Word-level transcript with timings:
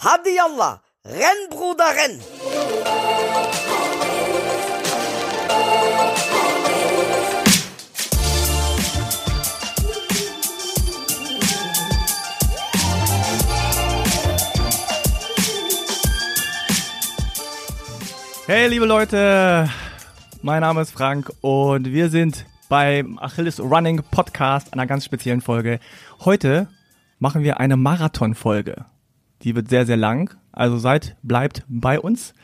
Hadi 0.00 0.38
Allah, 0.38 0.80
renn, 1.04 1.50
Bruder, 1.50 1.86
renn! 1.86 2.20
Hey, 18.46 18.68
liebe 18.68 18.86
Leute, 18.86 19.68
mein 20.42 20.60
Name 20.60 20.82
ist 20.82 20.92
Frank 20.92 21.32
und 21.40 21.86
wir 21.86 22.08
sind 22.08 22.46
beim 22.68 23.18
Achilles 23.18 23.58
Running 23.58 24.04
Podcast, 24.12 24.72
einer 24.72 24.86
ganz 24.86 25.04
speziellen 25.04 25.40
Folge. 25.40 25.80
Heute 26.24 26.68
machen 27.18 27.42
wir 27.42 27.58
eine 27.58 27.76
Marathon-Folge. 27.76 28.84
Die 29.42 29.54
wird 29.54 29.68
sehr, 29.68 29.86
sehr 29.86 29.96
lang, 29.96 30.36
also 30.52 30.78
seid, 30.78 31.16
bleibt 31.22 31.62
bei 31.68 32.00
uns. 32.00 32.34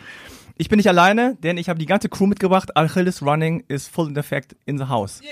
Ich 0.57 0.69
bin 0.69 0.77
nicht 0.77 0.89
alleine, 0.89 1.37
denn 1.43 1.59
ich 1.59 1.69
habe 1.69 1.81
die 1.81 1.87
ganze 1.87 2.09
Crew 2.09 2.27
mitgebracht. 2.27 2.77
Achilles 2.77 3.23
Running 3.23 3.65
ist 3.67 3.89
full 3.89 4.09
in 4.09 4.17
effect 4.17 4.55
in 4.67 4.79
the 4.79 4.85
house. 4.85 5.21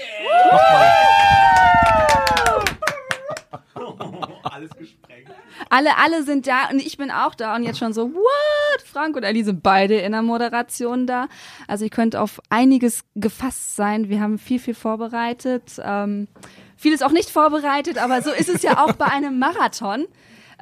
Alles 4.43 4.71
gesprengt. 4.77 5.31
Alle, 5.71 5.97
alle 5.97 6.25
sind 6.25 6.47
da 6.47 6.69
und 6.71 6.81
ich 6.81 6.97
bin 6.97 7.11
auch 7.11 7.35
da 7.35 7.55
und 7.57 7.63
jetzt 7.63 7.79
schon 7.79 7.93
so, 7.93 8.13
what? 8.13 8.83
Frank 8.85 9.17
und 9.17 9.25
Ali 9.25 9.45
sind 9.45 9.63
beide 9.63 9.95
in 9.97 10.13
der 10.13 10.23
Moderation 10.23 11.07
da. 11.07 11.29
Also 11.69 11.85
ihr 11.85 11.91
könnt 11.91 12.17
auf 12.17 12.41
einiges 12.51 13.05
gefasst 13.15 13.77
sein. 13.77 14.09
Wir 14.09 14.21
haben 14.21 14.39
viel, 14.39 14.59
viel 14.59 14.75
vorbereitet. 14.75 15.81
Ähm, 15.83 16.29
vieles 16.77 17.03
auch 17.03 17.13
nicht 17.13 17.31
vorbereitet, 17.31 17.99
aber 17.99 18.21
so 18.23 18.31
ist 18.31 18.49
es 18.49 18.63
ja 18.63 18.85
auch 18.85 18.93
bei 18.95 19.07
einem 19.07 19.39
Marathon. 19.39 20.07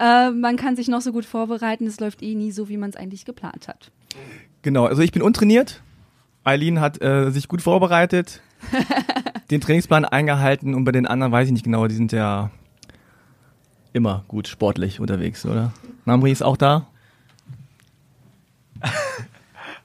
Äh, 0.00 0.30
man 0.30 0.56
kann 0.56 0.76
sich 0.76 0.88
noch 0.88 1.02
so 1.02 1.12
gut 1.12 1.26
vorbereiten, 1.26 1.86
es 1.86 2.00
läuft 2.00 2.22
eh 2.22 2.34
nie 2.34 2.52
so, 2.52 2.70
wie 2.70 2.78
man 2.78 2.88
es 2.88 2.96
eigentlich 2.96 3.26
geplant 3.26 3.68
hat. 3.68 3.92
Genau, 4.62 4.86
also 4.86 5.02
ich 5.02 5.12
bin 5.12 5.20
untrainiert. 5.20 5.82
Eileen 6.42 6.80
hat 6.80 7.02
äh, 7.02 7.30
sich 7.30 7.48
gut 7.48 7.60
vorbereitet, 7.60 8.40
den 9.50 9.60
Trainingsplan 9.60 10.06
eingehalten 10.06 10.74
und 10.74 10.84
bei 10.84 10.92
den 10.92 11.06
anderen 11.06 11.32
weiß 11.32 11.48
ich 11.48 11.52
nicht 11.52 11.64
genau, 11.64 11.86
die 11.86 11.94
sind 11.94 12.12
ja 12.12 12.50
immer 13.92 14.24
gut 14.26 14.48
sportlich 14.48 15.00
unterwegs, 15.00 15.44
oder? 15.44 15.74
Namri 16.06 16.32
ist 16.32 16.42
auch 16.42 16.56
da. 16.56 16.86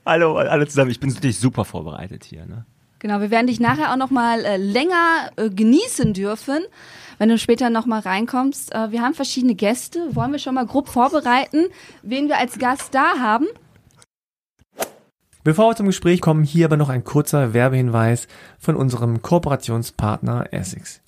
Hallo, 0.06 0.38
alle 0.38 0.66
zusammen. 0.68 0.92
Ich 0.92 1.00
bin 1.02 1.10
natürlich 1.10 1.40
super 1.40 1.66
vorbereitet 1.66 2.24
hier. 2.24 2.46
Ne? 2.46 2.66
Genau, 3.00 3.20
wir 3.20 3.32
werden 3.32 3.48
dich 3.48 3.60
nachher 3.60 3.92
auch 3.92 3.98
noch 3.98 4.12
mal 4.12 4.46
äh, 4.46 4.56
länger 4.56 5.32
äh, 5.36 5.50
genießen 5.50 6.14
dürfen, 6.14 6.60
wenn 7.18 7.30
du 7.30 7.38
später 7.38 7.70
noch 7.70 7.86
mal 7.86 8.00
reinkommst. 8.00 8.74
Äh, 8.74 8.92
wir 8.92 9.02
haben 9.02 9.14
verschiedene 9.14 9.56
Gäste. 9.56 10.16
Wollen 10.16 10.32
wir 10.32 10.40
schon 10.40 10.56
mal 10.56 10.66
grob 10.66 10.90
vorbereiten, 10.90 11.66
wen 12.04 12.28
wir 12.28 12.38
als 12.38 12.60
Gast 12.60 12.94
da 12.94 13.20
haben? 13.20 13.48
Bevor 15.44 15.70
wir 15.70 15.76
zum 15.76 15.86
Gespräch 15.86 16.22
kommen, 16.22 16.44
hier 16.44 16.66
aber 16.66 16.78
noch 16.78 16.90
ein 16.90 17.04
kurzer 17.04 17.54
Werbehinweis 17.54 18.28
von 18.58 18.76
unserem 18.76 19.22
Kooperationspartner 19.22 20.52
Essex. 20.52 21.02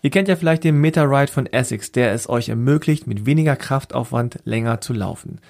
Ihr 0.00 0.10
kennt 0.10 0.28
ja 0.28 0.36
vielleicht 0.36 0.64
den 0.64 0.80
Meta-Ride 0.80 1.30
von 1.30 1.46
Essex, 1.46 1.92
der 1.92 2.12
es 2.12 2.28
euch 2.28 2.48
ermöglicht, 2.48 3.06
mit 3.06 3.26
weniger 3.26 3.56
Kraftaufwand 3.56 4.38
länger 4.44 4.80
zu 4.80 4.94
laufen. 4.94 5.40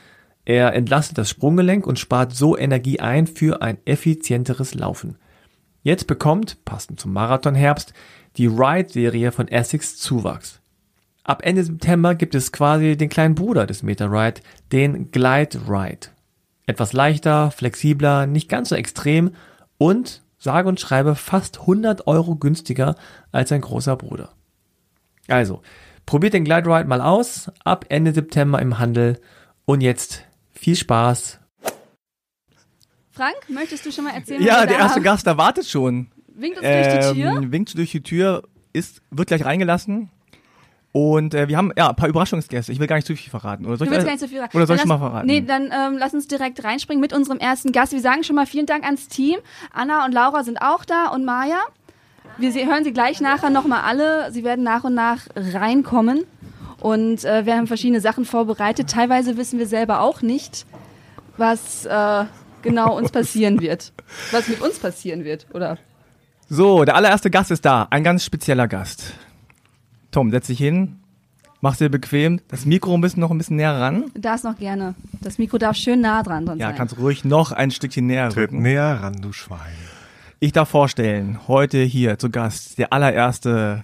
Er 0.44 0.72
entlastet 0.74 1.18
das 1.18 1.28
Sprunggelenk 1.28 1.86
und 1.86 1.98
spart 1.98 2.34
so 2.34 2.56
Energie 2.56 3.00
ein 3.00 3.26
für 3.26 3.60
ein 3.60 3.78
effizienteres 3.84 4.74
Laufen. 4.74 5.16
Jetzt 5.82 6.06
bekommt, 6.06 6.64
passend 6.64 6.98
zum 6.98 7.12
Marathonherbst, 7.12 7.92
die 8.38 8.46
Ride-Serie 8.46 9.32
von 9.32 9.48
Essex 9.48 9.96
Zuwachs. 9.96 10.60
Ab 11.24 11.42
Ende 11.44 11.64
September 11.64 12.14
gibt 12.14 12.34
es 12.34 12.52
quasi 12.52 12.96
den 12.96 13.08
kleinen 13.08 13.34
Bruder 13.34 13.66
des 13.66 13.82
Meta-Ride, 13.82 14.40
den 14.72 15.10
Glide 15.10 15.58
Ride. 15.68 16.08
Etwas 16.64 16.92
leichter, 16.92 17.50
flexibler, 17.50 18.26
nicht 18.26 18.48
ganz 18.48 18.70
so 18.70 18.76
extrem 18.76 19.32
und, 19.76 20.22
sage 20.38 20.68
und 20.68 20.80
schreibe, 20.80 21.16
fast 21.16 21.60
100 21.60 22.06
Euro 22.06 22.36
günstiger 22.36 22.94
als 23.32 23.48
sein 23.48 23.60
großer 23.60 23.96
Bruder. 23.96 24.32
Also, 25.26 25.60
probiert 26.06 26.32
den 26.32 26.44
Glide 26.44 26.66
Ride 26.66 26.88
mal 26.88 27.00
aus, 27.00 27.50
ab 27.64 27.86
Ende 27.88 28.14
September 28.14 28.62
im 28.62 28.78
Handel 28.78 29.20
und 29.64 29.80
jetzt 29.80 30.24
viel 30.52 30.76
Spaß. 30.76 31.40
Frank, 33.10 33.36
möchtest 33.48 33.84
du 33.84 33.90
schon 33.90 34.04
mal 34.04 34.14
erzählen? 34.14 34.42
Ja, 34.42 34.64
der 34.64 34.78
da 34.78 34.84
erste 34.84 34.96
haben? 34.96 35.02
Gast, 35.02 35.26
der 35.26 35.36
wartet 35.36 35.66
schon. 35.66 36.12
Winkt 36.40 36.58
uns 36.58 36.66
durch 36.66 36.88
die 37.14 37.20
Tür. 37.20 37.30
Ähm, 37.32 37.52
winkt 37.52 37.76
durch 37.76 37.90
die 37.90 38.02
Tür, 38.02 38.42
ist, 38.72 39.00
wird 39.10 39.28
gleich 39.28 39.44
reingelassen. 39.44 40.10
Und 40.92 41.34
äh, 41.34 41.48
wir 41.48 41.56
haben 41.58 41.70
ja 41.76 41.90
ein 41.90 41.96
paar 41.96 42.08
Überraschungsgäste. 42.08 42.72
Ich 42.72 42.80
will 42.80 42.86
gar 42.86 42.96
nicht 42.96 43.06
zu 43.06 43.14
viel 43.14 43.30
verraten. 43.30 43.66
Oder 43.66 43.76
soll 43.76 43.86
Du 43.86 43.92
ich, 43.92 43.96
willst 43.98 44.06
gar 44.06 44.12
nicht 44.12 44.20
so 44.20 44.26
viel 44.28 44.40
Oder 44.40 44.66
soll 44.66 44.76
ich 44.76 44.82
Dann 44.82 44.88
mal 44.88 44.94
lass- 44.94 45.00
verraten? 45.10 45.26
Nee, 45.26 45.40
dann 45.42 45.64
ähm, 45.66 45.96
lass 45.98 46.14
uns 46.14 46.26
direkt 46.28 46.64
reinspringen 46.64 47.00
mit 47.00 47.12
unserem 47.12 47.38
ersten 47.38 47.72
Gast. 47.72 47.92
Wir 47.92 48.00
sagen 48.00 48.24
schon 48.24 48.36
mal 48.36 48.46
vielen 48.46 48.66
Dank 48.66 48.84
ans 48.84 49.06
Team. 49.08 49.36
Anna 49.72 50.04
und 50.06 50.12
Laura 50.12 50.44
sind 50.44 50.62
auch 50.62 50.84
da 50.84 51.08
und 51.08 51.24
Maja. 51.24 51.58
Wir 52.38 52.52
hören 52.66 52.84
sie 52.84 52.92
gleich 52.92 53.20
nachher 53.20 53.50
nochmal 53.50 53.82
alle. 53.82 54.32
Sie 54.32 54.44
werden 54.44 54.64
nach 54.64 54.84
und 54.84 54.94
nach 54.94 55.26
reinkommen. 55.36 56.24
Und 56.80 57.24
äh, 57.24 57.44
wir 57.44 57.56
haben 57.56 57.66
verschiedene 57.66 58.00
Sachen 58.00 58.24
vorbereitet. 58.24 58.88
Teilweise 58.90 59.36
wissen 59.36 59.58
wir 59.58 59.66
selber 59.66 60.00
auch 60.00 60.22
nicht, 60.22 60.64
was 61.36 61.84
äh, 61.84 62.24
genau 62.62 62.96
uns 62.96 63.10
passieren 63.10 63.60
wird. 63.60 63.92
Was 64.30 64.48
mit 64.48 64.60
uns 64.62 64.78
passieren 64.78 65.24
wird, 65.24 65.46
oder? 65.52 65.78
So, 66.48 66.84
der 66.84 66.94
allererste 66.96 67.30
Gast 67.30 67.50
ist 67.50 67.64
da. 67.64 67.86
Ein 67.90 68.04
ganz 68.04 68.24
spezieller 68.24 68.68
Gast. 68.68 69.12
Tom, 70.10 70.30
setz 70.30 70.46
dich 70.46 70.58
hin. 70.58 70.96
Mach's 71.60 71.78
dir 71.78 71.90
bequem. 71.90 72.40
Das 72.48 72.64
Mikro 72.64 72.94
ein 72.94 73.00
bisschen 73.00 73.20
noch 73.20 73.30
ein 73.30 73.38
bisschen 73.38 73.56
näher 73.56 73.78
ran. 73.78 74.04
Da 74.14 74.34
ist 74.34 74.44
noch 74.44 74.56
gerne. 74.56 74.94
Das 75.20 75.38
Mikro 75.38 75.58
darf 75.58 75.76
schön 75.76 76.00
nah 76.00 76.22
dran 76.22 76.46
dran 76.46 76.58
Ja, 76.58 76.68
sein. 76.68 76.76
kannst 76.76 76.96
ruhig 76.98 77.24
noch 77.24 77.52
ein 77.52 77.70
Stückchen 77.70 78.06
näher 78.06 78.30
Tritt 78.30 78.50
rücken. 78.52 78.62
näher 78.62 79.00
ran, 79.02 79.20
du 79.20 79.32
Schwein. 79.32 79.58
Ich 80.40 80.52
darf 80.52 80.68
vorstellen, 80.68 81.40
heute 81.48 81.82
hier 81.82 82.18
zu 82.18 82.30
Gast, 82.30 82.78
der 82.78 82.92
allererste 82.92 83.82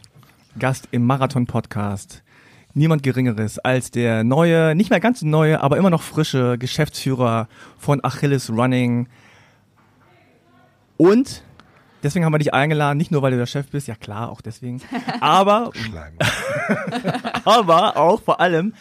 Gast 0.58 0.88
im 0.92 1.04
Marathon-Podcast. 1.04 2.22
Niemand 2.75 3.02
Geringeres 3.02 3.58
als 3.58 3.91
der 3.91 4.22
neue, 4.25 4.75
nicht 4.76 4.91
mehr 4.91 5.00
ganz 5.00 5.22
neue, 5.22 5.60
aber 5.60 5.76
immer 5.76 5.91
noch 5.91 6.02
frische 6.02 6.56
Geschäftsführer 6.58 7.48
von 7.76 8.02
Achilles 8.04 8.50
Running. 8.50 9.08
Und 10.96 11.42
deswegen 12.04 12.25
haben 12.25 12.32
wir 12.32 12.38
dich 12.38 12.54
eingeladen, 12.54 12.97
nicht 12.98 13.10
nur 13.10 13.22
weil 13.22 13.32
du 13.32 13.38
der 13.38 13.47
Chef 13.47 13.66
bist, 13.69 13.88
ja 13.88 13.97
klar, 13.97 14.31
auch 14.31 14.41
deswegen, 14.41 14.81
aber, 15.20 15.72
aber 17.44 17.97
auch 17.97 18.22
vor 18.22 18.41
allem, 18.41 18.75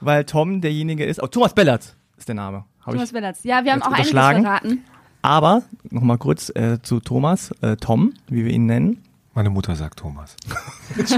weil 0.00 0.24
Tom 0.24 0.60
derjenige 0.60 1.04
ist, 1.04 1.22
oh, 1.22 1.26
Thomas 1.26 1.54
Bellert 1.54 1.94
ist 2.16 2.28
der 2.28 2.34
Name. 2.34 2.64
Hab 2.84 2.92
Thomas 2.92 3.12
Bellatz. 3.12 3.44
Ja, 3.44 3.64
wir 3.64 3.72
haben 3.72 3.82
auch 3.82 3.92
einiges 3.92 4.10
verraten. 4.10 4.84
aber, 5.22 5.62
nochmal 5.90 6.18
kurz 6.18 6.50
äh, 6.50 6.82
zu 6.82 7.00
Thomas, 7.00 7.52
äh, 7.62 7.76
Tom, 7.76 8.12
wie 8.28 8.44
wir 8.44 8.52
ihn 8.52 8.66
nennen. 8.66 9.02
Meine 9.32 9.50
Mutter 9.50 9.74
sagt 9.74 9.98
Thomas. 10.00 10.36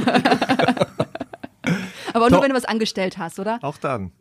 Aber 2.13 2.31
nur 2.31 2.39
Doch. 2.39 2.43
wenn 2.45 2.51
du 2.51 2.57
was 2.57 2.65
angestellt 2.65 3.19
hast, 3.19 3.39
oder? 3.41 3.59
Auch 3.61 3.77
dann. 3.77 4.13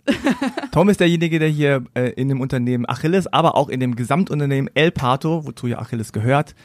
Tom 0.72 0.90
ist 0.90 1.00
derjenige, 1.00 1.40
der 1.40 1.48
hier 1.48 1.86
äh, 1.94 2.10
in 2.10 2.28
dem 2.28 2.42
Unternehmen 2.42 2.90
Achilles, 2.90 3.32
aber 3.32 3.56
auch 3.56 3.70
in 3.70 3.80
dem 3.80 3.96
Gesamtunternehmen 3.96 4.70
El 4.74 4.92
Pato, 4.92 5.46
wozu 5.46 5.68
ja 5.68 5.80
Achilles 5.80 6.12
gehört, 6.12 6.56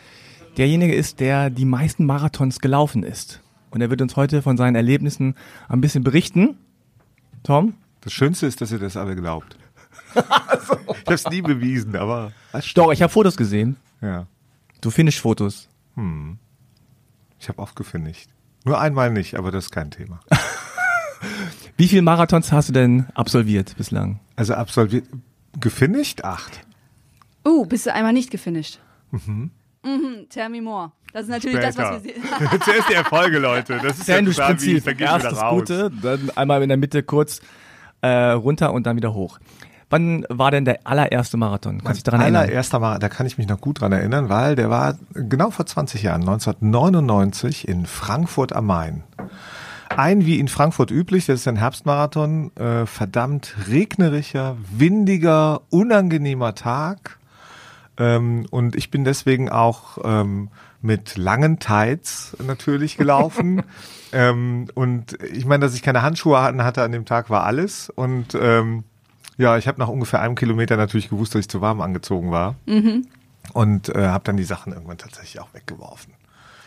derjenige 0.56 0.94
ist, 0.94 1.21
der 1.21 1.50
die 1.50 1.65
meisten 1.65 2.06
Marathons 2.06 2.61
gelaufen 2.61 3.03
ist. 3.03 3.41
Und 3.71 3.81
er 3.81 3.91
wird 3.91 4.03
uns 4.03 4.16
heute 4.16 4.43
von 4.43 4.56
seinen 4.56 4.75
Erlebnissen 4.75 5.34
ein 5.69 5.81
bisschen 5.81 6.03
berichten. 6.03 6.56
Tom? 7.43 7.75
Das 8.00 8.12
Schönste 8.12 8.47
ist, 8.47 8.61
dass 8.61 8.72
ihr 8.72 8.78
das 8.78 8.97
alle 8.97 9.15
glaubt. 9.15 9.56
ich 10.15 10.21
habe 10.21 11.15
es 11.15 11.28
nie 11.28 11.43
bewiesen, 11.43 11.94
aber 11.97 12.33
Doch, 12.75 12.93
ich 12.93 13.03
habe 13.03 13.12
Fotos 13.12 13.37
gesehen. 13.37 13.77
ja. 14.00 14.27
Du 14.81 14.91
findest 14.91 15.19
Fotos. 15.19 15.69
Ich 17.38 17.49
habe 17.50 17.59
oft 17.59 17.77
gefinisht. 17.77 18.31
Nur 18.65 18.81
einmal 18.81 19.11
nicht, 19.11 19.34
aber 19.34 19.50
das 19.50 19.67
ist 19.67 19.71
kein 19.71 19.91
Thema. 19.91 20.21
Wie 21.77 21.87
viele 21.87 22.03
Marathons 22.03 22.50
hast 22.50 22.71
du 22.71 22.72
denn 22.72 23.06
absolviert 23.15 23.77
bislang? 23.77 24.21
Also 24.37 24.55
absolviert, 24.55 25.06
gefinisht? 25.61 26.25
Acht. 26.25 26.61
Uh, 27.47 27.67
bist 27.67 27.85
du 27.87 27.93
einmal 27.93 28.14
nicht 28.14 28.31
gefinisht? 28.31 28.81
Mhm. 29.11 29.50
Tell 30.29 30.49
me 30.49 30.61
more. 30.61 30.93
Das 31.12 31.23
ist 31.23 31.29
natürlich 31.31 31.59
das, 31.61 31.77
was 31.77 32.05
wir 32.05 32.11
Später. 32.11 32.38
sehen. 32.38 32.61
Zuerst 32.65 32.88
die 32.88 32.94
Erfolge, 32.94 33.38
Leute. 33.38 33.81
Das 33.82 33.99
ist 33.99 34.09
ja 34.09 34.17
total 34.17 34.27
wie, 34.27 34.32
Sandwich-Prinzip. 34.32 34.85
dann 34.85 34.97
gehen 34.97 35.06
wir 35.06 35.12
Erst 35.12 35.19
wieder 35.21 35.31
das 35.31 35.43
raus. 35.43 35.59
Gute, 35.61 35.91
dann 36.03 36.31
einmal 36.37 36.62
in 36.62 36.69
der 36.69 36.79
Mitte 36.79 37.03
kurz 37.03 37.41
äh, 38.03 38.09
runter 38.09 38.73
und 38.73 38.87
dann 38.87 38.97
wieder 38.97 39.15
hoch. 39.15 39.38
Wann 39.93 40.25
war 40.29 40.53
denn 40.53 40.65
der 40.65 40.81
allererste 40.85 41.37
Marathon? 41.37 41.79
Kannst 41.79 41.88
du 41.88 41.94
dich 41.94 42.03
daran 42.05 42.21
erinnern? 42.21 42.43
allererster 42.44 42.79
Mal, 42.79 42.99
da 43.00 43.09
kann 43.09 43.27
ich 43.27 43.38
mich 43.38 43.49
noch 43.49 43.61
gut 43.61 43.81
dran 43.81 43.91
erinnern, 43.91 44.29
weil 44.29 44.55
der 44.55 44.71
war 44.71 44.97
genau 45.15 45.50
vor 45.50 45.67
20 45.67 46.03
Jahren, 46.05 46.21
1999 46.21 47.67
in 47.67 47.87
Frankfurt 47.87 48.53
am 48.53 48.67
Main. 48.67 49.03
Ein 49.88 50.25
wie 50.25 50.38
in 50.38 50.47
Frankfurt 50.47 50.93
üblich, 50.93 51.26
das 51.26 51.41
ist 51.41 51.49
ein 51.49 51.56
Herbstmarathon, 51.56 52.55
äh, 52.56 52.87
verdammt 52.87 53.56
regnerischer, 53.69 54.56
windiger, 54.71 55.62
unangenehmer 55.71 56.55
Tag. 56.55 57.19
Ähm, 58.00 58.47
und 58.50 58.75
ich 58.75 58.91
bin 58.91 59.05
deswegen 59.05 59.49
auch 59.50 59.99
ähm, 60.02 60.49
mit 60.82 61.17
langen 61.17 61.58
Tights 61.61 62.37
natürlich 62.44 62.97
gelaufen. 62.97 63.62
ähm, 64.12 64.69
und 64.75 65.23
ich 65.23 65.44
meine, 65.44 65.64
dass 65.64 65.75
ich 65.75 65.82
keine 65.82 66.02
Handschuhe 66.02 66.41
hatten, 66.43 66.64
hatte 66.64 66.82
an 66.82 66.91
dem 66.93 67.05
Tag 67.05 67.31
war 67.31 67.44
alles. 67.44 67.91
Und 67.91 68.35
ähm, 68.35 68.85
ja, 69.37 69.56
ich 69.58 69.69
habe 69.69 69.79
nach 69.79 69.88
ungefähr 69.88 70.20
einem 70.20 70.35
Kilometer 70.35 70.76
natürlich 70.76 71.11
gewusst, 71.11 71.35
dass 71.35 71.41
ich 71.41 71.49
zu 71.49 71.61
warm 71.61 71.81
angezogen 71.81 72.31
war. 72.31 72.56
Und 73.52 73.88
äh, 73.94 74.06
habe 74.08 74.25
dann 74.25 74.37
die 74.37 74.44
Sachen 74.44 74.73
irgendwann 74.73 74.99
tatsächlich 74.99 75.41
auch 75.41 75.52
weggeworfen. 75.52 76.14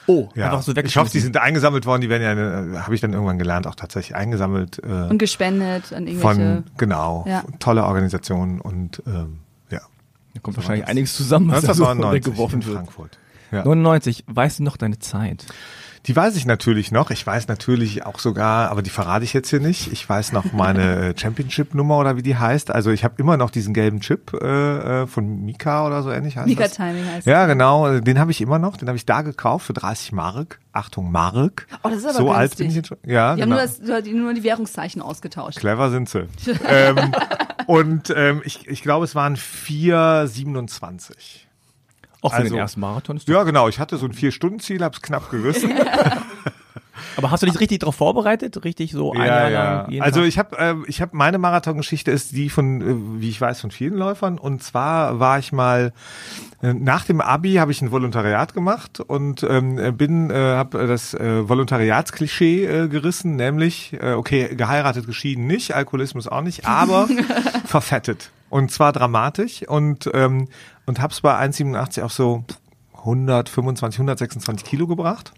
Oh, 0.06 0.30
Ja. 0.36 0.46
einfach 0.48 0.62
so 0.64 0.74
ich 0.76 0.98
hoffe, 0.98 1.12
die 1.12 1.20
sind 1.20 1.38
eingesammelt 1.38 1.86
worden. 1.86 2.02
Die 2.02 2.10
werden 2.10 2.24
ja, 2.24 2.34
äh, 2.34 2.84
habe 2.84 2.94
ich 2.94 3.02
dann 3.02 3.14
irgendwann 3.14 3.38
gelernt, 3.40 3.68
auch 3.68 3.76
tatsächlich 3.76 4.16
eingesammelt 4.16 4.80
äh, 4.84 5.10
Und 5.10 5.18
gespendet 5.18 5.94
an 5.94 6.08
irgendwelche. 6.08 6.36
von 6.64 6.64
genau 6.78 7.26
Ja. 7.28 7.44
tolle 7.60 7.86
Organisationen 7.86 8.60
und 8.62 9.02
ähm. 9.08 9.40
Da 10.34 10.40
kommt 10.40 10.58
wahrscheinlich 10.58 10.88
einiges 10.88 11.16
zusammen, 11.16 11.52
was 11.52 11.62
da 11.62 11.74
so 11.74 11.86
1999 11.86 12.26
weggeworfen 12.26 12.66
wird. 12.66 12.76
Frankfurt. 12.76 13.18
Ja. 13.52 13.64
99, 13.66 14.24
weißt 14.28 14.60
du 14.60 14.64
noch 14.64 14.78
deine 14.78 15.00
Zeit? 15.00 15.46
Die 16.06 16.16
weiß 16.16 16.36
ich 16.36 16.46
natürlich 16.46 16.92
noch. 16.92 17.12
Ich 17.12 17.26
weiß 17.26 17.48
natürlich 17.48 18.06
auch 18.06 18.20
sogar, 18.20 18.70
aber 18.70 18.82
die 18.82 18.90
verrate 18.90 19.24
ich 19.24 19.32
jetzt 19.32 19.50
hier 19.50 19.62
nicht. 19.62 19.92
Ich 19.94 20.08
weiß 20.08 20.34
noch 20.34 20.52
meine 20.52 20.96
äh, 21.10 21.18
Championship-Nummer 21.18 21.98
oder 21.98 22.18
wie 22.18 22.22
die 22.22 22.36
heißt. 22.36 22.72
Also 22.72 22.92
ich 22.92 23.06
habe 23.06 23.16
immer 23.18 23.38
noch 23.38 23.50
diesen 23.52 23.74
gelben 23.74 24.02
Chip 24.02 24.34
äh, 24.34 25.04
äh, 25.04 25.08
von 25.08 25.46
Mika 25.46 25.88
oder 25.88 26.04
so 26.04 26.12
ähnlich 26.12 26.36
heißt 26.36 26.48
Mika 26.48 26.64
das. 26.64 26.74
Timing 26.74 27.06
heißt 27.06 27.26
Ja, 27.26 27.46
genau. 27.46 28.00
Den 28.02 28.20
habe 28.20 28.32
ich 28.32 28.42
immer 28.42 28.60
noch. 28.60 28.76
Den 28.76 28.90
habe 28.90 28.98
ich 28.98 29.06
da 29.06 29.22
gekauft 29.22 29.68
für 29.68 29.74
30 29.74 30.12
Mark. 30.12 30.60
Achtung, 30.74 31.10
Mark. 31.10 31.68
Oh, 31.84 31.90
das 31.90 32.00
ist 32.00 32.06
aber 32.06 32.14
so 32.14 32.24
günstig. 32.26 32.38
alt 32.38 32.58
bin 32.58 32.68
ich 32.68 32.76
jetzt 32.76 32.88
schon. 32.88 32.98
Ja, 33.06 33.36
Die 33.36 33.42
genau. 33.42 33.56
haben 33.58 33.70
nur, 33.86 34.02
das, 34.02 34.12
nur 34.12 34.34
die 34.34 34.44
Währungszeichen 34.44 35.02
ausgetauscht. 35.02 35.60
Clever 35.60 35.90
sind 35.90 36.10
sie. 36.10 36.28
ähm, 36.68 37.14
und 37.68 38.14
ähm, 38.16 38.42
ich, 38.44 38.68
ich 38.68 38.82
glaube, 38.82 39.06
es 39.06 39.16
waren 39.16 39.38
4,27. 39.38 41.14
Auch 42.24 42.32
für 42.32 42.38
Also- 42.38 42.56
den 42.56 42.60
ersten 42.60 42.80
Marathon. 42.80 43.18
Ist 43.18 43.28
Ja, 43.28 43.44
genau. 43.44 43.68
Ich 43.68 43.80
hatte 43.80 43.98
so 43.98 44.06
ein 44.06 44.14
Vier-Stunden-Ziel, 44.14 44.84
hab's 44.84 45.02
knapp 45.02 45.30
gerissen. 45.30 45.72
Aber 47.18 47.32
hast 47.32 47.44
du 47.44 47.48
dich 47.48 47.60
richtig 47.60 47.80
darauf 47.80 47.96
vorbereitet? 47.96 48.64
Richtig 48.64 48.92
so 48.92 49.14
ein 49.14 49.20
ja, 49.20 49.50
Jahr 49.50 49.92
ja. 49.92 50.02
Also 50.04 50.22
Tag? 50.22 50.30
ich 50.30 50.40
habe, 50.40 50.58
äh, 50.58 50.76
ich 50.88 51.02
habe 51.02 51.16
meine 51.16 51.38
Marathongeschichte 51.38 52.12
ist 52.12 52.32
die 52.32 52.50
von, 52.50 52.82
äh, 52.82 53.22
wie 53.22 53.30
ich 53.30 53.40
weiß, 53.40 53.62
von 53.62 53.72
vielen 53.72 53.96
Läufern. 53.96 54.40
Und 54.40 54.64
zwar 54.64 55.20
war 55.20 55.38
ich 55.38 55.52
mal 55.52 55.94
äh, 56.62 56.74
nach 56.74 57.06
dem 57.06 57.22
Abi 57.22 57.56
habe 57.56 57.72
ich 57.72 57.82
ein 57.82 57.92
Volontariat 57.92 58.54
gemacht 58.54 59.00
und 59.00 59.44
ähm, 59.44 59.98
bin, 59.98 60.30
äh, 60.32 60.34
habe 60.34 60.88
das 60.88 61.14
äh, 61.14 61.48
Volontariatsklischee 61.48 62.66
äh, 62.66 62.88
gerissen, 62.88 63.36
nämlich 63.36 63.94
äh, 64.02 64.14
okay, 64.14 64.56
geheiratet, 64.56 65.06
geschieden 65.06 65.46
nicht, 65.46 65.76
Alkoholismus 65.76 66.28
auch 66.28 66.42
nicht, 66.42 66.66
aber 66.66 67.08
verfettet 67.66 68.32
und 68.54 68.72
zwar 68.72 68.94
dramatisch 68.94 69.68
und 69.68 70.10
ähm, 70.14 70.48
und 70.86 71.02
hab's 71.02 71.22
bei 71.22 71.36
1,87 71.36 72.04
auf 72.04 72.14
so 72.14 72.44
125, 72.94 73.98
126 73.98 74.64
Kilo 74.64 74.86
gebracht. 74.86 75.34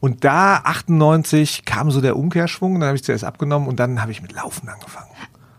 Und 0.00 0.24
da 0.24 0.62
98 0.64 1.66
kam 1.66 1.90
so 1.90 2.00
der 2.00 2.16
Umkehrschwung, 2.16 2.80
dann 2.80 2.88
habe 2.88 2.96
ich 2.96 3.04
zuerst 3.04 3.22
abgenommen 3.22 3.68
und 3.68 3.78
dann 3.78 4.00
habe 4.00 4.12
ich 4.12 4.22
mit 4.22 4.32
Laufen 4.32 4.68
angefangen. 4.68 5.10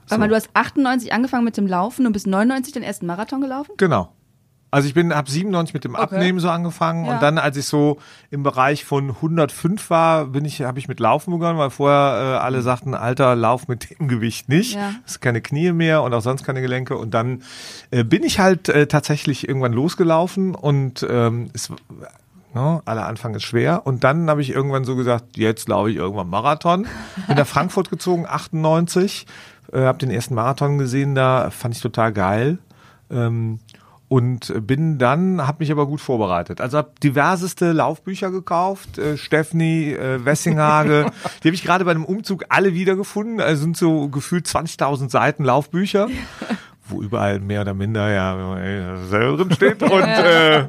Warte 0.07 0.19
mal, 0.19 0.29
du 0.29 0.35
hast 0.35 0.49
98 0.53 1.13
angefangen 1.13 1.45
mit 1.45 1.57
dem 1.57 1.67
Laufen 1.67 2.07
und 2.07 2.13
bis 2.13 2.25
99 2.25 2.73
den 2.73 2.83
ersten 2.83 3.05
Marathon 3.05 3.39
gelaufen? 3.39 3.73
Genau. 3.77 4.11
Also 4.75 4.89
ich 4.89 4.93
bin 4.93 5.13
ab 5.13 5.29
97 5.29 5.73
mit 5.73 5.85
dem 5.85 5.95
Abnehmen 5.95 6.39
so 6.39 6.49
angefangen 6.49 7.05
Ja. 7.05 7.13
und 7.13 7.21
dann, 7.23 7.37
als 7.37 7.55
ich 7.55 7.65
so 7.65 7.97
im 8.29 8.43
Bereich 8.43 8.83
von 8.83 9.09
105 9.11 9.89
war, 9.89 10.25
bin 10.25 10.43
ich, 10.43 10.61
habe 10.63 10.79
ich 10.79 10.89
mit 10.89 10.99
Laufen 10.99 11.31
begonnen, 11.31 11.57
weil 11.57 11.69
vorher 11.69 12.35
äh, 12.35 12.37
alle 12.43 12.61
sagten, 12.61 12.93
Alter, 12.93 13.35
lauf 13.35 13.69
mit 13.69 13.97
dem 13.99 14.07
Gewicht 14.09 14.49
nicht, 14.49 14.75
Ja. 14.75 14.91
das 15.03 15.13
ist 15.13 15.21
keine 15.21 15.39
Knie 15.39 15.71
mehr 15.71 16.03
und 16.03 16.13
auch 16.13 16.21
sonst 16.21 16.43
keine 16.43 16.61
Gelenke. 16.61 16.97
Und 16.97 17.13
dann 17.13 17.41
äh, 17.91 18.03
bin 18.03 18.23
ich 18.23 18.39
halt 18.39 18.67
äh, 18.67 18.87
tatsächlich 18.87 19.47
irgendwann 19.47 19.71
losgelaufen 19.71 20.55
und 20.55 21.05
ähm, 21.09 21.49
es 21.53 21.71
Ne, 22.53 22.81
aller 22.85 23.05
Anfang 23.05 23.35
ist 23.35 23.43
schwer. 23.43 23.85
Und 23.85 24.05
dann 24.05 24.29
habe 24.29 24.41
ich 24.41 24.49
irgendwann 24.51 24.85
so 24.85 24.95
gesagt, 24.95 25.35
jetzt 25.35 25.67
laufe 25.67 25.89
ich 25.91 25.97
irgendwann 25.97 26.29
Marathon. 26.29 26.87
Bin 27.27 27.35
nach 27.35 27.45
Frankfurt 27.55 27.89
gezogen, 27.89 28.25
98. 28.25 29.25
Äh, 29.73 29.81
habe 29.81 29.97
den 29.97 30.09
ersten 30.09 30.35
Marathon 30.35 30.77
gesehen 30.77 31.15
da, 31.15 31.49
fand 31.49 31.75
ich 31.75 31.81
total 31.81 32.13
geil. 32.13 32.57
Ähm, 33.11 33.59
und 34.07 34.53
bin 34.67 34.99
dann, 34.99 35.47
habe 35.47 35.57
mich 35.59 35.71
aber 35.71 35.87
gut 35.87 35.99
vorbereitet. 35.99 36.61
Also 36.61 36.77
habe 36.77 36.91
diverseste 37.01 37.71
Laufbücher 37.71 38.29
gekauft, 38.29 38.97
äh, 38.97 39.17
Steffni, 39.17 39.93
äh, 39.93 40.23
Wessinghage. 40.23 41.11
die 41.43 41.47
habe 41.47 41.55
ich 41.55 41.63
gerade 41.63 41.85
bei 41.85 41.91
einem 41.91 42.05
Umzug 42.05 42.45
alle 42.49 42.73
wiedergefunden. 42.73 43.41
Also 43.41 43.63
sind 43.63 43.77
so 43.77 44.07
gefühlt 44.09 44.45
20.000 44.45 45.09
Seiten 45.09 45.43
Laufbücher, 45.43 46.07
wo 46.87 47.01
überall 47.01 47.39
mehr 47.39 47.61
oder 47.61 47.73
minder 47.73 48.09
ja 48.11 48.97
selber 49.07 49.37
drin 49.37 49.53
steht. 49.53 49.83
Und 49.83 50.03
äh, 50.03 50.67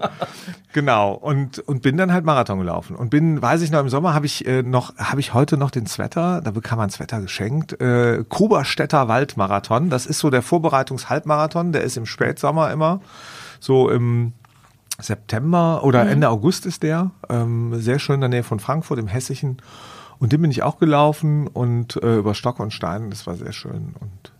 Genau. 0.77 1.15
Und 1.15 1.59
und 1.61 1.81
bin 1.81 1.97
dann 1.97 2.13
halt 2.13 2.27
Marathon 2.27 2.59
gelaufen. 2.59 2.97
Und 2.97 3.09
bin, 3.09 3.41
weiß 3.41 3.63
ich 3.63 3.71
noch 3.71 3.81
im 3.81 3.89
Sommer 3.89 4.13
habe 4.13 4.27
ich 4.27 4.47
äh, 4.47 4.63
noch 4.63 4.95
habe 4.99 5.21
ich 5.21 5.33
heute 5.33 5.57
noch 5.57 5.71
den 5.71 5.87
Sweater, 5.87 6.43
da 6.45 6.51
bekam 6.51 6.77
man 6.77 6.91
Sweater 6.91 7.23
geschenkt, 7.23 7.81
äh, 7.81 8.23
Koberstädter 8.29 9.09
Waldmarathon. 9.09 9.89
Das 9.89 10.05
ist 10.05 10.19
so 10.19 10.29
der 10.29 10.43
Vorbereitungshalbmarathon, 10.43 11.73
der 11.73 11.81
ist 11.81 11.97
im 11.97 12.05
Spätsommer 12.05 12.71
immer. 12.71 13.01
So 13.59 13.89
im 13.89 14.35
September 14.99 15.83
oder 15.83 16.07
Ende 16.07 16.29
August 16.29 16.67
ist 16.67 16.83
der, 16.83 17.11
ähm, 17.31 17.81
sehr 17.81 17.99
schön 17.99 18.17
in 18.17 18.21
der 18.21 18.29
Nähe 18.29 18.43
von 18.43 18.61
Frankfurt 18.61 18.99
im 18.99 19.07
Hessischen. 19.07 19.63
Und 20.19 20.35
den 20.35 20.43
bin 20.43 20.51
ich 20.51 20.63
auch 20.63 20.79
gelaufen 20.79 21.47
und 21.47 21.97
äh, 22.03 22.17
über 22.17 22.35
Stock 22.35 22.61
und 22.61 22.75
Stein, 22.75 23.09
das 23.09 23.27
war 23.27 23.37
sehr 23.37 23.53
schön. 23.55 23.95
Und 23.99 24.33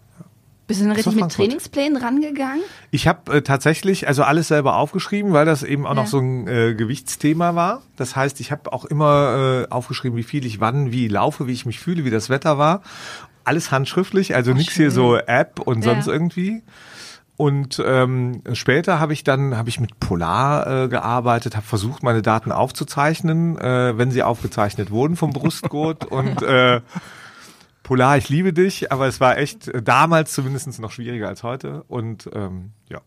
Bist 0.67 0.81
du 0.81 0.89
Das 0.89 0.97
richtig 0.99 1.15
mit. 1.23 1.31
Trainingsplänen 1.33 1.97
rangegangen? 2.03 2.61
Ich 2.91 3.07
habe 3.07 3.35
äh, 3.37 3.43
tatsächlich 3.43 4.09
also 4.09 4.25
alles 4.25 4.49
selber 4.49 4.77
aufgeschrieben, 4.77 5.33
weil 5.33 5.47
das 5.47 5.63
eben 5.63 5.87
auch 5.87 5.91
Ja. 5.91 6.03
noch 6.03 6.07
so 6.09 6.19
ein 6.19 6.49
äh, 6.49 6.75
Gewichtsthema 6.75 7.55
war. 7.55 7.83
Das 7.97 8.17
heißt, 8.17 8.41
ich 8.41 8.51
habe 8.51 8.73
auch 8.73 8.85
immer 8.85 9.65
äh, 9.69 9.73
aufgeschrieben, 9.73 10.17
wie 10.19 10.25
viel 10.25 10.45
ich 10.45 10.59
wann 10.59 10.91
wie 10.91 11.07
laufe, 11.09 11.47
wie 11.47 11.53
ich 11.53 11.67
mich 11.67 11.79
fühle, 11.79 12.05
wie 12.05 12.11
das 12.11 12.31
Wetter 12.31 12.59
war. 12.59 12.83
Alles 13.45 13.71
handschriftlich, 13.71 14.35
also 14.35 14.53
nichts 14.55 14.75
hier 14.75 14.91
so 14.91 15.17
App 15.17 15.61
und 15.61 15.85
Ja. 15.85 15.93
sonst 15.95 16.09
irgendwie. 16.09 16.63
Und 17.37 17.81
ähm, 17.87 18.43
später 18.55 18.99
habe 18.99 19.13
ich 19.13 19.23
dann 19.23 19.57
habe 19.59 19.69
ich 19.69 19.79
mit 19.79 20.01
Polar 20.01 20.85
äh, 20.85 20.89
gearbeitet, 20.89 21.55
habe 21.55 21.67
versucht, 21.67 22.03
meine 22.03 22.23
Daten 22.23 22.51
aufzuzeichnen, 22.51 23.59
äh, 23.59 23.97
wenn 23.99 24.11
sie 24.11 24.23
aufgezeichnet 24.23 24.91
wurden 24.91 25.17
vom 25.17 25.33
Brustgurt 25.35 26.07
und 26.11 26.43
äh, 26.43 26.81
Polar, 27.87 28.17
ich 28.17 28.29
liebe 28.29 28.53
dich, 28.53 28.91
aber 28.91 29.07
es 29.07 29.21
war 29.21 29.39
echt 29.39 29.69
äh, 29.69 29.81
damals 29.81 30.33
zumindest 30.33 30.81
noch 30.81 30.91
schwieriger 30.91 31.29
als 31.29 31.45
heute. 31.45 31.85
Und 31.87 32.29
ähm, 32.35 32.73
ja. 32.89 33.01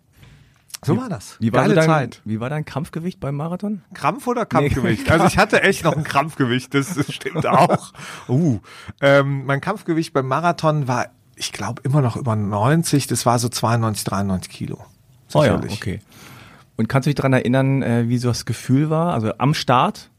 So 0.81 0.95
war 0.95 1.09
das. 1.09 1.35
Wie 1.41 1.51
war, 1.51 1.63
Geile 1.63 1.75
dein, 1.75 1.85
Zeit. 1.85 2.21
wie 2.23 2.39
war 2.39 2.49
dein 2.49 2.63
Kampfgewicht 2.63 3.19
beim 3.19 3.35
Marathon? 3.35 3.81
Krampf 3.93 4.25
oder 4.25 4.45
Kampfgewicht? 4.45 5.11
Also 5.11 5.25
ich 5.25 5.37
hatte 5.37 5.63
echt 5.63 5.83
noch 5.83 5.97
ein 5.97 6.05
Krampfgewicht, 6.05 6.73
das, 6.73 6.95
das 6.95 7.13
stimmt 7.13 7.45
auch. 7.45 7.91
Uh, 8.29 8.59
ähm, 9.01 9.45
mein 9.45 9.59
Kampfgewicht 9.59 10.13
beim 10.13 10.27
Marathon 10.27 10.87
war, 10.87 11.07
ich 11.35 11.51
glaube, 11.51 11.81
immer 11.83 12.01
noch 12.01 12.15
über 12.15 12.37
90. 12.37 13.07
Das 13.07 13.25
war 13.25 13.37
so 13.37 13.49
92, 13.49 14.05
93 14.05 14.49
Kilo. 14.49 14.77
Sicherlich. 15.27 15.73
Oh 15.73 15.75
okay. 15.75 15.99
Und 16.77 16.87
kannst 16.87 17.05
du 17.05 17.09
dich 17.09 17.15
daran 17.15 17.33
erinnern, 17.33 17.83
äh, 17.83 18.07
wie 18.07 18.17
so 18.17 18.29
das 18.29 18.45
Gefühl 18.45 18.89
war? 18.89 19.13
Also 19.13 19.33
am 19.39 19.53
Start? 19.53 20.09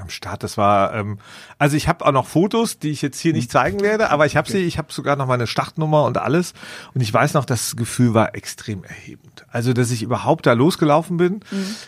Am 0.00 0.08
Start, 0.08 0.42
das 0.42 0.56
war, 0.56 0.92
ähm, 0.94 1.18
also 1.58 1.76
ich 1.76 1.88
habe 1.88 2.04
auch 2.04 2.12
noch 2.12 2.26
Fotos, 2.26 2.78
die 2.78 2.90
ich 2.90 3.00
jetzt 3.00 3.18
hier 3.20 3.32
nicht 3.32 3.50
zeigen 3.50 3.80
werde, 3.80 4.10
aber 4.10 4.26
ich 4.26 4.36
habe 4.36 4.50
sie, 4.50 4.58
ich 4.58 4.76
habe 4.78 4.92
sogar 4.92 5.16
noch 5.16 5.26
meine 5.26 5.46
Startnummer 5.46 6.04
und 6.04 6.18
alles. 6.18 6.52
Und 6.94 7.00
ich 7.00 7.12
weiß 7.12 7.34
noch, 7.34 7.44
das 7.44 7.76
Gefühl 7.76 8.14
war 8.14 8.34
extrem 8.34 8.84
erhebend. 8.84 9.46
Also, 9.50 9.72
dass 9.72 9.90
ich 9.90 10.02
überhaupt 10.02 10.46
da 10.46 10.52
losgelaufen 10.52 11.16
bin, 11.16 11.40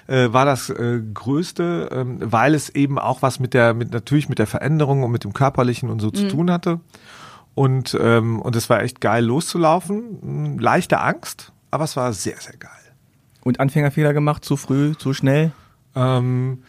äh, 0.06 0.32
war 0.32 0.44
das 0.44 0.70
äh, 0.70 1.00
Größte, 1.12 1.88
ähm, 1.92 2.18
weil 2.20 2.54
es 2.54 2.68
eben 2.70 2.98
auch 2.98 3.22
was 3.22 3.40
mit 3.40 3.54
der, 3.54 3.74
mit 3.74 3.92
natürlich 3.92 4.28
mit 4.28 4.38
der 4.38 4.46
Veränderung 4.46 5.02
und 5.02 5.10
mit 5.10 5.24
dem 5.24 5.32
Körperlichen 5.32 5.90
und 5.90 6.00
so 6.00 6.10
zu 6.10 6.28
tun 6.28 6.50
hatte. 6.50 6.80
Und 7.54 7.96
ähm, 8.00 8.40
und 8.40 8.54
es 8.54 8.68
war 8.68 8.82
echt 8.82 9.00
geil 9.00 9.24
loszulaufen, 9.24 10.18
Hm, 10.20 10.58
leichte 10.58 11.00
Angst, 11.00 11.52
aber 11.70 11.84
es 11.84 11.96
war 11.96 12.12
sehr 12.12 12.38
sehr 12.38 12.56
geil. 12.56 12.70
Und 13.42 13.60
Anfängerfehler 13.60 14.12
gemacht, 14.12 14.44
zu 14.44 14.56
früh, 14.56 14.94
zu 14.96 15.14
schnell? 15.14 15.52
Ähm, 15.94 16.62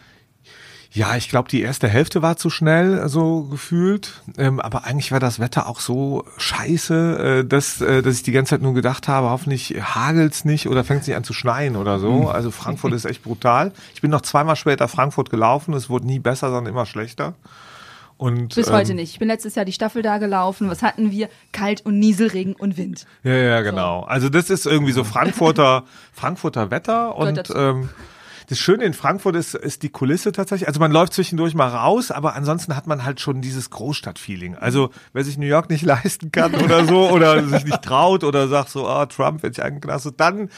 ja, 0.90 1.16
ich 1.16 1.28
glaube, 1.28 1.50
die 1.50 1.60
erste 1.60 1.86
Hälfte 1.86 2.22
war 2.22 2.36
zu 2.36 2.48
schnell, 2.48 3.08
so 3.08 3.42
gefühlt. 3.44 4.22
Ähm, 4.38 4.58
aber 4.58 4.84
eigentlich 4.84 5.12
war 5.12 5.20
das 5.20 5.38
Wetter 5.38 5.68
auch 5.68 5.80
so 5.80 6.24
scheiße, 6.38 7.40
äh, 7.42 7.44
dass, 7.44 7.80
äh, 7.82 8.00
dass 8.02 8.14
ich 8.14 8.22
die 8.22 8.32
ganze 8.32 8.50
Zeit 8.50 8.62
nur 8.62 8.72
gedacht 8.72 9.06
habe, 9.06 9.28
hoffentlich 9.28 9.74
hagelt's 9.80 10.46
nicht 10.46 10.66
oder 10.66 10.84
fängt's 10.84 11.06
nicht 11.06 11.16
an 11.16 11.24
zu 11.24 11.34
schneien 11.34 11.76
oder 11.76 11.98
so. 11.98 12.30
Also 12.30 12.50
Frankfurt 12.50 12.94
ist 12.94 13.04
echt 13.04 13.22
brutal. 13.22 13.72
Ich 13.94 14.00
bin 14.00 14.10
noch 14.10 14.22
zweimal 14.22 14.56
später 14.56 14.88
Frankfurt 14.88 15.28
gelaufen. 15.28 15.74
Es 15.74 15.90
wurde 15.90 16.06
nie 16.06 16.20
besser, 16.20 16.50
sondern 16.50 16.72
immer 16.72 16.86
schlechter. 16.86 17.34
Und, 18.16 18.54
Bis 18.56 18.66
ähm, 18.66 18.72
heute 18.72 18.94
nicht. 18.94 19.12
Ich 19.12 19.18
bin 19.18 19.28
letztes 19.28 19.54
Jahr 19.54 19.64
die 19.64 19.72
Staffel 19.72 20.02
da 20.02 20.18
gelaufen. 20.18 20.70
Was 20.70 20.82
hatten 20.82 21.10
wir? 21.10 21.28
Kalt 21.52 21.84
und 21.84 21.98
Nieselregen 21.98 22.54
und 22.54 22.76
Wind. 22.78 23.06
Ja, 23.22 23.34
ja, 23.34 23.60
genau. 23.60 24.00
Also 24.04 24.28
das 24.28 24.48
ist 24.48 24.66
irgendwie 24.66 24.92
so 24.92 25.04
Frankfurter, 25.04 25.84
Frankfurter 26.12 26.70
Wetter 26.70 27.14
und 27.14 27.52
ähm, 27.54 27.90
das 28.48 28.58
Schöne 28.58 28.84
in 28.84 28.94
Frankfurt 28.94 29.36
ist, 29.36 29.54
ist 29.54 29.82
die 29.82 29.90
Kulisse 29.90 30.32
tatsächlich. 30.32 30.68
Also 30.68 30.80
man 30.80 30.90
läuft 30.90 31.12
zwischendurch 31.12 31.54
mal 31.54 31.68
raus, 31.68 32.10
aber 32.10 32.34
ansonsten 32.34 32.74
hat 32.74 32.86
man 32.86 33.04
halt 33.04 33.20
schon 33.20 33.42
dieses 33.42 33.68
Großstadtfeeling. 33.68 34.56
Also 34.56 34.90
wer 35.12 35.22
sich 35.22 35.36
New 35.36 35.46
York 35.46 35.68
nicht 35.68 35.82
leisten 35.84 36.32
kann 36.32 36.54
oder 36.54 36.86
so 36.86 37.10
oder 37.10 37.46
sich 37.46 37.64
nicht 37.64 37.82
traut 37.82 38.24
oder 38.24 38.48
sagt 38.48 38.70
so, 38.70 38.88
ah, 38.88 39.04
Trump 39.06 39.42
wird 39.42 39.56
sich 39.56 39.64
angeknastet, 39.64 40.14
dann 40.18 40.48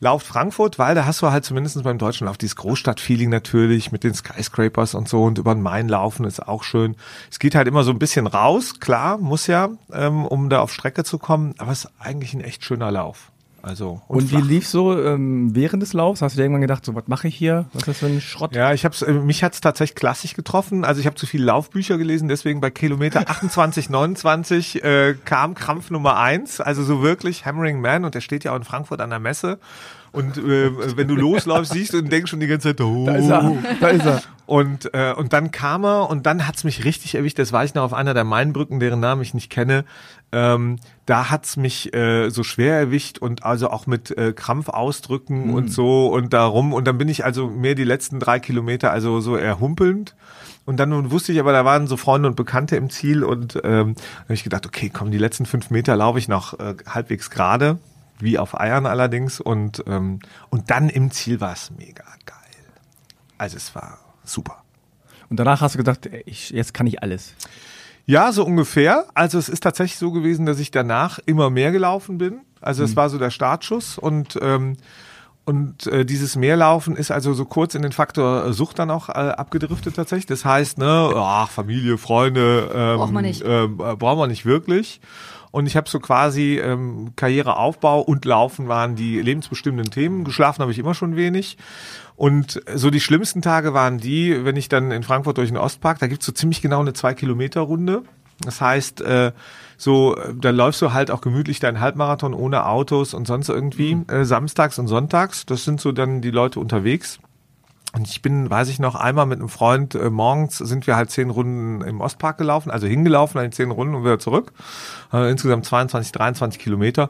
lauft 0.00 0.26
Frankfurt, 0.26 0.78
weil 0.78 0.94
da 0.94 1.06
hast 1.06 1.22
du 1.22 1.30
halt 1.30 1.44
zumindest 1.44 1.82
beim 1.82 1.98
deutschen 1.98 2.26
Lauf 2.26 2.36
dieses 2.36 2.56
Großstadtfeeling 2.56 3.30
natürlich 3.30 3.90
mit 3.90 4.04
den 4.04 4.14
Skyscrapers 4.14 4.94
und 4.94 5.08
so 5.08 5.24
und 5.24 5.38
über 5.38 5.54
den 5.54 5.62
Main 5.62 5.88
laufen 5.88 6.24
ist 6.24 6.46
auch 6.46 6.62
schön. 6.62 6.96
Es 7.30 7.38
geht 7.38 7.54
halt 7.54 7.68
immer 7.68 7.84
so 7.84 7.90
ein 7.90 7.98
bisschen 7.98 8.26
raus, 8.26 8.80
klar, 8.80 9.16
muss 9.18 9.46
ja, 9.46 9.70
ähm, 9.92 10.26
um 10.26 10.50
da 10.50 10.60
auf 10.60 10.72
Strecke 10.72 11.04
zu 11.04 11.18
kommen, 11.18 11.54
aber 11.58 11.72
es 11.72 11.84
ist 11.84 11.90
eigentlich 11.98 12.34
ein 12.34 12.40
echt 12.40 12.64
schöner 12.64 12.90
Lauf. 12.90 13.30
Also 13.62 14.00
Und, 14.08 14.30
wie 14.30 14.36
flach. 14.36 14.44
lief 14.44 14.66
so 14.68 14.98
ähm, 14.98 15.54
während 15.54 15.82
des 15.82 15.92
Laufs? 15.92 16.22
Hast 16.22 16.34
du 16.34 16.38
dir 16.38 16.44
irgendwann 16.44 16.62
gedacht, 16.62 16.84
so 16.84 16.94
was 16.94 17.06
mache 17.08 17.28
ich 17.28 17.34
hier? 17.36 17.66
Was 17.72 17.82
ist 17.82 17.88
das 17.88 17.98
für 17.98 18.06
ein 18.06 18.20
Schrott? 18.20 18.54
Ja, 18.54 18.72
ich 18.72 18.84
hab's, 18.84 19.02
äh, 19.02 19.12
mich 19.12 19.42
hat's 19.44 19.60
tatsächlich 19.60 19.94
klassisch 19.96 20.34
getroffen. 20.34 20.84
Also 20.84 21.00
ich 21.00 21.06
habe 21.06 21.16
zu 21.16 21.26
viele 21.26 21.44
Laufbücher 21.44 21.98
gelesen, 21.98 22.28
deswegen 22.28 22.60
bei 22.60 22.70
Kilometer 22.70 23.20
28, 23.28 23.90
29 23.90 24.82
äh, 24.84 25.14
kam 25.24 25.54
Krampf 25.54 25.90
Nummer 25.90 26.16
eins. 26.18 26.60
Also 26.60 26.82
so 26.82 27.02
wirklich 27.02 27.44
Hammering 27.46 27.80
Man 27.80 28.04
und 28.04 28.14
der 28.14 28.20
steht 28.20 28.44
ja 28.44 28.52
auch 28.52 28.56
in 28.56 28.64
Frankfurt 28.64 29.00
an 29.00 29.10
der 29.10 29.20
Messe. 29.20 29.58
Und 30.12 30.36
äh, 30.38 30.96
wenn 30.96 31.08
du 31.08 31.14
losläufst, 31.14 31.72
siehst 31.72 31.92
du 31.92 31.98
und 31.98 32.10
denkst 32.10 32.30
schon 32.30 32.40
die 32.40 32.46
ganze 32.46 32.68
Zeit, 32.68 32.80
oh. 32.80 33.06
Da 33.06 33.14
ist 33.14 33.28
er, 33.28 33.56
da 33.80 33.88
ist 33.88 34.06
er. 34.06 34.22
Und, 34.46 34.92
äh, 34.94 35.14
und 35.16 35.32
dann 35.32 35.52
kam 35.52 35.84
er 35.84 36.10
und 36.10 36.26
dann 36.26 36.48
hat's 36.48 36.64
mich 36.64 36.84
richtig 36.84 37.14
erwischt. 37.14 37.38
Das 37.38 37.52
war 37.52 37.64
ich 37.64 37.74
noch 37.74 37.84
auf 37.84 37.94
einer 37.94 38.14
der 38.14 38.24
Mainbrücken, 38.24 38.80
deren 38.80 38.98
Namen 38.98 39.22
ich 39.22 39.32
nicht 39.32 39.48
kenne. 39.48 39.84
Ähm, 40.32 40.76
da 41.06 41.30
hat's 41.30 41.56
mich 41.56 41.94
äh, 41.94 42.30
so 42.30 42.42
schwer 42.42 42.76
erwischt 42.76 43.18
und 43.18 43.44
also 43.44 43.70
auch 43.70 43.86
mit 43.86 44.10
äh, 44.18 44.32
Krampfausdrücken 44.32 45.54
und 45.54 45.72
so 45.72 46.08
und 46.08 46.32
darum. 46.32 46.72
Und 46.72 46.88
dann 46.88 46.98
bin 46.98 47.08
ich 47.08 47.24
also 47.24 47.46
mehr 47.46 47.76
die 47.76 47.84
letzten 47.84 48.18
drei 48.18 48.40
Kilometer 48.40 48.90
also 48.90 49.20
so 49.20 49.36
eher 49.36 49.60
humpelnd. 49.60 50.16
Und 50.66 50.78
dann 50.78 51.10
wusste 51.10 51.32
ich 51.32 51.40
aber, 51.40 51.52
da 51.52 51.64
waren 51.64 51.86
so 51.86 51.96
Freunde 51.96 52.28
und 52.28 52.36
Bekannte 52.36 52.76
im 52.76 52.90
Ziel 52.90 53.24
und 53.24 53.58
ähm, 53.64 53.94
habe 54.24 54.34
ich 54.34 54.44
gedacht, 54.44 54.66
okay, 54.66 54.90
komm, 54.92 55.10
die 55.10 55.18
letzten 55.18 55.46
fünf 55.46 55.70
Meter 55.70 55.96
laufe 55.96 56.18
ich 56.18 56.28
noch 56.28 56.58
äh, 56.58 56.74
halbwegs 56.86 57.30
gerade, 57.30 57.78
wie 58.22 58.38
auf 58.38 58.58
Eiern 58.58 58.86
allerdings. 58.86 59.40
Und, 59.40 59.84
ähm, 59.86 60.20
und 60.50 60.70
dann 60.70 60.88
im 60.88 61.10
Ziel 61.10 61.40
war 61.40 61.52
es 61.52 61.70
mega 61.70 62.04
geil. 62.26 62.36
Also 63.38 63.56
es 63.56 63.74
war 63.74 63.98
super. 64.24 64.62
Und 65.28 65.38
danach 65.38 65.60
hast 65.60 65.74
du 65.74 65.78
gedacht, 65.78 66.10
ich, 66.26 66.50
jetzt 66.50 66.74
kann 66.74 66.86
ich 66.86 67.02
alles. 67.02 67.34
Ja, 68.06 68.32
so 68.32 68.44
ungefähr. 68.44 69.06
Also 69.14 69.38
es 69.38 69.48
ist 69.48 69.62
tatsächlich 69.62 69.98
so 69.98 70.10
gewesen, 70.10 70.44
dass 70.46 70.58
ich 70.58 70.70
danach 70.70 71.20
immer 71.26 71.50
mehr 71.50 71.70
gelaufen 71.70 72.18
bin. 72.18 72.40
Also 72.60 72.84
es 72.84 72.96
war 72.96 73.08
so 73.08 73.18
der 73.18 73.30
Startschuss 73.30 73.96
und 73.96 74.38
ähm, 74.42 74.76
und 75.50 75.86
äh, 75.86 76.04
dieses 76.04 76.36
Mehrlaufen 76.36 76.94
ist 76.94 77.10
also 77.10 77.32
so 77.32 77.44
kurz 77.44 77.74
in 77.74 77.82
den 77.82 77.92
Faktor 77.92 78.46
äh, 78.46 78.52
Sucht 78.52 78.78
dann 78.78 78.90
auch 78.90 79.08
äh, 79.08 79.12
abgedriftet 79.12 79.96
tatsächlich. 79.96 80.26
Das 80.26 80.44
heißt, 80.44 80.78
ne, 80.78 81.12
ach, 81.16 81.50
Familie, 81.50 81.98
Freunde, 81.98 82.70
ähm, 82.72 82.98
Braucht 82.98 83.12
man 83.12 83.24
nicht. 83.24 83.42
Äh, 83.42 83.66
brauchen 83.66 84.18
wir 84.18 84.26
nicht 84.26 84.44
wirklich. 84.44 85.00
Und 85.50 85.66
ich 85.66 85.76
habe 85.76 85.88
so 85.88 85.98
quasi 85.98 86.58
ähm, 86.58 87.12
Karriereaufbau 87.16 88.00
und 88.00 88.24
Laufen 88.24 88.68
waren 88.68 88.94
die 88.94 89.20
lebensbestimmenden 89.20 89.90
Themen. 89.90 90.24
Geschlafen 90.24 90.62
habe 90.62 90.70
ich 90.70 90.78
immer 90.78 90.94
schon 90.94 91.16
wenig. 91.16 91.58
Und 92.16 92.62
so 92.74 92.90
die 92.90 93.00
schlimmsten 93.00 93.42
Tage 93.42 93.74
waren 93.74 93.98
die, 93.98 94.44
wenn 94.44 94.56
ich 94.56 94.68
dann 94.68 94.90
in 94.90 95.02
Frankfurt 95.02 95.38
durch 95.38 95.48
den 95.48 95.56
Ostpark, 95.56 95.98
da 95.98 96.06
gibt's 96.06 96.26
so 96.26 96.32
ziemlich 96.32 96.62
genau 96.62 96.80
eine 96.80 96.92
Zwei-Kilometer-Runde. 96.92 98.02
Das 98.42 98.60
heißt, 98.60 99.00
äh, 99.02 99.32
so, 99.76 100.16
da 100.34 100.50
läufst 100.50 100.80
du 100.82 100.92
halt 100.92 101.10
auch 101.10 101.20
gemütlich 101.20 101.60
deinen 101.60 101.80
Halbmarathon 101.80 102.34
ohne 102.34 102.66
Autos 102.66 103.14
und 103.14 103.26
sonst 103.26 103.48
irgendwie, 103.48 103.98
äh, 104.08 104.24
samstags 104.24 104.78
und 104.78 104.86
sonntags. 104.86 105.46
Das 105.46 105.64
sind 105.64 105.80
so 105.80 105.92
dann 105.92 106.20
die 106.20 106.30
Leute 106.30 106.60
unterwegs. 106.60 107.18
Und 107.92 108.06
ich 108.08 108.22
bin, 108.22 108.48
weiß 108.48 108.68
ich 108.68 108.78
noch, 108.78 108.94
einmal 108.94 109.26
mit 109.26 109.40
einem 109.40 109.48
Freund 109.48 109.94
äh, 109.96 110.10
morgens 110.10 110.58
sind 110.58 110.86
wir 110.86 110.94
halt 110.96 111.10
zehn 111.10 111.28
Runden 111.30 111.82
im 111.82 112.00
Ostpark 112.00 112.38
gelaufen, 112.38 112.70
also 112.70 112.86
hingelaufen, 112.86 113.38
dann 113.40 113.50
die 113.50 113.56
zehn 113.56 113.70
Runden 113.70 113.94
und 113.96 114.04
wieder 114.04 114.18
zurück. 114.20 114.52
Äh, 115.12 115.30
insgesamt 115.30 115.64
22, 115.66 116.12
23 116.12 116.60
Kilometer. 116.60 117.08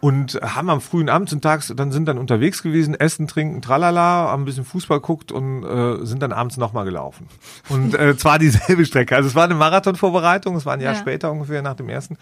Und 0.00 0.38
haben 0.42 0.68
am 0.68 0.82
frühen 0.82 1.08
Abend 1.08 1.32
und 1.32 1.40
tags, 1.40 1.72
dann 1.74 1.90
sind 1.90 2.06
dann 2.06 2.18
unterwegs 2.18 2.62
gewesen, 2.62 2.94
essen, 2.94 3.26
trinken, 3.26 3.62
tralala, 3.62 4.28
haben 4.28 4.42
ein 4.42 4.44
bisschen 4.44 4.66
Fußball 4.66 5.00
guckt 5.00 5.32
und 5.32 5.62
äh, 5.64 6.04
sind 6.04 6.22
dann 6.22 6.32
abends 6.32 6.58
nochmal 6.58 6.84
gelaufen. 6.84 7.26
Und 7.70 7.94
äh, 7.94 8.14
zwar 8.18 8.38
dieselbe 8.38 8.84
Strecke. 8.84 9.16
Also 9.16 9.28
es 9.30 9.34
war 9.34 9.44
eine 9.44 9.54
Marathonvorbereitung, 9.54 10.56
es 10.56 10.66
war 10.66 10.74
ein 10.74 10.82
Jahr 10.82 10.92
Ja. 10.94 11.00
später 11.00 11.32
ungefähr 11.32 11.62
nach 11.62 11.74
dem 11.74 11.88
ersten. 11.88 12.18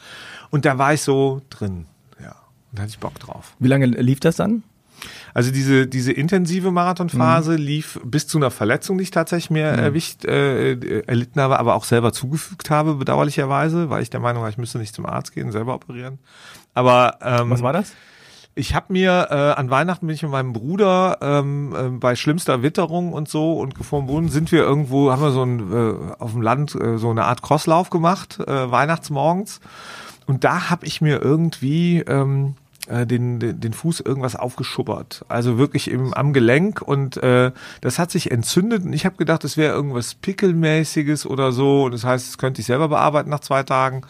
Und 0.50 0.64
da 0.64 0.78
war 0.78 0.92
ich 0.94 1.02
so 1.02 1.42
drin. 1.50 1.86
Ja. 2.20 2.30
Und 2.70 2.78
da 2.78 2.82
hatte 2.82 2.90
ich 2.90 3.00
Bock 3.00 3.18
drauf. 3.18 3.54
Wie 3.58 3.68
lange 3.68 3.86
lief 3.86 4.20
das 4.20 4.36
dann? 4.36 4.62
Also 5.34 5.50
diese, 5.50 5.86
diese 5.86 6.12
intensive 6.12 6.70
Marathonphase 6.70 7.56
lief 7.56 8.00
bis 8.04 8.26
zu 8.26 8.38
einer 8.38 8.50
Verletzung, 8.50 8.98
die 8.98 9.04
ich 9.04 9.10
tatsächlich 9.10 9.50
mir 9.50 9.64
erwischt, 9.64 10.24
äh, 10.24 11.00
erlitten 11.02 11.40
habe, 11.40 11.58
aber 11.58 11.74
auch 11.74 11.84
selber 11.84 12.12
zugefügt 12.12 12.70
habe, 12.70 12.94
bedauerlicherweise, 12.94 13.90
weil 13.90 14.02
ich 14.02 14.10
der 14.10 14.20
Meinung 14.20 14.42
war, 14.42 14.48
ich 14.48 14.58
müsste 14.58 14.78
nicht 14.78 14.94
zum 14.94 15.06
Arzt 15.06 15.32
gehen, 15.32 15.52
selber 15.52 15.74
operieren. 15.74 16.18
Aber 16.74 17.18
ähm, 17.22 17.50
Was 17.50 17.62
war 17.62 17.72
das? 17.72 17.92
ich 18.54 18.74
habe 18.74 18.92
mir 18.92 19.28
äh, 19.30 19.34
an 19.58 19.70
Weihnachten 19.70 20.06
bin 20.06 20.14
ich 20.14 20.22
mit 20.22 20.30
meinem 20.30 20.52
Bruder 20.52 21.18
ähm, 21.22 21.74
äh, 21.74 21.88
bei 21.88 22.16
schlimmster 22.16 22.62
Witterung 22.62 23.12
und 23.12 23.28
so 23.28 23.58
und 23.58 23.74
gefroren 23.74 24.06
Boden 24.06 24.28
sind 24.28 24.52
wir 24.52 24.60
irgendwo, 24.60 25.10
haben 25.10 25.22
wir 25.22 25.30
so 25.30 25.42
ein 25.42 25.72
äh, 25.72 26.12
auf 26.18 26.32
dem 26.32 26.42
Land 26.42 26.74
äh, 26.74 26.98
so 26.98 27.10
eine 27.10 27.24
Art 27.24 27.42
Crosslauf 27.42 27.90
gemacht, 27.90 28.40
äh, 28.40 28.70
Weihnachtsmorgens. 28.70 29.60
Und 30.26 30.44
da 30.44 30.70
habe 30.70 30.86
ich 30.86 31.00
mir 31.00 31.20
irgendwie 31.22 32.00
ähm, 32.00 32.54
äh, 32.92 33.06
den, 33.06 33.40
den, 33.40 33.72
Fuß 33.72 34.00
irgendwas 34.00 34.36
aufgeschubbert. 34.36 35.24
Also 35.28 35.56
wirklich 35.56 35.90
im, 35.90 36.12
am 36.12 36.32
Gelenk 36.32 36.82
und 36.82 37.16
äh, 37.16 37.50
das 37.80 37.98
hat 37.98 38.10
sich 38.10 38.30
entzündet 38.30 38.84
und 38.84 38.92
ich 38.92 39.06
habe 39.06 39.16
gedacht, 39.16 39.44
es 39.44 39.56
wäre 39.56 39.74
irgendwas 39.74 40.14
Pickelmäßiges 40.14 41.26
oder 41.26 41.52
so. 41.52 41.84
Und 41.84 41.92
das 41.92 42.04
heißt, 42.04 42.28
das 42.28 42.38
könnte 42.38 42.60
ich 42.60 42.66
selber 42.66 42.88
bearbeiten 42.88 43.30
nach 43.30 43.40
zwei 43.40 43.62
Tagen. 43.62 44.02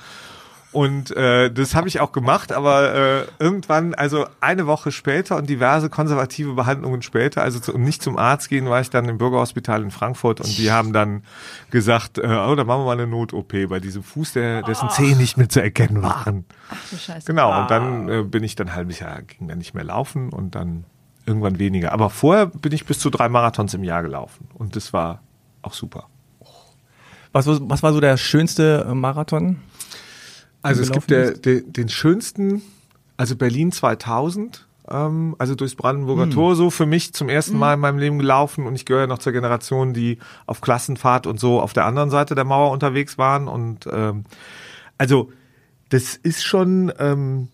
Und 0.72 1.14
äh, 1.14 1.50
das 1.52 1.74
habe 1.74 1.86
ich 1.88 2.00
auch 2.00 2.12
gemacht, 2.12 2.50
aber 2.50 2.94
äh, 2.94 3.24
irgendwann, 3.38 3.92
also 3.94 4.24
eine 4.40 4.66
Woche 4.66 4.90
später 4.90 5.36
und 5.36 5.50
diverse 5.50 5.90
konservative 5.90 6.54
Behandlungen 6.54 7.02
später, 7.02 7.42
also 7.42 7.60
zu, 7.60 7.74
um 7.74 7.82
nicht 7.82 8.02
zum 8.02 8.16
Arzt 8.16 8.48
gehen, 8.48 8.68
war 8.70 8.80
ich 8.80 8.88
dann 8.88 9.06
im 9.06 9.18
Bürgerhospital 9.18 9.82
in 9.82 9.90
Frankfurt 9.90 10.40
und 10.40 10.56
die 10.56 10.72
haben 10.72 10.94
dann 10.94 11.24
gesagt, 11.70 12.16
äh, 12.16 12.22
oh, 12.22 12.54
da 12.54 12.64
machen 12.64 12.80
wir 12.80 12.84
mal 12.86 12.92
eine 12.92 13.06
Not-OP 13.06 13.52
bei 13.68 13.80
diesem 13.80 14.02
Fuß, 14.02 14.32
der, 14.32 14.62
dessen 14.62 14.88
Zehen 14.88 15.18
nicht 15.18 15.36
mehr 15.36 15.50
zu 15.50 15.60
erkennen 15.62 16.02
waren. 16.02 16.46
Ach 16.70 16.76
du 16.90 16.96
Scheiße. 16.96 17.26
Genau, 17.26 17.60
und 17.60 17.70
dann 17.70 18.08
äh, 18.08 18.22
bin 18.22 18.42
ich 18.42 18.54
dann 18.56 18.68
ein 18.68 18.74
halbes 18.74 18.98
Jahr, 18.98 19.20
ging 19.20 19.48
dann 19.48 19.58
nicht 19.58 19.74
mehr 19.74 19.84
laufen 19.84 20.30
und 20.30 20.54
dann 20.54 20.84
irgendwann 21.26 21.58
weniger. 21.58 21.92
Aber 21.92 22.08
vorher 22.08 22.46
bin 22.46 22.72
ich 22.72 22.86
bis 22.86 22.98
zu 22.98 23.10
drei 23.10 23.28
Marathons 23.28 23.74
im 23.74 23.84
Jahr 23.84 24.02
gelaufen 24.02 24.48
und 24.54 24.74
das 24.74 24.94
war 24.94 25.20
auch 25.60 25.74
super. 25.74 26.06
Was, 27.34 27.46
war- 27.46 27.58
was 27.62 27.82
war 27.82 27.92
so 27.92 28.00
der 28.00 28.16
schönste 28.16 28.86
Marathon? 28.94 29.60
Also 30.62 30.82
es 30.82 30.92
gibt 30.92 31.10
der, 31.10 31.32
der, 31.32 31.60
den 31.60 31.88
schönsten, 31.88 32.62
also 33.16 33.36
Berlin 33.36 33.72
2000, 33.72 34.66
ähm, 34.88 35.34
also 35.38 35.54
durchs 35.54 35.74
Brandenburger 35.74 36.30
Tor 36.30 36.56
so 36.56 36.70
für 36.70 36.86
mich 36.86 37.12
zum 37.12 37.28
ersten 37.28 37.58
Mal 37.58 37.74
in 37.74 37.80
meinem 37.80 37.98
Leben 37.98 38.18
gelaufen. 38.18 38.66
Und 38.66 38.74
ich 38.74 38.84
gehöre 38.84 39.06
noch 39.06 39.18
zur 39.18 39.32
Generation, 39.32 39.92
die 39.92 40.18
auf 40.46 40.60
Klassenfahrt 40.60 41.26
und 41.26 41.40
so 41.40 41.60
auf 41.60 41.72
der 41.72 41.84
anderen 41.84 42.10
Seite 42.10 42.34
der 42.34 42.44
Mauer 42.44 42.70
unterwegs 42.70 43.18
waren. 43.18 43.48
Und 43.48 43.88
ähm, 43.90 44.24
also 44.98 45.32
das 45.88 46.16
ist 46.16 46.44
schon 46.44 46.92
ähm, 46.98 47.48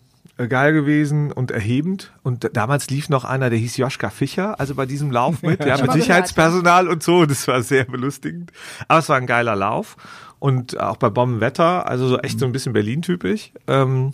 geil 0.47 0.71
gewesen 0.71 1.31
und 1.31 1.51
erhebend. 1.51 2.13
Und 2.23 2.49
damals 2.53 2.89
lief 2.89 3.09
noch 3.09 3.25
einer, 3.25 3.49
der 3.49 3.59
hieß 3.59 3.77
Joschka 3.77 4.09
Fischer, 4.09 4.59
also 4.59 4.75
bei 4.75 4.85
diesem 4.85 5.11
Lauf 5.11 5.41
mit, 5.41 5.65
ja, 5.65 5.81
mit 5.81 5.91
Sicherheitspersonal 5.91 6.87
und 6.87 7.03
so, 7.03 7.25
das 7.25 7.47
war 7.47 7.61
sehr 7.61 7.85
belustigend, 7.85 8.51
aber 8.87 8.99
es 8.99 9.09
war 9.09 9.17
ein 9.17 9.27
geiler 9.27 9.55
Lauf 9.55 9.97
und 10.39 10.79
auch 10.79 10.97
bei 10.97 11.09
Bombenwetter, 11.09 11.87
also 11.87 12.07
so 12.07 12.17
echt 12.19 12.39
so 12.39 12.45
ein 12.45 12.51
bisschen 12.51 12.73
Berlin-typisch. 12.73 13.51
Ähm, 13.67 14.13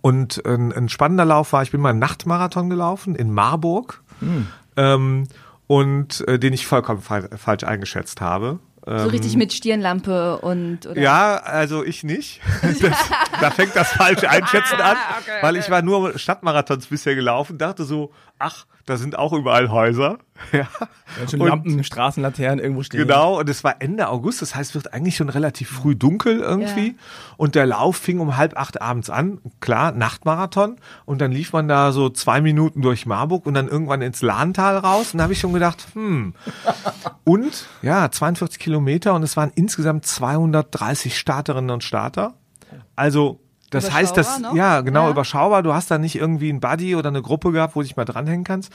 und 0.00 0.44
ein, 0.46 0.72
ein 0.72 0.88
spannender 0.88 1.24
Lauf 1.24 1.52
war, 1.52 1.62
ich 1.62 1.70
bin 1.70 1.80
mal 1.80 1.90
einen 1.90 1.98
Nachtmarathon 1.98 2.70
gelaufen 2.70 3.14
in 3.14 3.30
Marburg 3.32 4.02
ähm, 4.76 5.28
und 5.66 6.26
äh, 6.26 6.38
den 6.38 6.52
ich 6.52 6.66
vollkommen 6.66 7.02
fa 7.02 7.22
falsch 7.36 7.64
eingeschätzt 7.64 8.20
habe. 8.20 8.58
So 8.84 8.90
Ähm, 8.90 9.08
richtig 9.10 9.36
mit 9.36 9.52
Stirnlampe 9.52 10.38
und 10.38 10.86
oder 10.86 11.00
ja, 11.00 11.36
also 11.36 11.84
ich 11.84 12.02
nicht. 12.02 12.40
Das, 12.62 13.10
da 13.40 13.50
fängt 13.50 13.76
das 13.76 13.92
falsche 13.92 14.28
Einschätzen 14.28 14.80
an, 14.80 14.96
weil 15.40 15.56
ich 15.56 15.70
war 15.70 15.82
nur 15.82 16.18
Stadtmarathons 16.18 16.86
bisher 16.86 17.14
gelaufen, 17.14 17.58
dachte 17.58 17.84
so, 17.84 18.12
ach, 18.44 18.66
da 18.86 18.96
sind 18.96 19.16
auch 19.16 19.32
überall 19.32 19.70
Häuser. 19.70 20.18
Ja. 20.50 20.66
Wenn 21.16 21.28
schon 21.28 21.40
Und- 21.40 21.48
Lampen, 21.48 21.84
Straßenlaternen 21.84 22.58
irgendwo 22.58 22.82
stehen. 22.82 23.02
Genau, 23.06 23.38
und 23.38 23.48
es 23.48 23.62
war 23.62 23.76
Ende 23.78 24.08
August, 24.08 24.42
das 24.42 24.56
heißt, 24.56 24.70
es 24.70 24.74
wird 24.74 24.92
eigentlich 24.92 25.14
schon 25.14 25.28
relativ 25.28 25.70
früh 25.70 25.94
dunkel 25.94 26.40
irgendwie. 26.40 26.96
Und 27.36 27.54
der 27.54 27.64
Lauf 27.64 27.96
fing 27.96 28.18
um 28.18 28.36
halb 28.36 28.56
acht 28.58 28.82
abends 28.82 29.08
an, 29.08 29.38
klar, 29.60 29.92
Nachtmarathon. 29.92 30.78
Und 31.04 31.20
dann 31.20 31.30
lief 31.30 31.52
man 31.52 31.68
da 31.68 31.92
so 31.92 32.10
zwei 32.10 32.40
Minuten 32.40 32.82
durch 32.82 33.06
Marburg 33.06 33.46
und 33.46 33.54
dann 33.54 33.68
irgendwann 33.68 34.02
ins 34.02 34.20
Lahntal 34.20 34.78
raus. 34.78 35.12
Und 35.12 35.18
da 35.18 35.24
habe 35.24 35.32
ich 35.32 35.38
schon 35.38 35.52
gedacht, 35.52 35.86
hm. 35.94 36.34
Und 37.24 37.66
ja, 37.82 38.10
42 38.10 38.58
Kilometer 38.58 39.14
und 39.14 39.22
es 39.22 39.36
waren 39.36 39.52
insgesamt 39.54 40.06
230 40.06 41.16
Starterinnen 41.16 41.70
und 41.70 41.84
Starter. 41.84 42.34
Also 42.96 43.38
das 43.72 43.92
heißt, 43.92 44.16
dass 44.16 44.38
noch? 44.40 44.54
ja 44.54 44.80
genau 44.82 45.04
Ja. 45.06 45.10
überschaubar. 45.10 45.62
Du 45.62 45.72
hast 45.74 45.90
da 45.90 45.98
nicht 45.98 46.16
irgendwie 46.16 46.48
einen 46.50 46.60
Buddy 46.60 46.94
oder 46.96 47.08
eine 47.08 47.22
Gruppe 47.22 47.52
gehabt, 47.52 47.74
wo 47.76 47.80
du 47.80 47.86
dich 47.86 47.96
mal 47.96 48.04
dranhängen 48.04 48.44
kannst. 48.44 48.72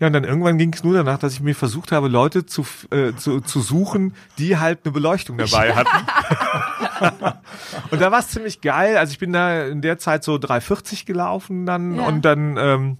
Ja, 0.00 0.06
und 0.06 0.12
dann 0.12 0.22
irgendwann 0.22 0.58
ging 0.58 0.72
es 0.72 0.84
nur 0.84 0.94
danach, 0.94 1.18
dass 1.18 1.32
ich 1.32 1.40
mir 1.40 1.56
versucht 1.56 1.90
habe, 1.90 2.06
Leute 2.06 2.46
zu, 2.46 2.64
äh, 2.92 3.14
zu, 3.16 3.40
zu 3.40 3.60
suchen, 3.60 4.14
die 4.38 4.56
halt 4.56 4.78
eine 4.84 4.92
Beleuchtung 4.92 5.38
dabei 5.38 5.74
hatten. 5.74 6.06
und 7.90 8.00
da 8.00 8.10
war 8.12 8.20
es 8.20 8.28
ziemlich 8.28 8.60
geil. 8.60 8.96
Also 8.96 9.10
ich 9.12 9.18
bin 9.18 9.32
da 9.32 9.64
in 9.66 9.82
der 9.82 9.98
Zeit 9.98 10.22
so 10.24 10.38
340 10.38 11.04
gelaufen 11.04 11.66
dann 11.66 11.96
Ja. 11.96 12.06
und 12.06 12.24
dann 12.24 12.56
ähm, 12.56 12.98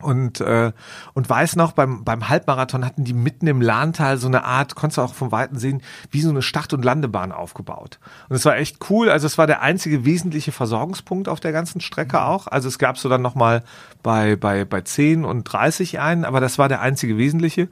Und, 0.00 0.40
äh, 0.40 0.72
und 1.14 1.28
weiß 1.28 1.56
noch, 1.56 1.72
beim, 1.72 2.04
beim 2.04 2.28
Halbmarathon 2.28 2.84
hatten 2.84 3.04
die 3.04 3.12
mitten 3.12 3.46
im 3.46 3.60
Lahntal 3.60 4.16
so 4.16 4.28
eine 4.28 4.44
Art, 4.44 4.74
konntest 4.76 4.98
du 4.98 5.02
auch 5.02 5.14
vom 5.14 5.32
Weiten 5.32 5.58
sehen, 5.58 5.82
wie 6.10 6.20
so 6.20 6.30
eine 6.30 6.42
Start- 6.42 6.72
und 6.72 6.84
Landebahn 6.84 7.32
aufgebaut. 7.32 7.98
Und 8.28 8.36
es 8.36 8.44
war 8.44 8.56
echt 8.56 8.90
cool. 8.90 9.10
Also 9.10 9.26
es 9.26 9.38
war 9.38 9.46
der 9.46 9.60
einzige 9.60 10.04
wesentliche 10.04 10.52
Versorgungspunkt 10.52 11.28
auf 11.28 11.40
der 11.40 11.52
ganzen 11.52 11.80
Strecke 11.80 12.22
auch. 12.22 12.46
Also 12.46 12.68
es 12.68 12.78
gab 12.78 12.96
so 12.98 13.08
dann 13.08 13.22
nochmal 13.22 13.64
bei, 14.02 14.36
bei, 14.36 14.64
bei 14.64 14.82
10 14.82 15.24
und 15.24 15.44
30 15.44 15.98
einen, 15.98 16.24
aber 16.24 16.40
das 16.40 16.58
war 16.58 16.68
der 16.68 16.80
einzige 16.80 17.18
wesentliche. 17.18 17.68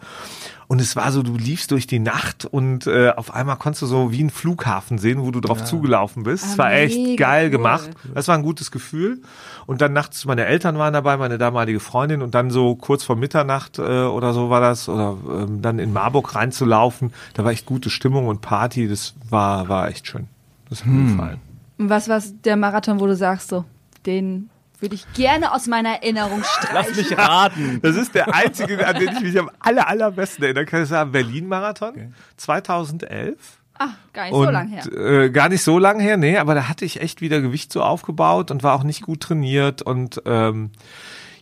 Und 0.68 0.80
es 0.80 0.96
war 0.96 1.12
so, 1.12 1.22
du 1.22 1.36
liefst 1.36 1.70
durch 1.70 1.86
die 1.86 1.98
Nacht 1.98 2.44
und 2.44 2.86
äh, 2.86 3.10
auf 3.10 3.32
einmal 3.32 3.56
konntest 3.56 3.82
du 3.82 3.86
so 3.86 4.12
wie 4.12 4.20
einen 4.20 4.30
Flughafen 4.30 4.98
sehen, 4.98 5.22
wo 5.22 5.30
du 5.30 5.40
drauf 5.40 5.64
zugelaufen 5.64 6.24
bist. 6.24 6.44
Ah, 6.44 6.50
es 6.50 6.58
war 6.58 6.72
echt 6.72 7.16
geil 7.18 7.46
cool. 7.46 7.50
gemacht. 7.50 7.90
Das 8.14 8.26
war 8.28 8.36
ein 8.36 8.42
gutes 8.42 8.70
Gefühl. 8.70 9.20
Und 9.66 9.80
dann 9.80 9.92
nachts, 9.92 10.24
meine 10.24 10.44
Eltern 10.44 10.78
waren 10.78 10.92
dabei, 10.92 11.16
meine 11.16 11.38
damalige 11.38 11.80
Freundin 11.80 12.22
und 12.22 12.34
dann 12.34 12.50
so 12.50 12.74
kurz 12.74 13.04
vor 13.04 13.16
Mitternacht 13.16 13.78
äh, 13.78 13.82
oder 13.82 14.32
so 14.32 14.50
war 14.50 14.60
das, 14.60 14.88
oder 14.88 15.16
ähm, 15.28 15.62
dann 15.62 15.78
in 15.78 15.92
Marburg 15.92 16.34
reinzulaufen, 16.34 17.12
da 17.34 17.44
war 17.44 17.52
echt 17.52 17.66
gute 17.66 17.90
Stimmung 17.90 18.26
und 18.26 18.40
Party, 18.40 18.88
das 18.88 19.14
war, 19.28 19.68
war 19.68 19.88
echt 19.88 20.06
schön. 20.06 20.26
Das 20.68 20.80
hat 20.80 20.88
mir 20.88 21.12
gefallen. 21.12 21.40
Und 21.78 21.90
was 21.90 22.08
war 22.08 22.20
der 22.44 22.56
Marathon, 22.56 23.00
wo 23.00 23.06
du 23.06 23.14
sagst 23.14 23.48
so, 23.48 23.64
den 24.04 24.50
würde 24.80 24.94
ich 24.94 25.10
gerne 25.14 25.52
aus 25.52 25.66
meiner 25.66 25.90
Erinnerung 25.90 26.42
streichen? 26.44 26.74
Lass 26.74 26.96
mich 26.96 27.18
raten. 27.18 27.80
Das 27.82 27.96
ist 27.96 28.14
der 28.14 28.34
einzige, 28.34 28.86
an 28.86 28.96
den 28.96 29.08
ich 29.16 29.20
mich 29.20 29.38
am 29.38 29.50
aller, 29.60 29.88
allerbesten 29.88 30.44
erinnern 30.44 30.66
kann. 30.66 30.80
Das 30.80 30.90
war 30.90 31.06
Berlin-Marathon 31.06 32.14
2011. 32.36 33.36
Ah, 33.78 33.88
gar 34.12 34.24
nicht 34.24 34.32
Und 34.32 34.46
so 34.46 34.50
lang 34.50 34.68
her. 34.68 34.92
Äh, 34.92 35.30
gar 35.30 35.48
nicht 35.48 35.62
so 35.62 35.78
lang 35.78 36.00
her, 36.00 36.16
nee, 36.16 36.38
aber 36.38 36.54
da 36.54 36.68
hatte 36.68 36.84
ich 36.84 37.00
echt 37.00 37.20
wieder 37.20 37.40
Gewicht 37.40 37.72
so 37.72 37.82
aufgebaut 37.82 38.50
und 38.50 38.62
war 38.62 38.74
auch 38.74 38.84
nicht 38.84 39.02
gut 39.02 39.20
trainiert 39.20 39.82
und 39.82 40.22
ähm, 40.24 40.70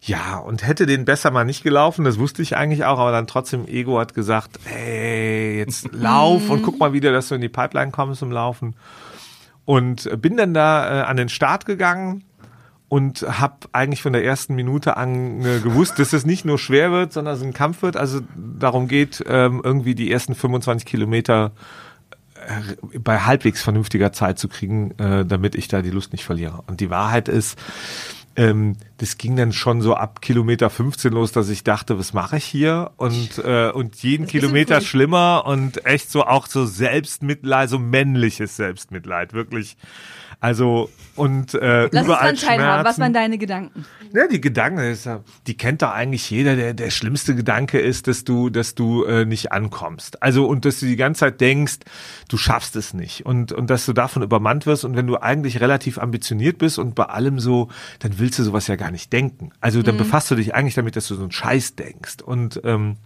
ja, 0.03 0.37
und 0.37 0.67
hätte 0.67 0.85
den 0.85 1.05
besser 1.05 1.31
mal 1.31 1.45
nicht 1.45 1.63
gelaufen, 1.63 2.05
das 2.05 2.19
wusste 2.19 2.43
ich 2.43 2.57
eigentlich 2.57 2.85
auch, 2.85 2.99
aber 2.99 3.13
dann 3.13 3.27
trotzdem 3.27 3.67
Ego 3.67 3.99
hat 3.99 4.15
gesagt, 4.15 4.59
hey, 4.65 5.59
jetzt 5.59 5.89
lauf 5.93 6.51
und 6.51 6.63
guck 6.63 6.79
mal 6.79 6.93
wieder, 6.93 7.13
dass 7.13 7.29
du 7.29 7.37
in 7.37 7.41
die 7.41 7.49
Pipeline 7.49 7.91
kommst 7.91 8.21
im 8.23 8.31
Laufen. 8.31 8.75
Und 9.65 10.21
bin 10.21 10.37
dann 10.37 10.53
da 10.53 11.01
äh, 11.01 11.05
an 11.05 11.17
den 11.17 11.31
Start 11.31 11.65
gegangen 11.65 12.23
und 12.95 13.23
habe 13.23 13.57
eigentlich 13.73 14.03
von 14.03 14.13
der 14.13 14.25
ersten 14.25 14.55
Minute 14.55 14.97
an 14.97 15.45
äh, 15.45 15.59
gewusst, 15.59 15.99
dass 15.99 16.13
es 16.13 16.25
nicht 16.25 16.45
nur 16.45 16.61
schwer 16.61 16.93
wird, 16.93 17.13
sondern 17.13 17.35
es 17.35 17.43
ein 17.43 17.53
Kampf 17.53 17.83
wird. 17.83 17.97
Also 17.97 18.21
darum 18.37 18.87
geht, 18.87 19.21
ähm, 19.27 19.61
irgendwie 19.65 19.97
die 19.97 20.13
ersten 20.13 20.37
25 20.37 20.87
Kilometer 20.87 21.51
äh, 22.37 22.99
bei 23.01 23.19
halbwegs 23.19 23.63
vernünftiger 23.63 24.13
Zeit 24.13 24.39
zu 24.39 24.47
kriegen, 24.47 24.93
äh, 24.99 25.25
damit 25.27 25.57
ich 25.57 25.67
da 25.67 25.83
die 25.83 25.91
Lust 25.91 26.13
nicht 26.13 26.25
verliere. 26.25 26.63
Und 26.69 26.79
die 26.79 26.89
Wahrheit 26.89 27.29
ist, 27.29 27.59
ähm, 28.37 28.77
das 28.99 29.19
ging 29.19 29.35
dann 29.35 29.53
schon 29.53 29.83
so 29.83 29.95
ab 29.95 30.21
Kilometer 30.21 30.71
15 30.71 31.13
los, 31.13 31.33
dass 31.33 31.49
ich 31.49 31.65
dachte, 31.65 31.99
was 31.99 32.13
mache 32.13 32.37
ich 32.37 32.45
hier? 32.45 32.93
Und, 32.97 33.43
äh, 33.45 33.73
und 33.73 34.05
jeden 34.05 34.29
Kilometer 34.29 34.77
früh. 34.77 34.87
schlimmer 34.87 35.43
und 35.47 35.85
echt 35.85 36.13
so 36.13 36.23
auch 36.23 36.47
so 36.47 36.65
Selbstmitleid, 36.65 37.71
so 37.71 37.81
männliches 37.81 38.55
Selbstmitleid, 38.55 39.33
wirklich. 39.33 39.77
Also 40.41 40.91
und 41.17 41.55
äh, 41.55 41.89
Lass 41.91 41.93
uns 41.93 42.05
überall 42.05 42.35
dran 42.35 42.37
teilhaben. 42.37 42.85
Was 42.85 42.97
Schmerzen. 42.97 43.01
waren 43.01 43.13
deine 43.13 43.39
Gedanken? 43.39 43.85
Ja, 44.13 44.27
die 44.27 44.41
Gedanken, 44.41 44.81
ist 44.81 45.09
die 45.47 45.57
kennt 45.57 45.83
doch 45.83 45.91
eigentlich 45.91 46.29
jeder. 46.31 46.57
Der, 46.57 46.75
der 46.75 46.91
schlimmste 46.91 47.35
Gedanke 47.35 47.79
ist, 47.79 48.07
dass 48.09 48.25
du, 48.25 48.51
dass 48.51 48.75
du 48.75 49.05
äh, 49.05 49.25
nicht 49.25 49.53
ankommst. 49.53 50.23
Also 50.23 50.47
und 50.47 50.65
dass 50.65 50.81
du 50.81 50.87
die 50.87 50.97
ganze 50.97 51.21
Zeit 51.21 51.41
denkst, 51.41 51.79
du 52.29 52.37
schaffst 52.37 52.77
es 52.77 52.95
nicht 52.95 53.27
und 53.27 53.53
und 53.53 53.71
dass 53.71 53.87
du 53.87 53.93
davon 53.93 54.23
übermannt 54.23 54.67
wirst. 54.67 54.85
Und 54.85 54.97
wenn 54.97 55.07
du 55.07 55.17
eigentlich 55.17 55.61
relativ 55.61 55.99
ambitioniert 55.99 56.59
bist 56.59 56.79
und 56.79 56.95
bei 56.95 57.05
allem 57.05 57.39
so, 57.39 57.69
dann 58.01 58.19
willst 58.19 58.39
du 58.39 58.43
sowas 58.43 58.67
ja 58.67 58.77
gar 58.77 58.91
nicht 58.91 59.13
denken. 59.13 59.51
Also 59.61 59.83
dann 59.83 59.97
befasst 59.97 60.31
du 60.31 60.35
dich 60.35 60.55
eigentlich 60.55 60.75
damit, 60.75 60.97
dass 60.97 61.09
du 61.09 61.15
so 61.15 61.23
einen 61.23 61.33
Scheiß 61.33 61.77
denkst. 61.77 62.23
Und 62.25 62.61
ähm, 62.65 62.97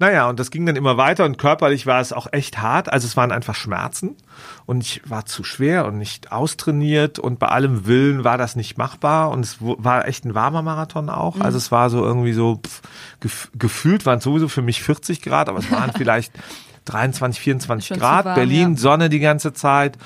naja, 0.00 0.28
und 0.28 0.38
das 0.38 0.50
ging 0.50 0.64
dann 0.64 0.76
immer 0.76 0.96
weiter 0.96 1.24
und 1.24 1.38
körperlich 1.38 1.86
war 1.86 2.00
es 2.00 2.12
auch 2.12 2.28
echt 2.32 2.58
hart. 2.62 2.92
Also 2.92 3.06
es 3.06 3.16
waren 3.16 3.32
einfach 3.32 3.56
Schmerzen 3.56 4.16
und 4.64 4.82
ich 4.82 5.02
war 5.04 5.26
zu 5.26 5.42
schwer 5.42 5.86
und 5.86 5.98
nicht 5.98 6.30
austrainiert 6.30 7.18
und 7.18 7.38
bei 7.38 7.48
allem 7.48 7.86
Willen 7.86 8.22
war 8.22 8.38
das 8.38 8.54
nicht 8.54 8.78
machbar 8.78 9.30
und 9.30 9.44
es 9.44 9.56
war 9.60 10.06
echt 10.06 10.24
ein 10.24 10.34
warmer 10.34 10.62
Marathon 10.62 11.10
auch. 11.10 11.40
Also 11.40 11.58
es 11.58 11.72
war 11.72 11.90
so 11.90 12.04
irgendwie 12.04 12.32
so, 12.32 12.60
pff, 12.64 12.82
gef 13.20 13.50
gefühlt 13.58 14.06
waren 14.06 14.18
es 14.18 14.24
sowieso 14.24 14.48
für 14.48 14.62
mich 14.62 14.82
40 14.82 15.20
Grad, 15.20 15.48
aber 15.48 15.58
es 15.58 15.70
waren 15.72 15.92
vielleicht 15.96 16.32
23, 16.84 17.40
24 17.40 17.88
Schon 17.88 17.98
Grad. 17.98 18.24
warm, 18.24 18.34
Berlin, 18.36 18.74
ja. 18.74 18.78
Sonne 18.78 19.08
die 19.08 19.20
ganze 19.20 19.52
Zeit. 19.52 19.98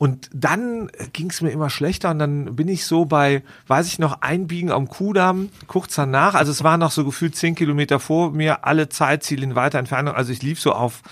Und 0.00 0.30
dann 0.32 0.90
ging 1.12 1.28
es 1.28 1.42
mir 1.42 1.50
immer 1.50 1.68
schlechter 1.68 2.10
und 2.10 2.20
dann 2.20 2.56
bin 2.56 2.68
ich 2.68 2.86
so 2.86 3.04
bei, 3.04 3.42
weiß 3.66 3.86
ich 3.86 3.98
noch, 3.98 4.22
Einbiegen 4.22 4.72
am 4.72 4.88
Kudamm, 4.88 5.50
kurz 5.66 5.94
danach. 5.94 6.34
Also 6.34 6.52
es 6.52 6.64
waren 6.64 6.80
noch 6.80 6.90
so 6.90 7.04
gefühlt 7.04 7.36
zehn 7.36 7.54
Kilometer 7.54 8.00
vor 8.00 8.30
mir, 8.30 8.64
alle 8.64 8.88
Zeitziele 8.88 9.44
in 9.44 9.56
weiter 9.56 9.78
Entfernung. 9.78 10.14
Also 10.14 10.32
ich 10.32 10.40
lief 10.40 10.58
so 10.58 10.72
auf 10.72 11.02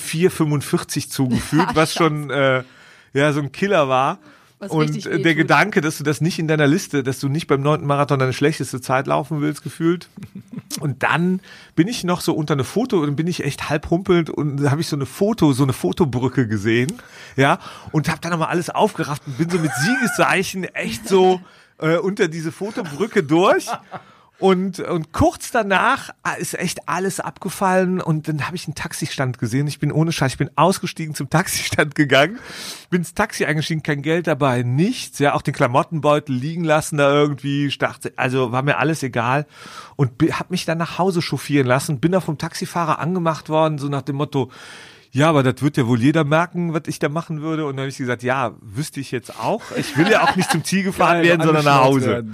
4,45 0.00 1.10
zugefühlt, 1.10 1.66
was 1.74 1.92
schon 1.92 2.30
äh, 2.30 2.62
ja 3.14 3.32
so 3.32 3.40
ein 3.40 3.50
Killer 3.50 3.88
war. 3.88 4.20
Was 4.58 4.70
und 4.70 4.80
richtig 4.80 5.04
der 5.04 5.18
wehtut. 5.18 5.36
Gedanke, 5.36 5.80
dass 5.82 5.98
du 5.98 6.04
das 6.04 6.22
nicht 6.22 6.38
in 6.38 6.48
deiner 6.48 6.66
Liste, 6.66 7.02
dass 7.02 7.20
du 7.20 7.28
nicht 7.28 7.46
beim 7.46 7.60
neunten 7.60 7.86
Marathon 7.86 8.18
deine 8.18 8.32
schlechteste 8.32 8.80
Zeit 8.80 9.06
laufen 9.06 9.42
willst, 9.42 9.62
gefühlt. 9.62 10.08
Und 10.80 11.02
dann 11.02 11.40
bin 11.74 11.88
ich 11.88 12.04
noch 12.04 12.22
so 12.22 12.34
unter 12.34 12.54
eine 12.54 12.64
Foto 12.64 13.00
und 13.00 13.16
bin 13.16 13.26
ich 13.28 13.44
echt 13.44 13.70
halb 13.70 13.88
humpelnd 13.88 14.28
und 14.28 14.58
da 14.58 14.70
habe 14.70 14.80
ich 14.80 14.88
so 14.88 14.96
eine 14.96 15.06
Foto, 15.06 15.52
so 15.52 15.62
eine 15.62 15.72
Fotobrücke 15.72 16.48
gesehen, 16.48 17.00
ja, 17.36 17.60
und 17.92 18.08
habe 18.10 18.20
dann 18.20 18.32
nochmal 18.32 18.48
alles 18.48 18.68
aufgerafft 18.68 19.22
und 19.26 19.38
bin 19.38 19.48
so 19.48 19.58
mit 19.58 19.70
Siegeszeichen 19.72 20.64
echt 20.64 21.08
so 21.08 21.40
äh, 21.78 21.96
unter 21.96 22.28
diese 22.28 22.52
Fotobrücke 22.52 23.22
durch. 23.22 23.68
Und, 24.38 24.80
und 24.80 25.12
kurz 25.12 25.50
danach 25.50 26.10
ist 26.38 26.58
echt 26.58 26.90
alles 26.90 27.20
abgefallen 27.20 28.02
und 28.02 28.28
dann 28.28 28.46
habe 28.46 28.54
ich 28.54 28.66
einen 28.66 28.74
Taxistand 28.74 29.38
gesehen. 29.38 29.66
Ich 29.66 29.78
bin 29.78 29.90
ohne 29.90 30.12
Scheiß, 30.12 30.32
ich 30.32 30.38
bin 30.38 30.50
ausgestiegen 30.56 31.14
zum 31.14 31.30
Taxistand 31.30 31.94
gegangen, 31.94 32.38
bin 32.90 33.00
ins 33.00 33.14
Taxi 33.14 33.46
eingestiegen, 33.46 33.82
kein 33.82 34.02
Geld 34.02 34.26
dabei, 34.26 34.62
nichts, 34.62 35.20
ja, 35.20 35.32
auch 35.32 35.40
den 35.40 35.54
Klamottenbeutel 35.54 36.34
liegen 36.34 36.64
lassen 36.64 36.98
da 36.98 37.10
irgendwie, 37.10 37.74
dachte, 37.78 38.12
also 38.16 38.52
war 38.52 38.60
mir 38.60 38.76
alles 38.76 39.02
egal 39.02 39.46
und 39.96 40.10
habe 40.32 40.50
mich 40.50 40.66
dann 40.66 40.76
nach 40.76 40.98
Hause 40.98 41.22
chauffieren 41.22 41.66
lassen, 41.66 41.98
bin 41.98 42.12
da 42.12 42.20
vom 42.20 42.36
Taxifahrer 42.36 42.98
angemacht 42.98 43.48
worden, 43.48 43.78
so 43.78 43.88
nach 43.88 44.02
dem 44.02 44.16
Motto, 44.16 44.50
ja, 45.12 45.30
aber 45.30 45.42
das 45.42 45.62
wird 45.62 45.78
ja 45.78 45.86
wohl 45.86 46.02
jeder 46.02 46.24
merken, 46.24 46.74
was 46.74 46.82
ich 46.88 46.98
da 46.98 47.08
machen 47.08 47.40
würde. 47.40 47.64
Und 47.64 47.76
dann 47.76 47.84
habe 47.84 47.88
ich 47.88 47.96
gesagt, 47.96 48.22
ja, 48.22 48.52
wüsste 48.60 49.00
ich 49.00 49.12
jetzt 49.12 49.40
auch. 49.40 49.62
Ich 49.74 49.96
will 49.96 50.10
ja 50.10 50.24
auch 50.24 50.36
nicht 50.36 50.50
zum 50.50 50.62
Ziel 50.62 50.82
gefahren 50.82 51.22
werden, 51.22 51.40
sondern 51.40 51.64
nach 51.64 51.84
Hause. 51.84 52.26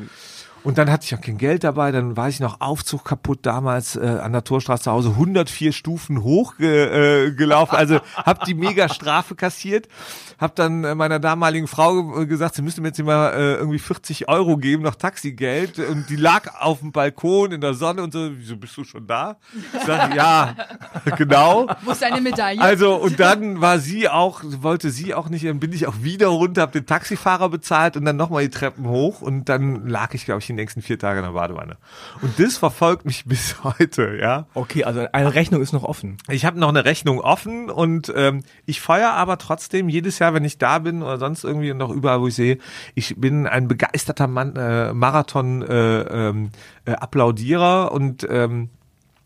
Und 0.65 0.79
dann 0.79 0.91
hatte 0.91 1.05
ich 1.05 1.15
auch 1.15 1.21
kein 1.21 1.39
Geld 1.39 1.65
dabei, 1.65 1.91
dann 1.91 2.17
war 2.17 2.29
ich 2.29 2.39
noch 2.39 2.61
Aufzug 2.61 3.05
kaputt 3.05 3.41
damals 3.43 3.97
äh, 3.97 4.01
an 4.01 4.33
der 4.33 4.45
Torstraße 4.45 4.85
zu 4.85 4.93
Hause, 4.93 5.09
104 5.11 5.73
Stufen 5.73 6.23
hoch 6.23 6.57
ge, 6.57 7.27
äh, 7.27 7.33
gelaufen, 7.33 7.75
also 7.75 7.99
hab 8.15 8.45
die 8.45 8.55
mega 8.55 8.89
Strafe 8.89 9.35
kassiert, 9.35 9.89
hab 10.39 10.55
dann 10.55 10.85
äh, 10.85 10.95
meiner 10.95 11.19
damaligen 11.19 11.67
Frau 11.67 12.21
äh, 12.21 12.27
gesagt, 12.27 12.55
sie 12.55 12.63
müsste 12.63 12.81
mir 12.81 12.89
jetzt 12.89 13.01
immer 13.01 13.33
äh, 13.33 13.55
irgendwie 13.55 13.81
40 13.81 14.29
Euro 14.29 14.57
geben, 14.57 14.85
noch 14.85 14.95
Taxigeld 14.95 15.81
und 15.81 16.09
die 16.09 16.17
lag 16.17 16.61
auf 16.61 16.79
dem 16.79 16.93
Balkon 16.93 17.51
in 17.51 17.61
der 17.61 17.75
Sonne 17.75 18.03
und 18.05 18.13
so, 18.13 18.31
wieso 18.33 18.57
bist 18.57 18.77
du 18.77 18.85
schon 18.85 19.07
da? 19.09 19.39
Ich 19.77 19.85
sag, 19.85 20.15
ja, 20.15 20.55
genau. 21.17 21.67
Wo 21.85 21.91
ist 21.91 22.03
deine 22.03 22.21
Medaille? 22.21 22.61
Also 22.61 22.95
und 22.95 23.19
dann 23.19 23.61
war 23.61 23.81
sie 23.81 24.09
auch, 24.09 24.43
wollte 24.45 24.91
sie 24.91 25.13
auch 25.13 25.29
nicht, 25.29 25.45
dann 25.45 25.59
bin 25.59 25.73
ich 25.73 25.89
auch 25.89 26.03
wieder 26.03 26.29
runter, 26.29 26.63
habe 26.63 26.73
den 26.73 26.87
Taxifahrer 26.87 27.49
bezahlt 27.49 27.97
und 27.97 28.05
dann 28.05 28.17
nochmal 28.17 28.45
die 28.45 28.51
Treppen 28.51 28.87
hoch 28.87 29.23
und 29.23 29.49
dann 29.49 29.89
lag 29.89 30.15
ich, 30.15 30.25
glaube 30.25 30.41
ich, 30.41 30.52
die 30.57 30.63
nächsten 30.63 30.83
vier 30.83 30.99
Tage 30.99 31.21
in 31.21 31.25
der 31.25 31.33
Badewanne. 31.33 31.77
Und 32.21 32.39
das 32.39 32.57
verfolgt 32.57 33.05
mich 33.05 33.25
bis 33.27 33.63
heute, 33.65 34.19
ja. 34.21 34.47
Okay, 34.55 34.85
also 34.85 35.07
eine 35.13 35.35
Rechnung 35.35 35.63
ist 35.63 35.73
noch 35.73 35.85
offen. 35.85 36.17
Ich 36.29 36.45
habe 36.45 36.59
noch 36.59 36.69
eine 36.69 36.85
Rechnung 36.85 37.21
offen 37.21 37.71
und 37.71 38.13
ähm, 38.15 38.43
ich 38.67 38.81
feuer 38.81 39.11
aber 39.11 39.39
trotzdem 39.39 39.89
jedes 39.89 40.19
Jahr, 40.19 40.35
wenn 40.35 40.45
ich 40.45 40.59
da 40.59 40.79
bin 40.79 41.03
oder 41.03 41.19
sonst 41.19 41.45
irgendwie 41.45 41.71
und 41.71 41.79
noch 41.79 41.91
überall, 41.91 42.21
wo 42.21 42.29
ich 42.29 42.35
sehe, 42.35 42.59
ich 42.95 43.17
bin 43.17 43.47
ein 43.47 43.69
begeisterter 43.69 44.27
Mann, 44.27 44.57
äh, 44.57 44.93
Marathon 44.93 45.63
äh, 45.63 46.01
ähm, 46.01 46.51
äh, 46.85 46.93
Applaudierer 46.93 47.93
und 47.93 48.27
ähm, 48.29 48.71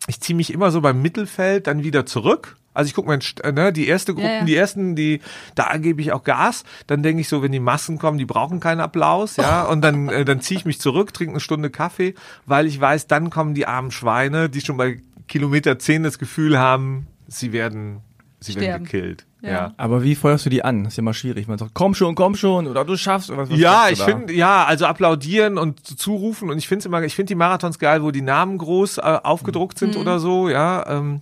ich 0.07 0.21
ziehe 0.21 0.35
mich 0.35 0.53
immer 0.53 0.71
so 0.71 0.81
beim 0.81 1.01
Mittelfeld 1.01 1.67
dann 1.67 1.83
wieder 1.83 2.05
zurück. 2.05 2.57
Also 2.77 2.87
ich 2.89 2.93
gucke 2.93 3.09
mir 3.09 3.19
äh, 3.43 3.51
ne, 3.51 3.73
die 3.73 3.87
erste 3.87 4.13
Gruppen, 4.13 4.27
Ja, 4.29 4.39
ja. 4.39 4.45
die 4.45 4.55
ersten, 4.55 4.95
die 4.95 5.19
da 5.55 5.75
gebe 5.77 6.01
ich 6.01 6.11
auch 6.13 6.23
Gas. 6.23 6.63
Dann 6.87 7.03
denke 7.03 7.21
ich 7.21 7.27
so, 7.27 7.41
wenn 7.41 7.51
die 7.51 7.59
Massen 7.59 7.97
kommen, 7.97 8.17
die 8.17 8.25
brauchen 8.25 8.59
keinen 8.59 8.79
Applaus, 8.81 9.35
ja. 9.37 9.63
Und 9.69 9.81
dann 9.81 10.09
äh, 10.09 10.23
dann 10.25 10.41
ziehe 10.41 10.59
ich 10.59 10.65
mich 10.65 10.79
zurück, 10.79 11.13
trinke 11.13 11.33
eine 11.33 11.39
Stunde 11.39 11.69
Kaffee, 11.69 12.13
weil 12.45 12.67
ich 12.67 12.79
weiß, 12.79 13.07
dann 13.07 13.29
kommen 13.29 13.53
die 13.53 13.65
armen 13.65 13.91
Schweine, 13.91 14.49
die 14.49 14.61
schon 14.61 14.77
bei 14.77 15.01
Kilometer 15.27 15.77
10 15.79 16.03
das 16.03 16.19
Gefühl 16.19 16.57
haben, 16.57 17.07
sie 17.27 17.51
werden 17.51 18.01
sie 18.39 18.53
werden 18.55 18.63
Sterben. 18.63 18.83
gekillt. 18.85 19.25
Ja. 19.41 19.49
Ja. 19.49 19.73
Aber 19.77 20.03
wie 20.03 20.15
feuerst 20.15 20.45
du 20.45 20.49
die 20.49 20.63
an? 20.63 20.83
Das 20.83 20.93
ist 20.93 20.97
ja 20.97 21.03
mal 21.03 21.13
schwierig. 21.13 21.47
Man 21.47 21.57
sagt, 21.57 21.71
komm 21.73 21.93
schon, 21.93 22.15
komm 22.15 22.35
schon, 22.35 22.67
oder 22.67 22.85
du 22.85 22.97
schaffst, 22.97 23.29
oder 23.29 23.39
was, 23.43 23.49
was 23.51 23.59
Ja, 23.59 23.87
ich 23.89 24.01
finde, 24.01 24.33
ja, 24.33 24.65
also 24.65 24.85
applaudieren 24.85 25.57
und 25.57 25.85
zurufen 25.85 26.49
und 26.49 26.57
ich 26.57 26.67
finde 26.67 26.85
immer, 26.85 27.01
ich 27.03 27.15
finde 27.15 27.29
die 27.29 27.35
Marathons 27.35 27.77
geil, 27.79 28.01
wo 28.03 28.11
die 28.11 28.21
Namen 28.21 28.57
groß 28.57 28.97
äh, 28.97 29.01
aufgedruckt 29.01 29.77
sind 29.77 29.95
oder 29.95 30.19
so, 30.19 30.49
ja. 30.49 30.85
Ähm, 30.87 31.21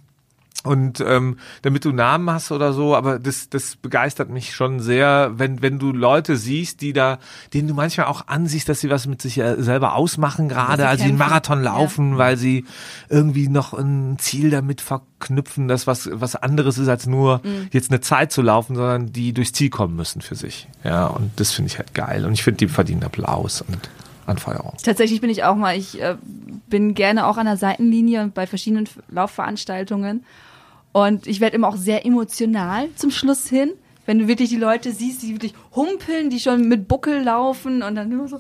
und 0.66 1.00
ähm, 1.00 1.38
damit 1.62 1.86
du 1.86 1.92
Namen 1.94 2.30
hast 2.30 2.52
oder 2.52 2.74
so, 2.74 2.96
aber 2.96 3.20
das, 3.20 3.50
das 3.50 3.78
begeistert 3.78 4.30
mich 4.30 4.54
schon 4.54 4.82
sehr, 4.82 5.32
wenn, 5.38 5.62
wenn 5.62 5.80
du 5.80 5.92
Leute 5.94 6.36
siehst, 6.36 6.82
die 6.82 6.92
da, 6.92 7.20
denen 7.54 7.68
du 7.70 7.74
manchmal 7.74 8.08
auch 8.08 8.28
ansiehst, 8.28 8.68
dass 8.68 8.82
sie 8.82 8.90
was 8.90 9.08
mit 9.08 9.22
sich 9.22 9.38
äh, 9.38 9.56
selber 9.62 9.96
ausmachen, 9.96 10.50
gerade 10.50 10.82
sie 10.84 10.88
als 10.88 11.00
sie 11.00 11.06
einen 11.06 11.18
kämpfen. 11.18 11.30
Marathon 11.30 11.64
laufen, 11.64 12.18
weil 12.18 12.36
sie 12.36 12.66
irgendwie 13.10 13.48
noch 13.48 13.74
ein 13.74 14.18
Ziel 14.20 14.50
damit 14.50 14.82
verknüpfen, 14.82 15.68
das 15.68 15.88
was, 15.88 16.10
was 16.12 16.36
anderes 16.36 16.78
ist, 16.78 16.88
als 16.90 17.08
nur 17.08 17.42
Mhm. 17.46 17.68
jetzt 17.72 17.92
eine 17.92 18.02
Zeit 18.02 18.32
zu 18.32 18.42
laufen, 18.42 18.76
sondern 18.76 19.14
die 19.14 19.32
durchs 19.32 19.54
Ziel 19.54 19.70
kommen 19.70 19.96
müssen 19.96 20.22
für 20.22 20.36
sich. 20.36 20.68
Ja, 20.84 21.06
und 21.06 21.32
das 21.40 21.52
finde 21.52 21.72
ich 21.72 21.78
halt 21.78 21.94
geil. 21.94 22.26
Und 22.26 22.34
ich 22.34 22.44
finde, 22.44 22.58
die 22.58 22.68
verdienen 22.68 23.04
Applaus 23.04 23.62
und 23.62 23.90
Anfeuerung. 24.26 24.74
Tatsächlich 24.84 25.22
bin 25.22 25.30
ich 25.30 25.44
auch 25.44 25.56
mal, 25.56 25.78
ich 25.78 26.02
äh, 26.02 26.16
bin 26.68 26.96
gerne 26.96 27.28
auch 27.28 27.38
an 27.38 27.46
der 27.46 27.58
Seitenlinie 27.58 28.24
und 28.24 28.34
bei 28.34 28.48
verschiedenen 28.48 28.90
Laufveranstaltungen. 29.10 30.24
Und 30.96 31.28
ich 31.28 31.42
werde 31.42 31.58
immer 31.58 31.68
auch 31.68 31.76
sehr 31.76 32.06
emotional 32.06 32.88
zum 32.96 33.12
Schluss 33.12 33.50
hin, 33.50 33.74
wenn 34.06 34.18
du 34.18 34.30
wirklich 34.30 34.48
die 34.48 34.56
Leute 34.56 34.94
siehst, 34.94 35.24
die 35.24 35.34
wirklich 35.34 35.54
humpeln, 35.76 36.30
die 36.30 36.40
schon 36.40 36.70
mit 36.70 36.88
Buckel 36.88 37.22
laufen 37.22 37.84
und 37.84 37.96
dann 37.96 38.14
immer 38.14 38.30
so, 38.30 38.40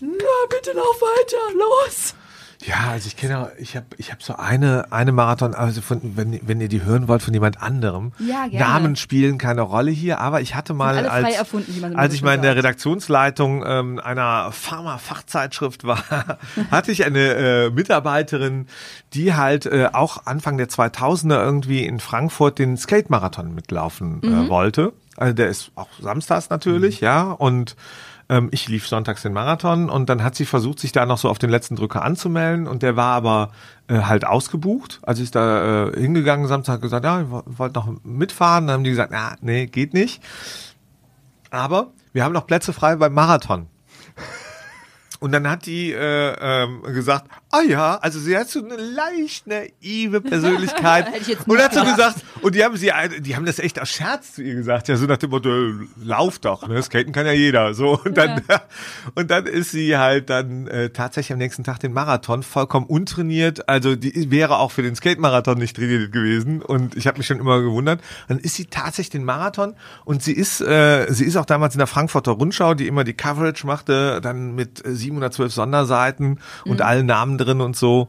na 0.00 0.08
bitte 0.50 0.72
lauf 0.72 1.00
weiter, 1.00 1.56
los. 1.56 2.16
Ja, 2.64 2.90
also 2.92 3.08
ich 3.08 3.16
kenne, 3.16 3.50
ich 3.58 3.76
habe, 3.76 3.86
ich 3.96 4.10
habe 4.12 4.22
so 4.22 4.36
eine, 4.36 4.86
eine 4.92 5.10
Marathon, 5.12 5.54
also 5.54 5.80
von, 5.80 6.00
wenn, 6.16 6.38
wenn 6.46 6.60
ihr 6.60 6.68
die 6.68 6.82
hören 6.82 7.08
wollt 7.08 7.20
von 7.22 7.34
jemand 7.34 7.60
anderem. 7.60 8.12
Ja, 8.18 8.46
gerne. 8.46 8.58
Namen 8.58 8.96
spielen 8.96 9.36
keine 9.38 9.62
Rolle 9.62 9.90
hier, 9.90 10.20
aber 10.20 10.40
ich 10.40 10.54
hatte 10.54 10.72
mal, 10.72 11.06
als, 11.08 11.34
erfunden, 11.36 11.96
als 11.96 12.14
ich 12.14 12.22
mal 12.22 12.34
in 12.34 12.42
der. 12.42 12.56
Redaktionsleitung 12.56 13.64
ähm, 13.66 13.98
einer 14.02 14.52
Pharma-Fachzeitschrift 14.52 15.84
war, 15.84 16.02
hatte 16.70 16.92
ich 16.92 17.04
eine 17.04 17.34
äh, 17.34 17.70
Mitarbeiterin, 17.70 18.66
die 19.14 19.34
halt 19.34 19.66
äh, 19.66 19.88
auch 19.92 20.26
Anfang 20.26 20.56
der 20.56 20.68
2000er 20.68 21.42
irgendwie 21.42 21.84
in 21.84 21.98
Frankfurt 22.00 22.58
den 22.58 22.76
Skate-Marathon 22.76 23.54
mitlaufen 23.54 24.20
Mhm. 24.22 24.46
äh, 24.46 24.48
wollte. 24.48 24.92
Also 25.16 25.34
der 25.34 25.48
ist 25.48 25.72
auch 25.74 25.88
samstags 26.00 26.48
natürlich, 26.50 27.00
ja, 27.00 27.22
und 27.32 27.76
ähm, 28.28 28.48
ich 28.52 28.68
lief 28.68 28.86
sonntags 28.88 29.22
den 29.22 29.32
Marathon 29.32 29.90
und 29.90 30.08
dann 30.08 30.22
hat 30.22 30.34
sie 30.34 30.44
versucht, 30.44 30.78
sich 30.78 30.92
da 30.92 31.06
noch 31.06 31.18
so 31.18 31.28
auf 31.28 31.38
den 31.38 31.50
letzten 31.50 31.76
Drücker 31.76 32.02
anzumelden 32.02 32.66
und 32.66 32.82
der 32.82 32.96
war 32.96 33.14
aber 33.14 33.50
äh, 33.88 34.00
halt 34.00 34.24
ausgebucht. 34.24 35.00
Also 35.02 35.22
ist 35.22 35.34
da 35.34 35.88
äh, 35.88 36.00
hingegangen, 36.00 36.46
Samstag 36.46 36.80
gesagt, 36.80 37.04
ja, 37.04 37.20
ich 37.22 37.30
wo- 37.30 37.42
wollte 37.46 37.78
noch 37.78 37.92
mitfahren. 38.04 38.66
Dann 38.66 38.74
haben 38.74 38.84
die 38.84 38.90
gesagt, 38.90 39.12
ja, 39.12 39.34
nee, 39.40 39.66
geht 39.66 39.94
nicht. 39.94 40.22
Aber 41.50 41.92
wir 42.12 42.24
haben 42.24 42.32
noch 42.32 42.46
Plätze 42.46 42.72
frei 42.72 42.96
beim 42.96 43.12
Marathon. 43.12 43.66
Und 45.20 45.32
dann 45.32 45.48
hat 45.48 45.66
die 45.66 45.92
äh, 45.92 46.34
ähm, 46.40 46.82
gesagt, 46.82 47.28
ah 47.52 47.60
ja, 47.60 47.96
also 47.96 48.18
sie 48.18 48.36
hat 48.36 48.48
so 48.48 48.64
eine 48.64 48.76
leicht 48.76 49.46
naive 49.46 50.22
Persönlichkeit. 50.22 51.06
Und 51.46 51.58
hat 51.58 51.74
so 51.74 51.84
gesagt, 51.84 52.16
und 52.40 52.54
die 52.54 52.64
haben 52.64 52.76
sie, 52.76 52.90
die 53.20 53.36
haben 53.36 53.44
das 53.44 53.58
echt 53.58 53.80
aus 53.80 53.90
Scherz 53.90 54.34
zu 54.34 54.42
ihr 54.42 54.54
gesagt, 54.54 54.88
ja, 54.88 54.96
so 54.96 55.06
nach 55.06 55.18
dem 55.18 55.30
Motto, 55.30 55.50
lauf 56.02 56.38
doch, 56.38 56.66
ne? 56.66 56.82
Skaten 56.82 57.12
kann 57.12 57.26
ja 57.26 57.32
jeder. 57.32 57.74
So 57.74 58.00
und 58.02 58.16
dann 58.16 58.42
und 59.14 59.30
dann 59.30 59.46
ist 59.46 59.70
sie 59.70 59.96
halt 59.96 60.30
dann 60.30 60.66
äh, 60.66 60.90
tatsächlich 60.90 61.32
am 61.32 61.38
nächsten 61.38 61.62
Tag 61.62 61.78
den 61.78 61.92
Marathon 61.92 62.42
vollkommen 62.42 62.86
untrainiert. 62.86 63.68
Also 63.68 63.96
die 63.96 64.30
wäre 64.30 64.58
auch 64.58 64.72
für 64.72 64.82
den 64.82 64.96
Skate-Marathon 64.96 65.58
nicht 65.58 65.76
trainiert 65.76 66.10
gewesen. 66.10 66.62
Und 66.62 66.96
ich 66.96 67.06
habe 67.06 67.18
mich 67.18 67.26
schon 67.26 67.38
immer 67.38 67.60
gewundert. 67.60 68.00
Dann 68.28 68.38
ist 68.38 68.54
sie 68.54 68.64
tatsächlich 68.64 69.10
den 69.10 69.24
Marathon 69.24 69.74
und 70.04 70.22
sie 70.22 70.32
ist, 70.32 70.62
äh, 70.62 71.06
sie 71.10 71.26
ist 71.26 71.36
auch 71.36 71.44
damals 71.44 71.74
in 71.74 71.78
der 71.78 71.86
Frankfurter 71.86 72.32
Rundschau, 72.32 72.72
die 72.74 72.86
immer 72.86 73.04
die 73.04 73.14
Coverage 73.14 73.66
machte, 73.66 74.20
dann 74.22 74.54
mit 74.54 74.84
äh, 74.86 74.94
712 74.94 75.52
Sonderseiten 75.52 76.38
und 76.64 76.80
allen 76.80 77.06
Namen 77.06 77.41
drin 77.44 77.60
und 77.60 77.76
so. 77.76 78.08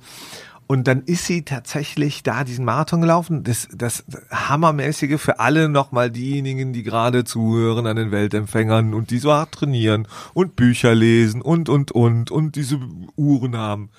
Und 0.66 0.88
dann 0.88 1.04
ist 1.04 1.26
sie 1.26 1.44
tatsächlich 1.44 2.24
da 2.24 2.44
diesen 2.44 2.66
Marathon 2.66 3.02
gelaufen. 3.02 3.44
Das, 3.44 3.68
das 3.74 4.06
Hammermäßige 4.32 5.20
für 5.20 5.40
alle 5.40 5.70
nochmal 5.70 6.10
diejenigen, 6.10 6.74
die 6.74 6.84
gerade 6.84 7.26
zuhören 7.26 7.86
an 7.86 7.98
den 7.98 8.12
Weltempfängern 8.12 8.94
und 8.94 9.12
die 9.12 9.20
so 9.20 9.34
hart 9.34 9.52
trainieren 9.52 10.08
und 10.34 10.56
Bücher 10.56 10.96
lesen 10.96 11.42
und, 11.42 11.70
und, 11.70 11.92
und, 11.92 12.32
und 12.32 12.56
diese 12.56 12.80
Uhren 13.16 13.58
haben. 13.58 13.90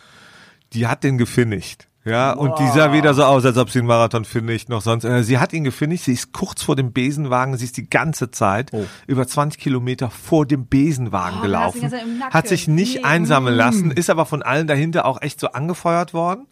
Die 0.72 0.86
hat 0.86 1.04
den 1.04 1.18
gefinisht. 1.18 1.86
Ja, 2.04 2.32
und 2.32 2.58
die 2.58 2.66
sah 2.68 2.92
weder 2.92 3.14
so 3.14 3.24
aus, 3.24 3.44
als 3.46 3.56
ob 3.56 3.70
sie 3.70 3.78
einen 3.78 3.88
Marathon 3.88 4.26
finisht, 4.26 4.68
noch 4.68 4.82
sonst. 4.82 5.04
Äh, 5.04 5.22
Sie 5.24 5.38
hat 5.38 5.52
ihn 5.54 5.64
gefinisht, 5.64 6.04
sie 6.04 6.12
ist 6.12 6.32
kurz 6.32 6.62
vor 6.62 6.76
dem 6.76 6.92
Besenwagen, 6.92 7.56
sie 7.56 7.64
ist 7.64 7.78
die 7.78 7.88
ganze 7.88 8.30
Zeit 8.30 8.70
über 9.06 9.26
20 9.26 9.58
Kilometer 9.60 10.10
vor 10.10 10.44
dem 10.44 10.66
Besenwagen 10.66 11.38
Oh, 11.38 11.42
gelaufen. 11.42 11.90
Hat 12.30 12.46
sich 12.48 12.68
nicht 12.68 12.96
Nee. 12.96 13.04
einsammeln 13.04 13.56
lassen, 13.56 13.90
ist 13.90 14.10
aber 14.10 14.26
von 14.26 14.42
allen 14.42 14.66
dahinter 14.66 15.06
auch 15.06 15.22
echt 15.22 15.40
so 15.40 15.48
angefeuert 15.52 16.12
worden 16.12 16.46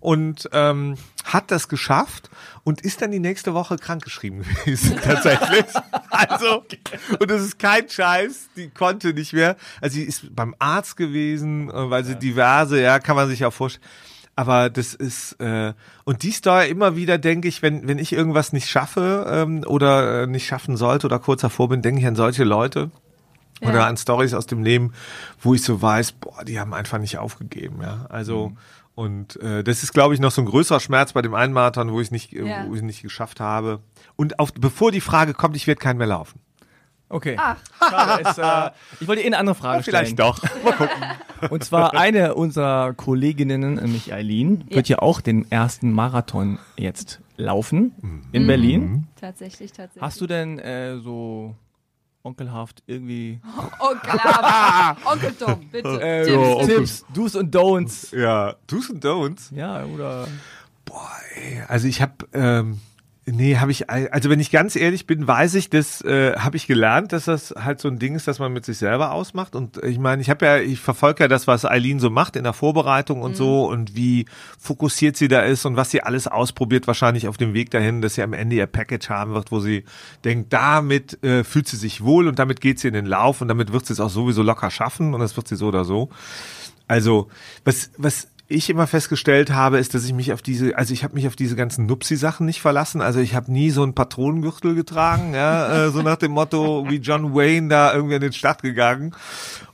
und 0.00 0.48
ähm, 0.52 0.96
hat 1.24 1.50
das 1.50 1.68
geschafft 1.68 2.28
und 2.62 2.82
ist 2.82 3.00
dann 3.00 3.10
die 3.10 3.18
nächste 3.18 3.54
Woche 3.54 3.76
krankgeschrieben 3.78 4.42
gewesen, 4.64 4.98
tatsächlich. 5.02 5.64
Also, 6.10 6.64
und 7.20 7.30
das 7.30 7.42
ist 7.42 7.58
kein 7.58 7.88
Scheiß, 7.90 8.48
die 8.56 8.70
konnte 8.70 9.12
nicht 9.12 9.34
mehr. 9.34 9.56
Also 9.82 9.96
sie 9.96 10.02
ist 10.04 10.34
beim 10.34 10.54
Arzt 10.58 10.96
gewesen, 10.96 11.68
äh, 11.68 11.90
weil 11.90 12.04
sie 12.04 12.16
diverse, 12.16 12.80
ja, 12.80 12.98
kann 13.00 13.16
man 13.16 13.28
sich 13.28 13.40
ja 13.40 13.50
vorstellen. 13.50 13.84
Aber 14.38 14.68
das 14.68 14.92
ist, 14.94 15.40
äh, 15.40 15.72
und 16.04 16.22
die 16.22 16.30
Story 16.30 16.68
immer 16.68 16.94
wieder 16.94 17.16
denke 17.16 17.48
ich, 17.48 17.62
wenn, 17.62 17.88
wenn 17.88 17.98
ich 17.98 18.12
irgendwas 18.12 18.52
nicht 18.52 18.68
schaffe 18.68 19.26
ähm, 19.30 19.64
oder 19.66 20.22
äh, 20.22 20.26
nicht 20.26 20.46
schaffen 20.46 20.76
sollte 20.76 21.06
oder 21.06 21.18
kurz 21.18 21.40
davor 21.40 21.70
bin, 21.70 21.80
denke 21.82 22.00
ich 22.02 22.06
an 22.06 22.16
solche 22.16 22.44
Leute. 22.44 22.90
Ja. 23.62 23.70
Oder 23.70 23.86
an 23.86 23.96
Stories 23.96 24.34
aus 24.34 24.46
dem 24.46 24.62
Leben, 24.62 24.92
wo 25.40 25.54
ich 25.54 25.62
so 25.62 25.80
weiß, 25.80 26.12
boah, 26.12 26.44
die 26.44 26.60
haben 26.60 26.74
einfach 26.74 26.98
nicht 26.98 27.16
aufgegeben, 27.16 27.78
ja. 27.80 28.04
Also 28.10 28.52
und 28.94 29.36
äh, 29.42 29.62
das 29.62 29.82
ist, 29.82 29.92
glaube 29.92 30.14
ich, 30.14 30.20
noch 30.20 30.30
so 30.30 30.40
ein 30.42 30.46
größerer 30.46 30.80
Schmerz 30.80 31.12
bei 31.12 31.20
dem 31.22 31.34
einen 31.34 31.52
Marathon, 31.52 31.92
wo 31.92 32.00
ich 32.00 32.10
nicht, 32.10 32.32
äh, 32.34 32.46
Ja. 32.46 32.66
wo 32.66 32.74
ich 32.74 32.82
nicht 32.82 33.02
geschafft 33.02 33.40
habe. 33.40 33.80
Und 34.16 34.38
auf, 34.38 34.52
bevor 34.54 34.90
die 34.90 35.02
Frage 35.02 35.32
kommt, 35.34 35.54
ich 35.56 35.66
werde 35.66 35.78
keinen 35.80 35.98
mehr 35.98 36.06
laufen. 36.06 36.40
Okay. 37.08 37.36
Ach. 37.38 37.56
Schade, 37.78 38.28
ist, 38.28 38.38
äh, 38.38 38.70
ich 39.00 39.06
wollte 39.06 39.22
Ihnen 39.22 39.34
eine 39.34 39.38
andere 39.40 39.54
Frage 39.54 39.82
stellen. 39.82 40.06
Vielleicht 40.06 40.18
doch. 40.18 40.42
Mal 40.64 40.72
gucken. 40.72 41.02
Und 41.50 41.62
zwar 41.64 41.94
eine 41.94 42.34
unserer 42.34 42.94
Kolleginnen, 42.94 43.74
nämlich 43.74 44.12
Eileen, 44.12 44.64
wird 44.70 44.88
ja 44.88 44.98
auch 44.98 45.20
den 45.20 45.50
ersten 45.50 45.92
Marathon 45.92 46.58
jetzt 46.76 47.20
laufen 47.36 48.24
in 48.32 48.46
Berlin. 48.46 49.06
Tatsächlich, 49.20 49.70
tatsächlich. 49.72 50.02
Hast 50.02 50.20
du 50.20 50.26
denn 50.26 50.58
äh, 50.58 50.98
so 50.98 51.54
onkelhaft 52.24 52.82
irgendwie 52.86 53.38
Onkel, 53.78 54.18
aber- 54.20 54.96
Onkel 55.12 55.32
Tom, 55.38 55.60
bitte. 55.70 56.00
äh, 56.00 56.24
Tipps, 56.24 56.34
so, 56.34 56.58
Tipps. 56.60 56.68
Tipps, 56.68 57.04
Do's 57.14 57.36
und 57.36 57.54
Don'ts? 57.54 58.16
Ja, 58.18 58.56
Do's 58.66 58.90
und 58.90 59.04
Don'ts. 59.04 59.54
Ja, 59.54 59.84
oder 59.84 60.26
Also 61.68 61.86
ich 61.86 62.00
habe, 62.02 62.14
ähm, 62.32 62.80
nee, 63.26 63.56
habe 63.56 63.72
ich, 63.72 63.90
also 63.90 64.30
wenn 64.30 64.38
ich 64.38 64.50
ganz 64.50 64.76
ehrlich 64.76 65.06
bin, 65.06 65.26
weiß 65.26 65.54
ich, 65.56 65.68
das 65.68 66.00
äh, 66.02 66.36
habe 66.36 66.56
ich 66.56 66.66
gelernt, 66.66 67.12
dass 67.12 67.24
das 67.24 67.54
halt 67.58 67.80
so 67.80 67.88
ein 67.88 67.98
Ding 67.98 68.14
ist, 68.14 68.28
dass 68.28 68.38
man 68.38 68.52
mit 68.52 68.64
sich 68.64 68.78
selber 68.78 69.10
ausmacht. 69.12 69.56
Und 69.56 69.82
ich 69.82 69.98
meine, 69.98 70.22
ich 70.22 70.30
habe 70.30 70.46
ja, 70.46 70.58
ich 70.58 70.80
verfolge 70.80 71.24
ja 71.24 71.28
das, 71.28 71.46
was 71.46 71.64
Eileen 71.64 71.98
so 71.98 72.08
macht 72.08 72.36
in 72.36 72.44
der 72.44 72.52
Vorbereitung 72.52 73.22
und 73.22 73.36
so 73.36 73.66
und 73.68 73.96
wie 73.96 74.26
fokussiert 74.58 75.16
sie 75.16 75.26
da 75.28 75.40
ist 75.40 75.64
und 75.64 75.76
was 75.76 75.90
sie 75.90 76.02
alles 76.02 76.28
ausprobiert, 76.28 76.86
wahrscheinlich 76.86 77.26
auf 77.26 77.36
dem 77.36 77.52
Weg 77.52 77.70
dahin, 77.70 78.00
dass 78.00 78.14
sie 78.14 78.22
am 78.22 78.32
Ende 78.32 78.56
ihr 78.56 78.66
Package 78.66 79.10
haben 79.10 79.34
wird, 79.34 79.50
wo 79.50 79.58
sie 79.58 79.84
denkt, 80.24 80.52
damit 80.52 81.22
äh, 81.24 81.42
fühlt 81.42 81.66
sie 81.66 81.76
sich 81.76 82.04
wohl 82.04 82.28
und 82.28 82.38
damit 82.38 82.60
geht 82.60 82.78
sie 82.78 82.88
in 82.88 82.94
den 82.94 83.06
Lauf 83.06 83.40
und 83.40 83.48
damit 83.48 83.72
wird 83.72 83.86
sie 83.86 83.92
es 83.92 84.00
auch 84.00 84.10
sowieso 84.10 84.42
locker 84.42 84.70
schaffen 84.70 85.14
und 85.14 85.20
das 85.20 85.36
wird 85.36 85.48
sie 85.48 85.56
so 85.56 85.66
oder 85.66 85.84
so. 85.84 86.10
Also, 86.88 87.28
was, 87.64 87.90
was 87.96 88.28
ich 88.48 88.70
immer 88.70 88.86
festgestellt 88.86 89.50
habe, 89.50 89.78
ist, 89.78 89.94
dass 89.94 90.04
ich 90.04 90.12
mich 90.12 90.32
auf 90.32 90.40
diese, 90.40 90.76
also 90.78 90.92
ich 90.92 91.02
habe 91.02 91.14
mich 91.14 91.26
auf 91.26 91.34
diese 91.34 91.56
ganzen 91.56 91.86
Nupsi-Sachen 91.86 92.46
nicht 92.46 92.60
verlassen. 92.60 93.00
Also 93.00 93.18
ich 93.18 93.34
habe 93.34 93.50
nie 93.50 93.70
so 93.70 93.82
einen 93.82 93.94
Patronengürtel 93.94 94.74
getragen, 94.74 95.34
ja, 95.34 95.86
äh, 95.86 95.90
so 95.90 96.02
nach 96.02 96.16
dem 96.16 96.32
Motto 96.32 96.86
wie 96.88 96.96
John 96.96 97.34
Wayne 97.34 97.68
da 97.68 97.92
irgendwie 97.92 98.14
in 98.14 98.20
den 98.20 98.32
Start 98.32 98.62
gegangen. 98.62 99.14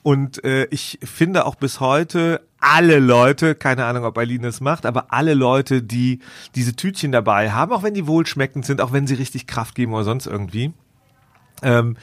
Und 0.02 0.42
äh, 0.44 0.64
ich 0.70 0.98
finde 1.02 1.44
auch 1.44 1.54
bis 1.54 1.80
heute 1.80 2.40
alle 2.58 2.98
Leute, 2.98 3.54
keine 3.54 3.84
Ahnung, 3.84 4.04
ob 4.04 4.16
Eileen 4.16 4.42
das 4.42 4.60
macht, 4.60 4.86
aber 4.86 5.12
alle 5.12 5.34
Leute, 5.34 5.82
die 5.82 6.20
diese 6.54 6.74
Tütchen 6.74 7.12
dabei 7.12 7.50
haben, 7.50 7.72
auch 7.72 7.82
wenn 7.82 7.94
die 7.94 8.06
wohlschmeckend 8.06 8.64
sind, 8.64 8.80
auch 8.80 8.92
wenn 8.92 9.06
sie 9.06 9.14
richtig 9.14 9.46
Kraft 9.46 9.74
geben 9.74 9.92
oder 9.92 10.04
sonst 10.04 10.26
irgendwie, 10.26 10.72
ähm, 11.62 11.96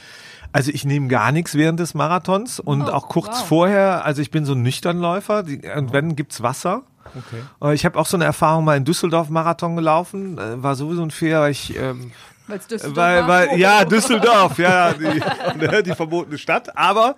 also 0.52 0.70
ich 0.72 0.84
nehme 0.84 1.08
gar 1.08 1.32
nichts 1.32 1.54
während 1.54 1.80
des 1.80 1.94
Marathons 1.94 2.60
und 2.60 2.82
Oh, 2.82 2.92
auch 2.92 3.08
kurz 3.08 3.28
wow. 3.40 3.46
vorher, 3.48 4.04
also 4.04 4.20
ich 4.22 4.30
bin 4.30 4.44
so 4.44 4.52
ein 4.54 4.62
Nüchternläufer 4.62 5.42
die, 5.42 5.60
und 5.76 5.92
wenn 5.92 6.16
gibt's 6.16 6.42
Wasser. 6.42 6.82
okay. 7.06 7.42
Äh, 7.70 7.74
Ich 7.74 7.84
habe 7.84 7.98
auch 7.98 8.06
so 8.06 8.16
eine 8.16 8.24
Erfahrung 8.24 8.64
mal 8.64 8.76
in 8.76 8.84
Düsseldorf 8.84 9.28
Marathon 9.30 9.76
gelaufen, 9.76 10.38
äh, 10.38 10.62
war 10.62 10.74
sowieso 10.76 11.02
ein 11.02 11.10
Fehler, 11.10 11.42
weil 11.42 11.52
ich 11.52 11.76
ähm, 11.76 12.12
Weil's 12.46 12.66
Düsseldorf 12.66 12.96
weil, 12.96 13.28
weil 13.28 13.58
ja 13.60 13.84
Düsseldorf, 13.86 14.58
ja 14.58 14.92
die, 14.92 15.22
ne, 15.58 15.82
die 15.84 15.94
verbotene 15.94 16.36
Stadt, 16.38 16.76
aber 16.76 17.14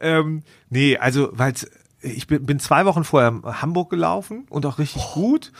ähm, 0.00 0.42
nee, 0.68 0.96
also 0.98 1.30
weil's 1.32 1.66
ich 2.06 2.26
bin, 2.26 2.44
bin 2.44 2.58
zwei 2.60 2.84
Wochen 2.84 3.02
vorher 3.02 3.30
in 3.30 3.62
Hamburg 3.62 3.88
gelaufen 3.88 4.46
und 4.50 4.66
auch 4.66 4.78
richtig 4.78 5.02
gut. 5.14 5.52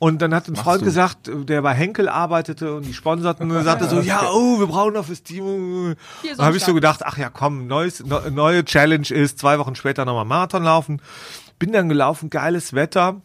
Und 0.00 0.22
dann 0.22 0.34
hat 0.34 0.48
ein 0.48 0.56
Freund 0.56 0.80
du? 0.80 0.86
gesagt, 0.86 1.30
der 1.30 1.60
bei 1.60 1.74
Henkel 1.74 2.08
arbeitete 2.08 2.74
und 2.74 2.86
die 2.86 2.94
sponserten 2.94 3.50
und 3.50 3.54
er 3.54 3.64
sagte 3.64 3.86
so, 3.86 4.00
ja, 4.00 4.30
oh, 4.32 4.58
wir 4.58 4.66
brauchen 4.66 4.94
noch 4.94 5.04
fürs 5.04 5.22
Team. 5.22 5.94
Hier 6.22 6.36
Da 6.36 6.46
habe 6.46 6.56
ich 6.56 6.64
so 6.64 6.72
gedacht, 6.72 7.02
ach 7.04 7.18
ja, 7.18 7.28
komm, 7.28 7.66
neues, 7.66 8.02
ne, 8.02 8.30
neue 8.30 8.64
Challenge 8.64 9.06
ist, 9.10 9.38
zwei 9.38 9.58
Wochen 9.58 9.74
später 9.74 10.06
nochmal 10.06 10.24
Marathon 10.24 10.64
laufen. 10.64 11.02
Bin 11.58 11.72
dann 11.72 11.90
gelaufen, 11.90 12.30
geiles 12.30 12.72
Wetter. 12.72 13.20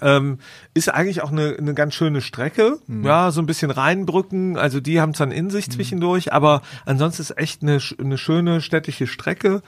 Ähm, 0.00 0.38
ist 0.74 0.92
eigentlich 0.92 1.22
auch 1.22 1.30
eine, 1.30 1.54
eine 1.56 1.72
ganz 1.72 1.94
schöne 1.94 2.20
Strecke. 2.20 2.78
Ja, 2.88 3.30
so 3.30 3.40
ein 3.40 3.46
bisschen 3.46 3.70
Rheinbrücken, 3.70 4.56
also 4.56 4.80
die 4.80 5.00
haben 5.00 5.10
es 5.10 5.18
dann 5.18 5.30
in 5.30 5.50
sich 5.50 5.70
zwischendurch, 5.70 6.32
aber 6.32 6.62
ansonsten 6.84 7.22
ist 7.22 7.38
echt 7.38 7.62
eine, 7.62 7.78
eine 8.00 8.18
schöne 8.18 8.60
städtische 8.60 9.06
Strecke. 9.06 9.62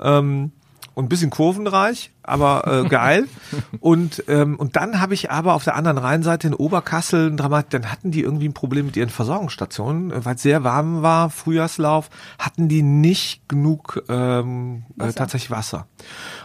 Ähm, 0.00 0.52
und 0.94 1.06
ein 1.06 1.08
bisschen 1.08 1.30
kurvenreich, 1.30 2.10
aber 2.22 2.84
äh, 2.84 2.88
geil. 2.88 3.28
und 3.80 4.24
ähm, 4.28 4.56
und 4.56 4.76
dann 4.76 5.00
habe 5.00 5.14
ich 5.14 5.30
aber 5.30 5.54
auf 5.54 5.64
der 5.64 5.76
anderen 5.76 5.98
Rheinseite 5.98 6.48
in 6.48 6.54
Oberkassel 6.54 7.30
ein 7.30 7.36
Dramat, 7.36 7.72
dann 7.74 7.90
hatten 7.90 8.10
die 8.10 8.22
irgendwie 8.22 8.48
ein 8.48 8.54
Problem 8.54 8.86
mit 8.86 8.96
ihren 8.96 9.08
Versorgungsstationen, 9.08 10.10
äh, 10.10 10.24
weil 10.24 10.36
es 10.36 10.42
sehr 10.42 10.64
warm 10.64 11.02
war, 11.02 11.30
Frühjahrslauf, 11.30 12.10
hatten 12.38 12.68
die 12.68 12.82
nicht 12.82 13.48
genug 13.48 14.02
ähm, 14.08 14.84
äh, 14.98 15.12
tatsächlich 15.12 15.50
Wasser. 15.50 15.86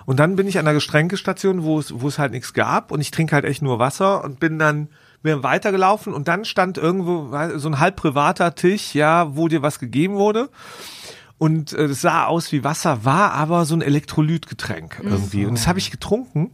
Und 0.06 0.20
dann 0.20 0.36
bin 0.36 0.48
ich 0.48 0.60
an 0.60 0.66
der 0.66 0.74
Getränkestation, 0.74 1.64
wo 1.64 1.80
es 1.80 2.00
wo 2.00 2.08
es 2.08 2.20
halt 2.20 2.32
nichts 2.32 2.54
gab 2.54 2.92
und 2.92 3.02
ich 3.02 3.12
trinke 3.12 3.36
halt 3.36 3.46
echt 3.46 3.62
nur 3.62 3.80
Wasser 3.80 4.24
und 4.24 4.40
bin 4.40 4.60
dann 4.60 4.90
bin 5.24 5.44
weitergelaufen 5.44 6.14
und 6.14 6.28
dann 6.28 6.46
stand 6.46 6.78
irgendwo 6.78 7.36
so 7.58 7.70
ein 7.70 7.80
halb 7.80 7.96
privater 7.96 8.56
Tisch, 8.56 8.94
ja, 8.96 9.36
wo 9.36 9.48
dir 9.48 9.62
was 9.62 9.80
gegeben 9.80 10.16
wurde. 10.16 10.50
Und 11.38 11.74
äh, 11.74 11.86
es 11.86 12.02
sah 12.02 12.26
aus 12.26 12.52
wie 12.52 12.64
Wasser, 12.64 13.06
war 13.06 13.34
aber 13.34 13.66
so 13.66 13.76
ein 13.76 13.82
Elektrolytgetränk 13.82 15.00
irgendwie. 15.04 15.46
Und 15.46 15.54
das 15.56 15.68
habe 15.68 15.80
ich 15.80 15.92
getrunken. 15.92 16.52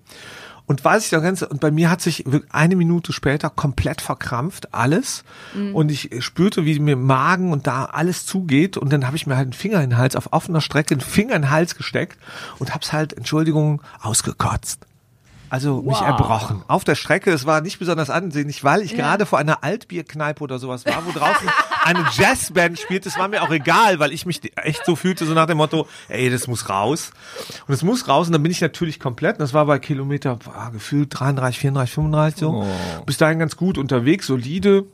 Und 0.66 0.84
weiß 0.84 1.06
ich 1.06 1.12
noch 1.12 1.22
ganz, 1.22 1.42
und 1.42 1.60
bei 1.60 1.72
mir 1.72 1.90
hat 1.90 2.00
sich 2.00 2.24
eine 2.50 2.78
Minute 2.78 3.12
später 3.12 3.50
komplett 3.50 4.00
verkrampft, 4.00 4.74
alles. 4.74 5.26
Und 5.74 5.92
ich 5.92 6.10
spürte, 6.24 6.64
wie 6.64 6.80
mir 6.80 6.96
Magen 6.96 7.52
und 7.52 7.68
da 7.68 7.84
alles 7.86 8.26
zugeht. 8.26 8.78
Und 8.78 8.92
dann 8.94 9.06
habe 9.06 9.18
ich 9.18 9.28
mir 9.28 9.36
halt 9.36 9.48
einen 9.48 9.54
Finger 9.54 9.84
in 9.84 9.90
den 9.90 9.98
Hals, 9.98 10.16
auf 10.16 10.32
offener 10.32 10.62
Strecke 10.62 10.94
einen 10.94 11.02
Finger 11.02 11.36
in 11.36 11.42
den 11.44 11.52
Hals 11.52 11.76
gesteckt 11.76 12.18
und 12.60 12.74
hab's 12.74 12.94
halt, 12.94 13.12
Entschuldigung, 13.12 13.82
ausgekotzt. 14.02 14.80
Also 15.54 15.84
mich 15.84 16.02
erbrochen. 16.02 16.64
Auf 16.68 16.84
der 16.84 16.96
Strecke, 16.96 17.32
es 17.32 17.46
war 17.46 17.62
nicht 17.62 17.78
besonders 17.78 18.10
ansehnlich, 18.10 18.64
weil 18.64 18.82
ich 18.82 18.96
gerade 18.96 19.28
vor 19.28 19.38
einer 19.38 19.64
Altbierkneipe 19.64 20.44
oder 20.44 20.58
sowas 20.58 20.84
war, 20.88 21.06
wo 21.06 21.12
draußen 21.12 21.48
eine 21.84 22.04
Jazzband 22.12 22.80
spielt. 22.80 23.06
Das 23.06 23.20
war 23.20 23.28
mir 23.28 23.44
auch 23.44 23.52
egal, 23.52 24.00
weil 24.00 24.14
ich 24.14 24.26
mich 24.26 24.42
echt 24.56 24.84
so 24.84 24.96
fühlte, 24.96 25.28
so 25.28 25.36
nach 25.36 25.46
dem 25.46 25.58
Motto, 25.58 25.88
ey, 26.10 26.32
das 26.32 26.48
muss 26.48 26.70
raus. 26.70 27.12
Und 27.68 27.76
es 27.76 27.84
muss 27.84 28.08
raus 28.08 28.26
und 28.26 28.34
dann 28.34 28.42
bin 28.42 28.52
ich 28.52 28.62
natürlich 28.62 29.00
komplett, 29.00 29.34
und 29.34 29.42
das 29.42 29.54
war 29.54 29.68
bei 29.68 29.78
Kilometer, 29.78 30.38
boah, 30.38 30.72
gefühlt 30.74 31.10
33, 31.12 31.60
34, 31.60 31.94
35 31.94 32.40
so, 32.40 32.66
bis 33.06 33.20
dahin 33.20 33.38
ganz 33.38 33.56
gut 33.56 33.78
unterwegs, 33.78 34.26
solide 34.26 34.86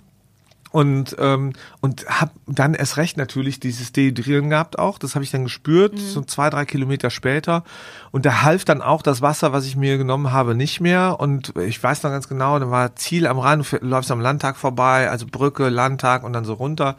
und 0.72 1.16
ähm, 1.20 1.54
und 1.82 2.06
habe 2.08 2.32
dann 2.46 2.74
erst 2.76 2.98
recht 2.98 3.18
natürlich 3.18 3.60
dieses 3.60 3.92
Dehydrieren 3.92 4.50
gehabt 4.50 4.78
auch. 4.78 5.00
Das 5.00 5.16
habe 5.16 5.24
ich 5.24 5.32
dann 5.32 5.44
gespürt, 5.44 5.98
so 5.98 6.22
zwei 6.22 6.50
drei 6.50 6.66
Kilometer 6.66 7.10
später. 7.10 7.64
Und 8.12 8.26
da 8.26 8.44
half 8.44 8.66
dann 8.66 8.82
auch 8.82 9.02
das 9.02 9.22
Wasser, 9.22 9.52
was 9.52 9.66
ich 9.66 9.76
mir 9.76 9.98
genommen 9.98 10.32
habe, 10.32 10.54
nicht 10.54 10.80
mehr. 10.80 11.20
Und 11.20 11.56
ich 11.58 11.82
weiß 11.82 12.04
noch 12.04 12.12
ganz 12.12 12.28
genau, 12.28 12.60
da 12.60 12.70
war 12.70 12.96
Ziel 12.96 13.26
am 13.26 13.40
Rhein, 13.40 13.64
du 13.64 13.78
läufst 13.82 14.12
am 14.12 14.22
Landtag 14.22 14.58
vorbei, 14.58 15.10
also 15.10 15.26
Brücke, 15.26 15.70
Landtag 15.70 16.24
und 16.24 16.34
dann 16.34 16.46
so 16.46 16.54
runter. 16.54 16.96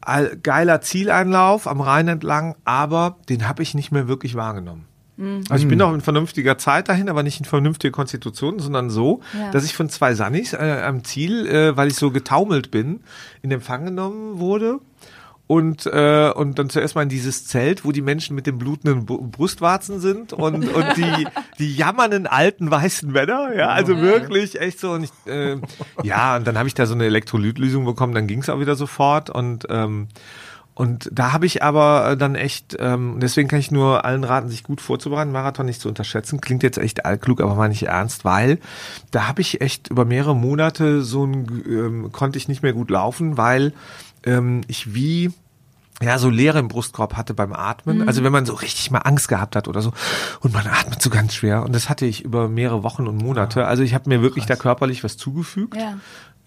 All, 0.00 0.36
geiler 0.42 0.80
Zieleinlauf 0.80 1.66
am 1.66 1.80
Rhein 1.80 2.08
entlang, 2.08 2.56
aber 2.64 3.16
den 3.28 3.48
habe 3.48 3.62
ich 3.62 3.74
nicht 3.74 3.92
mehr 3.92 4.08
wirklich 4.08 4.34
wahrgenommen. 4.34 4.87
Also 5.50 5.62
ich 5.64 5.68
bin 5.68 5.82
auch 5.82 5.92
in 5.92 6.00
vernünftiger 6.00 6.58
Zeit 6.58 6.88
dahin, 6.88 7.08
aber 7.08 7.22
nicht 7.22 7.40
in 7.40 7.44
vernünftige 7.44 7.90
Konstitution, 7.90 8.58
sondern 8.60 8.88
so, 8.90 9.20
Ja. 9.36 9.50
dass 9.50 9.64
ich 9.64 9.74
von 9.74 9.88
zwei 9.88 10.14
Sannis 10.14 10.52
äh, 10.52 10.82
am 10.86 11.02
Ziel, 11.04 11.46
äh, 11.46 11.76
weil 11.76 11.88
ich 11.88 11.96
so 11.96 12.10
getaumelt 12.10 12.70
bin, 12.70 13.00
in 13.42 13.50
Empfang 13.50 13.84
genommen 13.84 14.38
wurde. 14.38 14.78
Und, 15.48 15.86
äh, 15.86 16.30
und 16.34 16.58
dann 16.58 16.68
zuerst 16.68 16.94
mal 16.94 17.02
in 17.04 17.08
dieses 17.08 17.46
Zelt, 17.46 17.86
wo 17.86 17.90
die 17.90 18.02
Menschen 18.02 18.36
mit 18.36 18.46
den 18.46 18.58
blutenden 18.58 19.06
Brustwarzen 19.06 19.98
sind 19.98 20.34
und, 20.34 20.68
und 20.74 20.96
die, 20.98 21.26
die 21.58 21.74
jammernden 21.74 22.26
alten 22.26 22.70
weißen 22.70 23.10
Männer, 23.10 23.54
ja, 23.56 23.68
also 23.70 23.96
wirklich 23.98 24.60
echt 24.60 24.78
so. 24.78 24.90
Und 24.92 25.04
ich, 25.04 25.10
äh, 25.26 25.56
ja, 26.02 26.36
und 26.36 26.46
dann 26.46 26.58
habe 26.58 26.68
ich 26.68 26.74
da 26.74 26.84
so 26.84 26.92
eine 26.92 27.06
Elektrolytlösung 27.06 27.86
bekommen, 27.86 28.14
dann 28.14 28.26
ging 28.26 28.40
es 28.42 28.50
auch 28.50 28.60
wieder 28.60 28.76
sofort 28.76 29.30
und 29.30 29.64
ähm, 29.70 30.08
und 30.78 31.10
da 31.12 31.32
habe 31.32 31.44
ich 31.44 31.64
aber 31.64 32.12
äh, 32.12 32.16
dann 32.16 32.36
echt, 32.36 32.76
ähm, 32.78 33.16
deswegen 33.18 33.48
kann 33.48 33.58
ich 33.58 33.72
nur 33.72 34.04
allen 34.04 34.22
raten, 34.22 34.48
sich 34.48 34.62
gut 34.62 34.80
vorzubereiten, 34.80 35.32
Marathon 35.32 35.66
nicht 35.66 35.80
zu 35.80 35.88
unterschätzen. 35.88 36.40
Klingt 36.40 36.62
jetzt 36.62 36.78
echt 36.78 37.04
altklug, 37.04 37.40
aber 37.40 37.56
meine 37.56 37.74
ich 37.74 37.86
ernst, 37.86 38.24
weil 38.24 38.60
da 39.10 39.26
habe 39.26 39.40
ich 39.40 39.60
echt 39.60 39.88
über 39.88 40.04
mehrere 40.04 40.36
Monate 40.36 41.02
so 41.02 41.26
ein, 41.26 41.64
ähm, 41.66 42.12
konnte 42.12 42.38
ich 42.38 42.46
nicht 42.46 42.62
mehr 42.62 42.74
gut 42.74 42.90
laufen, 42.90 43.36
weil 43.36 43.72
ähm, 44.24 44.60
ich 44.68 44.94
wie 44.94 45.32
ja, 46.00 46.16
so 46.18 46.30
Leere 46.30 46.60
im 46.60 46.68
Brustkorb 46.68 47.16
hatte 47.16 47.34
beim 47.34 47.52
Atmen. 47.52 48.06
Also 48.06 48.22
wenn 48.22 48.30
man 48.30 48.46
so 48.46 48.54
richtig 48.54 48.92
mal 48.92 48.98
Angst 48.98 49.26
gehabt 49.26 49.56
hat 49.56 49.66
oder 49.66 49.82
so 49.82 49.92
und 50.40 50.54
man 50.54 50.64
atmet 50.66 51.02
so 51.02 51.10
ganz 51.10 51.34
schwer. 51.34 51.64
Und 51.64 51.74
das 51.74 51.88
hatte 51.88 52.06
ich 52.06 52.24
über 52.24 52.48
mehrere 52.48 52.84
Wochen 52.84 53.08
und 53.08 53.16
Monate. 53.16 53.66
Also 53.66 53.82
ich 53.82 53.94
habe 53.94 54.08
mir 54.08 54.22
wirklich 54.22 54.46
da 54.46 54.54
körperlich 54.54 55.02
was 55.02 55.16
zugefügt. 55.16 55.76
Ja. 55.76 55.98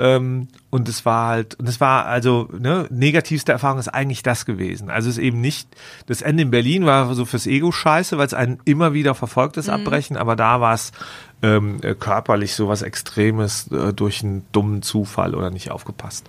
Ähm, 0.01 0.47
und 0.71 0.89
es 0.89 1.05
war 1.05 1.27
halt, 1.27 1.53
und 1.59 1.69
es 1.69 1.79
war 1.79 2.07
also, 2.07 2.49
ne, 2.57 2.87
negativste 2.89 3.51
Erfahrung 3.51 3.77
ist 3.77 3.87
eigentlich 3.87 4.23
das 4.23 4.47
gewesen. 4.47 4.89
Also 4.89 5.09
es 5.09 5.17
ist 5.17 5.23
eben 5.23 5.41
nicht, 5.41 5.67
das 6.07 6.23
Ende 6.23 6.41
in 6.41 6.49
Berlin 6.49 6.87
war 6.87 7.13
so 7.13 7.23
fürs 7.23 7.45
Ego 7.45 7.71
scheiße, 7.71 8.17
weil 8.17 8.25
es 8.25 8.33
einen 8.33 8.59
immer 8.65 8.93
wieder 8.93 9.13
verfolgt, 9.13 9.57
das 9.57 9.69
Abbrechen, 9.69 10.17
aber 10.17 10.35
da 10.35 10.59
war 10.59 10.73
es 10.73 10.91
ähm, 11.43 11.77
äh, 11.83 11.93
körperlich 11.93 12.55
so 12.55 12.67
was 12.67 12.81
Extremes 12.81 13.67
äh, 13.71 13.93
durch 13.93 14.23
einen 14.23 14.43
dummen 14.51 14.81
Zufall 14.81 15.35
oder 15.35 15.51
nicht 15.51 15.69
aufgepasst. 15.69 16.25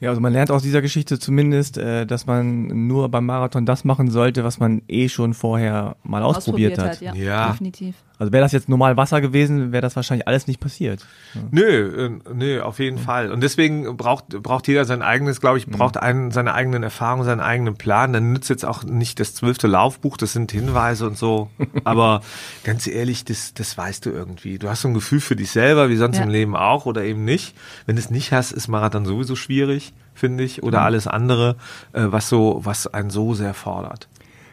Ja, 0.00 0.10
also 0.10 0.20
man 0.20 0.32
lernt 0.32 0.50
aus 0.52 0.62
dieser 0.62 0.80
Geschichte 0.80 1.18
zumindest, 1.18 1.76
äh, 1.76 2.06
dass 2.06 2.26
man 2.26 2.86
nur 2.86 3.08
beim 3.08 3.26
Marathon 3.26 3.66
das 3.66 3.84
machen 3.84 4.10
sollte, 4.10 4.44
was 4.44 4.60
man 4.60 4.82
eh 4.86 5.08
schon 5.08 5.34
vorher 5.34 5.96
mal 6.04 6.22
ausprobiert, 6.22 6.78
hat. 6.78 7.00
ja, 7.00 7.14
Ja. 7.14 7.50
definitiv. 7.50 7.96
Also 8.20 8.32
wäre 8.32 8.42
das 8.42 8.50
jetzt 8.50 8.68
normal 8.68 8.96
Wasser 8.96 9.20
gewesen, 9.20 9.70
wäre 9.70 9.80
das 9.82 9.94
wahrscheinlich 9.94 10.26
alles 10.26 10.48
nicht 10.48 10.58
passiert. 10.58 11.06
Nö, 11.52 12.08
äh, 12.26 12.34
nö, 12.34 12.60
auf 12.62 12.80
jeden 12.80 12.98
Fall. 12.98 13.30
Und 13.30 13.42
deswegen 13.42 13.96
braucht, 13.96 14.30
braucht 14.42 14.66
jeder 14.66 14.84
sein 14.84 15.02
eigenes, 15.02 15.40
glaube 15.40 15.58
ich, 15.58 15.68
braucht 15.68 15.96
einen, 15.98 16.32
seine 16.32 16.52
eigenen 16.52 16.82
Erfahrungen, 16.82 17.24
seinen 17.24 17.38
eigenen 17.40 17.74
Plan. 17.76 18.12
Dann 18.12 18.32
nützt 18.32 18.50
jetzt 18.50 18.64
auch 18.64 18.82
nicht 18.82 19.20
das 19.20 19.34
zwölfte 19.34 19.68
Laufbuch, 19.68 20.16
das 20.16 20.32
sind 20.32 20.50
Hinweise 20.50 21.06
und 21.06 21.16
so. 21.16 21.50
Aber 21.84 22.22
ganz 22.64 22.88
ehrlich, 22.88 23.24
das, 23.24 23.54
das 23.54 23.78
weißt 23.78 24.06
du 24.06 24.10
irgendwie. 24.10 24.58
Du 24.58 24.68
hast 24.68 24.82
so 24.82 24.88
ein 24.88 24.94
Gefühl 24.94 25.20
für 25.20 25.36
dich 25.36 25.52
selber, 25.52 25.88
wie 25.88 25.96
sonst 25.96 26.16
Ja. 26.18 26.24
im 26.24 26.28
Leben 26.30 26.56
auch 26.56 26.86
oder 26.86 27.04
eben 27.04 27.24
nicht. 27.24 27.54
Wenn 27.86 27.94
du 27.94 28.02
es 28.02 28.10
nicht 28.10 28.32
hast, 28.32 28.50
ist 28.50 28.66
Marathon 28.66 29.04
sowieso 29.06 29.36
schwierig, 29.36 29.87
finde 30.18 30.44
ich. 30.44 30.62
Oder 30.62 30.82
alles 30.82 31.06
andere, 31.06 31.56
äh, 31.92 32.04
was 32.06 32.28
so, 32.28 32.60
was 32.64 32.86
einen 32.86 33.10
so 33.10 33.34
sehr 33.34 33.54
fordert. 33.54 34.08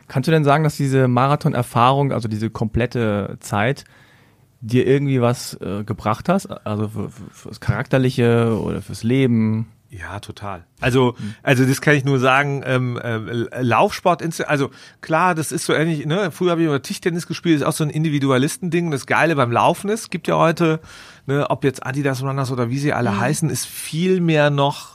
Kannst 0.07 0.27
du 0.27 0.31
denn 0.31 0.43
sagen, 0.43 0.63
dass 0.63 0.77
diese 0.77 1.07
Marathon-Erfahrung, 1.07 2.11
also 2.11 2.27
diese 2.27 2.49
komplette 2.49 3.37
Zeit, 3.39 3.85
dir 4.61 4.87
irgendwie 4.87 5.21
was 5.21 5.55
äh, 5.61 5.83
gebracht 5.83 6.29
hast? 6.29 6.47
Also 6.65 6.87
für, 6.87 7.09
für, 7.09 7.29
fürs 7.31 7.59
Charakterliche 7.59 8.59
oder 8.61 8.81
fürs 8.81 9.03
Leben? 9.03 9.67
Ja, 9.89 10.19
total. 10.19 10.65
Also, 10.81 11.15
also 11.41 11.63
das 11.63 11.79
kann 11.79 11.95
ich 11.95 12.03
nur 12.03 12.19
sagen. 12.19 12.63
Ähm, 12.65 12.97
äh, 12.97 13.61
Laufsport, 13.61 14.21
also 14.47 14.71
klar, 14.99 15.35
das 15.35 15.51
ist 15.51 15.65
so 15.65 15.73
ähnlich. 15.73 16.05
Ne? 16.05 16.31
Früher 16.31 16.51
habe 16.51 16.61
ich 16.61 16.67
immer 16.67 16.81
Tischtennis 16.81 17.27
gespielt, 17.27 17.57
ist 17.57 17.65
auch 17.65 17.71
so 17.71 17.83
ein 17.83 17.89
Individualistending. 17.89 18.91
Das 18.91 19.05
Geile 19.05 19.35
beim 19.35 19.51
Laufen 19.51 19.89
ist, 19.89 20.11
gibt 20.11 20.27
ja 20.27 20.37
heute, 20.37 20.81
ne, 21.27 21.49
ob 21.49 21.63
jetzt 21.63 21.85
Adidas 21.85 22.23
Runners 22.23 22.51
oder 22.51 22.69
wie 22.69 22.79
sie 22.79 22.93
alle 22.93 23.19
heißen, 23.19 23.49
ist 23.49 23.67
viel 23.67 24.19
mehr 24.19 24.49
noch 24.49 24.94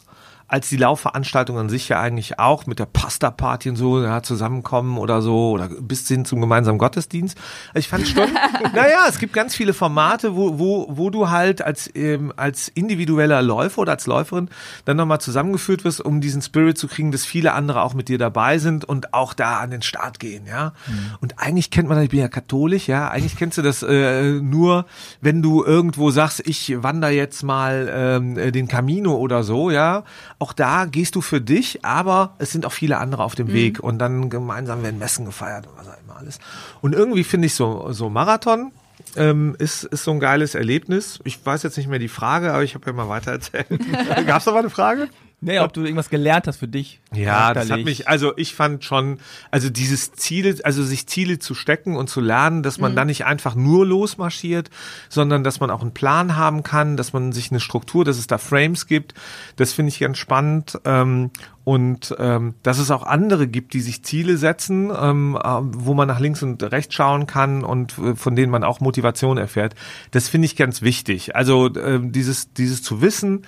als 0.51 0.69
die 0.69 0.77
Laufveranstaltung 0.77 1.59
an 1.59 1.69
sich 1.69 1.89
ja 1.89 2.01
eigentlich 2.01 2.41
auch 2.41 2.67
mit 2.67 2.81
der 2.81 2.87
Pasta-Party 2.87 3.71
und 3.71 3.77
so, 3.77 4.03
ja, 4.03 4.21
zusammenkommen 4.21 4.99
oder 4.99 5.23
so 5.23 5.51
oder 5.51 5.69
bis 5.69 6.09
hin 6.09 6.25
zum 6.25 6.41
gemeinsamen 6.41 6.77
Gottesdienst. 6.77 7.39
Ich 7.75 7.87
fand 7.87 8.09
schon, 8.09 8.29
naja, 8.75 9.07
es 9.09 9.21
gibt 9.21 9.33
ganz 9.33 9.55
viele 9.55 9.73
Formate, 9.73 10.35
wo, 10.35 10.59
wo, 10.59 10.89
wo 10.91 11.11
du 11.11 11.31
halt 11.31 11.63
als, 11.63 11.89
ähm, 11.95 12.33
als 12.37 12.67
individueller 12.67 13.43
Läufer 13.43 13.83
oder 13.83 13.93
als 13.93 14.09
Läuferin 14.09 14.51
dann 14.87 14.97
nochmal 14.97 15.21
zusammengeführt 15.21 15.85
wirst, 15.85 16.01
um 16.01 16.21
diesen 16.21 16.43
Spirit 16.43 16.77
zu 16.77 16.89
kriegen, 16.89 17.13
dass 17.13 17.25
viele 17.25 17.53
andere 17.53 17.83
auch 17.83 17.95
mit 17.95 18.09
dir 18.09 18.19
dabei 18.19 18.59
sind 18.59 18.85
und 18.85 19.15
auch 19.15 19.35
da 19.35 19.61
an 19.61 19.71
den 19.71 19.83
Start 19.83 20.19
gehen, 20.19 20.47
ja. 20.47 20.73
Und 21.21 21.39
eigentlich 21.39 21.71
kennt 21.71 21.89
man, 21.89 22.03
ich 22.03 22.11
bin 22.11 22.19
ja 22.19 22.29
katholisch, 22.29 22.89
ja, 22.89 23.09
eigentlich 23.09 23.37
kennst 23.37 23.57
du 23.57 23.63
das 23.63 23.85
äh, 23.85 24.33
nur, 24.33 24.87
wenn 25.21 25.43
du 25.43 25.63
irgendwo 25.63 26.11
sagst, 26.11 26.43
ich 26.45 26.83
wandere 26.83 27.13
jetzt 27.13 27.45
mal 27.45 27.89
ähm, 27.89 28.37
äh, 28.37 28.51
den 28.51 28.67
Camino 28.67 29.15
oder 29.15 29.45
so, 29.45 29.71
ja. 29.71 30.03
Auch 30.41 30.53
da 30.53 30.87
gehst 30.87 31.15
du 31.15 31.21
für 31.21 31.41
dich, 31.41 31.85
aber 31.85 32.35
es 32.39 32.51
sind 32.51 32.67
auch 32.67 32.73
viele 32.73 32.97
andere 32.99 33.23
auf 33.23 33.35
dem 33.35 33.53
Weg 33.53 33.79
und 33.81 33.99
dann 33.99 34.31
gemeinsam 34.31 34.83
werden 34.83 34.99
Messen 34.99 35.27
gefeiert 35.27 35.67
und 35.67 35.77
was 35.77 35.87
auch 35.87 36.01
immer 36.03 36.17
alles. 36.17 36.39
Und 36.81 36.95
irgendwie 36.95 37.25
finde 37.25 37.47
ich 37.47 37.55
so, 37.55 37.93
so 37.93 38.09
Marathon, 38.09 38.73
ähm, 39.17 39.55
ist, 39.59 39.85
ist 39.85 40.05
so 40.05 40.13
ein 40.13 40.21
geiles 40.21 40.55
Erlebnis. 40.55 41.21
Ich 41.25 41.45
weiß 41.45 41.63
jetzt 41.63 41.77
nicht 41.77 41.89
mehr 41.89 41.99
die 41.99 42.09
Frage, 42.09 42.53
aber 42.53 42.63
ich 42.63 42.75
habe 42.75 42.87
ja 42.87 42.93
mal 42.93 43.09
weiter 43.09 43.33
erzählt. 43.33 43.67
Gab's 44.27 44.47
noch 44.47 44.55
mal 44.55 44.61
eine 44.61 44.71
Frage? 44.71 45.09
Nee, 45.43 45.59
ob 45.61 45.73
du 45.73 45.83
irgendwas 45.83 46.11
gelernt 46.11 46.47
hast 46.47 46.59
für 46.59 46.69
dich. 46.69 47.01
Ja, 47.15 47.55
das 47.55 47.71
hat 47.71 47.83
mich, 47.85 48.09
also 48.09 48.37
ich 48.37 48.55
fand 48.55 48.85
schon, 48.85 49.19
also 49.51 49.71
dieses 49.71 50.13
Ziele, 50.13 50.57
also 50.65 50.83
sich 50.83 51.07
Ziele 51.07 51.39
zu 51.39 51.55
stecken 51.55 51.97
und 51.97 52.11
zu 52.11 52.21
lernen, 52.21 52.63
dass 52.63 52.79
man 52.79 52.95
dann 52.95 53.07
nicht 53.07 53.25
einfach 53.25 53.55
nur 53.55 53.87
losmarschiert, 53.87 54.69
sondern 55.09 55.43
dass 55.43 55.59
man 55.59 55.71
auch 55.71 55.81
einen 55.81 55.95
Plan 55.95 56.37
haben 56.37 56.63
kann, 56.63 56.99
dass 56.99 57.15
man 57.15 57.33
sich 57.33 57.51
eine 57.51 57.61
Struktur, 57.61 58.05
dass 58.05 58.19
es 58.19 58.27
da 58.27 58.37
Frames 58.37 58.87
gibt, 58.87 59.15
das 59.57 59.73
finde 59.73 59.89
ich 59.89 59.99
ganz 59.99 60.19
spannend. 60.19 60.79
Ähm, 60.85 61.31
und 61.63 62.17
ähm, 62.19 62.55
dass 62.63 62.79
es 62.79 62.91
auch 62.91 63.03
andere 63.03 63.47
gibt, 63.47 63.75
die 63.75 63.81
sich 63.81 64.03
Ziele 64.03 64.39
setzen, 64.39 64.91
ähm, 64.99 65.39
äh, 65.41 65.49
wo 65.63 65.95
man 65.95 66.09
nach 66.09 66.19
links 66.19 66.43
und 66.43 66.63
rechts 66.63 66.95
schauen 66.95 67.27
kann 67.27 67.65
und 67.65 67.97
äh, 67.99 68.17
von 68.17 68.35
denen 68.35 68.51
man 68.51 68.65
auch 68.65 68.81
Motivation 68.81 69.37
erfährt. 69.37 69.75
Das 70.11 70.29
finde 70.29 70.47
ich 70.47 70.57
ganz 70.57 70.83
wichtig. 70.83 71.37
Also 71.37 71.73
ähm, 71.77 72.13
dieses, 72.13 72.53
dieses 72.55 72.83
zu 72.83 73.03
wissen, 73.03 73.47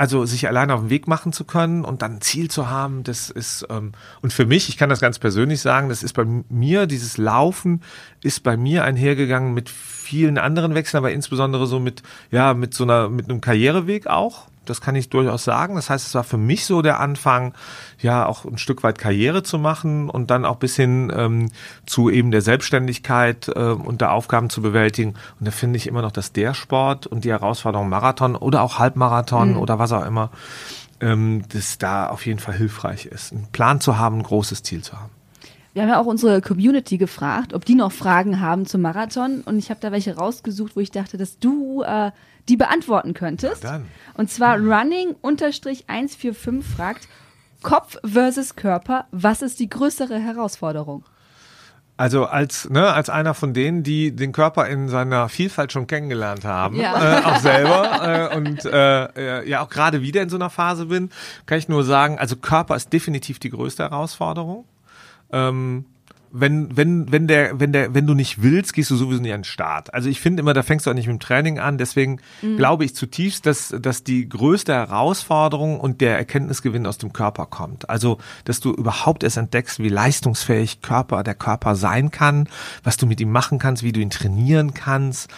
also 0.00 0.24
sich 0.24 0.48
alleine 0.48 0.72
auf 0.72 0.80
den 0.80 0.88
Weg 0.88 1.08
machen 1.08 1.34
zu 1.34 1.44
können 1.44 1.84
und 1.84 2.00
dann 2.00 2.14
ein 2.14 2.20
Ziel 2.22 2.50
zu 2.50 2.70
haben, 2.70 3.04
das 3.04 3.28
ist 3.28 3.66
ähm, 3.68 3.92
und 4.22 4.32
für 4.32 4.46
mich, 4.46 4.70
ich 4.70 4.78
kann 4.78 4.88
das 4.88 5.02
ganz 5.02 5.18
persönlich 5.18 5.60
sagen, 5.60 5.90
das 5.90 6.02
ist 6.02 6.14
bei 6.14 6.24
mir 6.24 6.86
dieses 6.86 7.18
Laufen 7.18 7.82
ist 8.22 8.42
bei 8.42 8.56
mir 8.56 8.82
einhergegangen 8.84 9.52
mit 9.52 9.68
vielen 9.68 10.38
anderen 10.38 10.74
Wechseln, 10.74 10.96
aber 10.96 11.12
insbesondere 11.12 11.66
so 11.66 11.78
mit 11.78 12.02
ja 12.30 12.54
mit 12.54 12.72
so 12.72 12.84
einer 12.84 13.10
mit 13.10 13.28
einem 13.28 13.42
Karriereweg 13.42 14.06
auch. 14.06 14.46
Das 14.66 14.80
kann 14.80 14.94
ich 14.94 15.08
durchaus 15.08 15.44
sagen. 15.44 15.74
Das 15.74 15.90
heißt, 15.90 16.06
es 16.06 16.14
war 16.14 16.24
für 16.24 16.36
mich 16.36 16.66
so 16.66 16.82
der 16.82 17.00
Anfang, 17.00 17.54
ja 17.98 18.26
auch 18.26 18.44
ein 18.44 18.58
Stück 18.58 18.82
weit 18.82 18.98
Karriere 18.98 19.42
zu 19.42 19.58
machen 19.58 20.10
und 20.10 20.30
dann 20.30 20.44
auch 20.44 20.56
bis 20.56 20.76
hin 20.76 21.12
ähm, 21.14 21.50
zu 21.86 22.10
eben 22.10 22.30
der 22.30 22.42
Selbstständigkeit 22.42 23.48
äh, 23.48 23.60
und 23.60 24.00
der 24.00 24.12
Aufgaben 24.12 24.50
zu 24.50 24.62
bewältigen. 24.62 25.14
Und 25.38 25.46
da 25.46 25.50
finde 25.50 25.76
ich 25.76 25.86
immer 25.86 26.02
noch, 26.02 26.12
dass 26.12 26.32
der 26.32 26.54
Sport 26.54 27.06
und 27.06 27.24
die 27.24 27.30
Herausforderung 27.30 27.88
Marathon 27.88 28.36
oder 28.36 28.62
auch 28.62 28.78
Halbmarathon 28.78 29.56
oder 29.56 29.78
was 29.78 29.92
auch 29.92 30.04
immer, 30.04 30.30
ähm, 31.00 31.42
das 31.52 31.78
da 31.78 32.08
auf 32.08 32.26
jeden 32.26 32.38
Fall 32.38 32.54
hilfreich 32.54 33.06
ist. 33.06 33.32
Einen 33.32 33.48
Plan 33.52 33.80
zu 33.80 33.98
haben, 33.98 34.18
ein 34.18 34.22
großes 34.22 34.62
Ziel 34.62 34.82
zu 34.82 34.92
haben. 35.00 35.19
Wir 35.72 35.82
haben 35.82 35.88
ja 35.88 36.00
auch 36.00 36.06
unsere 36.06 36.40
Community 36.40 36.98
gefragt, 36.98 37.54
ob 37.54 37.64
die 37.64 37.76
noch 37.76 37.92
Fragen 37.92 38.40
haben 38.40 38.66
zum 38.66 38.80
Marathon. 38.80 39.42
Und 39.42 39.58
ich 39.58 39.70
habe 39.70 39.78
da 39.80 39.92
welche 39.92 40.16
rausgesucht, 40.16 40.74
wo 40.74 40.80
ich 40.80 40.90
dachte, 40.90 41.16
dass 41.16 41.38
du 41.38 41.82
äh, 41.82 42.10
die 42.48 42.56
beantworten 42.56 43.14
könntest. 43.14 43.62
Dann. 43.64 43.86
Und 44.14 44.30
zwar 44.30 44.56
running-145 44.58 46.62
fragt, 46.62 47.06
Kopf 47.62 47.98
versus 48.04 48.56
Körper, 48.56 49.04
was 49.12 49.42
ist 49.42 49.60
die 49.60 49.68
größere 49.68 50.18
Herausforderung? 50.18 51.04
Also 51.98 52.24
als 52.24 52.70
ne, 52.70 52.90
als 52.94 53.10
einer 53.10 53.34
von 53.34 53.52
denen, 53.52 53.82
die 53.82 54.16
den 54.16 54.32
Körper 54.32 54.66
in 54.68 54.88
seiner 54.88 55.28
Vielfalt 55.28 55.70
schon 55.70 55.86
kennengelernt 55.86 56.46
haben, 56.46 56.80
Ja. 56.80 57.18
äh, 57.18 57.24
auch 57.26 57.36
selber 57.40 58.30
äh, 58.32 58.36
und 58.38 58.64
äh, 58.64 59.46
ja 59.46 59.60
auch 59.60 59.68
gerade 59.68 60.00
wieder 60.00 60.22
in 60.22 60.30
so 60.30 60.36
einer 60.36 60.48
Phase 60.48 60.86
bin, 60.86 61.10
kann 61.44 61.58
ich 61.58 61.68
nur 61.68 61.84
sagen, 61.84 62.18
also 62.18 62.36
Körper 62.36 62.74
ist 62.74 62.90
definitiv 62.94 63.38
die 63.38 63.50
größte 63.50 63.82
Herausforderung. 63.82 64.64
Ähm, 65.32 65.84
wenn, 66.32 66.76
wenn, 66.76 67.10
wenn 67.10 67.26
der, 67.26 67.58
wenn 67.58 67.72
der, 67.72 67.94
wenn 67.94 68.06
du 68.06 68.14
nicht 68.14 68.42
willst, 68.42 68.72
gehst 68.72 68.90
du 68.90 68.96
sowieso 68.96 69.20
nicht 69.20 69.32
an 69.32 69.40
den 69.40 69.44
Start. 69.44 69.92
Also 69.92 70.08
ich 70.08 70.20
finde 70.20 70.40
immer, 70.40 70.54
da 70.54 70.62
fängst 70.62 70.86
du 70.86 70.90
auch 70.90 70.94
nicht 70.94 71.06
mit 71.06 71.16
dem 71.16 71.20
Training 71.20 71.58
an. 71.58 71.76
Deswegen 71.76 72.20
glaube 72.56 72.84
ich 72.84 72.94
zutiefst, 72.94 73.46
dass, 73.46 73.74
dass 73.78 74.04
die 74.04 74.28
größte 74.28 74.72
Herausforderung 74.72 75.80
und 75.80 76.00
der 76.00 76.16
Erkenntnisgewinn 76.16 76.86
aus 76.86 76.98
dem 76.98 77.12
Körper 77.12 77.46
kommt. 77.46 77.90
Also, 77.90 78.18
dass 78.44 78.60
du 78.60 78.72
überhaupt 78.72 79.24
erst 79.24 79.38
entdeckst, 79.38 79.80
wie 79.80 79.88
leistungsfähig 79.88 80.82
Körper, 80.82 81.22
der 81.24 81.34
Körper 81.34 81.74
sein 81.74 82.10
kann, 82.10 82.48
was 82.84 82.96
du 82.96 83.06
mit 83.06 83.20
ihm 83.20 83.32
machen 83.32 83.58
kannst, 83.58 83.82
wie 83.82 83.92
du 83.92 84.00
ihn 84.00 84.10
trainieren 84.10 84.72
kannst, 84.72 85.30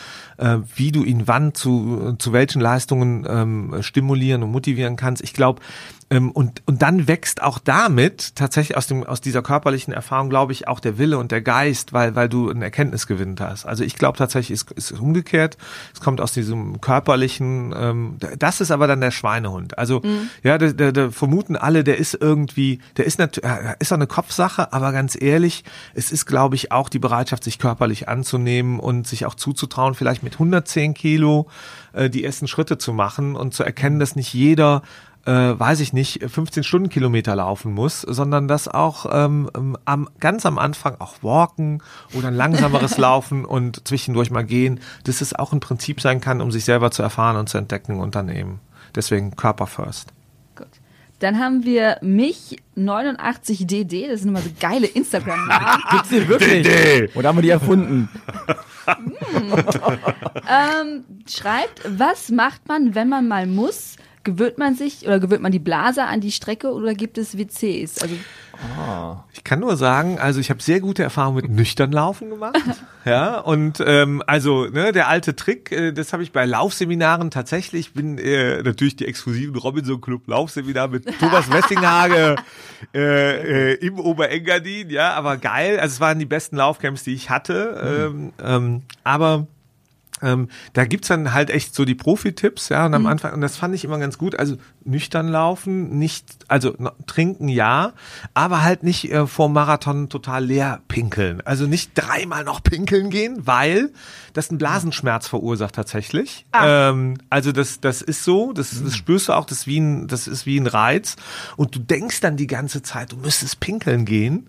äh, 0.42 0.59
wie 0.74 0.92
du 0.92 1.05
ihn 1.05 1.22
wann 1.26 1.55
zu, 1.55 2.16
zu 2.18 2.33
welchen 2.33 2.61
Leistungen 2.61 3.26
ähm, 3.28 3.76
stimulieren 3.81 4.42
und 4.42 4.50
motivieren 4.50 4.96
kannst. 4.96 5.22
Ich 5.22 5.33
glaube, 5.33 5.62
ähm, 6.11 6.31
und, 6.33 6.62
und 6.66 6.83
dann 6.83 7.09
wächst 7.09 7.42
auch 7.42 7.59
damit 7.59 8.35
tatsächlich 8.35 8.76
aus, 8.76 8.87
dem, 8.87 9.05
aus 9.05 9.20
dieser 9.20 9.40
körperlichen 9.40 9.94
Erfahrung, 9.94 10.28
glaube 10.28 10.52
ich, 10.52 10.68
auch 10.68 10.81
der 10.81 10.98
Wille 10.98 11.16
und 11.16 11.33
der 11.33 11.40
Geist, 11.40 11.92
weil, 11.92 12.14
weil 12.14 12.28
du 12.28 12.50
einen 12.50 12.61
Erkenntnisgewinn 12.61 13.37
hast. 13.40 13.64
Also 13.64 13.85
ich 13.85 13.94
glaube 13.94 14.18
tatsächlich, 14.18 14.61
es 14.76 14.90
ist 14.90 15.00
umgekehrt. 15.00 15.57
Es 15.94 16.00
kommt 16.00 16.20
aus 16.20 16.33
diesem 16.33 16.81
körperlichen, 16.81 17.74
ähm, 17.76 18.16
das 18.38 18.61
ist 18.61 18.70
aber 18.70 18.87
dann 18.87 19.00
der 19.00 19.11
Schweinehund. 19.11 19.78
Also 19.78 20.02
ja, 20.42 20.59
da, 20.59 20.72
da, 20.72 20.92
da 20.92 21.11
vermuten 21.11 21.57
alle, 21.57 21.85
der 21.85 21.96
ist 21.96 22.18
irgendwie, 22.20 22.81
der 22.96 23.07
ist 23.07 23.18
natürlich, 23.18 23.48
ist 23.78 23.92
auch 23.92 23.96
eine 23.96 24.07
Kopfsache, 24.07 24.72
aber 24.72 24.92
ganz 24.92 25.16
ehrlich, 25.20 25.64
es 25.94 26.12
ist, 26.12 26.26
glaube 26.26 26.57
ich, 26.57 26.72
auch 26.72 26.88
die 26.88 26.98
Bereitschaft, 26.98 27.44
sich 27.44 27.59
körperlich 27.59 28.09
anzunehmen 28.09 28.81
und 28.81 29.07
sich 29.07 29.24
auch 29.24 29.35
zuzutrauen, 29.35 29.94
vielleicht 29.94 30.22
mit 30.22 30.32
110 30.35 30.95
Kilo 30.95 31.47
äh, 31.92 32.11
die 32.11 32.25
ersten 32.25 32.49
Schritte 32.49 32.79
zu 32.79 32.92
machen 32.92 33.37
und 33.37 33.55
zu 33.55 33.62
erkennen, 33.62 33.99
dass 33.99 34.16
nicht 34.16 34.33
jeder 34.33 34.83
äh, 35.25 35.31
weiß 35.31 35.81
ich 35.81 35.92
nicht, 35.92 36.21
15 36.29 36.64
Stundenkilometer 36.64 37.37
laufen 37.37 37.73
muss, 37.73 38.01
sondern 38.01 38.49
dass 38.49 38.66
auch 38.66 39.07
ähm, 39.11 39.51
ähm, 39.57 39.77
am, 39.85 40.09
ganz 40.18 40.47
am 40.47 40.59
Anfang 40.59 40.97
auch 40.99 41.23
walken 41.23 41.83
oder 42.12 42.29
ein 42.29 42.35
langsameres 42.35 42.99
Laufen 43.03 43.45
und 43.45 43.87
zwischendurch 43.87 44.31
mal 44.31 44.45
gehen, 44.45 44.81
dass 45.05 45.21
es 45.21 45.35
auch 45.35 45.53
ein 45.53 45.61
Prinzip 45.61 46.01
sein 46.01 46.21
kann, 46.21 46.40
um 46.40 46.51
sich 46.51 46.64
selber 46.64 46.90
zu 46.90 47.03
erfahren 47.03 47.37
und 47.37 47.49
zu 47.49 47.59
entdecken 47.59 48.01
und 48.01 48.14
dann 48.14 48.29
eben 48.29 48.61
deswegen 48.95 49.37
Körper 49.37 49.66
first. 49.66 50.12
Dann 51.22 51.38
haben 51.38 51.64
wir 51.64 51.98
mich 52.02 52.56
89DD, 52.76 54.08
das 54.08 54.22
sind 54.22 54.30
immer 54.30 54.40
so 54.40 54.50
geile 54.58 54.88
Instagram-Namen. 54.88 55.82
Gibt's 55.92 56.08
die 56.08 56.26
wirklich? 56.26 57.16
Oder 57.16 57.28
haben 57.28 57.38
wir 57.38 57.42
die 57.42 57.50
erfunden? 57.50 58.08
ähm, 60.50 61.04
schreibt, 61.28 61.82
was 61.87 62.30
macht 62.30 62.66
man, 62.66 62.96
wenn 62.96 63.08
man 63.08 63.28
mal 63.28 63.46
muss? 63.46 63.94
Gewöhnt 64.24 64.58
man 64.58 64.74
sich 64.74 65.06
oder 65.06 65.20
gewöhnt 65.20 65.42
man 65.42 65.52
die 65.52 65.61
Blase 65.61 66.02
an 66.02 66.20
die 66.20 66.32
Strecke 66.32 66.72
oder 66.72 66.92
gibt 66.92 67.16
es 67.18 67.38
WCs? 67.38 68.02
Also 68.02 68.16
Ich 69.33 69.44
kann 69.44 69.61
nur 69.61 69.77
sagen, 69.77 70.18
also 70.18 70.40
ich 70.40 70.51
habe 70.51 70.62
sehr 70.62 70.81
gute 70.81 71.03
Erfahrungen 71.03 71.37
mit 71.37 71.51
nüchtern 71.51 71.90
Laufen 71.90 72.31
gemacht. 72.31 72.59
ja, 73.05 73.38
und 73.38 73.83
ähm, 73.85 74.22
also 74.27 74.66
ne, 74.66 74.92
der 74.92 75.09
alte 75.09 75.35
Trick, 75.35 75.72
äh, 75.72 75.92
das 75.92 76.12
habe 76.12 76.22
ich 76.22 76.33
bei 76.33 76.44
Laufseminaren 76.44 77.31
tatsächlich. 77.31 77.88
Ich 77.88 77.92
bin 77.94 78.18
äh, 78.18 78.62
natürlich 78.62 78.96
die 78.96 79.07
exklusiven 79.07 79.57
Robinson 79.57 80.01
Club 80.01 80.29
Laufseminar 80.29 80.88
mit 80.88 81.07
Thomas 81.18 81.51
Wessinghage 81.51 82.37
äh, 82.94 83.72
äh, 83.72 83.75
im 83.75 83.98
Oberengadin. 83.98 84.90
Ja, 84.90 85.14
aber 85.14 85.38
geil. 85.38 85.81
Also 85.81 85.94
es 85.94 86.01
waren 86.01 86.18
die 86.18 86.27
besten 86.27 86.57
Laufcamps, 86.57 87.05
die 87.05 87.14
ich 87.14 87.31
hatte. 87.31 88.11
Ähm, 88.12 88.33
ähm, 88.42 88.83
aber 89.05 89.46
ähm, 90.22 90.48
da 90.72 90.85
gibt's 90.85 91.08
dann 91.08 91.32
halt 91.32 91.50
echt 91.50 91.74
so 91.74 91.85
die 91.85 91.94
Profi-Tipps, 91.94 92.68
ja, 92.68 92.87
und 92.87 92.94
am 92.94 93.06
Anfang, 93.06 93.35
und 93.35 93.40
das 93.40 93.56
fand 93.56 93.74
ich 93.74 93.85
immer 93.85 93.98
ganz 93.98 94.18
gut, 94.18 94.38
also 94.38 94.56
nüchtern 94.85 95.28
laufen, 95.28 95.98
nicht, 95.98 96.26
also 96.48 96.74
trinken 97.06 97.48
ja, 97.48 97.92
aber 98.35 98.62
halt 98.62 98.82
nicht 98.82 99.11
äh, 99.11 99.26
vor 99.26 99.48
Marathon 99.48 100.08
total 100.08 100.44
leer 100.44 100.80
pinkeln. 100.88 101.40
Also 101.42 101.66
nicht 101.66 101.92
dreimal 101.94 102.44
noch 102.44 102.62
pinkeln 102.62 103.11
gehen, 103.11 103.46
weil 103.46 103.90
das 104.32 104.50
einen 104.50 104.58
Blasenschmerz 104.58 105.26
verursacht 105.26 105.74
tatsächlich. 105.74 106.46
Ähm, 106.54 107.18
also 107.30 107.52
das, 107.52 107.80
das 107.80 108.02
ist 108.02 108.24
so, 108.24 108.52
das, 108.52 108.82
das 108.82 108.96
spürst 108.96 109.28
du 109.28 109.32
auch, 109.32 109.44
das 109.44 109.58
ist, 109.58 109.66
wie 109.66 109.78
ein, 109.78 110.08
das 110.08 110.26
ist 110.26 110.46
wie 110.46 110.58
ein 110.58 110.66
Reiz. 110.66 111.16
Und 111.56 111.74
du 111.74 111.80
denkst 111.80 112.20
dann 112.20 112.37
die 112.37 112.46
ganze 112.46 112.82
Zeit, 112.82 113.12
du 113.12 113.16
müsstest 113.16 113.61
pinkeln 113.61 114.04
gehen 114.04 114.48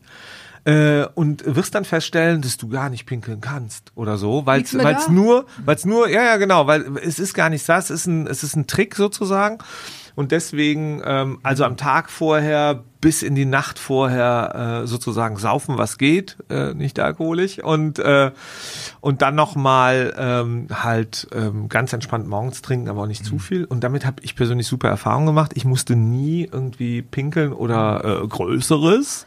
äh, 0.65 1.06
und 1.15 1.43
wirst 1.45 1.76
dann 1.76 1.86
feststellen, 1.86 2.41
dass 2.41 2.58
du 2.58 2.69
gar 2.69 2.89
nicht 2.89 3.06
pinkeln 3.06 3.41
kannst 3.41 3.91
oder 3.95 4.17
so, 4.17 4.45
weil 4.45 4.62
es 4.62 4.73
nur, 5.10 5.45
weil 5.65 5.76
es 5.76 5.86
nur, 5.86 6.10
ja 6.10 6.23
ja 6.23 6.38
genau, 6.38 6.67
weil 6.67 6.97
es 6.97 7.19
ist 7.19 7.34
gar 7.34 7.49
nicht 7.49 7.67
das, 7.67 7.89
es 7.89 8.02
ist 8.02 8.08
ein, 8.08 8.28
es 8.28 8.43
ist 8.43 8.56
ein 8.56 8.67
Trick 8.67 8.95
sozusagen 8.95 9.58
und 10.15 10.32
deswegen 10.32 11.02
ähm, 11.04 11.39
also 11.43 11.65
am 11.65 11.76
Tag 11.76 12.10
vorher 12.10 12.84
bis 13.02 13.23
in 13.23 13.36
die 13.36 13.45
Nacht 13.45 13.80
vorher 13.80 14.84
äh, 14.84 14.88
sozusagen 14.88 15.36
saufen, 15.38 15.78
was 15.78 15.97
geht, 15.97 16.38
äh, 16.49 16.73
nicht 16.73 16.99
alkoholisch 16.99 17.60
und 17.60 17.99
äh, 17.99 18.32
und 19.02 19.21
dann 19.21 19.36
noch 19.36 19.56
mal 19.56 20.13
ähm, 20.17 20.67
halt 20.71 21.28
ähm, 21.34 21.67
ganz 21.67 21.91
entspannt 21.91 22.28
morgens 22.28 22.62
trinken, 22.62 22.88
aber 22.88 23.02
auch 23.02 23.08
nicht 23.08 23.26
zu 23.26 23.39
viel. 23.39 23.65
Und 23.65 23.84
damit 23.84 24.06
habe 24.06 24.21
ich 24.21 24.38
persönlich 24.38 24.67
super 24.67 24.88
Erfahrungen 24.88 25.26
gemacht. 25.26 25.52
Ich 25.56 25.65
musste 25.65 25.97
nie 25.97 26.47
irgendwie 26.49 27.02
pinkeln 27.02 27.52
oder 27.52 28.21
äh, 28.23 28.28
Größeres. 28.28 29.26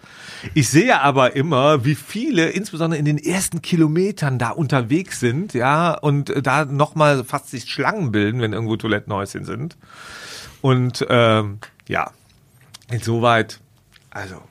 Ich 0.55 0.68
sehe 0.68 1.01
aber 1.01 1.37
immer, 1.37 1.85
wie 1.85 1.94
viele, 1.94 2.51
insbesondere 2.51 2.99
in 2.99 3.05
den 3.05 3.18
ersten 3.18 3.62
Kilometern, 3.62 4.38
da 4.38 4.51
unterwegs 4.51 5.20
sind, 5.20 5.55
ja, 5.55 5.94
und 5.94 6.31
äh, 6.31 6.42
da 6.42 6.64
nochmal 6.64 7.25
fast 7.25 7.51
sich 7.51 7.70
Schlangen 7.70 8.12
bilden, 8.12 8.40
wenn 8.40 8.53
irgendwo 8.53 8.77
Toilettenhäuschen 8.77 9.44
sind. 9.44 9.77
Und 10.62 11.07
ähm, 11.09 11.59
ja, 11.88 12.11
insoweit, 12.90 13.61
also. 14.11 14.42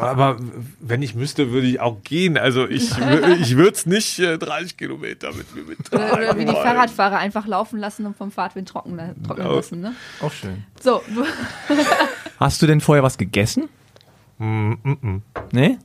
Aber 0.00 0.36
wenn 0.80 1.02
ich 1.02 1.16
müsste, 1.16 1.50
würde 1.50 1.66
ich 1.66 1.80
auch 1.80 2.02
gehen. 2.04 2.38
Also 2.38 2.68
ich, 2.68 2.90
ich 3.40 3.56
würde 3.56 3.72
es 3.72 3.84
nicht 3.84 4.20
äh, 4.20 4.38
30 4.38 4.76
Kilometer 4.76 5.32
mit 5.32 5.52
mir 5.54 5.62
oder, 5.62 5.70
mittragen. 5.70 6.10
oder 6.12 6.38
wie 6.38 6.44
die. 6.44 6.52
Fahrradfahrer 6.52 7.18
einfach 7.18 7.46
laufen 7.46 7.78
lassen 7.80 8.06
und 8.06 8.16
vom 8.16 8.30
Fahrtwind 8.30 8.68
trocknen, 8.68 9.20
trocknen 9.24 9.46
lassen. 9.48 9.80
Ne? 9.80 9.94
Auch 10.20 10.32
schön. 10.32 10.64
So, 10.80 11.02
Hast 12.38 12.62
du 12.62 12.66
denn 12.66 12.80
vorher 12.80 13.02
was 13.02 13.18
gegessen? 13.18 13.68
Mm, 14.40 14.72
mm, 14.82 14.98
mm. 15.02 15.22
Nee? 15.52 15.78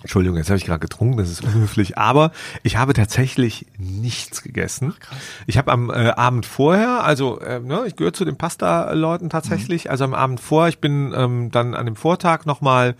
Entschuldigung, 0.00 0.38
jetzt 0.38 0.48
habe 0.48 0.58
ich 0.58 0.64
gerade 0.64 0.78
getrunken, 0.78 1.16
das 1.16 1.28
ist 1.28 1.42
unhöflich, 1.42 1.98
aber 1.98 2.30
ich 2.62 2.76
habe 2.76 2.92
tatsächlich 2.92 3.66
nichts 3.78 4.42
gegessen. 4.42 4.94
ich 5.48 5.58
habe 5.58 5.72
am 5.72 5.90
äh, 5.90 6.10
Abend 6.10 6.46
vorher, 6.46 7.02
also 7.02 7.40
äh, 7.40 7.58
ne, 7.58 7.82
ich 7.84 7.96
gehöre 7.96 8.12
zu 8.12 8.24
den 8.24 8.36
Pasta-Leuten 8.36 9.28
tatsächlich, 9.28 9.90
also 9.90 10.04
am 10.04 10.14
Abend 10.14 10.38
vor, 10.38 10.68
ich 10.68 10.78
bin 10.78 11.12
ähm, 11.16 11.50
dann 11.50 11.74
an 11.74 11.84
dem 11.84 11.96
Vortag 11.96 12.46
nochmal, 12.46 12.94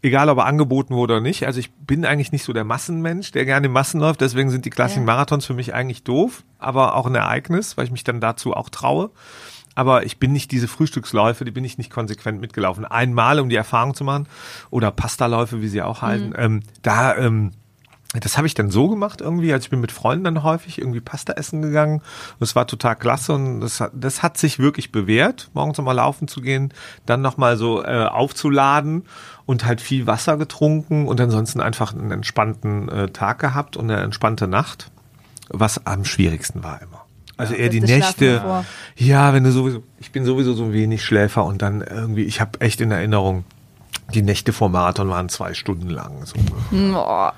egal 0.00 0.30
ob 0.30 0.38
er 0.38 0.46
angeboten 0.46 0.94
wurde 0.94 1.14
oder 1.14 1.22
nicht, 1.22 1.46
also 1.46 1.60
ich 1.60 1.70
bin 1.70 2.06
eigentlich 2.06 2.32
nicht 2.32 2.44
so 2.44 2.54
der 2.54 2.64
Massenmensch, 2.64 3.30
der 3.30 3.44
gerne 3.44 3.66
in 3.66 3.72
Massen 3.72 4.00
läuft, 4.00 4.22
deswegen 4.22 4.48
sind 4.48 4.64
die 4.64 4.70
klassischen 4.70 5.02
Ja. 5.02 5.06
Marathons 5.06 5.44
für 5.44 5.54
mich 5.54 5.74
eigentlich 5.74 6.02
doof, 6.02 6.44
aber 6.58 6.96
auch 6.96 7.06
ein 7.06 7.14
Ereignis, 7.14 7.76
weil 7.76 7.84
ich 7.84 7.92
mich 7.92 8.04
dann 8.04 8.22
dazu 8.22 8.54
auch 8.54 8.70
traue. 8.70 9.10
Aber 9.78 10.04
ich 10.04 10.18
bin 10.18 10.32
nicht 10.32 10.50
diese 10.50 10.66
Frühstücksläufe, 10.66 11.44
die 11.44 11.52
bin 11.52 11.62
ich 11.62 11.78
nicht 11.78 11.88
konsequent 11.88 12.40
mitgelaufen. 12.40 12.84
Einmal, 12.84 13.38
um 13.38 13.48
die 13.48 13.54
Erfahrung 13.54 13.94
zu 13.94 14.02
machen, 14.02 14.26
oder 14.70 14.90
Pastaläufe, 14.90 15.62
wie 15.62 15.68
sie 15.68 15.82
auch 15.82 16.02
heißen. 16.02 16.34
Ähm, 16.36 16.62
da, 16.82 17.16
ähm, 17.16 17.52
das 18.12 18.36
habe 18.36 18.48
ich 18.48 18.54
dann 18.54 18.72
so 18.72 18.88
gemacht 18.88 19.20
irgendwie. 19.20 19.52
Also 19.52 19.66
ich 19.66 19.70
bin 19.70 19.80
mit 19.80 19.92
Freunden 19.92 20.24
dann 20.24 20.42
häufig 20.42 20.78
irgendwie 20.80 20.98
Pasta 20.98 21.34
essen 21.34 21.62
gegangen. 21.62 21.98
Und 22.00 22.42
es 22.42 22.56
war 22.56 22.66
total 22.66 22.96
klasse 22.96 23.34
und 23.34 23.60
das 23.60 23.78
hat, 23.78 23.92
das 23.94 24.20
hat 24.20 24.36
sich 24.36 24.58
wirklich 24.58 24.90
bewährt, 24.90 25.48
morgens 25.54 25.78
nochmal 25.78 25.94
laufen 25.94 26.26
zu 26.26 26.40
gehen, 26.40 26.74
dann 27.06 27.22
nochmal 27.22 27.56
so 27.56 27.84
äh, 27.84 28.06
aufzuladen 28.06 29.04
und 29.46 29.64
halt 29.64 29.80
viel 29.80 30.08
Wasser 30.08 30.38
getrunken 30.38 31.06
und 31.06 31.20
ansonsten 31.20 31.60
einfach 31.60 31.94
einen 31.94 32.10
entspannten 32.10 32.88
äh, 32.88 33.10
Tag 33.10 33.38
gehabt 33.38 33.76
und 33.76 33.88
eine 33.88 34.02
entspannte 34.02 34.48
Nacht, 34.48 34.90
was 35.50 35.86
am 35.86 36.04
schwierigsten 36.04 36.64
war 36.64 36.82
immer. 36.82 36.97
Also 37.38 37.54
eher 37.54 37.68
die 37.70 37.80
Nächte. 37.80 38.34
davor. 38.34 38.64
Ja, 38.96 39.32
wenn 39.32 39.44
du 39.44 39.52
sowieso, 39.52 39.82
ich 40.00 40.10
bin 40.12 40.24
sowieso 40.24 40.52
so 40.54 40.64
ein 40.64 40.72
wenig 40.72 41.04
Schläfer 41.04 41.44
und 41.44 41.62
dann 41.62 41.80
irgendwie, 41.82 42.24
ich 42.24 42.40
habe 42.40 42.60
echt 42.60 42.80
in 42.80 42.90
Erinnerung, 42.90 43.44
die 44.12 44.22
Nächte 44.22 44.52
vor 44.52 44.68
Marathon 44.68 45.08
waren 45.08 45.28
zwei 45.28 45.54
Stunden 45.54 45.88
lang. 45.88 46.24
So. 46.24 46.34
Oh, 46.72 47.28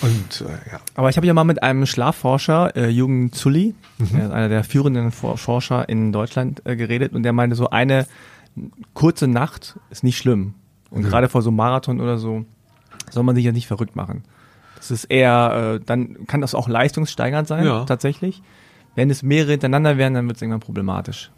Und 0.00 0.40
äh, 0.48 0.70
ja. 0.72 0.78
Aber 0.94 1.10
ich 1.10 1.16
habe 1.16 1.26
ja 1.26 1.34
mal 1.34 1.44
mit 1.44 1.62
einem 1.62 1.84
Schlafforscher, 1.86 2.74
äh, 2.76 2.88
Jürgen 2.88 3.32
Zulli, 3.32 3.74
er 4.14 4.26
ist 4.26 4.32
einer 4.32 4.48
der 4.48 4.64
führenden 4.64 5.10
For- 5.12 5.36
Forscher 5.36 5.88
in 5.88 6.12
Deutschland, 6.12 6.62
äh, 6.66 6.76
geredet 6.76 7.12
und 7.12 7.22
der 7.24 7.32
meinte, 7.32 7.56
so 7.56 7.70
eine 7.70 8.06
kurze 8.94 9.26
Nacht 9.28 9.76
ist 9.90 10.04
nicht 10.04 10.18
schlimm. 10.18 10.54
Und 10.90 11.02
gerade 11.02 11.28
vor 11.28 11.42
so 11.42 11.50
einem 11.50 11.56
Marathon 11.58 12.00
oder 12.00 12.16
so 12.18 12.44
soll 13.10 13.22
man 13.24 13.34
sich 13.36 13.44
ja 13.44 13.52
nicht 13.52 13.66
verrückt 13.66 13.94
machen. 13.96 14.22
Das 14.76 14.90
ist 14.90 15.04
eher, 15.04 15.74
äh, 15.80 15.84
dann 15.84 16.26
kann 16.26 16.40
das 16.40 16.54
auch 16.54 16.68
leistungssteigernd 16.68 17.46
sein, 17.48 17.64
Ja. 17.66 17.84
tatsächlich. 17.84 18.42
Wenn 18.98 19.10
es 19.10 19.22
mehrere 19.22 19.52
hintereinander 19.52 19.96
wären, 19.96 20.14
dann 20.14 20.26
wird 20.26 20.38
es 20.38 20.42
irgendwann 20.42 20.58
problematisch. 20.58 21.30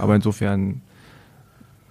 Aber 0.00 0.14
insofern 0.14 0.82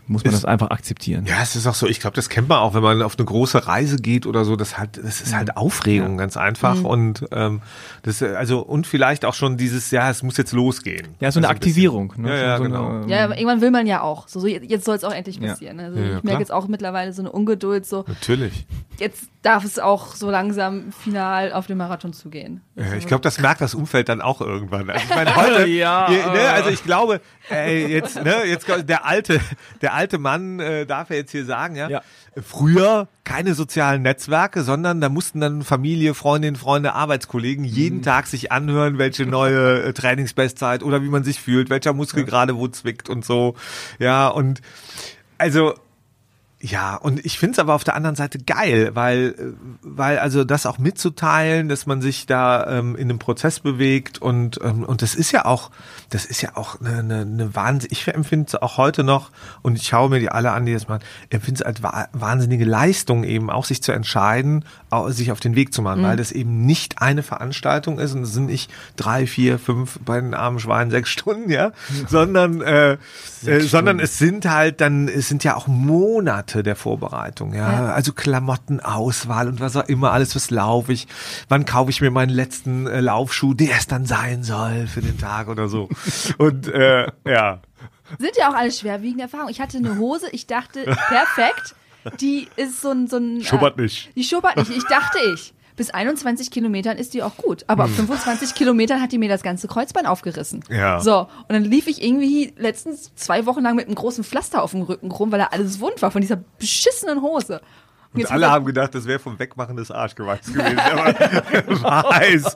muss 0.10 0.24
man 0.24 0.34
Ist- 0.34 0.44
das 0.44 0.46
einfach 0.50 0.70
akzeptieren. 0.70 1.26
Ja, 1.26 1.42
es 1.44 1.58
ist 1.58 1.68
auch 1.68 1.74
so, 1.76 1.86
ich 1.86 2.00
glaube, 2.00 2.16
das 2.16 2.30
kennt 2.30 2.48
man 2.48 2.60
auch, 2.60 2.74
wenn 2.74 2.82
man 2.82 3.02
auf 3.02 3.18
eine 3.18 3.26
große 3.26 3.68
Reise 3.68 3.98
geht 3.98 4.26
oder 4.26 4.46
so, 4.46 4.56
das 4.56 4.78
halt, 4.78 4.96
das 5.04 5.20
ist 5.20 5.36
halt 5.36 5.58
Aufregung, 5.58 6.18
ganz 6.18 6.38
einfach. 6.38 6.82
Und 6.82 7.26
ähm, 7.34 7.60
das, 8.04 8.24
also, 8.24 8.60
und 8.62 8.88
vielleicht 8.88 9.26
auch 9.26 9.34
schon 9.34 9.58
dieses, 9.58 9.92
ja, 9.92 10.10
es 10.10 10.24
muss 10.24 10.38
jetzt 10.38 10.54
losgehen. 10.54 11.08
Ja, 11.20 11.30
so 11.30 11.40
eine 11.42 11.48
Also 11.48 11.52
ein. 11.52 11.56
Aktivierung. 11.58 12.14
Ne? 12.16 12.30
Ja, 12.30 12.36
ja, 12.38 12.58
so 12.58 12.64
genau. 12.64 13.02
Eine, 13.02 13.08
Ja, 13.12 13.26
aber 13.26 13.36
irgendwann 13.38 13.60
will 13.60 13.72
man 13.72 13.86
ja 13.86 14.02
auch. 14.02 14.30
So, 14.30 14.40
so 14.40 14.48
jetzt 14.48 14.86
soll 14.86 14.96
es 14.96 15.04
auch 15.04 15.12
endlich 15.14 15.40
Ja. 15.42 15.50
passieren. 15.50 15.78
Also 15.82 16.00
Ja, 16.00 16.06
ja, 16.06 16.18
ich 16.20 16.24
merke 16.24 16.40
jetzt 16.40 16.54
auch 16.54 16.70
mittlerweile 16.70 17.12
so 17.12 17.22
eine 17.22 17.32
Ungeduld, 17.34 17.86
so 17.86 18.06
Natürlich. 18.08 18.66
jetzt 19.00 19.28
darf 19.48 19.64
es 19.64 19.80
auch 19.80 20.14
so 20.14 20.30
langsam 20.30 20.92
final 20.92 21.54
auf 21.54 21.68
den 21.68 21.78
Marathon 21.78 22.12
zugehen. 22.12 22.60
Ja, 22.76 22.94
ich 22.98 23.08
glaube, 23.08 23.22
das 23.22 23.40
merkt 23.40 23.62
das 23.62 23.74
Umfeld 23.76 24.10
dann 24.10 24.22
auch 24.22 24.42
irgendwann. 24.42 24.90
Also 24.90 25.06
ich 25.10 25.16
meine, 25.16 25.36
heute, 25.38 25.68
Ja. 25.68 26.12
ihr, 26.12 26.26
ne, 26.32 26.50
also 26.50 26.70
ich 26.70 26.84
glaube, 26.84 27.22
ey, 27.50 27.88
jetzt, 27.88 28.22
ne, 28.22 28.44
jetzt 28.46 28.68
der 28.68 29.06
alte, 29.06 29.40
der 29.82 29.94
alte 29.94 30.18
Mann 30.18 30.60
äh, 30.60 30.86
darf 30.86 31.10
ja 31.10 31.16
jetzt 31.16 31.32
hier 31.32 31.46
sagen, 31.46 31.78
ja, 31.78 31.90
Ja. 31.90 32.02
früher 32.42 33.08
keine 33.24 33.54
sozialen 33.54 34.02
Netzwerke, 34.02 34.64
sondern 34.64 35.00
da 35.00 35.08
mussten 35.08 35.40
dann 35.40 35.62
Familie, 35.62 36.14
Freundinnen, 36.14 36.58
Freunde, 36.58 36.92
Arbeitskollegen 36.94 37.64
jeden 37.64 38.02
Tag 38.02 38.28
sich 38.28 38.52
anhören, 38.52 38.98
welche 38.98 39.26
neue 39.26 39.82
äh, 39.84 39.94
Trainingsbestzeit 39.94 40.84
oder 40.84 41.02
wie 41.04 41.10
man 41.10 41.24
sich 41.24 41.40
fühlt, 41.42 41.70
welcher 41.70 41.94
Muskel 41.94 42.26
gerade 42.26 42.58
wo 42.58 42.68
zwickt 42.68 43.08
und 43.10 43.24
so. 43.24 43.56
Ja, 43.98 44.28
und 44.28 44.62
also 45.38 45.74
ja, 46.70 46.96
und 46.96 47.26
ich 47.26 47.40
find's 47.40 47.60
aber 47.60 47.74
auf 47.74 47.84
der 47.86 47.96
anderen 47.96 48.16
Seite 48.16 48.40
geil, 48.40 48.92
weil, 48.94 49.56
weil 49.82 50.20
also 50.20 50.44
das 50.44 50.66
auch 50.66 50.80
mitzuteilen, 50.80 51.70
dass 51.70 51.86
man 51.86 52.02
sich 52.02 52.26
da 52.26 52.80
ähm, 52.80 52.96
in 52.96 53.10
einem 53.10 53.20
Prozess 53.20 53.62
bewegt 53.62 54.22
und, 54.22 54.60
ähm, 54.62 54.84
und 54.84 55.02
das 55.02 55.16
ist 55.16 55.32
ja 55.32 55.46
auch, 55.46 55.72
das 56.10 56.26
ist 56.26 56.42
ja 56.42 56.58
auch 56.58 56.82
eine, 56.82 57.00
eine, 57.00 57.22
eine 57.22 57.56
Wahnsinn, 57.56 57.90
ich 57.92 58.06
empfinde 58.08 58.48
es 58.48 58.56
auch 58.56 58.78
heute 58.78 59.06
noch 59.06 59.32
und 59.62 59.78
ich 59.78 59.88
schaue 59.88 60.10
mir 60.10 60.20
die 60.20 60.30
alle 60.30 60.52
an, 60.52 60.66
die 60.66 60.74
das 60.74 60.90
machen, 60.90 61.04
empfinde 61.30 61.62
es 61.62 61.66
als 61.66 61.84
wa 61.84 62.08
wahnsinnige 62.12 62.66
Leistung 62.66 63.24
eben 63.24 63.50
auch, 63.50 63.64
sich 63.64 63.82
zu 63.82 63.94
entscheiden, 63.94 64.66
auch, 64.90 65.10
sich 65.10 65.32
auf 65.32 65.40
den 65.40 65.56
Weg 65.56 65.74
zu 65.74 65.82
machen, 65.82 66.04
weil 66.04 66.18
das 66.18 66.32
eben 66.34 66.66
nicht 66.66 67.02
eine 67.02 67.24
Veranstaltung 67.24 67.98
ist 67.98 68.14
und 68.14 68.24
es 68.24 68.34
sind 68.34 68.48
nicht 68.48 68.72
drei, 68.98 69.26
vier, 69.26 69.58
fünf 69.58 70.00
bei 70.04 70.20
den 70.20 70.34
armen 70.34 70.60
Schweinen 70.60 70.92
sechs 70.92 71.10
Stunden, 71.10 71.50
ja, 71.50 71.72
sondern, 72.08 72.62
äh, 72.62 72.98
äh, 73.46 73.60
sondern 73.62 74.00
es 74.00 74.18
sind 74.18 74.50
halt 74.50 74.82
dann, 74.82 75.08
es 75.08 75.30
sind 75.30 75.44
ja 75.46 75.56
auch 75.56 75.68
Monate 75.68 76.57
der 76.64 76.76
Vorbereitung, 76.76 77.54
ja, 77.54 77.72
Ja. 77.72 77.94
also 77.94 78.14
Klamottenauswahl 78.14 79.48
und 79.48 79.60
was 79.60 79.76
auch 79.76 79.88
immer, 79.88 80.12
alles, 80.12 80.36
was 80.36 80.50
laufe 80.50 80.94
ich, 80.94 81.08
wann 81.50 81.66
kaufe 81.66 81.90
ich 81.92 82.02
mir 82.02 82.12
meinen 82.12 82.30
letzten 82.30 82.88
äh, 82.88 83.00
Laufschuh, 83.02 83.54
der 83.54 83.78
es 83.78 83.88
dann 83.88 84.06
sein 84.06 84.44
soll 84.44 84.88
für 84.88 85.02
den 85.02 85.18
Tag 85.18 85.48
oder 85.48 85.68
so. 85.68 85.90
Und 86.38 86.68
äh, 86.68 87.08
ja. 87.26 87.60
Sind 88.20 88.38
ja 88.38 88.50
auch 88.50 88.56
alle 88.56 88.72
schwerwiegende 88.72 89.24
Erfahrungen. 89.24 89.50
Ich 89.52 89.60
hatte 89.60 89.78
eine 89.78 89.98
Hose, 89.98 90.28
ich 90.32 90.48
dachte, 90.48 90.84
perfekt. 90.86 91.76
Die 92.22 92.48
ist 92.56 92.82
so 92.82 92.92
ein, 92.92 93.08
so 93.08 93.18
ein. 93.18 93.44
Schubbert 93.44 93.78
äh, 93.78 93.82
nicht. 93.82 94.16
Die 94.16 94.24
schubbert 94.24 94.56
nicht. 94.56 94.72
Ich 94.72 94.86
dachte 94.86 95.18
ich. 95.34 95.54
Bis 95.78 95.92
21 95.92 96.50
Kilometern 96.50 96.98
ist 96.98 97.14
die 97.14 97.22
auch 97.22 97.38
gut. 97.38 97.64
Aber 97.68 97.84
ab 97.84 97.92
25 97.92 98.56
Kilometern 98.56 99.00
hat 99.00 99.12
die 99.12 99.20
mir 99.20 99.30
das 99.30 99.44
ganze 99.44 99.68
Kreuzbein 99.68 100.08
aufgerissen. 100.08 100.64
Ja. 100.70 101.00
So. 101.00 101.20
Und 101.20 101.50
dann 101.50 101.64
lief 101.64 101.86
ich 101.86 102.04
irgendwie 102.04 102.52
letztens 102.58 103.14
zwei 103.14 103.46
Wochen 103.46 103.62
lang 103.62 103.76
mit 103.76 103.86
einem 103.86 103.94
großen 103.94 104.24
Pflaster 104.24 104.64
auf 104.64 104.72
dem 104.72 104.82
Rücken 104.82 105.12
rum, 105.12 105.32
weil 105.32 105.38
da 105.38 105.50
alles 105.52 105.80
wund 105.80 106.02
war 106.02 106.10
von 106.10 106.22
dieser 106.22 106.38
beschissenen 106.58 107.22
Hose. 107.22 107.62
Und 108.12 108.22
jetzt 108.22 108.32
alle 108.32 108.50
haben 108.50 108.66
gedacht, 108.66 108.96
das 108.96 109.06
wäre 109.06 109.20
vom 109.20 109.38
Wegmachen 109.38 109.78
des 109.78 109.92
Arschgeweihs 109.92 110.48
gewesen. 110.48 110.80
Aber 110.80 112.10
weiß. 112.10 112.56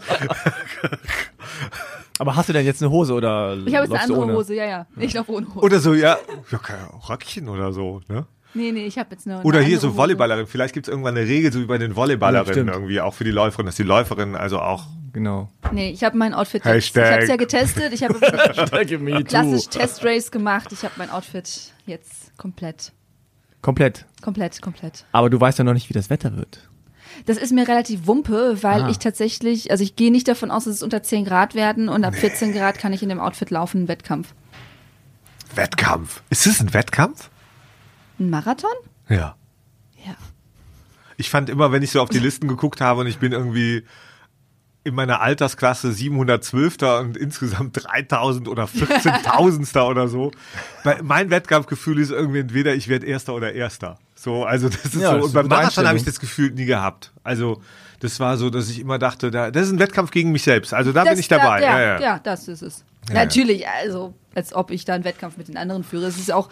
Aber 2.18 2.36
hast 2.36 2.50
du 2.50 2.54
denn 2.54 2.66
jetzt 2.66 2.82
eine 2.82 2.90
Hose 2.90 3.14
oder 3.14 3.56
Ich 3.66 3.76
habe 3.76 3.86
jetzt 3.86 3.94
eine 3.94 4.02
andere 4.02 4.22
ohne? 4.22 4.34
Hose, 4.34 4.56
ja, 4.56 4.66
ja. 4.66 4.88
Ich 4.98 5.14
laufe 5.14 5.32
ohne 5.32 5.48
Hose. 5.48 5.64
Oder 5.64 5.80
so, 5.80 5.94
ja, 5.94 6.18
ja 6.52 6.58
kein 6.58 6.80
Röckchen 7.08 7.50
oder 7.50 7.72
so, 7.72 8.02
ne? 8.08 8.26
Nee, 8.54 8.72
nee, 8.72 8.86
ich 8.86 8.98
habe 8.98 9.10
jetzt 9.12 9.26
eine. 9.28 9.38
eine 9.38 9.46
Oder 9.46 9.62
hier 9.62 9.80
so. 9.80 9.96
Volleyballerin. 9.96 10.46
Vielleicht 10.48 10.74
gibt 10.74 10.88
es 10.88 10.92
irgendwann 10.92 11.16
eine 11.16 11.26
Regel, 11.28 11.54
so 11.54 11.60
wie 11.62 11.66
bei 11.66 11.78
den 11.78 11.96
Volleyballerinnen 11.96 12.54
stimmt. 12.54 12.70
irgendwie, 12.70 13.00
auch 13.02 13.14
für 13.14 13.24
die 13.24 13.32
Läuferin, 13.32 13.66
dass 13.66 13.76
die 13.76 13.84
Läuferin 13.84 14.36
also 14.36 14.60
auch. 14.60 14.86
Genau. 15.14 15.50
Nee, 15.72 15.90
ich 15.92 16.04
habe 16.04 16.18
mein 16.18 16.34
Outfit 16.34 16.64
jetzt. 16.66 16.74
Hashtag. 16.74 17.04
Ich 17.06 17.12
habe 17.12 17.24
es 17.24 17.30
ja 17.30 17.36
getestet. 17.36 17.94
Ich 17.94 18.04
habe 18.04 19.24
klassisch 19.26 19.68
Testrace 19.68 20.32
gemacht. 20.32 20.70
Ich 20.72 20.84
habe 20.84 20.94
mein 20.98 21.10
Outfit 21.10 21.72
jetzt 21.86 22.38
komplett. 22.38 22.92
Komplett. 23.62 24.06
Komplett, 24.22 24.62
komplett. 24.62 25.06
Aber 25.12 25.30
du 25.30 25.40
weißt 25.40 25.58
ja 25.60 25.64
noch 25.64 25.74
nicht, 25.74 25.90
wie 25.90 25.94
das 25.94 26.10
Wetter 26.10 26.36
wird. 26.38 26.68
Das 27.26 27.38
ist 27.38 27.52
mir 27.52 27.68
relativ 27.68 28.08
wumpe, 28.08 28.58
weil 28.64 28.84
Ah. 28.84 28.90
ich 28.90 28.98
tatsächlich, 29.00 29.70
also 29.70 29.84
ich 29.84 29.96
gehe 29.98 30.12
nicht 30.12 30.28
davon 30.28 30.50
aus, 30.50 30.64
dass 30.64 30.76
es 30.76 30.84
unter 30.84 31.04
10 31.04 31.26
Grad 31.26 31.56
werden 31.56 31.90
und 31.90 32.04
ab 32.06 32.16
14 32.16 32.54
Grad 32.54 32.80
kann 32.80 32.94
ich 32.94 33.04
in 33.04 33.10
dem 33.10 33.20
Outfit 33.20 33.50
laufen, 33.50 33.88
Wettkampf. 33.90 34.34
Wettkampf. 35.56 36.22
Ist 36.30 36.46
das 36.46 36.62
ein 36.62 36.74
Wettkampf? 36.74 37.30
Ein 38.20 38.30
Marathon? 38.30 38.72
Ja. 39.10 39.36
Ja. 40.06 40.16
Ich 41.18 41.30
fand 41.30 41.50
immer, 41.50 41.72
wenn 41.72 41.84
ich 41.84 41.92
so 41.92 42.02
auf 42.02 42.10
die 42.10 42.20
Listen 42.20 42.48
geguckt 42.48 42.82
habe 42.82 43.02
und 43.02 43.08
ich 43.08 43.18
bin 43.20 43.32
irgendwie 43.32 43.84
in 44.84 44.96
meiner 44.96 45.22
Altersklasse 45.22 45.92
712. 45.92 46.78
und 47.00 47.18
insgesamt 47.18 47.84
3000 47.84 48.48
oder 48.48 48.64
14.000. 48.66 49.82
oder 49.84 50.08
so. 50.08 50.32
Mein 51.04 51.30
Wettkampfgefühl 51.30 52.00
ist 52.00 52.10
irgendwie 52.12 52.40
entweder 52.40 52.74
ich 52.74 52.88
werde 52.88 53.06
Erster 53.06 53.36
oder 53.36 53.54
Erster. 53.54 54.00
So, 54.16 54.44
also 54.44 54.70
das 54.70 54.86
ist 54.86 54.96
Ja, 54.96 55.12
so. 55.12 55.18
das 55.18 55.26
Und 55.28 55.34
beim 55.34 55.48
Marathon 55.48 55.88
habe 55.88 55.98
ich 55.98 56.04
das 56.04 56.20
Gefühl 56.20 56.52
nie 56.52 56.66
gehabt. 56.66 57.12
Also 57.24 57.62
das 58.00 58.20
war 58.20 58.38
so, 58.38 58.50
dass 58.50 58.70
ich 58.70 58.80
immer 58.80 58.98
dachte, 58.98 59.30
da, 59.30 59.52
das 59.52 59.68
ist 59.68 59.74
ein 59.74 59.80
Wettkampf 59.80 60.10
gegen 60.10 60.32
mich 60.32 60.44
selbst. 60.44 60.74
Also 60.74 60.92
da 60.92 61.04
bin 61.04 61.20
ich 61.20 61.28
dabei. 61.28 61.60
Da, 61.62 61.66
ja, 61.68 61.80
ja, 61.80 61.88
ja. 61.94 62.02
ja, 62.02 62.20
das 62.20 62.48
ist 62.48 62.64
es. 62.64 62.84
Ja, 63.10 63.16
Natürlich, 63.16 63.68
also 63.68 64.14
als 64.34 64.54
ob 64.54 64.72
ich 64.72 64.86
da 64.86 64.94
einen 64.94 65.04
Wettkampf 65.04 65.38
mit 65.38 65.48
den 65.48 65.58
anderen 65.58 65.84
führe. 65.84 66.06
Es 66.06 66.18
ist 66.18 66.32
auch, 66.32 66.50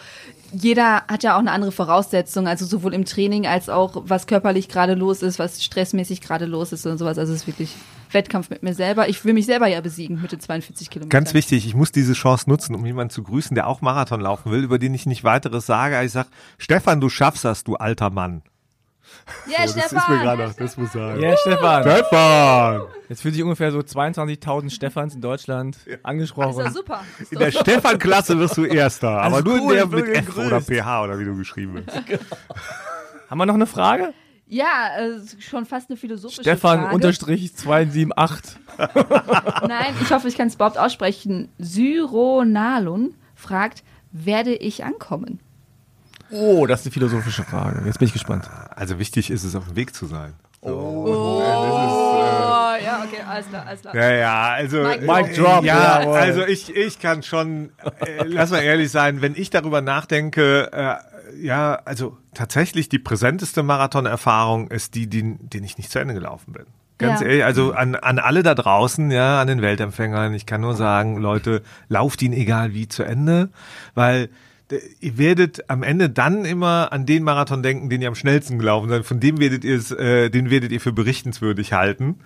jeder 0.52 1.02
hat 1.08 1.22
ja 1.22 1.34
auch 1.36 1.40
eine 1.40 1.52
andere 1.52 1.72
Voraussetzung, 1.72 2.46
also 2.46 2.66
sowohl 2.66 2.92
im 2.92 3.04
Training 3.04 3.46
als 3.46 3.68
auch, 3.68 4.02
was 4.04 4.26
körperlich 4.26 4.68
gerade 4.68 4.94
los 4.94 5.22
ist, 5.22 5.38
was 5.38 5.62
stressmäßig 5.64 6.20
gerade 6.20 6.44
los 6.44 6.72
ist 6.72 6.84
und 6.86 6.98
sowas. 6.98 7.16
Also 7.18 7.32
es 7.32 7.42
ist 7.42 7.46
wirklich 7.46 7.74
Wettkampf 8.12 8.50
mit 8.50 8.62
mir 8.62 8.74
selber. 8.74 9.08
Ich 9.08 9.24
will 9.24 9.32
mich 9.32 9.46
selber 9.46 9.66
ja 9.66 9.80
besiegen 9.80 10.20
mit 10.20 10.32
den 10.32 10.40
42 10.40 10.90
Kilometern. 10.90 11.10
Ganz 11.10 11.32
wichtig, 11.32 11.66
ich 11.66 11.74
muss 11.74 11.92
diese 11.92 12.12
Chance 12.12 12.50
nutzen, 12.50 12.74
um 12.74 12.84
jemanden 12.84 13.10
zu 13.10 13.22
grüßen, 13.22 13.54
der 13.54 13.66
auch 13.66 13.80
Marathon 13.80 14.20
laufen 14.20 14.52
will, 14.52 14.62
über 14.62 14.78
den 14.78 14.92
ich 14.92 15.06
nicht 15.06 15.24
weiteres 15.24 15.66
sage. 15.66 16.02
Ich 16.04 16.12
sag, 16.12 16.26
Stefan, 16.58 17.00
du 17.00 17.08
schaffst 17.08 17.44
das, 17.44 17.64
du 17.64 17.76
alter 17.76 18.10
Mann. 18.10 18.42
Ja, 19.46 19.66
So, 19.66 19.74
das 19.74 19.86
Stefan! 19.86 19.98
ist 19.98 20.08
mir 20.08 20.18
gerade, 20.22 20.46
noch- 20.48 20.54
das 20.54 20.76
muss 20.76 20.92
sein. 20.92 21.20
Ja, 21.20 21.36
Stefan. 21.36 21.82
Stefan! 21.82 22.80
Jetzt 23.08 23.22
fühlen 23.22 23.34
sich 23.34 23.42
ungefähr 23.42 23.72
so 23.72 23.78
22.000 23.80 24.70
Stefans 24.70 25.14
in 25.14 25.20
Deutschland 25.20 25.78
angesprochen. 26.02 26.58
Das 26.58 26.58
ist 26.58 26.64
ja 26.64 26.70
super. 26.72 27.00
In 27.30 27.38
der 27.38 27.50
Stefan-Klasse 27.50 28.38
wirst 28.38 28.56
du 28.56 28.64
Erster, 28.64 29.10
aber 29.22 29.36
Also 29.36 29.48
nur 29.50 29.60
cool, 29.62 29.72
in 29.76 29.76
der 29.76 29.86
mit 29.86 30.08
F 30.16 30.26
gegrüßt. 30.26 30.46
oder 30.46 30.60
PH 30.60 31.02
oder 31.04 31.18
wie 31.18 31.24
du 31.24 31.36
geschrieben 31.36 31.82
bist. 31.84 31.96
Haben 33.30 33.38
wir 33.38 33.46
noch 33.46 33.54
eine 33.54 33.66
Frage? 33.66 34.12
Ja, 34.48 34.88
äh, 34.98 35.20
schon 35.40 35.64
fast 35.64 35.90
eine 35.90 35.96
philosophische 35.96 36.42
Stefan 36.42 36.80
Frage. 36.80 36.94
unterstrich 36.96 37.54
278. 37.54 38.56
Nein, 39.68 39.94
ich 40.02 40.10
hoffe, 40.10 40.26
ich 40.26 40.36
kann 40.36 40.48
es 40.48 40.56
überhaupt 40.56 40.76
aussprechen. 40.78 41.48
Syronalun 41.58 43.14
fragt, 43.36 43.84
werde 44.12 44.54
ich 44.54 44.82
ankommen? 44.84 45.38
Oh, 46.32 46.66
das 46.66 46.80
ist 46.80 46.86
eine 46.86 46.92
philosophische 46.92 47.42
Frage. 47.44 47.82
Jetzt 47.86 47.98
bin 47.98 48.06
ich 48.06 48.12
gespannt. 48.12 48.48
Also 48.74 48.98
wichtig 48.98 49.30
ist 49.30 49.44
es, 49.44 49.54
auf 49.54 49.66
dem 49.66 49.76
Weg 49.76 49.94
zu 49.94 50.06
sein. 50.06 50.34
Oh, 50.62 51.08
ja, 52.84 53.02
okay, 53.04 53.22
alles 53.26 53.48
klar, 53.48 53.66
alles 53.66 53.80
klar. 53.80 53.94
Ja, 53.94 54.10
ja, 54.12 54.42
also. 54.52 54.82
Mic 54.82 55.00
Mic 55.00 55.34
drop, 55.36 55.64
Ja, 55.64 56.02
jawohl. 56.02 56.16
also 56.18 56.44
ich, 56.46 56.74
ich 56.76 56.98
kann 56.98 57.22
schon, 57.22 57.70
äh, 58.06 58.24
lass 58.24 58.50
mal 58.50 58.60
ehrlich 58.62 58.90
sein, 58.90 59.22
wenn 59.22 59.34
ich 59.36 59.50
darüber 59.50 59.80
nachdenke, 59.80 60.70
äh, 60.72 60.96
ja, 61.42 61.80
also 61.84 62.18
tatsächlich 62.34 62.88
die 62.88 62.98
präsenteste 62.98 63.62
Marathonerfahrung 63.62 64.68
ist 64.68 64.94
die, 64.94 65.06
die, 65.06 65.36
den 65.38 65.64
ich 65.64 65.78
nicht 65.78 65.90
zu 65.90 65.98
Ende 65.98 66.12
gelaufen 66.14 66.52
bin. 66.52 66.66
Ganz 66.98 67.20
Ja. 67.22 67.26
ehrlich, 67.28 67.44
also 67.44 67.72
an, 67.72 67.94
an 67.94 68.18
alle 68.18 68.42
da 68.42 68.54
draußen, 68.54 69.10
ja, 69.10 69.40
an 69.40 69.46
den 69.46 69.62
Weltempfängern, 69.62 70.34
ich 70.34 70.44
kann 70.44 70.60
nur 70.60 70.74
sagen, 70.74 71.16
Leute, 71.16 71.62
lauft 71.88 72.20
ihn 72.20 72.32
egal 72.34 72.74
wie 72.74 72.88
zu 72.88 73.02
Ende, 73.02 73.48
weil 73.94 74.28
ihr 75.00 75.18
werdet 75.18 75.68
am 75.68 75.82
Ende 75.82 76.10
dann 76.10 76.44
immer 76.44 76.92
an 76.92 77.06
den 77.06 77.22
Marathon 77.22 77.62
denken, 77.62 77.90
den 77.90 78.02
ihr 78.02 78.08
am 78.08 78.14
schnellsten 78.14 78.58
gelaufen 78.58 78.88
seid. 78.88 79.04
Von 79.04 79.20
dem 79.20 79.40
werdet 79.40 79.64
ihr 79.64 79.76
es, 79.76 79.90
äh, 79.90 80.30
den 80.30 80.50
werdet 80.50 80.72
ihr 80.72 80.80
für 80.80 80.92
berichtenswürdig 80.92 81.72
halten. 81.72 82.16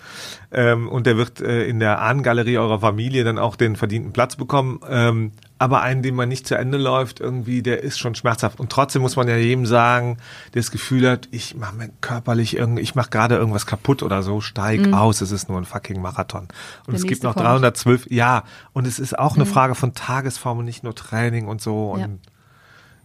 Ähm, 0.52 0.88
und 0.88 1.06
der 1.06 1.16
wird 1.16 1.40
äh, 1.40 1.64
in 1.66 1.80
der 1.80 2.00
Ahnengalerie 2.02 2.58
eurer 2.58 2.80
Familie 2.80 3.24
dann 3.24 3.38
auch 3.38 3.56
den 3.56 3.76
verdienten 3.76 4.12
Platz 4.12 4.36
bekommen. 4.36 4.80
Ähm, 4.88 5.32
aber 5.56 5.82
einen, 5.82 6.02
den 6.02 6.14
man 6.14 6.28
nicht 6.28 6.46
zu 6.46 6.56
Ende 6.56 6.78
läuft, 6.78 7.20
irgendwie, 7.20 7.62
der 7.62 7.82
ist 7.82 7.98
schon 7.98 8.14
schmerzhaft. 8.14 8.60
Und 8.60 8.70
trotzdem 8.70 9.02
muss 9.02 9.16
man 9.16 9.28
ja 9.28 9.36
jedem 9.36 9.64
sagen, 9.66 10.18
der 10.52 10.60
das 10.60 10.70
Gefühl 10.70 11.08
hat, 11.08 11.28
ich 11.30 11.54
mache 11.56 11.76
mir 11.76 11.90
körperlich 12.00 12.56
irgendwie, 12.56 12.82
ich 12.82 12.94
mache 12.94 13.08
gerade 13.08 13.36
irgendwas 13.36 13.64
kaputt 13.64 14.02
oder 14.02 14.22
so, 14.22 14.40
steig 14.40 14.92
aus, 14.92 15.20
es 15.20 15.30
ist 15.30 15.48
nur 15.48 15.56
ein 15.58 15.64
fucking 15.64 16.02
Marathon. 16.02 16.42
Und 16.42 16.48
Mhm. 16.88 16.92
Der 16.92 16.94
es 16.96 17.06
gibt 17.06 17.22
noch 17.22 17.34
kommt. 17.34 17.46
Mhm. 17.46 17.60
312, 17.60 18.06
ja, 18.10 18.42
und 18.72 18.86
es 18.86 18.98
ist 18.98 19.18
auch 19.18 19.36
eine 19.36 19.46
Frage 19.46 19.74
von 19.74 19.94
Tagesform 19.94 20.58
und 20.58 20.64
nicht 20.64 20.82
nur 20.84 20.94
Training 20.94 21.46
und 21.46 21.62
so. 21.62 21.92
Und 21.92 22.00
Ja. 22.00 22.08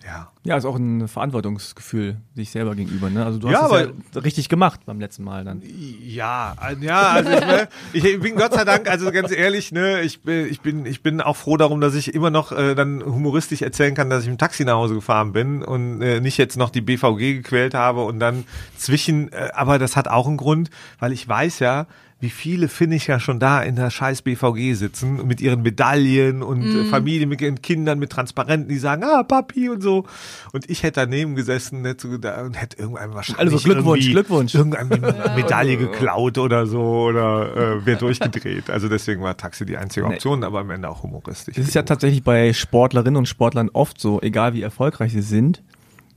Ja. 0.06 0.32
Ja, 0.44 0.58
ist 0.58 0.66
auch 0.66 0.78
ein 0.78 1.08
Verantwortungsgefühl 1.08 2.18
sich 2.36 2.50
selber 2.52 2.74
gegenüber. 2.76 3.10
Ne? 3.10 3.24
Also 3.26 3.38
du 3.40 3.50
Ja, 3.50 3.62
hast 3.64 3.66
es 3.66 3.72
aber- 3.72 3.94
ja 4.16 4.22
richtig 4.22 4.50
gemacht 4.50 4.82
beim 4.86 5.00
letzten 5.00 5.24
Mal 5.24 5.44
dann. 5.44 5.62
Ja, 6.02 6.56
äh, 6.66 6.76
ja, 6.84 7.02
also 7.12 7.30
ich, 7.32 7.40
ne, 7.42 7.68
ich 7.94 8.20
bin 8.20 8.36
Gott 8.36 8.54
sei 8.54 8.64
Dank, 8.64 8.90
also 8.90 9.12
ganz 9.12 9.32
ehrlich, 9.32 9.72
ne, 9.72 10.02
ich 10.02 10.22
bin, 10.22 10.48
ich 10.48 10.62
bin, 10.62 10.86
ich 10.86 11.04
bin 11.04 11.22
auch 11.22 11.36
froh 11.36 11.58
darum, 11.58 11.82
dass 11.82 11.94
ich 11.96 12.14
immer 12.16 12.30
noch 12.30 12.52
äh, 12.52 12.74
dann 12.76 13.04
humoristisch 13.04 13.62
erzählen 13.62 13.94
kann, 13.96 14.10
dass 14.10 14.24
ich 14.24 14.30
im 14.30 14.38
Taxi 14.38 14.64
nach 14.66 14.76
Hause 14.76 14.96
gefahren 14.96 15.34
bin 15.34 15.64
und 15.64 16.02
äh, 16.02 16.20
nicht 16.22 16.38
jetzt 16.38 16.58
noch 16.58 16.70
die 16.70 16.82
BVG 16.82 17.36
gequält 17.36 17.74
habe 17.74 18.04
und 18.04 18.20
dann 18.20 18.46
zwischen, 18.78 19.32
äh, 19.34 19.50
aber 19.54 19.78
das 19.80 19.96
hat 19.96 20.08
auch 20.08 20.28
einen 20.28 20.38
Grund, 20.38 20.70
weil 21.00 21.12
ich 21.12 21.28
weiß 21.28 21.60
ja, 21.60 21.86
wie 22.22 22.30
viele 22.30 22.68
Finisher 22.68 23.22
schon 23.22 23.40
da 23.40 23.62
in 23.62 23.78
der 23.78 23.90
scheiß 23.90 24.24
BVG 24.24 24.74
sitzen 24.74 25.26
mit 25.26 25.40
ihren 25.40 25.62
Medaillen 25.62 26.44
und 26.44 26.64
äh, 26.64 26.84
Familien 26.86 27.30
mit 27.30 27.40
ihren 27.40 27.62
Kindern 27.62 27.98
mit 27.98 28.10
Transparenten, 28.10 28.68
die 28.68 28.78
sagen, 28.78 29.04
ah, 29.06 29.24
Papi 29.24 29.70
und 29.70 29.82
so. 29.82 30.06
Und 30.52 30.70
ich 30.70 30.84
hätte 30.84 31.00
daneben 31.00 31.36
gesessen 31.36 31.86
hätte, 31.86 32.20
da- 32.20 32.42
und 32.44 32.60
hätte 32.60 32.78
irgendeinem 32.78 33.14
wahrscheinlich 33.14 33.54
Also 33.54 33.58
Glückwunsch, 33.70 34.10
Glückwunsch. 34.10 34.54
irgendeinem 34.54 34.90
Medaille 35.36 35.78
geklaut 35.78 36.38
oder 36.38 36.68
so 36.68 36.82
oder 36.82 37.56
äh, 37.56 37.86
wäre 37.86 37.98
durchgedreht. 38.00 38.70
Also 38.70 38.90
deswegen 38.90 39.22
war 39.22 39.38
Taxi 39.38 39.66
die 39.66 39.78
einzige 39.78 40.06
Option, 40.06 40.44
aber 40.44 40.60
am 40.60 40.72
Ende 40.72 40.90
auch 40.90 41.04
humoristisch. 41.04 41.58
Es 41.58 41.70
ist 41.70 41.74
ja 41.74 41.84
tatsächlich 41.84 42.24
bei 42.24 42.52
Sportlerinnen 42.52 43.16
und 43.16 43.28
Sportlern 43.28 43.70
oft 43.72 44.00
so, 44.02 44.22
egal 44.22 44.54
wie 44.54 44.62
erfolgreich 44.62 45.14
sie 45.14 45.22
sind, 45.22 45.64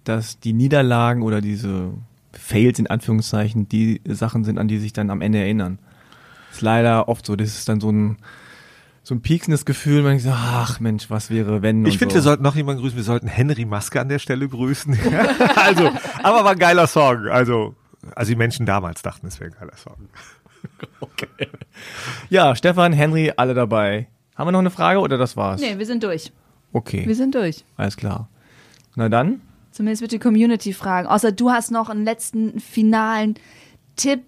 dass 0.02 0.40
die 0.40 0.52
Niederlagen 0.52 1.22
oder 1.22 1.40
diese 1.40 1.90
Fails 2.32 2.80
in 2.80 2.88
Anführungszeichen 2.88 3.68
die 3.68 4.00
Sachen 4.08 4.42
sind, 4.42 4.58
an 4.58 4.66
die 4.66 4.78
sich 4.78 4.92
dann 4.92 5.10
am 5.10 5.20
Ende 5.20 5.38
erinnern. 5.38 5.78
Ist 6.52 6.60
leider 6.60 7.08
oft 7.08 7.26
so. 7.26 7.34
Das 7.36 7.48
ist 7.48 7.68
dann 7.68 7.80
so 7.80 7.90
ein 7.90 8.18
so 9.04 9.16
ein 9.16 9.20
pieksendes 9.20 9.64
Gefühl, 9.64 10.02
man 10.02 10.12
denkt 10.12 10.22
so, 10.22 10.30
ach 10.32 10.78
Mensch, 10.78 11.10
was 11.10 11.28
wäre 11.28 11.60
wenn 11.60 11.84
Ich 11.86 11.98
finde, 11.98 12.12
so. 12.12 12.18
wir 12.18 12.22
sollten 12.22 12.44
noch 12.44 12.54
jemanden 12.54 12.82
grüßen. 12.82 12.96
Wir 12.96 13.02
sollten 13.02 13.26
Henry 13.26 13.64
Maske 13.64 14.00
an 14.00 14.08
der 14.08 14.20
Stelle 14.20 14.48
grüßen. 14.48 14.96
also, 15.56 15.90
aber 16.22 16.44
war 16.44 16.52
ein 16.52 16.58
geiler 16.58 16.86
Song. 16.86 17.26
Also, 17.26 17.74
also 18.14 18.30
die 18.30 18.36
Menschen 18.36 18.64
damals 18.64 19.02
dachten, 19.02 19.26
es 19.26 19.40
wäre 19.40 19.50
ein 19.50 19.56
geiler 19.58 19.76
Song. 19.76 20.08
Ja, 22.30 22.54
Stefan, 22.54 22.92
Henry, 22.92 23.32
alle 23.36 23.54
dabei. 23.54 24.06
Haben 24.36 24.46
wir 24.48 24.52
noch 24.52 24.60
eine 24.60 24.70
Frage 24.70 25.00
oder 25.00 25.18
das 25.18 25.36
war's? 25.36 25.60
Nee, 25.60 25.78
wir 25.78 25.86
sind 25.86 26.04
durch. 26.04 26.32
Okay, 26.72 27.06
Wir 27.06 27.16
sind 27.16 27.34
durch. 27.34 27.64
alles 27.76 27.96
klar. 27.96 28.28
Na 28.94 29.08
dann, 29.08 29.40
Zumindest 29.72 30.02
wird 30.02 30.12
die 30.12 30.18
Community 30.18 30.74
fragen. 30.74 31.08
Außer 31.08 31.32
du 31.32 31.50
hast 31.50 31.70
noch 31.70 31.88
einen 31.88 32.04
letzten 32.04 32.60
finalen 32.60 33.34
Tipp. 33.96 34.22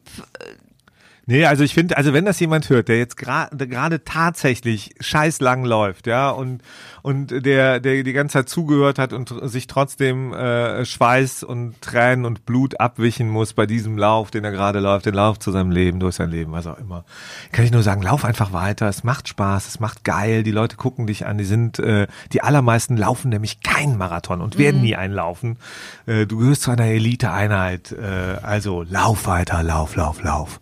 Nee, 1.27 1.47
also 1.47 1.65
ich 1.65 1.73
finde, 1.73 1.97
also 1.97 2.13
wenn 2.13 2.25
das 2.27 2.39
jemand 2.39 2.69
hört, 2.69 2.89
der 2.89 2.99
jetzt 2.99 3.17
gerade 3.17 3.67
gerade 3.67 4.05
tatsächlich 4.05 4.95
scheiß 5.01 5.41
lang 5.41 5.65
läuft, 5.65 6.07
ja, 6.07 6.31
und 6.31 6.63
und 7.03 7.47
der 7.47 7.81
der 7.81 8.03
die 8.03 8.13
ganze 8.13 8.35
Zeit 8.35 8.49
zugehört 8.49 8.99
hat 8.99 9.13
und 9.13 9.33
sich 9.45 9.67
trotzdem 9.67 10.35
äh, 10.35 10.85
Schweiß 10.85 11.43
und 11.43 11.81
Tränen 11.81 12.27
und 12.27 12.45
Blut 12.45 12.79
abwischen 12.79 13.31
muss 13.31 13.55
bei 13.55 13.65
diesem 13.67 13.97
Lauf, 13.97 14.31
den 14.31 14.45
er 14.45 14.51
gerade 14.51 14.81
läuft, 14.81 15.07
den 15.07 15.15
Lauf 15.15 15.39
zu 15.39 15.51
seinem 15.51 15.71
Leben, 15.71 15.99
durch 15.99 16.17
sein 16.17 16.31
Leben, 16.31 16.53
was 16.53 16.67
auch 16.67 16.79
immer, 16.79 17.05
kann 17.53 17.65
ich 17.65 17.73
nur 17.73 17.83
sagen, 17.83 18.03
lauf 18.03 18.25
einfach 18.25 18.53
weiter. 18.53 18.89
Es 18.89 19.03
macht 19.03 19.29
Spaß, 19.29 19.67
es 19.67 19.81
macht 19.81 20.05
geil. 20.05 20.43
Die 20.43 20.51
Leute 20.51 20.77
gucken 20.77 21.07
dich 21.07 21.27
an. 21.27 21.39
Die 21.39 21.45
sind 21.45 21.79
äh, 21.79 22.07
die 22.33 22.43
allermeisten 22.43 22.97
laufen 22.97 23.31
nämlich 23.31 23.61
keinen 23.61 23.97
Marathon 23.97 24.41
und 24.41 24.59
werden 24.59 24.83
nie 24.83 24.97
einen 24.97 25.15
laufen. 25.15 25.59
Äh, 26.07 26.27
du 26.27 26.39
gehörst 26.39 26.63
zu 26.63 26.71
einer 26.71 26.87
Elite-Einheit. 26.87 27.93
Äh, 27.93 28.37
also 28.43 28.83
lauf 28.83 29.27
weiter, 29.27 29.63
lauf, 29.63 29.97
lauf, 29.97 30.23
lauf. 30.23 30.61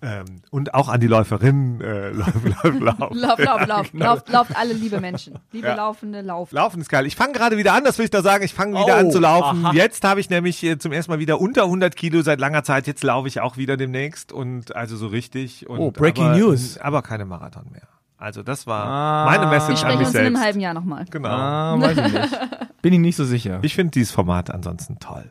Ähm, 0.00 0.42
und 0.50 0.74
auch 0.74 0.88
an 0.88 1.00
die 1.00 1.08
Läuferinnen, 1.08 1.80
äh, 1.80 2.10
lauf, 2.12 2.32
lauf, 2.44 2.78
lauf. 2.80 3.10
Lauf, 3.12 3.38
lauf, 3.38 3.66
lauf. 3.66 3.86
Lauft, 3.92 4.28
lauft 4.28 4.56
alle, 4.56 4.72
liebe 4.72 5.00
Menschen. 5.00 5.34
Liebe 5.50 5.66
Ja. 5.66 5.74
Laufende, 5.74 6.20
lauft. 6.20 6.52
Laufen 6.52 6.80
ist 6.80 6.88
geil. 6.88 7.04
Ich 7.06 7.16
fange 7.16 7.32
gerade 7.32 7.56
wieder 7.56 7.72
an, 7.74 7.82
das 7.84 7.98
will 7.98 8.04
ich 8.04 8.10
da 8.10 8.22
sagen. 8.22 8.44
Ich 8.44 8.54
fange 8.54 8.74
wieder 8.78 8.94
Oh, 8.96 9.00
an 9.00 9.10
zu 9.10 9.18
laufen. 9.18 9.66
aha. 9.66 9.72
Jetzt 9.74 10.04
habe 10.04 10.20
ich 10.20 10.30
nämlich 10.30 10.62
äh, 10.62 10.78
zum 10.78 10.92
ersten 10.92 11.10
Mal 11.10 11.18
wieder 11.18 11.40
unter 11.40 11.64
100 11.64 11.96
Kilo 11.96 12.22
seit 12.22 12.38
langer 12.38 12.62
Zeit. 12.62 12.86
Jetzt 12.86 13.02
laufe 13.02 13.26
ich 13.26 13.40
auch 13.40 13.56
wieder 13.56 13.76
demnächst 13.76 14.32
und 14.32 14.76
also 14.76 14.96
so 14.96 15.08
richtig. 15.08 15.68
Und, 15.68 15.78
Oh, 15.80 15.90
Breaking 15.90 16.26
aber, 16.26 16.36
News. 16.38 16.78
Aber 16.78 17.02
keine 17.02 17.24
Marathon 17.24 17.64
mehr. 17.72 17.88
Also 18.18 18.42
das 18.44 18.66
war 18.66 18.84
Ah. 18.86 19.24
meine 19.26 19.46
Wir 19.46 19.50
Message 19.50 19.70
an 19.70 19.76
sprechen 19.78 19.98
mich 19.98 20.06
uns 20.08 20.14
in 20.14 20.20
einem 20.20 20.34
selbst. 20.34 20.44
halben 20.44 20.60
Jahr 20.60 20.74
nochmal. 20.74 21.04
Genau. 21.10 21.28
ah, 21.28 21.76
weiß 21.80 21.96
ich 21.98 22.12
nicht. 22.12 22.38
Bin 22.82 22.92
ich 22.92 23.00
nicht 23.00 23.16
so 23.16 23.24
sicher. 23.24 23.58
Ich 23.62 23.74
finde 23.74 23.90
dieses 23.92 24.12
Format 24.12 24.50
ansonsten 24.52 24.98
toll. 25.00 25.30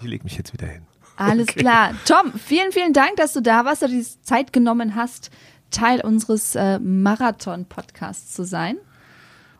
Ich 0.00 0.06
lege 0.08 0.24
mich 0.24 0.36
jetzt 0.36 0.52
wieder 0.52 0.66
hin. 0.66 0.82
Alles 1.18 1.46
klar. 1.48 1.92
Tom, 2.06 2.32
vielen, 2.32 2.72
vielen 2.72 2.92
Dank, 2.92 3.16
dass 3.16 3.32
du 3.32 3.40
da 3.42 3.64
warst, 3.64 3.82
dass 3.82 3.90
du 3.90 3.96
die 3.96 4.06
Zeit 4.22 4.52
genommen 4.52 4.94
hast, 4.94 5.30
Teil 5.70 6.00
unseres 6.00 6.54
äh, 6.54 6.78
Marathon-Podcasts 6.78 8.32
zu 8.34 8.44
sein. 8.44 8.76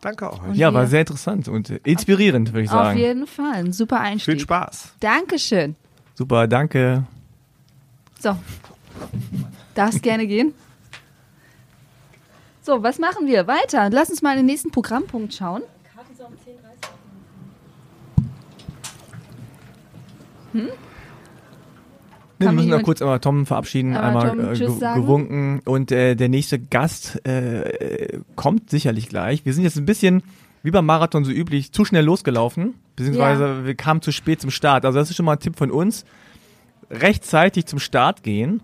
Danke 0.00 0.32
euch. 0.32 0.38
Ja, 0.54 0.70
wir- 0.70 0.74
war 0.78 0.86
sehr 0.86 1.00
interessant 1.00 1.48
und 1.48 1.70
äh, 1.70 1.80
inspirierend, 1.84 2.52
würde 2.52 2.62
ich 2.62 2.70
Auf 2.70 2.76
sagen. 2.86 2.98
jeden 2.98 3.26
Fall. 3.26 3.54
Ein 3.54 3.72
super 3.72 4.00
Einstieg. 4.00 4.34
Viel 4.34 4.40
Spaß. 4.40 4.94
Dankeschön. 5.00 5.74
Super, 6.14 6.46
danke. 6.46 7.04
So. 8.20 8.36
Darfst 9.74 10.02
gerne 10.02 10.26
gehen. 10.26 10.54
So, 12.62 12.82
was 12.82 12.98
machen 12.98 13.26
wir? 13.26 13.46
Weiter. 13.46 13.88
Lass 13.90 14.11
uns 14.11 14.22
mal 14.22 14.32
in 14.32 14.38
den 14.38 14.46
nächsten 14.46 14.70
Programmpunkt 14.70 15.34
schauen. 15.34 15.62
Nee, 22.39 22.47
wir 22.47 22.53
müssen 22.53 22.70
noch 22.70 22.82
kurz 22.82 23.03
einmal 23.03 23.20
Tom 23.20 23.47
verabschieden, 23.47 23.97
Einmal 23.97 24.30
einmal 24.30 24.57
Tom 24.57 24.82
äh, 24.82 24.95
gewunken. 24.95 25.61
Und 25.64 25.91
äh, 25.93 26.14
der 26.14 26.28
nächste 26.28 26.59
Gast 26.59 27.24
äh, 27.26 28.18
kommt 28.36 28.70
sicherlich 28.70 29.09
gleich. 29.09 29.45
Wir 29.45 29.53
sind 29.55 29.64
jetzt 29.64 29.76
ein 29.76 29.86
bisschen, 29.86 30.22
wie 30.62 30.70
beim 30.70 30.86
Marathon 30.86 31.24
so 31.24 31.32
üblich, 31.32 31.72
zu 31.72 31.84
schnell 31.84 32.05
losgelaufen. 32.05 32.74
Beziehungsweise 32.97 33.64
wir 33.64 33.74
kamen 33.74 34.03
zu 34.03 34.12
spät 34.12 34.41
zum 34.41 34.51
Start. 34.51 34.84
Also 34.84 34.99
das 34.99 35.11
ist 35.11 35.16
schon 35.16 35.26
mal 35.26 35.32
ein 35.32 35.41
Tipp 35.41 35.57
von 35.57 35.70
uns. 35.70 36.05
Rechtzeitig 36.91 37.66
zum 37.66 37.78
Start 37.78 38.22
gehen. 38.22 38.62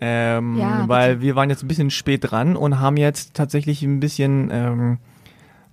Ähm, 0.00 0.56
Ja, 0.58 0.84
weil 0.88 1.20
wir 1.20 1.36
waren 1.36 1.48
jetzt 1.48 1.62
ein 1.64 1.68
bisschen 1.68 1.90
spät 1.90 2.30
dran 2.30 2.56
und 2.56 2.80
haben 2.80 2.96
jetzt 2.96 3.34
tatsächlich 3.34 3.82
ein 3.82 4.00
bisschen, 4.00 4.50
ähm, 4.52 4.98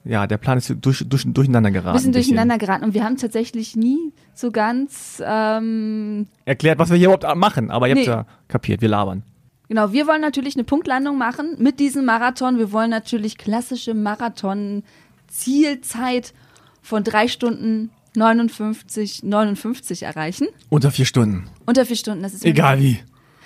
ja, 0.06 0.28
der 0.28 0.38
Plan 0.38 0.58
ist 0.58 0.74
durch, 0.82 1.04
durch, 1.08 1.24
durcheinander 1.26 1.72
geraten. 1.72 1.93
Bisschen 1.95 2.10
ein 2.10 2.14
durcheinander 2.14 2.58
geraten 2.58 2.84
und 2.84 2.93
wir 2.93 3.04
haben 3.04 3.18
tatsächlich 3.18 3.76
nie 3.76 4.12
so 4.34 4.51
ganz, 4.51 5.22
ähm, 5.26 6.28
Erklärt, 6.45 6.80
was 6.80 6.89
wir 6.89 6.97
hier 6.97 7.14
überhaupt 7.14 7.38
machen, 7.38 7.72
aber 7.72 7.88
ihr 7.88 7.95
Nee. 7.95 8.01
habt 8.08 8.08
ja 8.08 8.26
kapiert, 8.47 8.82
wir 8.82 8.89
labern. 8.89 9.24
genau, 9.70 9.91
wir 9.93 10.08
wollen 10.08 10.22
natürlich 10.22 10.56
eine 10.56 10.64
Punktlandung 10.66 11.18
machen 11.18 11.56
mit 11.58 11.80
diesem 11.80 12.06
Marathon. 12.06 12.58
Wir 12.58 12.72
wollen 12.72 12.89
natürlich 12.89 13.38
klassische 13.38 13.93
Marathon-Zielzeit 13.93 16.34
von 16.82 17.04
drei 17.04 17.28
Stunden 17.28 17.89
59, 18.16 19.24
59 19.24 20.04
erreichen. 20.04 20.47
Unter 20.70 20.91
vier 20.91 21.06
Stunden. 21.06 21.45
Unter 21.66 21.86
vier 21.86 21.95
Stunden, 21.95 22.24
das 22.24 22.34
ist 22.34 22.45
Egal 22.45 22.80
wie. 22.80 22.99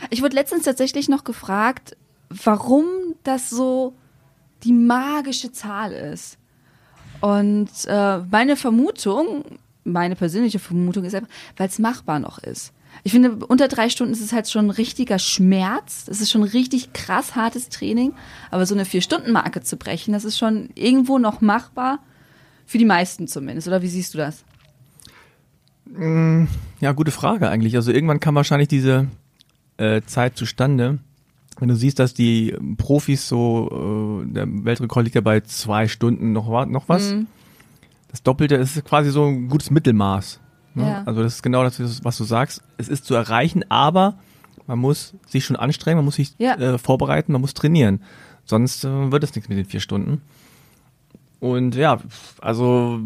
Ich 0.09 0.21
wurde 0.21 0.35
letztens 0.35 0.63
tatsächlich 0.63 1.07
noch 1.07 1.23
gefragt, 1.23 1.95
warum 2.29 2.85
das 3.23 3.49
so 3.49 3.93
die 4.63 4.73
magische 4.73 5.51
Zahl 5.51 5.91
ist. 5.91 6.37
Und 7.21 7.69
äh, 7.87 8.19
meine 8.29 8.55
Vermutung, 8.55 9.43
meine 9.83 10.15
persönliche 10.15 10.59
Vermutung 10.59 11.03
ist 11.05 11.15
einfach, 11.15 11.29
weil 11.55 11.67
es 11.67 11.79
machbar 11.79 12.19
noch 12.19 12.39
ist. 12.39 12.73
Ich 13.03 13.11
finde, 13.11 13.45
unter 13.45 13.67
drei 13.67 13.89
Stunden 13.89 14.13
ist 14.13 14.21
es 14.21 14.33
halt 14.33 14.49
schon 14.49 14.67
ein 14.67 14.71
richtiger 14.71 15.19
Schmerz. 15.19 16.05
Das 16.05 16.19
ist 16.19 16.31
schon 16.31 16.43
richtig 16.43 16.93
krass 16.93 17.35
hartes 17.35 17.69
Training. 17.69 18.13
Aber 18.49 18.65
so 18.65 18.73
eine 18.73 18.85
Vier-Stunden-Marke 18.85 19.61
zu 19.61 19.77
brechen, 19.77 20.13
das 20.13 20.25
ist 20.25 20.37
schon 20.37 20.69
irgendwo 20.75 21.19
noch 21.19 21.41
machbar. 21.41 21.99
Für 22.65 22.77
die 22.77 22.85
meisten 22.85 23.27
zumindest. 23.27 23.67
Oder 23.67 23.81
wie 23.81 23.87
siehst 23.87 24.13
du 24.13 24.17
das? 24.17 24.43
Ja, 26.81 26.91
gute 26.91 27.11
Frage 27.11 27.49
eigentlich. 27.49 27.75
Also 27.75 27.91
irgendwann 27.91 28.19
kam 28.19 28.35
wahrscheinlich 28.35 28.67
diese 28.67 29.07
äh, 29.77 30.01
Zeit 30.05 30.37
zustande. 30.37 30.99
Wenn 31.59 31.69
du 31.69 31.75
siehst, 31.75 31.99
dass 31.99 32.13
die 32.13 32.55
Profis 32.77 33.27
so, 33.27 34.23
äh, 34.23 34.31
der 34.31 34.45
Weltrekord 34.47 35.05
liegt 35.05 35.15
ja 35.15 35.21
bei 35.21 35.41
zwei 35.41 35.87
Stunden 35.87 36.31
noch, 36.31 36.65
noch 36.67 36.87
was. 36.87 37.11
Mhm. 37.13 37.27
Das 38.09 38.23
Doppelte 38.23 38.55
ist 38.55 38.83
quasi 38.85 39.09
so 39.11 39.25
ein 39.25 39.49
gutes 39.49 39.71
Mittelmaß. 39.71 40.39
Ne? 40.75 40.83
Ja. 40.83 41.03
Also 41.05 41.23
das 41.23 41.35
ist 41.35 41.41
genau 41.43 41.63
das, 41.63 42.03
was 42.03 42.17
du 42.17 42.23
sagst. 42.23 42.61
Es 42.77 42.89
ist 42.89 43.05
zu 43.05 43.15
erreichen, 43.15 43.63
aber 43.69 44.17
man 44.67 44.79
muss 44.79 45.13
sich 45.27 45.45
schon 45.45 45.55
anstrengen, 45.55 45.97
man 45.97 46.05
muss 46.05 46.15
sich 46.15 46.35
Ja. 46.37 46.55
äh, 46.55 46.77
vorbereiten, 46.77 47.31
man 47.31 47.41
muss 47.41 47.53
trainieren. 47.53 48.01
Sonst 48.45 48.85
äh, 48.85 49.11
wird 49.11 49.23
es 49.23 49.33
nichts 49.35 49.49
mit 49.49 49.57
den 49.57 49.65
vier 49.65 49.79
Stunden. 49.79 50.21
Und 51.39 51.75
ja, 51.75 51.99
also 52.41 52.99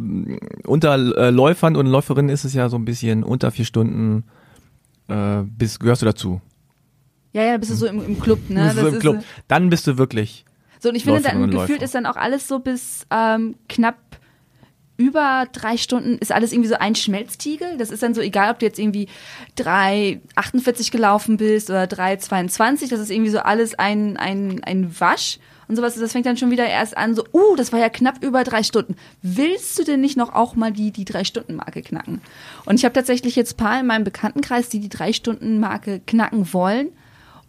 unter 0.65 0.93
äh, 1.17 1.29
Läufern 1.31 1.75
und 1.75 1.85
Läuferinnen 1.87 2.29
ist 2.29 2.45
es 2.45 2.53
ja 2.53 2.69
so 2.69 2.77
ein 2.77 2.85
bisschen 2.85 3.23
unter 3.23 3.51
vier 3.51 3.65
Stunden 3.65 4.23
äh, 5.07 5.41
bist, 5.43 5.79
gehörst 5.79 6.01
du 6.01 6.05
dazu. 6.05 6.41
Ja, 7.33 7.43
ja, 7.43 7.57
bist 7.57 7.71
du 7.71 7.75
so 7.75 7.85
im, 7.85 8.03
im 8.03 8.19
Club, 8.19 8.49
ne? 8.49 8.65
Bist 8.65 8.77
du 8.77 8.83
Das 8.83 8.93
im 8.93 8.99
Club. 8.99 9.23
Dann 9.47 9.69
bist 9.69 9.87
du 9.87 9.97
wirklich. 9.97 10.45
So, 10.79 10.89
und 10.89 10.95
ich 10.95 11.03
finde, 11.03 11.21
dann 11.21 11.43
und 11.43 11.51
gefühlt 11.51 11.69
Läufer. 11.69 11.83
ist 11.83 11.95
dann 11.95 12.05
auch 12.05 12.15
alles 12.15 12.47
so 12.47 12.59
bis 12.59 13.05
ähm, 13.11 13.55
knapp 13.69 13.97
über 15.01 15.47
drei 15.51 15.77
Stunden 15.77 16.17
ist 16.19 16.31
alles 16.31 16.51
irgendwie 16.51 16.69
so 16.69 16.75
ein 16.75 16.93
Schmelztiegel. 16.93 17.77
Das 17.77 17.89
ist 17.89 18.03
dann 18.03 18.13
so 18.13 18.21
egal, 18.21 18.51
ob 18.51 18.59
du 18.59 18.67
jetzt 18.67 18.77
irgendwie 18.77 19.07
3,48 19.57 20.91
gelaufen 20.91 21.37
bist 21.37 21.71
oder 21.71 21.85
3,22. 21.85 22.89
Das 22.89 22.99
ist 22.99 23.09
irgendwie 23.09 23.31
so 23.31 23.39
alles 23.39 23.73
ein, 23.73 24.17
ein, 24.17 24.63
ein 24.63 24.99
Wasch 24.99 25.39
und 25.67 25.75
sowas. 25.75 25.95
Das 25.95 26.11
fängt 26.11 26.27
dann 26.27 26.37
schon 26.37 26.51
wieder 26.51 26.67
erst 26.67 26.95
an, 26.95 27.15
so, 27.15 27.23
uh, 27.33 27.55
das 27.55 27.71
war 27.71 27.79
ja 27.79 27.89
knapp 27.89 28.23
über 28.23 28.43
drei 28.43 28.61
Stunden. 28.61 28.95
Willst 29.23 29.79
du 29.79 29.83
denn 29.83 30.01
nicht 30.01 30.17
noch 30.17 30.33
auch 30.33 30.55
mal 30.55 30.71
die, 30.71 30.91
die 30.91 31.05
Drei-Stunden-Marke 31.05 31.81
knacken? 31.81 32.21
Und 32.65 32.75
ich 32.75 32.85
habe 32.85 32.93
tatsächlich 32.93 33.35
jetzt 33.35 33.53
ein 33.53 33.57
paar 33.57 33.79
in 33.79 33.87
meinem 33.87 34.03
Bekanntenkreis, 34.03 34.69
die 34.69 34.79
die 34.79 34.89
Drei-Stunden-Marke 34.89 36.01
knacken 36.05 36.53
wollen. 36.53 36.89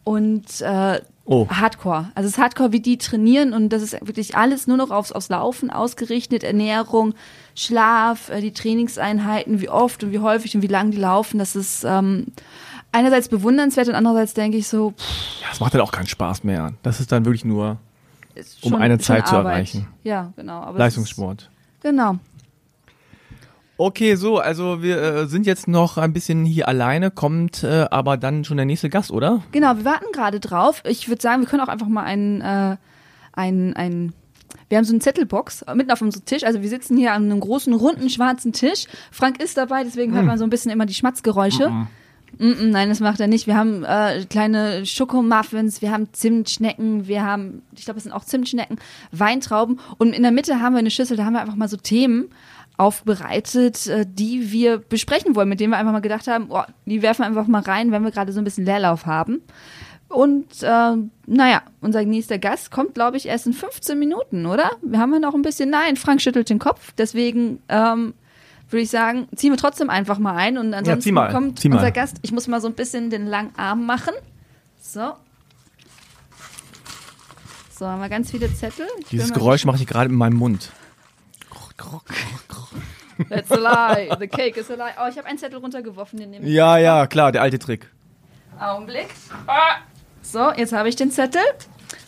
Und 0.04 0.60
äh, 0.60 1.00
Oh. 1.24 1.46
Hardcore. 1.48 2.10
Also 2.16 2.26
es 2.26 2.34
ist 2.34 2.38
Hardcore, 2.38 2.72
wie 2.72 2.80
die 2.80 2.98
trainieren 2.98 3.52
und 3.52 3.68
das 3.68 3.80
ist 3.80 3.92
wirklich 4.04 4.36
alles 4.36 4.66
nur 4.66 4.76
noch 4.76 4.90
aufs, 4.90 5.12
aufs 5.12 5.28
Laufen 5.28 5.70
ausgerichtet. 5.70 6.42
Ernährung, 6.42 7.14
Schlaf, 7.54 8.28
äh, 8.28 8.40
die 8.40 8.52
Trainingseinheiten, 8.52 9.60
wie 9.60 9.68
oft 9.68 10.02
und 10.02 10.10
wie 10.10 10.18
häufig 10.18 10.56
und 10.56 10.62
wie 10.62 10.66
lang 10.66 10.90
die 10.90 10.96
laufen. 10.98 11.38
Das 11.38 11.54
ist 11.54 11.84
ähm, 11.84 12.26
einerseits 12.90 13.28
bewundernswert 13.28 13.88
und 13.88 13.94
andererseits 13.94 14.34
denke 14.34 14.58
ich 14.58 14.66
so, 14.66 14.90
pff, 14.90 15.40
Ja, 15.42 15.46
es 15.52 15.60
macht 15.60 15.74
halt 15.74 15.82
auch 15.82 15.92
keinen 15.92 16.08
Spaß 16.08 16.42
mehr. 16.42 16.72
Das 16.82 16.98
ist 16.98 17.12
dann 17.12 17.24
wirklich 17.24 17.44
nur 17.44 17.78
Um 18.62 18.72
schon, 18.72 18.82
eine 18.82 18.98
Zeit 18.98 19.28
zu 19.28 19.36
erreichen. 19.36 19.86
Ja, 20.02 20.32
genau. 20.34 20.72
Leistungssport. 20.72 21.42
Ist, 21.42 21.82
genau. 21.82 22.16
Okay, 23.84 24.14
so, 24.14 24.38
also 24.38 24.80
wir 24.80 25.02
äh, 25.02 25.26
sind 25.26 25.44
jetzt 25.44 25.66
noch 25.66 25.98
ein 25.98 26.12
bisschen 26.12 26.44
hier 26.44 26.68
alleine, 26.68 27.10
kommt 27.10 27.64
äh, 27.64 27.86
aber 27.90 28.16
dann 28.16 28.44
schon 28.44 28.56
der 28.56 28.64
nächste 28.64 28.88
Gast, 28.88 29.10
oder? 29.10 29.42
Genau, 29.50 29.76
wir 29.76 29.84
warten 29.84 30.06
gerade 30.12 30.38
drauf. 30.38 30.84
Ich 30.86 31.08
würde 31.08 31.20
sagen, 31.20 31.42
wir 31.42 31.48
können 31.48 31.64
auch 31.64 31.68
einfach 31.68 31.88
mal 31.88 32.04
einen, 32.04 32.40
äh, 32.42 32.76
einen, 33.32 33.74
einen 33.74 34.12
wir 34.68 34.78
haben 34.78 34.84
so 34.84 34.92
eine 34.92 35.00
Zettelbox 35.00 35.64
mitten 35.74 35.90
auf 35.90 36.00
unserem 36.00 36.24
Tisch. 36.24 36.44
Also 36.44 36.62
wir 36.62 36.68
sitzen 36.68 36.96
hier 36.96 37.12
an 37.12 37.24
einem 37.24 37.40
großen, 37.40 37.74
runden, 37.74 38.08
schwarzen 38.08 38.52
Tisch. 38.52 38.86
Frank 39.10 39.42
ist 39.42 39.56
dabei, 39.56 39.82
deswegen 39.82 40.14
hört 40.14 40.26
man 40.26 40.38
so 40.38 40.44
ein 40.44 40.50
bisschen 40.50 40.70
immer 40.70 40.86
die 40.86 40.94
Schmatzgeräusche. 40.94 41.68
Mm 41.68 41.86
-mm, 42.38 42.70
nein, 42.70 42.88
das 42.88 43.00
macht 43.00 43.18
er 43.18 43.26
nicht. 43.26 43.48
Wir 43.48 43.56
haben 43.56 43.82
äh, 43.82 44.24
kleine 44.30 44.86
Schokomuffins, 44.86 45.82
wir 45.82 45.90
haben 45.90 46.06
Zimtschnecken, 46.12 47.08
wir 47.08 47.24
haben, 47.24 47.62
ich 47.76 47.84
glaube, 47.84 47.98
es 47.98 48.04
sind 48.04 48.12
auch 48.12 48.24
Zimtschnecken, 48.24 48.78
Weintrauben. 49.10 49.80
Und 49.98 50.14
in 50.14 50.22
der 50.22 50.30
Mitte 50.30 50.60
haben 50.60 50.74
wir 50.74 50.78
eine 50.78 50.92
Schüssel, 50.92 51.16
da 51.16 51.24
haben 51.24 51.32
wir 51.32 51.40
einfach 51.40 51.56
mal 51.56 51.68
so 51.68 51.76
Themen 51.76 52.30
aufbereitet, 52.82 53.86
äh, 53.86 54.04
die 54.08 54.50
wir 54.50 54.78
besprechen 54.78 55.36
wollen, 55.36 55.48
mit 55.48 55.60
denen 55.60 55.72
wir 55.72 55.78
einfach 55.78 55.92
mal 55.92 56.00
gedacht 56.00 56.26
haben, 56.26 56.46
oh, 56.50 56.62
die 56.84 57.00
werfen 57.00 57.22
wir 57.22 57.26
einfach 57.26 57.46
mal 57.46 57.62
rein, 57.62 57.92
wenn 57.92 58.02
wir 58.02 58.10
gerade 58.10 58.32
so 58.32 58.40
ein 58.40 58.44
bisschen 58.44 58.64
Leerlauf 58.64 59.06
haben. 59.06 59.42
Und 60.08 60.62
äh, 60.62 60.96
naja, 61.26 61.62
unser 61.80 62.04
nächster 62.04 62.38
Gast 62.38 62.70
kommt, 62.70 62.94
glaube 62.94 63.16
ich, 63.16 63.26
erst 63.26 63.46
in 63.46 63.52
15 63.52 63.98
Minuten, 63.98 64.46
oder? 64.46 64.72
Wir 64.82 64.98
haben 64.98 65.12
ja 65.12 65.20
noch 65.20 65.34
ein 65.34 65.42
bisschen. 65.42 65.70
Nein, 65.70 65.96
Frank 65.96 66.20
schüttelt 66.20 66.50
den 66.50 66.58
Kopf. 66.58 66.92
Deswegen 66.98 67.60
ähm, 67.68 68.12
würde 68.68 68.82
ich 68.82 68.90
sagen, 68.90 69.26
ziehen 69.36 69.52
wir 69.52 69.56
trotzdem 69.56 69.88
einfach 69.88 70.18
mal 70.18 70.34
ein. 70.34 70.58
Und 70.58 70.74
ansonsten 70.74 71.14
mal, 71.14 71.32
kommt 71.32 71.60
zieh 71.60 71.70
mal. 71.70 71.76
unser 71.76 71.92
Gast. 71.92 72.18
Ich 72.22 72.32
muss 72.32 72.46
mal 72.46 72.60
so 72.60 72.68
ein 72.68 72.74
bisschen 72.74 73.08
den 73.08 73.26
langen 73.26 73.52
Arm 73.56 73.86
machen. 73.86 74.12
So. 74.80 75.12
So, 77.70 77.86
haben 77.86 78.02
wir 78.02 78.10
ganz 78.10 78.30
viele 78.30 78.52
Zettel. 78.52 78.86
Ich 79.00 79.08
Dieses 79.08 79.30
mal 79.30 79.36
Geräusch 79.36 79.64
mache 79.64 79.78
ich 79.78 79.86
gerade 79.86 80.10
in 80.10 80.16
meinem 80.16 80.36
Mund. 80.36 80.72
That's 83.28 83.50
a 83.50 83.56
lie. 83.56 84.08
The 84.18 84.28
cake 84.28 84.56
is 84.56 84.70
a 84.70 84.74
lie. 84.74 84.92
Oh, 84.98 85.08
ich 85.08 85.16
habe 85.16 85.26
einen 85.26 85.38
Zettel 85.38 85.58
runtergeworfen. 85.58 86.18
Den 86.18 86.30
nehme 86.30 86.46
ich. 86.46 86.52
Ja, 86.52 86.78
ja, 86.78 87.06
klar, 87.06 87.32
der 87.32 87.42
alte 87.42 87.58
Trick. 87.58 87.90
Augenblick. 88.58 89.08
Ah. 89.46 89.76
So, 90.22 90.52
jetzt 90.52 90.72
habe 90.72 90.88
ich 90.88 90.96
den 90.96 91.10
Zettel. 91.10 91.42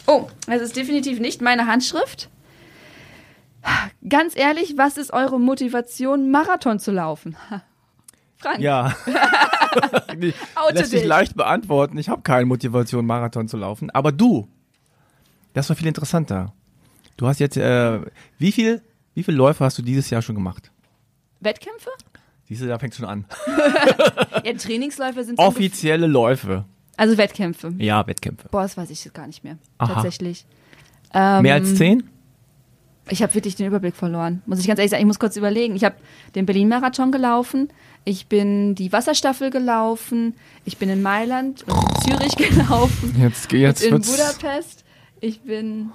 Oh, 0.06 0.28
es 0.46 0.62
ist 0.62 0.76
definitiv 0.76 1.20
nicht 1.20 1.40
meine 1.40 1.66
Handschrift. 1.66 2.28
Ganz 4.08 4.36
ehrlich, 4.36 4.74
was 4.76 4.98
ist 4.98 5.12
eure 5.12 5.40
Motivation, 5.40 6.30
Marathon 6.30 6.78
zu 6.78 6.90
laufen? 6.90 7.36
Frank. 8.36 8.60
Ja. 8.60 8.94
Lässt 10.72 10.90
sich 10.90 11.00
dich. 11.00 11.08
leicht 11.08 11.34
beantworten. 11.34 11.96
Ich 11.96 12.08
habe 12.08 12.22
keine 12.22 12.44
Motivation, 12.44 13.06
Marathon 13.06 13.48
zu 13.48 13.56
laufen. 13.56 13.90
Aber 13.90 14.12
du, 14.12 14.46
das 15.54 15.68
war 15.70 15.76
viel 15.76 15.86
interessanter. 15.86 16.52
Du 17.16 17.26
hast 17.26 17.40
jetzt, 17.40 17.56
äh, 17.56 18.00
wie 18.38 18.52
viel, 18.52 18.82
wie 19.14 19.22
viele 19.22 19.36
Läufe 19.36 19.64
hast 19.64 19.78
du 19.78 19.82
dieses 19.82 20.10
Jahr 20.10 20.22
schon 20.22 20.34
gemacht? 20.34 20.70
Wettkämpfe? 21.40 21.90
Dieses 22.48 22.68
Jahr 22.68 22.78
fängt 22.78 22.94
schon 22.94 23.06
an. 23.06 23.24
Ja, 24.44 24.52
Trainingsläufe 24.52 25.24
sind 25.24 25.38
Offizielle 25.38 26.06
Läufe. 26.06 26.64
Also 26.96 27.16
Wettkämpfe. 27.16 27.72
Ja, 27.78 28.06
Wettkämpfe. 28.06 28.48
Boah, 28.50 28.62
das 28.62 28.76
weiß 28.76 28.90
ich 28.90 29.12
gar 29.12 29.26
nicht 29.26 29.42
mehr. 29.44 29.56
Aha. 29.78 29.94
Tatsächlich. 29.94 30.44
Ähm, 31.12 31.42
Mehr 31.42 31.54
als 31.54 31.74
zehn? 31.74 32.04
Ich 33.08 33.22
habe 33.22 33.34
wirklich 33.34 33.54
den 33.56 33.66
Überblick 33.66 33.94
verloren. 33.96 34.42
Muss 34.46 34.60
ich 34.60 34.66
ganz 34.66 34.78
ehrlich 34.78 34.90
sagen, 34.90 35.02
ich 35.02 35.06
muss 35.06 35.18
kurz 35.18 35.36
überlegen. 35.36 35.76
Ich 35.76 35.84
habe 35.84 35.96
den 36.34 36.46
Berlin-Marathon 36.46 37.12
gelaufen, 37.12 37.68
ich 38.04 38.26
bin 38.28 38.74
die 38.74 38.92
Wasserstaffel 38.92 39.50
gelaufen, 39.50 40.34
ich 40.64 40.78
bin 40.78 40.88
in 40.88 41.02
Mailand 41.02 41.64
und 41.64 41.74
in 41.74 42.12
Zürich 42.12 42.36
gelaufen, 42.36 43.14
Jetzt, 43.20 43.52
jetzt 43.52 43.82
in 43.82 43.92
wird's. 43.92 44.10
Budapest. 44.10 44.84
Ich 45.20 45.40
bin. 45.42 45.90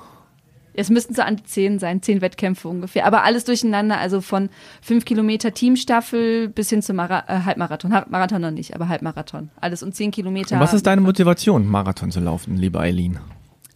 Es 0.74 0.90
müssten 0.90 1.14
so 1.14 1.22
an 1.22 1.38
die 1.38 1.44
zehn 1.44 1.80
sein, 1.80 2.02
zehn 2.02 2.22
Wettkämpfe 2.22 2.68
ungefähr. 2.68 3.06
Aber 3.06 3.24
alles 3.24 3.44
durcheinander, 3.44 3.98
also 3.98 4.22
von 4.22 4.50
fünf 4.82 5.06
Kilometer 5.06 5.54
Teamstaffel 5.54 6.50
bis 6.50 6.70
hin 6.70 6.82
zum 6.82 6.98
Mara 6.98 7.24
äh, 7.28 7.46
Halbmarathon. 7.46 7.94
Halbmarathon 7.94 8.42
noch 8.42 8.52
nicht, 8.52 8.76
aber 8.76 8.88
Halbmarathon. 8.90 9.50
Alles 9.60 9.84
und 9.84 9.96
zehn 9.96 10.12
Kilometer. 10.12 10.56
Und 10.56 10.62
was 10.62 10.74
ist 10.74 10.86
deine 10.86 11.02
Motivation, 11.02 11.68
Marathon 11.68 12.12
zu 12.12 12.20
laufen, 12.20 12.58
liebe 12.58 12.80
Eileen? 12.80 13.20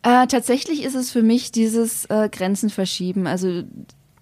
Äh, 0.04 0.28
tatsächlich 0.28 0.84
ist 0.84 0.96
es 0.96 1.12
für 1.12 1.24
mich 1.24 1.52
dieses 1.52 2.06
äh, 2.06 2.30
Grenzen 2.30 2.70
verschieben. 2.70 3.26
Also 3.26 3.64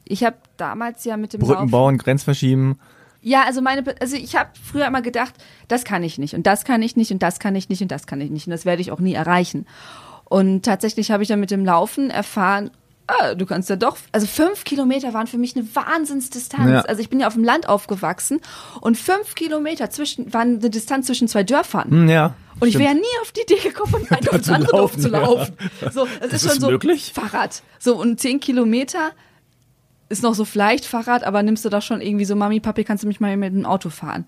ich 0.05 0.23
habe 0.23 0.37
damals 0.57 1.05
ja 1.05 1.17
mit 1.17 1.33
dem 1.33 1.41
Brücken 1.41 1.71
bauen, 1.71 1.97
Grenz 1.97 2.23
verschieben. 2.23 2.77
Ja, 3.23 3.43
also 3.45 3.61
meine, 3.61 3.83
also 3.99 4.15
ich 4.15 4.35
habe 4.35 4.49
früher 4.63 4.87
immer 4.87 5.01
gedacht, 5.01 5.35
das 5.67 5.83
kann 5.83 6.03
ich 6.03 6.17
nicht 6.17 6.33
und 6.33 6.47
das 6.47 6.65
kann 6.65 6.81
ich 6.81 6.95
nicht 6.95 7.11
und 7.11 7.21
das 7.21 7.39
kann 7.39 7.55
ich 7.55 7.69
nicht 7.69 7.81
und 7.81 7.91
das 7.91 8.07
kann 8.07 8.19
ich 8.19 8.31
nicht 8.31 8.47
und 8.47 8.51
das 8.51 8.65
werde 8.65 8.81
ich 8.81 8.91
auch 8.91 8.99
nie 8.99 9.13
erreichen. 9.13 9.67
Und 10.31 10.63
tatsächlich 10.63 11.11
habe 11.11 11.23
ich 11.23 11.27
dann 11.27 11.41
mit 11.41 11.51
dem 11.51 11.65
Laufen 11.65 12.09
erfahren, 12.09 12.71
ah, 13.07 13.35
du 13.35 13.45
kannst 13.45 13.69
ja 13.69 13.75
doch, 13.75 13.97
also 14.13 14.27
fünf 14.27 14.63
Kilometer 14.63 15.13
waren 15.13 15.27
für 15.27 15.37
mich 15.37 15.57
eine 15.57 15.65
Wahnsinnsdistanz. 15.75 16.71
Ja. 16.71 16.81
Also 16.83 17.01
ich 17.01 17.09
bin 17.09 17.19
ja 17.19 17.27
auf 17.27 17.33
dem 17.33 17.43
Land 17.43 17.67
aufgewachsen 17.67 18.39
und 18.79 18.97
fünf 18.97 19.35
Kilometer 19.35 19.89
zwischen 19.89 20.33
waren 20.33 20.59
eine 20.59 20.69
Distanz 20.69 21.07
zwischen 21.07 21.27
zwei 21.27 21.43
Dörfern. 21.43 21.91
Hm, 21.91 22.07
ja. 22.07 22.33
Und 22.61 22.69
ich 22.69 22.75
stimmt. 22.75 22.85
wäre 22.85 22.95
nie 22.95 23.19
auf 23.21 23.33
die 23.33 23.41
Idee 23.41 23.59
gekommen, 23.61 23.91
von 23.91 24.17
einem 24.17 24.35
ins 24.37 24.45
zu 24.45 24.53
andere 24.53 24.71
Dorf 24.71 24.93
laufen, 24.93 25.01
zu 25.01 25.09
ja. 25.09 25.19
laufen. 25.19 25.53
So, 25.91 26.07
das, 26.21 26.31
ist 26.31 26.43
schon 26.43 26.51
ist 26.53 26.61
so 26.61 26.69
möglich? 26.69 27.11
Fahrrad. 27.13 27.61
So, 27.77 27.99
und 27.99 28.21
zehn 28.21 28.39
Kilometer 28.39 29.11
ist 30.07 30.23
noch 30.23 30.33
so 30.33 30.45
vielleicht 30.45 30.85
Fahrrad, 30.85 31.25
aber 31.25 31.43
nimmst 31.43 31.65
du 31.65 31.69
doch 31.69 31.81
schon 31.81 31.99
irgendwie 31.99 32.23
so, 32.23 32.37
Mami, 32.37 32.61
Papi, 32.61 32.85
kannst 32.85 33.03
du 33.03 33.07
mich 33.09 33.19
mal 33.19 33.35
mit 33.35 33.53
dem 33.53 33.65
Auto 33.65 33.89
fahren? 33.89 34.25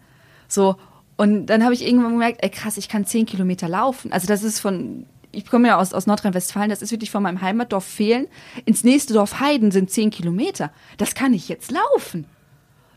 So, 0.49 0.75
und 1.15 1.45
dann 1.45 1.63
habe 1.63 1.73
ich 1.73 1.87
irgendwann 1.87 2.11
gemerkt, 2.11 2.39
ey 2.43 2.49
krass, 2.49 2.75
ich 2.75 2.89
kann 2.89 3.05
zehn 3.05 3.25
Kilometer 3.25 3.69
laufen. 3.69 4.11
Also 4.11 4.27
das 4.27 4.43
ist 4.43 4.59
von, 4.59 5.05
ich 5.33 5.45
komme 5.45 5.67
ja 5.67 5.77
aus, 5.77 5.93
aus 5.93 6.07
Nordrhein-Westfalen, 6.07 6.69
das 6.69 6.81
ist 6.81 6.91
wirklich 6.91 7.11
von 7.11 7.23
meinem 7.23 7.41
Heimatdorf 7.41 7.83
Fehlen 7.83 8.27
ins 8.65 8.83
nächste 8.83 9.13
Dorf 9.13 9.39
Heiden 9.39 9.71
sind 9.71 9.89
zehn 9.89 10.09
Kilometer. 10.11 10.71
Das 10.97 11.15
kann 11.15 11.33
ich 11.33 11.49
jetzt 11.49 11.71
laufen. 11.71 12.25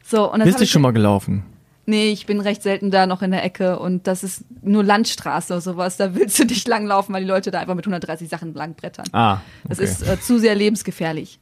So, 0.05 0.31
und 0.33 0.39
das 0.41 0.47
Bist 0.47 0.61
du 0.61 0.67
schon 0.67 0.83
mal 0.83 0.93
gelaufen? 0.93 1.43
Nee, 1.87 2.11
ich 2.11 2.27
bin 2.27 2.41
recht 2.41 2.63
selten 2.63 2.91
da 2.91 3.07
noch 3.07 3.23
in 3.23 3.31
der 3.31 3.45
Ecke 3.45 3.79
und 3.79 4.07
das 4.07 4.25
ist 4.25 4.45
nur 4.63 4.83
Landstraße 4.85 5.53
oder 5.53 5.61
sowas. 5.61 5.97
Da 5.97 6.15
willst 6.15 6.39
du 6.39 6.45
nicht 6.45 6.67
langlaufen, 6.69 7.15
weil 7.15 7.23
die 7.23 7.29
Leute 7.29 7.51
da 7.51 7.61
einfach 7.61 7.75
mit 7.77 7.87
130 7.87 8.29
Sachen 8.29 8.55
langbrettern. 8.55 9.07
Ah, 9.13 9.39
Das 9.69 9.79
okay. 9.79 9.89
ist 9.89 10.03
äh, 10.03 10.21
zu 10.21 10.39
sehr 10.39 10.55
lebensgefährlich. 10.57 11.39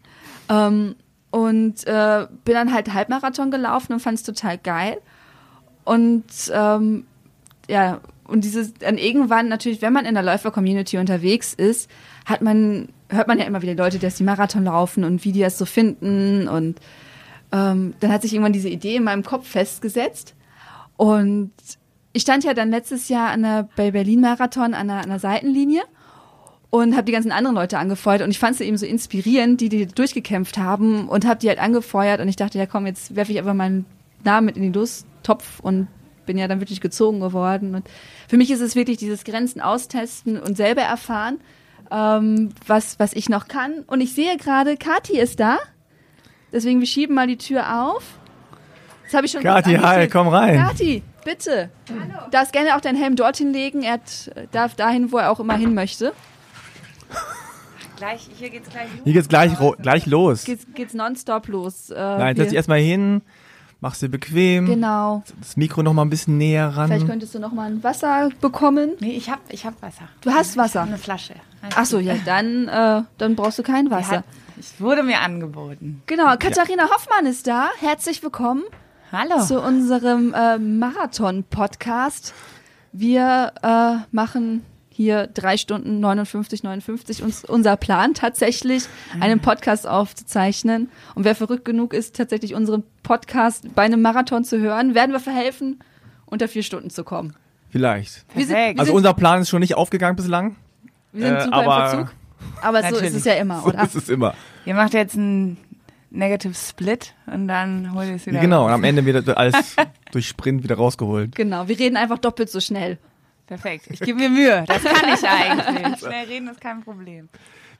Ähm, 0.50 0.96
und 1.30 1.86
äh, 1.86 2.26
bin 2.44 2.54
dann 2.54 2.72
halt 2.72 2.92
Halbmarathon 2.92 3.50
gelaufen 3.50 3.94
und 3.94 4.00
fand 4.00 4.18
es 4.18 4.22
total 4.22 4.58
geil. 4.58 4.98
Und 5.84 6.24
ähm, 6.52 7.06
ja, 7.68 8.00
und 8.26 8.44
dieses, 8.44 8.74
dann 8.74 8.96
irgendwann 8.96 9.48
natürlich, 9.48 9.82
wenn 9.82 9.92
man 9.92 10.06
in 10.06 10.14
der 10.14 10.22
Läufer-Community 10.22 10.98
unterwegs 10.98 11.52
ist, 11.52 11.90
hat 12.24 12.40
man, 12.40 12.88
hört 13.10 13.28
man 13.28 13.38
ja 13.38 13.44
immer 13.44 13.62
wieder 13.62 13.74
Leute, 13.74 13.98
die 13.98 14.06
das 14.06 14.16
die 14.16 14.24
Marathon 14.24 14.64
laufen 14.64 15.04
und 15.04 15.24
wie 15.24 15.32
die 15.32 15.40
das 15.40 15.58
so 15.58 15.66
finden. 15.66 16.48
Und 16.48 16.80
ähm, 17.52 17.94
dann 18.00 18.12
hat 18.12 18.22
sich 18.22 18.32
irgendwann 18.32 18.54
diese 18.54 18.70
Idee 18.70 18.96
in 18.96 19.04
meinem 19.04 19.24
Kopf 19.24 19.46
festgesetzt. 19.46 20.34
Und 20.96 21.52
ich 22.14 22.22
stand 22.22 22.44
ja 22.44 22.54
dann 22.54 22.70
letztes 22.70 23.08
Jahr 23.08 23.30
an 23.30 23.42
der, 23.42 23.68
bei 23.76 23.90
Berlin-Marathon 23.90 24.72
an 24.72 24.88
der, 24.88 25.02
an 25.02 25.08
der 25.10 25.18
Seitenlinie 25.18 25.82
und 26.70 26.94
habe 26.94 27.04
die 27.04 27.12
ganzen 27.12 27.30
anderen 27.30 27.56
Leute 27.56 27.78
angefeuert. 27.78 28.22
Und 28.22 28.30
ich 28.30 28.38
fand 28.38 28.56
sie 28.56 28.64
eben 28.64 28.78
so 28.78 28.86
inspirierend, 28.86 29.60
die 29.60 29.68
die 29.68 29.86
durchgekämpft 29.86 30.56
haben 30.56 31.08
und 31.08 31.26
habe 31.26 31.40
die 31.40 31.48
halt 31.48 31.58
angefeuert. 31.58 32.20
Und 32.20 32.28
ich 32.28 32.36
dachte, 32.36 32.56
ja 32.56 32.64
komm, 32.64 32.86
jetzt 32.86 33.14
werfe 33.16 33.32
ich 33.32 33.38
einfach 33.38 33.54
meinen 33.54 33.84
Namen 34.24 34.46
mit 34.46 34.56
in 34.56 34.62
den 34.62 34.72
Lostopf 34.72 35.60
und 35.60 35.88
bin 36.24 36.38
ja 36.38 36.48
dann 36.48 36.60
wirklich 36.60 36.80
gezogen 36.80 37.20
geworden 37.20 37.74
und 37.74 37.88
für 38.28 38.36
mich 38.36 38.50
ist 38.50 38.60
es 38.60 38.74
wirklich 38.74 38.96
dieses 38.98 39.24
Grenzen 39.24 39.60
austesten 39.60 40.38
und 40.38 40.56
selber 40.56 40.82
erfahren, 40.82 41.40
ähm, 41.90 42.50
was, 42.66 42.98
was 42.98 43.12
ich 43.12 43.28
noch 43.28 43.48
kann 43.48 43.84
und 43.86 44.00
ich 44.00 44.14
sehe 44.14 44.36
gerade, 44.36 44.76
Kati 44.76 45.18
ist 45.18 45.40
da, 45.40 45.58
deswegen 46.52 46.80
wir 46.80 46.86
schieben 46.86 47.14
mal 47.14 47.26
die 47.26 47.38
Tür 47.38 47.84
auf. 47.84 48.04
Das 49.04 49.14
habe 49.14 49.26
ich 49.26 49.32
schon 49.32 49.42
Kathi, 49.42 49.74
hi, 49.74 50.08
komm 50.08 50.28
rein. 50.28 50.56
Kathi, 50.56 51.02
bitte. 51.24 51.70
Hallo. 51.90 52.28
Darfst 52.30 52.52
gerne 52.52 52.74
auch 52.74 52.80
deinen 52.80 52.96
Helm 52.96 53.16
dorthin 53.16 53.52
legen. 53.52 53.82
Er 53.82 53.94
hat, 53.94 54.30
darf 54.50 54.74
dahin, 54.74 55.12
wo 55.12 55.18
er 55.18 55.30
auch 55.30 55.40
immer 55.40 55.56
hin 55.56 55.74
möchte. 55.74 56.12
Gleich, 57.96 58.28
hier 58.36 58.50
geht's 58.50 58.68
gleich 58.70 58.88
los. 58.90 59.00
Hier 59.04 59.12
geht's 59.12 59.28
gleich, 59.28 59.52
gleich 59.80 60.06
los. 60.06 60.44
Geht's, 60.44 60.66
geht's 60.74 60.94
nonstop 60.94 61.46
los. 61.48 61.90
Äh, 61.90 61.94
Nein, 61.94 62.36
setz 62.36 62.48
dich 62.48 62.56
erstmal 62.56 62.80
hin, 62.80 63.22
machst 63.84 64.00
dir 64.00 64.08
bequem, 64.08 64.64
Genau. 64.64 65.22
das 65.38 65.58
Mikro 65.58 65.82
noch 65.82 65.92
mal 65.92 66.02
ein 66.02 66.10
bisschen 66.10 66.38
näher 66.38 66.68
ran. 66.74 66.88
Vielleicht 66.88 67.06
könntest 67.06 67.34
du 67.34 67.38
noch 67.38 67.52
mal 67.52 67.70
ein 67.70 67.84
Wasser 67.84 68.30
bekommen. 68.40 68.92
Nee, 69.00 69.10
ich 69.12 69.28
hab, 69.28 69.40
ich 69.50 69.66
hab 69.66 69.80
Wasser. 69.82 70.08
Du 70.22 70.30
hast 70.30 70.56
Wasser? 70.56 70.80
Ich 70.80 70.80
hab 70.80 70.88
eine 70.88 70.96
Flasche. 70.98 71.34
Ach 71.76 71.84
so, 71.84 71.98
ja, 71.98 72.14
dann, 72.24 72.66
äh, 72.68 73.02
dann 73.18 73.36
brauchst 73.36 73.58
du 73.58 73.62
kein 73.62 73.90
Wasser. 73.90 74.18
Hat, 74.18 74.24
es 74.58 74.80
wurde 74.80 75.02
mir 75.02 75.20
angeboten. 75.20 76.02
Genau, 76.06 76.34
Katharina 76.38 76.88
Hoffmann 76.90 77.26
ist 77.26 77.46
da. 77.46 77.68
Herzlich 77.78 78.22
willkommen 78.22 78.62
Hallo. 79.12 79.44
zu 79.44 79.60
unserem 79.60 80.32
äh, 80.32 80.56
Marathon-Podcast. 80.58 82.32
Wir 82.92 83.52
äh, 83.62 83.96
machen 84.16 84.64
hier 84.96 85.26
drei 85.26 85.56
Stunden 85.56 85.98
59, 85.98 86.62
59 86.62 87.22
uns, 87.24 87.44
unser 87.44 87.76
Plan 87.76 88.14
tatsächlich, 88.14 88.84
einen 89.20 89.40
Podcast 89.40 89.88
aufzuzeichnen. 89.88 90.88
Und 91.16 91.24
wer 91.24 91.34
verrückt 91.34 91.64
genug 91.64 91.92
ist, 91.92 92.14
tatsächlich 92.14 92.54
unseren 92.54 92.84
Podcast 93.02 93.74
bei 93.74 93.82
einem 93.82 94.00
Marathon 94.02 94.44
zu 94.44 94.60
hören, 94.60 94.94
werden 94.94 95.10
wir 95.10 95.18
verhelfen, 95.18 95.80
unter 96.26 96.46
vier 96.46 96.62
Stunden 96.62 96.90
zu 96.90 97.02
kommen. 97.02 97.34
Vielleicht. 97.70 98.24
Wir 98.36 98.46
sind, 98.46 98.54
wir 98.56 98.78
Also 98.78 98.92
unser 98.92 99.14
Plan 99.14 99.42
ist 99.42 99.48
schon 99.48 99.58
nicht 99.60 99.74
aufgegangen 99.74 100.14
bislang. 100.14 100.54
wir 101.12 101.26
sind 101.26 101.36
äh, 101.38 101.42
super 101.42 101.56
aber- 101.56 101.84
im 101.84 101.90
Verzug. 101.98 102.14
Aber 102.62 102.82
so 102.88 102.96
ist 102.96 103.14
es 103.16 103.24
ja 103.24 103.34
immer, 103.34 103.60
So 103.62 103.68
oder? 103.70 103.82
ist 103.82 103.96
es 103.96 104.08
immer. 104.08 104.34
Ihr 104.64 104.74
macht 104.74 104.94
jetzt 104.94 105.16
einen 105.16 105.56
Negative 106.10 106.54
Split 106.54 107.14
und 107.26 107.48
dann 107.48 107.92
holt 107.94 108.06
ihr 108.08 108.14
es 108.14 108.26
wieder 108.26 108.38
Genau, 108.40 108.62
und 108.66 108.68
raus. 108.70 108.74
am 108.76 108.84
Ende 108.84 109.04
wird 109.04 109.28
alles 109.36 109.74
durch 110.12 110.28
Sprint 110.28 110.62
wieder 110.62 110.76
rausgeholt. 110.76 111.34
Genau, 111.34 111.66
wir 111.66 111.76
reden 111.78 111.96
einfach 111.96 112.18
doppelt 112.18 112.48
so 112.48 112.60
schnell. 112.60 112.98
Perfekt. 113.46 113.86
Ich 113.90 114.00
gebe 114.00 114.18
mir 114.18 114.30
Mühe. 114.30 114.64
Das 114.66 114.82
kann 114.82 115.12
ich 115.12 115.28
eigentlich. 115.28 115.98
Schnell 115.98 116.26
reden 116.26 116.48
ist 116.48 116.60
kein 116.60 116.82
Problem. 116.82 117.28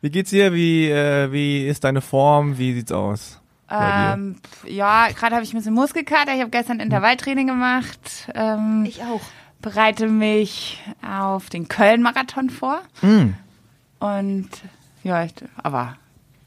Wie 0.03 0.11
geht's 0.11 0.31
dir? 0.31 0.53
Wie, 0.53 0.89
äh, 0.91 1.33
wie 1.33 1.67
ist 1.67 1.85
deine 1.85 2.01
Form? 2.03 2.59
Wie 2.59 2.75
sieht's 2.75 2.93
aus? 2.93 3.41
dir? 3.71 4.13
Ähm, 4.15 4.37
ja, 4.67 5.09
gerade 5.09 5.35
habe 5.37 5.45
ich 5.45 5.53
ein 5.55 5.57
bisschen 5.57 5.75
Muskelkater. 5.75 6.35
Ich 6.35 6.41
habe 6.41 6.51
gestern 6.51 6.81
Intervalltraining 6.81 7.47
gemacht. 7.47 8.31
Ähm, 8.35 8.85
Ich 8.87 9.03
auch. 9.03 9.23
bereite 9.63 10.09
mich 10.09 10.83
auf 11.03 11.49
den 11.49 11.67
Köln-Marathon 11.69 12.51
vor. 12.51 12.83
Mm. 13.01 13.31
Und 14.01 14.49
ja, 15.03 15.25
ich, 15.25 15.33
aber 15.57 15.97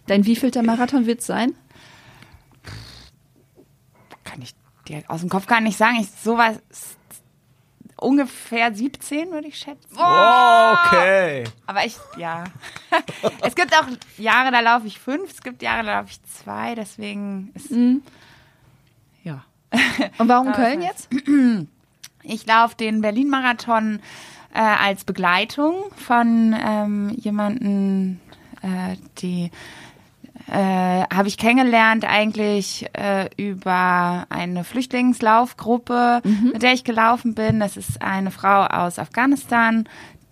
Dein 0.05 0.26
wievielter 0.26 0.61
Marathon 0.63 1.05
wird 1.07 1.22
sein? 1.22 1.53
kann 4.24 4.41
ich 4.41 4.53
direkt 4.88 5.09
aus 5.09 5.22
dem 5.22 5.30
Kopf 5.30 5.47
gar 5.47 5.61
nicht 5.61 5.78
sagen. 5.78 5.97
Ich 5.99 6.09
sowas 6.11 6.59
ungefähr 8.00 8.74
17 8.74 9.32
würde 9.32 9.48
ich 9.48 9.58
schätzen. 9.58 9.91
Okay. 9.98 11.43
Aber 11.66 11.86
ich, 11.86 11.98
ja. 12.18 12.45
es 13.41 13.56
gibt 13.56 13.74
auch 13.76 13.86
Jahre, 14.18 14.52
da 14.52 14.60
laufe 14.60 14.88
ich 14.88 15.00
fünf, 15.00 15.32
es 15.32 15.41
gibt 15.41 15.62
Jahre, 15.62 15.84
da 15.84 16.00
laufe 16.00 16.12
ich 16.12 16.24
zwei, 16.24 16.76
deswegen 16.76 17.52
ist, 17.56 17.72
Mhm. 17.72 18.02
ja. 19.24 19.43
Und 20.18 20.30
warum 20.30 20.52
Köln 20.54 20.82
jetzt? 20.82 21.10
Ich 22.30 22.45
laufe 22.45 22.76
den 22.76 23.00
Berlin-Marathon 23.02 24.02
äh, 24.54 24.60
als 24.60 25.06
Begleitung 25.06 25.76
von 25.95 26.54
ähm, 26.62 27.10
jemanden, 27.18 28.20
äh, 28.62 28.98
die 29.20 29.50
äh, 30.50 30.54
habe 31.14 31.28
ich 31.28 31.38
kennengelernt 31.38 32.06
eigentlich 32.06 32.86
äh, 32.93 33.30
über 33.38 34.26
eine 34.30 34.64
Flüchtlingslaufgruppe, 34.64 36.22
mit 36.54 36.62
der 36.64 36.74
ich 36.74 36.84
gelaufen 36.84 37.36
bin. 37.36 37.60
Das 37.60 37.78
ist 37.78 38.02
eine 38.02 38.32
Frau 38.32 38.64
aus 38.66 39.00
Afghanistan, 39.00 39.88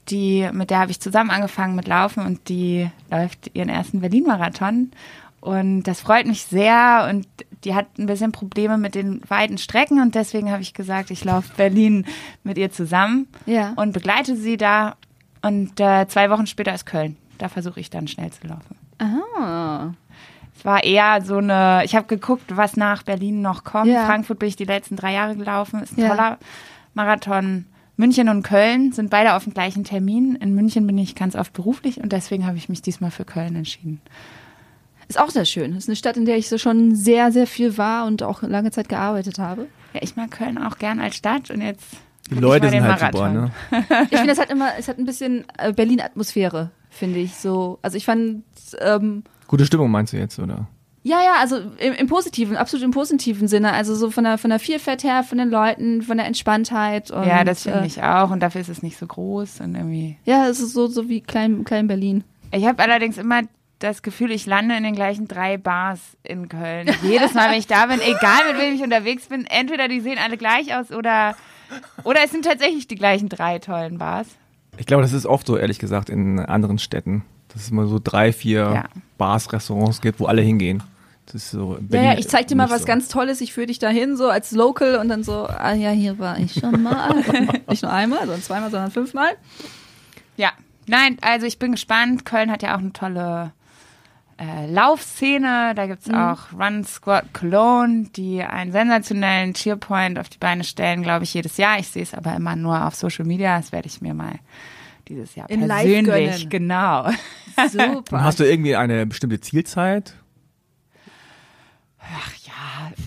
die 0.10 0.48
mit 0.54 0.70
der 0.70 0.80
habe 0.80 0.92
ich 0.92 1.00
zusammen 1.02 1.32
angefangen 1.32 1.76
mit 1.76 1.88
Laufen 1.88 2.26
und 2.26 2.48
die 2.50 2.90
läuft 3.12 3.52
ihren 3.54 3.70
ersten 3.70 4.02
Berlin-Marathon. 4.02 4.92
Und 5.42 5.84
das 5.84 6.02
freut 6.02 6.26
mich 6.26 6.44
sehr 6.46 7.08
und 7.10 7.28
die 7.64 7.76
hat 7.76 7.98
ein 8.00 8.06
bisschen 8.08 8.32
Probleme 8.32 8.78
mit 8.78 8.96
den 8.96 9.22
weiten 9.28 9.58
Strecken 9.58 10.02
und 10.02 10.16
deswegen 10.16 10.52
habe 10.52 10.62
ich 10.62 10.74
gesagt, 10.74 11.12
ich 11.12 11.24
laufe 11.24 11.52
Berlin 11.56 12.06
mit 12.44 12.58
ihr 12.58 12.72
zusammen 12.72 13.28
Ja. 13.46 13.74
und 13.76 13.92
begleite 13.92 14.36
sie 14.36 14.58
da. 14.58 14.96
Und 15.42 15.80
äh, 15.80 16.08
zwei 16.08 16.30
Wochen 16.32 16.48
später 16.48 16.74
ist 16.74 16.86
Köln. 16.86 17.18
Da 17.38 17.50
versuche 17.50 17.80
ich 17.80 17.90
dann 17.92 18.08
schnell 18.08 18.32
zu 18.32 18.48
laufen. 18.48 18.76
Ah. 18.98 19.90
War 20.66 20.84
eher 20.84 21.22
so 21.24 21.38
eine, 21.38 21.84
ich 21.86 21.96
habe 21.96 22.08
geguckt, 22.08 22.58
was 22.58 22.76
nach 22.76 23.04
Berlin 23.04 23.42
noch 23.42 23.64
kommt. 23.64 23.88
Ja. 23.88 24.06
Frankfurt 24.06 24.40
bin 24.40 24.50
ich 24.50 24.56
die 24.56 24.66
letzten 24.66 24.96
drei 24.98 25.14
Jahre 25.14 25.36
gelaufen, 25.36 25.82
ist 25.82 25.98
ein 25.98 26.02
Ja. 26.02 26.10
toller 26.10 26.38
Marathon. 26.94 27.66
München 27.98 28.28
und 28.28 28.44
Köln 28.44 28.92
sind 28.92 29.10
beide 29.10 29.36
auf 29.36 29.44
dem 29.46 29.54
gleichen 29.54 29.84
Termin. 29.86 30.36
In 30.36 30.54
München 30.54 30.86
bin 30.86 30.98
ich 30.98 31.16
ganz 31.16 31.36
oft 31.36 31.54
beruflich 31.54 32.02
und 32.02 32.12
deswegen 32.12 32.46
habe 32.46 32.58
ich 32.58 32.68
mich 32.68 32.82
diesmal 32.82 33.10
für 33.12 33.24
Köln 33.24 33.56
entschieden. 33.56 34.02
Ist 35.08 35.20
auch 35.20 35.30
sehr 35.30 35.46
schön. 35.46 35.76
Ist 35.76 35.88
eine 35.88 35.96
Stadt, 35.96 36.18
in 36.18 36.26
der 36.26 36.36
ich 36.36 36.50
so 36.50 36.58
schon 36.58 36.96
sehr, 36.96 37.32
sehr 37.32 37.48
viel 37.48 37.78
war 37.78 38.06
und 38.08 38.24
auch 38.24 38.42
lange 38.42 38.72
Zeit 38.72 38.90
gearbeitet 38.90 39.38
habe. 39.40 39.68
Ja, 39.94 40.02
ich 40.04 40.16
mag 40.16 40.32
Köln 40.32 40.58
auch 40.58 40.78
gern 40.78 41.00
als 41.00 41.16
Stadt 41.16 41.52
und 41.52 41.62
jetzt. 41.62 41.86
Die 42.32 42.36
Leute 42.40 42.66
mal 42.66 42.72
sind 42.72 42.82
den 42.82 42.90
halt 42.92 43.00
super, 43.14 43.30
Marathon. 43.30 43.52
ne? 43.70 44.08
Ich 44.10 44.18
finde, 44.18 44.34
es 44.34 44.40
hat 44.40 44.50
immer, 44.50 44.70
es 44.80 44.88
hat 44.88 44.98
ein 44.98 45.06
bisschen 45.06 45.46
äh, 45.60 45.72
Berlin-Atmosphäre, 45.72 46.72
finde 46.96 47.20
ich 47.20 47.36
so. 47.36 47.80
Also 47.82 47.98
ich 47.98 48.06
fand, 48.06 48.44
ähm, 48.80 49.24
Gute 49.48 49.66
Stimmung 49.66 49.92
meinst 49.92 50.14
du 50.14 50.18
jetzt, 50.18 50.40
oder? 50.40 50.68
ja, 51.06 51.22
ja, 51.22 51.36
also 51.40 51.58
im, 51.78 51.94
im 51.94 52.08
positiven, 52.08 52.58
absolut 52.58 52.84
im 52.84 52.90
positiven 52.90 53.48
Sinne. 53.48 53.74
Also 53.74 53.94
so 53.94 54.10
von 54.10 54.24
der, 54.24 54.40
von 54.40 54.50
der 54.50 54.58
Vielfalt 54.58 55.04
her, 55.04 55.22
von 55.22 55.38
den 55.38 55.52
Leuten, 55.52 56.02
von 56.02 56.18
der 56.18 56.26
Entspanntheit. 56.26 57.12
Und, 57.12 57.28
ja, 57.28 57.44
das 57.44 57.62
finde 57.62 57.82
äh, 57.82 57.86
ich 57.86 58.02
auch 58.02 58.32
und 58.32 58.40
dafür 58.40 58.62
ist 58.62 58.70
es 58.70 58.82
nicht 58.82 58.98
so 58.98 59.06
groß 59.06 59.60
und 59.60 59.76
irgendwie. 59.76 60.18
Ja, 60.26 60.48
es 60.48 60.60
ist 60.60 60.74
so, 60.74 60.88
so 60.88 61.08
wie 61.08 61.22
klein, 61.22 61.64
klein 61.64 61.86
Berlin. 61.86 62.24
Ich 62.52 62.66
habe 62.66 62.82
allerdings 62.82 63.20
immer 63.20 63.44
das 63.78 64.02
Gefühl, 64.02 64.32
ich 64.32 64.48
lande 64.48 64.76
in 64.76 64.82
den 64.82 64.96
gleichen 64.96 65.28
drei 65.28 65.58
Bars 65.58 66.00
in 66.24 66.50
Köln. 66.50 66.90
Jedes 67.04 67.36
Mal, 67.36 67.52
wenn 67.52 67.60
ich 67.60 67.68
da 67.68 67.86
bin, 67.86 68.00
egal 68.02 68.52
mit 68.52 68.60
wem 68.60 68.74
ich 68.74 68.82
unterwegs 68.82 69.28
bin, 69.28 69.46
entweder 69.46 69.88
die 69.88 70.00
sehen 70.00 70.18
alle 70.18 70.38
gleich 70.38 70.76
aus 70.76 70.92
oder, 70.92 71.36
oder 72.04 72.22
es 72.24 72.32
sind 72.32 72.46
tatsächlich 72.46 72.88
die 72.88 72.96
gleichen 72.96 73.30
drei 73.30 73.60
tollen 73.60 74.00
Bars. 74.00 74.28
Ich 74.78 74.86
glaube, 74.86 75.04
das 75.04 75.14
ist 75.14 75.26
oft 75.26 75.48
so, 75.48 75.58
ehrlich 75.58 75.80
gesagt, 75.80 76.10
in 76.10 76.40
anderen 76.40 76.80
Städten. 76.80 77.24
Dass 77.50 77.64
es 77.64 77.72
mal 77.72 77.88
so 77.88 78.00
drei, 78.04 78.34
vier 78.34 78.60
Ja. 78.60 78.84
Bars, 79.18 79.52
Restaurants 79.54 80.02
gibt, 80.02 80.20
wo 80.20 80.26
alle 80.26 80.42
hingehen. 80.42 80.84
Das 81.26 81.36
ist 81.36 81.52
so. 81.52 81.78
Ja, 81.90 82.02
ja, 82.02 82.18
ich 82.18 82.28
zeig 82.28 82.48
dir 82.48 82.56
mal 82.56 82.70
was 82.70 82.82
so. 82.82 82.88
ganz 82.88 83.08
Tolles, 83.08 83.42
ich 83.42 83.54
führe 83.54 83.68
dich 83.68 83.80
dahin, 83.80 84.16
so 84.16 84.30
als 84.30 84.52
Local 84.52 84.98
und 84.98 85.10
dann 85.10 85.24
so, 85.24 85.48
ah 85.48 85.74
ja, 85.74 85.90
hier 85.90 86.20
war 86.20 86.38
ich 86.38 86.54
schon 86.54 86.84
mal. 86.84 87.16
Nicht 87.70 87.82
nur 87.82 87.92
einmal, 87.92 88.20
sondern 88.20 88.42
zweimal, 88.42 88.70
sondern 88.70 88.92
fünfmal. 88.92 89.32
Ja, 90.38 90.52
nein, 90.86 91.18
also 91.22 91.46
ich 91.48 91.58
bin 91.58 91.72
gespannt. 91.72 92.26
Köln 92.26 92.52
hat 92.52 92.62
ja 92.62 92.76
auch 92.76 92.80
eine 92.80 92.94
tolle 92.94 93.54
äh, 94.38 94.66
Laufszene. 94.68 95.74
Da 95.76 95.88
gibt's 95.88 96.10
auch 96.10 96.52
Run 96.54 96.84
Squad 96.84 97.34
Cologne, 97.34 98.10
die 98.16 98.42
einen 98.44 98.72
sensationellen 98.72 99.54
Cheerpoint 99.54 100.20
auf 100.20 100.30
die 100.30 100.38
Beine 100.38 100.64
stellen, 100.64 101.02
glaube 101.04 101.24
ich, 101.24 101.34
jedes 101.34 101.58
Jahr. 101.58 101.80
Ich 101.80 101.88
sehe 101.88 102.04
es 102.04 102.14
aber 102.14 102.36
immer 102.36 102.56
nur 102.56 102.86
auf 102.86 102.96
Social 102.96 103.26
Media. 103.26 103.58
Das 103.58 103.72
werde 103.72 103.88
ich 103.88 104.02
mir 104.02 104.14
mal 104.14 104.40
dieses 105.08 105.36
Jahr 105.36 105.50
In 105.50 105.66
live 105.66 105.84
persönlich, 105.84 106.50
genau. 106.50 107.06
Und 107.06 107.72
Super. 107.72 108.24
hast 108.24 108.40
du 108.40 108.44
irgendwie 108.44 108.76
eine 108.76 109.06
bestimmte 109.06 109.40
Zielzeit? 109.40 110.16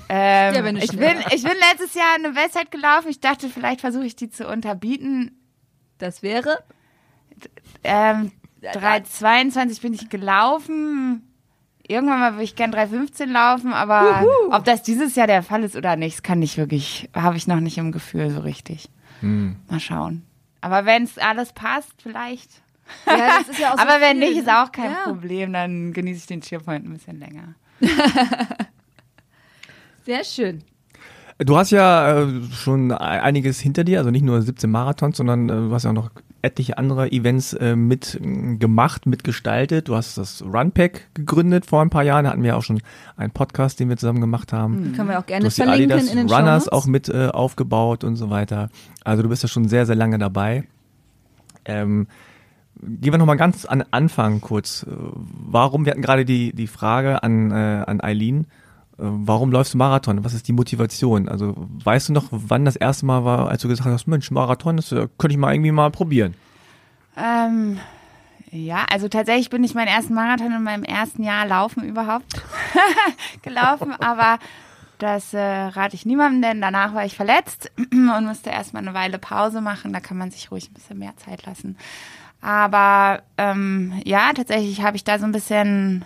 Ähm, 0.09 0.55
Ja, 0.55 0.65
wenn 0.65 0.77
du 0.77 0.83
ich, 0.83 0.91
schnell 0.91 1.15
bin, 1.15 1.25
ich 1.35 1.43
bin 1.43 1.53
letztes 1.71 1.95
Jahr 1.95 2.15
eine 2.15 2.31
Bestzeit 2.31 2.71
gelaufen. 2.71 3.09
Ich 3.09 3.21
dachte, 3.21 3.49
vielleicht 3.49 3.81
versuche 3.81 4.05
ich 4.07 4.17
die 4.17 4.31
zu 4.31 4.47
unterbieten. 4.49 5.39
Das 5.99 6.23
wäre? 6.23 6.59
Ähm, 7.85 8.33
3,22 8.63 9.81
bin 9.83 9.95
ich 9.95 10.09
gelaufen. 10.09 11.23
Irgendwann 11.87 12.21
mal 12.21 12.33
würde 12.35 12.43
ich 12.45 12.55
gern 12.57 12.73
3,15 12.75 13.27
laufen, 13.27 13.73
aber 13.73 14.25
ob 14.51 14.65
das 14.65 14.83
dieses 14.83 15.15
Jahr 15.15 15.27
der 15.27 15.43
Fall 15.43 15.65
ist 15.65 15.75
oder 15.77 15.97
nicht, 15.97 16.17
das 16.19 16.23
kann 16.23 16.43
ich 16.43 16.59
wirklich, 16.59 17.09
habe 17.15 17.37
ich 17.39 17.47
noch 17.47 17.61
nicht 17.61 17.79
im 17.79 17.93
Gefühl 17.93 18.31
so 18.31 18.41
richtig. 18.41 18.91
Mal 19.23 19.81
schauen. 19.81 20.23
Aber 20.61 20.85
wenn 20.85 21.05
es 21.05 21.19
alles 21.19 21.53
passt, 21.53 21.93
vielleicht. 22.03 22.51
Ja, 23.07 23.39
das 23.39 23.49
ist 23.49 23.59
ja 23.59 23.69
auch 23.73 23.77
so 23.77 23.83
Aber 23.83 24.01
wenn 24.01 24.19
viel, 24.19 24.29
nicht, 24.29 24.39
ist 24.39 24.47
ne? 24.47 24.63
auch 24.63 24.71
kein 24.73 24.91
Ja. 24.91 25.03
Problem. 25.05 25.53
Dann 25.53 25.93
genieße 25.93 26.19
ich 26.21 26.27
den 26.27 26.41
Cheerpoint 26.41 26.85
ein 26.87 26.93
bisschen 26.95 27.19
länger. 27.19 27.55
Sehr 30.05 30.25
schön. 30.25 30.63
Du 31.39 31.57
hast 31.57 31.71
ja 31.71 32.23
äh, 32.23 32.43
schon 32.53 32.91
einiges 32.93 33.61
hinter 33.61 33.85
dir, 33.85 33.99
also 33.99 34.11
nicht 34.11 34.25
nur 34.25 34.43
17 34.43 34.71
Marathons, 34.71 35.17
sondern 35.17 35.49
äh, 35.49 35.53
du 35.53 35.73
hast 35.73 35.85
ja 35.85 35.91
auch 35.91 35.95
noch 35.95 36.11
etliche 36.43 36.79
andere 36.79 37.11
Events 37.11 37.53
äh, 37.55 37.75
mit 37.77 38.15
äh, 38.15 38.57
gemacht, 38.57 39.07
mitgestaltet. 39.07 39.89
Du 39.89 39.97
hast 39.97 40.19
das 40.19 40.43
Runpack 40.43 41.09
gegründet 41.15 41.67
vor 41.67 41.83
ein 41.83 41.91
paar 41.91 42.05
Jahren. 42.05 42.25
Da 42.25 42.31
hatten 42.31 42.43
wir 42.43 42.57
auch 42.57 42.63
schon 42.63 42.81
einen 43.17 43.33
Podcast, 43.33 43.81
den 43.81 43.89
wir 43.89 43.97
zusammen 43.97 44.21
gemacht 44.21 44.53
haben. 44.53 44.93
Können 44.95 45.09
wir 45.09 45.19
auch 45.19 45.23
Du 45.23 45.29
gerne 45.29 45.47
hast 45.47 45.59
die 45.59 45.63
verlinken 45.63 45.93
Adidas 45.93 46.11
in 46.11 46.17
den 46.19 46.27
Runners 46.31 46.65
Shownotes. 46.65 46.69
auch 46.73 46.87
mit 46.87 47.09
äh, 47.09 47.27
aufgebaut 47.29 48.05
und 48.05 48.17
so 48.17 48.31
weiter. 48.31 48.71
Also 49.05 49.23
du 49.23 49.29
bist 49.29 49.43
ja 49.43 49.49
schon 49.49 49.69
sehr, 49.69 49.85
sehr 49.87 49.97
lange 49.97 50.19
dabei. 50.19 50.65
Ähm, 51.65 52.07
gehen 52.81 53.13
wir 53.13 53.19
nochmal 53.19 53.37
ganz 53.37 53.65
an 53.65 53.81
den 53.81 53.93
Anfang 53.93 54.41
kurz. 54.41 54.85
Äh, 54.89 54.91
Warum, 54.95 55.85
wir 55.85 55.91
hatten 55.93 56.03
gerade 56.03 56.25
die, 56.25 56.53
die 56.53 56.67
Frage 56.69 57.23
an, 57.23 57.51
äh, 57.51 57.55
an 57.87 58.01
Eileen, 58.01 58.47
warum 58.99 59.53
läufst 59.53 59.75
du 59.75 59.79
Marathon? 59.79 60.25
Was 60.25 60.35
ist 60.35 60.49
die 60.49 60.53
Motivation? 60.53 61.29
Also 61.29 61.55
weißt 61.57 62.09
du 62.09 62.13
noch, 62.13 62.27
wann 62.31 62.65
das 62.65 62.77
erste 62.77 63.07
Mal 63.07 63.25
war, 63.25 63.49
als 63.49 63.63
du 63.63 63.69
gesagt 63.69 63.89
hast, 63.89 64.09
Mensch, 64.09 64.31
Marathon, 64.31 64.77
das 64.77 64.91
äh, 64.93 65.09
könnte 65.19 65.33
ich 65.33 65.39
mal 65.39 65.55
irgendwie 65.55 65.73
mal 65.73 65.91
probieren. 65.91 66.35
Ähm, 67.17 67.79
ja, 68.51 68.87
also 68.91 69.09
tatsächlich 69.09 69.51
bin 69.51 69.63
ich 69.63 69.75
meinen 69.75 69.89
ersten 69.89 70.15
Marathon 70.15 70.53
in 70.53 70.63
meinem 70.63 70.85
ersten 70.85 71.23
Jahr 71.23 71.47
Laufen 71.47 71.85
überhaupt 71.85 72.43
gelaufen, 73.43 73.93
aber 73.93 74.39
das 74.99 75.33
äh, 75.33 75.39
rate 75.39 75.95
ich 75.95 76.05
niemandem, 76.05 76.43
denn 76.43 76.61
danach 76.61 76.93
war 76.95 77.05
ich 77.05 77.15
verletzt 77.15 77.71
und 77.93 78.25
musste 78.25 78.51
erstmal 78.51 78.83
eine 78.83 78.95
Weile 78.95 79.19
Pause 79.19 79.61
machen. 79.61 79.93
Da 79.93 80.01
kann 80.01 80.19
man 80.19 80.33
sich 80.33 80.51
ruhig 80.51 80.71
ein 80.71 80.75
bisschen 80.75 80.99
mehr 80.99 81.17
Zeit 81.17 81.47
lassen. 81.47 81.77
Aber 82.41 83.23
ähm, 83.37 84.01
ja, 84.05 84.33
tatsächlich 84.33 84.83
habe 84.83 84.97
ich 84.97 85.05
da 85.05 85.19
so 85.19 85.25
ein 85.25 85.33
bisschen 85.33 86.05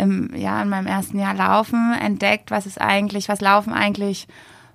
im, 0.00 0.34
ja, 0.34 0.62
in 0.62 0.68
meinem 0.68 0.86
ersten 0.86 1.18
Jahr 1.18 1.34
Laufen 1.34 1.94
entdeckt, 2.00 2.50
was 2.50 2.66
es 2.66 2.78
eigentlich, 2.78 3.28
was 3.28 3.40
Laufen 3.40 3.72
eigentlich 3.72 4.26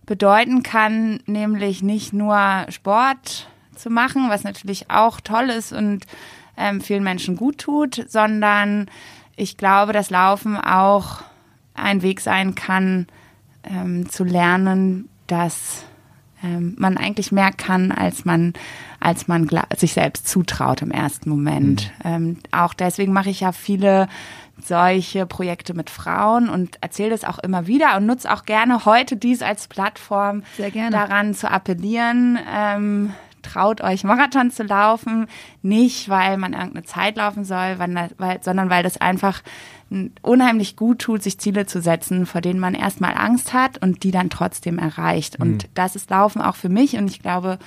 bedeuten 0.05 0.63
kann, 0.63 1.19
nämlich 1.25 1.81
nicht 1.81 2.13
nur 2.13 2.65
Sport 2.69 3.49
zu 3.75 3.89
machen, 3.89 4.29
was 4.29 4.43
natürlich 4.43 4.89
auch 4.89 5.19
toll 5.19 5.49
ist 5.49 5.73
und 5.73 6.05
ähm, 6.57 6.79
vielen 6.79 7.03
Menschen 7.03 7.35
gut 7.35 7.57
tut, 7.57 8.05
sondern 8.07 8.87
ich 9.35 9.57
glaube, 9.57 9.91
dass 9.91 10.09
Laufen 10.09 10.57
auch 10.57 11.21
ein 11.73 12.01
Weg 12.01 12.21
sein 12.21 12.55
kann, 12.55 13.07
ähm, 13.63 14.09
zu 14.09 14.23
lernen, 14.23 15.09
dass 15.27 15.83
ähm, 16.43 16.75
man 16.77 16.97
eigentlich 16.97 17.31
mehr 17.31 17.51
kann, 17.51 17.91
als 17.91 18.23
man, 18.23 18.53
als 18.99 19.27
man 19.27 19.49
sich 19.75 19.93
selbst 19.93 20.27
zutraut 20.27 20.81
im 20.81 20.91
ersten 20.91 21.29
Moment. 21.29 21.91
Ähm, 22.03 22.37
auch 22.51 22.73
deswegen 22.73 23.11
mache 23.11 23.29
ich 23.29 23.41
ja 23.41 23.51
viele 23.51 24.07
solche 24.63 25.25
Projekte 25.25 25.73
mit 25.73 25.89
Frauen 25.89 26.49
und 26.49 26.77
erzähle 26.81 27.11
das 27.11 27.23
auch 27.23 27.39
immer 27.39 27.67
wieder 27.67 27.97
und 27.97 28.05
nutze 28.05 28.31
auch 28.31 28.45
gerne 28.45 28.85
heute 28.85 29.17
dies 29.17 29.41
als 29.41 29.67
Plattform, 29.67 30.43
daran 30.91 31.33
zu 31.33 31.49
appellieren. 31.49 32.39
Ähm, 32.51 33.13
traut 33.41 33.81
euch 33.81 34.03
Marathon 34.03 34.49
zu 34.51 34.63
laufen, 34.63 35.27
nicht 35.61 36.09
weil 36.09 36.37
man 36.37 36.53
irgendeine 36.53 36.83
Zeit 36.83 37.15
laufen 37.17 37.45
soll, 37.45 37.77
weil, 37.77 38.39
sondern 38.41 38.69
weil 38.69 38.83
das 38.83 38.97
einfach 38.97 39.43
unheimlich 40.21 40.75
gut 40.75 40.99
tut, 40.99 41.21
sich 41.21 41.39
Ziele 41.39 41.65
zu 41.67 41.79
setzen, 41.79 42.25
vor 42.25 42.41
denen 42.41 42.59
man 42.59 42.73
erstmal 42.73 43.13
Angst 43.15 43.53
hat 43.53 43.77
und 43.77 44.03
die 44.03 44.11
dann 44.11 44.29
trotzdem 44.29 44.79
erreicht. 44.79 45.39
Und 45.39 45.69
das 45.75 45.95
ist 45.95 46.09
Laufen 46.09 46.41
auch 46.41 46.55
für 46.55 46.69
mich 46.69 46.97
und 46.97 47.07
ich 47.07 47.21
glaube, 47.21 47.59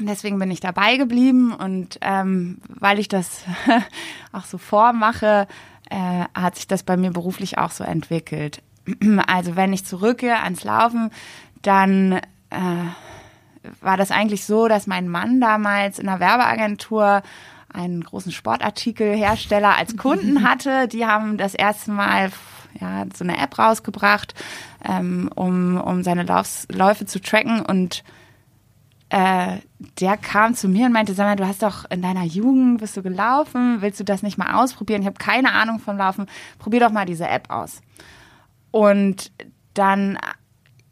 deswegen 0.00 0.38
bin 0.38 0.50
ich 0.50 0.60
dabei 0.60 0.96
geblieben 0.96 1.52
und 1.52 1.98
ähm, 2.00 2.58
weil 2.68 2.98
ich 2.98 3.08
das 3.08 3.42
auch 4.32 4.44
so 4.44 4.56
vormache, 4.56 5.46
äh, 5.90 6.24
hat 6.34 6.56
sich 6.56 6.66
das 6.66 6.82
bei 6.82 6.96
mir 6.96 7.10
beruflich 7.10 7.58
auch 7.58 7.70
so 7.70 7.84
entwickelt. 7.84 8.62
Also 9.26 9.56
wenn 9.56 9.72
ich 9.72 9.84
zurückgehe 9.84 10.40
ans 10.42 10.64
Laufen, 10.64 11.10
dann 11.62 12.12
äh, 12.50 12.86
war 13.80 13.96
das 13.96 14.10
eigentlich 14.10 14.44
so, 14.46 14.68
dass 14.68 14.86
mein 14.86 15.08
Mann 15.08 15.40
damals 15.40 15.98
in 15.98 16.08
einer 16.08 16.18
Werbeagentur 16.18 17.22
einen 17.72 18.02
großen 18.02 18.32
Sportartikelhersteller 18.32 19.76
als 19.76 19.96
Kunden 19.96 20.42
hatte. 20.48 20.88
Die 20.88 21.06
haben 21.06 21.36
das 21.36 21.54
erste 21.54 21.90
Mal 21.90 22.32
ja, 22.80 23.04
so 23.14 23.24
eine 23.24 23.38
App 23.38 23.58
rausgebracht, 23.58 24.34
ähm, 24.88 25.30
um, 25.34 25.80
um 25.80 26.02
seine 26.02 26.22
Laufs 26.22 26.66
Läufe 26.70 27.06
zu 27.06 27.20
tracken 27.20 27.60
und 27.60 28.02
äh, 29.10 29.58
der 29.98 30.16
kam 30.16 30.54
zu 30.54 30.68
mir 30.68 30.86
und 30.86 30.92
meinte, 30.92 31.14
sag 31.14 31.26
mal, 31.26 31.36
du 31.36 31.46
hast 31.46 31.62
doch 31.62 31.84
in 31.90 32.00
deiner 32.00 32.24
Jugend, 32.24 32.78
bist 32.80 32.96
du 32.96 33.02
gelaufen, 33.02 33.78
willst 33.80 34.00
du 34.00 34.04
das 34.04 34.22
nicht 34.22 34.38
mal 34.38 34.54
ausprobieren? 34.54 35.02
Ich 35.02 35.06
habe 35.06 35.18
keine 35.18 35.52
Ahnung 35.52 35.80
vom 35.80 35.96
Laufen, 35.96 36.26
probier 36.58 36.80
doch 36.80 36.92
mal 36.92 37.06
diese 37.06 37.28
App 37.28 37.50
aus. 37.50 37.80
Und 38.70 39.32
dann 39.74 40.16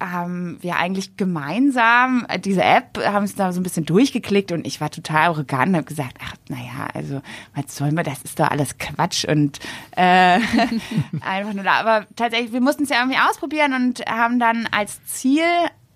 haben 0.01 0.59
wir 0.62 0.77
eigentlich 0.77 1.16
gemeinsam 1.16 2.27
diese 2.45 2.62
App, 2.62 2.99
haben 3.05 3.25
es 3.25 3.35
da 3.35 3.53
so 3.53 3.61
ein 3.61 3.64
bisschen 3.64 3.85
durchgeklickt 3.85 4.53
und 4.53 4.66
ich 4.66 4.81
war 4.81 4.91
total 4.91 5.29
arrogant 5.29 5.71
und 5.71 5.77
habe 5.77 5.87
gesagt, 5.87 6.19
ach, 6.23 6.35
naja, 6.49 6.89
also 6.95 7.21
was 7.55 7.75
soll 7.75 7.91
man, 7.91 8.05
das 8.05 8.23
ist 8.23 8.39
doch 8.39 8.49
alles 8.49 8.79
Quatsch 8.79 9.25
und 9.25 9.59
äh, 9.97 10.39
einfach 11.21 11.53
nur 11.53 11.64
da. 11.64 11.81
Aber 11.81 12.07
tatsächlich, 12.14 12.53
wir 12.53 12.61
mussten 12.61 12.85
es 12.85 12.91
ja 12.91 13.01
irgendwie 13.01 13.19
ausprobieren 13.19 13.75
und 13.75 14.01
haben 14.07 14.39
dann 14.39 14.69
als 14.71 15.05
Ziel 15.05 15.45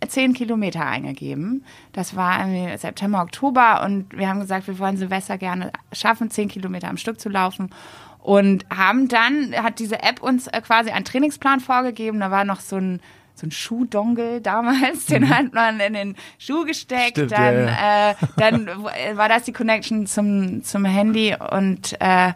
zehn 0.09 0.33
Kilometer 0.33 0.85
eingegeben. 0.85 1.65
Das 1.93 2.17
war 2.17 2.47
September, 2.77 3.23
Oktober 3.23 3.83
und 3.85 4.17
wir 4.17 4.29
haben 4.29 4.41
gesagt, 4.41 4.67
wir 4.67 4.79
wollen 4.79 4.97
Silvester 4.97 5.39
gerne 5.39 5.73
schaffen, 5.93 6.31
zehn 6.31 6.49
Kilometer 6.49 6.89
am 6.89 6.97
Stück 6.97 7.21
zu 7.21 7.29
laufen. 7.29 7.71
Und 8.19 8.65
haben 8.71 9.09
dann, 9.09 9.53
hat 9.57 9.81
diese 9.81 10.01
App 10.03 10.23
uns 10.23 10.47
äh, 10.47 10.61
quasi 10.61 10.91
einen 10.91 11.05
Trainingsplan 11.05 11.59
vorgegeben. 11.59 12.21
Da 12.21 12.31
war 12.31 12.45
noch 12.45 12.61
so 12.61 12.77
ein, 12.77 13.01
so 13.35 13.49
ein 13.49 13.51
Schuhdongle 13.51 14.41
damals, 14.43 15.07
den 15.07 15.29
hat 15.29 15.53
man 15.53 15.81
in 15.81 15.95
den 15.95 16.17
Schuh 16.39 16.65
gesteckt. 16.65 17.17
Stimmt, 17.17 17.33
dann 17.33 17.67
ja, 17.67 18.11
Äh, 18.11 18.15
dann 18.37 18.69
war 19.15 19.29
das 19.29 19.43
die 19.43 19.53
Connection 19.53 20.07
zum, 20.07 20.63
zum 20.63 20.85
Handy 20.85 21.35
und 21.51 22.01
äh, 22.01 22.33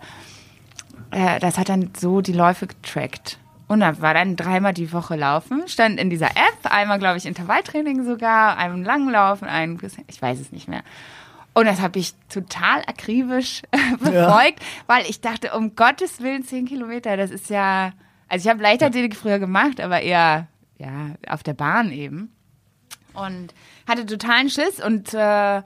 äh, 1.13 1.39
das 1.39 1.57
hat 1.57 1.69
dann 1.69 1.91
so 1.97 2.21
die 2.21 2.33
Läufe 2.33 2.67
getrackt. 2.67 3.39
Und 3.69 3.81
da 3.81 4.01
war 4.01 4.15
dann 4.15 4.37
dreimal 4.37 4.73
die 4.73 4.93
Woche 4.93 5.17
laufen, 5.17 5.67
stand 5.67 5.99
in 5.99 6.09
dieser 6.09 6.31
App, 6.31 6.59
einmal, 6.63 6.99
glaube 6.99 7.19
ich, 7.19 7.27
Intervalltraining 7.27 8.05
sogar, 8.05 8.57
einem 8.59 8.85
Langlaufen, 8.85 9.49
ein, 9.49 9.79
ich 10.07 10.23
weiß 10.23 10.39
es 10.39 10.53
nicht 10.53 10.69
mehr. 10.69 10.83
Und 11.53 11.67
das 11.67 11.81
habe 11.81 11.99
ich 11.99 12.15
total 12.29 12.83
akribisch 12.87 13.63
befolgt, 13.99 14.61
weil 14.87 15.05
ich 15.09 15.21
dachte, 15.21 15.53
um 15.53 15.75
Gottes 15.75 16.21
Willen, 16.21 16.45
zehn 16.45 16.67
Kilometer, 16.67 17.17
das 17.17 17.31
ist 17.31 17.51
ja, 17.51 17.93
also 18.29 18.47
ich 18.47 18.51
habe 18.51 18.63
Leichtathletik 18.63 19.17
früher 19.17 19.39
gemacht, 19.39 19.81
aber 19.81 20.03
eher 20.03 20.49
ja 20.79 21.15
auf 21.27 21.43
der 21.43 21.55
Bahn 21.55 21.91
eben. 21.91 22.31
Und 23.15 23.55
hatte 23.89 24.05
totalen 24.05 24.51
Schiss 24.51 24.85
und 24.85 25.15
äh, 25.15 25.63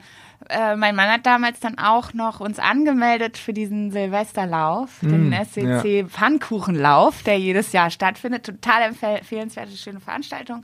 äh, 0.51 0.75
mein 0.75 0.95
Mann 0.95 1.09
hat 1.09 1.25
damals 1.25 1.59
dann 1.59 1.77
auch 1.79 2.13
noch 2.13 2.39
uns 2.39 2.59
angemeldet 2.59 3.37
für 3.37 3.53
diesen 3.53 3.91
Silvesterlauf, 3.91 4.99
den 5.01 5.33
SCC 5.33 6.05
Pfannkuchenlauf, 6.09 7.23
der 7.23 7.39
jedes 7.39 7.71
Jahr 7.71 7.89
stattfindet. 7.89 8.45
Total 8.45 8.83
empfehl- 8.91 9.17
empfehlenswerte, 9.19 9.75
schöne 9.77 9.99
Veranstaltung. 9.99 10.63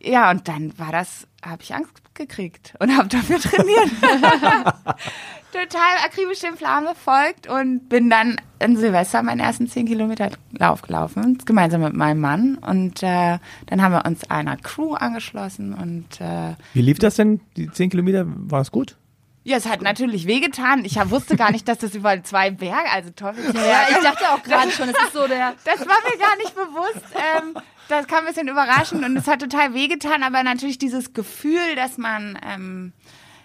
Ja, 0.00 0.30
und 0.30 0.48
dann 0.48 0.76
war 0.78 0.92
das, 0.92 1.26
habe 1.44 1.62
ich 1.62 1.74
Angst 1.74 1.92
gekriegt 2.14 2.74
und 2.80 2.96
habe 2.96 3.08
dafür 3.08 3.38
trainiert. 3.40 3.90
Total 5.52 5.96
akribisch 6.04 6.40
dem 6.40 6.54
Plan 6.56 6.84
befolgt 6.84 7.46
und 7.46 7.88
bin 7.88 8.08
dann 8.08 8.40
in 8.58 8.76
Silvester 8.76 9.22
meinen 9.22 9.40
ersten 9.40 9.68
10 9.68 9.86
Kilometer 9.86 10.30
Lauf 10.52 10.82
gelaufen, 10.82 11.38
gemeinsam 11.44 11.82
mit 11.82 11.94
meinem 11.94 12.20
Mann. 12.20 12.56
Und 12.56 13.02
äh, 13.02 13.38
dann 13.66 13.82
haben 13.82 13.92
wir 13.92 14.06
uns 14.06 14.28
einer 14.30 14.56
Crew 14.56 14.94
angeschlossen 14.94 15.74
und 15.74 16.20
äh, 16.20 16.54
Wie 16.72 16.82
lief 16.82 16.98
das 16.98 17.16
denn? 17.16 17.40
Die 17.56 17.70
10 17.70 17.90
Kilometer, 17.90 18.24
war 18.26 18.60
es 18.62 18.70
gut? 18.70 18.96
ja, 19.44 19.56
es 19.56 19.68
hat 19.68 19.82
natürlich 19.82 20.26
wehgetan. 20.26 20.84
Ich 20.84 20.96
wusste 21.10 21.36
gar 21.36 21.50
nicht, 21.50 21.66
dass 21.66 21.78
das 21.78 21.94
über 21.94 22.22
zwei 22.22 22.50
Berge, 22.52 22.88
also 22.92 23.10
Teufelsberg. 23.10 23.66
Ja, 23.66 23.86
ich 23.90 23.96
dachte 23.98 24.30
auch 24.30 24.42
gerade 24.42 24.70
schon, 24.70 24.88
es 24.88 24.96
ist 24.96 25.12
so 25.12 25.26
der. 25.26 25.54
Das 25.64 25.80
war 25.80 25.96
mir 26.08 26.18
gar 26.18 26.36
nicht 26.36 26.54
bewusst. 26.54 27.04
Ähm, 27.16 27.54
das 27.88 28.06
kam 28.06 28.20
ein 28.20 28.26
bisschen 28.26 28.48
überraschend 28.48 29.04
und 29.04 29.16
es 29.16 29.26
hat 29.26 29.40
total 29.40 29.74
wehgetan, 29.74 30.22
aber 30.22 30.42
natürlich 30.44 30.78
dieses 30.78 31.12
Gefühl, 31.12 31.74
dass 31.74 31.98
man, 31.98 32.38
ähm, 32.48 32.92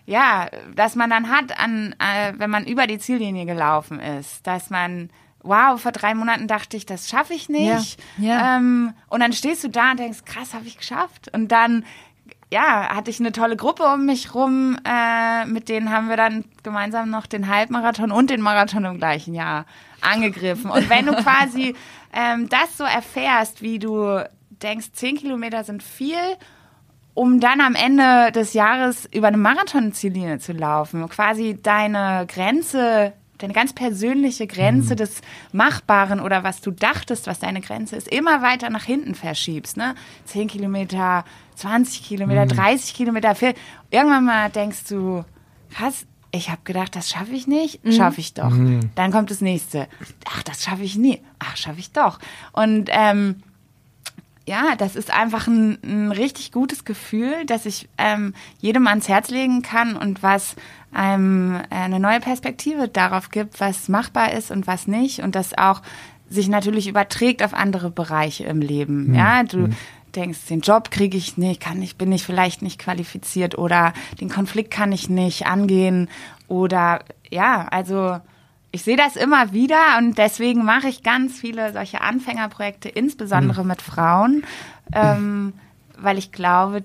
ja, 0.08 0.48
dass 0.74 0.96
man 0.96 1.10
dann 1.10 1.30
hat, 1.30 1.60
an, 1.60 1.94
äh, 2.00 2.34
wenn 2.38 2.50
man 2.50 2.66
über 2.66 2.88
die 2.88 2.98
Ziellinie 2.98 3.46
gelaufen 3.46 4.00
ist, 4.00 4.48
dass 4.48 4.70
man, 4.70 5.10
wow, 5.44 5.80
vor 5.80 5.92
drei 5.92 6.16
Monaten 6.16 6.48
dachte 6.48 6.78
ich, 6.78 6.86
das 6.86 7.10
schaffe 7.10 7.34
ich 7.34 7.50
nicht. 7.50 8.00
Ja, 8.18 8.28
ja. 8.28 8.58
Ähm, 8.58 8.94
und 9.10 9.20
dann 9.20 9.34
stehst 9.34 9.66
du 9.66 9.70
da 9.70 9.92
und 9.92 10.00
denkst, 10.00 10.24
krass, 10.24 10.54
habe 10.54 10.66
ich 10.66 10.78
geschafft. 10.78 11.30
Und 11.34 11.52
dann 11.52 11.84
ja, 12.50 12.96
hatte 12.96 13.12
ich 13.12 13.20
eine 13.20 13.34
tolle 13.34 13.58
Gruppe 13.58 13.84
um 13.84 14.06
mich 14.06 14.34
rum. 14.34 14.78
Äh, 14.86 15.46
mit 15.46 15.68
denen 15.68 15.92
haben 15.92 16.08
wir 16.08 16.16
dann 16.16 16.46
gemeinsam 16.64 17.10
noch 17.10 17.26
den 17.28 17.50
Halbmarathon 17.50 18.10
und 18.10 18.30
den 18.30 18.40
Marathon 18.40 18.86
im 18.86 19.00
gleichen 19.00 19.34
Jahr 19.34 19.66
angegriffen. 20.00 20.72
Und 20.72 20.90
wenn 20.90 21.06
du 21.06 21.16
quasi 21.22 21.76
ähm, 22.14 22.48
das 22.48 22.78
so 22.78 22.86
erfährst, 22.86 23.62
wie 23.62 23.78
du 23.78 24.24
denkst, 24.50 24.94
zehn 24.94 25.18
Kilometer 25.18 25.66
sind 25.66 25.84
viel 25.84 26.38
um 27.18 27.40
dann 27.40 27.62
am 27.62 27.74
Ende 27.74 28.32
des 28.32 28.54
Jahres 28.54 29.10
über 29.12 29.28
eine 29.30 29.38
Marathonziellinie 29.38 30.38
zu 30.38 30.54
laufen, 30.54 31.10
quasi 31.10 31.58
deine 31.62 32.26
Grenze, 32.28 33.14
deine 33.40 33.54
ganz 33.54 33.74
persönliche 33.74 34.46
Grenze 34.46 34.94
Mhm. 34.94 34.98
des 34.98 35.22
Machbaren 35.52 36.20
oder 36.20 36.44
was 36.44 36.62
du 36.62 36.70
dachtest, 36.70 37.26
was 37.26 37.40
deine 37.40 37.62
Grenze 37.62 37.96
ist, 37.96 38.08
immer 38.08 38.44
weiter 38.44 38.70
nach 38.70 38.84
hinten 38.84 39.16
verschiebst. 39.16 39.78
Ne? 39.78 39.96
10 40.26 40.48
Kilometer, 40.48 41.26
20 41.56 42.04
Kilometer, 42.06 42.46
Mhm. 42.46 42.50
30 42.50 42.94
Kilometer. 42.94 43.34
viel- 43.34 43.56
Irgendwann 43.90 44.26
mal 44.26 44.50
denkst 44.52 44.84
du, 44.90 45.24
krass, 45.74 46.06
ich 46.32 46.50
habe 46.52 46.62
gedacht, 46.66 46.96
das 46.96 47.10
schaffe 47.10 47.32
ich 47.32 47.48
nicht, 47.48 47.80
schaffe 47.96 48.20
ich 48.20 48.36
doch. 48.36 48.52
Dann 48.94 49.12
kommt 49.12 49.32
das 49.32 49.42
nächste. 49.42 49.88
Ach, 50.30 50.44
das 50.44 50.62
schaffe 50.64 50.84
ich 50.84 50.96
nie. 50.98 51.20
Ach, 51.40 51.58
schaffe 51.58 51.80
ich 51.80 51.92
doch. 51.94 52.20
Und 52.52 52.90
ähm, 52.92 53.42
ja, 54.48 54.78
das 54.78 54.96
ist 54.96 55.14
einfach 55.14 55.48
ein, 55.48 55.78
ein 55.84 56.12
richtig 56.12 56.54
gutes 56.54 56.86
Gefühl, 56.86 57.46
dass 57.46 57.66
ich 57.66 57.90
ähm, 57.98 58.34
jedem 58.60 58.88
ans 58.88 59.10
Herz 59.10 59.30
legen 59.30 59.62
kann 59.62 59.98
und 59.98 60.24
was 60.24 60.56
einem 60.94 61.56
äh, 61.56 61.76
eine 61.76 62.00
neue 62.00 62.22
Perspektive 62.22 62.88
darauf 62.88 63.30
gibt, 63.30 63.60
was 63.60 63.90
machbar 63.90 64.32
ist 64.32 64.50
und 64.50 64.66
was 64.66 64.88
nicht 64.88 65.20
und 65.20 65.36
das 65.36 65.58
auch 65.58 65.82
sich 66.30 66.48
natürlich 66.48 66.88
überträgt 66.88 67.44
auf 67.44 67.54
andere 67.54 67.92
Bereiche 67.92 68.46
im 68.46 68.62
Leben. 68.62 69.14
Ja, 69.14 69.44
du 69.44 69.70
denkst, 70.16 70.46
den 70.50 70.62
Job 70.62 70.92
kriege 70.92 71.18
ich 71.18 71.38
nicht, 71.38 71.60
kann 71.60 71.82
ich, 71.82 71.98
bin 71.98 72.12
ich 72.14 72.24
vielleicht 72.24 72.62
nicht 72.62 72.80
qualifiziert 72.80 73.58
oder 73.58 73.94
den 74.22 74.30
Konflikt 74.30 74.72
kann 74.72 74.94
ich 74.94 75.10
nicht 75.10 75.46
angehen 75.46 76.10
oder 76.48 77.02
ja, 77.30 77.68
also 77.70 78.20
ich 78.78 78.84
sehe 78.84 78.96
das 78.96 79.16
immer 79.16 79.54
wieder 79.54 79.98
und 79.98 80.20
deswegen 80.20 80.64
mache 80.64 80.88
ich 80.88 81.02
ganz 81.02 81.40
viele 81.40 81.74
solche 81.74 82.02
Anfängerprojekte, 82.02 82.90
insbesondere 82.90 83.66
mit 83.66 83.82
Frauen, 83.82 84.44
ähm, 84.94 85.54
weil 85.98 86.20
ich 86.20 86.32
glaube, 86.32 86.84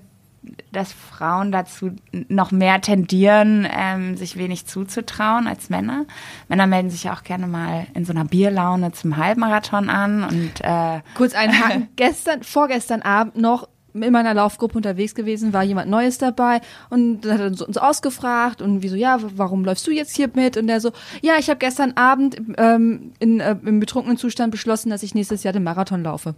dass 0.71 0.91
Frauen 0.91 1.51
dazu 1.51 1.91
noch 2.29 2.49
mehr 2.49 2.81
tendieren, 2.81 3.67
ähm, 3.71 4.17
sich 4.17 4.37
wenig 4.37 4.65
zuzutrauen 4.65 5.45
als 5.45 5.69
Männer. 5.69 6.05
Männer 6.47 6.65
melden 6.65 6.89
sich 6.89 7.03
ja 7.03 7.13
auch 7.13 7.23
gerne 7.23 7.45
mal 7.45 7.85
in 7.93 8.05
so 8.05 8.11
einer 8.11 8.25
Bierlaune 8.25 8.91
zum 8.91 9.17
Halbmarathon 9.17 9.91
an 9.91 10.23
und 10.23 10.61
äh, 10.61 11.01
Kurz 11.13 11.35
einhaken. 11.35 11.89
Gestern, 11.95 12.41
vorgestern 12.41 13.03
Abend 13.03 13.37
noch 13.37 13.67
in 13.93 14.11
meiner 14.11 14.33
Laufgruppe 14.33 14.75
unterwegs 14.77 15.15
gewesen, 15.15 15.53
war 15.53 15.63
jemand 15.63 15.89
Neues 15.89 16.17
dabei 16.17 16.61
und 16.89 17.21
dann 17.21 17.33
hat 17.33 17.39
er 17.41 17.47
uns, 17.67 17.77
ausgefragt 17.77 18.61
und 18.61 18.81
wie 18.81 18.87
so, 18.89 18.95
ja, 18.95 19.17
warum 19.21 19.63
läufst 19.65 19.85
du 19.87 19.91
jetzt 19.91 20.15
hier 20.15 20.29
mit? 20.33 20.57
Und 20.57 20.67
der 20.67 20.79
so, 20.81 20.91
ja, 21.21 21.33
ich 21.39 21.49
habe 21.49 21.59
gestern 21.59 21.93
Abend 21.93 22.37
ähm, 22.57 23.11
in, 23.19 23.39
äh, 23.39 23.55
im 23.65 23.79
betrunkenen 23.79 24.17
Zustand 24.17 24.51
beschlossen, 24.51 24.89
dass 24.89 25.03
ich 25.03 25.13
nächstes 25.15 25.43
Jahr 25.43 25.53
den 25.53 25.63
Marathon 25.63 26.03
laufe. 26.03 26.35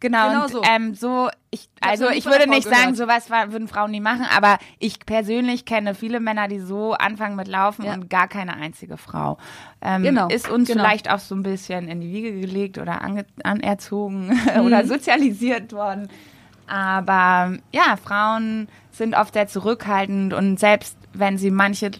Genau, 0.00 0.28
Genau 0.30 0.42
und, 0.44 0.50
so. 0.50 0.62
Ähm, 0.64 0.94
so 0.94 1.28
ich, 1.52 1.68
also 1.80 2.08
ich 2.10 2.24
würde 2.26 2.50
nicht 2.50 2.64
sagen, 2.64 2.92
gehört. 2.92 2.96
sowas 2.96 3.30
war, 3.30 3.52
würden 3.52 3.68
Frauen 3.68 3.92
nie 3.92 4.00
machen, 4.00 4.26
aber 4.36 4.58
ich 4.80 4.98
persönlich 5.06 5.64
kenne 5.64 5.94
viele 5.94 6.18
Männer, 6.18 6.48
die 6.48 6.58
so 6.58 6.94
anfangen 6.94 7.36
mit 7.36 7.46
Laufen 7.46 7.84
Ja. 7.84 7.94
und 7.94 8.10
gar 8.10 8.26
keine 8.26 8.54
einzige 8.54 8.96
Frau. 8.96 9.38
Ähm, 9.80 10.02
Genau, 10.02 10.26
Ist 10.28 10.50
uns 10.50 10.68
genau. 10.68 10.82
vielleicht 10.82 11.08
auch 11.08 11.20
so 11.20 11.36
ein 11.36 11.44
bisschen 11.44 11.86
in 11.86 12.00
die 12.00 12.12
Wiege 12.12 12.32
gelegt 12.40 12.78
oder 12.78 13.00
anerzogen 13.44 14.28
Mhm. 14.28 14.60
oder 14.66 14.84
sozialisiert 14.86 15.72
worden. 15.72 16.08
Aber 16.72 17.58
ja, 17.70 17.96
Frauen 18.02 18.66
sind 18.92 19.14
oft 19.14 19.34
sehr 19.34 19.46
zurückhaltend 19.46 20.32
und 20.32 20.58
selbst 20.58 20.96
wenn 21.12 21.36
sie 21.36 21.50
manche 21.50 21.90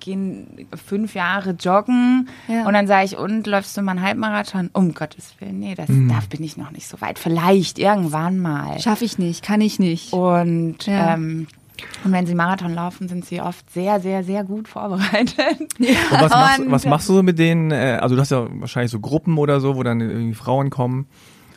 gehen 0.00 0.66
fünf 0.86 1.14
Jahre 1.14 1.50
joggen 1.52 2.28
Ja. 2.48 2.66
und 2.66 2.74
dann 2.74 2.86
sage 2.86 3.04
ich, 3.06 3.16
und 3.18 3.46
läufst 3.46 3.76
du 3.76 3.82
mal 3.82 3.92
einen 3.92 4.02
Halbmarathon? 4.02 4.68
Um 4.72 4.92
Gottes 4.94 5.34
Willen, 5.38 5.58
nee, 5.58 5.74
das, 5.74 5.88
Mhm. 5.88 6.08
da 6.08 6.20
bin 6.28 6.42
ich 6.42 6.56
noch 6.58 6.70
nicht 6.70 6.86
so 6.88 7.00
weit. 7.00 7.18
Vielleicht 7.18 7.78
irgendwann 7.78 8.38
mal. 8.40 8.78
Schaffe 8.80 9.04
ich 9.06 9.18
nicht, 9.18 9.42
kann 9.44 9.60
ich 9.60 9.78
nicht. 9.78 10.12
Und, 10.12 10.86
Ja. 10.86 11.14
ähm, 11.14 11.46
und 12.04 12.12
wenn 12.12 12.26
sie 12.26 12.34
Marathon 12.34 12.74
laufen, 12.74 13.08
sind 13.08 13.24
sie 13.26 13.40
oft 13.42 13.70
sehr, 13.70 14.00
sehr, 14.00 14.22
sehr 14.24 14.44
gut 14.44 14.68
vorbereitet. 14.68 15.38
Und 15.78 15.86
was, 16.20 16.30
machst, 16.30 16.58
Und- 16.60 16.70
was 16.70 16.86
machst 16.86 17.08
du 17.08 17.14
so 17.14 17.22
mit 17.22 17.38
denen? 17.38 17.70
Äh, 17.70 17.98
also 18.00 18.14
du 18.14 18.20
hast 18.22 18.30
ja 18.30 18.46
wahrscheinlich 18.60 18.90
so 18.92 19.00
Gruppen 19.00 19.36
oder 19.38 19.60
so, 19.60 19.76
wo 19.76 19.82
dann 19.82 20.00
irgendwie 20.00 20.34
Frauen 20.34 20.70
kommen 20.70 21.06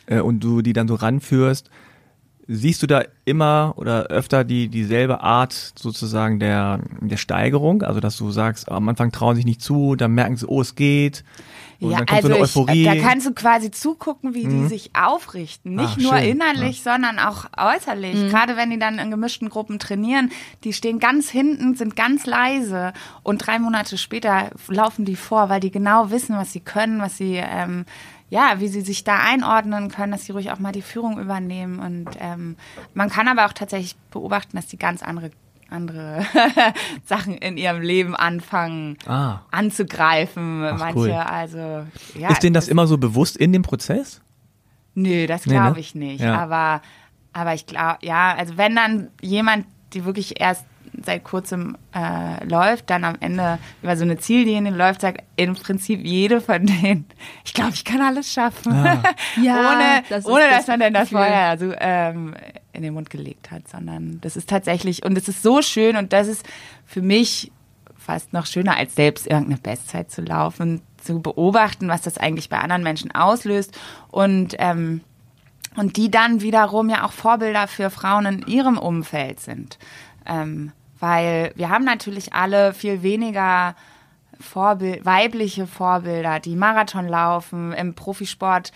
äh, 0.06 0.20
und 0.20 0.42
du 0.44 0.62
die 0.62 0.74
dann 0.74 0.88
so 0.90 0.96
ranführst. 0.96 1.70
Siehst 2.50 2.82
du 2.82 2.88
da 2.88 3.04
immer 3.26 3.74
oder 3.76 4.04
öfter 4.08 4.44
die 4.46 4.70
dieselbe 4.70 5.22
Art 5.22 5.74
sozusagen 5.78 6.40
der 6.40 6.80
der 7.02 7.18
Steigerung? 7.18 7.84
Also 7.84 8.00
dass 8.00 8.16
du 8.18 8.32
sagst, 8.32 8.72
am 8.72 8.88
Anfang 8.88 9.12
trauen 9.12 9.36
sich 9.36 9.46
nicht 9.46 9.62
zu, 9.62 9.96
dann 9.96 10.12
merken 10.12 10.38
sie, 10.38 10.46
oh 10.48 10.62
es 10.62 10.76
geht. 10.76 11.24
Und 11.80 11.92
dann 11.92 12.08
kommt 12.08 12.22
so 12.24 12.28
eine 12.30 12.40
Euphorie. 12.40 12.88
Ich, 12.88 13.02
da 13.02 13.08
kannst 13.08 13.28
du 13.28 13.34
quasi 13.36 13.70
zugucken, 13.70 14.34
wie 14.34 14.48
die 14.48 14.66
sich 14.66 14.92
aufrichten. 15.00 15.76
Nicht 15.76 15.98
Ah, 16.00 16.02
nur 16.02 16.18
schön. 16.18 16.30
innerlich, 16.32 16.82
sondern 16.82 17.20
auch 17.20 17.46
äußerlich. 17.56 18.30
Gerade 18.32 18.58
wenn 18.58 18.72
die 18.72 18.80
dann 18.80 18.98
in 18.98 19.12
gemischten 19.12 19.50
Gruppen 19.50 19.78
trainieren, 19.78 20.32
die 20.64 20.74
stehen 20.74 20.98
ganz 20.98 21.30
hinten, 21.30 21.76
sind 21.76 21.96
ganz 21.96 22.26
leise 22.26 22.94
und 23.22 23.46
drei 23.46 23.60
Monate 23.60 24.00
später 24.00 24.50
laufen 24.70 25.06
die 25.06 25.16
vor, 25.16 25.50
weil 25.50 25.60
die 25.60 25.70
genau 25.70 26.10
wissen, 26.10 26.36
was 26.36 26.52
sie 26.52 26.62
können, 26.62 27.00
was 27.00 27.18
sie, 27.18 27.36
ähm, 27.36 27.86
ja, 28.30 28.60
wie 28.60 28.68
sie 28.68 28.82
sich 28.82 29.04
da 29.04 29.20
einordnen 29.20 29.90
können, 29.90 30.12
dass 30.12 30.26
sie 30.26 30.32
ruhig 30.34 30.52
auch 30.52 30.60
mal 30.60 30.72
die 30.74 30.82
Führung 30.82 31.20
übernehmen. 31.20 31.80
Und 31.80 32.10
ähm, 32.20 32.58
man 32.94 33.10
kann 33.10 33.28
aber 33.28 33.46
auch 33.46 33.54
tatsächlich 33.54 33.96
beobachten, 34.12 34.58
dass 34.58 34.68
die 34.68 34.78
ganz 34.78 35.02
andere 35.04 35.32
andere 35.70 36.26
Sachen 37.06 37.34
in 37.34 37.58
ihrem 37.58 37.82
Leben 37.82 38.16
anfangen 38.16 38.98
Ah. 39.06 39.42
anzugreifen. 39.52 40.64
Ach, 40.64 40.78
Manche, 40.80 40.98
cool. 41.00 41.12
also 41.12 41.86
ja. 42.18 42.30
Ist 42.30 42.42
denen 42.44 42.54
das 42.54 42.68
immer 42.70 42.88
so 42.88 42.98
bewusst 42.98 43.36
in 43.38 43.52
dem 43.52 43.64
Prozess? 43.64 44.22
Nö, 44.96 45.28
das 45.28 45.46
Nee, 45.46 45.54
glaube 45.54 45.74
ne? 45.74 45.80
ich 45.80 45.94
nicht. 45.94 46.22
Ja. 46.22 46.38
Aber, 46.38 46.82
aber 47.34 47.54
ich 47.54 47.66
glaube, 47.66 47.98
ja, 48.02 48.34
also 48.36 48.58
wenn 48.58 48.76
dann 48.76 49.10
jemand, 49.22 49.66
die 49.94 50.06
wirklich 50.06 50.40
erst 50.40 50.66
seit 51.06 51.24
kurzem 51.24 51.78
äh, 51.94 52.44
läuft, 52.46 52.90
dann 52.90 53.04
am 53.04 53.16
Ende 53.20 53.60
über 53.82 53.96
so 53.96 54.04
eine 54.04 54.18
Ziellinie 54.18 54.72
läuft, 54.72 55.02
sagt 55.02 55.24
im 55.36 55.56
Prinzip 55.56 56.04
jede 56.04 56.42
von 56.42 56.66
denen, 56.66 57.06
ich 57.46 57.54
glaube, 57.54 57.72
ich 57.74 57.86
kann 57.86 58.02
alles 58.02 58.32
schaffen. 58.32 58.74
Ah. 58.74 59.04
Ja, 59.42 59.74
ohne, 59.74 60.04
das 60.10 60.26
ohne 60.26 60.44
das 60.50 60.58
dass 60.58 60.68
man 60.68 60.80
denn 60.80 60.94
das 60.94 61.10
vorher 61.10 61.50
also, 61.50 61.74
ähm, 61.80 62.36
in 62.74 62.82
den 62.82 62.94
Mund 62.94 63.10
gelegt 63.10 63.52
hat, 63.52 63.68
sondern 63.68 64.20
das 64.22 64.36
ist 64.36 64.50
tatsächlich, 64.50 65.04
und 65.06 65.18
es 65.18 65.28
ist 65.28 65.44
so 65.44 65.62
schön 65.62 65.96
und 65.96 66.14
das 66.14 66.28
ist 66.28 66.46
für 66.86 67.02
mich 67.02 67.52
fast 67.98 68.34
noch 68.34 68.46
schöner, 68.46 68.78
als 68.78 68.96
selbst 68.96 69.28
irgendeine 69.28 69.58
Bestzeit 69.58 70.12
zu 70.12 70.22
laufen, 70.22 70.82
zu 70.98 71.22
beobachten, 71.22 71.88
was 71.88 72.02
das 72.02 72.18
eigentlich 72.18 72.50
bei 72.50 72.60
anderen 72.60 72.84
Menschen 72.84 73.12
auslöst 73.14 73.78
und 74.10 74.56
ähm, 74.60 75.02
und 75.76 75.96
die 75.96 76.10
dann 76.10 76.42
wiederum 76.42 76.90
ja 76.90 77.06
auch 77.06 77.12
Vorbilder 77.12 77.68
für 77.68 77.90
Frauen 77.90 78.26
in 78.26 78.48
ihrem 78.48 78.78
Umfeld 78.78 79.40
sind. 79.40 79.78
Ähm, 80.26 80.72
weil 81.00 81.52
wir 81.56 81.70
haben 81.70 81.86
natürlich 81.86 82.34
alle 82.34 82.74
viel 82.74 83.04
weniger 83.04 83.76
Vorbild, 84.40 85.06
weibliche 85.06 85.68
Vorbilder, 85.68 86.40
die 86.40 86.56
Marathon 86.56 87.08
laufen, 87.08 87.74
im 87.74 87.96
Profisport 87.96 88.72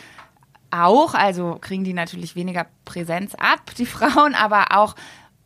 auch, 0.72 1.14
also 1.14 1.58
kriegen 1.60 1.84
die 1.84 1.94
natürlich 1.94 2.36
weniger 2.36 2.66
Präsenz 2.86 3.36
ab, 3.36 3.60
die 3.78 3.86
Frauen, 3.88 4.36
aber 4.36 4.78
auch 4.78 4.96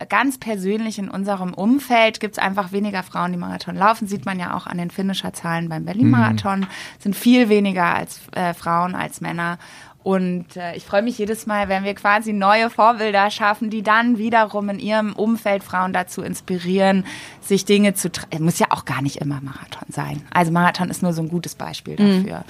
ganz 0.10 0.38
persönlich 0.38 1.00
in 1.00 1.10
unserem 1.10 1.54
Umfeld 1.54 2.20
gibt 2.20 2.38
es 2.38 2.44
einfach 2.44 2.72
weniger 2.72 3.02
Frauen, 3.02 3.32
die 3.32 3.38
Marathon 3.38 3.76
laufen. 3.76 4.08
Sieht 4.08 4.26
man 4.26 4.40
ja 4.40 4.56
auch 4.56 4.68
an 4.68 4.78
den 4.78 4.92
Finisher-Zahlen 4.92 5.70
beim 5.70 5.86
Berlin-Marathon. 5.86 6.68
Sind 7.00 7.16
viel 7.16 7.48
weniger 7.48 7.96
als 7.96 8.20
äh, 8.34 8.54
Frauen 8.54 8.94
als 8.94 9.22
Männer. 9.22 9.58
Und 10.06 10.56
äh, 10.56 10.76
ich 10.76 10.86
freue 10.86 11.02
mich 11.02 11.18
jedes 11.18 11.48
Mal, 11.48 11.68
wenn 11.68 11.84
wir 11.84 11.96
quasi 11.96 12.32
neue 12.32 12.70
Vorbilder 12.70 13.32
schaffen, 13.32 13.72
die 13.72 13.82
dann 13.82 14.20
wiederum 14.20 14.70
in 14.70 14.78
ihrem 14.78 15.14
Umfeld 15.14 15.64
Frauen 15.64 15.94
dazu 15.94 16.22
inspirieren, 16.22 17.06
sich 17.42 17.66
Dinge 17.66 17.96
zu. 17.96 18.10
tra- 18.10 18.28
Es 18.30 18.40
muss 18.40 18.60
ja 18.60 18.68
auch 18.70 18.86
gar 18.86 19.02
nicht 19.02 19.16
immer 19.18 19.42
Marathon 19.42 19.88
sein. 19.90 20.22
Also 20.32 20.52
Marathon 20.52 20.92
ist 20.92 21.02
nur 21.02 21.12
so 21.12 21.24
ein 21.24 21.28
gutes 21.28 21.56
Beispiel 21.56 21.96
dafür. 21.96 22.44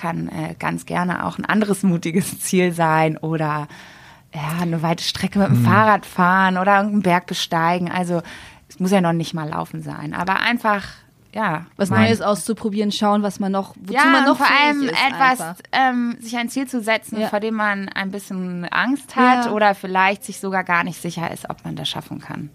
Kann 0.00 0.28
äh, 0.28 0.54
ganz 0.56 0.86
gerne 0.86 1.26
auch 1.26 1.36
ein 1.36 1.44
anderes 1.44 1.82
mutiges 1.82 2.38
Ziel 2.40 2.70
sein 2.72 3.16
oder 3.16 3.66
ja, 4.32 4.62
eine 4.62 4.80
weite 4.82 5.02
Strecke 5.02 5.40
mit 5.40 5.48
dem 5.48 5.64
Fahrrad 5.64 6.06
fahren 6.06 6.58
oder 6.58 6.76
irgendeinen 6.76 7.02
Berg 7.02 7.26
besteigen. 7.26 7.90
Also 7.90 8.22
es 8.68 8.78
muss 8.78 8.92
ja 8.92 9.00
noch 9.00 9.14
nicht 9.14 9.34
mal 9.34 9.48
laufen 9.48 9.82
sein, 9.82 10.14
aber 10.14 10.38
einfach 10.38 10.84
ja 11.34 11.66
Was 11.76 11.90
mein- 11.90 12.04
Neues 12.04 12.20
auszuprobieren, 12.20 12.92
schauen, 12.92 13.22
was 13.22 13.38
man 13.40 13.52
noch, 13.52 13.74
wozu 13.80 13.92
ja, 13.94 14.04
man 14.06 14.24
noch 14.24 14.30
und 14.32 14.36
vor 14.38 14.46
allem 14.48 14.82
ist 14.82 14.94
etwas, 15.08 15.56
ähm, 15.72 16.16
sich 16.20 16.36
ein 16.36 16.48
Ziel 16.48 16.66
zu 16.66 16.80
setzen, 16.80 17.20
Ja. 17.20 17.28
vor 17.28 17.40
dem 17.40 17.54
man 17.54 17.88
ein 17.88 18.10
bisschen 18.10 18.64
Angst 18.66 19.14
hat 19.16 19.46
Ja. 19.46 19.52
oder 19.52 19.74
vielleicht 19.74 20.24
sich 20.24 20.40
sogar 20.40 20.64
gar 20.64 20.84
nicht 20.84 21.00
sicher 21.00 21.30
ist, 21.30 21.48
ob 21.50 21.64
man 21.64 21.76
das 21.76 21.88
schaffen 21.88 22.18
kann. 22.20 22.50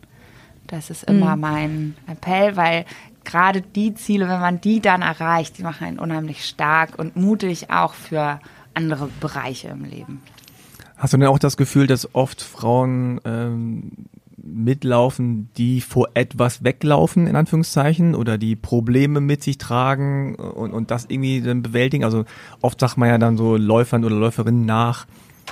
Das 0.67 0.89
ist 0.89 1.03
immer 1.03 1.36
Mhm. 1.36 1.41
mein 1.41 1.95
Appell, 2.07 2.55
weil 2.55 2.86
gerade 3.23 3.61
die 3.61 3.93
Ziele, 3.95 4.28
wenn 4.28 4.39
man 4.39 4.61
die 4.61 4.80
dann 4.82 5.01
erreicht, 5.03 5.57
die 5.57 5.63
machen 5.63 5.86
einen 5.88 5.99
unheimlich 5.99 6.45
stark 6.45 6.97
und 6.97 7.15
mutig 7.15 7.69
auch 7.71 7.93
für 7.93 8.39
andere 8.73 9.07
Bereiche 9.19 9.69
im 9.69 9.84
Leben. 9.86 10.21
Hast 10.97 11.13
du 11.13 11.17
denn 11.17 11.28
auch 11.28 11.39
das 11.39 11.57
Gefühl, 11.57 11.88
dass 11.88 12.13
oft 12.15 12.41
Frauen 12.41 13.19
ähm, 13.26 13.91
mitlaufen, 14.46 15.50
die 15.58 15.82
vor 15.82 16.10
etwas 16.14 16.64
weglaufen, 16.64 17.28
in 17.28 17.36
Anführungszeichen, 17.36 18.16
oder 18.16 18.38
die 18.38 18.56
Probleme 18.56 19.20
mit 19.20 19.43
sich 19.43 19.58
tragen 19.58 20.36
und, 20.36 20.72
und 20.72 20.91
das 20.91 21.06
irgendwie 21.10 21.41
dann 21.41 21.64
bewältigen? 21.64 22.04
Also 22.04 22.26
oft 22.62 22.80
sagt 22.80 22.98
man 22.98 23.10
ja 23.10 23.18
dann 23.18 23.38
so 23.38 23.58
Läufern 23.58 24.06
oder 24.06 24.16
Läuferinnen 24.16 24.66
nach, 24.66 25.06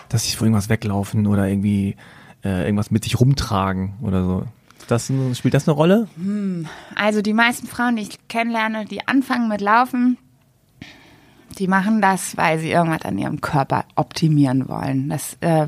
dass 0.09 0.23
sie 0.23 0.35
vor 0.35 0.45
irgendwas 0.45 0.69
weglaufen 0.69 1.27
oder 1.27 1.47
irgendwie 1.47 1.95
äh, 2.43 2.65
irgendwas 2.65 2.91
mit 2.91 3.03
sich 3.03 3.19
rumtragen 3.19 3.95
oder 4.01 4.23
so. 4.23 4.43
Das 4.87 5.11
spielt 5.33 5.53
das 5.53 5.67
eine 5.67 5.75
Rolle? 5.75 6.07
Also 6.95 7.21
die 7.21 7.33
meisten 7.33 7.67
Frauen, 7.67 7.95
die 7.95 8.03
ich 8.03 8.27
kennenlerne, 8.27 8.85
die 8.85 9.07
anfangen 9.07 9.47
mit 9.47 9.61
Laufen, 9.61 10.17
die 11.57 11.67
machen 11.67 12.01
das, 12.01 12.35
weil 12.37 12.59
sie 12.59 12.71
irgendwas 12.71 13.03
an 13.03 13.17
ihrem 13.17 13.39
Körper 13.41 13.85
optimieren 13.95 14.67
wollen. 14.67 15.09
Das 15.09 15.37
äh, 15.41 15.67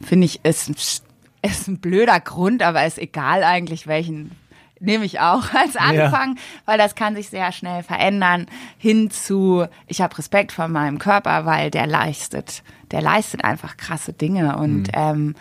finde 0.00 0.24
ich 0.24 0.44
ist, 0.44 1.04
ist 1.42 1.68
ein 1.68 1.78
blöder 1.78 2.20
Grund, 2.20 2.62
aber 2.62 2.84
ist 2.86 2.98
egal 2.98 3.44
eigentlich, 3.44 3.86
welchen 3.86 4.32
nehme 4.80 5.04
ich 5.04 5.20
auch 5.20 5.52
als 5.54 5.76
Anfang, 5.76 6.36
weil 6.64 6.78
das 6.78 6.94
kann 6.94 7.14
sich 7.14 7.28
sehr 7.28 7.52
schnell 7.52 7.82
verändern 7.82 8.46
hin 8.78 9.10
zu, 9.10 9.66
ich 9.86 10.00
habe 10.00 10.16
Respekt 10.18 10.52
vor 10.52 10.68
meinem 10.68 10.98
Körper, 10.98 11.44
weil 11.44 11.70
der 11.70 11.86
leistet, 11.86 12.62
der 12.90 13.02
leistet 13.02 13.44
einfach 13.44 13.76
krasse 13.76 14.12
Dinge. 14.12 14.56
Und 14.56 14.88
ähm, 14.94 15.34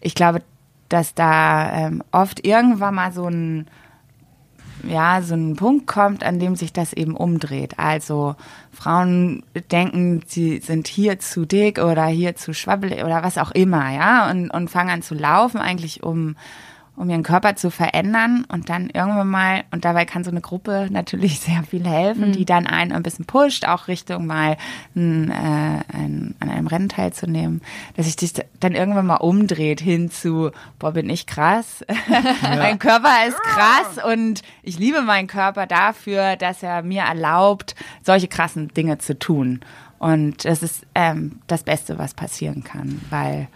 ich 0.00 0.14
glaube, 0.14 0.42
dass 0.88 1.14
da 1.14 1.72
ähm, 1.72 2.02
oft 2.10 2.44
irgendwann 2.44 2.94
mal 2.94 3.12
so 3.12 3.26
ein 3.26 3.68
ja, 4.84 5.22
so 5.22 5.34
ein 5.34 5.56
Punkt 5.56 5.86
kommt, 5.86 6.24
an 6.24 6.38
dem 6.38 6.56
sich 6.56 6.72
das 6.72 6.92
eben 6.92 7.16
umdreht. 7.16 7.78
Also 7.78 8.36
Frauen 8.72 9.42
denken, 9.70 10.22
sie 10.26 10.58
sind 10.58 10.88
hier 10.88 11.18
zu 11.18 11.44
dick 11.44 11.78
oder 11.78 12.06
hier 12.06 12.36
zu 12.36 12.54
schwabbelig 12.54 13.04
oder 13.04 13.22
was 13.22 13.38
auch 13.38 13.50
immer, 13.50 13.90
ja, 13.92 14.30
und, 14.30 14.50
und 14.50 14.70
fangen 14.70 14.90
an 14.90 15.02
zu 15.02 15.14
laufen, 15.14 15.58
eigentlich 15.58 16.02
um, 16.02 16.36
um 17.00 17.08
ihren 17.08 17.22
Körper 17.22 17.56
zu 17.56 17.70
verändern 17.70 18.44
und 18.48 18.68
dann 18.68 18.90
irgendwann 18.90 19.28
mal, 19.28 19.64
und 19.70 19.86
dabei 19.86 20.04
kann 20.04 20.22
so 20.22 20.30
eine 20.30 20.42
Gruppe 20.42 20.88
natürlich 20.90 21.40
sehr 21.40 21.62
viel 21.62 21.88
helfen, 21.88 22.32
die 22.32 22.44
dann 22.44 22.66
einen 22.66 22.92
ein 22.92 23.02
bisschen 23.02 23.24
pusht, 23.24 23.66
auch 23.66 23.88
Richtung 23.88 24.26
mal 24.26 24.58
ein, 24.94 25.30
äh, 25.30 25.96
ein, 25.96 26.34
an 26.40 26.50
einem 26.50 26.66
Rennen 26.66 26.90
teilzunehmen, 26.90 27.62
dass 27.96 28.04
sich 28.04 28.16
das 28.16 28.44
dann 28.60 28.74
irgendwann 28.74 29.06
mal 29.06 29.16
umdreht 29.16 29.80
hin 29.80 30.10
zu, 30.10 30.50
boah, 30.78 30.92
bin 30.92 31.08
ich 31.08 31.26
krass, 31.26 31.84
mein 32.42 32.78
Körper 32.78 33.26
ist 33.26 33.40
krass 33.42 34.04
und 34.04 34.42
ich 34.62 34.78
liebe 34.78 35.00
meinen 35.00 35.26
Körper 35.26 35.66
dafür, 35.66 36.36
dass 36.36 36.62
er 36.62 36.82
mir 36.82 37.02
erlaubt, 37.02 37.74
solche 38.02 38.28
krassen 38.28 38.68
Dinge 38.68 38.98
zu 38.98 39.18
tun. 39.18 39.60
Und 39.98 40.44
das 40.44 40.62
ist 40.62 40.86
ähm, 40.94 41.40
das 41.46 41.62
Beste, 41.62 41.98
was 41.98 42.14
passieren 42.14 42.62
kann, 42.64 43.00
weil 43.10 43.48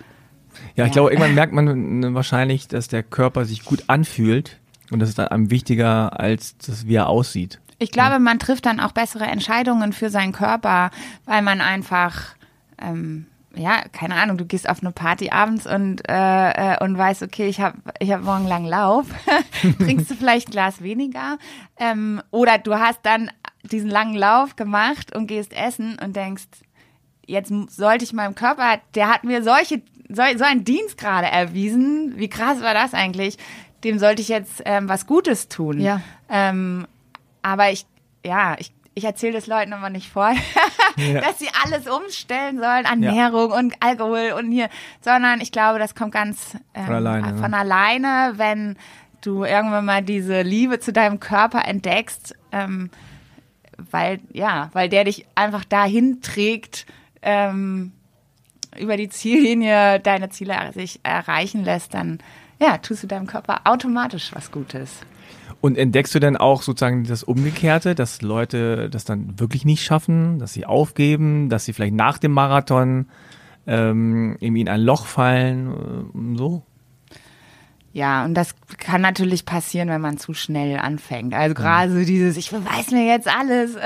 Ja, 0.77 0.87
ich 0.87 0.93
glaube, 0.93 1.11
irgendwann 1.11 1.35
merkt 1.35 1.53
man 1.53 2.03
äh, 2.03 2.15
wahrscheinlich, 2.15 2.69
dass 2.69 2.89
der 2.89 3.03
Körper 3.03 3.45
sich 3.45 3.65
gut 3.65 3.85
anfühlt 3.87 4.59
und 4.91 5.01
das 5.01 5.09
ist 5.09 5.19
dann 5.19 5.29
einem 5.29 5.51
wichtiger, 5.51 6.19
als 6.19 6.57
das, 6.59 6.87
wie 6.87 6.95
er 6.95 7.09
aussieht. 7.09 7.61
Ich 7.79 7.91
glaube, 7.91 8.19
man 8.19 8.39
trifft 8.39 8.67
dann 8.67 8.81
auch 8.81 8.93
bessere 8.93 9.25
Entscheidungen 9.25 9.93
für 9.93 10.11
seinen 10.11 10.33
Körper, 10.33 10.91
weil 11.27 11.43
man 11.43 11.61
einfach, 11.61 12.35
ähm, 12.81 13.27
ja, 13.55 13.83
keine 13.93 14.15
Ahnung, 14.15 14.39
du 14.39 14.45
gehst 14.45 14.69
auf 14.69 14.81
eine 14.81 14.93
Party 14.93 15.31
abends 15.31 15.67
und, 15.67 16.09
äh, 16.09 16.75
äh, 16.75 16.85
und 16.85 16.97
weißt, 16.97 17.23
okay, 17.23 17.47
ich 17.47 17.61
habe 17.61 17.79
ich 17.99 18.13
hab 18.13 18.23
morgen 18.23 18.47
lang 18.47 18.65
Lauf, 18.65 19.07
trinkst 19.79 20.11
du 20.11 20.15
vielleicht 20.15 20.49
ein 20.49 20.53
Glas 20.53 20.83
weniger? 20.83 21.39
Ähm, 21.79 22.23
oder 22.31 22.59
du 22.59 22.75
hast 22.75 23.01
dann 23.03 23.31
diesen 23.63 23.91
langen 23.91 24.15
Lauf 24.15 24.57
gemacht 24.57 25.15
und 25.15 25.27
gehst 25.27 25.53
essen 25.53 25.99
und 26.03 26.17
denkst, 26.17 26.47
jetzt 27.27 27.53
sollte 27.71 28.05
ich 28.05 28.13
meinem 28.13 28.35
Körper, 28.35 28.79
der 28.95 29.09
hat 29.09 29.25
mir 29.25 29.43
solche, 29.43 29.83
so, 30.09 30.23
so 30.37 30.45
einen 30.45 30.65
Dienst 30.65 30.99
gerade 30.99 31.27
erwiesen, 31.27 32.15
wie 32.17 32.29
krass 32.29 32.61
war 32.63 32.75
das 32.75 32.95
eigentlich, 32.95 33.39
dem 33.85 33.99
sollte 33.99 34.23
ich 34.23 34.29
jetzt 34.29 34.63
ähm, 34.65 34.89
was 34.89 35.07
Gutes 35.07 35.49
tun. 35.49 35.81
Ja. 35.81 36.01
Ähm, 36.29 36.87
aber 37.43 37.71
ich, 37.71 37.87
ja, 38.25 38.57
ich, 38.59 38.73
ich 38.95 39.05
erzähle 39.05 39.35
das 39.35 39.47
Leuten 39.47 39.73
immer 39.73 39.91
nicht 39.91 40.11
vorher, 40.11 40.41
dass 41.23 41.39
sie 41.39 41.49
alles 41.65 41.87
umstellen 41.87 42.59
sollen, 42.59 42.85
Ernährung 42.85 43.53
und 43.53 43.75
Alkohol 43.81 44.35
und 44.39 44.51
hier, 44.51 44.69
sondern 45.01 45.41
ich 45.41 45.53
glaube, 45.53 45.79
das 45.79 45.95
kommt 45.95 46.13
ganz 46.13 46.57
ähm, 46.75 46.87
Von 46.87 46.95
alleine, 46.95 47.33
ne? 47.33 47.39
von 47.39 47.55
alleine, 47.55 48.33
wenn 48.37 48.77
du 49.21 49.45
irgendwann 49.45 49.85
mal 49.85 50.03
diese 50.03 50.43
Liebe 50.43 50.81
zu 50.81 50.93
deinem 50.93 51.21
Körper 51.21 51.67
entdeckst, 51.67 52.35
ähm, 52.53 52.91
weil, 53.91 54.21
ja, 54.33 54.71
weil 54.73 54.89
der 54.89 55.05
dich 55.05 55.27
einfach 55.35 55.65
dahin 55.65 56.21
trägt, 56.21 56.87
ähm, 57.23 57.93
über 58.79 58.97
die 58.97 59.09
Ziellinie 59.09 60.01
deine 60.01 60.29
Ziele 60.31 60.55
sich 60.75 61.01
erreichen 61.03 61.65
lässt, 61.65 61.95
dann 61.95 62.19
ja, 62.61 62.79
tust 62.79 63.03
du 63.03 63.07
deinem 63.07 63.27
Körper 63.27 63.63
automatisch 63.65 64.31
was 64.35 64.51
Gutes. 64.51 65.01
Und 65.61 65.79
entdeckst 65.79 66.15
du 66.15 66.19
denn 66.19 66.37
auch 66.37 66.63
sozusagen 66.63 67.05
das 67.05 67.25
Umgekehrte, 67.25 67.95
dass 67.95 68.23
Leute 68.23 68.91
das 68.91 69.05
dann 69.05 69.39
wirklich 69.41 69.65
nicht 69.65 69.83
schaffen, 69.83 70.39
dass 70.39 70.53
sie 70.53 70.67
aufgeben, 70.67 71.49
dass 71.49 71.65
sie 71.65 71.73
vielleicht 71.73 71.95
nach 71.95 72.19
dem 72.19 72.33
Marathon 72.33 73.07
ähm, 73.67 74.37
in 74.41 74.69
ein 74.69 74.81
Loch 74.83 75.07
fallen, 75.07 76.35
äh, 76.35 76.39
so? 76.39 76.63
Ja, 77.95 78.25
und 78.25 78.35
das 78.35 78.57
kann 78.79 79.03
natürlich 79.03 79.47
passieren, 79.47 79.89
wenn 79.89 80.01
man 80.01 80.19
zu 80.19 80.35
schnell 80.35 80.79
anfängt. 80.79 81.33
Also 81.33 81.55
gerade 81.55 81.93
so 81.93 82.05
dieses, 82.05 82.37
ich 82.37 82.51
beweis 82.51 82.91
mir 82.91 83.07
jetzt 83.07 83.29
alles, 83.29 83.77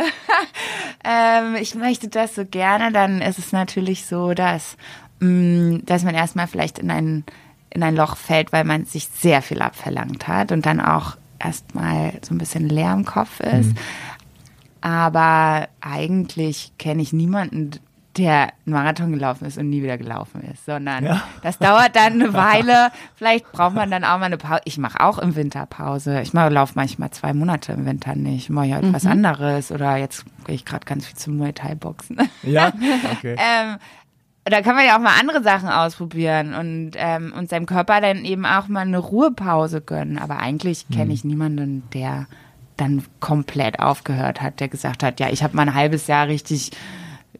ähm, 1.05 1.57
ich 1.61 1.75
möchte 1.75 2.09
das 2.09 2.35
so 2.35 2.47
gerne, 2.47 2.91
dann 2.91 3.21
ist 3.21 3.39
es 3.39 3.53
natürlich 3.53 4.07
so, 4.07 4.33
dass, 4.33 4.79
mh, 5.21 5.81
dass 5.85 6.05
man 6.05 6.15
erstmal 6.15 6.47
vielleicht 6.47 6.79
in 6.79 6.91
ein, 6.91 7.25
in 7.69 7.83
ein 7.83 7.95
Loch 7.95 8.17
fällt, 8.17 8.51
weil 8.51 8.65
man 8.65 8.87
sich 8.87 9.09
sehr 9.09 9.43
viel 9.43 9.61
abverlangt 9.61 10.27
hat 10.27 10.53
und 10.53 10.65
dann 10.65 10.81
auch 10.81 11.19
erstmal 11.39 12.15
so 12.23 12.35
ein 12.35 12.39
bisschen 12.39 12.67
leer 12.67 12.95
im 12.95 13.05
Kopf 13.05 13.41
ist. 13.41 13.73
Aber 14.81 15.69
eigentlich 15.83 16.73
kenne 16.79 17.03
ich 17.03 17.13
niemanden, 17.13 17.73
der 18.19 18.53
Marathon 18.65 19.13
gelaufen 19.13 19.45
ist 19.47 19.57
und 19.59 19.71
nie 19.71 19.83
wieder 19.83 19.97
gelaufen 19.97 20.43
ist, 20.53 20.67
sondern 20.67 21.05
Ja. 21.05 21.23
das 21.43 21.59
dauert 21.59 21.95
dann 21.97 22.15
eine 22.15 22.33
Weile. 22.35 22.91
Vielleicht 23.15 23.51
braucht 23.53 23.75
man 23.75 23.91
dann 23.91 24.05
auch 24.05 24.19
mal 24.19 24.25
eine 24.27 24.37
Pause. 24.37 24.61
Ich 24.65 24.77
mache 24.79 25.01
auch 25.01 25.19
im 25.19 25.37
Winter 25.37 25.67
Pause. 25.67 26.21
Ich 26.21 26.33
mache 26.35 26.51
laufe 26.51 26.73
manchmal 26.77 27.11
zwei 27.11 27.33
Monate 27.33 27.73
im 27.73 27.87
Winter 27.87 28.15
nicht. 28.17 28.51
Mache 28.51 28.67
ich 28.67 28.73
halt 28.75 28.93
was 28.93 29.07
anderes 29.07 29.71
oder 29.73 29.97
jetzt 29.97 30.25
gehe 30.47 30.55
ich 30.55 30.65
gerade 30.65 30.85
ganz 30.85 31.07
viel 31.07 31.17
zum 31.17 31.37
Muay 31.37 31.53
Thai 31.53 31.75
Boxen. 31.75 32.19
Ja? 32.43 32.73
Okay. 33.13 33.37
ähm, 33.39 33.77
da 34.45 34.63
kann 34.63 34.75
man 34.77 34.87
ja 34.87 34.97
auch 34.97 35.01
mal 35.03 35.19
andere 35.21 35.43
Sachen 35.43 35.69
ausprobieren 35.69 36.55
und, 36.55 36.93
ähm, 36.97 37.35
und 37.37 37.51
seinem 37.51 37.67
Körper 37.67 38.01
dann 38.01 38.25
eben 38.25 38.47
auch 38.47 38.67
mal 38.69 38.81
eine 38.81 38.99
Ruhepause 38.99 39.81
gönnen. 39.83 40.19
Aber 40.19 40.39
eigentlich 40.39 40.87
kenne 40.89 41.13
ich 41.13 41.23
niemanden, 41.25 41.83
der 41.93 42.27
dann 42.79 43.05
komplett 43.21 43.81
aufgehört 43.81 44.41
hat, 44.41 44.61
der 44.61 44.69
gesagt 44.69 45.03
hat, 45.03 45.21
ja, 45.21 45.29
ich 45.29 45.43
habe 45.43 45.55
mal 45.57 45.63
ein 45.63 45.75
halbes 45.75 46.07
Jahr 46.07 46.29
richtig 46.29 46.71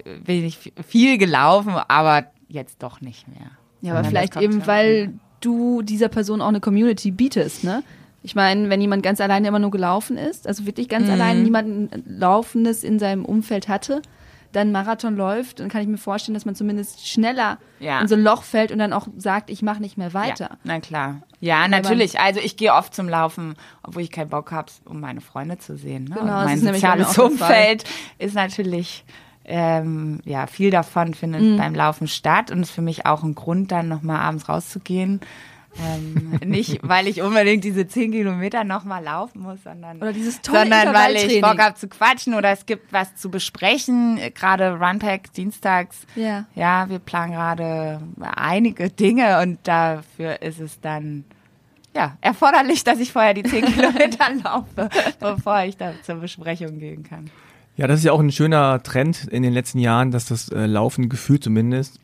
äh, 0.09 0.27
wenig 0.27 0.73
viel 0.87 1.19
gelaufen, 1.19 1.73
aber 1.89 2.25
jetzt 2.49 2.83
doch 2.83 3.01
nicht 3.01 3.29
mehr. 3.29 3.51
Ja, 3.81 3.95
aber 3.95 4.05
vielleicht 4.05 4.37
eben, 4.37 4.67
weil 4.67 5.13
du 5.41 5.83
dieser 5.83 6.09
Person 6.09 6.41
auch 6.43 6.49
eine 6.49 6.61
Community 6.61 7.11
bietest, 7.11 7.65
ne? 7.65 7.83
Ich 8.25 8.35
meine, 8.35 8.69
wenn 8.69 8.81
jemand 8.81 9.05
ganz 9.05 9.21
alleine 9.21 9.47
immer 9.47 9.61
nur 9.61 9.71
gelaufen 9.71 10.17
ist, 10.17 10.49
also 10.49 10.67
wirklich 10.67 10.89
ganz 10.89 11.09
alleine 11.09 11.41
niemanden 11.41 11.89
Laufendes 12.05 12.83
in 12.83 12.99
seinem 12.99 13.25
Umfeld 13.25 13.69
hatte, 13.69 14.03
dann 14.51 14.73
Marathon 14.73 15.15
läuft, 15.17 15.61
dann 15.61 15.69
kann 15.69 15.83
ich 15.83 15.87
mir 15.89 15.99
vorstellen, 15.99 16.35
dass 16.35 16.45
man 16.45 16.55
zumindest 16.57 17.07
schneller 17.07 17.59
Ja. 17.79 18.01
in 18.01 18.09
so 18.09 18.17
ein 18.17 18.23
Loch 18.23 18.43
fällt 18.43 18.73
und 18.73 18.79
dann 18.81 18.93
auch 18.93 19.07
sagt, 19.19 19.51
ich 19.51 19.63
mache 19.63 19.81
nicht 19.81 19.97
mehr 19.99 20.15
weiter. 20.15 20.49
Ja, 20.51 20.59
na 20.65 20.81
klar. 20.81 21.23
Ja, 21.41 21.69
natürlich. 21.69 22.19
Also 22.19 22.41
ich 22.41 22.57
gehe 22.57 22.73
oft 22.73 22.93
zum 22.95 23.09
Laufen, 23.09 23.55
obwohl 23.85 24.03
ich 24.03 24.11
keinen 24.11 24.31
Bock 24.31 24.51
habe, 24.51 24.73
um 24.85 25.01
meine 25.01 25.21
Freunde 25.21 25.59
zu 25.59 25.77
sehen. 25.77 26.05
Ne? 26.05 26.17
Genau, 26.19 26.23
Und 26.23 26.29
das 26.29 26.45
mein 26.47 26.59
soziales. 26.75 27.19
Umfeld 27.19 27.85
ist 28.19 28.35
natürlich, 28.35 29.05
ähm, 29.51 30.21
ja, 30.25 30.47
viel 30.47 30.71
davon 30.71 31.15
findet 31.15 31.41
Mhm. 31.43 31.57
beim 31.57 31.75
Laufen 31.75 32.07
statt 32.07 32.51
und 32.51 32.61
ist 32.61 32.71
für 32.71 32.83
mich 32.83 33.07
auch 33.07 33.23
ein 33.23 33.35
Grund, 33.35 33.73
dann 33.73 33.89
nochmal 33.89 34.21
abends 34.21 34.49
rauszugehen. 34.49 35.21
Ähm, 35.81 36.39
nicht, 36.45 36.81
weil 36.83 37.07
ich 37.07 37.23
unbedingt 37.23 37.63
diese 37.65 37.87
zehn 37.87 38.11
Kilometer 38.11 38.65
nochmal 38.65 39.03
laufen 39.05 39.41
muss, 39.43 39.63
sondern 39.63 39.99
Oder 39.99 40.13
dieses 40.13 40.41
tolle 40.43 40.61
sondern 40.61 40.93
weil 40.95 41.17
ich. 41.17 41.41
Bock 41.41 41.59
habe 41.61 41.75
zu 41.77 41.89
quatschen 41.89 42.35
oder 42.35 42.51
es 42.51 42.67
gibt 42.67 42.93
was 42.93 43.15
zu 43.17 43.31
besprechen. 43.31 44.19
Gerade 44.35 44.73
Runpack 44.79 45.33
dienstags. 45.33 46.07
Ja. 46.15 46.45
Ja, 46.55 46.89
wir 46.91 46.99
planen 46.99 47.33
gerade 47.33 48.01
einige 48.21 48.91
Dinge 48.91 49.41
und 49.41 49.59
dafür 49.63 50.43
ist 50.43 50.59
es 50.61 50.81
dann 50.81 51.25
ja 51.95 52.17
erforderlich, 52.21 52.85
dass 52.85 52.99
ich 52.99 53.13
vorher 53.13 53.35
die 53.35 53.45
10 53.45 53.65
Kilometer 53.73 54.27
laufe, 54.45 54.89
bevor 55.21 55.63
ich 55.63 55.77
da 55.77 55.93
zur 56.03 56.17
Besprechung 56.17 56.79
gehen 56.79 57.03
kann. 57.05 57.31
Ja, 57.79 57.87
das 57.87 58.01
ist 58.01 58.05
ja 58.05 58.13
auch 58.13 58.21
ein 58.21 58.33
schöner 58.33 58.83
Trend 58.83 59.29
in 59.29 59.45
den 59.45 59.53
letzten 59.53 59.79
Jahren, 59.79 60.11
dass 60.11 60.27
das 60.27 60.49
äh, 60.51 60.67
Laufen 60.67 61.09
gefühlt 61.09 61.45
zumindest 61.45 62.01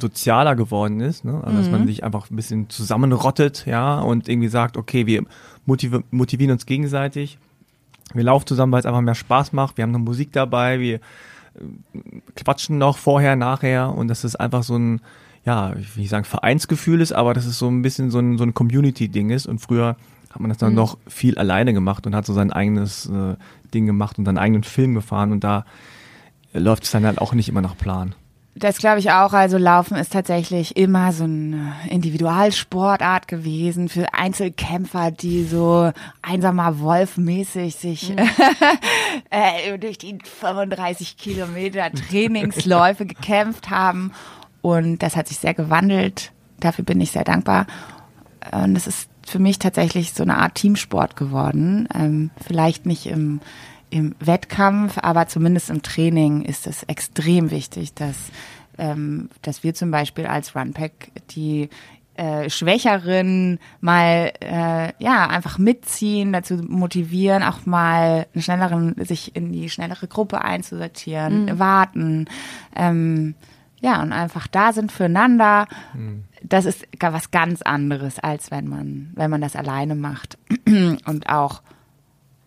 sozialer 0.00 0.56
geworden 0.56 1.00
ist, 1.00 1.24
ne? 1.24 1.42
also 1.44 1.58
dass 1.58 1.70
man 1.70 1.86
sich 1.86 2.02
einfach 2.02 2.30
ein 2.30 2.36
bisschen 2.36 2.70
zusammenrottet, 2.70 3.66
ja, 3.66 3.98
und 3.98 4.28
irgendwie 4.28 4.48
sagt, 4.48 4.76
okay, 4.76 5.06
wir 5.06 5.24
motiv 5.66 5.98
motivieren 6.12 6.52
uns 6.52 6.66
gegenseitig, 6.66 7.36
wir 8.14 8.24
laufen 8.24 8.46
zusammen, 8.46 8.72
weil 8.72 8.80
es 8.80 8.86
einfach 8.86 9.02
mehr 9.02 9.14
Spaß 9.14 9.52
macht, 9.52 9.76
wir 9.76 9.82
haben 9.82 9.90
noch 9.90 9.98
Musik 9.98 10.32
dabei, 10.32 10.80
wir 10.80 10.94
äh, 10.94 11.00
quatschen 12.36 12.78
noch 12.78 12.96
vorher, 12.96 13.36
nachher. 13.36 13.94
Und 13.94 14.08
dass 14.08 14.24
es 14.24 14.34
einfach 14.34 14.62
so 14.62 14.76
ein, 14.76 15.00
ja, 15.44 15.74
ich 15.76 15.94
will 15.94 16.02
nicht 16.02 16.10
sagen 16.10 16.24
Vereinsgefühl 16.24 17.00
ist, 17.02 17.12
aber 17.12 17.34
dass 17.34 17.44
es 17.44 17.58
so 17.58 17.68
ein 17.68 17.82
bisschen 17.82 18.10
so 18.10 18.18
ein, 18.18 18.38
so 18.38 18.44
ein 18.44 18.54
Community-Ding 18.54 19.28
ist. 19.30 19.46
Und 19.46 19.58
früher 19.58 19.96
hat 20.30 20.40
man 20.40 20.50
das 20.50 20.58
dann 20.58 20.74
noch 20.74 20.98
viel 21.06 21.38
alleine 21.38 21.72
gemacht 21.72 22.06
und 22.06 22.14
hat 22.14 22.26
so 22.26 22.32
sein 22.32 22.52
eigenes 22.52 23.06
äh, 23.06 23.36
Ding 23.72 23.86
gemacht 23.86 24.18
und 24.18 24.24
seinen 24.24 24.38
eigenen 24.38 24.64
Film 24.64 24.94
gefahren 24.94 25.32
und 25.32 25.44
da 25.44 25.64
läuft 26.52 26.84
es 26.84 26.90
dann 26.90 27.04
halt 27.04 27.18
auch 27.18 27.34
nicht 27.34 27.48
immer 27.48 27.60
nach 27.60 27.76
Plan. 27.76 28.14
Das 28.58 28.78
glaube 28.78 28.98
ich 28.98 29.12
auch. 29.12 29.34
Also 29.34 29.56
Laufen 29.56 29.96
ist 29.96 30.12
tatsächlich 30.12 30.76
immer 30.76 31.12
so 31.12 31.24
eine 31.24 31.74
Individualsportart 31.90 33.28
gewesen 33.28 33.88
für 33.88 34.12
Einzelkämpfer, 34.14 35.12
die 35.12 35.44
so 35.44 35.92
einsamer 36.22 36.80
Wolf-mäßig 36.80 37.76
sich 37.76 38.16
äh, 39.30 39.78
durch 39.78 39.98
die 39.98 40.18
35 40.40 41.16
Kilometer 41.16 41.92
Trainingsläufe 41.92 43.06
gekämpft 43.06 43.70
haben. 43.70 44.12
Und 44.60 45.04
das 45.04 45.14
hat 45.14 45.28
sich 45.28 45.38
sehr 45.38 45.54
gewandelt. 45.54 46.32
Dafür 46.58 46.84
bin 46.84 47.00
ich 47.00 47.12
sehr 47.12 47.24
dankbar. 47.24 47.66
Und 48.50 48.74
es 48.74 48.88
ist 48.88 49.08
für 49.28 49.38
mich 49.38 49.58
tatsächlich 49.58 50.12
so 50.12 50.22
eine 50.22 50.38
Art 50.38 50.54
Teamsport 50.54 51.16
geworden. 51.16 51.88
Ähm, 51.94 52.30
vielleicht 52.46 52.86
nicht 52.86 53.06
im, 53.06 53.40
im 53.90 54.14
Wettkampf, 54.20 54.98
aber 55.00 55.26
zumindest 55.28 55.70
im 55.70 55.82
Training 55.82 56.42
ist 56.42 56.66
es 56.66 56.82
extrem 56.84 57.50
wichtig, 57.50 57.94
dass, 57.94 58.16
ähm, 58.78 59.30
dass 59.42 59.62
wir 59.62 59.74
zum 59.74 59.90
Beispiel 59.90 60.26
als 60.26 60.54
Runpack 60.54 60.92
die 61.30 61.68
äh, 62.18 62.50
Schwächeren 62.50 63.60
mal 63.80 64.32
äh, 64.40 64.92
ja 64.98 65.28
einfach 65.28 65.58
mitziehen, 65.58 66.32
dazu 66.32 66.56
motivieren, 66.56 67.44
auch 67.44 67.64
mal 67.64 68.26
einen 68.34 68.42
schnelleren, 68.42 68.96
sich 69.04 69.36
in 69.36 69.52
die 69.52 69.70
schnellere 69.70 70.08
Gruppe 70.08 70.42
einzusortieren, 70.42 71.60
warten, 71.60 72.26
ähm, 72.74 73.36
ja 73.80 74.02
und 74.02 74.12
einfach 74.12 74.48
da 74.48 74.72
sind 74.72 74.90
füreinander. 74.90 75.68
Das 76.42 76.64
ist 76.64 76.86
was 77.00 77.30
ganz 77.30 77.62
anderes, 77.62 78.18
als 78.18 78.50
wenn 78.50 78.68
man 78.68 79.10
wenn 79.14 79.30
man 79.30 79.40
das 79.40 79.56
alleine 79.56 79.94
macht 79.94 80.38
und 80.66 81.28
auch 81.28 81.62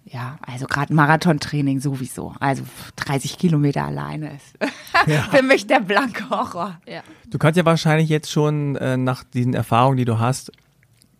ja, 0.06 0.38
also 0.42 0.66
gerade 0.66 0.94
Marathontraining 0.94 1.80
sowieso. 1.80 2.34
Also 2.40 2.64
30 2.98 3.38
Kilometer 3.38 3.86
alleine 3.86 4.36
ist 4.36 4.58
für 5.32 5.42
mich 5.42 5.68
der 5.68 5.80
blanke 5.80 6.30
Horror. 6.30 6.80
Ja. 6.86 7.02
Du 7.30 7.38
kannst 7.38 7.58
ja 7.58 7.66
wahrscheinlich 7.66 8.10
jetzt 8.10 8.30
schon 8.30 8.76
äh, 8.76 8.98
nach 8.98 9.24
diesen 9.24 9.54
Erfahrungen, 9.54 9.98
die 9.98 10.06
du 10.06 10.20
hast, 10.20 10.52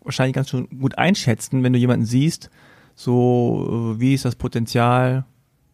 wahrscheinlich 0.04 0.36
ganz 0.36 0.50
schon 0.50 0.68
gut 0.68 0.98
einschätzen, 0.98 1.64
wenn 1.64 1.72
du 1.72 1.80
jemanden 1.80 2.06
siehst, 2.06 2.50
so 2.96 3.94
äh, 3.96 4.00
wie 4.00 4.14
ist 4.14 4.26
das 4.26 4.36
Potenzial? 4.36 5.26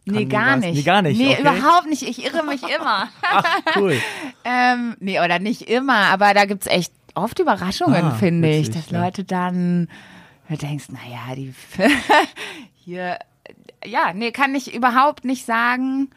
Nee, 0.05 0.25
gar 0.25 0.55
nicht. 0.55 0.75
Nee, 0.75 0.83
gar 0.83 1.01
nicht. 1.01 1.17
Nee, 1.17 1.33
okay. 1.33 1.41
überhaupt 1.41 1.87
nicht. 1.89 2.03
Ich 2.03 2.23
irre 2.23 2.43
mich 2.45 2.61
immer. 2.63 3.09
Cool. 3.75 3.97
ähm, 4.49 4.95
nee, 5.01 5.19
oder 5.19 5.39
nicht 5.39 5.63
immer, 5.63 6.05
aber 6.05 6.33
da 6.33 6.45
gibt's 6.45 6.67
echt 6.67 6.93
oft 7.15 7.37
Überraschungen, 7.39 8.01
Ah, 8.05 8.11
finde 8.11 8.49
ich, 8.49 8.69
dass 8.71 8.89
ja. 8.91 9.03
Leute 9.03 9.25
dann, 9.25 9.89
du 10.47 10.55
denkst, 10.55 10.85
naja, 10.89 11.35
die 11.35 11.53
hier, 12.75 13.19
ja, 13.83 14.13
nee, 14.13 14.31
kann 14.31 14.55
ich 14.55 14.73
überhaupt 14.73 15.25
nicht 15.25 15.45
sagen. 15.45 16.09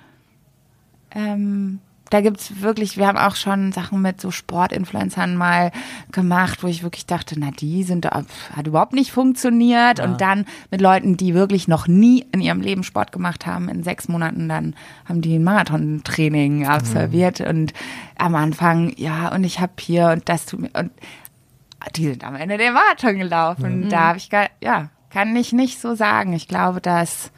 Ähm, 1.12 1.81
da 2.11 2.20
gibt's 2.20 2.61
wirklich, 2.61 2.97
wir 2.97 3.07
haben 3.07 3.16
auch 3.16 3.37
schon 3.37 3.70
Sachen 3.70 4.03
mit 4.03 4.20
so 4.20 4.32
Sportinfluencern 4.32 5.37
mal 5.37 5.70
gemacht, 6.11 6.62
wo 6.62 6.66
ich 6.66 6.82
wirklich 6.82 7.07
dachte, 7.07 7.37
na, 7.39 7.51
die 7.53 7.85
sind, 7.85 8.07
hat 8.07 8.66
überhaupt 8.66 8.93
nicht 8.93 9.12
funktioniert. 9.12 10.01
Und 10.01 10.20
dann 10.20 10.45
mit 10.73 10.81
Leuten, 10.81 11.16
die 11.16 11.35
wirklich 11.35 11.69
noch 11.69 11.87
nie 11.87 12.27
in 12.32 12.41
ihrem 12.41 12.61
Leben 12.61 12.82
Sport 12.82 13.12
gemacht 13.12 13.47
haben, 13.47 13.69
in 13.69 13.85
sechs 13.85 14.09
Monaten, 14.09 14.49
dann 14.49 14.74
haben 15.09 15.20
die 15.20 15.37
ein 15.37 15.45
Marathontraining 15.45 16.66
absolviert. 16.66 17.41
Und 17.41 17.73
am 18.19 18.35
Anfang, 18.35 18.93
ja, 18.97 19.32
und 19.32 19.45
ich 19.45 19.61
habe 19.61 19.73
hier 19.78 20.09
und 20.09 20.28
das 20.28 20.47
tut 20.47 20.61
mir, 20.61 20.70
und 20.74 20.91
die 21.95 22.09
sind 22.09 22.24
am 22.24 22.35
Ende 22.35 22.59
den 22.59 22.74
Marathon 22.74 23.19
gelaufen. 23.19 23.89
Da 23.89 24.01
habe 24.09 24.19
ich, 24.19 24.31
gar, 24.31 24.49
ja, 24.61 24.91
kann 25.11 25.35
ich 25.37 25.53
nicht 25.53 25.81
so 25.81 25.95
sagen. 25.95 26.32
Ich 26.32 26.49
glaube, 26.49 26.81
das 26.81 27.31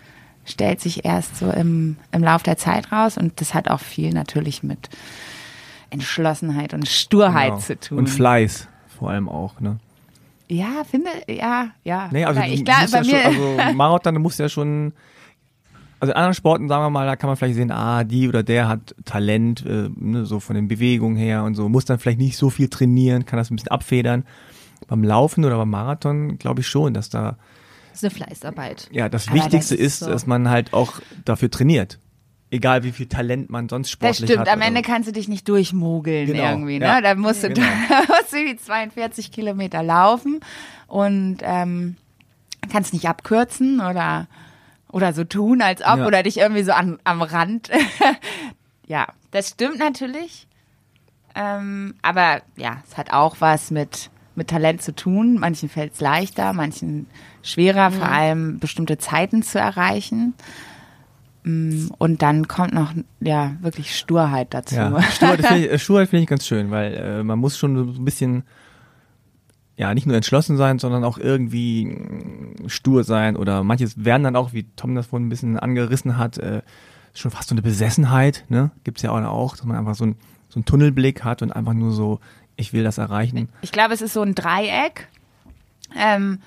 stellt 0.44 0.81
sich 0.81 1.05
erst 1.05 1.36
so 1.36 1.51
im, 1.51 1.97
im 2.10 2.23
Lauf 2.23 2.43
der 2.43 2.56
Zeit 2.56 2.90
raus 2.93 3.16
und 3.16 3.40
das 3.40 3.55
hat 3.55 3.69
auch 3.69 3.81
viel 3.81 4.12
natürlich 4.12 4.62
mit 4.62 4.89
Entschlossenheit 5.90 6.74
und 6.74 6.89
Sturheit 6.89 7.51
Genau. 7.51 7.60
zu 7.60 7.78
tun. 7.78 7.98
Und 7.98 8.10
Fleiß 8.10 8.69
vor 8.98 9.10
allem 9.10 9.28
auch, 9.28 9.60
ne? 9.60 9.78
ja, 10.48 10.85
finde, 10.89 11.10
ja, 11.28 11.69
ja. 11.82 12.09
Nee, 12.12 12.24
also 12.24 12.40
ich 12.43 12.64
musst 12.64 12.93
bei 12.93 13.01
ja 13.01 13.02
mir, 13.02 13.32
schon, 13.32 13.59
also 13.60 13.74
Marathon, 13.74 14.14
du 14.14 14.20
musst 14.20 14.39
ja 14.39 14.48
schon, 14.48 14.93
also 15.98 16.12
in 16.12 16.16
anderen 16.16 16.35
Sporten, 16.35 16.69
sagen 16.69 16.85
wir 16.85 16.90
mal, 16.90 17.06
da 17.06 17.16
kann 17.16 17.28
man 17.28 17.36
vielleicht 17.36 17.55
sehen, 17.55 17.70
ah, 17.70 18.05
die 18.05 18.28
oder 18.28 18.43
der 18.43 18.69
hat 18.69 18.94
Talent, 19.05 19.64
äh, 19.64 19.89
ne, 19.97 20.27
so 20.27 20.40
von 20.40 20.55
den 20.55 20.69
Bewegungen 20.69 21.16
her 21.16 21.44
und 21.44 21.55
so, 21.55 21.69
muss 21.69 21.85
dann 21.85 21.98
vielleicht 21.98 22.19
nicht 22.19 22.36
so 22.36 22.51
viel 22.51 22.69
trainieren, 22.69 23.24
kann 23.24 23.39
das 23.39 23.51
ein 23.51 23.56
bisschen 23.56 23.70
abfedern. 23.70 24.24
Beim 24.89 25.05
Laufen 25.05 25.44
oder 25.44 25.56
beim 25.56 25.70
Marathon 25.70 26.39
glaube 26.39 26.60
ich 26.60 26.66
schon, 26.66 26.93
dass 26.93 27.09
da, 27.09 27.36
ist 27.94 28.05
eine 28.05 28.10
Fleißarbeit. 28.10 28.89
ja, 28.93 29.09
das 29.09 29.28
Aber 29.28 29.36
Wichtigste 29.36 29.77
das 29.77 29.85
ist 29.86 29.98
so. 30.01 30.06
dass 30.10 30.27
man 30.27 30.48
halt 30.51 30.73
auch 30.73 31.01
dafür 31.24 31.51
trainiert. 31.51 31.98
Egal 32.51 32.82
wie 32.85 32.93
viel 32.93 33.06
Talent 33.06 33.48
man 33.48 33.69
sonst 33.70 33.86
das 33.89 33.93
sportlich 33.93 34.28
stimmt, 34.31 34.40
hat. 34.40 34.48
am 34.51 34.60
Ende 34.60 34.82
so. 34.85 34.86
kannst 34.86 35.09
du 35.09 35.12
dich 35.12 35.27
nicht 35.28 35.48
durchmogeln 35.48 36.27
Genau, 36.27 36.51
irgendwie, 36.51 36.78
ne? 36.78 36.85
ja. 36.85 37.01
Da 37.01 37.14
musst 37.14 37.43
du, 37.43 37.48
Genau. 37.48 37.66
musst 38.09 38.32
du 38.32 38.44
die 38.44 38.56
42 38.59 39.32
Kilometer 39.32 39.82
laufen 39.82 40.40
und 40.86 41.39
ähm, 41.43 41.97
kannst 42.70 42.93
nicht 42.93 43.09
abkürzen 43.09 43.81
oder 43.81 44.28
oder 44.90 45.14
so 45.14 45.24
tun, 45.24 45.62
als 45.62 45.81
ob 45.81 45.98
Ja. 46.01 46.06
oder 46.06 46.23
dich 46.23 46.36
irgendwie 46.36 46.62
so 46.62 46.73
an, 46.73 46.98
am 47.05 47.23
Rand. 47.23 47.70
ja, 48.86 49.06
das 49.31 49.48
stimmt 49.48 49.78
natürlich. 49.78 50.47
Ähm, 51.35 51.94
aber 52.02 52.43
ja, 52.56 52.82
es 52.86 52.98
hat 52.98 53.12
auch 53.12 53.36
was 53.40 53.70
mit 53.70 54.10
mit 54.35 54.48
Talent 54.48 54.82
zu 54.82 54.94
tun. 54.94 55.39
Manchen 55.39 55.69
fällt 55.70 55.94
es 55.94 56.01
leichter, 56.01 56.52
manchen 56.52 57.06
schwerer, 57.43 57.90
vor 57.90 58.09
allem 58.09 58.59
bestimmte 58.59 58.98
Zeiten 58.98 59.43
zu 59.43 59.59
erreichen. 59.59 60.35
Mm, 61.44 61.89
Und 61.98 62.23
dann 62.23 62.47
kommt 62.48 62.73
noch 62.73 62.93
ja 63.20 63.56
wirklich 63.60 63.97
Sturheit 63.98 64.55
dazu. 64.55 64.77
Ja, 64.77 65.02
Sturheit 65.10 65.44
finde 65.44 65.66
ich, 65.66 65.73
äh, 65.73 65.78
Sturheit 65.78 66.09
finde 66.09 66.23
ich 66.23 66.28
ganz 66.28 66.47
schön, 66.47 66.70
weil 66.70 66.94
äh, 66.94 67.23
man 67.24 67.39
muss 67.39 67.59
schon 67.59 67.77
so 67.94 68.01
ein 68.01 68.05
bisschen, 68.05 68.44
ja, 69.77 69.93
nicht 69.94 70.06
nur 70.06 70.14
entschlossen 70.14 70.56
sein, 70.56 70.78
sondern 70.78 71.02
auch 71.05 71.19
irgendwie 71.19 71.86
mh, 71.86 72.69
stur 72.69 73.02
sein 73.05 73.36
oder 73.36 73.64
manches 73.64 74.05
werden 74.05 74.23
dann 74.23 74.36
auch, 74.36 74.52
wie 74.52 74.64
Tom 74.77 74.94
das 74.94 75.06
vorhin 75.09 75.27
ein 75.27 75.31
bisschen 75.31 75.59
angerissen 75.59 76.16
hat, 76.16 76.39
äh, 76.39 76.62
schon 77.14 77.31
fast 77.31 77.48
so 77.48 77.55
eine 77.55 77.62
Besessenheit, 77.62 78.44
ne? 78.48 78.70
Gibt's 78.85 79.02
ja 79.02 79.10
auch, 79.10 79.23
auch, 79.24 79.56
dass 79.56 79.64
man 79.66 79.77
einfach 79.77 79.94
so, 79.97 80.06
ein, 80.06 80.16
so 80.48 80.56
einen 80.59 80.64
Tunnelblick 80.64 81.24
hat 81.24 81.43
und 81.43 81.51
einfach 81.52 81.74
nur 81.74 81.90
so, 81.93 82.20
ich 82.56 82.73
will 82.73 82.85
das 82.85 82.98
erreichen. 82.98 83.48
Ich 83.62 83.73
glaube, 83.73 83.93
es 83.94 84.01
ist 84.01 84.12
so 84.12 84.23
ein 84.23 84.35
Dreieck. 84.35 85.09
Ähm, 85.97 86.39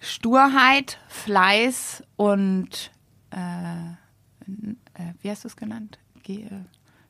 Sturheit, 0.00 0.98
Fleiß 1.08 2.02
und 2.16 2.90
äh, 3.30 3.36
äh, 3.38 5.12
wie 5.22 5.30
hast 5.30 5.44
du 5.44 5.48
es 5.48 5.56
genannt? 5.56 5.98
Ge 6.22 6.44
äh, 6.44 6.50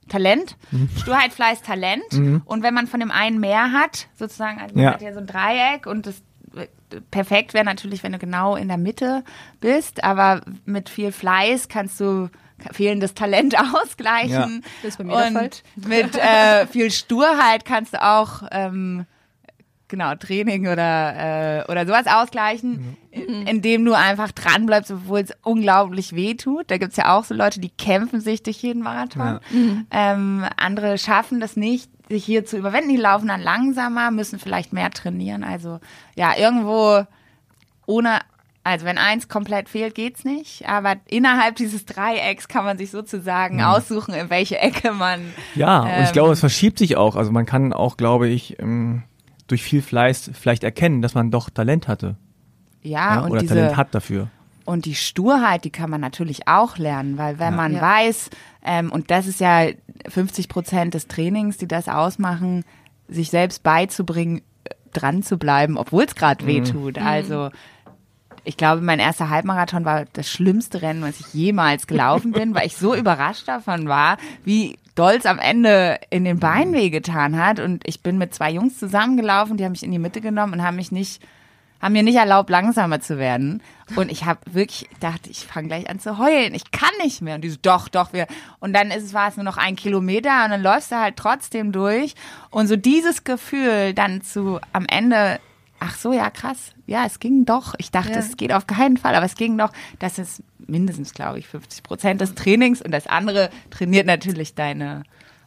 Talent. 0.09 0.57
Sturheit, 1.01 1.33
Fleiß, 1.33 1.63
Talent. 1.63 2.05
Und 2.45 2.63
wenn 2.63 2.75
man 2.75 2.87
von 2.87 3.01
dem 3.01 3.11
einen 3.11 3.41
mehr 3.41 3.73
hat, 3.73 4.07
sozusagen, 4.17 4.61
also 4.61 4.75
man 4.77 4.85
Ja. 4.85 4.93
hat 4.93 5.03
ja 5.03 5.13
so 5.13 5.19
ein 5.19 5.27
Dreieck 5.27 5.87
und 5.87 6.07
das 6.07 6.23
äh, 6.55 6.69
perfekt 7.11 7.55
wäre 7.55 7.65
natürlich, 7.65 8.05
wenn 8.05 8.13
du 8.13 8.19
genau 8.19 8.55
in 8.55 8.69
der 8.69 8.77
Mitte 8.77 9.25
bist, 9.61 10.05
aber 10.05 10.43
mit 10.65 10.89
viel 10.89 11.11
Fleiß 11.11 11.67
kannst 11.69 11.99
du 11.99 12.31
fehlendes 12.73 13.15
Talent 13.15 13.57
ausgleichen. 13.75 14.63
Das 14.83 14.91
ist 14.91 14.99
bei 14.99 15.05
mir 15.05 15.17
der 15.17 15.27
und 15.27 15.33
Fall. 15.35 15.51
mit 15.89 16.17
äh, 16.17 16.67
viel 16.69 16.93
Sturheit 16.93 17.65
kannst 17.65 17.95
du 17.95 18.03
auch 18.03 18.45
ähm, 18.53 19.07
genau 19.89 20.15
Training 20.15 20.67
oder 20.69 21.63
äh, 21.67 21.71
oder 21.71 21.87
sowas 21.87 22.07
ausgleichen, 22.07 22.97
in- 23.11 23.47
indem 23.47 23.85
du 23.85 23.93
einfach 23.95 24.33
dran 24.33 24.67
bleibst, 24.67 24.91
obwohl 24.91 25.21
es 25.21 25.33
unglaublich 25.43 26.15
weh 26.15 26.35
tut. 26.35 26.71
Da 26.71 26.79
gibt's 26.79 26.97
ja 26.97 27.17
auch 27.17 27.25
so 27.25 27.35
Leute, 27.35 27.61
die 27.61 27.71
kämpfen 27.71 28.21
sich 28.21 28.43
durch 28.43 28.59
jeden 28.59 28.83
Marathon. 28.83 29.41
Ähm, 29.91 30.45
andere 30.57 30.99
schaffen 30.99 31.41
das 31.41 31.57
nicht, 31.57 31.91
sich 32.09 32.25
hier 32.25 32.45
zu 32.45 32.57
überwinden. 32.57 32.91
Die 32.91 32.97
laufen 32.97 33.29
dann 33.29 33.41
langsamer, 33.41 34.11
müssen 34.11 34.39
vielleicht 34.39 34.73
mehr 34.73 34.91
trainieren. 34.91 35.45
Also 35.45 35.81
ja, 36.17 36.37
irgendwo 36.37 37.05
ohne 37.87 38.21
also 38.65 38.85
wenn 38.85 38.99
eins 38.99 39.29
komplett 39.29 39.69
fehlt, 39.69 39.95
geht's 39.95 40.25
nicht. 40.25 40.69
Aber 40.69 40.97
innerhalb 41.07 41.55
dieses 41.55 41.85
Dreiecks 41.87 42.49
kann 42.49 42.65
man 42.65 42.77
sich 42.79 42.91
sozusagen 42.91 43.63
aussuchen, 43.63 44.13
in 44.13 44.29
welche 44.29 44.59
Ecke 44.59 44.91
man. 44.91 45.33
Ja, 45.55 45.83
und 45.83 46.03
ich 46.03 46.09
Ähm, 46.09 46.13
glaube, 46.13 46.33
es 46.33 46.41
verschiebt 46.41 46.77
sich 46.81 46.97
auch. 46.97 47.15
Also 47.15 47.31
man 47.31 47.47
kann 47.47 47.73
auch, 47.73 47.97
glaube 47.97 48.27
ich, 48.27 48.59
ähm, 48.59 49.05
durch 49.47 49.63
viel 49.63 49.83
Fleiß 49.83 50.31
vielleicht 50.35 50.65
erkennen, 50.65 51.03
dass 51.03 51.15
man 51.15 51.31
doch 51.31 51.51
Talent 51.51 51.89
hatte. 51.89 52.17
Ja, 52.83 53.17
Ja, 53.17 53.21
und 53.21 53.31
oder 53.33 53.41
diese 53.41 53.55
Talent 53.55 53.77
hat 53.77 53.95
dafür. 53.95 54.29
und 54.65 54.85
die 54.85 54.95
Sturheit, 54.95 55.65
die 55.65 55.71
kann 55.71 55.91
man 55.91 56.01
natürlich 56.01 56.49
auch 56.49 56.79
lernen, 56.79 57.19
weil 57.19 57.39
wenn 57.39 57.55
man 57.57 57.75
Ja. 57.75 57.81
weiß, 57.83 58.31
ähm, 58.65 58.91
und 58.93 59.11
das 59.11 59.27
ist 59.27 59.41
ja 59.41 59.67
50 60.09 60.49
Prozent 60.49 60.95
des 60.95 61.07
Trainings, 61.09 61.57
die 61.57 61.69
das 61.69 61.89
ausmachen, 61.89 62.65
sich 63.09 63.31
selbst 63.31 63.63
beizubringen, 63.63 64.39
äh, 64.65 64.71
dran 64.93 65.23
zu 65.23 65.37
bleiben, 65.37 65.77
obwohl 65.79 66.05
es 66.05 66.15
gerade 66.17 66.45
weh 66.47 66.61
tut. 66.63 66.99
Also 66.99 67.51
ich 68.47 68.57
glaube, 68.57 68.81
mein 68.81 68.99
erster 68.99 69.29
Halbmarathon 69.29 69.85
war 69.85 70.05
das 70.13 70.31
schlimmste 70.31 70.81
Rennen, 70.81 71.03
was 71.03 71.21
ich 71.21 71.35
jemals 71.35 71.87
gelaufen 71.87 72.33
bin, 72.33 72.55
weil 72.55 72.67
ich 72.67 72.77
so 72.77 72.95
überrascht 72.97 73.49
davon 73.49 73.89
war, 73.89 74.17
wie 74.45 74.79
doll 74.95 75.15
es 75.19 75.27
am 75.27 75.39
Ende 75.39 75.99
in 76.11 76.25
den 76.25 76.39
Beinen 76.39 76.73
wehgetan 76.73 77.37
hat. 77.37 77.61
Und 77.61 77.87
ich 77.87 78.03
bin 78.03 78.19
mit 78.19 78.35
zwei 78.35 78.53
Jungs 78.53 78.79
zusammengelaufen, 78.79 79.57
die 79.57 79.65
haben 79.65 79.73
mich 79.73 79.83
in 79.83 79.93
die 79.93 79.99
Mitte 79.99 80.21
genommen 80.21 80.55
und 80.55 80.63
haben 80.63 80.77
mich 80.77 80.93
nicht 80.93 81.21
haben 81.81 81.93
mir 81.93 82.03
nicht 82.03 82.17
erlaubt, 82.17 82.49
langsamer 82.49 83.01
zu 83.01 83.19
werden. 83.19 83.63
Und 83.97 84.11
ich 84.11 84.25
habe 84.25 84.41
wirklich 84.51 84.89
gedacht, 84.89 85.27
ich 85.29 85.47
fange 85.47 85.69
gleich 85.69 85.91
an 85.91 86.01
zu 86.01 86.19
heulen. 86.19 86.55
Ich 86.55 86.71
kann 86.71 86.91
nicht 87.03 87.21
mehr. 87.21 87.35
Und 87.35 87.43
die 87.43 87.51
so, 87.51 87.59
doch, 87.61 87.89
doch, 87.89 88.13
wir. 88.13 88.27
Und 88.61 88.73
dann 88.73 88.91
ist 88.91 89.05
es, 89.05 89.15
war 89.15 89.29
es 89.29 89.37
nur 89.37 89.45
noch 89.45 89.59
ein 89.59 89.77
Kilometer 89.77 90.45
und 90.45 90.51
dann 90.51 90.63
läufst 90.63 90.91
du 90.91 90.97
halt 90.97 91.17
trotzdem 91.17 91.73
durch. 91.73 92.15
Und 92.51 92.67
so 92.67 92.77
dieses 92.77 93.25
Gefühl 93.25 93.93
dann 93.93 94.23
zu 94.23 94.59
am 94.73 94.87
Ende, 94.89 95.39
ach 95.81 95.97
so, 95.97 96.13
ja, 96.13 96.31
krass. 96.31 96.73
Ja, 96.87 97.05
es 97.07 97.19
ging 97.21 97.45
doch. 97.45 97.75
Ich 97.79 97.91
dachte, 97.91 98.13
Ja. 98.13 98.19
es 98.19 98.37
geht 98.37 98.53
auf 98.53 98.67
keinen 98.67 98.97
Fall, 98.97 99.15
aber 99.15 99.27
es 99.27 99.35
ging 99.35 99.57
doch. 99.59 99.73
Das 99.99 100.19
ist 100.19 100.43
mindestens, 100.67 101.13
glaube 101.15 101.39
ich, 101.39 101.47
50 101.47 101.83
Prozent 101.83 102.21
des 102.21 102.35
Trainings 102.35 102.83
und 102.83 102.91
das 102.93 103.07
andere 103.07 103.51
trainiert 103.71 104.07
natürlich 104.07 104.55
deine. 104.55 105.03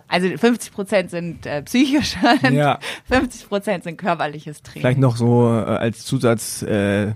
Also 0.08 0.28
50 0.36 0.72
Prozent 0.72 1.12
sind 1.12 1.46
äh, 1.46 1.62
psychische 1.64 2.18
und 2.44 2.54
Ja. 2.54 2.80
50 3.10 3.48
Prozent 3.48 3.84
sind 3.84 3.98
körperliches 3.98 4.64
Training. 4.64 4.82
Vielleicht 4.82 5.00
noch 5.00 5.16
so 5.18 5.48
äh, 5.50 5.64
als 5.66 6.04
Zusatz 6.06 6.62
äh, 6.64 7.14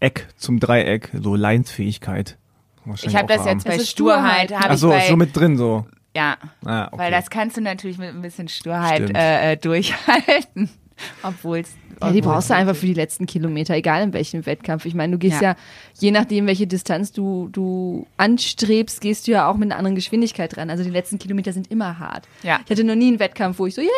Eck 0.00 0.26
zum 0.36 0.58
Dreieck, 0.60 1.10
so 1.20 1.34
Leinsfähigkeit. 1.36 2.36
Ich 3.02 3.14
habe 3.16 3.26
das 3.28 3.44
jetzt 3.46 3.64
bei 3.64 3.72
Also 3.74 3.84
Sturheit, 3.84 4.52
Ach 4.54 4.72
ich 4.72 4.78
so, 4.80 4.88
bei, 4.88 5.06
so 5.06 5.16
mit 5.16 5.36
drin 5.36 5.56
so. 5.56 5.86
ja, 6.16 6.36
Ah, 6.64 6.86
okay. 6.90 6.98
weil 6.98 7.10
das 7.12 7.30
kannst 7.30 7.56
du 7.56 7.60
natürlich 7.60 7.98
mit 7.98 8.08
ein 8.08 8.22
bisschen 8.22 8.48
Sturheit 8.48 9.14
äh, 9.16 9.52
äh, 9.52 9.56
durchhalten, 9.56 10.68
obwohl 11.22 11.58
es 11.58 11.76
Ja, 12.00 12.12
die 12.12 12.20
brauchst 12.22 12.50
du 12.50 12.54
einfach 12.54 12.74
für 12.74 12.86
die 12.86 12.94
letzten 12.94 13.26
Kilometer, 13.26 13.74
egal 13.74 14.02
in 14.02 14.12
welchem 14.12 14.46
Wettkampf. 14.46 14.86
Ich 14.86 14.94
meine, 14.94 15.12
du 15.12 15.18
gehst 15.18 15.40
ja, 15.40 15.50
Ja. 15.50 15.56
je 15.98 16.10
nachdem, 16.10 16.46
welche 16.46 16.66
Distanz 16.66 17.12
du, 17.12 17.48
du 17.52 18.06
anstrebst, 18.16 19.00
gehst 19.00 19.26
du 19.26 19.32
ja 19.32 19.48
auch 19.48 19.56
mit 19.56 19.70
einer 19.70 19.78
anderen 19.78 19.94
Geschwindigkeit 19.96 20.56
dran. 20.56 20.70
Also 20.70 20.82
die 20.82 20.90
letzten 20.90 21.18
Kilometer 21.18 21.52
sind 21.52 21.70
immer 21.70 21.98
hart. 21.98 22.26
Ja. 22.42 22.60
Ich 22.64 22.70
hatte 22.70 22.84
noch 22.84 22.94
nie 22.94 23.08
einen 23.08 23.18
Wettkampf, 23.18 23.58
wo 23.58 23.66
ich 23.66 23.74
so, 23.74 23.82
yeah, 23.82 23.90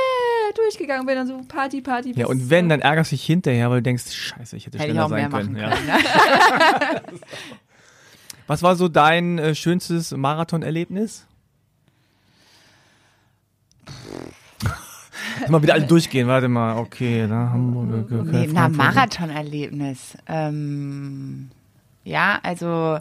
durchgegangen 0.54 1.06
bin, 1.06 1.14
dann 1.14 1.26
so 1.26 1.40
Party, 1.46 1.80
Party. 1.80 2.12
ja, 2.16 2.26
und 2.26 2.50
wenn, 2.50 2.68
dann 2.68 2.80
ärgerst 2.80 3.12
du 3.12 3.16
dich 3.16 3.24
hinterher, 3.24 3.70
weil 3.70 3.78
du 3.78 3.82
denkst, 3.84 4.10
scheiße, 4.12 4.56
ich 4.56 4.66
hätte 4.66 4.78
hätte 4.78 4.88
ich 4.90 4.92
schneller 4.98 5.08
mehr 5.08 5.30
sein 5.30 5.30
machen 5.30 5.54
können. 5.54 5.74
können. 5.74 5.88
Ja. 5.88 6.94
ne? 6.94 7.02
Was 8.48 8.62
war 8.62 8.74
so 8.76 8.88
dein 8.88 9.38
äh, 9.38 9.54
schönstes 9.54 10.10
Marathonerlebnis? 10.10 11.26
Mal 15.48 15.62
wieder 15.62 15.74
alle 15.74 15.86
durchgehen, 15.86 16.26
warte 16.28 16.48
mal, 16.48 16.76
okay, 16.78 17.26
da 17.28 17.50
Hamburg, 17.50 18.06
okay, 18.10 18.46
Nee, 18.46 18.48
na. 18.52 18.68
Marathonerlebnis. 18.68 20.16
Ähm, 20.26 21.50
ja, 22.04 22.38
also 22.42 22.98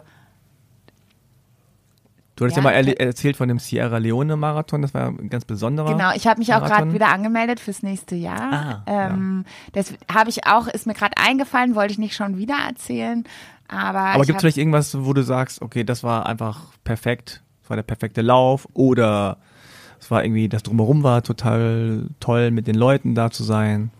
Du 2.34 2.44
hattest 2.46 2.56
ja, 2.56 2.70
Ja, 2.70 2.82
mal 2.82 2.88
erzählt 2.94 3.36
von 3.36 3.48
dem 3.48 3.58
Sierra 3.58 3.98
Leone 3.98 4.36
Marathon, 4.36 4.82
das 4.82 4.94
war 4.94 5.08
ein 5.08 5.28
ganz 5.28 5.44
besonderer. 5.44 5.92
Genau, 5.92 6.12
ich 6.14 6.26
habe 6.26 6.38
mich 6.38 6.52
auch 6.54 6.60
Marathon. 6.60 6.78
gerade 6.78 6.94
wieder 6.94 7.08
angemeldet 7.08 7.60
fürs 7.60 7.82
nächste 7.82 8.14
Jahr. 8.16 8.52
Ah, 8.52 8.82
ähm, 8.86 9.44
Das 9.74 9.92
habe 10.12 10.30
ich 10.30 10.46
auch, 10.46 10.66
ist 10.66 10.86
mir 10.86 10.94
gerade 10.94 11.16
eingefallen, 11.18 11.74
wollte 11.74 11.92
ich 11.92 11.98
nicht 11.98 12.16
schon 12.16 12.38
wieder 12.38 12.56
erzählen. 12.66 13.24
Aber, 13.68 14.00
Aber 14.00 14.24
gibt 14.24 14.36
es 14.36 14.40
vielleicht 14.40 14.56
irgendwas, 14.56 14.96
wo 15.04 15.12
du 15.12 15.22
sagst, 15.22 15.62
okay, 15.62 15.84
das 15.84 16.02
war 16.02 16.26
einfach 16.26 16.72
perfekt, 16.84 17.42
das 17.60 17.70
war 17.70 17.76
der 17.76 17.84
perfekte 17.84 18.22
Lauf 18.22 18.66
oder 18.72 19.36
es 20.02 20.10
war 20.10 20.24
irgendwie, 20.24 20.48
das 20.48 20.64
drumherum 20.64 21.04
war 21.04 21.22
total 21.22 22.06
toll, 22.18 22.50
mit 22.50 22.66
den 22.66 22.74
Leuten 22.74 23.14
da 23.14 23.30
zu 23.30 23.44
sein. 23.44 23.92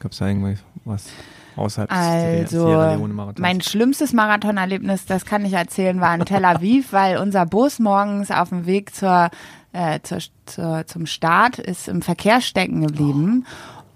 Gab 0.00 0.10
es 0.10 0.18
da 0.18 0.26
irgendwas 0.26 0.58
was 0.84 1.06
außerhalb 1.54 1.88
des 1.88 1.98
Also, 1.98 2.66
Sierra 2.66 2.94
Leone 2.94 3.14
Marathons? 3.14 3.38
mein 3.38 3.60
schlimmstes 3.60 4.12
Marathonerlebnis, 4.12 5.06
das 5.06 5.24
kann 5.24 5.44
ich 5.44 5.52
erzählen, 5.52 6.00
war 6.00 6.14
in 6.16 6.24
Tel 6.24 6.44
Aviv, 6.44 6.88
weil 6.92 7.18
unser 7.18 7.46
Bus 7.46 7.78
morgens 7.78 8.32
auf 8.32 8.48
dem 8.48 8.66
Weg 8.66 8.92
zur, 8.92 9.30
äh, 9.72 10.00
zur, 10.02 10.18
zur, 10.46 10.86
zum 10.88 11.06
Start 11.06 11.60
ist 11.60 11.86
im 11.86 12.02
Verkehr 12.02 12.40
stecken 12.40 12.84
geblieben. 12.84 13.46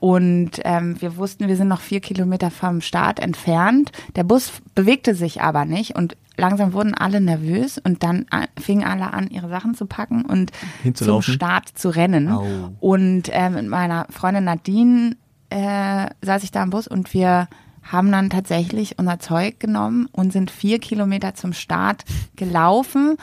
Und 0.05 0.61
ähm, 0.65 1.01
wir 1.01 1.17
wussten, 1.17 1.49
wir 1.49 1.57
sind 1.57 1.69
noch 1.69 1.81
vier 1.81 2.01
Kilometer 2.01 2.51
vom 2.51 2.83
Start 2.83 3.21
entfernt. 3.21 3.91
Der 4.17 4.23
Bus 4.23 4.53
bewegte 4.75 5.15
sich 5.15 5.41
aber 5.41 5.65
nicht 5.65 5.97
und 5.97 6.15
langsam 6.37 6.75
wurden 6.75 6.93
alle 6.93 7.23
nervös 7.23 7.79
und 7.79 8.03
dann 8.03 8.27
fingen 8.61 8.85
alle 8.85 9.15
an, 9.15 9.31
ihre 9.31 9.49
Sachen 9.49 9.75
zu 9.75 9.87
packen 9.87 10.27
und 10.27 10.53
zum? 10.93 11.23
Start 11.23 11.71
zu 11.71 11.89
rennen. 11.89 12.29
Au. 12.29 12.45
Und 12.81 13.31
äh, 13.33 13.49
mit 13.49 13.67
meiner 13.67 14.07
Freundin 14.11 14.45
Nadine 14.45 15.17
äh, 15.49 16.09
saß 16.21 16.45
ich 16.45 16.51
da 16.51 16.63
im 16.65 16.69
Bus 16.69 16.87
und 16.87 17.15
wir 17.15 17.49
haben 17.83 18.13
dann 18.13 18.29
tatsächlich 18.29 18.99
unser 18.99 19.21
Zeug 19.21 19.59
genommen 19.59 20.07
und 20.13 20.35
sind 20.35 20.51
vier 20.51 20.81
Kilometer 20.81 21.33
zum 21.33 21.55
Start 21.55 22.05
gelaufen, 22.37 23.17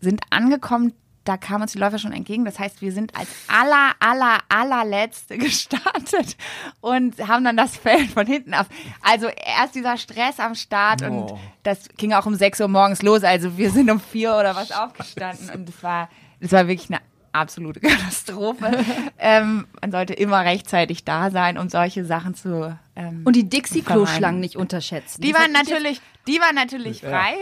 sind 0.00 0.20
angekommen. 0.30 0.94
Da 1.26 1.36
kamen 1.36 1.62
uns 1.62 1.72
die 1.72 1.78
Läufer 1.78 1.98
schon 1.98 2.12
entgegen. 2.12 2.44
Das 2.44 2.58
heißt, 2.58 2.80
wir 2.80 2.92
sind 2.92 3.14
als 3.16 3.28
aller, 3.48 3.92
aller, 4.00 4.38
allerletzte 4.48 5.36
gestartet 5.46 6.36
und 6.80 7.18
haben 7.28 7.44
dann 7.44 7.56
das 7.56 7.76
Feld 7.76 8.10
von 8.10 8.26
hinten 8.26 8.54
auf. 8.54 8.66
Also 9.02 9.26
erst 9.28 9.74
dieser 9.74 9.96
Stress 9.98 10.38
am 10.40 10.54
Start 10.54 11.02
und 11.02 11.16
Oh. 11.32 11.38
das 11.62 11.88
ging 11.96 12.12
auch 12.12 12.26
um 12.26 12.34
6 12.34 12.60
Uhr 12.60 12.68
morgens 12.68 13.02
los. 13.02 13.24
Also 13.24 13.56
wir 13.58 13.70
sind 13.70 13.90
um 13.90 14.00
vier 14.00 14.34
oder 14.36 14.54
was 14.56 14.70
aufgestanden 14.72 15.50
und 15.50 15.68
es 15.68 15.82
war, 15.82 16.08
es 16.40 16.52
war 16.52 16.68
wirklich 16.68 16.88
eine 16.90 17.00
absolute 17.32 17.80
Katastrophe. 18.16 18.84
ähm, 19.18 19.66
man 19.80 19.90
sollte 19.92 20.14
immer 20.14 20.40
rechtzeitig 20.44 21.04
da 21.04 21.30
sein, 21.30 21.58
um 21.58 21.68
solche 21.68 22.04
Sachen 22.04 22.34
zu. 22.34 22.78
Ähm, 22.94 23.22
Und 23.24 23.36
die 23.36 23.48
Dixie-Klo-Schlangen 23.48 24.40
nicht 24.40 24.56
unterschätzen. 24.56 25.20
die 25.20 25.32
Das 25.32 25.40
waren 25.42 25.52
natürlich, 25.52 26.00
die 26.26 26.40
waren 26.40 26.54
natürlich 26.54 27.00
frei, 27.00 27.34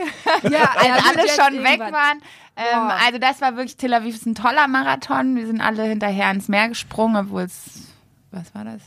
ja, 0.42 0.70
als 0.76 0.86
ja, 0.86 0.98
alle 1.08 1.28
schon 1.28 1.64
weg 1.64 1.80
waren. 1.80 2.20
Ähm, 2.56 2.90
also 3.04 3.18
das 3.18 3.40
war 3.40 3.56
wirklich 3.56 3.76
Tel 3.76 3.94
Aviv 3.94 4.14
ist 4.14 4.26
ein 4.26 4.34
toller 4.34 4.68
Marathon. 4.68 5.34
Wir 5.36 5.46
sind 5.46 5.60
alle 5.60 5.84
hinterher 5.84 6.30
ins 6.30 6.48
Meer 6.48 6.68
gesprungen, 6.68 7.16
obwohl 7.16 7.42
es 7.42 7.88
was 8.30 8.54
war 8.54 8.64
das? 8.64 8.82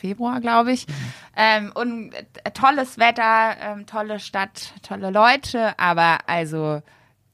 Februar, 0.00 0.40
glaube 0.40 0.72
ich. 0.72 0.86
Ähm, 1.36 1.72
und 1.74 2.12
äh, 2.14 2.50
tolles 2.52 2.98
Wetter, 2.98 3.56
ähm, 3.60 3.86
tolle 3.86 4.18
Stadt, 4.18 4.72
tolle 4.82 5.10
Leute, 5.10 5.78
aber 5.78 6.18
also 6.26 6.82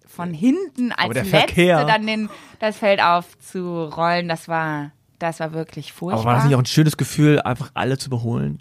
von 0.07 0.35
hinten 0.35 0.93
als 0.93 1.13
der 1.13 1.23
letzte 1.25 1.39
Verkehr. 1.39 1.85
dann 1.85 2.07
den, 2.07 2.29
das 2.59 2.79
Feld 2.79 3.01
aufzurollen, 3.01 4.29
das 4.29 4.49
war, 4.49 4.91
das 5.19 5.39
war 5.41 5.53
wirklich 5.53 5.93
furchtbar. 5.93 6.21
Aber 6.21 6.31
war 6.31 6.35
das 6.37 6.45
nicht 6.45 6.55
auch 6.55 6.61
ein 6.61 6.67
schönes 6.67 6.97
Gefühl, 6.97 7.41
einfach 7.41 7.71
alle 7.75 7.99
zu 7.99 8.09
überholen? 8.09 8.59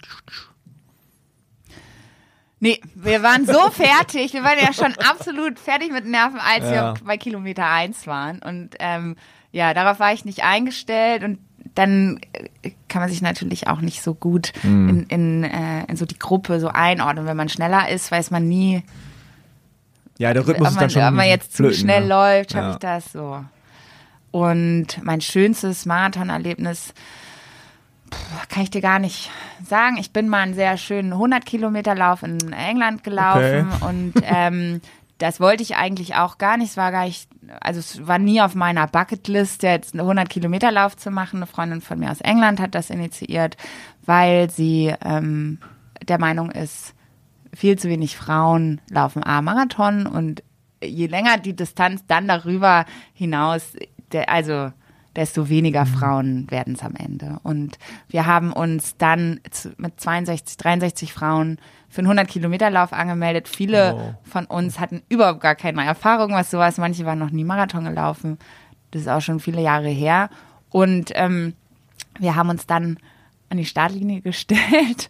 Nee, 2.66 2.82
wir 2.96 3.22
waren 3.24 3.46
so 3.46 3.70
fertig. 3.72 4.34
Wir 4.34 4.44
waren 4.44 4.58
ja 4.60 4.74
schon 4.74 4.94
absolut 5.10 5.60
fertig 5.60 5.92
mit 5.92 6.06
Nerven, 6.06 6.40
als 6.40 6.66
Ja. 6.66 6.94
wir 6.96 7.06
bei 7.06 7.18
Kilometer 7.18 7.66
eins 7.70 8.08
waren. 8.08 8.40
Und 8.40 8.72
ähm, 8.80 9.16
ja, 9.52 9.74
darauf 9.74 10.00
war 10.00 10.14
ich 10.14 10.26
nicht 10.26 10.44
eingestellt. 10.44 11.24
Und 11.24 11.40
dann 11.76 12.20
äh, 12.64 12.72
kann 12.88 13.02
man 13.02 13.10
sich 13.10 13.22
natürlich 13.22 13.68
auch 13.68 13.82
nicht 13.82 14.02
so 14.02 14.14
gut 14.14 14.54
in, 14.64 15.06
in, 15.10 15.44
äh, 15.44 15.86
in 15.88 15.96
so 15.98 16.06
die 16.06 16.18
Gruppe 16.20 16.60
so 16.60 16.70
einordnen. 16.70 17.26
Wenn 17.26 17.38
man 17.38 17.50
schneller 17.50 17.90
ist, 17.90 18.12
weiß 18.12 18.32
man 18.32 18.48
nie, 18.48 18.84
Ja, 20.18 20.34
der 20.34 20.48
Rhythmus 20.48 20.68
ob 20.68 20.68
ist 20.70 20.76
man, 20.76 20.82
dann 20.82 20.90
schon 20.90 21.04
ob 21.04 21.14
man 21.14 21.28
jetzt 21.28 21.52
zu 21.52 21.58
flöten, 21.58 21.78
schnell 21.80 22.02
ne? 22.02 22.08
läuft, 22.08 22.52
schaffe 22.54 22.66
Ja. 22.68 22.72
ich 22.72 22.78
das 22.78 23.12
so. 23.12 23.44
Und 24.32 24.88
mein 25.04 25.22
schönstes 25.22 25.86
Marathonerlebnis 25.86 26.94
kann 28.50 28.64
ich 28.64 28.70
dir 28.70 28.82
gar 28.82 29.00
nicht 29.00 29.30
sagen. 29.64 29.98
Ich 29.98 30.12
bin 30.12 30.30
mal 30.30 30.40
einen 30.40 30.54
sehr 30.54 30.78
schönen 30.78 31.14
100 31.14 31.46
Kilometer 31.46 31.96
Lauf 31.96 32.24
in 32.24 32.54
England 32.54 33.04
gelaufen 33.04 33.70
und 33.82 34.14
ähm, 34.24 34.82
das 35.18 35.40
wollte 35.40 35.64
ich 35.64 35.76
eigentlich 35.76 36.16
auch 36.16 36.38
gar 36.38 36.58
nicht. 36.58 36.72
Es 36.72 36.78
war 36.78 36.92
gar 36.92 37.06
nicht, 37.06 37.30
also 37.62 37.80
es 37.80 38.06
war 38.06 38.20
nie 38.20 38.42
auf 38.42 38.56
meiner 38.56 38.88
Bucketlist, 38.88 39.64
jetzt 39.64 39.94
einen 39.94 40.02
100 40.02 40.30
Kilometer 40.30 40.72
Lauf 40.72 40.98
zu 40.98 41.10
machen. 41.10 41.38
Eine 41.38 41.48
Freundin 41.48 41.82
von 41.82 42.00
mir 42.00 42.12
aus 42.12 42.22
England 42.22 42.60
hat 42.60 42.76
das 42.76 42.90
initiiert, 42.90 43.56
weil 44.06 44.50
sie 44.50 44.94
ähm, 45.04 45.60
der 46.08 46.20
Meinung 46.20 46.52
ist, 46.52 46.94
viel 47.54 47.80
zu 47.80 47.88
wenig 47.88 48.18
Frauen 48.18 48.82
laufen 48.90 49.24
A-Marathon 49.24 50.08
und 50.08 50.44
je 50.84 51.08
länger 51.08 51.38
die 51.38 51.56
Distanz 51.56 52.06
dann 52.06 52.28
darüber 52.28 52.86
hinaus, 53.14 53.74
der, 54.12 54.30
also 54.30 54.72
desto 55.16 55.50
weniger 55.50 55.86
Frauen 55.86 56.50
werden 56.52 56.74
es 56.76 56.84
am 56.84 56.96
Ende. 56.96 57.40
Und 57.44 57.78
wir 58.10 58.26
haben 58.26 58.52
uns 58.52 58.98
dann 58.98 59.40
mit 59.78 60.00
62, 60.00 60.58
63 60.58 61.14
Frauen 61.14 61.58
für 61.90 62.00
einen 62.00 62.08
100 62.08 62.28
Kilometer 62.28 62.70
Lauf 62.70 62.92
angemeldet. 62.94 63.48
Viele 63.48 63.94
Wow. 63.96 64.16
von 64.24 64.46
uns 64.46 64.80
hatten 64.80 65.02
überhaupt 65.08 65.40
gar 65.40 65.56
keine 65.56 65.86
Erfahrung, 65.86 66.34
was 66.34 66.52
sowas. 66.52 66.78
Manche 66.78 67.06
waren 67.06 67.20
noch 67.20 67.30
nie 67.32 67.44
Marathon 67.46 67.86
gelaufen. 67.86 68.38
Das 68.92 69.04
ist 69.04 69.08
auch 69.08 69.22
schon 69.22 69.40
viele 69.40 69.62
Jahre 69.62 69.90
her. 69.90 70.30
Und 70.70 71.12
ähm, 71.16 71.54
wir 72.20 72.36
haben 72.36 72.50
uns 72.50 72.68
dann 72.68 72.98
an 73.50 73.58
die 73.58 73.66
Startlinie 73.66 74.22
gestellt 74.22 75.10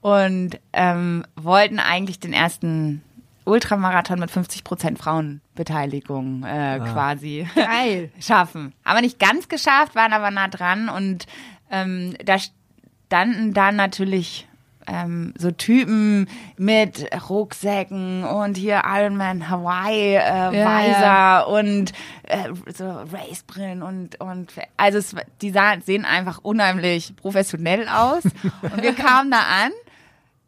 und 0.00 0.58
ähm, 0.72 1.24
wollten 1.36 1.78
eigentlich 1.78 2.20
den 2.20 2.32
ersten 2.32 3.02
Ultramarathon 3.44 4.18
mit 4.18 4.30
50 4.30 4.64
Prozent 4.64 4.98
Frauenbeteiligung 4.98 6.44
äh, 6.44 6.80
quasi 6.80 7.46
Geil. 7.54 8.10
schaffen. 8.20 8.72
Aber 8.84 9.00
nicht 9.00 9.18
ganz 9.18 9.48
geschafft, 9.48 9.94
waren 9.94 10.12
aber 10.12 10.30
nah 10.30 10.48
dran 10.48 10.88
und 10.88 11.26
ähm, 11.70 12.14
da 12.24 12.36
standen 12.38 13.52
dann 13.54 13.76
natürlich 13.76 14.48
ähm, 14.86 15.32
so 15.38 15.50
Typen 15.50 16.28
mit 16.56 17.08
Rucksäcken 17.28 18.24
und 18.24 18.56
hier 18.56 18.82
Ironman 18.84 19.48
Hawaii 19.48 20.14
äh, 20.14 20.18
Ja, 20.18 20.50
Weiser 20.50 21.00
ja. 21.00 21.40
und 21.42 21.92
äh, 22.24 22.50
so 22.74 22.84
Racebrillen 22.90 23.82
und 23.82 24.20
und 24.20 24.52
also 24.76 24.98
es, 24.98 25.14
die 25.40 25.50
sahen, 25.50 25.80
sehen 25.82 26.04
einfach 26.04 26.38
unheimlich 26.42 27.14
professionell 27.16 27.88
aus 27.88 28.24
und 28.62 28.82
wir 28.82 28.94
kamen 28.94 29.30
da 29.30 29.38
an 29.38 29.72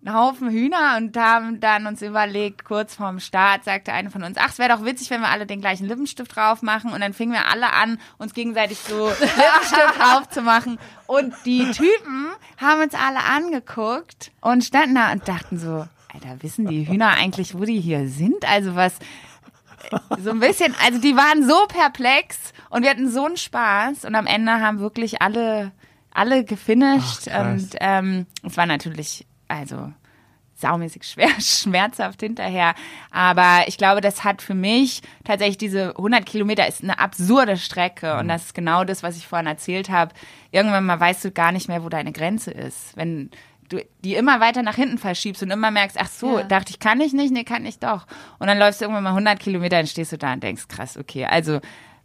einen 0.07 0.17
Haufen 0.17 0.51
Hühner 0.51 0.97
und 0.99 1.17
haben 1.17 1.61
dann 1.61 1.87
uns 1.87 2.03
überlegt, 2.03 2.65
kurz 2.65 2.95
vorm 2.95 3.21
Start 3.21 3.65
sagte 3.65 3.93
eine 3.93 4.11
von 4.11 4.23
uns, 4.23 4.39
ach, 4.39 4.51
es 4.51 4.59
wäre 4.59 4.77
doch 4.77 4.85
witzig, 4.85 5.11
wenn 5.11 5.21
wir 5.21 5.29
alle 5.29 5.47
den 5.47 5.61
gleichen 5.61 5.87
Lippenstift 5.87 6.37
drauf 6.37 6.63
machen. 6.63 6.93
Und 6.93 7.01
dann 7.01 7.13
fingen 7.13 7.33
wir 7.33 7.49
alle 7.49 7.73
an, 7.73 7.99
uns 8.19 8.35
gegenseitig 8.35 8.79
so 8.79 9.09
Lippenstift 9.09 9.99
drauf 9.99 10.29
zu 10.29 10.43
machen 10.43 10.79
und 11.07 11.35
die 11.45 11.71
Typen 11.71 12.29
haben 12.59 12.83
uns 12.83 12.95
alle 12.95 13.23
angeguckt 13.25 14.33
und 14.41 14.65
standen 14.65 14.95
da 14.95 15.13
und 15.13 15.27
dachten 15.29 15.59
so, 15.59 15.87
Alter, 16.13 16.43
wissen 16.43 16.67
die 16.67 16.89
Hühner 16.89 17.11
eigentlich, 17.11 17.55
wo 17.55 17.65
die 17.65 17.81
hier 17.81 18.09
sind? 18.09 18.49
Also 18.49 18.75
was, 18.75 18.99
so 20.19 20.31
ein 20.31 20.41
bisschen, 20.41 20.75
also 20.85 21.01
die 21.01 21.17
waren 21.17 21.47
so 21.47 21.67
perplex 21.69 22.53
und 22.71 22.83
wir 22.83 22.91
hatten 22.91 23.11
so 23.11 23.27
einen 23.27 23.37
Spaß. 23.37 24.05
Und 24.05 24.15
am 24.15 24.27
Ende 24.27 24.53
haben 24.53 24.81
wirklich 24.81 25.23
alle, 25.23 25.73
alle 26.11 26.45
gefinisht. 26.45 27.29
Ach, 27.33 27.53
und 27.53 27.71
ähm, 27.81 28.27
es 28.43 28.57
war 28.57 28.67
natürlich, 28.67 29.27
also 29.49 29.93
saumäßig 30.59 31.03
schwer, 31.05 31.29
schmerzhaft 31.39 32.21
hinterher. 32.21 32.75
Aber 33.11 33.65
ich 33.67 33.77
glaube, 33.77 34.01
das 34.01 34.25
hat 34.25 34.41
für 34.43 34.55
mich 34.55 35.03
tatsächlich 35.25 35.59
diese 35.59 35.91
100 35.91 36.25
Kilometer 36.25 36.67
ist 36.67 36.83
eine 36.83 36.99
absurde 36.99 37.57
Strecke 37.59 38.17
und 38.19 38.29
das 38.29 38.47
ist 38.47 38.55
genau 38.55 38.85
das, 38.85 39.03
was 39.03 39.17
ich 39.17 39.27
vorhin 39.27 39.47
erzählt 39.47 39.91
habe. 39.91 40.15
Irgendwann 40.53 40.87
mal 40.87 40.99
weißt 40.99 41.25
du 41.27 41.31
gar 41.31 41.53
nicht 41.53 41.69
mehr, 41.69 41.85
wo 41.85 41.89
deine 41.91 42.13
Grenze 42.13 42.51
ist. 42.53 42.97
Wenn 42.97 43.31
du 43.69 43.85
die 44.05 44.15
immer 44.15 44.41
weiter 44.41 44.63
nach 44.63 44.77
hinten 44.77 44.97
verschiebst 44.97 45.43
und 45.43 45.51
immer 45.51 45.71
merkst, 45.71 45.99
ach 46.01 46.09
so, 46.09 46.39
Ja. 46.39 46.45
dachte 46.45 46.71
ich, 46.71 46.79
kann 46.79 47.01
ich 47.01 47.13
nicht, 47.13 47.33
nee, 47.33 47.45
kann 47.45 47.67
ich 47.67 47.79
doch. 47.79 48.07
Und 48.39 48.47
dann 48.47 48.59
läufst 48.59 48.81
du 48.81 48.85
irgendwann 48.87 49.03
mal 49.05 49.11
100 49.11 49.39
Kilometer, 49.41 49.77
dann 49.77 49.87
stehst 49.89 50.13
du 50.13 50.19
da 50.19 50.33
und 50.33 50.43
denkst, 50.43 50.69
krass, 50.69 50.97
okay, 50.97 51.27
also, 51.27 51.59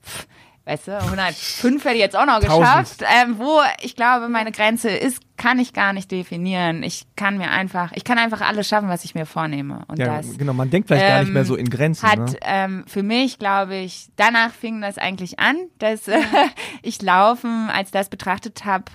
pff, 0.04 0.28
weißt 0.66 0.88
du, 0.88 0.98
105 0.98 1.84
hätte 1.84 1.96
ich 1.96 2.02
jetzt 2.02 2.16
auch 2.16 2.26
noch 2.26 2.36
1000. 2.36 2.60
geschafft. 2.60 3.04
Ähm, 3.04 3.40
wo 3.40 3.60
ich 3.82 3.96
glaube, 3.96 4.30
meine 4.30 4.52
Grenze 4.52 4.90
ist, 4.90 5.22
kann 5.38 5.58
ich 5.60 5.74
gar 5.74 5.92
nicht 5.94 6.12
definieren. 6.12 6.84
Ich 6.84 7.08
kann 7.16 7.38
mir 7.38 7.50
einfach, 7.50 7.92
ich 7.94 8.04
kann 8.04 8.18
einfach 8.18 8.42
alles 8.42 8.68
schaffen, 8.68 8.88
was 8.88 9.04
ich 9.04 9.16
mir 9.16 9.26
vornehme. 9.26 9.84
Und 9.88 9.98
Ja, 9.98 10.18
das 10.18 10.38
genau, 10.38 10.54
man 10.54 10.70
denkt 10.70 10.88
vielleicht 10.88 11.08
gar 11.08 11.20
nicht 11.20 11.30
ähm, 11.30 11.34
mehr 11.34 11.46
so 11.46 11.56
in 11.56 11.70
Grenzen. 11.70 12.08
hat 12.08 12.20
ne? 12.20 12.36
ähm, 12.42 12.84
für 12.88 13.04
mich, 13.04 13.40
glaube 13.40 13.76
ich, 13.76 14.10
danach 14.18 14.52
fing 14.52 14.82
das 14.82 14.98
eigentlich 14.98 15.40
an, 15.40 15.58
dass 15.80 16.08
äh, 16.08 16.20
ich 16.84 17.02
Laufen 17.02 17.70
als 17.70 17.92
das 17.92 18.10
betrachtet 18.10 18.66
habe, 18.66 18.86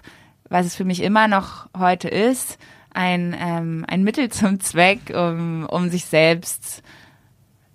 was 0.48 0.66
es 0.66 0.76
für 0.76 0.84
mich 0.84 1.02
immer 1.02 1.26
noch 1.26 1.68
heute 1.76 2.09
ist, 2.09 2.59
ein, 2.94 3.36
ähm, 3.38 3.84
ein 3.88 4.05
Mittel 4.05 4.30
zum 4.30 4.60
Zweck, 4.60 5.12
um, 5.14 5.66
um 5.66 5.90
sich 5.90 6.05
selbst 6.05 6.82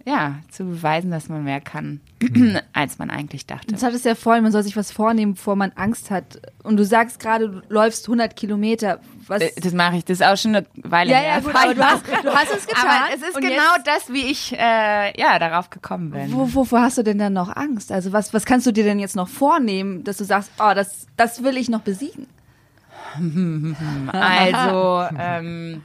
ja, 0.06 0.40
zu 0.49 0.65
beweisen, 0.65 1.11
dass 1.11 1.30
man 1.30 1.44
mehr 1.44 1.61
kann, 1.61 2.02
als 2.73 2.98
man 2.99 3.10
eigentlich 3.10 3.45
dachte. 3.45 3.68
Das 3.73 3.84
hattest 3.84 4.06
du 4.06 4.10
ja 4.10 4.15
vorhin, 4.15 4.44
man 4.44 4.52
soll 4.52 4.64
sich 4.64 4.76
was 4.76 4.91
vornehmen, 4.91 5.34
bevor 5.36 5.56
man 5.56 5.72
Angst 5.76 6.10
hat. 6.11 6.41
Und 6.64 6.78
du 6.78 6.86
sagst 6.86 7.19
gerade, 7.19 7.49
du 7.49 7.61
läufst 7.69 8.07
100 8.07 8.36
Kilometer. 8.36 8.99
Was? 9.28 9.41
Äh, 9.41 9.52
Das 9.61 9.73
mache 9.73 9.98
ich, 9.98 10.06
das 10.06 10.19
ist 10.19 10.26
auch 10.26 10.38
schon 10.38 10.56
eine 10.56 10.65
Weile 10.76 11.11
ja, 11.11 11.18
her. 11.18 11.34
ja, 11.36 11.40
gut, 11.40 11.56
aber 11.56 11.73
du 11.76 11.84
hast, 11.84 12.07
du 12.07 12.34
hast 12.34 12.53
es 12.56 12.68
getan. 12.68 12.86
Aber 12.88 13.14
es 13.15 13.22
ist 13.22 13.36
und 13.36 13.41
genau 13.41 13.76
jetzt, 13.78 13.88
das, 13.88 14.14
wie 14.14 14.26
ich 14.32 14.53
äh, 14.53 15.19
ja 15.19 15.38
darauf 15.40 15.69
gekommen 15.69 16.11
bin. 16.11 16.34
Wo, 16.34 16.53
wovor 16.53 16.82
hast 16.82 16.98
du 16.98 17.03
denn 17.03 17.18
dann 17.18 17.34
noch 17.34 17.56
Angst? 17.56 17.91
Also 17.91 18.11
was, 18.11 18.34
was 18.34 18.45
kannst 18.45 18.65
du 18.68 18.72
dir 18.72 18.84
denn 18.84 18.99
jetzt 18.99 19.15
noch 19.15 19.28
vornehmen, 19.30 20.03
dass 20.03 20.18
du 20.18 20.23
sagst, 20.23 20.52
oh, 20.60 20.73
das, 20.73 21.07
das 21.18 21.44
will 21.44 21.57
ich 21.57 21.69
noch 21.69 21.82
besiegen? 21.82 22.28
Also, 24.11 25.03
ähm, 25.19 25.84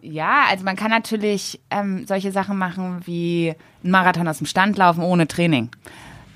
ja, 0.00 0.44
also 0.48 0.64
man 0.64 0.76
kann 0.76 0.90
natürlich 0.90 1.60
ähm, 1.70 2.06
solche 2.06 2.32
Sachen 2.32 2.56
machen 2.56 3.02
wie 3.04 3.54
einen 3.82 3.90
Marathon 3.90 4.28
aus 4.28 4.38
dem 4.38 4.46
Stand 4.46 4.76
laufen 4.76 5.02
ohne 5.02 5.26
Training. 5.26 5.70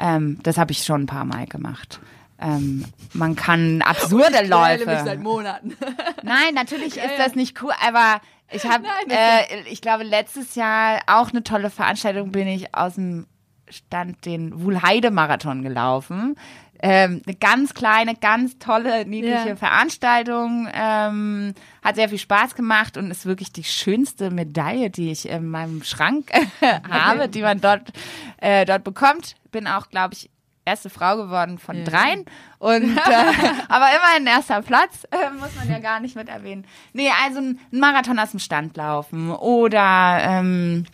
Ähm, 0.00 0.38
das 0.42 0.58
habe 0.58 0.72
ich 0.72 0.82
schon 0.84 1.02
ein 1.02 1.06
paar 1.06 1.24
Mal 1.24 1.46
gemacht. 1.46 2.00
Ähm, 2.40 2.84
man 3.12 3.36
kann 3.36 3.82
absurde 3.86 4.46
Läufe. 4.46 5.16
Monaten. 5.18 5.76
Nein, 6.22 6.54
natürlich 6.54 6.96
ist 6.96 7.18
das 7.18 7.34
nicht 7.34 7.62
cool, 7.62 7.72
aber 7.86 8.20
ich 8.50 8.64
habe, 8.64 8.84
äh, 9.08 9.62
ich 9.70 9.80
glaube, 9.80 10.02
letztes 10.02 10.54
Jahr 10.56 11.00
auch 11.06 11.30
eine 11.30 11.44
tolle 11.44 11.70
Veranstaltung 11.70 12.32
bin 12.32 12.48
ich 12.48 12.74
aus 12.74 12.96
dem 12.96 13.26
Stand 13.68 14.26
den 14.26 14.62
Wuhlheide-Marathon 14.62 15.62
gelaufen. 15.62 16.36
Ähm, 16.84 17.22
eine 17.24 17.36
ganz 17.36 17.74
kleine, 17.74 18.16
ganz 18.16 18.58
tolle, 18.58 19.06
niedliche 19.06 19.50
Ja. 19.50 19.56
Veranstaltung. 19.56 20.68
Ähm, 20.74 21.54
hat 21.82 21.94
sehr 21.94 22.08
viel 22.08 22.18
Spaß 22.18 22.56
gemacht 22.56 22.96
und 22.96 23.10
ist 23.10 23.24
wirklich 23.24 23.52
die 23.52 23.62
schönste 23.64 24.30
Medaille, 24.30 24.90
die 24.90 25.12
ich 25.12 25.28
in 25.28 25.48
meinem 25.48 25.84
Schrank 25.84 26.30
habe, 26.90 27.28
die 27.28 27.42
man 27.42 27.60
dort, 27.60 27.92
äh, 28.38 28.64
dort 28.64 28.82
bekommt. 28.82 29.36
Bin 29.52 29.68
auch, 29.68 29.90
glaube 29.90 30.14
ich, 30.14 30.28
erste 30.64 30.90
Frau 30.90 31.16
geworden 31.16 31.58
von 31.58 31.84
dreien. 31.84 32.24
Und 32.58 32.96
äh, 32.96 33.00
aber 33.68 33.86
immerhin 33.96 34.26
erster 34.26 34.62
Platz, 34.62 35.04
äh, 35.10 35.30
muss 35.38 35.54
man 35.56 35.70
ja 35.70 35.78
gar 35.78 36.00
nicht 36.00 36.16
mit 36.16 36.28
erwähnen. 36.28 36.66
Nee, 36.92 37.10
also 37.24 37.38
ein 37.40 37.60
ein 37.72 37.78
Marathon 37.80 38.18
aus 38.18 38.30
dem 38.32 38.40
Stand 38.40 38.76
laufen. 38.76 39.30
Oder 39.30 40.18
ähm, 40.20 40.84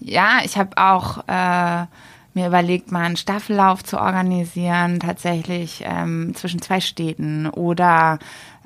ja, 0.00 0.40
ich 0.44 0.56
habe 0.56 0.76
auch 0.76 1.18
äh, 1.28 1.86
mir 2.34 2.46
überlegt, 2.46 2.92
mal 2.92 3.04
einen 3.04 3.16
Staffellauf 3.16 3.82
zu 3.82 3.98
organisieren, 3.98 5.00
tatsächlich 5.00 5.82
ähm, 5.84 6.34
zwischen 6.34 6.62
zwei 6.62 6.80
Städten. 6.80 7.48
Oder 7.48 8.18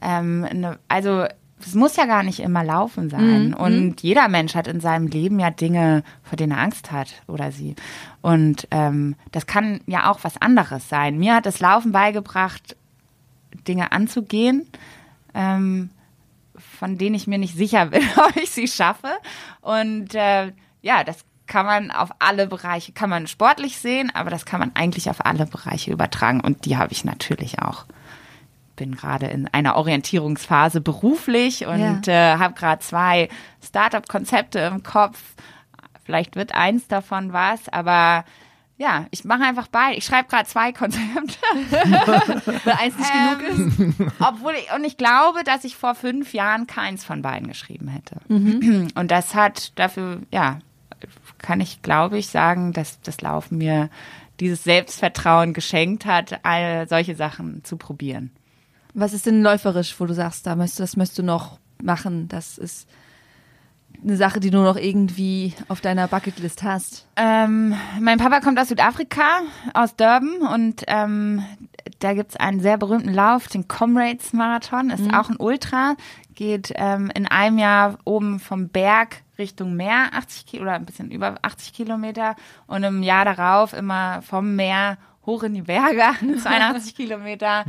ähm, 0.03 0.47
eine, 0.49 0.79
also 0.89 1.27
es 1.67 1.75
muss 1.75 1.97
ja 1.97 2.05
gar 2.07 2.23
nicht 2.23 2.41
immer 2.41 2.63
laufen 2.63 3.09
sein. 3.09 3.55
Und 3.55 4.03
jeder 4.03 4.29
Mensch 4.29 4.55
hat 4.55 4.67
in 4.67 4.81
seinem 4.81 5.07
Leben 5.07 5.39
ja 5.39 5.51
Dinge, 5.51 6.03
vor 6.23 6.37
denen 6.37 6.53
er 6.53 6.59
Angst 6.59 6.93
hat 6.93 7.23
oder 7.27 7.53
sie. 7.53 7.75
Und 8.21 8.69
ähm, 8.71 9.17
das 9.33 9.47
kann 9.47 9.81
ja 9.87 10.11
auch 10.11 10.21
was 10.23 10.41
anderes 10.41 10.89
sein. 10.89 11.19
Mir 11.19 11.37
hat 11.37 11.47
das 11.47 11.61
Laufen 11.61 11.93
beigebracht, 11.93 12.77
Dinge 13.67 13.93
anzugehen, 13.93 14.69
ähm, 15.33 15.91
von 16.57 16.99
denen 16.99 17.15
ich 17.15 17.27
mir 17.27 17.39
nicht 17.39 17.57
sicher 17.57 17.87
bin, 17.91 18.03
ob 18.17 18.37
ich 18.37 18.51
sie 18.51 18.69
schaffe. 18.69 19.13
Und 19.63 20.15
äh, 20.15 20.53
ja, 20.83 21.03
das 21.05 21.25
kann 21.55 21.67
man 21.67 21.93
auf 21.93 22.11
alle 22.19 22.49
Bereiche, 22.49 22.91
kann 22.91 23.09
man 23.09 23.29
sportlich 23.29 23.79
sehen, 23.79 24.11
aber 24.13 24.29
das 24.29 24.45
kann 24.45 24.59
man 24.59 24.73
eigentlich 24.75 25.09
auf 25.09 25.25
alle 25.25 25.47
Bereiche 25.47 25.93
übertragen. 25.93 26.41
Und 26.41 26.65
die 26.65 26.77
habe 26.77 26.93
ich 26.93 27.05
natürlich 27.05 27.63
auch. 27.63 27.85
Bin 28.75 28.97
gerade 28.97 29.27
in 29.27 29.47
einer 29.47 29.77
Orientierungsphase 29.77 30.81
beruflich 30.81 31.65
und 31.65 32.09
äh, 32.09 32.39
habe 32.39 32.55
gerade 32.55 32.83
zwei 32.83 33.29
Startup-Konzepte 33.65 34.59
im 34.59 34.83
Kopf. 34.83 35.17
Vielleicht 36.03 36.35
wird 36.35 36.57
eins 36.57 36.89
davon 36.89 37.33
was, 37.33 37.69
aber 37.69 38.25
ja, 38.77 39.07
ich 39.13 39.23
mache 39.23 39.45
einfach 39.45 39.69
beide. 39.69 39.97
Ich 39.97 40.05
schreibe 40.05 40.29
gerade 40.29 40.49
zwei 40.49 40.73
Konzepte. 40.73 41.07
Weil 42.65 42.75
eins 42.81 42.99
nicht 42.99 43.13
genug 43.13 44.01
ist. 44.01 44.13
Obwohl 44.19 44.55
ich, 44.55 44.75
und 44.75 44.83
ich 44.83 44.97
glaube, 44.97 45.45
dass 45.45 45.63
ich 45.63 45.77
vor 45.77 45.95
fünf 45.95 46.33
Jahren 46.35 46.67
keins 46.67 47.05
von 47.05 47.23
beiden 47.23 47.47
geschrieben 47.47 47.87
hätte. 47.87 48.17
Und 48.97 49.13
das 49.13 49.37
hat 49.37 49.79
dafür, 49.79 50.23
ja, 50.33 50.59
kann 51.45 51.61
ich, 51.61 51.83
glaube 51.83 52.17
ich, 52.17 52.29
sagen, 52.29 52.73
dass 52.73 53.03
das 53.03 53.21
Laufen 53.21 53.59
mir 53.59 53.91
dieses 54.41 54.65
Selbstvertrauen 54.65 55.53
geschenkt 55.53 56.07
hat, 56.07 56.41
all 56.43 56.89
solche 56.89 57.15
Sachen 57.15 57.63
zu 57.65 57.77
probieren. 57.77 58.31
Was 58.95 59.13
ist 59.13 59.27
denn 59.27 59.43
läuferisch, 59.43 59.95
wo 60.01 60.07
du 60.07 60.15
sagst, 60.15 60.47
da 60.47 60.57
möchtest, 60.57 60.81
das 60.81 60.97
möchtest 60.97 61.19
du 61.19 61.23
noch 61.23 61.59
machen? 61.83 62.29
Das 62.29 62.57
ist 62.57 62.89
eine 64.03 64.17
Sache, 64.17 64.41
die 64.41 64.51
du 64.51 64.63
noch 64.63 64.77
irgendwie 64.77 65.53
auf 65.69 65.83
deiner 65.83 66.09
Bucketlist 66.09 66.63
hast. 66.63 67.07
Ähm, 67.17 67.75
mein 68.01 68.19
Papa 68.19 68.41
kommt 68.41 68.59
aus 68.59 68.69
Südafrika, 68.69 69.43
aus 69.75 69.97
Durban 69.97 70.41
und 70.51 70.83
ähm, 70.87 71.45
da 71.99 72.15
gibt's 72.15 72.37
einen 72.37 72.61
sehr 72.61 72.79
berühmten 72.79 73.13
Lauf, 73.13 73.49
den 73.49 73.69
Comrades 73.69 74.33
Marathon, 74.33 74.89
ist 74.89 75.13
auch 75.13 75.29
ein 75.29 75.37
Ultra, 75.39 75.97
geht 76.35 76.73
ähm, 76.77 77.13
in 77.15 77.27
einem 77.27 77.59
Jahr 77.59 77.99
oben 78.05 78.41
vom 78.41 78.69
Berg 78.69 79.24
Richtung 79.39 79.75
Meer, 79.75 80.11
80 80.13 80.47
Ki 80.47 80.61
oder 80.61 80.73
ein 80.73 80.87
bisschen 80.87 81.11
über 81.11 81.37
80 81.43 81.73
Kilometer 81.73 82.37
und 82.67 82.83
im 82.85 83.03
Jahr 83.03 83.25
darauf 83.25 83.73
immer 83.73 84.23
vom 84.23 84.57
Meer 84.57 84.99
hoch 85.27 85.43
in 85.43 85.55
die 85.55 85.63
Berge, 85.63 86.03
82 86.43 86.95
Kilometer. 86.97 87.65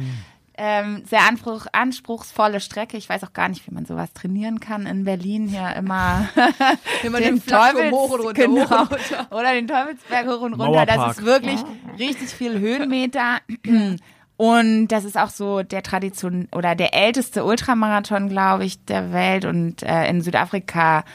Ähm, 0.57 1.03
sehr 1.05 1.27
anspruch, 1.27 1.65
anspruchsvolle 1.73 2.61
Strecke. 2.61 2.95
Ich 2.95 3.09
weiß 3.09 3.25
auch 3.25 3.33
gar 3.33 3.49
nicht, 3.49 3.67
wie 3.67 3.73
man 3.73 3.85
sowas 3.85 4.13
trainieren 4.13 4.61
kann 4.61 4.85
in 4.85 5.03
Berlin 5.03 5.49
hier 5.49 5.75
immer. 5.75 6.29
Immer 7.03 7.19
den 7.19 7.35
den 7.35 7.45
Teufels, 7.45 7.91
hoch 7.91 8.11
und 8.11 8.21
runter, 8.21 8.33
genau. 8.33 8.63
hoch 8.63 8.79
und 8.79 8.91
runter. 8.91 9.27
Oder 9.31 9.53
den 9.53 9.67
Teufelsberg 9.67 10.27
hoch 10.27 10.41
und 10.41 10.53
runter. 10.53 10.85
Das 10.85 11.17
ist 11.17 11.25
wirklich 11.25 11.59
richtig 11.99 12.29
viel 12.29 12.57
Höhenmeter. 12.59 13.39
Und 14.37 14.89
das 14.89 15.05
ist 15.05 15.17
auch 15.17 15.29
so 15.29 15.63
der 15.63 15.81
Tradition 15.81 16.49
oder 16.51 16.75
der 16.75 16.93
älteste 16.93 17.45
Ultramarathon, 17.45 18.27
glaube 18.27 18.65
ich, 18.65 18.83
der 18.83 19.13
Welt. 19.13 19.45
Und 19.45 19.81
äh, 19.81 20.09
in 20.09 20.19
Südafrika 20.19 21.05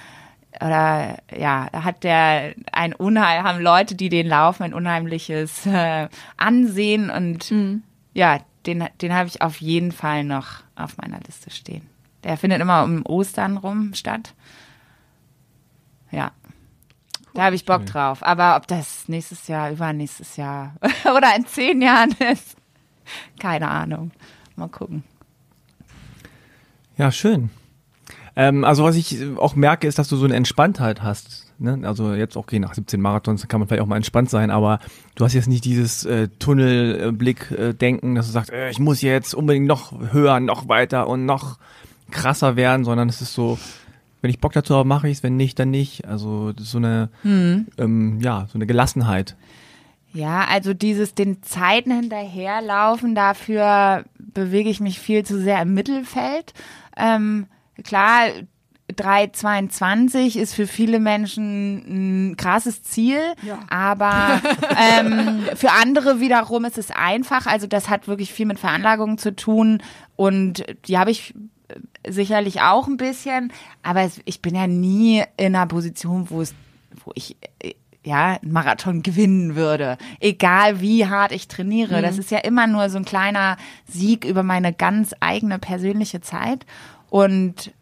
oder 0.56 1.18
ja, 1.36 1.68
hat 1.72 2.02
der 2.02 2.54
ein 2.72 2.92
Unheil, 2.92 3.42
haben 3.42 3.60
Leute, 3.60 3.94
die 3.94 4.08
den 4.08 4.26
laufen, 4.26 4.64
ein 4.64 4.74
unheimliches 4.74 5.66
äh, 5.66 6.08
Ansehen 6.36 7.10
und 7.10 7.52
ja, 8.12 8.40
den, 8.66 8.84
den 9.00 9.14
habe 9.14 9.28
ich 9.28 9.42
auf 9.42 9.60
jeden 9.60 9.92
Fall 9.92 10.24
noch 10.24 10.62
auf 10.74 10.96
meiner 10.98 11.20
Liste 11.20 11.50
stehen. 11.50 11.88
Der 12.24 12.36
findet 12.36 12.60
immer 12.60 12.84
um 12.84 13.04
Ostern 13.06 13.56
rum 13.56 13.94
statt. 13.94 14.34
Ja. 16.10 16.32
Da 17.32 17.44
habe 17.44 17.54
ich 17.54 17.64
Bock 17.64 17.86
drauf. 17.86 18.22
Aber 18.22 18.56
ob 18.56 18.66
das 18.66 19.08
nächstes 19.08 19.46
Jahr, 19.46 19.70
übernächstes 19.70 20.36
Jahr 20.36 20.74
oder 21.16 21.34
in 21.36 21.46
zehn 21.46 21.80
Jahren 21.80 22.10
ist, 22.32 22.56
keine 23.38 23.68
Ahnung. 23.68 24.10
Mal 24.56 24.68
gucken. 24.68 25.04
Ja, 26.98 27.10
schön. 27.12 27.50
Ähm, 28.40 28.64
also 28.64 28.84
was 28.84 28.96
ich 28.96 29.18
auch 29.36 29.54
merke, 29.54 29.86
ist, 29.86 29.98
dass 29.98 30.08
du 30.08 30.16
so 30.16 30.24
eine 30.24 30.34
Entspanntheit 30.34 31.02
hast. 31.02 31.52
Ne? 31.58 31.80
Also 31.82 32.14
jetzt 32.14 32.38
okay, 32.38 32.58
nach 32.58 32.72
17 32.72 32.98
Marathons 32.98 33.46
kann 33.48 33.60
man 33.60 33.68
vielleicht 33.68 33.82
auch 33.82 33.86
mal 33.86 33.96
entspannt 33.96 34.30
sein, 34.30 34.50
aber 34.50 34.80
du 35.14 35.26
hast 35.26 35.34
jetzt 35.34 35.46
nicht 35.46 35.66
dieses 35.66 36.06
äh, 36.06 36.28
Tunnelblick-Denken, 36.38 38.14
dass 38.14 38.28
du 38.28 38.32
sagst, 38.32 38.50
äh, 38.50 38.70
ich 38.70 38.78
muss 38.78 39.02
jetzt 39.02 39.34
unbedingt 39.34 39.66
noch 39.66 39.92
höher, 40.12 40.40
noch 40.40 40.68
weiter 40.68 41.06
und 41.06 41.26
noch 41.26 41.58
krasser 42.10 42.56
werden, 42.56 42.86
sondern 42.86 43.10
es 43.10 43.20
ist 43.20 43.34
so, 43.34 43.58
wenn 44.22 44.30
ich 44.30 44.40
Bock 44.40 44.54
dazu 44.54 44.74
habe, 44.74 44.88
mache 44.88 45.10
ich 45.10 45.18
es, 45.18 45.22
wenn 45.22 45.36
nicht, 45.36 45.58
dann 45.58 45.70
nicht. 45.70 46.06
Also 46.06 46.52
das 46.52 46.64
ist 46.64 46.70
so 46.70 46.78
eine, 46.78 47.10
ähm, 47.76 48.20
ja, 48.22 48.46
so 48.50 48.56
eine 48.56 48.64
Gelassenheit. 48.64 49.36
Ja, 50.14 50.46
also 50.50 50.72
dieses 50.72 51.14
den 51.14 51.42
Zeiten 51.42 51.92
hinterherlaufen, 51.92 53.14
dafür 53.14 54.06
bewege 54.18 54.70
ich 54.70 54.80
mich 54.80 54.98
viel 54.98 55.26
zu 55.26 55.38
sehr 55.38 55.60
im 55.60 55.74
Mittelfeld. 55.74 56.54
Ähm, 56.96 57.46
klar, 57.84 58.30
3,22 58.92 60.36
ist 60.36 60.54
für 60.54 60.66
viele 60.66 61.00
Menschen 61.00 62.30
ein 62.30 62.36
krasses 62.36 62.82
Ziel, 62.82 63.20
aber 63.68 64.40
ähm, 65.00 65.44
für 65.54 65.70
andere 65.72 66.20
wiederum 66.20 66.64
ist 66.64 66.78
es 66.78 66.90
einfach. 66.90 67.46
Also 67.46 67.66
das 67.66 67.88
hat 67.88 68.08
wirklich 68.08 68.32
viel 68.32 68.46
mit 68.46 68.58
Veranlagungen 68.58 69.18
zu 69.18 69.34
tun 69.34 69.82
und 70.16 70.64
die 70.86 70.98
habe 70.98 71.10
ich 71.10 71.34
äh, 71.68 72.10
sicherlich 72.10 72.62
auch 72.62 72.88
ein 72.88 72.96
bisschen, 72.96 73.52
aber 73.82 74.08
ich 74.24 74.42
bin 74.42 74.54
ja 74.54 74.66
nie 74.66 75.22
in 75.36 75.54
einer 75.54 75.66
Position, 75.66 76.30
wo 76.30 76.40
es, 76.40 76.54
wo 77.04 77.12
ich 77.14 77.36
äh, 77.60 77.74
ja, 78.02 78.38
einen 78.40 78.52
Marathon 78.52 79.02
gewinnen 79.02 79.56
würde. 79.56 79.98
Egal 80.20 80.80
wie 80.80 81.06
hart 81.06 81.32
ich 81.32 81.48
trainiere. 81.48 82.00
Das 82.00 82.16
ist 82.16 82.30
ja 82.30 82.38
immer 82.38 82.66
nur 82.66 82.88
so 82.88 82.96
ein 82.96 83.04
kleiner 83.04 83.58
Sieg 83.86 84.24
über 84.24 84.42
meine 84.42 84.72
ganz 84.72 85.14
eigene 85.20 85.58
persönliche 85.58 86.22
Zeit. 86.22 86.64
Und 87.10 87.72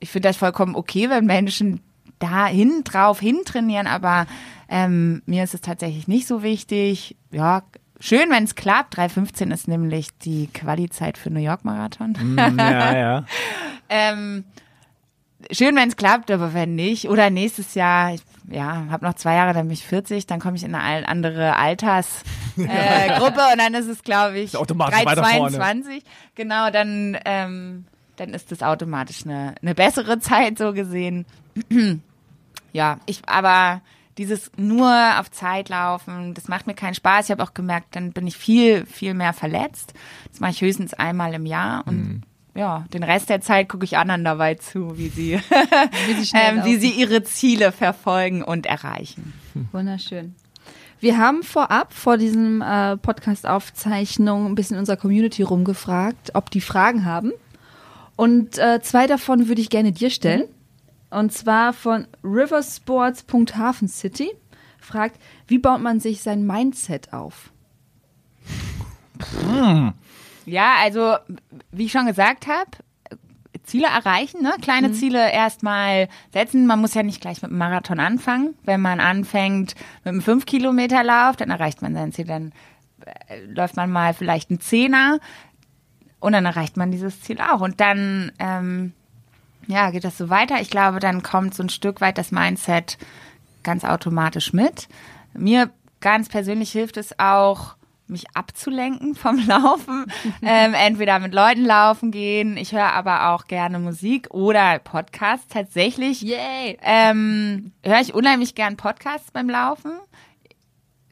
ich 0.00 0.10
finde 0.10 0.28
das 0.28 0.36
vollkommen 0.36 0.74
okay, 0.74 1.08
wenn 1.10 1.26
Menschen 1.26 1.80
dahin 2.18 2.82
drauf 2.84 3.20
hintrainieren, 3.20 3.86
aber 3.86 4.26
ähm, 4.68 5.22
mir 5.26 5.44
ist 5.44 5.54
es 5.54 5.60
tatsächlich 5.60 6.08
nicht 6.08 6.26
so 6.26 6.42
wichtig. 6.42 7.16
Ja, 7.30 7.62
schön, 7.98 8.30
wenn 8.30 8.44
es 8.44 8.54
klappt. 8.54 8.98
3.15 8.98 9.52
ist 9.52 9.68
nämlich 9.68 10.08
die 10.18 10.48
Quali-Zeit 10.48 11.18
für 11.18 11.30
New 11.30 11.40
York 11.40 11.64
Marathon. 11.64 12.12
Mm, 12.12 12.38
ja, 12.58 12.96
ja. 12.96 13.24
Ähm, 13.92 14.44
schön, 15.50 15.74
wenn 15.74 15.88
es 15.88 15.96
klappt, 15.96 16.30
aber 16.30 16.54
wenn 16.54 16.76
nicht. 16.76 17.08
Oder 17.08 17.28
nächstes 17.28 17.74
Jahr, 17.74 18.14
ich, 18.14 18.20
ja, 18.48 18.86
habe 18.88 19.04
noch 19.04 19.14
zwei 19.14 19.34
Jahre, 19.34 19.52
dann 19.52 19.66
bin 19.66 19.74
ich 19.74 19.84
40, 19.84 20.28
dann 20.28 20.38
komme 20.38 20.56
ich 20.56 20.62
in 20.62 20.76
eine 20.76 21.08
andere 21.08 21.56
Altersgruppe 21.56 22.28
äh, 22.56 23.52
und 23.52 23.58
dann 23.58 23.74
ist 23.74 23.88
es, 23.88 24.04
glaube 24.04 24.38
ich, 24.38 24.44
Ist 24.44 24.56
automatisch 24.56 25.04
weiter 25.04 25.24
vorne. 25.24 25.58
3,22. 25.58 26.02
Genau, 26.36 26.70
dann, 26.70 27.18
ähm, 27.24 27.86
dann 28.20 28.34
ist 28.34 28.52
das 28.52 28.62
automatisch 28.62 29.24
eine, 29.24 29.54
eine 29.62 29.74
bessere 29.74 30.18
Zeit, 30.20 30.58
so 30.58 30.72
gesehen. 30.72 31.24
ja, 32.72 32.98
ich, 33.06 33.22
aber 33.26 33.80
dieses 34.18 34.50
nur 34.56 34.92
auf 35.18 35.30
Zeit 35.30 35.70
laufen, 35.70 36.34
das 36.34 36.46
macht 36.46 36.66
mir 36.66 36.74
keinen 36.74 36.94
Spaß. 36.94 37.26
Ich 37.26 37.30
habe 37.30 37.42
auch 37.42 37.54
gemerkt, 37.54 37.96
dann 37.96 38.12
bin 38.12 38.26
ich 38.26 38.36
viel, 38.36 38.84
viel 38.84 39.14
mehr 39.14 39.32
verletzt. 39.32 39.94
Das 40.30 40.40
mache 40.40 40.50
ich 40.50 40.60
höchstens 40.60 40.92
einmal 40.92 41.32
im 41.32 41.46
Jahr 41.46 41.86
und 41.86 41.96
Mhm. 41.96 42.22
ja, 42.54 42.84
den 42.92 43.02
Rest 43.02 43.30
der 43.30 43.40
Zeit 43.40 43.68
gucke 43.70 43.84
ich 43.84 43.96
anderen 43.96 44.22
dabei 44.24 44.56
zu, 44.56 44.98
wie 44.98 45.08
sie, 45.08 45.40
Wie 46.06 46.22
sie 46.22 46.30
ähm, 46.36 46.64
wie 46.64 46.76
sie 46.76 46.90
ihre 46.90 47.22
Ziele 47.22 47.72
verfolgen 47.72 48.42
und 48.42 48.66
erreichen. 48.66 49.32
Wunderschön. 49.72 50.34
Wir 51.00 51.16
haben 51.16 51.42
vorab 51.42 51.94
vor 51.94 52.18
diesem 52.18 52.60
äh, 52.60 52.98
Podcast-Aufzeichnung 52.98 54.44
ein 54.44 54.54
bisschen 54.54 54.74
in 54.74 54.80
unserer 54.80 54.98
Community 54.98 55.42
rumgefragt, 55.42 56.32
ob 56.34 56.50
die 56.50 56.60
Fragen 56.60 57.06
haben. 57.06 57.32
Und 58.20 58.58
äh, 58.58 58.82
zwei 58.82 59.06
davon 59.06 59.48
würde 59.48 59.62
ich 59.62 59.70
gerne 59.70 59.92
dir 59.92 60.10
stellen. 60.10 60.44
Und 61.08 61.32
zwar 61.32 61.72
von 61.72 62.06
riversports.hafencity. 62.22 64.30
Fragt, 64.78 65.18
wie 65.46 65.56
baut 65.56 65.80
man 65.80 66.00
sich 66.00 66.20
sein 66.20 66.46
Mindset 66.46 67.14
auf? 67.14 67.50
Ja, 70.44 70.74
also 70.82 71.16
wie 71.72 71.86
ich 71.86 71.92
schon 71.92 72.04
gesagt 72.04 72.46
habe, 72.46 72.70
Ziele 73.62 73.86
erreichen, 73.86 74.42
ne? 74.42 74.52
kleine 74.60 74.92
Ziele 74.92 75.32
erstmal 75.32 76.10
setzen. 76.30 76.66
Man 76.66 76.82
muss 76.82 76.92
ja 76.92 77.02
nicht 77.02 77.22
gleich 77.22 77.40
mit 77.40 77.50
einem 77.50 77.58
Marathon 77.58 78.00
anfangen. 78.00 78.54
Wenn 78.64 78.82
man 78.82 79.00
anfängt 79.00 79.74
mit 80.04 80.12
einem 80.12 80.20
5 80.20 80.44
Kilometer 80.44 81.02
Lauf, 81.04 81.36
dann 81.36 81.48
erreicht 81.48 81.80
man 81.80 81.94
sein 81.94 82.12
Ziel. 82.12 82.26
Dann 82.26 82.52
äh, 83.28 83.46
läuft 83.46 83.76
man 83.76 83.90
mal 83.90 84.12
vielleicht 84.12 84.50
einen 84.50 84.60
Zehner 84.60 85.20
und 86.20 86.32
dann 86.32 86.46
erreicht 86.46 86.76
man 86.76 86.92
dieses 86.92 87.20
Ziel 87.22 87.40
auch. 87.40 87.60
Und 87.60 87.80
dann 87.80 88.32
ähm, 88.38 88.92
ja, 89.66 89.90
geht 89.90 90.04
das 90.04 90.18
so 90.18 90.28
weiter. 90.30 90.60
Ich 90.60 90.70
glaube, 90.70 91.00
dann 91.00 91.22
kommt 91.22 91.54
so 91.54 91.62
ein 91.62 91.68
Stück 91.68 92.00
weit 92.00 92.18
das 92.18 92.32
Mindset 92.32 92.98
ganz 93.62 93.84
automatisch 93.84 94.52
mit. 94.52 94.88
Mir 95.32 95.70
ganz 96.00 96.28
persönlich 96.28 96.72
hilft 96.72 96.96
es 96.96 97.18
auch, 97.18 97.76
mich 98.06 98.24
abzulenken 98.34 99.14
vom 99.14 99.38
Laufen. 99.46 100.06
ähm, 100.42 100.74
entweder 100.74 101.20
mit 101.20 101.32
Leuten 101.32 101.64
laufen 101.64 102.10
gehen. 102.10 102.56
Ich 102.56 102.72
höre 102.72 102.92
aber 102.92 103.30
auch 103.30 103.44
gerne 103.44 103.78
Musik 103.78 104.28
oder 104.30 104.78
Podcasts. 104.80 105.46
Tatsächlich 105.48 106.20
Yay! 106.22 106.78
ähm, 106.82 107.72
höre 107.84 108.00
ich 108.00 108.12
unheimlich 108.12 108.54
gern 108.54 108.76
Podcasts 108.76 109.30
beim 109.30 109.48
Laufen. 109.48 109.92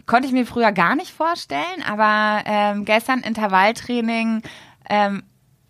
Konnte 0.06 0.26
ich 0.26 0.32
mir 0.32 0.46
früher 0.46 0.72
gar 0.72 0.96
nicht 0.96 1.12
vorstellen, 1.12 1.82
aber 1.86 2.42
ähm, 2.46 2.86
gestern 2.86 3.20
Intervalltraining, 3.20 4.42
ähm, 4.88 5.22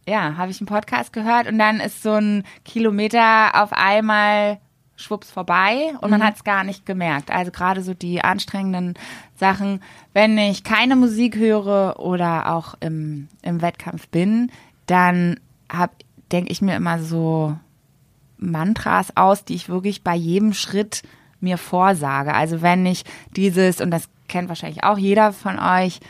ja, 0.07 0.37
habe 0.37 0.51
ich 0.51 0.61
einen 0.61 0.67
Podcast 0.67 1.13
gehört 1.13 1.47
und 1.49 1.59
dann 1.59 1.81
ist 1.81 2.03
so 2.03 2.15
ein 2.15 2.45
Kilometer 2.65 3.63
auf 3.63 3.73
einmal 3.73 4.59
schwupps 4.97 5.31
vorbei 5.31 5.95
und 6.01 6.11
man 6.11 6.25
hat 6.25 6.37
es 6.37 6.45
gar 6.45 6.65
nicht 6.65 6.85
gemerkt. 6.85 7.31
Also 7.31 7.53
gerade 7.53 7.83
so 7.83 7.95
die 7.95 8.23
anstrengenden 8.23 8.95
Sachen, 9.37 9.81
wenn 10.13 10.37
ich 10.39 10.65
keine 10.65 10.97
Musik 10.97 11.37
höre 11.37 12.01
oder 12.01 12.53
auch 12.53 12.75
im, 12.81 13.29
im 13.43 13.63
Wettkampf 13.63 14.09
bin, 14.09 14.51
dann 14.87 15.39
hab 15.71 15.93
denke 16.33 16.53
ich 16.53 16.61
mir 16.61 16.77
immer 16.77 16.99
so 16.99 17.57
Mantras 18.39 19.17
aus, 19.17 19.45
die 19.45 19.55
ich 19.55 19.69
wirklich 19.69 20.03
bei 20.03 20.15
jedem 20.15 20.53
Schritt 20.53 21.03
mir 21.41 21.59
vorsage. 21.59 22.35
Also 22.35 22.63
wenn 22.63 22.85
ich 22.87 23.05
dieses, 23.37 23.81
und 23.81 23.91
das 23.91 24.09
kennt 24.29 24.49
wahrscheinlich 24.49 24.85
auch 24.85 24.99
jeder 24.99 25.33
von 25.33 25.59
euch, 25.59 26.01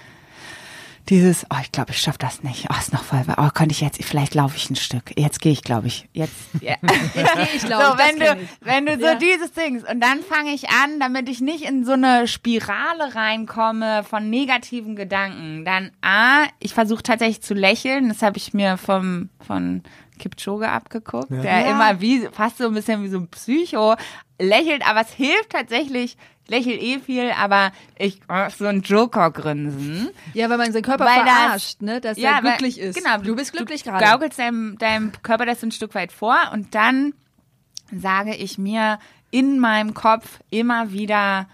dieses, 1.08 1.46
oh, 1.50 1.56
ich 1.62 1.72
glaube, 1.72 1.92
ich 1.92 1.98
schaffe 1.98 2.18
das 2.18 2.42
nicht. 2.42 2.66
Oh, 2.70 2.74
ist 2.78 2.92
noch 2.92 3.02
voll, 3.04 3.22
oh, 3.36 3.48
könnte 3.54 3.72
ich 3.72 3.80
jetzt, 3.80 4.02
vielleicht 4.04 4.34
laufe 4.34 4.56
ich 4.56 4.68
ein 4.70 4.76
Stück. 4.76 5.12
Jetzt 5.16 5.40
gehe 5.40 5.52
ich, 5.52 5.62
glaube 5.62 5.86
ich. 5.86 6.08
Jetzt, 6.12 6.34
ja. 6.60 6.74
ich, 7.54 7.62
glaub 7.64 7.82
so, 7.82 7.92
ich, 7.94 7.98
wenn 7.98 8.18
du, 8.20 8.42
ich. 8.42 8.48
wenn 8.60 8.86
du 8.86 8.98
so 8.98 9.06
Ja. 9.06 9.14
dieses 9.14 9.52
Ding, 9.52 9.82
und 9.90 10.00
dann 10.00 10.20
fange 10.22 10.52
ich 10.52 10.68
an, 10.68 11.00
damit 11.00 11.28
ich 11.28 11.40
nicht 11.40 11.62
in 11.64 11.84
so 11.84 11.92
eine 11.92 12.28
Spirale 12.28 13.14
reinkomme 13.14 14.04
von 14.04 14.28
negativen 14.28 14.96
Gedanken, 14.96 15.64
dann 15.64 15.90
A, 16.02 16.44
ich 16.60 16.74
versuche 16.74 17.02
tatsächlich 17.02 17.42
zu 17.42 17.54
lächeln, 17.54 18.08
das 18.08 18.22
habe 18.22 18.36
ich 18.36 18.52
mir 18.52 18.76
vom, 18.76 19.30
von 19.46 19.82
Kipchoge 20.18 20.68
abgeguckt, 20.68 21.30
der 21.30 21.70
immer 21.70 22.00
wie, 22.00 22.28
fast 22.32 22.58
so 22.58 22.66
ein 22.66 22.74
bisschen 22.74 23.02
wie 23.04 23.08
so 23.08 23.18
ein 23.18 23.28
Psycho 23.28 23.94
lächelt, 24.40 24.86
aber 24.86 25.00
es 25.00 25.12
hilft 25.12 25.50
tatsächlich, 25.50 26.16
ich 26.37 26.37
lächel 26.48 26.72
eh 26.82 26.98
viel, 26.98 27.30
aber 27.30 27.72
ich 27.98 28.20
mach 28.26 28.50
so 28.50 28.66
ein 28.66 28.80
Joker-Grinsen. 28.82 30.10
Ja, 30.34 30.48
weil 30.50 30.58
man 30.58 30.72
seinen 30.72 30.82
Körper 30.82 31.04
Weil 31.04 31.24
das- 31.24 31.34
verarscht, 31.34 31.82
ne? 31.82 32.00
dass 32.00 32.18
er 32.18 32.32
weil- 32.34 32.40
glücklich 32.42 32.78
ist. 32.78 32.96
Genau, 32.96 33.18
du 33.18 33.36
bist 33.36 33.52
glücklich 33.52 33.82
Du 33.82 33.90
gerade. 33.90 34.04
gaukelst 34.04 34.38
deinem, 34.38 34.76
deinem 34.78 35.12
Körper 35.22 35.46
das 35.46 35.62
ein 35.62 35.72
Stück 35.72 35.94
weit 35.94 36.10
vor 36.12 36.36
und 36.52 36.74
dann 36.74 37.14
sage 37.92 38.34
ich 38.34 38.58
mir 38.58 38.98
in 39.30 39.58
meinem 39.58 39.94
Kopf 39.94 40.40
immer 40.50 40.90
wieder 40.92 41.46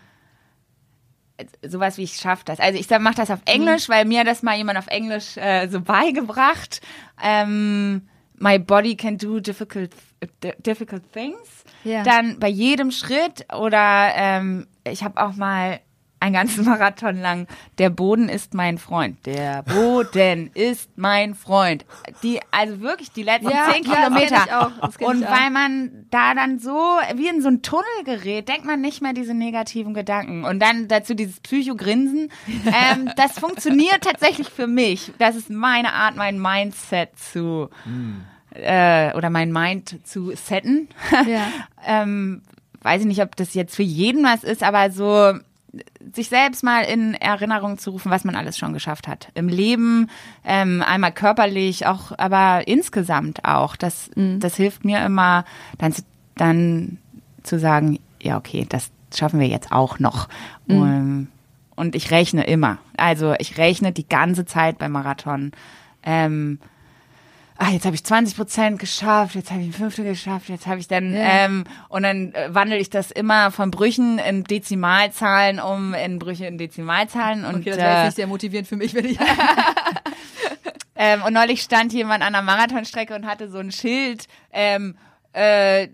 sowas 1.66 1.98
wie 1.98 2.04
ich 2.04 2.14
schaff 2.16 2.44
das. 2.44 2.60
Also 2.60 2.78
ich 2.78 2.88
mache 3.00 3.16
das 3.16 3.30
auf 3.30 3.40
Mhm. 3.40 3.46
Englisch, 3.46 3.88
weil 3.88 4.04
mir 4.04 4.22
das 4.24 4.42
mal 4.42 4.56
jemand 4.56 4.78
auf 4.78 4.86
Englisch 4.86 5.36
äh, 5.36 5.66
so 5.68 5.80
beigebracht. 5.80 6.80
Ähm, 7.22 8.02
my 8.38 8.58
body 8.58 8.96
can 8.96 9.18
do 9.18 9.40
difficult 9.40 9.90
difficult 10.64 11.12
things. 11.12 11.64
Ja. 11.82 12.02
Dann 12.02 12.38
bei 12.38 12.48
jedem 12.48 12.90
Schritt 12.92 13.46
oder 13.52 14.10
ähm, 14.14 14.66
ich 14.84 15.02
habe 15.02 15.20
auch 15.22 15.34
mal 15.34 15.80
einen 16.24 16.34
ganzen 16.34 16.64
Marathon 16.68 17.20
lang, 17.20 17.46
der 17.78 17.90
Boden 17.90 18.28
ist 18.28 18.54
mein 18.54 18.78
Freund. 18.78 19.24
Der 19.26 19.62
Boden 19.62 20.50
ist 20.54 20.90
mein 20.96 21.34
Freund. 21.34 21.84
Die, 22.22 22.40
also 22.50 22.80
wirklich 22.80 23.12
die 23.12 23.22
letzten 23.22 23.50
Ja, 23.50 23.68
zehn 23.70 23.84
Kilometer. 23.84 24.72
Und 25.00 25.22
weil 25.22 25.50
man 25.50 26.06
da 26.10 26.34
dann 26.34 26.58
so 26.58 26.98
wie 27.14 27.28
in 27.28 27.42
so 27.42 27.48
ein 27.48 27.62
Tunnel 27.62 27.84
gerät, 28.04 28.48
denkt 28.48 28.64
man 28.64 28.80
nicht 28.80 29.02
mehr 29.02 29.12
diese 29.12 29.34
negativen 29.34 29.92
Gedanken. 29.92 30.44
Und 30.44 30.60
dann 30.60 30.88
dazu 30.88 31.14
dieses 31.14 31.40
Psychogrinsen. 31.40 32.30
ähm, 32.66 33.10
das 33.16 33.38
funktioniert 33.38 34.02
tatsächlich 34.02 34.48
für 34.48 34.66
mich. 34.66 35.12
Das 35.18 35.36
ist 35.36 35.50
meine 35.50 35.92
Art, 35.92 36.16
mein 36.16 36.40
Mindset 36.40 37.18
zu 37.18 37.68
äh, 38.54 39.12
oder 39.14 39.28
mein 39.30 39.52
Mind 39.52 40.06
zu 40.06 40.34
setten. 40.34 40.88
Ja. 41.26 41.48
ähm, 41.86 42.42
weiß 42.84 43.00
ich 43.00 43.06
nicht, 43.08 43.22
ob 43.22 43.34
das 43.36 43.54
jetzt 43.54 43.74
für 43.74 43.82
jeden 43.82 44.22
was 44.24 44.44
ist, 44.44 44.62
aber 44.62 44.90
so 44.90 45.32
sich 46.14 46.28
selbst 46.28 46.62
mal 46.62 46.82
in 46.82 47.14
Erinnerung 47.14 47.78
zu 47.78 47.90
rufen, 47.90 48.10
was 48.12 48.22
man 48.22 48.36
alles 48.36 48.56
schon 48.56 48.72
geschafft 48.72 49.08
hat. 49.08 49.28
Im 49.34 49.48
Leben, 49.48 50.08
ähm, 50.44 50.84
einmal 50.86 51.10
körperlich, 51.10 51.86
auch, 51.86 52.12
aber 52.16 52.68
insgesamt 52.68 53.44
auch. 53.44 53.74
Das, 53.74 54.08
das 54.14 54.54
hilft 54.56 54.84
mir 54.84 55.04
immer, 55.04 55.44
dann, 55.78 55.92
zu- 55.92 56.04
dann 56.36 56.98
zu 57.42 57.58
sagen, 57.58 57.98
ja, 58.22 58.36
okay, 58.36 58.66
das 58.68 58.90
schaffen 59.12 59.40
wir 59.40 59.48
jetzt 59.48 59.72
auch 59.72 59.98
noch. 59.98 60.28
Um, 60.68 61.26
und 61.74 61.96
ich 61.96 62.12
rechne 62.12 62.44
immer. 62.44 62.78
Also 62.96 63.34
ich 63.40 63.58
rechne 63.58 63.90
die 63.90 64.08
ganze 64.08 64.44
Zeit 64.46 64.78
beim 64.78 64.92
Marathon. 64.92 65.50
Ähm, 66.04 66.60
ah, 67.58 67.70
jetzt 67.70 67.84
habe 67.86 67.94
ich 67.94 68.04
20 68.04 68.36
Prozent 68.36 68.78
geschafft, 68.78 69.34
jetzt 69.34 69.50
habe 69.50 69.60
ich 69.60 69.68
ein 69.68 69.72
Fünftel 69.72 70.04
geschafft, 70.04 70.48
jetzt 70.48 70.66
habe 70.66 70.80
ich 70.80 70.88
dann, 70.88 71.14
Ja. 71.14 71.44
ähm, 71.44 71.64
und 71.88 72.02
dann 72.02 72.32
äh, 72.34 72.52
wandle 72.54 72.76
ich 72.78 72.90
das 72.90 73.10
immer 73.10 73.50
von 73.50 73.70
Brüchen 73.70 74.18
in 74.18 74.44
Dezimalzahlen 74.44 75.60
um, 75.60 75.94
in 75.94 76.18
Brüche 76.18 76.46
in 76.46 76.58
Dezimalzahlen. 76.58 77.44
Und, 77.44 77.56
Okay, 77.56 77.70
das 77.70 77.78
wäre 77.78 77.90
jetzt 77.90 78.00
äh, 78.00 78.04
nicht 78.06 78.16
sehr 78.16 78.26
motivierend 78.26 78.68
für 78.68 78.76
mich, 78.76 78.94
wenn 78.94 79.04
ich. 79.04 79.18
ähm, 80.96 81.22
und 81.22 81.32
neulich 81.32 81.62
stand 81.62 81.92
jemand 81.92 82.22
an 82.24 82.32
der 82.32 82.42
Marathonstrecke 82.42 83.14
und 83.14 83.26
hatte 83.26 83.48
so 83.48 83.58
ein 83.58 83.72
Schild, 83.72 84.26
ähm, 84.52 84.96
äh, 85.32 85.88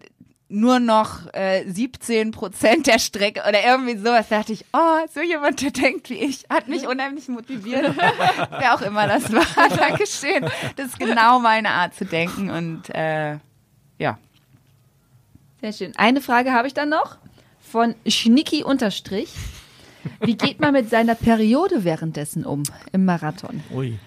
nur 0.51 0.81
noch 0.81 1.33
äh, 1.33 1.65
17 1.67 2.33
Prozent 2.33 2.87
der 2.87 2.99
Strecke 2.99 3.43
oder 3.49 3.65
irgendwie 3.65 3.97
sowas. 3.97 4.27
Da 4.29 4.39
dachte 4.39 4.53
ich, 4.53 4.65
oh, 4.73 5.07
so 5.13 5.21
jemand, 5.21 5.63
der 5.63 5.71
denkt 5.71 6.11
wie 6.11 6.15
ich, 6.15 6.45
hat 6.51 6.69
mich 6.69 6.87
unheimlich 6.87 7.29
motiviert. 7.29 7.95
Wer 8.59 8.75
auch 8.75 8.83
immer 8.83 9.07
das 9.07 9.33
war. 9.33 9.47
Dankeschön. 9.77 10.45
Das 10.77 10.87
ist 10.87 10.99
genau 10.99 11.39
meine 11.39 11.71
Art 11.71 11.95
zu 11.95 12.05
denken 12.05 12.51
und 12.51 12.91
äh, 12.91 13.39
ja. 13.99 14.19
Sehr 15.61 15.73
schön. 15.73 15.93
Eine 15.97 16.21
Frage 16.21 16.53
habe 16.53 16.67
ich 16.67 16.75
dann 16.75 16.89
noch 16.89 17.17
von 17.61 17.95
Schnicki 18.07 18.65
unterstrich. 18.65 19.33
Wie 20.21 20.37
geht 20.37 20.61
man 20.61 20.73
mit 20.73 20.91
seiner 20.91 21.15
Periode 21.15 21.85
währenddessen 21.85 22.45
um 22.45 22.63
im 22.93 23.05
Marathon? 23.05 23.63
Ui. 23.73 23.99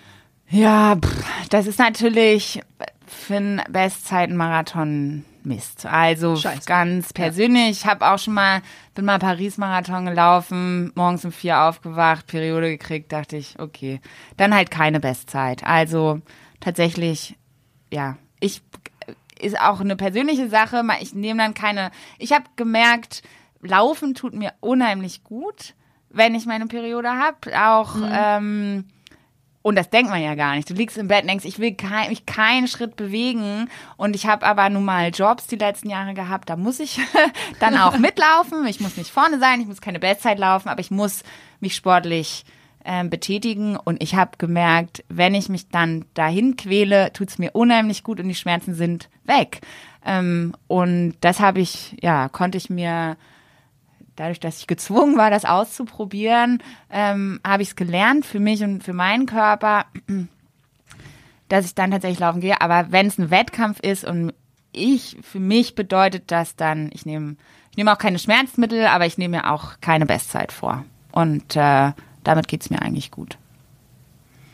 Ja, 0.49 0.97
pff, 0.97 1.49
das 1.49 1.67
ist 1.67 1.79
natürlich 1.79 2.61
für 3.07 3.35
einen 3.35 3.61
Bestzeitenmarathon 3.69 5.23
Mist. 5.45 5.85
Also 5.85 6.35
Scheiße. 6.35 6.65
ganz 6.65 7.13
persönlich, 7.13 7.71
ich 7.71 7.85
habe 7.85 8.05
auch 8.09 8.19
schon 8.19 8.33
mal, 8.33 8.61
bin 8.95 9.05
mal 9.05 9.19
Paris-Marathon 9.19 10.05
gelaufen, 10.05 10.91
morgens 10.95 11.25
um 11.25 11.31
vier 11.31 11.61
aufgewacht, 11.61 12.27
Periode 12.27 12.69
gekriegt, 12.69 13.11
dachte 13.11 13.37
ich, 13.37 13.59
okay, 13.59 14.01
dann 14.37 14.53
halt 14.53 14.71
keine 14.71 14.99
Bestzeit. 14.99 15.63
Also 15.63 16.21
tatsächlich, 16.59 17.35
ja, 17.91 18.17
ich 18.39 18.61
ist 19.39 19.59
auch 19.59 19.81
eine 19.81 19.95
persönliche 19.95 20.49
Sache. 20.49 20.83
Ich 21.01 21.13
nehme 21.13 21.39
dann 21.39 21.53
keine. 21.53 21.91
Ich 22.17 22.31
habe 22.31 22.45
gemerkt, 22.55 23.23
Laufen 23.61 24.13
tut 24.13 24.33
mir 24.33 24.53
unheimlich 24.59 25.23
gut, 25.23 25.73
wenn 26.09 26.35
ich 26.35 26.45
meine 26.45 26.67
Periode 26.67 27.09
habe. 27.09 27.37
Auch 27.59 27.95
ähm, 28.11 28.85
und 29.63 29.75
das 29.75 29.89
denkt 29.89 30.11
man 30.11 30.21
ja 30.21 30.35
gar 30.35 30.55
nicht. 30.55 30.69
Du 30.69 30.73
liegst 30.73 30.97
im 30.97 31.07
Bett 31.07 31.21
und 31.21 31.29
denkst, 31.29 31.45
ich 31.45 31.57
will 31.57 31.73
kein, 31.73 32.09
mich 32.09 32.25
keinen 32.25 32.67
Schritt 32.67 32.97
bewegen. 32.97 33.69
Und 33.95 34.13
ich 34.13 34.27
habe 34.27 34.45
aber 34.45 34.69
nun 34.69 34.83
mal 34.83 35.09
Jobs 35.09 35.47
die 35.47 35.55
letzten 35.55 35.89
Jahre 35.89 36.13
gehabt. 36.13 36.49
Da 36.49 36.57
muss 36.57 36.81
ich 36.81 36.99
dann 37.61 37.77
auch 37.77 37.97
mitlaufen. 37.97 38.67
Ich 38.67 38.81
muss 38.81 38.97
nicht 38.97 39.09
vorne 39.09 39.39
sein, 39.39 39.61
ich 39.61 39.67
muss 39.67 39.79
keine 39.79 39.99
Bestzeit 39.99 40.37
laufen, 40.37 40.67
aber 40.67 40.81
ich 40.81 40.91
muss 40.91 41.23
mich 41.61 41.77
sportlich 41.77 42.43
ähm, 42.83 43.09
betätigen. 43.09 43.77
Und 43.77 44.03
ich 44.03 44.15
habe 44.15 44.31
gemerkt, 44.37 45.05
wenn 45.07 45.33
ich 45.33 45.47
mich 45.47 45.69
dann 45.69 46.03
dahin 46.13 46.57
quäle, 46.57 47.13
tut's 47.13 47.39
mir 47.39 47.51
unheimlich 47.53 48.03
gut 48.03 48.19
und 48.19 48.27
die 48.27 48.35
Schmerzen 48.35 48.75
sind 48.75 49.09
weg. 49.23 49.61
Ähm, 50.05 50.53
und 50.67 51.15
das 51.21 51.39
habe 51.39 51.61
ich, 51.61 51.95
ja, 52.01 52.27
konnte 52.27 52.57
ich 52.57 52.69
mir 52.69 53.15
dadurch, 54.15 54.39
dass 54.39 54.59
ich 54.59 54.67
gezwungen 54.67 55.17
war, 55.17 55.29
das 55.29 55.45
auszuprobieren, 55.45 56.61
ähm, 56.89 57.39
habe 57.45 57.63
ich 57.63 57.69
es 57.69 57.75
gelernt 57.75 58.25
für 58.25 58.39
mich 58.39 58.63
und 58.63 58.83
für 58.83 58.93
meinen 58.93 59.25
Körper, 59.25 59.85
dass 61.49 61.65
ich 61.65 61.75
dann 61.75 61.91
tatsächlich 61.91 62.19
laufen 62.19 62.41
gehe. 62.41 62.61
Aber 62.61 62.91
wenn 62.91 63.07
es 63.07 63.17
ein 63.17 63.31
Wettkampf 63.31 63.79
ist 63.79 64.05
und 64.05 64.33
ich, 64.71 65.17
für 65.21 65.39
mich 65.39 65.75
bedeutet 65.75 66.31
das 66.31 66.55
dann, 66.55 66.89
ich 66.93 67.05
nehme 67.05 67.35
ich 67.73 67.77
nehme 67.77 67.91
auch 67.91 67.97
keine 67.97 68.19
Schmerzmittel, 68.19 68.85
aber 68.85 69.07
ich 69.07 69.17
nehme 69.17 69.37
mir 69.37 69.51
auch 69.51 69.79
keine 69.81 70.05
Bestzeit 70.05 70.51
vor. 70.51 70.85
Und 71.11 71.55
äh, 71.55 71.93
damit 72.23 72.47
geht's 72.47 72.69
mir 72.69 72.79
eigentlich 72.83 73.09
gut. 73.09 73.39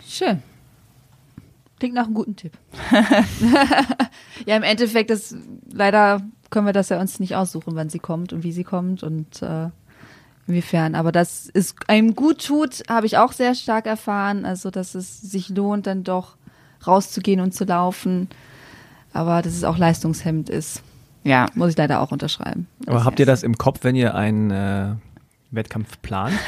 Schön. 0.07 0.41
Klingt 1.79 1.95
nach 1.95 2.05
einem 2.05 2.13
guten 2.13 2.37
Tipp. 2.37 2.53
ja, 4.45 4.55
im 4.55 4.63
Endeffekt 4.63 5.11
ist 5.11 5.35
leider 5.69 6.21
können 6.49 6.65
wir 6.65 6.73
das 6.73 6.89
ja 6.89 6.99
uns 6.99 7.19
nicht 7.19 7.35
aussuchen, 7.35 7.75
wann 7.75 7.89
sie 7.89 7.99
kommt 7.99 8.33
und 8.33 8.43
wie 8.43 8.51
sie 8.51 8.63
kommt 8.63 9.03
und 9.03 9.41
äh, 9.41 9.69
inwiefern. 10.47 10.95
Aber 10.95 11.11
dass 11.11 11.49
es 11.53 11.75
einem 11.87 12.15
gut 12.15 12.45
tut, 12.45 12.83
habe 12.89 13.05
ich 13.05 13.17
auch 13.17 13.31
sehr 13.33 13.55
stark 13.55 13.85
erfahren. 13.85 14.45
Also, 14.45 14.71
dass 14.71 14.95
es 14.95 15.21
sich 15.21 15.49
lohnt, 15.49 15.85
dann 15.87 16.03
doch 16.03 16.35
rauszugehen 16.85 17.39
und 17.41 17.53
zu 17.53 17.65
laufen. 17.65 18.29
Aber 19.13 19.41
dass 19.41 19.53
es 19.53 19.63
auch 19.63 19.77
leistungshemmend 19.77 20.49
ist, 20.49 20.81
Ja. 21.23 21.47
muss 21.55 21.71
ich 21.71 21.77
leider 21.77 21.99
auch 22.01 22.11
unterschreiben. 22.11 22.67
Aber 22.87 23.03
habt 23.05 23.19
ihr 23.19 23.25
das 23.25 23.43
im 23.43 23.57
Kopf, 23.57 23.79
wenn 23.83 23.95
ihr 23.95 24.15
einen 24.15 24.51
äh, 24.51 24.95
Wettkampf 25.51 26.01
plant? 26.01 26.35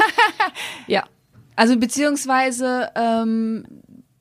Ja. 0.88 1.04
Also 1.56 1.78
beziehungsweise 1.78 2.90
ähm, 2.96 3.66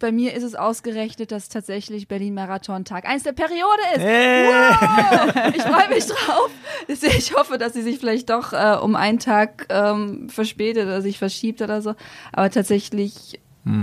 bei 0.01 0.11
mir 0.11 0.35
ist 0.35 0.43
es 0.43 0.55
ausgerechnet, 0.57 1.31
dass 1.31 1.49
tatsächlich 1.49 2.09
Berlin-Marathon 2.09 2.85
Tag 2.85 3.07
1 3.09 3.23
der 3.23 3.33
Periode 3.33 3.83
ist. 3.95 4.01
Wow! 4.03 5.55
Ich 5.55 5.63
freue 5.63 5.89
mich 5.95 6.07
drauf. 6.07 6.51
Ich 6.89 7.35
hoffe, 7.37 7.57
dass 7.59 7.75
sie 7.75 7.83
sich 7.83 7.99
vielleicht 7.99 8.31
doch 8.31 8.53
äh, 8.53 8.77
um 8.83 8.97
einen 8.97 9.19
Tag 9.21 9.67
ähm, 9.71 10.29
verspätet 10.29 10.85
oder 10.85 11.03
sich 11.03 11.19
verschiebt 11.19 11.63
oder 11.63 11.83
so. 11.83 11.95
Aber 12.33 12.51
tatsächlich 12.51 13.39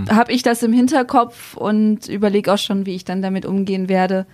habe 0.09 0.31
ich 0.33 0.41
das 0.43 0.63
im 0.63 0.73
Hinterkopf 0.73 1.55
und 1.55 2.07
überlege 2.09 2.51
auch 2.51 2.57
schon, 2.57 2.85
wie 2.87 2.95
ich 2.95 3.05
dann 3.05 3.21
damit 3.21 3.45
umgehen 3.45 3.87
werde. 3.87 4.25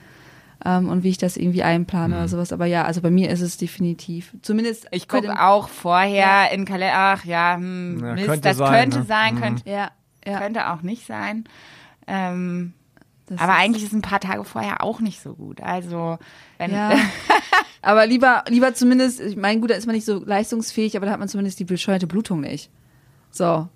Ähm, 0.66 0.88
und 0.88 1.04
wie 1.04 1.10
ich 1.10 1.18
das 1.18 1.36
irgendwie 1.36 1.62
einplane 1.64 2.16
oder 2.16 2.28
sowas. 2.30 2.54
Aber 2.54 2.66
ja, 2.66 2.86
also 2.86 3.02
bei 3.02 3.12
mir 3.12 3.30
ist 3.30 3.42
es 3.42 3.58
definitiv. 3.58 4.34
Zumindest 4.42 4.88
Ich 4.92 5.10
gucke 5.10 5.38
auch 5.40 5.68
vorher 5.68 6.50
in 6.52 6.64
Kalender, 6.64 6.96
ach 6.96 7.26
ja, 7.26 7.56
hm, 7.56 8.00
Ja, 8.02 8.14
Mist, 8.14 8.26
könnte 8.28 8.48
das 8.48 8.58
sein, 8.58 8.80
könnte 8.80 9.00
ne? 9.00 9.06
sein, 9.06 9.36
Mhm. 9.36 9.40
könnte, 9.42 9.70
Ja, 9.70 9.92
ja. 10.26 10.40
könnte 10.40 10.72
auch 10.72 10.82
nicht 10.82 11.06
sein. 11.06 11.44
Ähm, 12.08 12.74
aber 13.38 13.54
eigentlich 13.54 13.84
ist 13.84 13.94
ein 13.94 14.02
paar 14.02 14.20
Tage 14.20 14.44
vorher 14.44 14.84
auch 14.84 15.00
nicht 15.00 15.22
so 15.22 15.34
gut. 15.34 15.62
Also, 15.62 16.18
wenn, 16.58 16.72
Ja. 16.72 16.92
aber 17.82 18.06
lieber, 18.06 18.44
lieber 18.48 18.74
zumindest, 18.74 19.22
ich 19.22 19.36
meine, 19.36 19.62
gut, 19.62 19.72
da 19.72 19.76
ist 19.76 19.86
man 19.86 19.96
nicht 19.96 20.06
so 20.06 20.24
leistungsfähig, 20.24 20.98
aber 20.98 21.06
da 21.06 21.14
hat 21.14 21.20
man 21.20 21.30
zumindest 21.30 21.60
die 21.60 21.66
bescheuerte 21.66 22.08
Blutung 22.08 22.42
nicht. 22.42 22.70
So. 23.32 23.68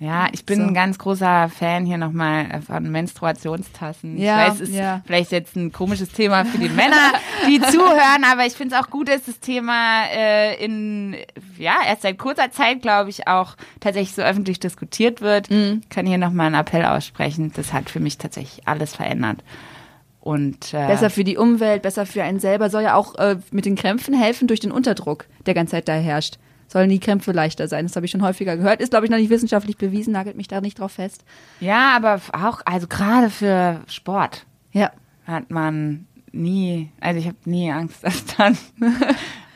Ja, 0.00 0.28
ich 0.32 0.46
bin 0.46 0.60
So. 0.60 0.66
ein 0.66 0.72
ganz 0.74 0.98
großer 0.98 1.50
Fan 1.50 1.84
hier 1.84 1.98
nochmal 1.98 2.62
von 2.66 2.90
Menstruationstassen. 2.90 4.16
Ja, 4.16 4.46
ich 4.46 4.50
weiß, 4.52 4.60
es 4.60 4.68
ist 4.70 4.74
ja. 4.74 5.02
vielleicht 5.04 5.30
jetzt 5.30 5.56
ein 5.56 5.72
komisches 5.72 6.08
Thema 6.10 6.46
für 6.46 6.56
die 6.56 6.70
Männer, 6.70 7.12
die 7.46 7.60
zuhören, 7.60 8.24
aber 8.24 8.46
ich 8.46 8.54
finde 8.54 8.74
es 8.74 8.82
auch 8.82 8.88
gut, 8.88 9.08
dass 9.08 9.26
das 9.26 9.40
Thema 9.40 10.04
äh, 10.10 10.64
in, 10.64 11.16
ja, 11.58 11.74
erst 11.86 12.02
seit 12.02 12.18
kurzer 12.18 12.50
Zeit, 12.50 12.80
glaube 12.80 13.10
ich, 13.10 13.28
auch 13.28 13.56
tatsächlich 13.80 14.14
so 14.14 14.22
öffentlich 14.22 14.58
diskutiert 14.58 15.20
wird. 15.20 15.50
Mhm. 15.50 15.82
Ich 15.82 15.90
kann 15.90 16.06
hier 16.06 16.18
nochmal 16.18 16.46
einen 16.46 16.54
Appell 16.54 16.86
aussprechen. 16.86 17.52
Das 17.54 17.74
hat 17.74 17.90
für 17.90 18.00
mich 18.00 18.16
tatsächlich 18.16 18.66
alles 18.66 18.96
verändert. 18.96 19.44
Und 20.20 20.72
äh, 20.72 20.86
Besser 20.86 21.10
für 21.10 21.24
die 21.24 21.36
Umwelt, 21.36 21.82
besser 21.82 22.06
für 22.06 22.22
einen 22.22 22.40
selber, 22.40 22.70
soll 22.70 22.84
ja 22.84 22.94
auch 22.94 23.16
äh, 23.16 23.36
mit 23.50 23.66
den 23.66 23.76
Krämpfen 23.76 24.14
helfen 24.14 24.48
durch 24.48 24.60
den 24.60 24.72
Unterdruck, 24.72 25.26
der 25.44 25.52
ganze 25.52 25.72
Zeit 25.72 25.88
da 25.88 25.94
herrscht. 25.94 26.38
Sollen 26.70 26.88
die 26.88 27.00
Krämpfe 27.00 27.32
leichter 27.32 27.66
sein. 27.66 27.84
Das 27.84 27.96
habe 27.96 28.06
ich 28.06 28.12
schon 28.12 28.22
häufiger 28.22 28.56
gehört. 28.56 28.80
Ist, 28.80 28.90
glaube 28.90 29.04
ich, 29.04 29.10
noch 29.10 29.18
nicht 29.18 29.28
wissenschaftlich 29.28 29.76
bewiesen, 29.76 30.12
nagelt 30.12 30.36
mich 30.36 30.46
da 30.46 30.60
nicht 30.60 30.78
drauf 30.78 30.92
fest. 30.92 31.24
ja, 31.58 31.96
aber 31.96 32.20
auch, 32.32 32.60
also 32.64 32.86
gerade 32.86 33.28
für 33.28 33.80
Sport. 33.88 34.46
Ja. 34.72 34.92
hat 35.26 35.50
man 35.50 36.06
nie, 36.30 36.92
also 37.00 37.18
ich 37.18 37.26
habe 37.26 37.38
nie 37.44 37.72
Angst, 37.72 37.96
dass 38.04 38.24
dann 38.36 38.56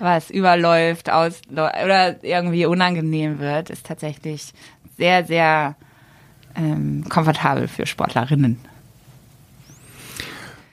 was 0.00 0.28
überläuft 0.28 1.08
aus 1.08 1.40
oder 1.52 2.24
irgendwie 2.24 2.66
unangenehm 2.66 3.38
wird, 3.38 3.70
ist 3.70 3.86
tatsächlich 3.86 4.52
sehr, 4.96 5.24
sehr 5.24 5.76
ähm, 6.56 7.04
komfortabel 7.08 7.68
für 7.68 7.86
Sportlerinnen. 7.86 8.58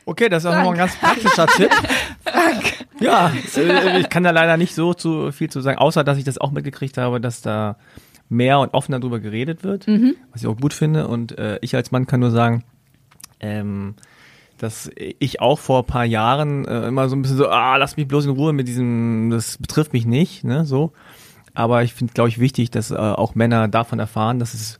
Okay, 0.05 0.29
das 0.29 0.43
ist 0.43 0.49
auch 0.49 0.55
nochmal 0.55 0.73
ein 0.73 0.77
ganz 0.77 0.95
praktischer 0.95 1.47
Tipp. 1.47 1.71
Ja, 3.01 3.31
äh, 3.57 3.99
ich 3.99 4.09
kann 4.09 4.23
da 4.23 4.29
leider 4.29 4.57
nicht 4.57 4.75
so 4.75 4.93
zu 4.93 5.31
viel 5.31 5.49
zu 5.49 5.59
sagen, 5.59 5.79
außer 5.79 6.03
dass 6.03 6.19
ich 6.19 6.23
das 6.23 6.37
auch 6.37 6.51
mitgekriegt 6.51 6.99
habe, 6.99 7.19
dass 7.19 7.41
da 7.41 7.77
mehr 8.29 8.59
und 8.59 8.75
offener 8.75 8.99
drüber 8.99 9.19
geredet 9.19 9.63
wird, 9.63 9.87
was 10.31 10.41
ich 10.41 10.47
auch 10.47 10.55
gut 10.55 10.71
finde. 10.73 11.07
Und 11.07 11.37
äh, 11.37 11.57
ich 11.61 11.75
als 11.75 11.91
Mann 11.91 12.05
kann 12.05 12.19
nur 12.19 12.29
sagen, 12.29 12.63
ähm, 13.39 13.95
dass 14.59 14.91
ich 14.95 15.41
auch 15.41 15.57
vor 15.57 15.79
ein 15.79 15.87
paar 15.87 16.05
Jahren 16.05 16.65
äh, 16.65 16.87
immer 16.87 17.09
so 17.09 17.15
ein 17.15 17.23
bisschen 17.23 17.37
so, 17.37 17.49
ah, 17.49 17.75
lass 17.77 17.97
mich 17.97 18.07
bloß 18.07 18.25
in 18.25 18.31
Ruhe 18.31 18.53
mit 18.53 18.67
diesem, 18.67 19.31
das 19.31 19.57
betrifft 19.57 19.93
mich 19.93 20.05
nicht, 20.05 20.43
ne, 20.43 20.65
so. 20.65 20.93
Aber 21.55 21.81
ich 21.81 21.95
finde, 21.95 22.13
glaube 22.13 22.29
ich, 22.29 22.39
wichtig, 22.39 22.69
dass 22.69 22.91
äh, 22.91 22.95
auch 22.95 23.33
Männer 23.33 23.67
davon 23.67 23.97
erfahren, 23.97 24.37
dass 24.37 24.53
es 24.53 24.79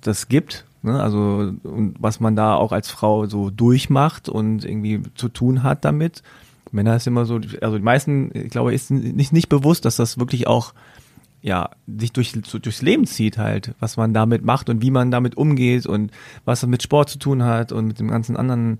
das 0.00 0.26
gibt 0.28 0.66
Ne? 0.82 1.00
Also 1.00 1.52
und 1.62 1.94
was 1.98 2.20
man 2.20 2.36
da 2.36 2.54
auch 2.54 2.72
als 2.72 2.90
Frau 2.90 3.26
so 3.26 3.50
durchmacht 3.50 4.28
und 4.28 4.64
irgendwie 4.64 5.02
zu 5.14 5.28
tun 5.28 5.62
hat 5.62 5.84
damit. 5.84 6.22
Männer 6.72 6.94
ist 6.94 7.06
immer 7.06 7.24
so, 7.24 7.40
also 7.60 7.78
die 7.78 7.84
meisten, 7.84 8.30
ich 8.32 8.50
glaube, 8.50 8.72
ist 8.72 8.90
nicht, 8.90 9.32
nicht 9.32 9.48
bewusst, 9.48 9.84
dass 9.84 9.96
das 9.96 10.18
wirklich 10.18 10.46
auch 10.46 10.72
ja, 11.42 11.70
sich 11.86 12.12
durch, 12.12 12.32
durchs 12.32 12.82
Leben 12.82 13.06
zieht 13.06 13.38
halt, 13.38 13.74
was 13.80 13.96
man 13.96 14.12
damit 14.12 14.44
macht 14.44 14.68
und 14.68 14.82
wie 14.82 14.90
man 14.90 15.10
damit 15.10 15.36
umgeht 15.36 15.86
und 15.86 16.10
was 16.44 16.60
das 16.60 16.68
mit 16.68 16.82
Sport 16.82 17.08
zu 17.08 17.18
tun 17.18 17.42
hat 17.42 17.72
und 17.72 17.86
mit 17.86 17.98
dem 17.98 18.08
ganzen 18.08 18.36
anderen 18.36 18.78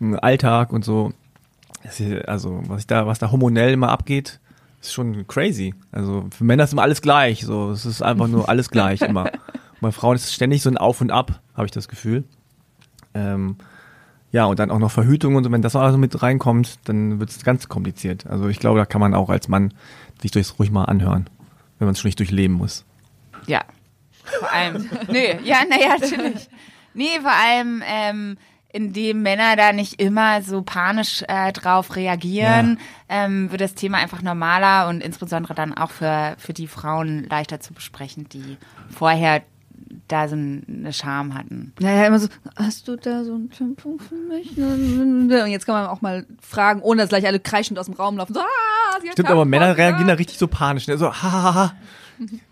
äh, 0.00 0.16
Alltag 0.16 0.72
und 0.72 0.84
so. 0.84 1.12
Also, 2.26 2.62
was 2.66 2.86
da, 2.86 3.06
was 3.06 3.20
da 3.20 3.30
hormonell 3.30 3.72
immer 3.72 3.88
abgeht, 3.88 4.38
ist 4.82 4.92
schon 4.92 5.26
crazy. 5.26 5.74
Also, 5.92 6.26
für 6.30 6.44
Männer 6.44 6.64
ist 6.64 6.72
immer 6.72 6.82
alles 6.82 7.00
gleich, 7.00 7.42
so. 7.42 7.70
Es 7.70 7.86
ist 7.86 8.02
einfach 8.02 8.28
nur 8.28 8.48
alles 8.50 8.70
gleich 8.70 9.00
immer. 9.02 9.30
Bei 9.80 9.92
Frauen 9.92 10.16
ist 10.16 10.24
es 10.24 10.34
ständig 10.34 10.62
so 10.62 10.70
ein 10.70 10.78
Auf 10.78 11.00
und 11.00 11.10
Ab, 11.10 11.40
habe 11.54 11.66
ich 11.66 11.72
das 11.72 11.88
Gefühl. 11.88 12.24
Ähm, 13.14 13.56
ja, 14.32 14.44
und 14.44 14.58
dann 14.58 14.70
auch 14.70 14.78
noch 14.78 14.90
Verhütung 14.90 15.34
und 15.34 15.44
so, 15.44 15.50
wenn 15.50 15.62
das 15.62 15.74
also 15.74 15.98
mit 15.98 16.22
reinkommt, 16.22 16.78
dann 16.84 17.18
wird 17.18 17.30
es 17.30 17.42
ganz 17.42 17.68
kompliziert. 17.68 18.26
Also 18.26 18.48
ich 18.48 18.60
glaube, 18.60 18.78
da 18.78 18.86
kann 18.86 19.00
man 19.00 19.14
auch 19.14 19.30
als 19.30 19.48
Mann 19.48 19.74
sich 20.20 20.30
durchs 20.30 20.58
ruhig 20.58 20.70
mal 20.70 20.84
anhören 20.84 21.28
wenn 21.80 21.86
man 21.86 21.94
es 21.94 22.00
schon 22.00 22.08
nicht 22.10 22.18
durchleben 22.18 22.56
muss. 22.56 22.84
Ja. 23.46 23.64
Vor 24.38 24.52
allem. 24.52 24.88
Nö, 25.08 25.18
ja, 25.42 25.64
naja, 25.68 25.96
natürlich. 25.98 26.48
Nee, 26.94 27.20
vor 27.20 27.32
allem, 27.32 27.82
ähm, 27.86 28.36
indem 28.72 29.22
Männer 29.22 29.56
da 29.56 29.72
nicht 29.72 30.00
immer 30.00 30.42
so 30.42 30.62
panisch 30.62 31.24
äh, 31.26 31.52
drauf 31.52 31.96
reagieren, 31.96 32.78
ja. 33.08 33.24
ähm, 33.24 33.50
wird 33.50 33.62
das 33.62 33.74
Thema 33.74 33.98
einfach 33.98 34.22
normaler 34.22 34.88
und 34.88 35.00
insbesondere 35.00 35.54
dann 35.54 35.76
auch 35.76 35.90
für, 35.90 36.36
für 36.38 36.52
die 36.52 36.68
Frauen 36.68 37.24
leichter 37.24 37.60
zu 37.60 37.72
besprechen, 37.72 38.28
die 38.28 38.58
vorher 38.90 39.42
da 40.10 40.28
so 40.28 40.34
eine 40.34 40.92
Scham 40.92 41.34
hatten. 41.34 41.72
Naja, 41.80 42.06
immer 42.06 42.18
so, 42.18 42.28
hast 42.56 42.88
du 42.88 42.96
da 42.96 43.24
so 43.24 43.34
ein 43.34 43.50
Tampon 43.50 43.98
für 43.98 44.14
mich? 44.14 44.56
Und 44.56 45.30
jetzt 45.30 45.66
kann 45.66 45.74
man 45.74 45.86
auch 45.86 46.00
mal 46.00 46.26
fragen, 46.40 46.82
ohne 46.82 47.02
dass 47.02 47.10
gleich 47.10 47.26
alle 47.26 47.40
kreischend 47.40 47.78
aus 47.78 47.86
dem 47.86 47.94
Raum 47.94 48.16
laufen. 48.16 48.34
So, 48.34 48.40
ah, 48.40 49.00
sie 49.00 49.10
Stimmt, 49.12 49.30
aber 49.30 49.44
Männer 49.44 49.76
reagieren 49.76 50.08
da 50.08 50.14
richtig 50.14 50.38
so 50.38 50.48
panisch. 50.48 50.86
Ne? 50.88 50.98
So, 50.98 51.12
ha, 51.12 51.72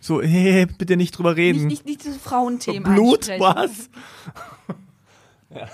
So, 0.01 0.22
hey, 0.22 0.66
bitte 0.66 0.97
nicht 0.97 1.12
drüber 1.12 1.36
reden. 1.36 1.66
Nicht, 1.66 1.86
nicht, 1.86 1.86
nicht 1.86 2.05
diese 2.05 2.18
Frauenthemen 2.18 2.85
so, 2.85 2.93
Blut, 2.93 3.28
was? 3.39 3.90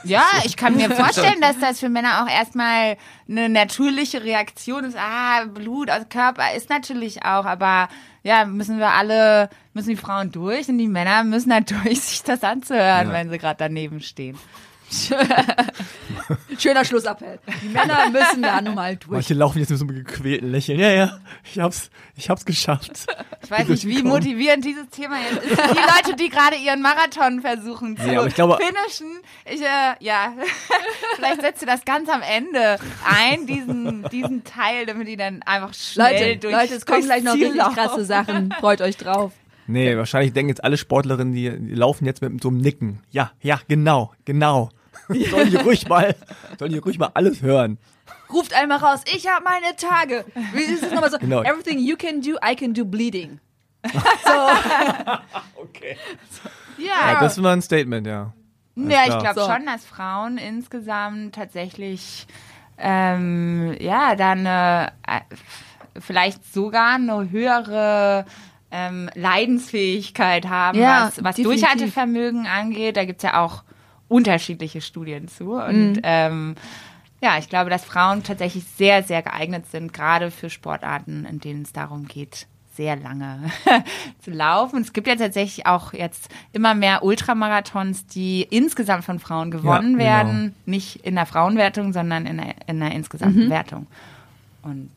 Ja, 0.05 0.25
ich 0.45 0.57
kann 0.57 0.77
mir 0.77 0.91
vorstellen, 0.91 1.41
dass 1.41 1.59
das 1.59 1.81
für 1.81 1.89
Männer 1.89 2.23
auch 2.23 2.31
erstmal 2.31 2.97
eine 3.29 3.49
natürliche 3.49 4.23
Reaktion 4.23 4.85
ist. 4.85 4.97
Ah, 4.97 5.47
Blut 5.47 5.91
aus 5.91 6.01
dem 6.01 6.09
Körper 6.09 6.55
ist 6.55 6.71
natürlich 6.71 7.25
auch, 7.25 7.45
aber 7.45 7.89
ja, 8.23 8.45
müssen 8.45 8.79
wir 8.79 8.91
alle, 8.91 9.51
müssen 9.73 9.91
die 9.91 9.97
Frauen 9.97 10.31
durch 10.31 10.69
und 10.69 10.79
die 10.79 10.87
Männer 10.87 11.25
müssen 11.25 11.53
durch, 11.67 12.01
sich 12.03 12.23
das 12.23 12.45
anzuhören, 12.45 13.09
ja. 13.09 13.13
wenn 13.13 13.31
sie 13.31 13.39
gerade 13.39 13.59
daneben 13.59 14.01
stehen. 14.01 14.39
Schöner 16.59 16.85
Schlussappell. 16.85 17.39
Die 17.63 17.69
Männer 17.69 18.11
müssen 18.11 18.43
da 18.43 18.61
nun 18.61 18.75
mal 18.75 18.97
durch. 18.97 19.11
Manche 19.11 19.35
laufen 19.35 19.59
jetzt 19.59 19.71
mit 19.71 19.79
so 19.79 19.87
einem 19.87 19.97
gequälten 19.97 20.51
Lächeln. 20.51 20.79
Ja, 20.79 20.91
ja, 20.91 21.19
ich 21.45 21.59
hab's, 21.59 21.91
ich 22.17 22.31
hab's 22.31 22.45
geschafft. 22.45 23.07
Ich 23.43 23.51
weiß 23.51 23.69
nicht, 23.69 23.87
wie 23.87 24.03
motivierend 24.03 24.65
dieses 24.65 24.89
Thema 24.89 25.17
jetzt 25.21 25.45
ist. 25.45 25.59
Die 25.59 26.09
Leute, 26.09 26.17
die 26.17 26.29
gerade 26.29 26.57
ihren 26.57 26.83
Marathon 26.83 27.41
versuchen 27.41 27.97
zu 27.97 28.11
ja, 28.11 28.25
ich 28.25 28.35
glaube, 28.35 28.59
finishen. 28.59 29.21
Ich, 29.45 29.61
äh, 29.61 29.95
ja, 30.01 30.33
vielleicht 31.17 31.41
setzt 31.41 31.63
du 31.63 31.67
das 31.67 31.85
ganz 31.85 32.09
am 32.09 32.23
Ende 32.23 32.79
ein, 33.05 33.47
diesen, 33.47 34.05
diesen 34.11 34.45
Teil, 34.45 34.87
damit 34.87 35.09
die 35.09 35.17
dann 35.17 35.43
einfach 35.43 35.75
schnell 35.75 36.29
Leute, 36.29 36.37
durch 36.39 36.55
Leute, 36.55 36.75
es 36.75 36.87
kommen 36.87 37.03
gleich 37.05 37.23
noch 37.23 37.35
richtig 37.35 37.59
krasse 37.75 38.05
Sachen. 38.05 38.53
Freut 38.61 38.81
euch 38.81 38.97
drauf. 38.97 39.33
Nee, 39.67 39.97
wahrscheinlich 39.97 40.33
denken 40.33 40.51
jetzt 40.51 40.63
alle 40.63 40.77
Sportlerinnen, 40.77 41.33
die, 41.33 41.51
die 41.51 41.75
laufen 41.75 42.05
jetzt 42.05 42.21
mit 42.21 42.43
so 42.43 42.49
einem 42.49 42.59
Nicken. 42.59 43.01
Ja, 43.11 43.33
ja, 43.41 43.61
genau, 43.67 44.13
genau. 44.25 44.71
sollen 45.09 45.51
die 45.51 45.57
ruhig 45.57 45.89
mal, 45.89 46.15
sollen 46.59 46.73
die 46.73 46.79
ruhig 46.79 46.99
mal 46.99 47.11
alles 47.15 47.43
hören. 47.43 47.79
Ruft 48.33 48.55
einmal 48.55 48.79
raus, 48.79 49.01
ich 49.13 49.29
habe 49.29 49.45
meine 49.45 49.77
Tage. 49.77 50.25
Wie 50.53 50.63
ist 50.63 50.83
es 50.83 50.93
nochmal 50.93 51.11
so? 51.11 51.19
Genau. 51.19 51.43
Everything 51.43 51.79
you 51.79 51.97
can 51.97 52.21
do, 52.21 52.37
I 52.45 52.57
can 52.57 52.75
do 52.75 52.85
bleeding. 52.85 53.41
so. 53.85 55.63
okay. 55.63 55.97
Ja. 56.79 57.13
ja. 57.13 57.21
Das 57.21 57.43
war 57.43 57.53
ein 57.53 57.63
Statement, 57.63 58.07
ja. 58.07 58.33
ja, 58.77 59.03
ich 59.03 59.19
glaube 59.19 59.41
so. 59.41 59.47
schon, 59.47 59.67
dass 59.67 59.85
Frauen 59.85 60.39
insgesamt 60.39 61.35
tatsächlich 61.35 62.27
ähm, 62.79 63.77
ja 63.79 64.17
dann 64.17 64.47
äh, 64.47 64.91
vielleicht 66.01 66.53
sogar 66.53 66.95
eine 66.95 67.31
höhere 67.31 68.25
ähm, 68.71 69.09
Leidensfähigkeit 69.15 70.49
haben, 70.49 70.79
ja, 70.79 71.07
was, 71.07 71.23
was 71.23 71.37
Durchhaltevermögen 71.37 72.47
angeht. 72.47 72.97
Da 72.97 73.05
gibt's 73.05 73.23
ja 73.23 73.41
auch 73.41 73.63
unterschiedliche 74.09 74.81
Studien 74.81 75.29
zu. 75.29 75.53
Und 75.55 75.95
mhm. 75.95 76.01
ähm, 76.03 76.55
ja, 77.23 77.39
ich 77.39 77.49
glaube, 77.49 77.71
dass 77.71 77.85
Frauen 77.85 78.23
tatsächlich 78.23 78.65
sehr, 78.65 79.03
sehr 79.03 79.23
geeignet 79.23 79.67
sind, 79.71 79.93
gerade 79.93 80.31
für 80.31 80.51
Sportarten, 80.51 81.25
in 81.25 81.41
denen 81.41 81.63
es 81.63 81.73
darum 81.73 82.07
geht, 82.07 82.47
sehr 82.75 82.97
lange 82.97 83.51
zu 84.21 84.31
laufen. 84.31 84.81
Es 84.81 84.93
gibt 84.93 85.07
ja 85.07 85.17
tatsächlich 85.17 85.67
auch 85.67 85.93
jetzt 85.93 86.29
immer 86.53 86.75
mehr 86.75 87.05
Ultramarathons, 87.05 88.07
die 88.07 88.43
insgesamt 88.43 89.05
von 89.05 89.21
Frauen 89.21 89.51
gewonnen 89.51 89.99
ja, 89.99 90.23
genau. 90.23 90.33
werden. 90.33 90.55
Nicht 90.67 90.97
in 90.97 91.15
der 91.15 91.27
Frauenwertung, 91.27 91.93
sondern 91.93 92.27
in 92.27 92.39
der, 92.39 92.55
in 92.67 92.81
der 92.81 92.93
insgesamten 92.93 93.47
mhm. 93.47 93.51
Wertung. 93.51 93.87
Und 94.63 94.91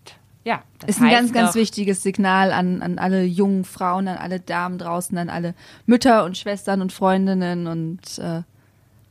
ja, 0.43 0.63
das 0.79 0.91
ist 0.91 1.01
ein 1.01 1.09
ganz, 1.09 1.33
ganz 1.33 1.55
wichtiges 1.55 2.03
Signal 2.03 2.53
an, 2.53 2.81
an 2.81 2.99
alle 2.99 3.23
jungen 3.23 3.65
Frauen, 3.65 4.07
an 4.07 4.17
alle 4.17 4.39
Damen 4.39 4.77
draußen, 4.77 5.17
an 5.17 5.29
alle 5.29 5.53
Mütter 5.85 6.23
und 6.23 6.37
Schwestern 6.37 6.81
und 6.81 6.93
Freundinnen 6.93 7.67
und 7.67 8.17
äh, 8.17 8.43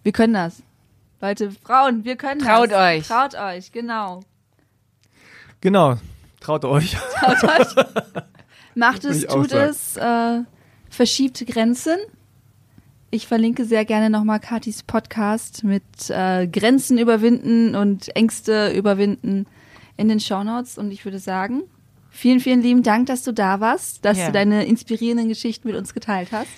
wir 0.07 0.13
können 0.13 0.35
das. 0.35 0.63
Leute, 1.21 1.51
Frauen, 1.51 2.05
wir 2.05 2.15
können 2.15 2.41
Traut 2.41 2.71
das. 2.71 2.79
euch. 2.79 3.09
Traut 3.09 3.35
euch, 3.35 3.73
genau. 3.73 4.21
Genau, 5.61 5.97
traut 6.39 6.65
euch. 6.65 6.97
Traut 7.19 7.43
euch. 7.43 7.85
Macht 8.77 9.05
es, 9.05 9.27
tut 9.27 9.51
es, 9.51 9.97
äh, 9.97 10.43
verschiebt 10.91 11.45
Grenzen. 11.49 11.97
Ich 13.11 13.27
verlinke 13.27 13.65
sehr 13.65 13.85
gerne 13.85 14.09
nochmal 14.09 14.39
Katis 14.39 14.85
Podcast 14.85 15.65
mit 15.65 15.83
äh, 16.09 16.47
Grenzen 16.47 16.99
überwinden 16.99 17.75
und 17.75 18.15
Ängste 18.15 18.71
überwinden 18.75 19.49
in 19.97 20.07
den 20.07 20.21
Shownotes. 20.21 20.79
Und 20.79 20.93
ich 20.93 21.05
würde 21.05 21.19
sagen, 21.19 21.65
vielen, 22.11 22.39
vielen 22.39 22.63
lieben 22.63 22.85
Dank, 22.85 23.07
dass 23.07 23.25
du 23.25 23.33
da 23.33 23.59
warst, 23.59 24.05
dass 24.05 24.19
ja. 24.19 24.27
du 24.27 24.33
deine 24.33 24.67
inspirierenden 24.67 25.29
Geschichten 25.29 25.67
mit 25.67 25.77
uns 25.77 25.95
geteilt 25.95 26.29
hast. 26.31 26.51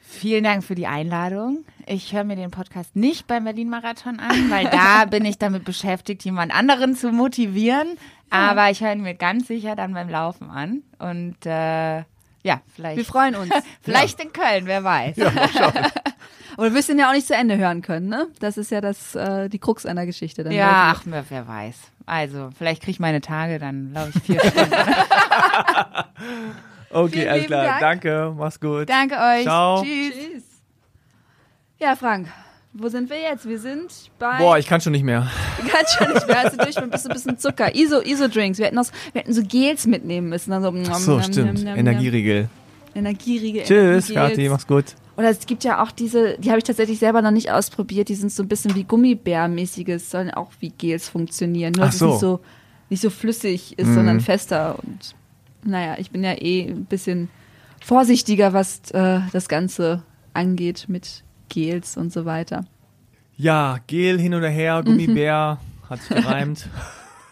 Vielen 0.00 0.42
Dank 0.42 0.64
für 0.64 0.74
die 0.74 0.88
Einladung. 0.88 1.64
Ich 1.86 2.12
höre 2.12 2.24
mir 2.24 2.36
den 2.36 2.50
Podcast 2.50 2.94
nicht 2.96 3.26
beim 3.26 3.44
Berlin-Marathon 3.44 4.20
an, 4.20 4.50
weil 4.50 4.66
da 4.66 5.04
bin 5.10 5.24
ich 5.24 5.38
damit 5.38 5.64
beschäftigt, 5.64 6.24
jemand 6.24 6.54
anderen 6.54 6.94
zu 6.94 7.10
motivieren. 7.12 7.98
Aber 8.30 8.70
ich 8.70 8.80
höre 8.80 8.92
ihn 8.92 9.02
mir 9.02 9.14
ganz 9.14 9.48
sicher 9.48 9.76
dann 9.76 9.92
beim 9.92 10.08
Laufen 10.08 10.50
an. 10.50 10.82
Und 10.98 11.44
äh, 11.44 11.98
ja, 12.42 12.60
vielleicht. 12.74 12.96
Wir 12.96 13.04
freuen 13.04 13.34
uns. 13.34 13.52
vielleicht 13.82 14.18
ja. 14.18 14.24
in 14.24 14.32
Köln, 14.32 14.66
wer 14.66 14.82
weiß. 14.84 15.16
Ja. 15.16 15.30
Aber 16.56 16.68
du 16.68 16.74
wirst 16.74 16.90
ihn 16.90 16.98
ja 16.98 17.08
auch 17.08 17.14
nicht 17.14 17.26
zu 17.26 17.34
Ende 17.34 17.56
hören 17.56 17.80
können, 17.82 18.08
ne? 18.08 18.28
Das 18.38 18.58
ist 18.58 18.70
ja 18.70 18.80
das, 18.80 19.14
äh, 19.14 19.48
die 19.48 19.58
Krux 19.58 19.86
einer 19.86 20.04
Geschichte. 20.04 20.44
Dann 20.44 20.52
ja, 20.52 20.94
ach, 20.94 21.02
wer 21.06 21.48
weiß. 21.48 21.76
Also, 22.04 22.50
vielleicht 22.56 22.82
kriege 22.82 22.92
ich 22.92 23.00
meine 23.00 23.22
Tage, 23.22 23.58
dann 23.58 23.94
laufe 23.94 24.12
ich 24.16 24.22
vier 24.22 24.40
Stunden. 24.40 24.70
Okay, 26.92 27.12
Vielen 27.12 27.28
alles 27.28 27.46
klar. 27.46 27.64
Dank. 27.64 27.80
Danke, 27.80 28.34
mach's 28.36 28.60
gut. 28.60 28.88
Danke 28.88 29.14
euch. 29.16 29.44
Ciao. 29.44 29.82
Tschüss. 29.82 30.14
Tschüss. 30.14 30.51
Ja, 31.82 31.96
Frank, 31.96 32.28
wo 32.74 32.88
sind 32.88 33.10
wir 33.10 33.20
jetzt? 33.20 33.48
Wir 33.48 33.58
sind 33.58 33.90
bei. 34.20 34.38
Boah, 34.38 34.56
ich 34.56 34.68
kann 34.68 34.80
schon 34.80 34.92
nicht 34.92 35.02
mehr. 35.02 35.28
Du 35.60 35.66
kannst 35.66 35.94
schon 35.98 36.12
nicht 36.12 36.28
mehr. 36.28 36.38
Also 36.38 36.56
durch 36.56 36.76
mit 36.76 36.84
ein 36.84 36.90
bisschen, 36.90 37.12
bisschen 37.12 37.38
Zucker. 37.38 37.74
Iso, 37.74 38.00
Iso-Drinks. 38.00 38.58
Wir 38.58 38.66
hätten 38.66 38.76
noch, 38.76 38.86
wir 39.12 39.22
hätten 39.22 39.32
so 39.32 39.42
Gels 39.42 39.88
mitnehmen 39.88 40.28
müssen. 40.28 40.52
Dann 40.52 40.62
so, 40.62 40.72
Ach 40.88 40.98
so, 41.00 41.20
stimmt. 41.20 41.64
Energieriegel. 41.64 42.48
Energieriegel. 42.94 43.64
Tschüss, 43.64 44.14
Kathi, 44.14 44.48
mach's 44.48 44.68
gut. 44.68 44.94
Oder 45.16 45.30
es 45.30 45.44
gibt 45.44 45.64
ja 45.64 45.82
auch 45.82 45.90
diese, 45.90 46.38
die 46.38 46.50
habe 46.50 46.58
ich 46.58 46.64
tatsächlich 46.64 47.00
selber 47.00 47.20
noch 47.20 47.32
nicht 47.32 47.50
ausprobiert. 47.50 48.08
Die 48.08 48.14
sind 48.14 48.30
so 48.30 48.44
ein 48.44 48.48
bisschen 48.48 48.76
wie 48.76 48.84
Gummibärmäßiges, 48.84 50.08
sollen 50.08 50.30
auch 50.30 50.52
wie 50.60 50.70
Gels 50.70 51.08
funktionieren. 51.08 51.72
Nur, 51.76 51.86
Ach 51.86 51.90
dass 51.90 51.98
so. 51.98 52.06
es 52.06 52.12
nicht 52.12 52.20
so, 52.20 52.40
nicht 52.90 53.00
so 53.00 53.10
flüssig 53.10 53.76
ist, 53.76 53.88
mhm. 53.88 53.94
sondern 53.94 54.20
fester 54.20 54.78
und 54.84 55.16
naja, 55.64 55.96
ich 55.98 56.12
bin 56.12 56.22
ja 56.22 56.40
eh 56.40 56.62
ein 56.62 56.84
bisschen 56.84 57.28
vorsichtiger, 57.80 58.52
was 58.52 58.82
äh, 58.92 59.18
das 59.32 59.48
Ganze 59.48 60.04
angeht 60.32 60.84
mit 60.86 61.24
Gels 61.52 61.96
und 61.96 62.12
so 62.12 62.24
weiter. 62.24 62.64
Ja, 63.36 63.78
Gel 63.86 64.18
hin 64.18 64.34
oder 64.34 64.48
her, 64.48 64.82
Gummibär, 64.84 65.58
mhm. 65.60 65.90
hat 65.90 66.00
sich 66.00 66.16
gereimt. 66.16 66.68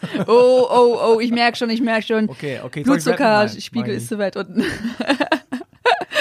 oh, 0.27 0.67
oh, 0.69 0.97
oh, 1.05 1.19
ich 1.19 1.31
merke 1.31 1.57
schon, 1.57 1.69
ich 1.69 1.81
merke 1.81 2.05
schon. 2.05 2.29
Okay, 2.29 2.59
okay. 2.63 2.83
Blutzuckerspiegel 2.83 3.95
ist 3.95 4.07
zu 4.07 4.17
weit 4.17 4.35
unten. 4.35 4.63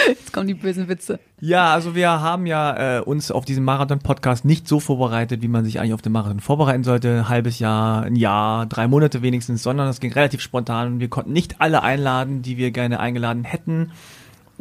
Jetzt 0.07 0.33
kommen 0.33 0.49
die 0.49 0.55
bösen 0.55 0.89
Witze. 0.89 1.21
Ja, 1.41 1.73
also 1.75 1.95
wir 1.95 2.09
haben 2.09 2.47
ja 2.47 2.99
äh, 2.99 3.01
uns 3.01 3.31
auf 3.31 3.45
diesen 3.45 3.65
Marathon-Podcast 3.65 4.45
nicht 4.45 4.67
so 4.67 4.81
vorbereitet, 4.81 5.43
wie 5.43 5.49
man 5.49 5.65
sich 5.65 5.79
eigentlich 5.79 5.95
auf 5.95 6.03
den 6.03 6.13
Marathon 6.13 6.41
vorbereiten 6.41 6.85
sollte. 6.85 7.19
Ein 7.19 7.29
halbes 7.29 7.59
Jahr, 7.59 8.03
ein 8.03 8.17
Jahr, 8.17 8.67
drei 8.67 8.89
Monate 8.89 9.23
wenigstens, 9.23 9.63
sondern 9.63 9.89
es 9.89 10.01
ging 10.01 10.13
relativ 10.13 10.41
spontan. 10.41 11.01
Wir 11.01 11.09
konnten 11.09 11.33
nicht 11.33 11.61
alle 11.61 11.83
einladen, 11.83 12.43
die 12.43 12.57
wir 12.57 12.71
gerne 12.71 12.99
eingeladen 12.99 13.45
hätten. 13.45 13.93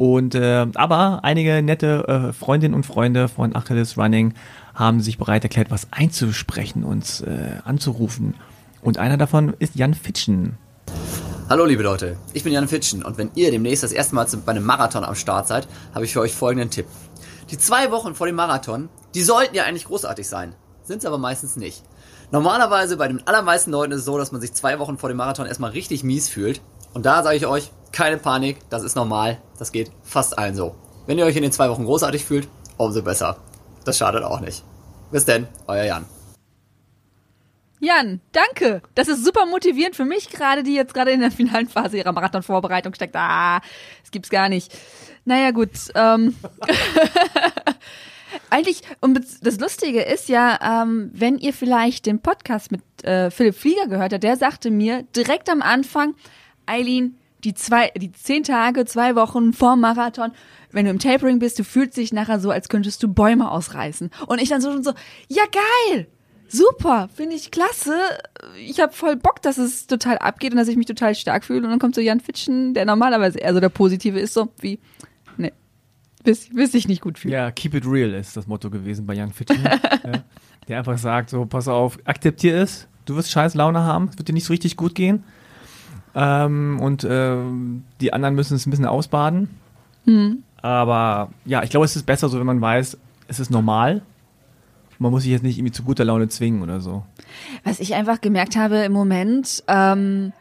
Und 0.00 0.34
äh, 0.34 0.66
aber 0.76 1.24
einige 1.24 1.60
nette 1.60 2.08
äh, 2.08 2.32
Freundinnen 2.32 2.72
und 2.72 2.86
Freunde 2.86 3.28
von 3.28 3.54
Achilles 3.54 3.98
Running 3.98 4.32
haben 4.74 5.02
sich 5.02 5.18
bereit 5.18 5.44
erklärt, 5.44 5.70
was 5.70 5.88
einzusprechen, 5.90 6.84
uns 6.84 7.20
äh, 7.20 7.58
anzurufen. 7.66 8.32
Und 8.80 8.96
einer 8.96 9.18
davon 9.18 9.52
ist 9.58 9.76
Jan 9.76 9.92
Fitschen. 9.92 10.56
Hallo 11.50 11.66
liebe 11.66 11.82
Leute, 11.82 12.16
ich 12.32 12.44
bin 12.44 12.54
Jan 12.54 12.66
Fitschen 12.66 13.02
und 13.02 13.18
wenn 13.18 13.30
ihr 13.34 13.50
demnächst 13.50 13.82
das 13.82 13.92
erste 13.92 14.14
Mal 14.14 14.26
bei 14.46 14.52
einem 14.52 14.64
Marathon 14.64 15.04
am 15.04 15.14
Start 15.14 15.48
seid, 15.48 15.68
habe 15.94 16.06
ich 16.06 16.14
für 16.14 16.20
euch 16.20 16.32
folgenden 16.32 16.70
Tipp. 16.70 16.86
Die 17.50 17.58
zwei 17.58 17.90
Wochen 17.90 18.14
vor 18.14 18.26
dem 18.26 18.36
Marathon, 18.36 18.88
die 19.14 19.22
sollten 19.22 19.54
ja 19.54 19.64
eigentlich 19.64 19.84
großartig 19.84 20.26
sein, 20.26 20.54
sind 20.82 21.04
aber 21.04 21.18
meistens 21.18 21.56
nicht. 21.56 21.82
Normalerweise 22.30 22.96
bei 22.96 23.06
den 23.06 23.26
allermeisten 23.26 23.70
Leuten 23.70 23.92
ist 23.92 23.98
es 23.98 24.04
so, 24.06 24.16
dass 24.16 24.32
man 24.32 24.40
sich 24.40 24.54
zwei 24.54 24.78
Wochen 24.78 24.96
vor 24.96 25.10
dem 25.10 25.18
Marathon 25.18 25.44
erstmal 25.44 25.72
richtig 25.72 26.04
mies 26.04 26.30
fühlt. 26.30 26.62
Und 26.94 27.04
da 27.04 27.22
sage 27.22 27.36
ich 27.36 27.46
euch, 27.46 27.70
keine 27.92 28.18
Panik, 28.18 28.58
das 28.70 28.82
ist 28.82 28.94
normal, 28.96 29.40
das 29.58 29.72
geht 29.72 29.90
fast 30.02 30.38
allen 30.38 30.54
so. 30.54 30.74
Wenn 31.06 31.18
ihr 31.18 31.24
euch 31.24 31.36
in 31.36 31.42
den 31.42 31.52
zwei 31.52 31.68
Wochen 31.70 31.84
großartig 31.84 32.24
fühlt, 32.24 32.48
umso 32.76 33.02
besser. 33.02 33.36
Das 33.84 33.98
schadet 33.98 34.22
auch 34.22 34.40
nicht. 34.40 34.62
Bis 35.10 35.24
denn, 35.24 35.48
euer 35.66 35.84
Jan. 35.84 36.04
Jan, 37.80 38.20
danke. 38.32 38.82
Das 38.94 39.08
ist 39.08 39.24
super 39.24 39.46
motivierend 39.46 39.96
für 39.96 40.04
mich 40.04 40.28
gerade, 40.28 40.62
die 40.62 40.74
jetzt 40.74 40.92
gerade 40.92 41.12
in 41.12 41.20
der 41.20 41.30
finalen 41.30 41.66
Phase 41.66 41.96
ihrer 41.96 42.12
Marathonvorbereitung 42.12 42.94
steckt. 42.94 43.16
Ah, 43.16 43.60
das 44.02 44.10
gibt's 44.10 44.28
gar 44.28 44.48
nicht. 44.48 44.72
Naja, 45.24 45.50
gut. 45.50 45.70
Ähm. 45.94 46.36
Eigentlich, 48.50 48.82
und 49.00 49.20
das 49.42 49.58
Lustige 49.58 50.02
ist 50.02 50.28
ja, 50.28 50.82
ähm, 50.82 51.10
wenn 51.12 51.38
ihr 51.38 51.52
vielleicht 51.52 52.06
den 52.06 52.20
Podcast 52.20 52.70
mit 52.70 52.82
äh, 53.02 53.30
Philipp 53.30 53.56
Flieger 53.56 53.88
gehört 53.88 54.12
habt, 54.12 54.22
der 54.22 54.36
sagte 54.36 54.70
mir 54.70 55.02
direkt 55.16 55.48
am 55.48 55.62
Anfang, 55.62 56.14
Eileen, 56.66 57.16
die 57.44 57.54
zwei, 57.54 57.90
die 57.96 58.12
zehn 58.12 58.42
Tage, 58.42 58.84
zwei 58.84 59.14
Wochen 59.16 59.52
vor 59.52 59.76
Marathon, 59.76 60.32
wenn 60.72 60.84
du 60.84 60.90
im 60.90 60.98
Tapering 60.98 61.38
bist, 61.38 61.58
du 61.58 61.64
fühlst 61.64 61.96
dich 61.96 62.12
nachher 62.12 62.40
so, 62.40 62.50
als 62.50 62.68
könntest 62.68 63.02
du 63.02 63.08
Bäume 63.08 63.50
ausreißen. 63.50 64.10
Und 64.26 64.40
ich 64.40 64.48
dann 64.48 64.60
so 64.60 64.72
schon 64.72 64.84
so, 64.84 64.92
ja 65.28 65.42
geil, 65.52 66.06
super, 66.48 67.08
finde 67.14 67.36
ich 67.36 67.50
klasse. 67.50 67.96
Ich 68.58 68.80
habe 68.80 68.92
voll 68.92 69.16
Bock, 69.16 69.42
dass 69.42 69.58
es 69.58 69.86
total 69.86 70.18
abgeht 70.18 70.52
und 70.52 70.58
dass 70.58 70.68
ich 70.68 70.76
mich 70.76 70.86
total 70.86 71.14
stark 71.14 71.44
fühle. 71.44 71.64
Und 71.64 71.70
dann 71.70 71.78
kommt 71.78 71.94
so 71.94 72.00
Jan 72.00 72.20
Fitschen, 72.20 72.74
der 72.74 72.84
normalerweise 72.84 73.38
eher 73.38 73.54
so 73.54 73.60
der 73.60 73.68
Positive 73.68 74.18
ist, 74.18 74.34
so 74.34 74.48
wie, 74.60 74.78
nee, 75.36 75.52
bis, 76.24 76.48
bis 76.50 76.74
ich 76.74 76.88
nicht 76.88 77.00
gut 77.00 77.18
fühle. 77.18 77.34
Ja, 77.34 77.50
keep 77.50 77.74
it 77.74 77.86
real 77.86 78.12
ist 78.14 78.36
das 78.36 78.46
Motto 78.46 78.70
gewesen 78.70 79.06
bei 79.06 79.14
Jan 79.14 79.32
Fitschen. 79.32 79.62
ja, 79.62 80.24
der 80.68 80.78
einfach 80.78 80.98
sagt, 80.98 81.30
so, 81.30 81.46
pass 81.46 81.68
auf, 81.68 81.98
akzeptier 82.04 82.56
es, 82.56 82.88
du 83.06 83.16
wirst 83.16 83.30
scheiß 83.30 83.54
Laune 83.54 83.80
haben, 83.80 84.08
es 84.10 84.18
wird 84.18 84.28
dir 84.28 84.34
nicht 84.34 84.44
so 84.44 84.52
richtig 84.52 84.76
gut 84.76 84.94
gehen. 84.94 85.24
Ähm, 86.14 86.80
und 86.80 87.06
ähm, 87.08 87.84
die 88.00 88.12
anderen 88.12 88.34
müssen 88.34 88.56
es 88.56 88.66
ein 88.66 88.70
bisschen 88.70 88.86
ausbaden. 88.86 89.48
Aber 90.62 91.30
ja, 91.44 91.62
ich 91.62 91.70
glaube, 91.70 91.86
es 91.86 91.96
ist 91.96 92.06
besser 92.06 92.28
so, 92.28 92.38
wenn 92.38 92.46
man 92.46 92.60
weiß, 92.60 92.98
es 93.28 93.40
ist 93.40 93.50
normal. 93.50 94.02
Man 94.98 95.12
muss 95.12 95.22
sich 95.22 95.32
jetzt 95.32 95.42
nicht 95.42 95.56
irgendwie 95.56 95.72
zu 95.72 95.82
guter 95.82 96.04
Laune 96.04 96.28
zwingen 96.28 96.62
oder 96.62 96.80
so. 96.80 97.04
Was 97.64 97.80
ich 97.80 97.94
einfach 97.94 98.20
gemerkt 98.20 98.56
habe 98.56 98.76
im 98.78 98.92
Moment, 98.92 99.64
ähm, 99.66 100.32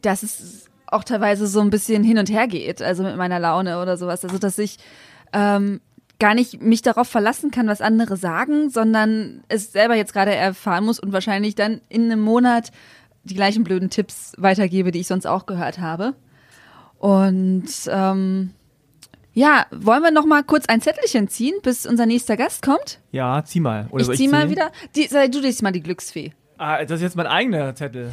dass 0.00 0.22
es 0.22 0.70
auch 0.86 1.04
teilweise 1.04 1.46
so 1.46 1.60
ein 1.60 1.70
bisschen 1.70 2.02
hin 2.04 2.18
und 2.18 2.30
her 2.30 2.46
geht, 2.46 2.80
also 2.80 3.02
mit 3.02 3.16
meiner 3.16 3.40
Laune 3.40 3.82
oder 3.82 3.96
sowas. 3.96 4.24
Also 4.24 4.38
dass 4.38 4.58
ich 4.58 4.78
ähm, 5.32 5.80
gar 6.18 6.34
nicht 6.34 6.62
mich 6.62 6.82
darauf 6.82 7.08
verlassen 7.08 7.50
kann, 7.50 7.66
was 7.66 7.80
andere 7.80 8.16
sagen, 8.16 8.70
sondern 8.70 9.42
es 9.48 9.72
selber 9.72 9.96
jetzt 9.96 10.12
gerade 10.14 10.34
erfahren 10.34 10.84
muss 10.84 11.00
und 11.00 11.12
wahrscheinlich 11.12 11.54
dann 11.54 11.80
in 11.88 12.04
einem 12.04 12.20
Monat 12.20 12.70
die 13.24 13.34
gleichen 13.34 13.64
blöden 13.64 13.90
Tipps 13.90 14.32
weitergebe, 14.38 14.90
die 14.90 15.00
ich 15.00 15.06
sonst 15.06 15.26
auch 15.26 15.46
gehört 15.46 15.78
habe. 15.78 16.14
Und 16.98 17.66
ähm, 17.88 18.50
ja, 19.32 19.66
wollen 19.72 20.02
wir 20.02 20.10
noch 20.10 20.26
mal 20.26 20.42
kurz 20.44 20.66
ein 20.66 20.80
Zettelchen 20.80 21.28
ziehen, 21.28 21.54
bis 21.62 21.86
unser 21.86 22.06
nächster 22.06 22.36
Gast 22.36 22.62
kommt? 22.62 23.00
Ja, 23.10 23.42
zieh 23.44 23.60
mal. 23.60 23.88
Oder 23.90 24.00
ich 24.02 24.06
soll 24.06 24.16
zieh 24.16 24.28
mal 24.28 24.50
wieder. 24.50 24.70
Die, 24.94 25.06
sei 25.06 25.28
du 25.28 25.40
dich 25.40 25.60
mal 25.62 25.72
die 25.72 25.82
Glücksfee. 25.82 26.32
Ah, 26.56 26.84
das 26.84 26.92
ist 27.00 27.02
jetzt 27.02 27.16
mein 27.16 27.26
eigener 27.26 27.74
Zettel. 27.74 28.12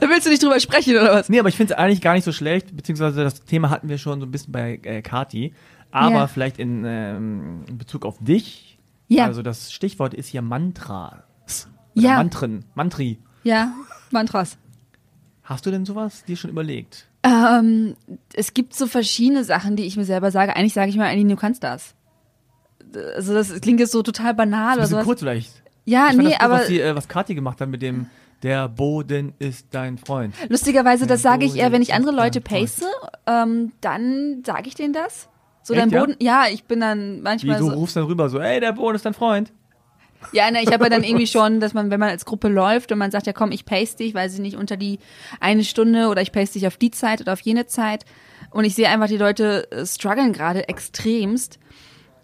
Da 0.00 0.08
willst 0.08 0.26
du 0.26 0.30
nicht 0.30 0.42
drüber 0.42 0.58
sprechen, 0.58 0.96
oder 0.96 1.12
was? 1.14 1.28
Nee, 1.28 1.38
aber 1.38 1.48
ich 1.48 1.56
finde 1.56 1.74
es 1.74 1.78
eigentlich 1.78 2.00
gar 2.00 2.14
nicht 2.14 2.24
so 2.24 2.32
schlecht, 2.32 2.76
beziehungsweise 2.76 3.22
das 3.22 3.44
Thema 3.44 3.70
hatten 3.70 3.88
wir 3.88 3.98
schon 3.98 4.20
so 4.20 4.26
ein 4.26 4.32
bisschen 4.32 4.52
bei 4.52 4.80
äh, 4.82 5.00
Kati. 5.00 5.54
Aber 5.92 6.10
Ja. 6.14 6.26
vielleicht 6.26 6.58
in, 6.58 6.84
ähm, 6.84 7.64
in 7.68 7.78
Bezug 7.78 8.04
auf 8.04 8.16
dich. 8.20 8.78
Ja. 9.06 9.26
Also 9.26 9.42
das 9.42 9.72
Stichwort 9.72 10.12
ist 10.12 10.28
hier 10.28 10.42
Mantras. 10.42 11.14
Oder 11.96 12.04
Ja. 12.06 12.16
Mantren, 12.16 12.64
Mantri. 12.74 13.18
Ja, 13.44 13.72
Mantras. 14.10 14.56
Hast 15.42 15.66
du 15.66 15.70
denn 15.70 15.84
sowas 15.84 16.24
dir 16.24 16.36
schon 16.36 16.50
überlegt? 16.50 17.06
Ähm, 17.22 17.96
es 18.34 18.54
gibt 18.54 18.74
so 18.74 18.86
verschiedene 18.86 19.44
Sachen, 19.44 19.76
die 19.76 19.84
ich 19.84 19.96
mir 19.96 20.04
selber 20.04 20.30
sage. 20.30 20.56
Eigentlich 20.56 20.74
sage 20.74 20.90
ich 20.90 20.96
mir, 20.96 21.04
eigentlich, 21.04 21.28
du 21.34 21.40
kannst 21.40 21.62
das. 21.64 21.94
Also 23.16 23.34
das 23.34 23.60
klingt 23.60 23.78
jetzt 23.80 23.92
so 23.92 24.02
total 24.02 24.34
banal 24.34 24.68
Ein 24.68 24.72
oder 24.74 24.80
bisschen 24.82 24.90
sowas. 24.92 25.04
kurz 25.04 25.20
vielleicht. 25.20 25.62
Ja, 25.84 26.08
ich 26.10 26.16
nee, 26.16 26.24
das 26.24 26.32
gut, 26.32 26.40
aber 26.42 26.54
was, 26.60 26.66
die, 26.68 26.80
äh, 26.80 26.94
was 26.94 27.08
Kathi 27.08 27.34
gemacht 27.34 27.60
hat 27.60 27.68
mit 27.68 27.82
dem 27.82 28.06
Der 28.42 28.68
Boden 28.68 29.34
ist 29.38 29.66
dein 29.72 29.98
Freund. 29.98 30.34
lustigerweise, 30.48 31.06
das 31.06 31.22
Der 31.22 31.30
sage 31.32 31.44
ich 31.44 31.56
eher, 31.56 31.72
wenn 31.72 31.82
ich 31.82 31.92
andere 31.94 32.12
ist 32.12 32.16
Leute 32.16 32.40
pace, 32.40 32.82
ähm, 33.26 33.72
dann 33.80 34.42
sage 34.46 34.68
ich 34.68 34.74
denen 34.74 34.92
das. 34.94 35.28
So 35.62 35.74
Echt, 35.74 35.82
dein 35.82 35.90
ja? 35.90 36.00
Boden, 36.00 36.16
ja? 36.20 36.44
ich 36.50 36.64
bin 36.64 36.80
dann 36.80 37.18
Wie 37.18 37.22
manchmal 37.22 37.58
du 37.58 37.66
so. 37.66 37.72
rufst 37.74 37.96
dann 37.96 38.04
rüber 38.04 38.28
so, 38.30 38.38
ey, 38.38 38.60
der 38.60 38.72
Boden 38.72 38.96
ist 38.96 39.04
dein 39.04 39.14
Freund. 39.14 39.52
Ja, 40.32 40.50
ne, 40.50 40.62
ich 40.62 40.72
habe 40.72 40.84
ja 40.84 40.90
dann 40.90 41.02
irgendwie 41.02 41.26
schon, 41.26 41.60
dass 41.60 41.74
man, 41.74 41.90
wenn 41.90 42.00
man 42.00 42.10
als 42.10 42.24
Gruppe 42.24 42.48
läuft 42.48 42.92
und 42.92 42.98
man 42.98 43.10
sagt, 43.10 43.26
ja 43.26 43.32
komm, 43.32 43.52
ich 43.52 43.64
pace 43.64 43.96
dich, 43.96 44.14
weiß 44.14 44.34
ich 44.34 44.40
nicht, 44.40 44.56
unter 44.56 44.76
die 44.76 44.98
eine 45.40 45.64
Stunde 45.64 46.08
oder 46.08 46.22
ich 46.22 46.32
pace 46.32 46.52
dich 46.52 46.66
auf 46.66 46.76
die 46.76 46.90
Zeit 46.90 47.20
oder 47.20 47.32
auf 47.32 47.40
jene 47.40 47.66
Zeit 47.66 48.04
und 48.50 48.64
ich 48.64 48.74
sehe 48.74 48.88
einfach, 48.88 49.08
die 49.08 49.16
Leute 49.16 49.70
äh, 49.70 49.86
strugglen 49.86 50.32
gerade 50.32 50.68
extremst, 50.68 51.58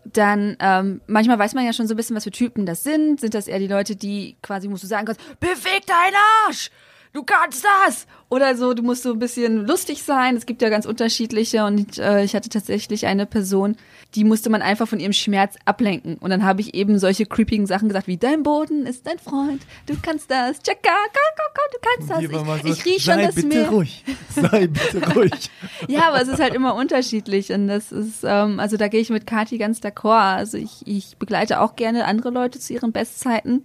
dann 0.04 0.56
ähm, 0.60 1.00
manchmal 1.06 1.38
weiß 1.38 1.54
man 1.54 1.64
ja 1.64 1.72
schon 1.72 1.88
so 1.88 1.94
ein 1.94 1.96
bisschen, 1.96 2.16
was 2.16 2.24
für 2.24 2.30
Typen 2.30 2.66
das 2.66 2.84
sind. 2.84 3.20
Sind 3.20 3.34
das 3.34 3.48
eher 3.48 3.58
die 3.58 3.66
Leute, 3.66 3.96
die 3.96 4.36
quasi, 4.42 4.68
musst 4.68 4.84
du 4.84 4.86
sagen 4.86 5.06
kannst, 5.06 5.20
beweg 5.40 5.84
deinen 5.86 6.14
Arsch! 6.46 6.70
Du 7.16 7.22
kannst 7.22 7.64
das! 7.64 8.06
Oder 8.28 8.56
so, 8.56 8.74
du 8.74 8.82
musst 8.82 9.02
so 9.02 9.12
ein 9.12 9.18
bisschen 9.18 9.66
lustig 9.66 10.02
sein. 10.02 10.36
Es 10.36 10.44
gibt 10.44 10.60
ja 10.60 10.68
ganz 10.68 10.84
unterschiedliche 10.84 11.64
und 11.64 11.96
äh, 11.96 12.22
ich 12.22 12.34
hatte 12.34 12.50
tatsächlich 12.50 13.06
eine 13.06 13.24
Person, 13.24 13.78
die 14.14 14.22
musste 14.22 14.50
man 14.50 14.60
einfach 14.60 14.86
von 14.86 15.00
ihrem 15.00 15.14
Schmerz 15.14 15.54
ablenken. 15.64 16.16
Und 16.18 16.28
dann 16.28 16.44
habe 16.44 16.60
ich 16.60 16.74
eben 16.74 16.98
solche 16.98 17.24
creepigen 17.24 17.64
Sachen 17.66 17.88
gesagt, 17.88 18.06
wie 18.06 18.18
dein 18.18 18.42
Boden 18.42 18.84
ist 18.84 19.06
dein 19.06 19.18
Freund, 19.18 19.62
du 19.86 19.94
kannst 20.02 20.30
das, 20.30 20.58
Chaka, 20.62 20.76
komm, 20.82 21.32
komm, 21.38 21.54
komm, 21.54 21.64
du 21.72 21.78
kannst 21.88 22.10
das. 22.10 22.44
Mal 22.46 22.60
so, 22.60 22.68
Ich, 22.68 22.78
ich 22.80 22.84
riech 22.84 23.04
schon 23.04 23.18
das 23.18 23.34
bitte 23.34 23.48
Meer. 23.48 23.70
ruhig. 23.70 24.04
Sei 24.34 24.66
bitte 24.66 25.10
ruhig. 25.14 25.50
Ja, 25.88 26.08
aber 26.08 26.20
es 26.20 26.28
ist 26.28 26.38
halt 26.38 26.52
immer 26.52 26.74
unterschiedlich 26.74 27.50
und 27.50 27.68
das 27.68 27.92
ist, 27.92 28.24
ähm, 28.24 28.60
also 28.60 28.76
da 28.76 28.88
gehe 28.88 29.00
ich 29.00 29.08
mit 29.08 29.26
Kati 29.26 29.56
ganz 29.56 29.80
d'accord. 29.80 30.36
Also 30.36 30.58
ich, 30.58 30.86
ich 30.86 31.16
begleite 31.16 31.62
auch 31.62 31.76
gerne 31.76 32.04
andere 32.04 32.28
Leute 32.28 32.60
zu 32.60 32.74
ihren 32.74 32.92
Bestzeiten. 32.92 33.64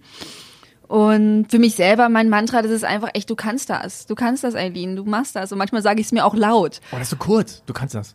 Und 0.92 1.46
für 1.48 1.58
mich 1.58 1.74
selber, 1.74 2.10
mein 2.10 2.28
Mantra, 2.28 2.60
das 2.60 2.70
ist 2.70 2.84
einfach 2.84 3.08
echt, 3.14 3.30
du 3.30 3.34
kannst 3.34 3.70
das. 3.70 4.04
Du 4.04 4.14
kannst 4.14 4.44
das, 4.44 4.54
Eileen, 4.54 4.94
du 4.94 5.04
machst 5.06 5.34
das. 5.34 5.50
Und 5.50 5.56
manchmal 5.56 5.80
sage 5.80 6.02
ich 6.02 6.08
es 6.08 6.12
mir 6.12 6.22
auch 6.22 6.34
laut. 6.34 6.82
Oh, 6.92 6.96
das 6.98 7.04
ist 7.04 7.10
so 7.12 7.16
kurz. 7.16 7.62
Du 7.64 7.72
kannst 7.72 7.94
das. 7.94 8.14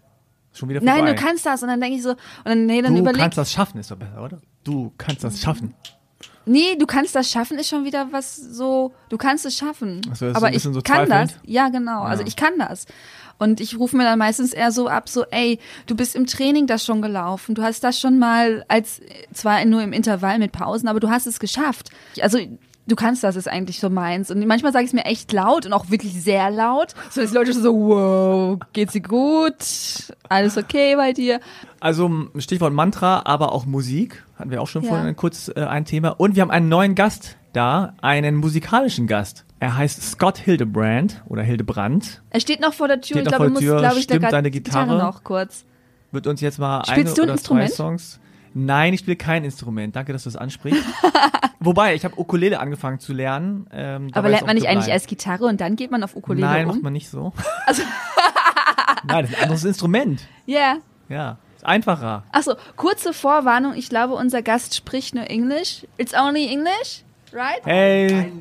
Schon 0.53 0.69
wieder 0.69 0.79
vorbei. 0.81 1.01
Nein, 1.01 1.05
du 1.07 1.15
kannst 1.19 1.43
das. 1.47 1.63
Und 1.63 1.69
dann 1.69 1.81
denke 1.81 1.97
ich 1.97 2.03
so, 2.03 2.11
und 2.11 2.17
dann, 2.45 2.67
nee, 2.67 2.83
dann 2.83 2.93
Du 2.93 2.99
überleg, 2.99 3.19
kannst 3.19 3.39
das 3.39 3.51
schaffen, 3.51 3.79
ist 3.79 3.89
doch 3.89 3.97
besser, 3.97 4.23
oder? 4.23 4.41
Du 4.63 4.93
kannst 4.99 5.23
das 5.23 5.41
schaffen. 5.41 5.73
nee, 6.45 6.75
du 6.75 6.85
kannst 6.85 7.15
das 7.15 7.31
schaffen, 7.31 7.57
ist 7.57 7.67
schon 7.67 7.83
wieder 7.83 8.09
was 8.11 8.35
so, 8.35 8.93
du 9.09 9.17
kannst 9.17 9.47
es 9.47 9.57
schaffen. 9.57 10.01
Ach 10.11 10.15
so, 10.15 10.25
das 10.25 10.35
ist 10.35 10.39
so 10.39 10.45
Aber 10.45 10.55
ich 10.55 10.61
so 10.61 10.81
kann 10.83 11.09
das. 11.09 11.33
Ja, 11.45 11.69
genau. 11.69 12.03
Also 12.03 12.23
ich 12.27 12.35
kann 12.35 12.59
das. 12.59 12.85
Und 13.39 13.59
ich 13.59 13.77
rufe 13.77 13.97
mir 13.97 14.03
dann 14.03 14.19
meistens 14.19 14.53
eher 14.53 14.71
so 14.71 14.87
ab, 14.87 15.09
so, 15.09 15.23
ey, 15.31 15.59
du 15.85 15.95
bist 15.95 16.15
im 16.15 16.25
Training 16.27 16.67
das 16.67 16.85
schon 16.85 17.01
gelaufen. 17.01 17.55
Du 17.55 17.63
hast 17.63 17.83
das 17.83 17.99
schon 17.99 18.19
mal 18.19 18.65
als, 18.67 19.01
zwar 19.33 19.63
nur 19.65 19.81
im 19.81 19.93
Intervall 19.93 20.39
mit 20.39 20.51
Pausen, 20.51 20.87
aber 20.87 20.99
du 20.99 21.09
hast 21.09 21.27
es 21.27 21.39
geschafft. 21.39 21.89
Also, 22.21 22.39
du 22.87 22.95
kannst 22.95 23.23
das, 23.23 23.35
ist 23.35 23.47
eigentlich 23.47 23.79
so 23.79 23.89
meins. 23.89 24.31
Und 24.31 24.45
manchmal 24.47 24.71
sage 24.71 24.85
ich 24.85 24.89
es 24.89 24.93
mir 24.93 25.05
echt 25.05 25.31
laut 25.31 25.65
und 25.65 25.73
auch 25.73 25.89
wirklich 25.89 26.13
sehr 26.21 26.49
laut. 26.49 26.93
So, 27.09 27.21
dass 27.21 27.31
die 27.31 27.35
Leute 27.37 27.53
so, 27.53 27.73
wow, 27.75 28.59
geht's 28.73 28.93
dir 28.93 29.01
gut? 29.01 29.55
Alles 30.29 30.57
okay 30.57 30.95
bei 30.95 31.13
dir? 31.13 31.39
Also 31.79 32.09
Stichwort 32.37 32.73
Mantra, 32.73 33.21
aber 33.25 33.51
auch 33.51 33.65
Musik. 33.65 34.23
Hatten 34.37 34.51
wir 34.51 34.61
auch 34.61 34.67
schon 34.67 34.83
Ja. 34.83 34.89
vorhin 34.89 35.15
kurz 35.15 35.51
äh, 35.55 35.61
ein 35.63 35.85
Thema. 35.85 36.09
Und 36.09 36.35
wir 36.35 36.41
haben 36.41 36.51
einen 36.51 36.69
neuen 36.69 36.95
Gast 36.95 37.37
da, 37.53 37.93
einen 38.01 38.35
musikalischen 38.35 39.07
Gast. 39.07 39.45
Er 39.59 39.75
heißt 39.75 40.01
Scott 40.03 40.37
Hildebrand 40.37 41.23
oder 41.27 41.41
Hildebrand. 41.41 42.21
Er 42.29 42.39
steht 42.39 42.59
noch 42.61 42.73
vor 42.73 42.87
der 42.87 43.01
Tür. 43.01 43.17
Steht 43.17 43.23
ich 43.23 43.29
glaube, 43.29 43.45
du 43.45 43.51
musst, 43.51 43.65
glaube 43.65 43.97
ich, 43.97 44.03
stimmt 44.03 44.23
da 44.23 44.29
deine 44.29 44.51
grad 44.51 44.63
Gitarre? 44.63 44.97
noch 44.97 45.23
kurz. 45.23 45.65
Wird 46.11 46.27
uns 46.27 46.41
jetzt 46.41 46.59
mal 46.59 46.83
Spielst 46.85 47.19
ein 47.19 47.23
oder 47.23 47.37
zwei 47.37 47.63
Instrument? 47.63 47.71
Songs. 47.71 48.19
Nein, 48.59 48.93
ich 48.93 49.01
spiele 49.01 49.17
kein 49.17 49.43
Instrument. 49.43 49.95
Danke, 49.95 50.13
dass 50.13 50.23
du 50.23 50.29
das 50.29 50.35
ansprichst. 50.35 50.83
Wobei, 51.59 51.93
ich 51.93 52.03
habe 52.03 52.19
Ukulele 52.19 52.59
angefangen 52.59 52.99
zu 52.99 53.13
lernen. 53.13 53.67
Ähm, 53.71 54.09
Aber 54.13 54.29
lernt 54.29 54.47
man 54.47 54.55
nicht 54.55 54.67
eigentlich 54.67 54.87
erst 54.87 55.07
Gitarre 55.07 55.45
und 55.45 55.61
dann 55.61 55.75
geht 55.75 55.91
man 55.91 56.03
auf 56.03 56.15
Ukulele 56.15 56.47
Nein, 56.47 56.65
um? 56.65 56.71
macht 56.71 56.81
man 56.83 56.93
nicht 56.93 57.07
so. 57.07 57.33
Nein, 59.07 59.23
das 59.25 59.29
ist 59.29 59.37
ein 59.37 59.43
anderes 59.43 59.63
Instrument. 59.63 60.21
Yeah. 60.47 60.77
Ja, 61.07 61.37
ist 61.55 61.65
einfacher. 61.65 62.23
Achso, 62.31 62.55
kurze 62.75 63.13
Vorwarnung. 63.13 63.75
Ich 63.75 63.89
glaube, 63.89 64.15
unser 64.15 64.41
Gast 64.41 64.75
spricht 64.75 65.13
nur 65.13 65.29
Englisch. 65.29 65.85
It's 65.97 66.15
only 66.15 66.47
English, 66.47 67.03
right? 67.33 67.63
Hey, 67.63 68.31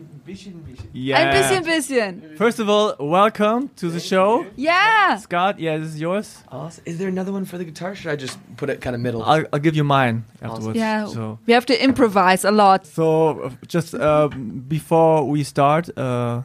Yeah. 0.93 1.19
Ein 1.19 1.31
bisschen, 1.31 1.63
bisschen. 1.63 2.37
First 2.37 2.59
of 2.59 2.69
all, 2.69 2.97
welcome 2.99 3.71
to 3.77 3.89
the 3.89 4.01
show. 4.01 4.45
Ja. 4.57 5.19
Scott, 5.19 5.61
yeah, 5.61 5.79
this 5.79 5.95
is 5.95 6.01
yours. 6.01 6.43
Awesome. 6.51 6.83
Is 6.85 6.99
there 6.99 7.07
another 7.07 7.33
one 7.33 7.45
for 7.45 7.59
the 7.59 7.65
guitar? 7.65 7.95
Should 7.95 8.11
I 8.11 8.17
just 8.17 8.37
put 8.57 8.69
it 8.69 8.81
kind 8.81 8.97
of 8.97 9.01
middle? 9.01 9.23
I'll, 9.23 9.45
I'll 9.53 9.61
give 9.61 9.77
you 9.77 9.85
mine 9.85 10.25
afterwards. 10.43 10.77
Yeah. 10.77 11.07
So, 11.07 11.39
We 11.47 11.53
have 11.53 11.67
to 11.67 11.81
improvise 11.81 12.45
a 12.45 12.51
lot. 12.51 12.87
so 12.87 13.53
just 13.69 13.95
uh, 13.95 14.27
before 14.27 15.23
we 15.29 15.45
start, 15.45 15.97
uh, 15.97 16.43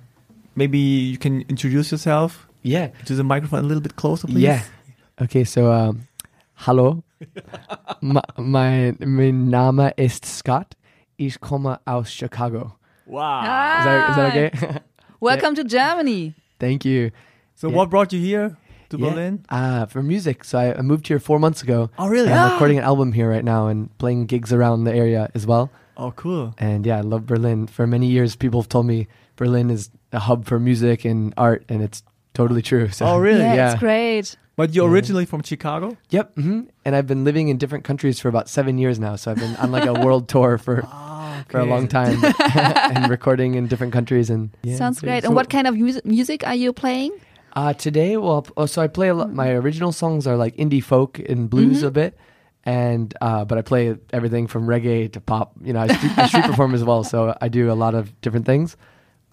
maybe 0.55 0.77
you 0.77 1.17
can 1.17 1.41
introduce 1.49 1.91
yourself 1.91 2.47
yeah. 2.61 2.89
to 3.05 3.15
the 3.15 3.23
microphone 3.23 3.65
a 3.65 3.67
little 3.67 3.81
bit 3.81 3.95
closer, 3.95 4.27
please. 4.27 4.43
Yeah. 4.43 4.61
Okay, 5.19 5.43
so 5.43 5.71
um, 5.71 6.07
hallo. 6.53 7.03
Ma 8.01 8.21
mein, 8.37 8.97
mein 8.99 9.49
Name 9.49 9.91
ist 9.97 10.25
Scott. 10.25 10.75
Ich 11.17 11.39
komme 11.39 11.79
aus 11.85 12.11
Chicago. 12.11 12.75
Wow. 13.05 13.79
Is 13.79 13.85
that, 13.85 14.09
is 14.09 14.15
that 14.15 14.35
okay? 14.69 14.79
Welcome 15.19 15.55
to 15.55 15.63
Germany. 15.63 16.35
Thank 16.59 16.85
you. 16.85 17.11
So 17.55 17.69
Yeah. 17.69 17.75
what 17.77 17.89
brought 17.89 18.13
you 18.13 18.19
here 18.19 18.57
to 18.89 18.97
Yeah. 18.97 19.09
Berlin? 19.09 19.45
Uh, 19.49 19.85
for 19.85 20.01
music. 20.03 20.43
So 20.43 20.57
I, 20.59 20.77
I 20.77 20.81
moved 20.81 21.07
here 21.07 21.19
four 21.19 21.39
months 21.39 21.61
ago. 21.63 21.89
Oh, 21.97 22.07
really? 22.07 22.29
And 22.29 22.39
I'm 22.39 22.51
recording 22.53 22.77
an 22.77 22.83
album 22.83 23.11
here 23.13 23.29
right 23.29 23.43
now 23.43 23.67
and 23.67 23.95
playing 23.97 24.25
gigs 24.25 24.51
around 24.53 24.83
the 24.85 24.93
area 24.93 25.29
as 25.33 25.45
well. 25.47 25.69
Oh, 25.97 26.11
cool. 26.11 26.53
And 26.57 26.85
yeah, 26.85 26.97
I 26.97 27.01
love 27.01 27.25
Berlin. 27.25 27.67
For 27.67 27.85
many 27.85 28.07
years, 28.07 28.35
people 28.35 28.61
have 28.61 28.69
told 28.69 28.85
me 28.85 29.07
Berlin 29.35 29.69
is 29.69 29.89
a 30.11 30.19
hub 30.19 30.45
for 30.45 30.59
music 30.59 31.05
and 31.05 31.33
art, 31.37 31.63
and 31.69 31.81
it's 31.83 32.01
totally 32.33 32.61
true. 32.61 32.89
So, 32.89 33.05
Oh, 33.05 33.17
really? 33.19 33.39
Yeah, 33.43 33.53
Yeah. 33.55 33.71
it's 33.73 33.79
great. 33.79 34.35
But 34.55 34.73
you're 34.73 34.87
Yeah. 34.87 34.93
originally 34.93 35.25
from 35.25 35.43
Chicago? 35.43 35.97
Yep. 36.09 36.35
hmm 36.35 36.61
And 36.85 36.95
I've 36.95 37.07
been 37.07 37.23
living 37.23 37.49
in 37.49 37.57
different 37.57 37.83
countries 37.83 38.19
for 38.19 38.29
about 38.29 38.49
seven 38.49 38.77
years 38.77 38.99
now. 38.99 39.15
So 39.15 39.31
I've 39.31 39.37
been 39.37 39.55
on 39.57 39.71
like 39.71 39.85
a 39.85 39.93
world 39.93 40.27
tour 40.27 40.57
for 40.57 40.81
for 41.49 41.59
a 41.59 41.65
long 41.65 41.87
time 41.87 42.23
and 42.55 43.09
recording 43.09 43.55
in 43.55 43.67
different 43.67 43.93
countries. 43.93 44.29
And 44.29 44.55
yeah. 44.63 44.75
Sounds 44.75 44.99
great. 44.99 45.23
And 45.23 45.35
what 45.35 45.49
kind 45.49 45.67
of 45.67 45.75
music, 45.75 46.05
music 46.05 46.45
are 46.45 46.55
you 46.55 46.73
playing? 46.73 47.11
Uh, 47.53 47.73
today, 47.73 48.17
well, 48.17 48.45
oh, 48.55 48.65
so 48.65 48.81
I 48.81 48.87
play 48.87 49.09
a 49.09 49.13
lot. 49.13 49.33
My 49.33 49.51
original 49.51 49.91
songs 49.91 50.25
are 50.25 50.37
like 50.37 50.55
indie 50.55 50.83
folk 50.83 51.19
and 51.19 51.49
blues 51.49 51.83
a 51.83 51.91
bit, 51.91 52.17
and 52.63 53.13
uh, 53.19 53.43
but 53.43 53.57
I 53.57 53.61
play 53.61 53.97
everything 54.13 54.47
from 54.47 54.67
reggae 54.67 55.11
to 55.11 55.19
pop. 55.19 55.53
You 55.61 55.73
know, 55.73 55.81
I 55.81 55.87
street, 55.87 56.17
I 56.17 56.27
street 56.27 56.45
perform 56.51 56.73
as 56.73 56.83
well, 56.83 57.03
so 57.03 57.35
I 57.41 57.49
do 57.49 57.69
a 57.69 57.73
lot 57.75 57.93
of 57.93 58.19
different 58.21 58.45
things. 58.45 58.77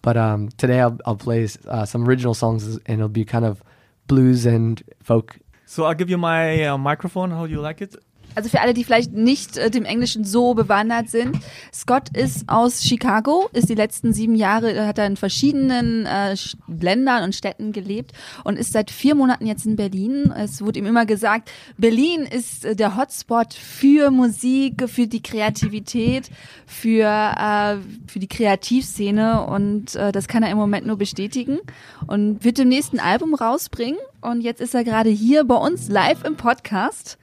But 0.03 0.17
um, 0.17 0.49
today 0.57 0.81
I'll 0.81 0.99
I'll 1.07 1.17
play 1.17 1.49
uh, 1.69 1.85
some 1.85 2.09
original 2.09 2.35
songs, 2.35 2.67
and 2.67 2.81
it'll 2.89 3.09
be 3.09 3.25
kind 3.25 3.45
of 3.45 3.63
blues 4.09 4.47
and 4.47 4.83
folk. 5.01 5.39
So 5.67 5.85
I'll 5.85 5.95
give 5.95 6.11
you 6.11 6.19
my 6.19 6.65
uh, 6.65 6.79
microphone. 6.79 7.31
How 7.31 7.47
do 7.47 7.53
you 7.53 7.61
like 7.61 7.81
it? 7.83 7.95
Also 8.35 8.49
für 8.51 8.61
alle, 8.61 8.75
die 8.75 8.85
vielleicht 8.85 9.13
nicht 9.13 9.57
äh, 9.57 9.71
dem 9.71 9.85
Englischen 9.85 10.25
so 10.25 10.55
bewandert 10.55 11.11
sind, 11.11 11.39
Scott 11.73 12.17
ist 12.17 12.49
aus 12.49 12.83
Chicago, 12.83 13.49
ist 13.53 13.69
die 13.69 13.75
letzten 13.75 14.13
sieben 14.13 14.35
Jahre, 14.35 14.73
äh, 14.73 14.87
hat 14.87 14.99
er 14.99 15.07
in 15.07 15.17
verschiedenen 15.17 16.07
äh, 16.07 16.37
Ländern 16.69 17.25
und 17.25 17.35
Städten 17.35 17.73
gelebt 17.73 18.13
und 18.45 18.59
ist 18.59 18.73
seit 18.73 18.91
vier 18.91 19.15
Monaten 19.15 19.47
jetzt 19.47 19.67
in 19.67 19.77
Berlin. 19.77 20.33
Es 20.37 20.63
wurde 20.63 20.79
ihm 20.79 20.87
immer 20.87 21.07
gesagt, 21.07 21.51
Berlin 21.77 22.23
ist 22.23 22.65
äh, 22.65 22.77
der 22.77 22.97
Hotspot 22.97 23.55
für 23.55 24.11
Musik, 24.11 24.89
für 24.89 25.07
die 25.07 25.23
Kreativität, 25.23 26.31
für, 26.67 27.07
äh, 27.07 27.77
für 28.07 28.19
die 28.19 28.29
Kreativszene 28.29 29.43
und 29.47 29.97
äh, 29.97 30.13
das 30.13 30.29
kann 30.29 30.43
er 30.43 30.51
im 30.51 30.59
Moment 30.59 30.87
nur 30.87 30.97
bestätigen 30.97 31.59
und 32.07 32.45
wird 32.45 32.59
demnächst 32.59 32.93
ein 32.93 33.01
Album 33.01 33.35
rausbringen 33.35 33.99
und 34.21 34.43
jetzt 34.43 34.61
ist 34.61 34.75
er 34.75 34.85
gerade 34.85 35.11
hier 35.11 35.45
bei 35.45 35.57
uns 35.57 35.89
live 35.89 36.25
im 36.25 36.37
Podcast 36.37 37.19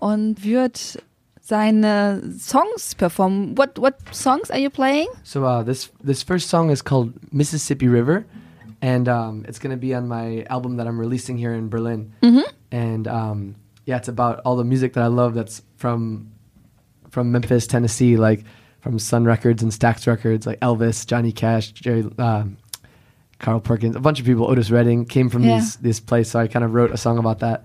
und 0.00 0.44
wird 0.44 0.98
seine 1.40 2.22
Songs 2.38 2.94
performen. 2.94 3.56
What 3.58 3.78
what 3.78 3.96
songs 4.12 4.50
are 4.50 4.58
you 4.58 4.70
playing? 4.70 5.08
So 5.24 5.44
uh, 5.44 5.62
this 5.62 5.90
this 6.02 6.22
first 6.22 6.48
song 6.48 6.70
is 6.70 6.82
called 6.82 7.12
Mississippi 7.32 7.86
River, 7.88 8.24
and 8.80 9.08
um, 9.08 9.44
it's 9.46 9.58
gonna 9.58 9.76
be 9.76 9.94
on 9.94 10.08
my 10.08 10.44
album 10.48 10.76
that 10.78 10.86
I'm 10.86 10.98
releasing 10.98 11.36
here 11.38 11.52
in 11.52 11.68
Berlin. 11.68 12.12
And 12.72 13.06
um, 13.06 13.54
yeah, 13.84 13.98
it's 13.98 14.08
about 14.08 14.40
all 14.44 14.56
the 14.56 14.64
music 14.64 14.94
that 14.94 15.04
I 15.04 15.08
love. 15.08 15.34
That's 15.34 15.62
from 15.76 16.30
from 17.10 17.30
Memphis, 17.30 17.66
Tennessee, 17.66 18.16
like 18.16 18.44
from 18.80 18.98
Sun 18.98 19.24
Records 19.26 19.62
and 19.62 19.70
Stax 19.70 20.06
Records, 20.06 20.46
like 20.46 20.58
Elvis, 20.60 21.06
Johnny 21.06 21.30
Cash, 21.32 21.72
Jerry, 21.72 22.04
um, 22.18 22.56
Carl 23.38 23.60
Perkins, 23.60 23.94
a 23.96 24.00
bunch 24.00 24.18
of 24.18 24.26
people. 24.26 24.46
Otis 24.50 24.70
Redding 24.70 25.04
came 25.04 25.28
from 25.28 25.44
Yeah. 25.44 25.58
these 25.58 25.76
this 25.76 26.00
place, 26.00 26.30
so 26.30 26.40
I 26.40 26.48
kind 26.48 26.64
of 26.64 26.72
wrote 26.74 26.90
a 26.90 26.96
song 26.96 27.18
about 27.18 27.38
that. 27.40 27.64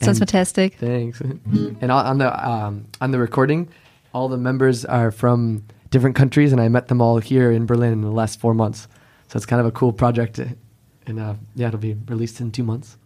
Sounds 0.00 0.18
And- 0.20 0.30
fantastic. 0.30 0.74
Thanks. 0.74 1.20
and 1.20 1.82
on 1.82 2.06
on 2.06 2.18
the 2.18 2.48
um, 2.48 2.86
on 3.00 3.10
the 3.10 3.18
recording, 3.18 3.68
all 4.12 4.28
the 4.28 4.36
members 4.36 4.84
are 4.84 5.10
from 5.10 5.64
different 5.90 6.16
countries, 6.16 6.52
and 6.52 6.60
I 6.60 6.68
met 6.68 6.88
them 6.88 7.00
all 7.00 7.18
here 7.18 7.50
in 7.50 7.66
Berlin 7.66 7.92
in 7.92 8.00
the 8.02 8.10
last 8.10 8.38
four 8.40 8.54
months. 8.54 8.88
So 9.28 9.36
it's 9.36 9.46
kind 9.46 9.60
of 9.60 9.66
a 9.66 9.72
cool 9.72 9.92
project, 9.92 10.38
and 10.38 11.20
uh, 11.20 11.34
yeah, 11.54 11.68
it'll 11.68 11.80
be 11.80 11.96
released 12.06 12.40
in 12.40 12.50
two 12.50 12.62
months. 12.62 12.96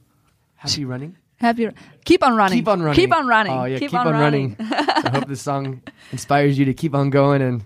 Happy 0.56 0.85
running. 0.85 1.16
Happy. 1.36 1.69
Keep 2.05 2.23
on 2.23 2.36
running. 2.36 2.59
Keep 2.59 2.69
on 2.69 2.82
running. 2.82 2.94
Keep 2.94 3.12
on 3.12 3.27
running. 3.27 3.52
Oh 3.52 3.64
yeah, 3.64 3.78
keep, 3.78 3.93
on, 3.94 4.12
running. 4.12 4.55
so 4.56 4.64
I 4.70 5.10
hope 5.12 5.27
this 5.27 5.43
song 5.43 5.82
inspires 6.12 6.56
you 6.56 6.64
to 6.66 6.74
keep 6.74 6.94
on 6.94 7.10
going 7.10 7.43
and 7.43 7.64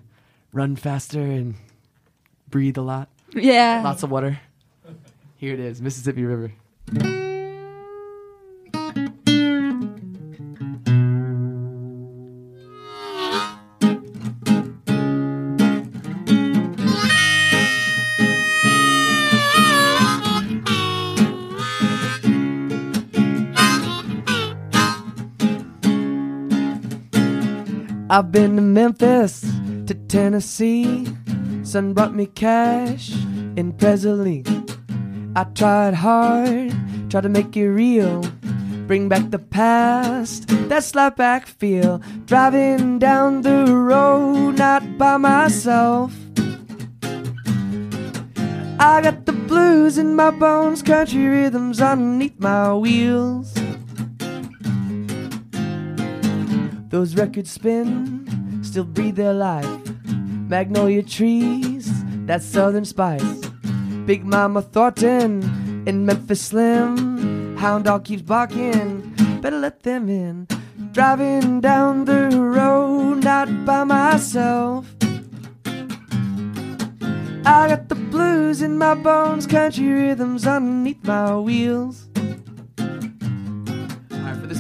run 0.53 0.77
faster 0.77 1.21
and 1.21 1.57
breathe 2.49 2.79
a 2.79 2.83
lot, 2.83 3.11
yeah. 3.35 3.83
lots 3.85 4.03
of 4.03 4.11
water. 4.11 4.41
Here 5.37 5.53
it 5.53 5.61
is, 5.61 5.83
Mississippi 5.83 6.25
River. 6.25 6.53
I've 28.09 28.31
been 28.31 28.55
to 28.55 28.63
Memphis, 28.63 29.41
to 29.87 29.95
Tennessee. 30.07 31.09
Son 31.65 31.93
brought 31.93 32.15
me 32.15 32.27
cash 32.27 33.11
in 33.57 33.73
Presley. 33.77 34.45
I 35.35 35.43
tried 35.43 35.95
hard, 35.95 36.73
tried 37.11 37.25
to 37.25 37.29
make 37.29 37.57
it 37.57 37.69
real. 37.69 38.21
Bring 38.87 39.09
back 39.09 39.31
the 39.31 39.41
past, 39.41 40.47
that 40.69 40.85
slap 40.85 41.17
back 41.17 41.49
feel. 41.49 41.99
Driving 42.27 43.01
down 43.01 43.43
the 43.43 43.75
road, 43.75 44.59
not 44.59 44.97
by 44.97 45.17
myself. 45.17 46.15
I 48.79 49.01
got 49.03 49.27
the 49.27 49.33
blues 49.33 49.99
in 49.99 50.15
my 50.15 50.31
bones, 50.31 50.81
country 50.81 51.27
rhythms 51.27 51.81
underneath 51.81 52.39
my 52.39 52.73
wheels. 52.73 53.53
Those 56.89 57.17
records 57.17 57.51
spin, 57.51 58.63
still 58.63 58.85
breathe 58.85 59.17
their 59.17 59.33
life. 59.35 59.67
Magnolia 60.49 61.03
trees, 61.03 61.91
that 62.27 62.43
southern 62.43 62.85
spice. 62.85 63.41
Big 64.07 64.25
Mama 64.25 64.63
Thornton 64.63 65.43
in 65.87 66.07
Memphis 66.07 66.41
Slim. 66.41 67.57
Hound 67.57 67.87
dog 67.87 68.05
keeps 68.05 68.23
barking, 68.23 69.13
better 69.41 69.59
let 69.59 69.83
them 69.83 70.09
in. 70.09 70.47
Driving 70.93 71.61
down 71.61 72.05
the 72.05 72.29
road, 72.31 73.25
not 73.25 73.49
by 73.65 73.83
myself. 73.85 74.87
I 77.45 77.69
got 77.69 77.89
the 77.89 77.97
blues 77.97 78.63
in 78.63 78.79
my 78.79 78.95
bones, 78.95 79.47
country 79.47 79.89
rhythms 79.89 80.47
underneath 80.47 81.05
my 81.05 81.37
wheels. 81.37 82.06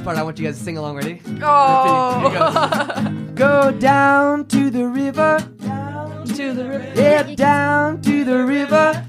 Alright, 0.06 0.14
for 0.14 0.14
this 0.14 0.14
part, 0.14 0.18
I 0.18 0.22
want 0.22 0.38
you 0.38 0.46
guys 0.46 0.58
to 0.58 0.64
sing 0.64 0.78
along. 0.78 0.96
Ready? 0.96 1.20
Oh. 1.42 3.32
Go 3.34 3.72
down 3.72 4.46
to 4.46 4.70
the 4.70 4.86
river. 4.86 5.38
Down 5.60 6.26
to 6.26 6.52
the 6.54 6.68
river. 6.68 6.92
Yeah, 6.94 7.22
down 7.34 8.00
to 8.02 8.24
the 8.24 8.44
river. 8.44 9.06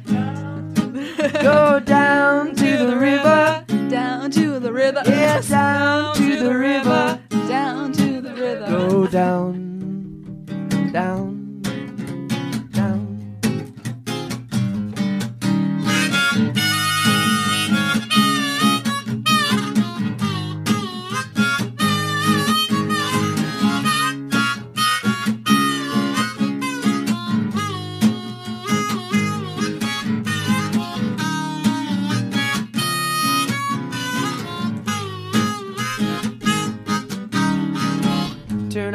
Go 1.41 1.79
down 1.79 2.55
to 2.55 2.77
the 2.77 2.97
river. 2.97 3.65
Down 3.89 4.31
to 4.31 4.59
the 4.59 4.73
river. 4.73 5.03
Yeah, 5.05 5.41
down 5.41 6.15
to 6.15 6.39
the 6.39 6.57
river. 6.57 7.19
Down 7.29 7.91
to 7.93 8.21
the 8.21 8.33
river. 8.33 8.65
Go 8.67 9.07
down, 9.07 10.45
down. 10.91 11.36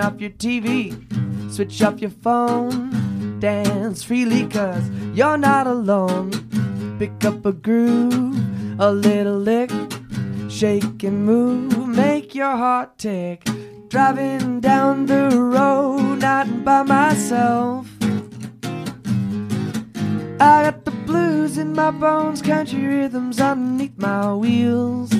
Off 0.02 0.20
your 0.20 0.30
TV, 0.30 0.92
switch 1.52 1.80
off 1.80 2.00
your 2.00 2.10
phone. 2.10 3.38
dance 3.38 4.02
freely 4.02 4.46
cause 4.48 4.90
you're 5.14 5.38
not 5.38 5.66
alone. 5.66 6.30
Pick 6.98 7.24
up 7.24 7.46
a 7.46 7.52
groove, 7.52 8.36
a 8.80 8.90
little 8.92 9.38
lick, 9.38 9.70
shake 10.48 11.04
and 11.04 11.24
move, 11.24 11.88
make 11.88 12.34
your 12.34 12.56
heart 12.56 12.98
tick. 12.98 13.44
Driving 13.88 14.60
down 14.60 15.06
the 15.06 15.28
road, 15.30 16.18
not 16.20 16.64
by 16.64 16.82
myself. 16.82 17.86
I 20.40 20.64
got 20.64 20.84
the 20.84 20.90
blues 21.06 21.58
in 21.58 21.74
my 21.74 21.92
bones, 21.92 22.42
country 22.42 22.84
rhythms 22.84 23.40
underneath 23.40 23.96
my 23.96 24.34
wheels. 24.34 25.12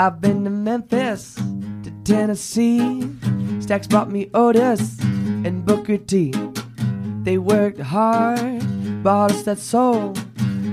I've 0.00 0.20
been 0.20 0.44
to 0.44 0.50
Memphis, 0.50 1.34
to 1.34 1.92
Tennessee. 2.04 3.02
Stacks 3.58 3.88
brought 3.88 4.12
me 4.12 4.30
Otis 4.32 4.96
and 5.00 5.66
Booker 5.66 5.98
T. 5.98 6.32
They 7.24 7.36
worked 7.36 7.80
hard, 7.80 8.62
bought 9.02 9.32
us 9.32 9.42
that 9.42 9.58
soul. 9.58 10.14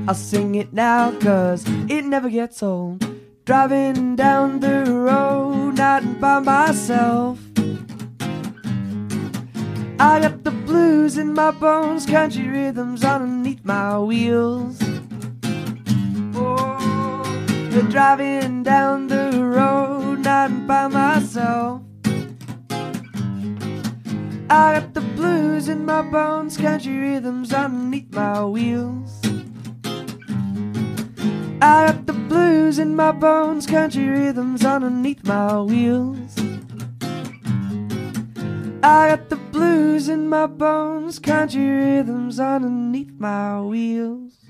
I'll 0.07 0.13
sing 0.13 0.53
it 0.53 0.73
now, 0.73 1.11
cause 1.19 1.65
it 1.89 2.05
never 2.05 2.29
gets 2.29 2.61
old. 2.61 3.03
Driving 3.45 4.15
down 4.15 4.59
the 4.59 4.83
road, 4.91 5.77
not 5.77 6.19
by 6.19 6.37
myself. 6.37 7.39
I 9.99 10.19
got 10.19 10.43
the 10.43 10.51
blues 10.51 11.17
in 11.17 11.33
my 11.33 11.49
bones, 11.49 12.05
country 12.05 12.47
rhythms 12.47 13.03
underneath 13.03 13.65
my 13.65 13.97
wheels. 13.97 14.79
You're 17.75 17.83
driving 17.89 18.63
down 18.63 19.07
the 19.07 19.31
road, 19.43 20.19
not 20.19 20.65
by 20.65 20.87
myself. 20.87 21.81
I 24.49 24.79
got 24.79 24.93
the 24.93 25.01
blues 25.17 25.67
in 25.67 25.83
my 25.83 26.01
bones, 26.01 26.55
country 26.55 26.97
rhythms 26.97 27.51
underneath 27.51 28.13
my 28.13 28.45
wheels. 28.45 29.19
I 31.61 31.87
got 31.87 32.05
the 32.05 32.13
blues 32.29 32.79
in 32.79 32.95
my 32.95 33.11
bones, 33.11 33.65
country 33.65 34.07
rhythms 34.07 34.63
underneath 34.63 35.25
my 35.25 35.59
wheels. 35.59 36.33
I 38.81 39.09
got 39.09 39.27
the 39.27 39.39
blues 39.51 40.07
in 40.07 40.29
my 40.29 40.45
bones, 40.47 41.19
country 41.19 41.67
rhythms 41.67 42.39
underneath 42.39 43.11
my 43.19 43.59
wheels. 43.59 44.44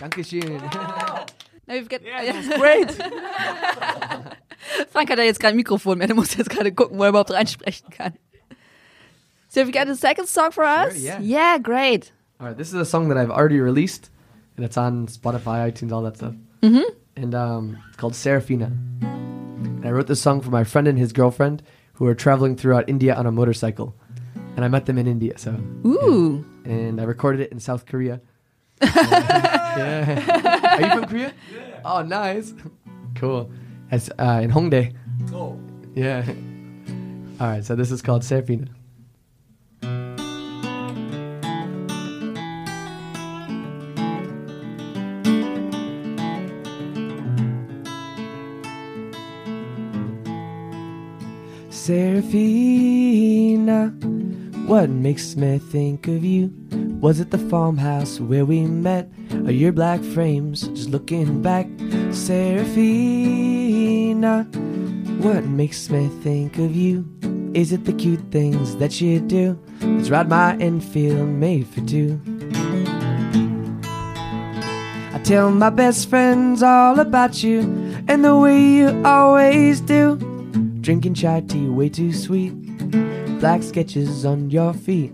Dankeschön. 0.00 0.42
Now 1.68 1.74
we've 1.74 1.88
got, 1.88 2.00
Great. 2.58 2.90
Frank 4.88 5.10
hat 5.10 5.18
ja 5.18 5.24
jetzt 5.24 5.38
kein 5.38 5.54
Mikrofon 5.54 5.98
mehr, 5.98 6.06
der 6.06 6.16
muss 6.16 6.34
jetzt 6.34 6.48
gerade 6.48 6.72
gucken, 6.72 6.98
wo 6.98 7.02
er 7.02 7.10
überhaupt 7.10 7.30
reinsprechen 7.30 7.90
kann. 7.90 8.14
So 9.50 9.60
have 9.60 9.68
you 9.68 9.72
got 9.72 9.86
a 9.86 9.94
second 9.94 10.28
song 10.28 10.50
for 10.50 10.64
us? 10.64 10.96
yeah. 10.96 11.20
Yeah, 11.20 11.58
great. 11.58 12.10
All 12.40 12.46
right, 12.46 12.56
this 12.56 12.68
is 12.68 12.74
a 12.74 12.86
song 12.86 13.08
that 13.10 13.18
I've 13.18 13.30
already 13.30 13.60
released, 13.60 14.08
and 14.56 14.64
it's 14.64 14.78
on 14.78 15.08
Spotify, 15.08 15.70
iTunes, 15.70 15.92
all 15.92 16.02
that 16.04 16.16
stuff. 16.16 16.34
Mm-hmm. 16.62 16.88
And 17.16 17.34
um, 17.34 17.78
it's 17.88 17.98
called 17.98 18.14
Serafina. 18.14 18.72
And 19.02 19.84
I 19.84 19.90
wrote 19.90 20.06
this 20.06 20.22
song 20.22 20.40
for 20.40 20.50
my 20.50 20.64
friend 20.64 20.88
and 20.88 20.98
his 20.98 21.12
girlfriend 21.12 21.62
who 21.94 22.06
are 22.06 22.14
traveling 22.14 22.56
throughout 22.56 22.88
India 22.88 23.14
on 23.14 23.26
a 23.26 23.32
motorcycle. 23.32 23.94
And 24.56 24.64
I 24.64 24.68
met 24.68 24.86
them 24.86 24.96
in 24.96 25.06
India, 25.06 25.36
so. 25.36 25.50
Ooh. 25.84 26.46
And 26.64 26.98
I 26.98 27.04
recorded 27.04 27.42
it 27.42 27.52
in 27.52 27.60
South 27.60 27.84
Korea. 27.84 28.22
yeah. 29.76 30.68
Are 30.78 30.80
you 30.80 31.00
from 31.00 31.04
Korea? 31.06 31.34
Yeah. 31.52 31.80
Oh, 31.84 32.02
nice. 32.02 32.54
Cool. 33.14 33.50
It's 33.90 34.10
uh, 34.18 34.40
in 34.42 34.50
Hongdae. 34.50 34.94
Oh. 35.32 35.58
Yeah. 35.94 36.24
All 37.40 37.48
right, 37.48 37.64
so 37.64 37.74
this 37.74 37.90
is 37.90 38.02
called 38.02 38.24
Serafina. 38.24 38.66
Serafina, 51.88 53.94
what 54.68 54.88
makes 54.90 55.34
me 55.34 55.58
think 55.58 56.06
of 56.08 56.22
you? 56.22 56.52
Was 57.00 57.20
it 57.20 57.30
the 57.30 57.38
farmhouse 57.38 58.20
where 58.20 58.44
we 58.44 58.66
met? 58.66 59.08
Or 59.46 59.50
your 59.50 59.72
black 59.72 60.02
frames 60.02 60.68
just 60.68 60.90
looking 60.90 61.40
back? 61.40 61.66
Serafina, 62.12 62.84
what 65.20 65.44
makes 65.44 65.88
me 65.88 66.10
think 66.22 66.58
of 66.58 66.76
you? 66.76 67.08
Is 67.54 67.72
it 67.72 67.86
the 67.86 67.94
cute 67.94 68.30
things 68.30 68.76
that 68.76 69.00
you 69.00 69.20
do? 69.20 69.58
Let's 69.80 70.10
ride 70.10 70.28
my 70.28 70.54
Enfield 70.58 71.30
made 71.30 71.66
for 71.66 71.80
two. 71.86 72.20
I 75.14 75.20
tell 75.24 75.50
my 75.50 75.70
best 75.70 76.10
friends 76.10 76.62
all 76.62 77.00
about 77.00 77.42
you 77.42 77.60
and 78.06 78.22
the 78.22 78.36
way 78.36 78.60
you 78.60 79.02
always 79.02 79.80
do. 79.80 80.16
Drinking 80.82 81.14
chai 81.14 81.40
tea 81.40 81.68
way 81.68 81.88
too 81.88 82.12
sweet. 82.12 82.67
Black 83.40 83.62
sketches 83.62 84.24
on 84.24 84.50
your 84.50 84.72
feet. 84.74 85.12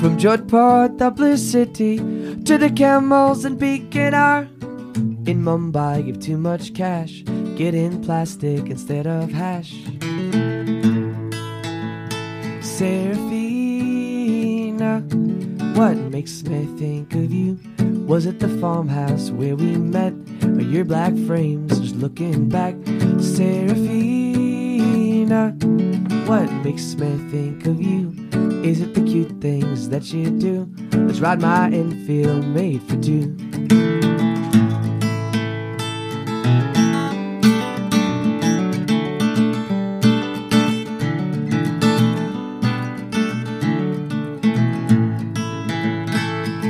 From 0.00 0.18
Jodhpur, 0.18 0.98
the 0.98 1.10
blue 1.12 1.36
city, 1.36 1.98
to 1.98 2.58
the 2.58 2.68
camels 2.68 3.44
and 3.44 3.60
Bikinar. 3.60 4.48
In 5.28 5.44
Mumbai, 5.44 6.04
give 6.04 6.18
too 6.18 6.36
much 6.36 6.74
cash. 6.74 7.22
Get 7.54 7.76
in 7.76 8.02
plastic 8.02 8.66
instead 8.68 9.06
of 9.06 9.30
hash. 9.30 9.72
Seraphina, 12.60 13.92
what 15.76 15.96
makes 16.10 16.42
me 16.42 16.66
think 16.76 17.14
of 17.14 17.32
you? 17.32 17.56
Was 18.08 18.26
it 18.26 18.40
the 18.40 18.48
farmhouse 18.58 19.30
where 19.30 19.54
we 19.54 19.76
met? 19.76 20.14
Or 20.42 20.60
your 20.60 20.84
black 20.84 21.14
frames 21.28 21.78
just 21.78 21.94
looking 21.94 22.48
back? 22.48 22.74
Serafina, 25.32 26.26
what 26.26 26.52
makes 26.62 26.94
me 26.94 27.16
think 27.30 27.64
of 27.64 27.80
you? 27.80 28.12
Is 28.62 28.82
it 28.82 28.92
the 28.92 29.02
cute 29.02 29.40
things 29.40 29.88
that 29.88 30.12
you 30.12 30.28
do? 30.28 30.68
Let's 30.92 31.20
ride 31.20 31.40
my 31.40 31.70
Enfield 31.70 32.44
made 32.48 32.82
for 32.82 32.96
two. 33.00 33.34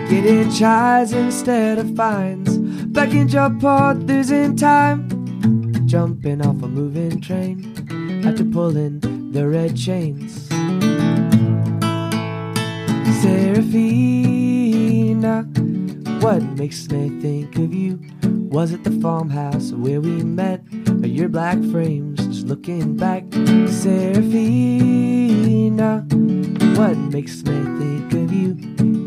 Getting 0.09 0.51
chais 0.51 1.13
instead 1.13 1.79
of 1.79 1.97
fines. 1.97 2.59
Back 2.59 3.11
in 3.11 3.27
Japan, 3.27 4.07
losing 4.07 4.55
time. 4.55 5.09
Jumping 5.89 6.47
off 6.47 6.63
a 6.63 6.69
moving 6.69 7.21
train. 7.21 7.82
After 8.25 8.45
pulling 8.45 9.01
the 9.33 9.49
red 9.49 9.77
chains. 9.77 10.49
Seraphina, 13.73 14.63
what 16.21 16.43
makes 16.57 16.89
me 16.89 17.11
think 17.21 17.57
of 17.57 17.75
you? 17.75 17.99
Was 18.49 18.73
it 18.73 18.85
the 18.85 18.93
farmhouse 19.01 19.73
where 19.73 20.01
we 20.01 20.23
met? 20.23 20.63
Or 21.03 21.09
your 21.09 21.29
black 21.29 21.59
frames 21.73 22.25
just 22.29 22.47
looking 22.47 22.97
back? 22.97 23.25
Seraphina, 23.69 24.47
what 26.77 26.97
makes 26.97 27.43
me 27.43 27.65
think 27.79 28.13
of 28.13 28.33
you? 28.33 28.57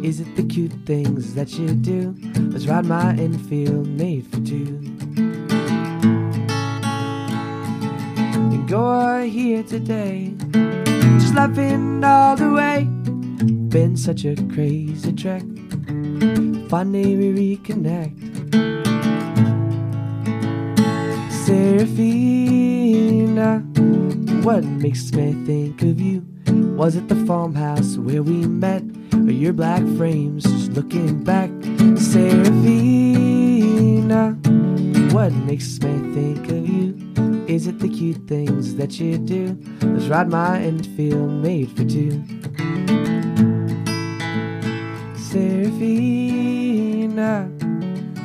Is 0.04 0.20
it 0.20 0.36
the 0.36 0.44
cute 0.44 0.74
things 0.86 1.34
that 1.36 1.58
you 1.58 1.74
do? 1.74 2.14
Let's 2.52 2.68
ride 2.68 2.86
my 2.86 3.14
Enfield 3.14 3.88
made 3.88 4.28
for 4.28 4.42
two. 4.42 4.85
Go 8.68 9.22
here 9.22 9.62
today, 9.62 10.34
just 11.20 11.36
laughing 11.36 12.04
all 12.04 12.36
the 12.36 12.52
way. 12.52 12.86
Been 13.70 13.96
such 13.96 14.26
a 14.26 14.36
crazy 14.54 15.14
trek. 15.14 15.44
Finally 16.68 17.16
we 17.16 17.58
reconnect. 17.58 18.18
Seraphina, 21.46 22.40
what 24.44 24.64
makes 24.64 25.12
me 25.14 25.34
think 25.46 25.84
of 25.84 26.02
you? 26.02 26.26
Was 26.76 26.96
it 26.96 27.08
the 27.08 27.24
farmhouse 27.28 27.98
where 27.98 28.24
we 28.24 28.48
met? 28.48 28.82
Or 29.14 29.30
your 29.30 29.54
black 29.54 29.84
frames 29.96 30.44
just 30.44 30.72
looking 30.72 31.24
back? 31.24 31.52
Seraphina, 32.00 33.16
what 35.14 35.32
makes 35.46 35.80
me 35.82 36.00
think 36.16 36.50
of 36.50 36.68
you? 36.68 37.05
Is 37.48 37.68
it 37.68 37.78
the 37.80 37.88
cute 37.88 38.28
things 38.28 38.76
that 38.76 39.00
you 39.00 39.18
do? 39.20 39.58
Let's 39.82 40.08
ride 40.08 40.30
my 40.30 40.60
Enfield 40.60 41.30
made 41.30 41.70
for 41.72 41.86
two. 41.86 42.24
Serafina, 45.16 47.44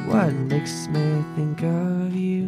what 0.07 0.33
makes 0.33 0.89
me 0.89 1.23
think 1.37 1.63
of 1.63 2.15
you? 2.15 2.47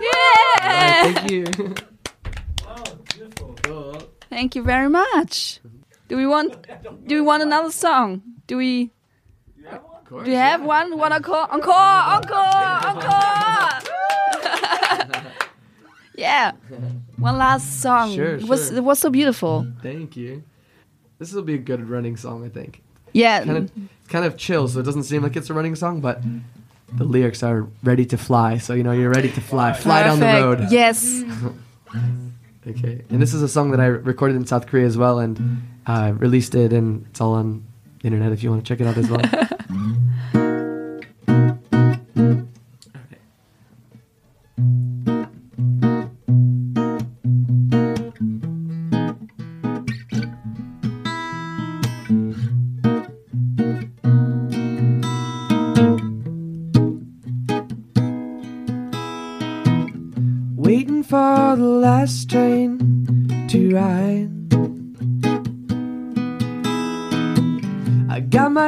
Yeah! 0.00 1.12
Thank 1.12 1.30
you. 1.30 1.44
Thank 4.30 4.54
you 4.54 4.62
very 4.62 4.88
much. 4.88 5.60
Do 6.08 6.16
we 6.16 6.26
want 6.26 6.66
do 7.06 7.14
we 7.16 7.20
want 7.20 7.42
another 7.42 7.70
song? 7.72 8.22
Do 8.46 8.56
we 8.56 8.90
Do 10.24 10.30
you 10.30 10.36
have 10.36 10.62
one? 10.62 10.98
One 10.98 11.12
encore? 11.12 11.48
Encore! 11.50 11.72
Encore! 11.72 12.86
Encore! 12.90 13.70
yeah. 16.14 16.52
One 17.18 17.38
last 17.38 17.80
song. 17.80 18.12
Sure, 18.14 18.36
It 18.36 18.44
was 18.44 18.68
sure. 18.68 18.76
it 18.78 18.84
was 18.84 18.98
so 18.98 19.10
beautiful. 19.10 19.66
Thank 19.82 20.16
you. 20.16 20.42
This 21.18 21.32
will 21.32 21.42
be 21.42 21.54
a 21.54 21.58
good 21.58 21.88
running 21.88 22.16
song, 22.16 22.44
I 22.44 22.48
think. 22.48 22.82
Yeah. 23.12 23.44
Kind 23.44 23.56
of, 23.58 23.70
kind 24.08 24.24
of 24.24 24.36
chill, 24.36 24.68
so 24.68 24.80
it 24.80 24.82
doesn't 24.84 25.04
seem 25.04 25.22
like 25.22 25.36
it's 25.36 25.48
a 25.50 25.54
running 25.54 25.76
song, 25.76 26.00
but 26.00 26.20
the 26.94 27.04
lyrics 27.04 27.42
are 27.42 27.66
ready 27.82 28.04
to 28.06 28.18
fly. 28.18 28.58
So 28.58 28.74
you 28.74 28.82
know 28.82 28.92
you're 28.92 29.10
ready 29.10 29.30
to 29.30 29.40
fly, 29.40 29.72
fly 29.72 30.02
down 30.02 30.20
the 30.20 30.26
road. 30.26 30.66
Yes. 30.70 31.22
Okay, 32.64 33.02
and 33.10 33.20
this 33.20 33.34
is 33.34 33.42
a 33.42 33.48
song 33.48 33.72
that 33.72 33.80
I 33.80 33.86
recorded 33.86 34.36
in 34.36 34.46
South 34.46 34.68
Korea 34.68 34.86
as 34.86 34.96
well, 34.96 35.18
and 35.18 35.62
uh, 35.84 36.12
released 36.16 36.54
it, 36.54 36.72
and 36.72 37.04
it's 37.10 37.20
all 37.20 37.32
on 37.34 37.64
the 38.00 38.06
internet 38.06 38.30
if 38.30 38.44
you 38.44 38.50
want 38.50 38.64
to 38.64 38.68
check 38.68 38.80
it 38.80 38.86
out 38.86 38.96
as 38.96 39.10
well. 39.10 39.20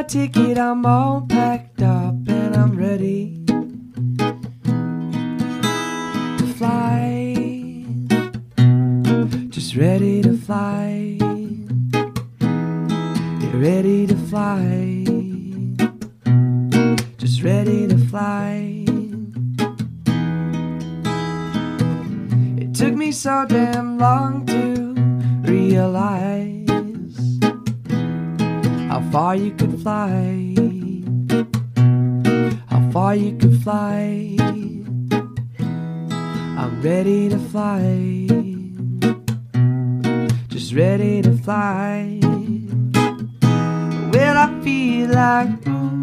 Ticket, 0.09 0.59
I'm 0.59 0.85
all 0.85 1.23
packed 1.23 1.81
up, 1.83 2.15
and 2.29 2.55
I'm 2.55 2.77
ready 2.77 3.45
to 6.39 6.47
fly. 6.59 7.35
Just 9.49 9.77
ready 9.77 10.23
to 10.23 10.37
fly. 10.37 11.19
Ready 13.55 14.07
to 14.07 14.17
fly. 14.29 15.05
Just 17.17 17.43
ready 17.43 17.87
to 17.89 17.99
fly. 18.09 18.85
It 22.59 22.75
took 22.75 22.95
me 22.95 23.11
so 23.13 23.47
damn 23.49 23.99
long 23.99 24.45
to 24.47 24.95
realize 25.51 26.24
far 29.15 29.37
you 29.37 29.53
could 29.53 29.81
fly, 29.81 30.57
how 32.67 32.91
far 32.91 33.15
you 33.15 33.31
could 33.37 33.63
fly. 33.63 34.37
I'm 36.59 36.83
ready 36.83 37.29
to 37.29 37.39
fly, 37.39 38.27
just 40.49 40.75
ready 40.75 41.23
to 41.23 41.33
fly. 41.45 42.19
Well, 44.13 44.37
I 44.37 44.61
feel 44.65 45.11
like. 45.11 45.94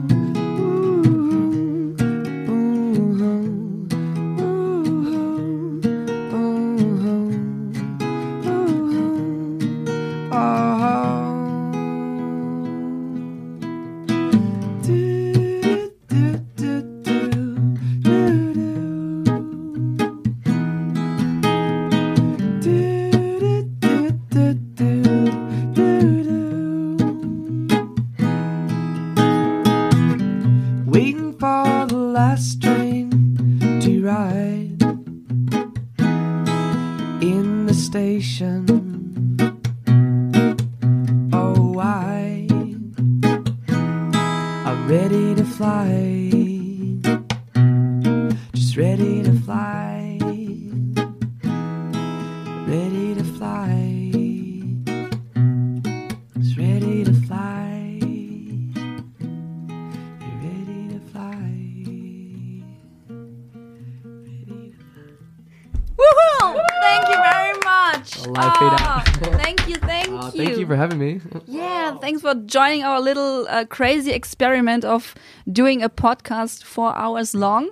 For 72.32 72.40
joining 72.46 72.84
our 72.84 73.00
little 73.02 73.46
uh, 73.50 73.66
crazy 73.66 74.12
experiment 74.12 74.86
of 74.86 75.16
doing 75.52 75.84
a 75.84 75.90
podcast 75.90 76.64
four 76.64 76.96
hours 76.96 77.34
long 77.34 77.70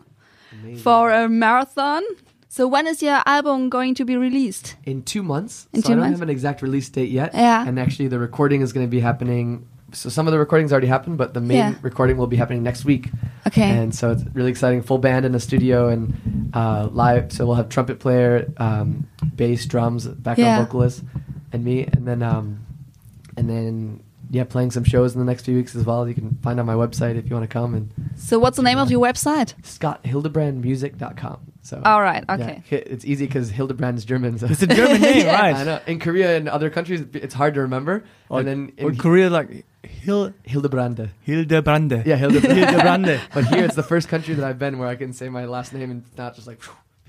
for 0.84 1.12
a 1.12 1.30
marathon. 1.30 2.04
So 2.50 2.68
when 2.68 2.88
is 2.88 3.02
your 3.02 3.22
album 3.26 3.70
going 3.70 3.96
to 3.96 4.06
be 4.06 4.18
released? 4.18 4.76
In 4.86 5.04
two 5.04 5.22
months. 5.24 5.68
In 5.72 5.82
so 5.82 5.88
two 5.88 5.94
I 5.94 5.96
don't 5.96 6.00
months? 6.06 6.20
have 6.20 6.22
an 6.24 6.30
exact 6.30 6.62
release 6.62 6.90
date 6.90 7.10
yet. 7.10 7.34
Yeah. 7.34 7.66
And 7.68 7.80
actually, 7.80 8.08
the 8.08 8.20
recording 8.20 8.62
is 8.62 8.74
going 8.74 8.86
to 8.86 8.90
be 8.90 9.00
happening. 9.00 9.68
So 9.94 10.10
some 10.10 10.28
of 10.28 10.34
the 10.34 10.40
recordings 10.40 10.72
already 10.72 10.88
happened, 10.88 11.18
but 11.18 11.34
the 11.34 11.42
main 11.42 11.58
Yeah. 11.58 11.74
recording 11.82 12.18
will 12.18 12.28
be 12.28 12.36
happening 12.38 12.64
next 12.64 12.86
week. 12.86 13.10
Okay. 13.48 13.70
And 13.70 13.94
so 13.96 14.12
it's 14.12 14.24
really 14.34 14.50
exciting. 14.52 14.82
Full 14.82 14.98
band 14.98 15.26
in 15.26 15.32
the 15.32 15.40
studio 15.40 15.88
and 15.90 16.52
uh, 16.54 16.90
live. 16.92 17.32
So 17.32 17.46
we'll 17.46 17.56
have 17.56 17.70
trumpet 17.70 18.00
player, 18.00 18.52
um, 18.58 19.08
bass, 19.36 19.66
drums, 19.66 20.08
background 20.08 20.50
Yeah. 20.50 20.64
vocalist, 20.66 21.04
and 21.54 21.64
me. 21.64 21.86
And 21.86 22.08
then, 22.08 22.22
um, 22.24 22.66
and 23.38 23.48
then, 23.50 24.02
yeah, 24.30 24.44
playing 24.44 24.72
some 24.72 24.84
shows 24.84 25.14
in 25.14 25.20
the 25.20 25.26
next 25.26 25.46
few 25.46 25.56
weeks 25.56 25.76
as 25.76 25.86
well. 25.86 26.08
You 26.08 26.14
can 26.14 26.38
find 26.44 26.60
on 26.60 26.66
my 26.66 26.76
website 26.76 27.16
if 27.18 27.28
you 27.30 27.36
want 27.36 27.50
to 27.50 27.54
come. 27.54 27.74
And 27.74 27.92
so 28.16 28.38
what's 28.40 28.58
the 28.58 28.64
name 28.64 28.78
of 28.78 28.92
your 28.92 29.02
website? 29.02 29.54
ScottHildebrandmusic.com. 29.64 31.40
So 31.62 31.82
All 31.86 32.02
right, 32.02 32.24
okay. 32.30 32.64
hi- 32.70 32.76
it's 32.86 33.06
easy 33.06 33.28
because 33.28 33.50
Hildebrand 33.52 33.98
is 33.98 34.06
German. 34.06 34.38
So. 34.40 34.48
It's 34.48 34.62
a 34.64 34.68
German 34.68 35.02
name, 35.02 35.18
Yeah. 35.26 35.40
right? 35.40 35.56
I 35.56 35.64
know. 35.64 35.80
In 35.88 36.00
Korea 36.00 36.36
and 36.38 36.48
other 36.50 36.70
countries, 36.70 37.06
it's 37.14 37.34
hard 37.34 37.54
to 37.56 37.62
remember. 37.62 38.04
Or, 38.30 38.40
and 38.40 38.48
then 38.48 38.72
or 38.82 38.90
in 38.92 38.98
Korea, 38.98 39.30
like 39.30 39.66
Hil 39.84 40.34
Hildebrande. 40.48 41.10
Hildebrande. 41.28 42.06
Yeah, 42.06 42.18
Hildebrande. 42.18 42.66
Hildebrande. 42.66 43.22
but 43.34 43.46
here, 43.46 43.66
it's 43.66 43.76
the 43.76 43.84
first 43.84 44.08
country 44.08 44.34
that 44.36 44.46
I've 44.46 44.58
been 44.58 44.80
where 44.80 44.88
I 44.88 44.96
can 44.96 45.14
say 45.14 45.30
my 45.30 45.46
last 45.46 45.74
name 45.74 45.92
and 45.92 46.04
not 46.18 46.34
just 46.36 46.48
like 46.48 46.60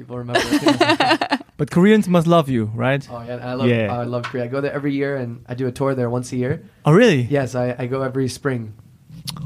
people 0.00 0.18
remember. 0.18 0.40
But 1.60 1.70
Koreans 1.70 2.08
must 2.08 2.26
love 2.26 2.48
you, 2.48 2.72
right? 2.74 3.06
oh 3.10 3.20
yeah, 3.20 3.36
I 3.36 3.52
love. 3.52 3.68
Yeah. 3.68 3.92
I 3.92 4.04
love 4.04 4.22
Korea. 4.24 4.44
I 4.44 4.46
go 4.48 4.62
there 4.62 4.72
every 4.72 4.94
year 4.94 5.16
and 5.20 5.44
I 5.46 5.52
do 5.52 5.66
a 5.68 5.72
tour 5.72 5.94
there 5.94 6.08
once 6.08 6.32
a 6.32 6.36
year. 6.36 6.62
Oh, 6.86 6.92
really? 6.92 7.20
Yes, 7.28 7.54
I, 7.54 7.76
I 7.78 7.84
go 7.86 8.00
every 8.00 8.28
spring. 8.28 8.72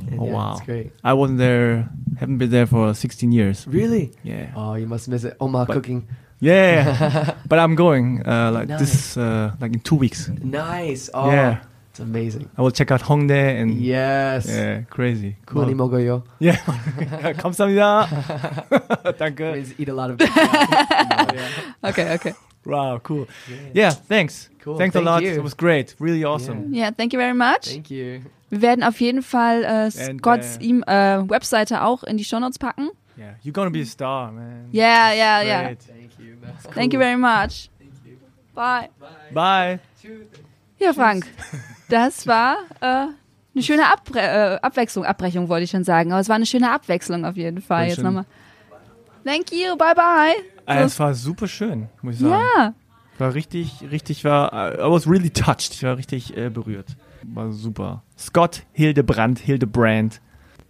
And 0.07 0.21
Oh, 0.21 0.27
yeah, 0.27 0.33
wow. 0.33 0.53
it's 0.55 0.65
great. 0.65 0.93
I 1.03 1.13
wasn't 1.15 1.41
there, 1.41 1.91
haven't 2.21 2.39
been 2.39 2.51
there 2.51 2.67
for 2.67 2.95
16 2.95 3.33
years. 3.33 3.67
Really? 3.67 4.13
Yeah. 4.23 4.53
Oh, 4.55 4.75
you 4.79 4.87
must 4.87 5.09
miss 5.09 5.25
it. 5.25 5.37
Oma 5.41 5.65
But- 5.67 5.75
cooking. 5.75 6.07
Yeah. 6.39 7.35
but 7.49 7.59
I'm 7.59 7.75
going, 7.75 8.23
uh, 8.27 8.53
like 8.53 8.69
Nice. 8.69 8.79
this, 8.81 9.17
uh, 9.17 9.51
like 9.61 9.73
in 9.75 9.81
two 9.81 9.97
weeks. 9.97 10.29
Nice. 10.29 11.11
Oh, 11.13 11.31
Yeah. 11.31 11.63
It's 11.94 12.00
amazing. 12.00 12.50
I 12.58 12.62
will 12.62 12.72
check 12.72 12.92
out 12.92 13.02
Hongdae 13.02 13.60
and 13.62 13.74
Yes. 13.82 14.48
yeah, 14.48 14.82
crazy. 14.90 15.36
Cool. 15.46 15.64
Money 15.64 15.74
mogoyo. 15.76 16.24
Yeah. 16.40 16.58
감사합니다. 17.38 19.18
Danke. 19.18 19.52
Means 19.54 19.74
eat 19.80 19.90
a 19.90 19.94
lot 19.94 20.12
of. 20.12 20.20
yeah. 20.22 21.50
Okay, 21.84 22.14
okay. 22.14 22.34
Wow, 22.66 23.00
cool. 23.00 23.28
Yeah, 23.74 23.92
thanks. 23.92 24.50
Cool, 24.64 24.78
Thanks 24.78 24.94
thank 24.94 25.06
a 25.08 25.10
lot. 25.10 25.24
you. 25.24 25.32
It 25.32 25.42
was 25.44 25.54
great. 25.56 25.96
Really 26.00 26.24
awesome. 26.24 26.74
Yeah, 26.74 26.92
thank 26.92 27.14
you 27.14 27.20
very 27.20 27.34
much. 27.34 27.70
Thank 27.70 27.90
you. 27.90 28.22
Wir 28.50 28.62
werden 28.62 28.84
auf 28.84 29.00
jeden 29.02 29.22
Fall 29.24 29.64
äh, 29.64 29.90
And, 30.10 30.20
Scotts 30.20 30.58
äh, 30.58 30.64
ihm 30.64 30.84
äh, 30.84 31.24
Webseite 31.30 31.84
auch 31.84 32.04
in 32.04 32.18
die 32.18 32.24
Shownotes 32.26 32.60
packen. 32.60 32.90
Yeah, 33.18 33.34
you're 33.44 33.52
gonna 33.54 33.70
be 33.72 33.82
a 33.82 33.86
star, 33.86 34.32
man. 34.32 34.70
Yeah, 34.72 35.12
yeah, 35.14 35.42
yeah. 35.42 35.64
Great. 35.68 35.80
Thank 35.84 36.12
you. 36.20 36.36
That's 36.42 36.66
Thank 36.76 36.94
you 36.94 37.00
very 37.00 37.18
much. 37.18 37.70
Bye. 38.54 38.90
Bye. 39.34 39.80
Yeah. 40.04 40.18
Ja, 40.80 40.94
Frank, 40.94 41.26
das 41.95 42.27
war 42.27 42.57
äh, 42.81 42.87
eine 42.87 43.63
schöne 43.63 43.87
Abre 43.87 44.19
äh, 44.19 44.59
Abwechslung, 44.61 45.05
Abbrechung 45.05 45.49
wollte 45.49 45.65
ich 45.65 45.71
schon 45.71 45.85
sagen, 45.85 46.11
aber 46.11 46.21
es 46.21 46.29
war 46.29 46.37
eine 46.37 46.47
schöne 46.47 46.71
Abwechslung 46.73 47.25
auf 47.25 47.37
jeden 47.37 47.63
Fall. 47.63 47.87
Jetzt 47.87 47.97
schön. 47.97 48.05
nochmal. 48.05 48.27
Thank 49.25 49.53
you, 49.53 49.77
bye 49.77 49.95
bye. 49.95 50.35
Äh, 50.67 50.83
es 50.83 50.99
war 50.99 51.15
super 51.15 51.47
schön, 51.47 51.89
muss 52.03 52.17
ich 52.17 52.21
sagen. 52.23 52.43
Ja, 52.57 52.75
War 53.19 53.35
richtig, 53.35 53.85
richtig, 53.91 54.25
war, 54.25 54.75
I 54.75 54.91
was 54.91 55.09
really 55.09 55.31
touched. 55.31 55.73
Ich 55.73 55.83
war 55.85 55.97
richtig 55.97 56.37
äh, 56.37 56.51
berührt. 56.51 56.97
War 57.23 57.53
super. 57.53 58.03
Scott 58.19 58.63
Hildebrand, 58.73 59.39
Hildebrand. 59.39 60.21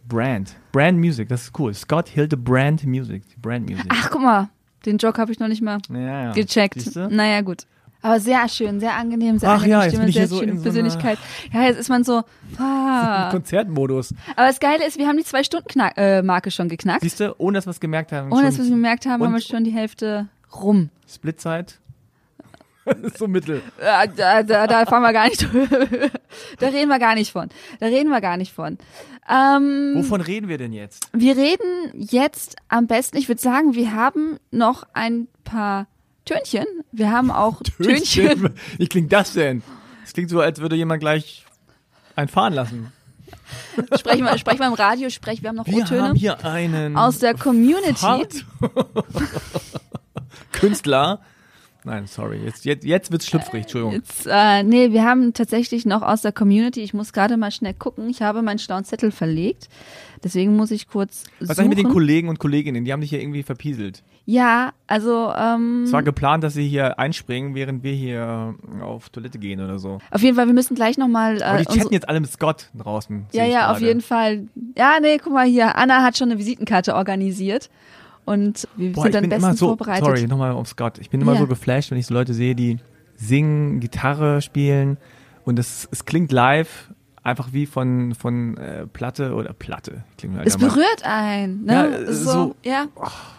Brand. 0.07 0.55
Brand 0.73 0.99
Music, 0.99 1.31
das 1.31 1.45
ist 1.45 1.59
cool. 1.59 1.73
Scott 1.73 2.09
Hildebrand 2.09 2.85
Music. 2.85 3.23
Brand 3.41 3.67
Music. 3.67 3.87
ach 3.89 4.11
guck 4.11 4.21
mal, 4.21 4.51
den 4.85 4.99
Joke 4.99 5.19
habe 5.19 5.33
ich 5.33 5.39
noch 5.39 5.49
nicht 5.49 5.63
mal 5.63 5.79
ja, 5.91 6.25
ja. 6.25 6.33
gecheckt. 6.33 6.75
Siehste? 6.75 7.09
Naja, 7.11 7.41
gut. 7.41 7.67
Aber 8.05 8.21
sehr 8.21 8.47
schön, 8.51 8.81
sehr 8.81 8.97
angenehm, 8.97 9.39
sehr 9.39 9.49
Ach 9.49 9.55
angenehm, 9.55 9.71
ja, 9.71 9.85
jetzt 9.87 9.99
bin 9.99 10.09
ich 10.09 10.15
sehr 10.15 10.29
so 10.29 10.39
schöne 10.39 10.53
in 10.53 10.59
so 10.59 10.65
Persönlichkeit. 10.65 11.19
Ja, 11.55 11.63
jetzt 11.63 11.79
ist 11.79 11.89
man 11.89 12.05
so, 12.05 12.23
ah. 12.59 13.29
Konzertmodus. 13.33 14.13
Aber 14.37 14.47
das 14.47 14.61
Geile 14.61 14.87
ist, 14.87 14.99
wir 14.99 15.09
haben 15.09 15.17
die 15.17 15.25
Zwei-Stunden-Marke 15.25 16.51
schon 16.51 16.69
geknackt. 16.69 17.01
Siehst 17.01 17.21
du, 17.21 17.35
ohne 17.39 17.57
dass 17.57 17.67
wir 17.67 17.71
es 17.71 17.81
gemerkt 17.81 18.13
haben. 18.13 18.31
Ohne 18.31 18.43
dass 18.43 18.59
wir 18.59 18.65
es 18.65 18.71
gemerkt 18.71 19.07
haben, 19.07 19.25
haben 19.25 19.33
wir 19.33 19.41
schon 19.41 19.65
die 19.65 19.71
Hälfte 19.71 20.29
rum. 20.55 20.91
Splitzeit. 21.09 21.79
so 23.17 23.27
mittel. 23.27 23.63
Äh, 23.81 24.07
da, 24.15 24.43
da, 24.43 24.67
da 24.67 24.85
fahren 24.85 25.01
wir 25.01 25.15
gar 25.15 25.29
nicht. 25.29 25.49
Da 26.59 26.69
reden 26.69 26.89
wir 26.89 26.99
gar 26.99 27.15
nicht 27.15 27.33
von. 27.33 27.49
Da 27.81 27.87
reden 27.87 28.11
wir 28.11 28.21
gar 28.21 28.37
nicht 28.37 28.53
von. 28.53 28.77
Ähm, 29.31 29.93
Wovon 29.95 30.21
reden 30.21 30.49
wir 30.49 30.59
denn 30.59 30.73
jetzt? 30.73 31.09
wir 31.13 31.37
reden 31.37 31.93
jetzt 31.95 32.57
am 32.69 32.87
besten, 32.87 33.17
ich 33.17 33.29
würde 33.29 33.41
sagen, 33.41 33.75
wir 33.75 33.95
haben 33.95 34.39
noch 34.51 34.83
ein 34.93 35.29
paar 35.45 35.87
Tönchen. 36.25 36.67
Wir 36.93 37.11
haben 37.11 37.31
auch 37.31 37.63
Tönchen. 37.83 38.55
Wie 38.79 38.87
klingt 38.87 39.13
das 39.13 39.33
denn? 39.33 39.63
Das 40.03 40.13
klingt 40.13 40.31
so, 40.31 40.41
als 40.41 40.61
würde 40.61 40.77
jemand 40.77 41.01
gleich 41.01 41.45
einen 42.17 42.29
fahren 42.29 42.53
lassen. 42.53 42.93
Sprechen 43.99 44.25
wir, 44.25 44.39
sprechen 44.39 44.61
wir 44.61 44.67
im 44.69 44.75
Radio, 44.75 45.11
sprechen 45.11 45.43
wir 45.43 45.49
haben 45.49 45.57
noch 45.57 45.67
Wir 45.67 45.83
O-Töne 45.83 46.03
haben 46.03 46.17
hier 46.17 46.45
einen 46.45 46.97
aus 46.97 47.19
der 47.19 47.35
Community. 47.35 48.27
Künstler. 50.53 51.21
Nein, 51.87 52.07
sorry. 52.07 52.39
Jetzt, 52.43 52.65
jetzt, 52.65 52.85
jetzt 52.85 53.11
wird's 53.13 53.27
schlüpfrig. 53.27 53.63
Entschuldigung. 53.63 53.93
Jetzt, 53.93 54.27
äh, 54.27 54.63
nee, 54.63 54.93
wir 54.93 55.05
haben 55.05 55.35
tatsächlich 55.35 55.85
noch 55.85 56.01
aus 56.01 56.23
der 56.23 56.33
Community, 56.33 56.81
ich 56.81 56.95
muss 56.95 57.13
gerade 57.13 57.37
mal 57.37 57.51
schnell 57.51 57.75
gucken, 57.75 58.09
ich 58.09 58.23
habe 58.23 58.41
meinen 58.41 58.59
schlauen 58.59 58.85
Zettel 58.85 59.11
verlegt, 59.11 59.69
deswegen 60.23 60.57
muss 60.57 60.71
ich 60.71 60.89
kurz 60.89 61.25
Was 61.41 61.49
suchen. 61.49 61.65
eigentlich 61.67 61.77
mit 61.77 61.87
den 61.87 61.93
Kollegen 61.93 62.29
und 62.29 62.39
Kolleginnen? 62.39 62.85
Die 62.87 62.93
haben 62.93 63.01
dich 63.01 63.11
hier 63.11 63.21
irgendwie 63.21 63.43
verpieselt. 63.43 64.03
Ja, 64.27 64.73
also 64.87 65.33
ähm, 65.37 65.83
Es 65.85 65.93
war 65.93 66.03
geplant, 66.03 66.43
dass 66.45 66.55
sie 66.55 66.67
hier 66.67 66.99
einspringen, 66.99 67.55
während 67.55 67.83
wir 67.83 67.93
hier 67.93 68.55
auf 68.83 69.11
Toilette 69.11 69.39
gehen 69.39 69.61
oder 69.61 69.79
so. 69.79 69.99
auf 70.11 70.23
jeden 70.23 70.35
Fall, 70.37 70.47
wir 70.47 70.55
müssen 70.55 70.75
gleich 70.75 70.97
nochmal 70.97 71.43
Aber 71.43 71.59
die 71.59 71.65
äh, 71.69 71.77
chatten 71.79 71.93
jetzt 71.93 72.09
alle 72.09 72.21
mit 72.21 72.31
Scott 72.31 72.71
draußen. 72.75 73.27
Ja, 73.33 73.45
ja, 73.45 73.71
auf 73.71 73.81
jeden 73.81 74.01
Fall. 74.01 74.45
Ja, 74.79 74.95
nee, 75.01 75.19
guck 75.23 75.33
mal 75.35 75.47
hier, 75.47 75.77
Anna 75.77 76.03
hat 76.03 76.17
schon 76.17 76.31
eine 76.31 76.39
Visitenkarte 76.39 76.95
organisiert 76.95 77.69
und 78.25 78.67
wir 78.77 78.93
Boah, 78.93 79.03
sind 79.03 79.15
dann 79.15 79.29
bestens 79.29 79.59
so, 79.59 79.67
vorbereitet. 79.67 80.05
sorry, 80.07 80.27
nochmal 80.27 80.53
auf 80.53 80.69
Scott. 80.69 80.97
Ich 80.99 81.11
bin 81.11 81.21
immer 81.21 81.35
Ja. 81.35 81.41
so 81.41 81.47
geflasht, 81.47 81.91
wenn 81.91 81.99
ich 81.99 82.07
so 82.07 82.15
Leute 82.15 82.33
sehe, 82.33 82.55
die 82.55 82.79
singen, 83.17 83.81
Gitarre 83.81 84.41
spielen 84.41 84.97
und 85.45 85.59
es, 85.59 85.87
es 85.93 86.07
klingt 86.07 86.33
live 86.33 86.89
einfach 87.25 87.49
wie 87.53 87.67
von, 87.67 88.15
von 88.15 88.57
äh, 88.59 88.87
Platte 88.87 89.35
oder 89.35 89.53
Platte. 89.53 90.05
Klingt 90.19 90.37
halt 90.37 90.47
Es 90.47 90.55
immer- 90.57 90.69
berührt 90.69 91.03
einen, 91.05 91.65
ne? 91.65 91.73
Ja, 92.07 92.13
so, 92.13 92.31
so- 92.33 92.55
ja. 92.63 92.87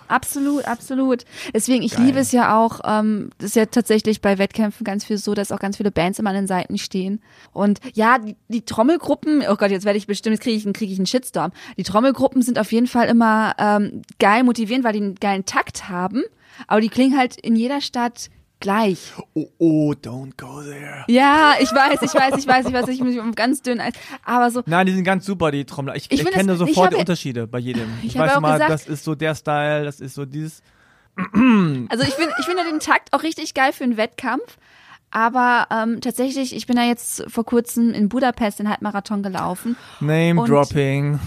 Absolut, 0.07 0.65
absolut. 0.65 1.23
Deswegen, 1.53 1.81
ich 1.81 1.95
Geil. 1.95 2.05
liebe 2.07 2.19
es 2.19 2.31
ja 2.31 2.57
auch, 2.59 2.81
ähm, 2.83 3.31
das 3.39 3.47
ist 3.51 3.55
ja 3.55 3.65
tatsächlich 3.65 4.21
bei 4.21 4.37
Wettkämpfen 4.37 4.83
ganz 4.83 5.03
viel 5.05 5.17
so, 5.17 5.33
dass 5.33 5.51
auch 5.51 5.57
ganz 5.59 5.77
viele 5.77 5.89
Bands 5.91 6.19
immer 6.19 6.29
an 6.29 6.35
den 6.35 6.47
Seiten 6.47 6.77
stehen. 6.77 7.21
Und 7.53 7.79
ja, 7.95 8.19
die, 8.19 8.35
die 8.47 8.63
Trommelgruppen, 8.65 9.43
oh 9.49 9.55
Gott, 9.55 9.71
jetzt 9.71 9.85
werde 9.85 9.97
ich 9.97 10.05
bestimmt, 10.05 10.35
jetzt 10.35 10.43
kriege 10.43 10.57
ich, 10.57 10.65
einen- 10.65 10.73
krieg 10.73 10.91
ich 10.91 10.97
einen 10.99 11.07
Shitstorm. 11.07 11.51
Die 11.77 11.83
Trommelgruppen 11.83 12.41
sind 12.43 12.59
auf 12.59 12.71
jeden 12.71 12.85
Fall 12.87 13.07
immer 13.07 13.53
ähm, 13.57 14.01
geil 14.19 14.43
motivierend, 14.43 14.83
weil 14.85 14.93
die 14.93 14.99
einen 15.01 15.15
geilen 15.15 15.45
Takt 15.45 15.89
haben, 15.89 16.21
aber 16.67 16.81
die 16.81 16.89
klingen 16.89 17.17
halt 17.17 17.37
in 17.37 17.55
jeder 17.55 17.81
Stadt 17.81 18.29
gleich. 18.59 19.13
Oh, 19.33 19.47
oh, 19.57 19.93
don't 19.93 20.31
go 20.37 20.61
there. 20.61 21.03
Ja, 21.07 21.55
ich 21.59 21.71
weiß, 21.71 22.01
ich 22.01 22.13
weiß, 22.13 22.37
ich 22.37 22.47
weiß, 22.47 22.65
ich 22.67 22.73
weiß, 22.73 22.87
ich 22.89 22.99
bin 23.01 23.19
auf 23.19 23.35
ganz 23.35 23.61
dünn 23.61 23.79
Eis. 23.79 23.93
Aber 24.23 24.49
so, 24.51 24.63
Nein, 24.65 24.85
die 24.87 24.93
sind 24.93 25.03
ganz 25.03 25.25
super, 25.25 25.51
die 25.51 25.65
Trommler. 25.65 25.95
Ich, 25.95 26.05
Ich 26.05 26.19
ich, 26.19 26.21
find 26.23 26.33
kenne 26.35 26.55
sofort 26.55 26.93
die 26.93 26.97
Unterschiede 26.97 27.47
bei 27.47 27.59
jedem. 27.59 27.89
Ich, 28.01 28.09
Ich 28.15 28.17
weiß 28.17 28.35
auch 28.35 28.41
mal, 28.41 28.53
gesagt- 28.53 28.71
das 28.71 28.87
ist 28.87 29.03
so 29.03 29.15
der 29.15 29.35
Style, 29.35 29.83
das 29.85 29.99
ist 29.99 30.15
so 30.15 30.25
dieses. 30.25 30.61
Also 31.89 32.03
ich 32.03 32.13
finde 32.13 32.33
ich 32.39 32.45
finde 32.45 32.63
den 32.69 32.79
Takt 32.79 33.13
auch 33.13 33.23
richtig 33.23 33.53
geil 33.53 33.71
für 33.73 33.83
einen 33.83 33.97
Wettkampf. 33.97 34.57
Aber 35.11 35.67
ähm, 35.71 36.01
tatsächlich, 36.01 36.53
ich 36.53 36.67
bin 36.67 36.75
da 36.75 36.83
jetzt 36.83 37.23
vor 37.29 37.45
kurzem 37.45 37.93
in 37.93 38.09
Budapest 38.09 38.59
den 38.59 38.69
Halbmarathon 38.69 39.23
gelaufen. 39.23 39.77
Name 40.01 40.43
Dropping. 40.45 41.19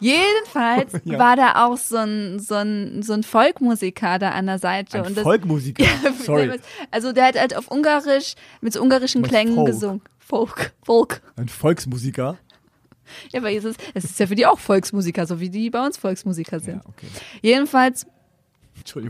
Jedenfalls 0.00 0.92
Ja. 1.04 1.18
war 1.18 1.36
da 1.36 1.66
auch 1.66 1.76
so 1.76 1.96
ein, 1.96 2.38
so 2.38 2.54
ein, 2.54 3.02
so 3.02 3.12
ein 3.12 3.22
Volkmusiker 3.22 4.18
da 4.18 4.30
an 4.30 4.46
der 4.46 4.58
Seite. 4.58 4.98
Ein 4.98 5.06
und 5.06 5.16
das, 5.16 5.24
Volkmusiker. 5.24 5.84
Sorry. 6.24 6.58
Also 6.90 7.12
der 7.12 7.26
hat 7.26 7.38
halt 7.38 7.56
auf 7.56 7.68
Ungarisch 7.68 8.34
mit 8.60 8.72
so 8.72 8.82
ungarischen 8.82 9.22
Klängen 9.22 9.54
Folk? 9.54 9.66
gesungen. 9.66 10.00
Folk, 10.18 10.72
Folk. 10.84 11.22
Ein 11.36 11.48
Volksmusiker. 11.48 12.36
Ja, 13.32 13.40
aber 13.40 13.52
es 13.52 13.64
ist, 13.64 13.80
es 13.94 14.04
ist 14.04 14.18
ja 14.18 14.26
für 14.26 14.34
die 14.34 14.46
auch 14.46 14.58
Volksmusiker, 14.58 15.26
so 15.26 15.38
wie 15.38 15.50
die 15.50 15.70
bei 15.70 15.84
uns 15.84 15.96
Volksmusiker 15.96 16.58
sind. 16.58 16.82
Ja, 16.82 16.88
okay. 16.88 17.06
Jedenfalls 17.40 18.06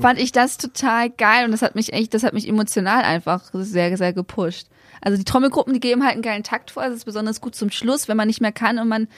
fand 0.01 0.21
ich 0.21 0.33
das 0.33 0.59
total 0.59 1.11
geil 1.11 1.47
und 1.47 1.53
das 1.53 1.63
hat 1.63 1.75
mich 1.75 1.93
echt, 1.93 2.15
das 2.15 2.23
hat 2.23 2.35
mich 2.35 2.49
emotional 2.49 3.03
einfach 3.03 3.51
sehr, 3.53 3.97
sehr 3.97 4.13
gepusht. 4.13 4.69
Also 5.01 5.19
die 5.19 5.25
Trommelgruppen, 5.25 5.75
die 5.75 5.81
geben 5.81 6.03
halt 6.03 6.15
einen 6.15 6.23
geilen 6.23 6.43
Takt 6.43 6.71
vor. 6.71 6.85
Das 6.85 6.95
ist 6.95 7.05
besonders 7.05 7.41
gut 7.41 7.55
zum 7.55 7.71
Schluss, 7.71 8.09
wenn 8.09 8.17
man 8.17 8.27
nicht 8.27 8.41
mehr 8.41 8.53
kann 8.53 8.79
und 8.79 8.89
man 8.89 9.09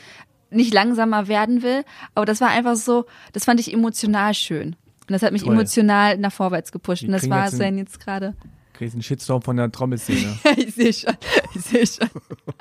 nicht 0.51 0.73
langsamer 0.73 1.29
werden 1.29 1.63
will. 1.63 1.85
Aber 2.15 2.27
das 2.27 2.41
war 2.41 2.49
einfach 2.49 2.77
so, 2.77 3.07
das 3.33 3.45
fand 3.45 3.61
ich 3.61 3.73
emotional 3.73 4.35
schön. 4.35 4.77
Und 5.09 5.13
das 5.13 5.23
hat 5.23 5.33
mich 5.33 5.43
Toll. 5.43 5.55
emotional 5.55 6.19
nach 6.19 6.33
vorwärts 6.33 6.73
gepusht. 6.73 7.03
Wir 7.03 7.09
Und 7.09 7.13
das 7.13 7.29
war 7.31 7.45
jetzt 7.45 7.61
dann 7.61 7.79
jetzt 7.79 8.01
gerade. 8.01 8.35
Kriegst 8.75 8.95
einen 8.95 9.03
Shitstorm 9.03 9.43
von 9.43 9.57
der 9.57 9.73
Trommelszene. 9.73 10.39
ich 10.57 10.75
sehe 10.75 10.93
schon, 10.93 11.17
ich 11.55 11.63
sehe 11.63 11.87
schon. 11.87 12.09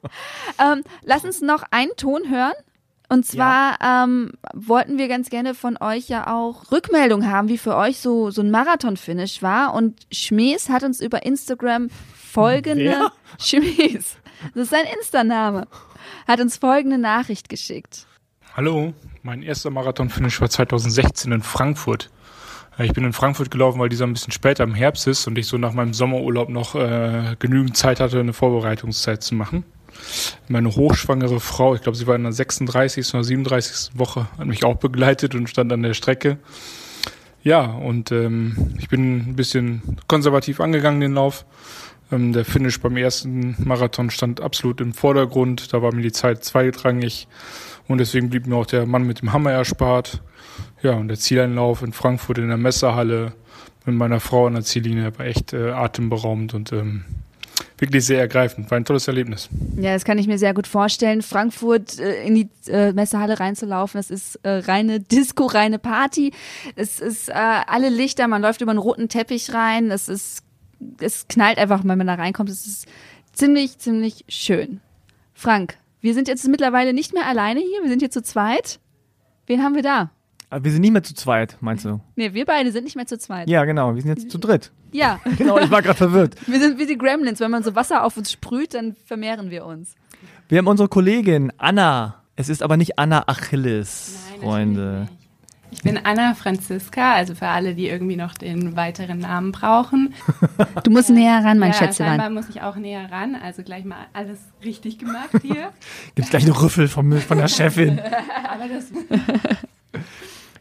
ähm, 0.60 0.84
lass 1.04 1.26
uns 1.26 1.42
noch 1.42 1.64
einen 1.72 1.92
Ton 1.98 2.30
hören. 2.30 2.54
Und 3.10 3.26
zwar 3.26 3.78
ähm, 3.82 4.34
wollten 4.54 4.98
wir 4.98 5.08
ganz 5.08 5.30
gerne 5.30 5.54
von 5.54 5.78
euch 5.78 6.10
ja 6.10 6.28
auch 6.28 6.72
Rückmeldung 6.74 7.26
haben, 7.26 7.48
wie 7.48 7.58
für 7.58 7.76
euch 7.78 8.00
so, 8.00 8.32
so 8.32 8.42
ein 8.42 8.52
Marathon-Finish 8.52 9.42
war. 9.42 9.74
Und 9.74 10.08
Schmies 10.12 10.70
hat 10.70 10.84
uns 10.84 11.00
über 11.00 11.26
Instagram 11.26 11.90
folgende 12.14 12.84
Wer? 12.84 13.12
Schmies, 13.40 14.18
das 14.54 14.64
ist 14.64 14.70
sein 14.70 14.86
Insta-Name, 14.98 15.68
hat 16.28 16.40
uns 16.40 16.58
folgende 16.58 16.98
Nachricht 16.98 17.50
geschickt. 17.50 18.06
Hallo, 18.56 18.94
mein 19.22 19.44
erster 19.44 19.70
Marathon-Finish 19.70 20.42
war 20.42 20.50
2016 20.50 21.32
in 21.32 21.42
Frankfurt. 21.42 22.10
Äh, 22.78 22.86
Ich 22.86 22.94
bin 22.94 23.04
in 23.04 23.14
Frankfurt 23.14 23.52
gelaufen, 23.52 23.80
weil 23.80 23.90
dieser 23.90 24.06
ein 24.06 24.14
bisschen 24.14 24.32
später 24.32 24.64
im 24.64 24.74
Herbst 24.74 25.08
ist 25.08 25.28
und 25.28 25.38
ich 25.38 25.48
so 25.48 25.58
nach 25.58 25.74
meinem 25.74 25.94
Sommerurlaub 25.94 26.50
noch 26.50 26.76
äh, 26.76 27.36
genügend 27.40 27.78
Zeit 27.78 28.00
hatte, 28.00 28.20
eine 28.20 28.34
Vorbereitungszeit 28.34 29.24
zu 29.24 29.36
machen. 29.36 29.64
Meine 30.48 30.76
hochschwangere 30.76 31.40
Frau, 31.40 31.76
ich 31.76 31.82
glaube, 31.82 31.98
sie 31.98 32.08
war 32.08 32.16
in 32.16 32.24
der 32.24 32.32
36. 32.32 33.14
oder 33.14 33.24
37. 33.24 33.98
Woche, 33.98 34.28
hat 34.38 34.46
mich 34.46 34.64
auch 34.64 34.78
begleitet 34.78 35.34
und 35.36 35.50
stand 35.50 35.72
an 35.74 35.82
der 35.82 35.94
Strecke. 35.94 36.38
Ja, 37.44 37.62
und 37.62 38.12
ähm, 38.12 38.74
ich 38.78 38.90
bin 38.90 39.30
ein 39.30 39.36
bisschen 39.36 39.98
konservativ 40.08 40.60
angegangen, 40.60 41.00
den 41.00 41.14
Lauf. 41.14 41.46
Ähm, 42.12 42.34
der 42.34 42.46
Finish 42.46 42.80
beim 42.80 42.98
ersten 42.98 43.56
Marathon 43.60 44.10
stand 44.10 44.42
absolut 44.42 44.82
im 44.82 44.94
Vordergrund. 44.94 45.74
Da 45.74 45.82
war 45.82 45.94
mir 45.94 46.02
die 46.02 46.12
Zeit 46.12 46.44
zweitrangig. 46.44 47.28
Und 47.88 48.00
deswegen 48.00 48.30
blieb 48.30 48.48
mir 48.48 48.56
auch 48.56 48.66
der 48.66 48.86
Mann 48.86 49.04
mit 49.04 49.22
dem 49.22 49.34
Hammer 49.34 49.52
erspart. 49.52 50.22
Ja, 50.82 50.94
und 50.94 51.08
der 51.08 51.18
Zieleinlauf 51.18 51.82
in 51.82 51.94
Frankfurt 51.94 52.38
in 52.38 52.48
der 52.50 52.58
Messehalle 52.58 53.34
mit 53.86 53.96
meiner 53.96 54.20
Frau 54.20 54.48
an 54.48 54.54
der 54.54 54.64
Ziellinie 54.64 55.18
war 55.18 55.26
echt 55.26 55.54
äh, 55.54 55.72
atemberaubend 55.72 56.54
und 56.54 56.74
ähm, 56.74 57.06
wirklich 57.78 58.06
sehr 58.06 58.20
ergreifend. 58.20 58.70
War 58.70 58.78
ein 58.78 58.86
tolles 58.86 59.08
Erlebnis. 59.08 59.50
Ja, 59.78 59.94
das 59.94 60.04
kann 60.04 60.18
ich 60.18 60.28
mir 60.28 60.38
sehr 60.38 60.54
gut 60.54 60.68
vorstellen. 60.68 61.22
Frankfurt 61.22 62.00
äh, 62.00 62.24
in 62.24 62.36
die 62.36 62.50
äh, 62.68 62.92
Messehalle 62.92 63.40
reinzulaufen, 63.40 64.00
das 64.00 64.12
ist 64.12 64.36
äh, 64.44 64.50
reine 64.50 65.00
Disco, 65.12 65.46
reine 65.46 65.80
Party. 65.80 66.34
Es 66.76 67.00
ist 67.00 67.30
äh, 67.30 67.34
alle 67.34 67.90
Lichter, 67.90 68.28
man 68.28 68.42
läuft 68.42 68.62
über 68.62 68.72
einen 68.72 68.80
roten 68.80 69.10
Teppich 69.10 69.54
rein. 69.54 69.92
Es 69.92 70.10
ist, 70.10 70.44
es 71.00 71.28
knallt 71.28 71.58
einfach, 71.58 71.84
wenn 71.84 71.98
man 71.98 72.08
da 72.08 72.16
reinkommt. 72.16 72.50
Es 72.50 72.66
ist 72.66 72.88
ziemlich, 73.34 73.78
ziemlich 73.80 74.26
schön. 74.28 74.82
Frank, 75.34 75.78
wir 76.02 76.14
sind 76.14 76.28
jetzt 76.28 76.48
mittlerweile 76.48 76.94
nicht 76.94 77.14
mehr 77.14 77.28
alleine 77.28 77.60
hier. 77.60 77.82
Wir 77.82 77.90
sind 77.90 78.00
hier 78.00 78.12
zu 78.12 78.22
zweit. 78.24 78.80
Wen 79.46 79.64
haben 79.64 79.76
wir 79.76 79.84
da? 79.84 80.12
Aber 80.50 80.64
wir 80.64 80.72
sind 80.72 80.82
nicht 80.82 80.92
mehr 80.94 81.04
zu 81.04 81.14
zweit, 81.14 81.58
meinst 81.60 81.84
du? 81.86 82.00
Nee, 82.16 82.34
wir 82.34 82.46
beide 82.46 82.72
sind 82.72 82.86
nicht 82.86 82.96
mehr 82.96 83.06
zu 83.06 83.18
zweit. 83.18 83.50
Ja, 83.50 83.66
genau. 83.66 83.96
Wir 83.96 84.02
sind 84.02 84.18
jetzt 84.18 84.32
zu 84.32 84.38
dritt. 84.38 84.72
Ja, 84.94 85.20
Genau, 85.38 85.58
ich 85.60 85.70
war 85.70 85.82
gerade 85.82 85.98
verwirrt. 85.98 86.36
wir 86.48 86.60
sind 86.60 86.80
wie 86.80 86.86
die 86.86 86.98
Gremlins. 86.98 87.40
Wenn 87.40 87.52
man 87.52 87.64
so 87.64 87.76
Wasser 87.76 88.04
auf 88.04 88.16
uns 88.18 88.32
sprüht, 88.32 88.74
dann 88.74 88.96
vermehren 89.06 89.50
wir 89.50 89.66
uns. 89.66 89.96
Wir 90.48 90.60
haben 90.60 90.68
unsere 90.68 90.88
Kollegin 90.88 91.52
Anna. 91.58 92.24
Es 92.38 92.48
ist 92.50 92.64
aber 92.64 92.78
nicht 92.78 92.98
Anna 92.98 93.24
Achilles, 93.28 94.16
Freunde. 94.40 95.10
Ich 95.70 95.84
bin 95.84 96.00
Anna 96.04 96.34
Franziska, 96.34 97.14
also 97.14 97.36
für 97.36 97.48
alle, 97.48 97.76
die 97.76 97.90
irgendwie 97.90 98.16
noch 98.16 98.34
den 98.34 98.76
weiteren 98.76 99.20
Namen 99.20 99.52
brauchen. 99.52 100.14
Du 100.84 100.92
musst 100.92 101.10
näher 101.10 101.44
ran, 101.44 101.60
mein 101.60 101.72
ja, 101.72 101.78
Schätzelein. 101.78 102.20
scheinbar 102.20 102.30
muss 102.30 102.50
ich 102.50 102.62
auch 102.62 102.76
näher 102.78 103.12
ran, 103.12 103.36
also 103.36 103.64
gleich 103.64 103.84
mal 103.84 104.06
alles 104.14 104.40
richtig 104.64 105.00
gemacht 105.00 105.30
hier. 105.42 105.72
Gibt's 106.16 106.30
gleich 106.30 106.44
einen 106.44 106.54
Rüffel 106.54 106.88
vom, 106.88 107.12
von 107.20 107.38
der 107.38 107.48
Chefin. 107.48 108.00
Aber 108.50 108.68
das 108.70 108.92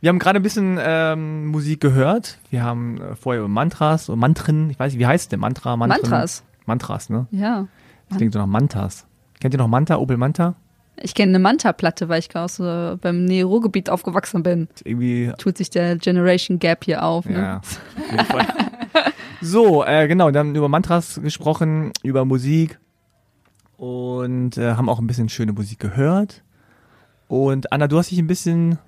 Wir 0.00 0.08
haben 0.08 0.18
gerade 0.18 0.40
ein 0.40 0.42
bisschen 0.42 0.78
ähm, 0.80 1.46
Musik 1.46 1.80
gehört. 1.80 2.38
Wir 2.50 2.64
haben 2.64 3.00
äh, 3.00 3.14
vorher 3.14 3.40
über 3.40 3.48
Mantras 3.48 4.08
und 4.08 4.18
Mantren, 4.18 4.70
ich 4.70 4.78
weiß 4.78 4.92
nicht, 4.92 5.00
wie 5.00 5.06
heißt 5.06 5.30
der? 5.30 5.38
Mantra, 5.38 5.76
Mantren? 5.76 6.02
Mantras. 6.02 6.42
Mantras, 6.64 7.10
ne? 7.10 7.26
Ja. 7.30 7.68
Das 8.08 8.18
klingt 8.18 8.32
so 8.32 8.38
nach 8.38 8.46
Mantas. 8.46 9.06
Kennt 9.40 9.54
ihr 9.54 9.58
noch 9.58 9.68
Manta, 9.68 9.96
Opel 9.96 10.16
Manta? 10.16 10.56
Ich 11.00 11.14
kenne 11.14 11.30
eine 11.30 11.38
Manta-Platte, 11.38 12.08
weil 12.08 12.20
ich 12.20 12.34
aus, 12.34 12.58
äh, 12.58 12.96
beim 12.96 13.24
Nähe-Ruhrgebiet 13.24 13.90
aufgewachsen 13.90 14.42
bin. 14.42 14.68
Irgendwie, 14.84 15.32
Tut 15.38 15.58
sich 15.58 15.70
der 15.70 15.96
Generation 15.96 16.58
Gap 16.58 16.84
hier 16.84 17.04
auf. 17.04 17.26
Ne? 17.26 17.38
ja. 17.38 17.56
auf 17.58 17.80
jeden 18.10 18.24
Fall. 18.24 18.46
so, 19.40 19.84
äh, 19.84 20.08
genau, 20.08 20.32
wir 20.32 20.38
haben 20.38 20.54
über 20.54 20.68
Mantras 20.68 21.20
gesprochen, 21.22 21.92
über 22.02 22.24
Musik 22.24 22.78
und 23.76 24.56
äh, 24.56 24.74
haben 24.74 24.88
auch 24.88 24.98
ein 24.98 25.06
bisschen 25.06 25.28
schöne 25.28 25.52
Musik 25.52 25.80
gehört. 25.80 26.42
Und 27.28 27.72
Anna, 27.72 27.88
du 27.88 27.98
hast 27.98 28.10
dich 28.10 28.18
ein 28.18 28.26
bisschen 28.26 28.78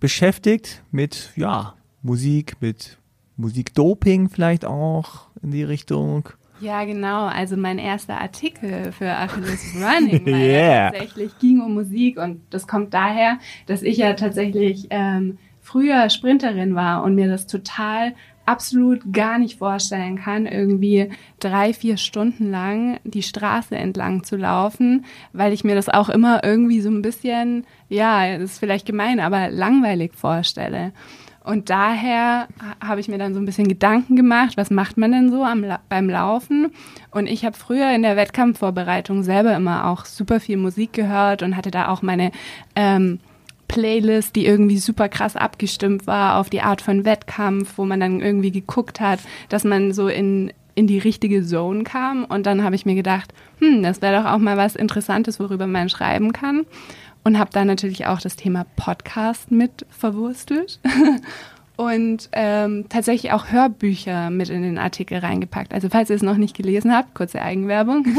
beschäftigt 0.00 0.82
mit, 0.90 1.32
ja, 1.36 1.74
Musik, 2.02 2.56
mit 2.60 2.98
Musikdoping 3.36 4.28
vielleicht 4.28 4.64
auch 4.64 5.28
in 5.42 5.50
die 5.50 5.64
Richtung. 5.64 6.28
Ja, 6.58 6.84
genau. 6.84 7.26
Also 7.26 7.56
mein 7.56 7.78
erster 7.78 8.20
Artikel 8.20 8.92
für 8.92 9.10
Achilles 9.10 9.74
Running 9.74 10.26
Yeah. 10.26 10.90
tatsächlich 10.90 11.38
ging 11.38 11.60
um 11.60 11.74
Musik 11.74 12.18
und 12.18 12.40
das 12.50 12.66
kommt 12.66 12.94
daher, 12.94 13.38
dass 13.66 13.82
ich 13.82 13.98
ja 13.98 14.14
tatsächlich 14.14 14.86
ähm, 14.90 15.38
früher 15.60 16.08
Sprinterin 16.10 16.74
war 16.74 17.02
und 17.02 17.14
mir 17.14 17.28
das 17.28 17.46
total 17.46 18.14
absolut 18.46 19.12
gar 19.12 19.38
nicht 19.38 19.58
vorstellen 19.58 20.16
kann, 20.16 20.46
irgendwie 20.46 21.10
drei, 21.40 21.72
vier 21.72 21.96
Stunden 21.96 22.50
lang 22.50 23.00
die 23.04 23.24
Straße 23.24 23.76
entlang 23.76 24.22
zu 24.22 24.36
laufen, 24.36 25.04
weil 25.32 25.52
ich 25.52 25.64
mir 25.64 25.74
das 25.74 25.88
auch 25.88 26.08
immer 26.08 26.44
irgendwie 26.44 26.80
so 26.80 26.88
ein 26.88 27.02
bisschen, 27.02 27.66
ja, 27.88 28.38
das 28.38 28.52
ist 28.52 28.58
vielleicht 28.60 28.86
gemein, 28.86 29.18
aber 29.18 29.50
langweilig 29.50 30.14
vorstelle. 30.14 30.92
Und 31.46 31.70
daher 31.70 32.48
ha- 32.60 32.88
habe 32.88 33.00
ich 33.00 33.06
mir 33.08 33.18
dann 33.18 33.32
so 33.32 33.40
ein 33.40 33.46
bisschen 33.46 33.68
Gedanken 33.68 34.16
gemacht, 34.16 34.56
was 34.56 34.70
macht 34.70 34.96
man 34.96 35.12
denn 35.12 35.30
so 35.30 35.44
am, 35.44 35.64
beim 35.88 36.10
Laufen? 36.10 36.72
Und 37.12 37.28
ich 37.28 37.44
habe 37.44 37.56
früher 37.56 37.94
in 37.94 38.02
der 38.02 38.16
Wettkampfvorbereitung 38.16 39.22
selber 39.22 39.54
immer 39.54 39.86
auch 39.86 40.04
super 40.06 40.40
viel 40.40 40.56
Musik 40.56 40.92
gehört 40.92 41.42
und 41.42 41.56
hatte 41.56 41.70
da 41.70 41.88
auch 41.88 42.02
meine 42.02 42.32
ähm, 42.74 43.20
Playlist, 43.68 44.34
die 44.36 44.44
irgendwie 44.44 44.78
super 44.78 45.08
krass 45.08 45.36
abgestimmt 45.36 46.06
war 46.08 46.38
auf 46.40 46.50
die 46.50 46.62
Art 46.62 46.82
von 46.82 47.04
Wettkampf, 47.04 47.78
wo 47.78 47.84
man 47.84 48.00
dann 48.00 48.20
irgendwie 48.20 48.50
geguckt 48.50 49.00
hat, 49.00 49.20
dass 49.48 49.64
man 49.64 49.92
so 49.92 50.08
in 50.08 50.52
in 50.78 50.86
die 50.86 50.98
richtige 50.98 51.42
Zone 51.42 51.84
kam 51.84 52.26
und 52.26 52.44
dann 52.44 52.62
habe 52.62 52.74
ich 52.74 52.84
mir 52.84 52.94
gedacht, 52.94 53.32
hm, 53.60 53.82
das 53.82 54.02
wäre 54.02 54.22
doch 54.22 54.30
auch 54.30 54.36
mal 54.36 54.58
was 54.58 54.76
Interessantes, 54.76 55.40
worüber 55.40 55.66
man 55.66 55.88
schreiben 55.88 56.34
kann 56.34 56.66
und 57.26 57.40
habe 57.40 57.50
dann 57.52 57.66
natürlich 57.66 58.06
auch 58.06 58.20
das 58.20 58.36
Thema 58.36 58.64
Podcast 58.76 59.50
mit 59.50 59.84
verwurstelt 59.90 60.78
und 61.76 62.28
ähm, 62.30 62.88
tatsächlich 62.88 63.32
auch 63.32 63.50
Hörbücher 63.50 64.30
mit 64.30 64.48
in 64.48 64.62
den 64.62 64.78
Artikel 64.78 65.18
reingepackt. 65.18 65.74
Also 65.74 65.88
falls 65.88 66.08
ihr 66.08 66.14
es 66.14 66.22
noch 66.22 66.36
nicht 66.36 66.56
gelesen 66.56 66.94
habt, 66.94 67.16
kurze 67.16 67.42
Eigenwerbung. 67.42 68.06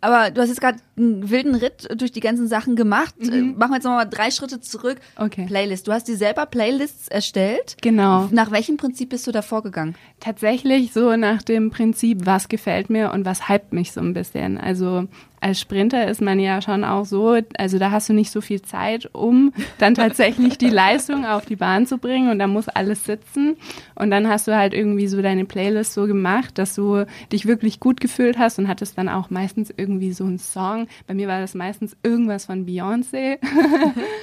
Aber 0.00 0.30
du 0.30 0.40
hast 0.40 0.50
jetzt 0.50 0.60
gerade 0.60 0.78
einen 0.96 1.28
wilden 1.28 1.56
Ritt 1.56 1.88
durch 2.00 2.12
die 2.12 2.20
ganzen 2.20 2.46
Sachen 2.46 2.76
gemacht. 2.76 3.14
Äh, 3.20 3.40
Machen 3.40 3.70
wir 3.70 3.76
jetzt 3.76 3.84
nochmal 3.84 4.08
drei 4.08 4.30
Schritte 4.30 4.60
zurück. 4.60 4.98
Okay. 5.16 5.46
Playlist. 5.46 5.88
Du 5.88 5.92
hast 5.92 6.06
dir 6.06 6.16
selber 6.16 6.46
Playlists 6.46 7.08
erstellt. 7.08 7.76
Genau. 7.82 8.28
Nach 8.30 8.52
welchem 8.52 8.76
Prinzip 8.76 9.08
bist 9.08 9.26
du 9.26 9.32
da 9.32 9.42
vorgegangen? 9.42 9.96
Tatsächlich 10.20 10.92
so 10.92 11.16
nach 11.16 11.42
dem 11.42 11.70
Prinzip, 11.70 12.24
was 12.24 12.48
gefällt 12.48 12.88
mir 12.88 13.10
und 13.10 13.24
was 13.24 13.48
hypt 13.48 13.72
mich 13.72 13.90
so 13.90 14.00
ein 14.00 14.12
bisschen. 14.12 14.58
Also 14.58 15.08
als 15.40 15.60
Sprinter 15.60 16.06
ist 16.08 16.20
man 16.22 16.40
ja 16.40 16.60
schon 16.62 16.82
auch 16.84 17.04
so, 17.04 17.36
also 17.58 17.78
da 17.78 17.90
hast 17.90 18.08
du 18.08 18.12
nicht 18.12 18.30
so 18.30 18.40
viel 18.40 18.62
Zeit, 18.62 19.08
um 19.12 19.52
dann 19.78 19.94
tatsächlich 19.94 20.58
die 20.58 20.68
Leistung 20.70 21.24
auf 21.26 21.44
die 21.46 21.56
Bahn 21.56 21.86
zu 21.86 21.98
bringen 21.98 22.30
und 22.30 22.38
da 22.38 22.46
muss 22.46 22.68
alles 22.68 23.04
sitzen. 23.04 23.56
Und 23.94 24.10
dann 24.10 24.28
hast 24.28 24.48
du 24.48 24.56
halt 24.56 24.74
irgendwie 24.74 25.06
so 25.06 25.20
deine 25.22 25.44
Playlist 25.44 25.92
so 25.94 26.06
gemacht, 26.06 26.58
dass 26.58 26.74
du 26.74 27.04
dich 27.32 27.46
wirklich 27.46 27.80
gut 27.80 28.00
gefühlt 28.00 28.38
hast 28.38 28.58
und 28.58 28.68
hattest 28.68 28.96
dann 28.98 29.08
auch 29.08 29.30
meistens 29.30 29.72
irgendwie 29.76 30.12
so 30.12 30.24
einen 30.24 30.38
Song. 30.38 30.86
Bei 31.06 31.14
mir 31.14 31.28
war 31.28 31.40
das 31.40 31.54
meistens 31.54 31.96
irgendwas 32.02 32.46
von 32.46 32.66
Beyoncé. 32.66 33.38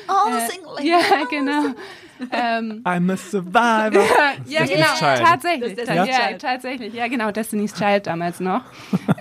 Oh, 0.08 0.80
Äh, 0.80 0.88
ja, 0.88 0.98
genau. 1.30 1.74
Ähm, 2.32 2.82
I'm 2.86 3.12
a 3.12 3.18
survivor. 3.18 4.04
ja, 4.48 4.62
Destiny's 4.62 4.70
genau, 4.70 4.96
Child. 5.16 5.28
tatsächlich. 5.28 5.78
Ja? 5.88 6.06
Ja, 6.06 6.38
tatsächlich. 6.38 6.94
Ja, 6.94 7.08
genau, 7.08 7.32
Destiny's 7.32 7.74
Child 7.74 8.08
damals 8.08 8.40
noch. 8.40 8.62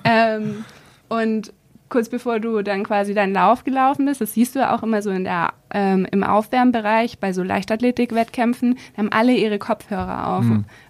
ähm, 0.05 0.65
und 1.09 1.53
kurz 1.93 2.09
bevor 2.09 2.41
du 2.41 2.63
dann 2.63 2.83
quasi 2.85 3.15
deinen 3.15 3.35
Lauf 3.35 3.63
gelaufen 3.65 4.07
bist, 4.07 4.21
das 4.21 4.33
siehst 4.35 4.55
du 4.55 4.61
ja 4.61 4.75
auch 4.75 4.83
immer 4.83 5.03
so 5.03 5.11
in 5.11 5.25
der, 5.25 5.53
ähm, 5.73 6.07
im 6.11 6.25
Aufwärmbereich 6.25 7.19
bei 7.19 7.33
so 7.33 7.43
Leichtathletik-Wettkämpfen, 7.43 8.79
da 8.95 8.99
haben 8.99 9.13
alle 9.13 9.33
ihre 9.35 9.59
Kopfhörer 9.59 10.27
auf, 10.39 10.45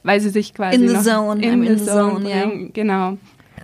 weil 0.05 0.21
sie 0.21 0.31
sich 0.31 0.55
quasi 0.55 0.77
In 0.77 0.89
the 0.89 0.95
noch 0.95 1.03
zone, 1.03 1.45
in 1.45 1.63
in 1.65 1.79
the 1.79 1.85
zone 1.85 2.13
zone, 2.21 2.31
ja. 2.31 2.47
bringen. 2.47 2.73
Genau, 2.73 3.19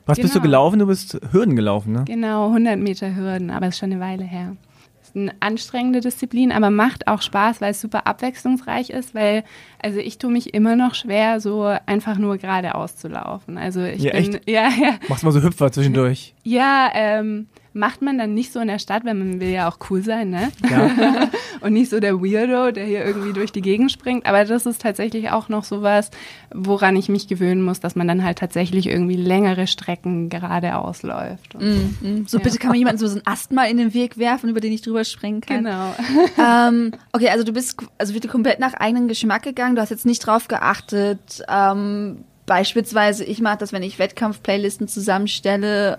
Was 0.07 0.19
bist 0.19 0.35
du 0.35 0.39
Genau. 0.41 0.43
gelaufen? 0.51 0.79
Du 0.81 0.87
bist 0.87 1.19
Hürden 1.33 1.55
gelaufen, 1.57 1.93
ne? 1.93 2.05
genau, 2.07 2.49
100 2.49 2.79
Meter 2.79 3.15
Hürden, 3.15 3.51
aber 3.51 3.69
ist 3.69 3.79
schon 3.79 3.93
eine 3.93 4.01
Weile 4.01 4.25
her. 4.25 4.57
Ist 5.03 5.17
eine 5.17 5.33
anstrengende 5.41 6.01
Disziplin, 6.01 6.53
aber 6.53 6.71
macht 6.71 7.07
auch 7.09 7.23
Spaß, 7.23 7.61
weil 7.61 7.71
es 7.71 7.81
super 7.81 8.07
abwechslungsreich 8.07 8.91
ist, 8.91 9.15
weil, 9.15 9.43
also 9.83 9.99
ich 9.99 10.19
tue 10.19 10.31
mich 10.31 10.55
immer 10.55 10.77
noch 10.77 10.95
schwer, 10.95 11.41
so 11.41 11.63
einfach 11.87 12.19
nur 12.19 12.37
geradeaus 12.39 12.97
zu 12.97 13.09
laufen. 13.09 13.59
Also 13.59 13.83
ich 13.83 14.03
Ja, 14.03 14.13
bin, 14.13 14.35
echt? 14.35 14.41
ja, 14.51 14.69
ja, 14.69 14.95
Machst 15.09 15.25
mal 15.25 15.33
so 15.33 15.43
Hüpfer 15.43 15.71
zwischendurch. 15.73 16.35
ja, 16.45 16.91
ähm, 16.95 17.47
macht 17.75 18.03
man 18.03 18.19
dann 18.19 18.35
nicht 18.35 18.53
so 18.53 18.59
in 18.59 18.67
der 18.67 18.81
Stadt, 18.81 19.05
weil 19.05 19.15
man 19.15 19.41
will 19.41 19.51
ja 19.51 19.69
auch 19.69 19.79
cool 19.89 20.03
sein, 20.03 20.31
ne? 20.31 20.51
Ja. 20.69 21.29
Und 21.61 21.75
nicht 21.75 21.91
so 21.91 22.01
der 22.01 22.21
Weirdo, 22.21 22.73
der 22.73 22.85
hier 22.87 23.05
irgendwie 23.05 23.33
durch 23.33 23.53
die 23.53 23.61
Gegend 23.63 23.93
springt. 23.93 24.27
Aber 24.27 24.45
das 24.45 24.67
ist 24.67 24.81
tatsächlich 24.83 25.31
auch 25.31 25.49
noch 25.49 25.63
sowas, 25.65 26.11
woran 26.53 26.97
ich 26.97 27.09
mich 27.09 27.29
gewöhnen 27.29 27.63
muss, 27.63 27.79
dass 27.79 27.95
man 27.95 28.09
dann 28.09 28.25
halt 28.25 28.39
tatsächlich 28.39 28.87
irgendwie 28.89 29.15
längere 29.17 29.67
Strecken 29.69 30.29
geradeaus 30.29 31.03
läuft. 31.05 31.55
Und 31.55 32.01
Mhm. 32.01 32.27
So 32.27 32.39
Ja. 32.39 32.43
bitte 32.45 32.59
kann 32.59 32.71
man 32.71 32.79
jemanden 32.79 32.99
so, 32.99 33.07
so 33.07 33.17
ein 33.17 33.23
Asthma 33.27 33.65
in 33.67 33.77
den 33.77 33.95
Weg 33.95 34.19
werfen, 34.19 34.49
über 34.49 34.61
den 34.61 34.73
ich 34.73 34.83
drüber 34.83 35.05
springen 35.05 35.41
kann. 35.41 35.65
Genau. 35.65 35.95
ähm, 36.39 36.93
okay, 37.13 37.29
also 37.29 37.45
du 37.45 37.53
bist 37.53 37.77
also 37.99 38.15
wirklich 38.15 38.33
komplett 38.33 38.59
nach 38.59 38.75
eigenem 38.75 39.07
Geschmack 39.09 39.43
gegangen. 39.43 39.68
Du 39.75 39.81
hast 39.81 39.91
jetzt 39.91 40.07
nicht 40.07 40.27
drauf 40.27 40.49
geachtet. 40.49 41.43
Ähm, 41.49 42.25
beispielsweise, 42.47 43.25
ich 43.25 43.41
mag 43.41 43.59
das, 43.59 43.73
wenn 43.73 43.83
ich 43.83 43.99
Wettkampf-Playlisten 43.99 44.89
zusammenstelle, 44.89 45.99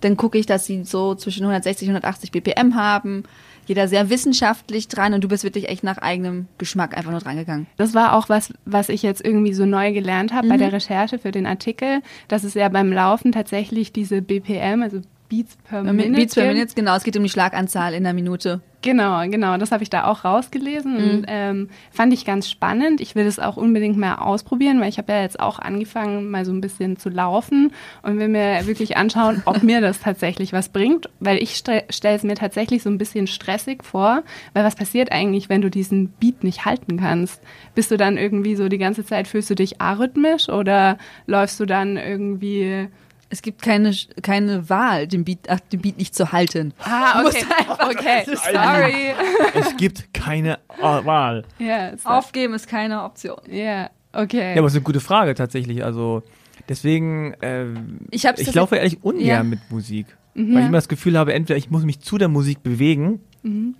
dann 0.00 0.16
gucke 0.16 0.38
ich, 0.38 0.46
dass 0.46 0.64
sie 0.64 0.84
so 0.84 1.14
zwischen 1.14 1.42
160 1.42 1.88
und 1.88 1.96
180 1.96 2.32
BPM 2.32 2.74
haben. 2.74 3.24
Jeder 3.66 3.86
sehr 3.86 4.10
wissenschaftlich 4.10 4.88
dran 4.88 5.14
und 5.14 5.22
du 5.22 5.28
bist 5.28 5.44
wirklich 5.44 5.68
echt 5.68 5.84
nach 5.84 5.98
eigenem 5.98 6.48
Geschmack 6.58 6.96
einfach 6.96 7.10
nur 7.10 7.20
dran 7.20 7.36
gegangen. 7.36 7.66
Das 7.76 7.94
war 7.94 8.14
auch 8.14 8.28
was, 8.28 8.52
was 8.64 8.88
ich 8.88 9.02
jetzt 9.02 9.24
irgendwie 9.24 9.52
so 9.52 9.66
neu 9.66 9.92
gelernt 9.92 10.32
habe 10.32 10.48
bei 10.48 10.56
der 10.56 10.72
Recherche 10.72 11.18
für 11.18 11.30
den 11.30 11.46
Artikel, 11.46 12.00
dass 12.26 12.42
es 12.42 12.54
ja 12.54 12.68
beim 12.68 12.92
Laufen 12.92 13.30
tatsächlich 13.30 13.92
diese 13.92 14.22
BPM, 14.22 14.82
also 14.82 15.00
Beats 15.28 15.56
per 15.68 15.84
Minute, 15.84 16.10
Beats 16.12 16.34
per. 16.34 16.52
Minute, 16.52 16.74
genau, 16.74 16.96
es 16.96 17.04
geht 17.04 17.16
um 17.16 17.22
die 17.22 17.28
Schlaganzahl 17.28 17.94
in 17.94 18.02
der 18.02 18.14
Minute. 18.14 18.60
Genau, 18.82 19.20
genau. 19.28 19.58
Das 19.58 19.72
habe 19.72 19.82
ich 19.82 19.90
da 19.90 20.04
auch 20.04 20.24
rausgelesen 20.24 20.96
und 20.96 21.24
ähm, 21.28 21.68
fand 21.90 22.14
ich 22.14 22.24
ganz 22.24 22.48
spannend. 22.48 23.02
Ich 23.02 23.14
will 23.14 23.26
das 23.26 23.38
auch 23.38 23.58
unbedingt 23.58 23.98
mal 23.98 24.14
ausprobieren, 24.14 24.80
weil 24.80 24.88
ich 24.88 24.96
habe 24.96 25.12
ja 25.12 25.20
jetzt 25.20 25.38
auch 25.38 25.58
angefangen, 25.58 26.30
mal 26.30 26.46
so 26.46 26.52
ein 26.52 26.62
bisschen 26.62 26.96
zu 26.96 27.10
laufen 27.10 27.72
und 28.02 28.18
will 28.18 28.28
mir 28.28 28.66
wirklich 28.66 28.96
anschauen, 28.96 29.42
ob 29.44 29.62
mir 29.62 29.82
das 29.82 30.00
tatsächlich 30.00 30.54
was 30.54 30.70
bringt, 30.70 31.10
weil 31.20 31.42
ich 31.42 31.56
stelle 31.56 31.84
es 31.90 32.22
mir 32.22 32.36
tatsächlich 32.36 32.82
so 32.82 32.88
ein 32.88 32.96
bisschen 32.96 33.26
stressig 33.26 33.84
vor, 33.84 34.22
weil 34.54 34.64
was 34.64 34.76
passiert 34.76 35.12
eigentlich, 35.12 35.50
wenn 35.50 35.60
du 35.60 35.70
diesen 35.70 36.08
Beat 36.08 36.42
nicht 36.42 36.64
halten 36.64 36.98
kannst? 36.98 37.42
Bist 37.74 37.90
du 37.90 37.98
dann 37.98 38.16
irgendwie 38.16 38.56
so 38.56 38.70
die 38.70 38.78
ganze 38.78 39.04
Zeit, 39.04 39.28
fühlst 39.28 39.50
du 39.50 39.54
dich 39.54 39.80
arrhythmisch 39.80 40.48
oder 40.48 40.96
läufst 41.26 41.60
du 41.60 41.66
dann 41.66 41.98
irgendwie... 41.98 42.88
Es 43.32 43.42
gibt 43.42 43.62
keine, 43.62 43.94
keine 44.22 44.68
Wahl, 44.68 45.06
den 45.06 45.24
Beat, 45.24 45.38
ach, 45.48 45.60
den 45.72 45.80
Beat 45.80 45.96
nicht 45.98 46.14
zu 46.16 46.32
halten. 46.32 46.74
Ah, 46.82 47.22
okay, 47.24 47.44
okay, 47.78 48.22
sorry. 48.26 49.14
Es 49.54 49.76
gibt 49.76 50.12
keine 50.12 50.58
Wahl. 50.80 51.44
Ja, 51.58 51.92
Aufgeben 52.04 52.54
ist 52.54 52.66
keine 52.68 53.04
Option. 53.04 53.38
ja, 53.48 53.88
okay. 54.12 54.54
Ja, 54.54 54.58
aber 54.58 54.66
es 54.66 54.72
ist 54.72 54.78
eine 54.78 54.84
gute 54.84 55.00
Frage 55.00 55.34
tatsächlich. 55.34 55.84
Also 55.84 56.22
deswegen, 56.68 57.34
äh, 57.40 57.66
Ich 58.10 58.24
ich 58.24 58.54
laufe 58.54 58.76
ehrlich 58.76 59.02
ungern 59.04 59.24
Ja. 59.26 59.42
mit 59.44 59.60
Musik. 59.70 60.06
Weil 60.34 60.44
ich 60.44 60.66
immer 60.66 60.78
das 60.78 60.88
Gefühl 60.88 61.18
habe, 61.18 61.34
entweder 61.34 61.56
ich 61.58 61.70
muss 61.70 61.84
mich 61.84 62.00
zu 62.00 62.16
der 62.16 62.28
Musik 62.28 62.62
bewegen, 62.62 63.20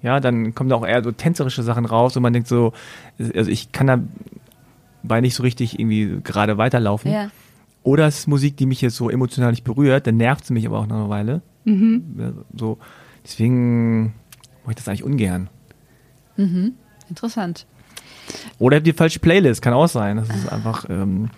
ja, 0.02 0.20
dann 0.20 0.54
kommen 0.54 0.70
da 0.70 0.76
auch 0.76 0.86
eher 0.86 1.02
so 1.02 1.10
tänzerische 1.12 1.62
Sachen 1.62 1.84
raus 1.86 2.16
und 2.16 2.22
man 2.22 2.32
denkt 2.32 2.48
so, 2.48 2.72
also 3.34 3.50
ich 3.50 3.72
kann 3.72 4.08
dabei 5.02 5.20
nicht 5.20 5.34
so 5.34 5.42
richtig 5.42 5.78
irgendwie 5.78 6.18
gerade 6.24 6.56
weiterlaufen. 6.58 7.10
Ja. 7.12 7.30
Oder 7.82 8.06
es 8.06 8.20
ist 8.20 8.26
Musik, 8.26 8.56
die 8.56 8.66
mich 8.66 8.80
jetzt 8.82 8.96
so 8.96 9.08
emotional 9.10 9.50
nicht 9.50 9.64
berührt, 9.64 10.06
dann 10.06 10.16
nervt 10.16 10.44
sie 10.46 10.52
mich 10.52 10.66
aber 10.66 10.78
auch 10.80 10.86
nach 10.86 10.96
einer 10.96 11.08
Weile. 11.08 11.42
Ja, 11.64 12.32
So, 12.56 12.78
deswegen 13.24 14.14
mache 14.62 14.70
ich 14.70 14.76
das 14.76 14.88
eigentlich 14.88 15.04
ungern. 15.04 15.48
Interessant. 17.08 17.66
Oder 18.58 18.76
ihr 18.76 18.78
habt 18.80 18.86
die 18.86 18.92
falsche 18.92 19.18
Playlist, 19.18 19.62
kann 19.62 19.72
auch 19.74 19.88
sein, 19.88 20.16
dass 20.18 20.28
es 20.30 20.48
einfach 20.48 20.86
ähm, 20.88 21.30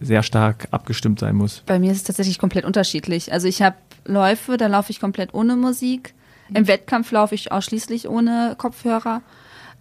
sehr 0.00 0.22
stark 0.22 0.68
abgestimmt 0.70 1.20
sein 1.20 1.36
muss. 1.36 1.62
Bei 1.66 1.78
mir 1.78 1.92
ist 1.92 1.98
es 1.98 2.04
tatsächlich 2.04 2.38
komplett 2.38 2.64
unterschiedlich. 2.64 3.32
Also 3.32 3.48
ich 3.48 3.62
habe 3.62 3.76
Läufe, 4.04 4.56
da 4.56 4.66
laufe 4.66 4.90
ich 4.90 5.00
komplett 5.00 5.32
ohne 5.34 5.56
Musik. 5.56 6.14
Im 6.52 6.66
Wettkampf 6.68 7.10
laufe 7.10 7.34
ich 7.34 7.52
ausschließlich 7.52 8.08
ohne 8.08 8.54
Kopfhörer. 8.58 9.22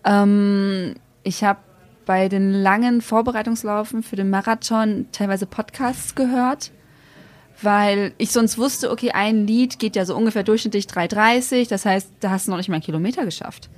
Ähm, 0.05 0.95
ich 1.23 1.43
habe 1.43 1.59
bei 2.05 2.30
den 2.30 2.51
langen 2.53 3.01
Vorbereitungslaufen 3.01 4.03
für 4.03 4.15
den 4.15 4.30
Marathon 4.30 5.05
teilweise 5.11 5.45
Podcasts 5.45 6.15
gehört, 6.15 6.71
weil 7.61 8.13
ich 8.17 8.31
sonst 8.31 8.57
wusste, 8.57 8.91
okay, 8.91 9.11
ein 9.11 9.47
Lied 9.47 9.80
geht 9.80 9.95
ja 9.95 10.05
so 10.05 10.15
ungefähr 10.15 10.43
durchschnittlich 10.43 10.85
3,30, 10.85 11.69
das 11.69 11.85
heißt, 11.85 12.09
da 12.19 12.31
hast 12.31 12.47
du 12.47 12.51
noch 12.51 12.57
nicht 12.57 12.69
mal 12.69 12.75
einen 12.75 12.84
Kilometer 12.84 13.25
geschafft, 13.25 13.69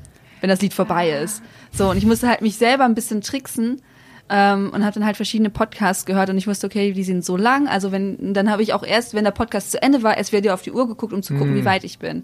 wenn 0.41 0.49
das 0.49 0.61
Lied 0.61 0.73
vorbei 0.73 1.09
ist. 1.11 1.41
So, 1.71 1.89
und 1.89 1.97
ich 1.97 2.05
musste 2.05 2.27
halt 2.27 2.41
mich 2.41 2.55
selber 2.55 2.85
ein 2.85 2.95
bisschen 2.95 3.21
tricksen 3.21 3.81
ähm, 4.29 4.71
und 4.73 4.83
habe 4.83 4.93
dann 4.95 5.05
halt 5.05 5.17
verschiedene 5.17 5.49
Podcasts 5.49 6.05
gehört 6.05 6.29
und 6.29 6.37
ich 6.37 6.47
wusste, 6.47 6.65
okay, 6.67 6.93
die 6.93 7.03
sind 7.03 7.23
so 7.23 7.37
lang, 7.37 7.67
also 7.67 7.91
wenn, 7.91 8.33
dann 8.33 8.49
habe 8.49 8.63
ich 8.63 8.73
auch 8.73 8.83
erst, 8.83 9.13
wenn 9.13 9.23
der 9.23 9.31
Podcast 9.31 9.71
zu 9.71 9.81
Ende 9.81 10.01
war, 10.03 10.17
erst 10.17 10.31
wieder 10.31 10.53
auf 10.53 10.61
die 10.63 10.71
Uhr 10.71 10.87
geguckt, 10.87 11.13
um 11.13 11.21
zu 11.21 11.33
gucken, 11.35 11.53
Mm. 11.53 11.57
wie 11.57 11.65
weit 11.65 11.83
ich 11.83 11.99
bin. 11.99 12.23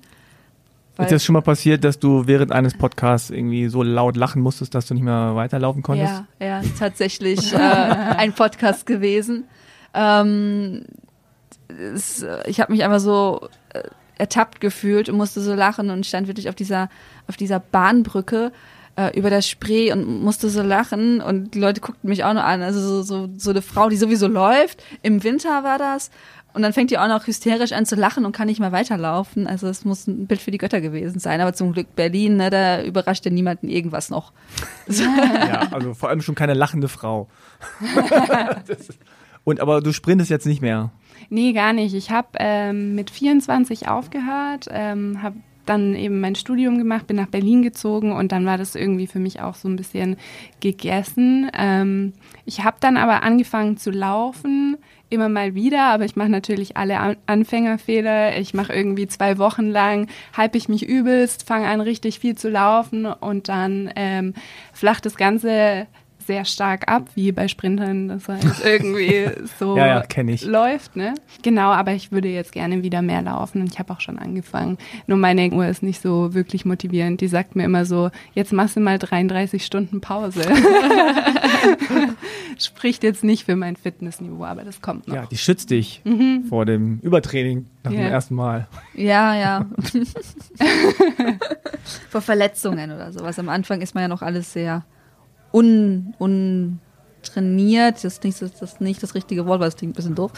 Ist 1.01 1.11
das 1.11 1.23
schon 1.23 1.33
mal 1.33 1.41
passiert, 1.41 1.83
dass 1.83 1.99
du 1.99 2.27
während 2.27 2.51
eines 2.51 2.77
Podcasts 2.77 3.29
irgendwie 3.29 3.67
so 3.67 3.83
laut 3.83 4.15
lachen 4.15 4.41
musstest, 4.41 4.75
dass 4.75 4.87
du 4.87 4.93
nicht 4.93 5.03
mehr 5.03 5.35
weiterlaufen 5.35 5.81
konntest? 5.81 6.23
Ja, 6.39 6.45
ja, 6.45 6.59
ist 6.59 6.79
tatsächlich 6.79 7.53
äh, 7.53 7.57
ein 7.57 8.33
Podcast 8.33 8.85
gewesen. 8.85 9.45
Ähm, 9.93 10.85
es, 11.67 12.25
ich 12.45 12.59
habe 12.59 12.71
mich 12.71 12.83
einfach 12.83 12.99
so 12.99 13.49
äh, 13.73 13.83
ertappt 14.17 14.61
gefühlt 14.61 15.09
und 15.09 15.17
musste 15.17 15.41
so 15.41 15.53
lachen 15.53 15.89
und 15.89 16.05
stand 16.05 16.27
wirklich 16.27 16.49
auf 16.49 16.55
dieser, 16.55 16.89
auf 17.27 17.37
dieser 17.37 17.59
Bahnbrücke 17.59 18.51
äh, 18.95 19.17
über 19.17 19.29
der 19.29 19.41
Spree 19.41 19.91
und 19.91 20.21
musste 20.21 20.49
so 20.49 20.61
lachen 20.61 21.21
und 21.21 21.53
die 21.53 21.59
Leute 21.59 21.81
guckten 21.81 22.09
mich 22.09 22.23
auch 22.23 22.33
noch 22.33 22.43
an. 22.43 22.61
Also 22.61 22.79
so, 22.79 23.01
so, 23.01 23.29
so 23.37 23.49
eine 23.51 23.61
Frau, 23.61 23.89
die 23.89 23.97
sowieso 23.97 24.27
läuft. 24.27 24.83
Im 25.01 25.23
Winter 25.23 25.63
war 25.63 25.77
das. 25.77 26.11
Und 26.53 26.63
dann 26.63 26.73
fängt 26.73 26.91
die 26.91 26.97
auch 26.97 27.07
noch 27.07 27.27
hysterisch 27.27 27.71
an 27.71 27.85
zu 27.85 27.95
lachen 27.95 28.25
und 28.25 28.33
kann 28.33 28.47
nicht 28.47 28.59
mehr 28.59 28.71
weiterlaufen. 28.71 29.47
Also 29.47 29.67
es 29.67 29.85
muss 29.85 30.07
ein 30.07 30.27
Bild 30.27 30.41
für 30.41 30.51
die 30.51 30.57
Götter 30.57 30.81
gewesen 30.81 31.19
sein. 31.19 31.39
Aber 31.39 31.53
zum 31.53 31.71
Glück 31.71 31.95
Berlin, 31.95 32.37
ne, 32.37 32.49
da 32.49 32.83
überrascht 32.83 33.25
ja 33.25 33.31
niemanden 33.31 33.69
irgendwas 33.69 34.09
noch. 34.09 34.31
Ja, 34.91 35.67
also 35.71 35.93
vor 35.93 36.09
allem 36.09 36.21
schon 36.21 36.35
keine 36.35 36.53
lachende 36.53 36.87
Frau. 36.87 37.27
Und 39.43 39.59
aber 39.59 39.81
du 39.81 39.91
sprintest 39.91 40.29
jetzt 40.29 40.45
nicht 40.45 40.61
mehr. 40.61 40.91
Nee, 41.29 41.53
gar 41.53 41.73
nicht. 41.73 41.95
Ich 41.95 42.11
habe 42.11 42.27
ähm, 42.39 42.95
mit 42.95 43.09
24 43.09 43.87
aufgehört, 43.87 44.67
ähm, 44.69 45.23
habe 45.23 45.37
dann 45.65 45.95
eben 45.95 46.19
mein 46.19 46.35
Studium 46.35 46.77
gemacht, 46.77 47.07
bin 47.07 47.15
nach 47.17 47.27
Berlin 47.27 47.61
gezogen 47.61 48.11
und 48.11 48.31
dann 48.31 48.45
war 48.45 48.57
das 48.57 48.75
irgendwie 48.75 49.07
für 49.07 49.19
mich 49.19 49.41
auch 49.41 49.55
so 49.55 49.67
ein 49.67 49.75
bisschen 49.75 50.17
gegessen. 50.59 51.49
Ähm, 51.53 52.13
ich 52.45 52.63
habe 52.63 52.77
dann 52.79 52.97
aber 52.97 53.23
angefangen 53.23 53.77
zu 53.77 53.91
laufen, 53.91 54.77
immer 55.11 55.29
mal 55.29 55.55
wieder, 55.55 55.83
aber 55.83 56.05
ich 56.05 56.15
mache 56.15 56.29
natürlich 56.29 56.77
alle 56.77 56.99
An 56.99 57.17
Anfängerfehler. 57.25 58.37
Ich 58.37 58.53
mache 58.53 58.73
irgendwie 58.73 59.07
zwei 59.07 59.37
Wochen 59.37 59.69
lang, 59.69 60.07
hype 60.35 60.55
ich 60.55 60.69
mich 60.69 60.87
übelst, 60.87 61.47
fange 61.47 61.67
an 61.67 61.81
richtig 61.81 62.19
viel 62.19 62.35
zu 62.37 62.49
laufen 62.49 63.05
und 63.05 63.49
dann 63.49 63.91
ähm, 63.95 64.33
flacht 64.73 65.05
das 65.05 65.15
Ganze 65.15 65.87
sehr 66.25 66.45
stark 66.45 66.89
ab, 66.91 67.09
wie 67.15 67.31
bei 67.31 67.47
Sprintern, 67.47 68.07
das 68.07 68.27
heißt 68.27 68.63
irgendwie 68.65 69.29
so 69.59 69.75
Ja, 69.77 69.87
ja, 69.87 70.03
läuft, 70.45 70.95
ne? 70.95 71.13
Genau, 71.43 71.71
aber 71.71 71.93
ich 71.93 72.11
würde 72.11 72.27
jetzt 72.29 72.51
gerne 72.51 72.83
wieder 72.83 73.01
mehr 73.01 73.21
laufen 73.21 73.61
und 73.61 73.71
ich 73.71 73.79
habe 73.79 73.91
auch 73.93 73.99
schon 74.01 74.17
angefangen. 74.19 74.77
Nur 75.07 75.17
meine 75.17 75.49
Uhr 75.51 75.65
ist 75.67 75.83
nicht 75.83 76.01
so 76.01 76.33
wirklich 76.33 76.65
motivierend. 76.65 77.21
Die 77.21 77.27
sagt 77.27 77.55
mir 77.55 77.63
immer 77.63 77.85
so, 77.85 78.09
jetzt 78.33 78.53
machst 78.53 78.75
du 78.75 78.79
mal 78.79 78.97
33 78.99 79.65
Stunden 79.65 80.01
Pause. 80.01 80.41
Spricht 82.57 83.03
jetzt 83.03 83.23
nicht 83.23 83.45
für 83.45 83.55
mein 83.55 83.75
Fitnessniveau, 83.75 84.43
aber 84.45 84.63
das 84.63 84.81
kommt 84.81 85.07
noch. 85.07 85.15
Ja, 85.15 85.25
die 85.25 85.37
schützt 85.37 85.69
dich 85.71 86.01
Mhm. 86.03 86.45
vor 86.49 86.65
dem 86.65 86.99
Übertraining 86.99 87.65
nach 87.83 87.91
Ja. 87.91 87.97
dem 88.01 88.11
ersten 88.11 88.35
Mal. 88.35 88.67
Ja, 88.93 89.35
ja. 89.35 89.65
Vor 92.09 92.21
Verletzungen 92.21 92.91
oder 92.91 93.11
sowas. 93.11 93.39
Am 93.39 93.49
Anfang 93.49 93.81
ist 93.81 93.95
man 93.95 94.03
ja 94.03 94.07
noch 94.07 94.21
alles 94.21 94.53
sehr 94.53 94.83
un, 95.53 96.13
untrainiert. 96.19 97.95
Das 97.95 98.03
ist, 98.05 98.23
nicht, 98.23 98.41
das 98.41 98.61
ist 98.61 98.81
nicht 98.81 99.01
das 99.03 99.15
richtige 99.15 99.45
Wort, 99.45 99.59
weil 99.59 99.67
das 99.67 99.75
klingt 99.77 99.93
ein 99.93 99.95
bisschen 99.95 100.15
doof. 100.15 100.31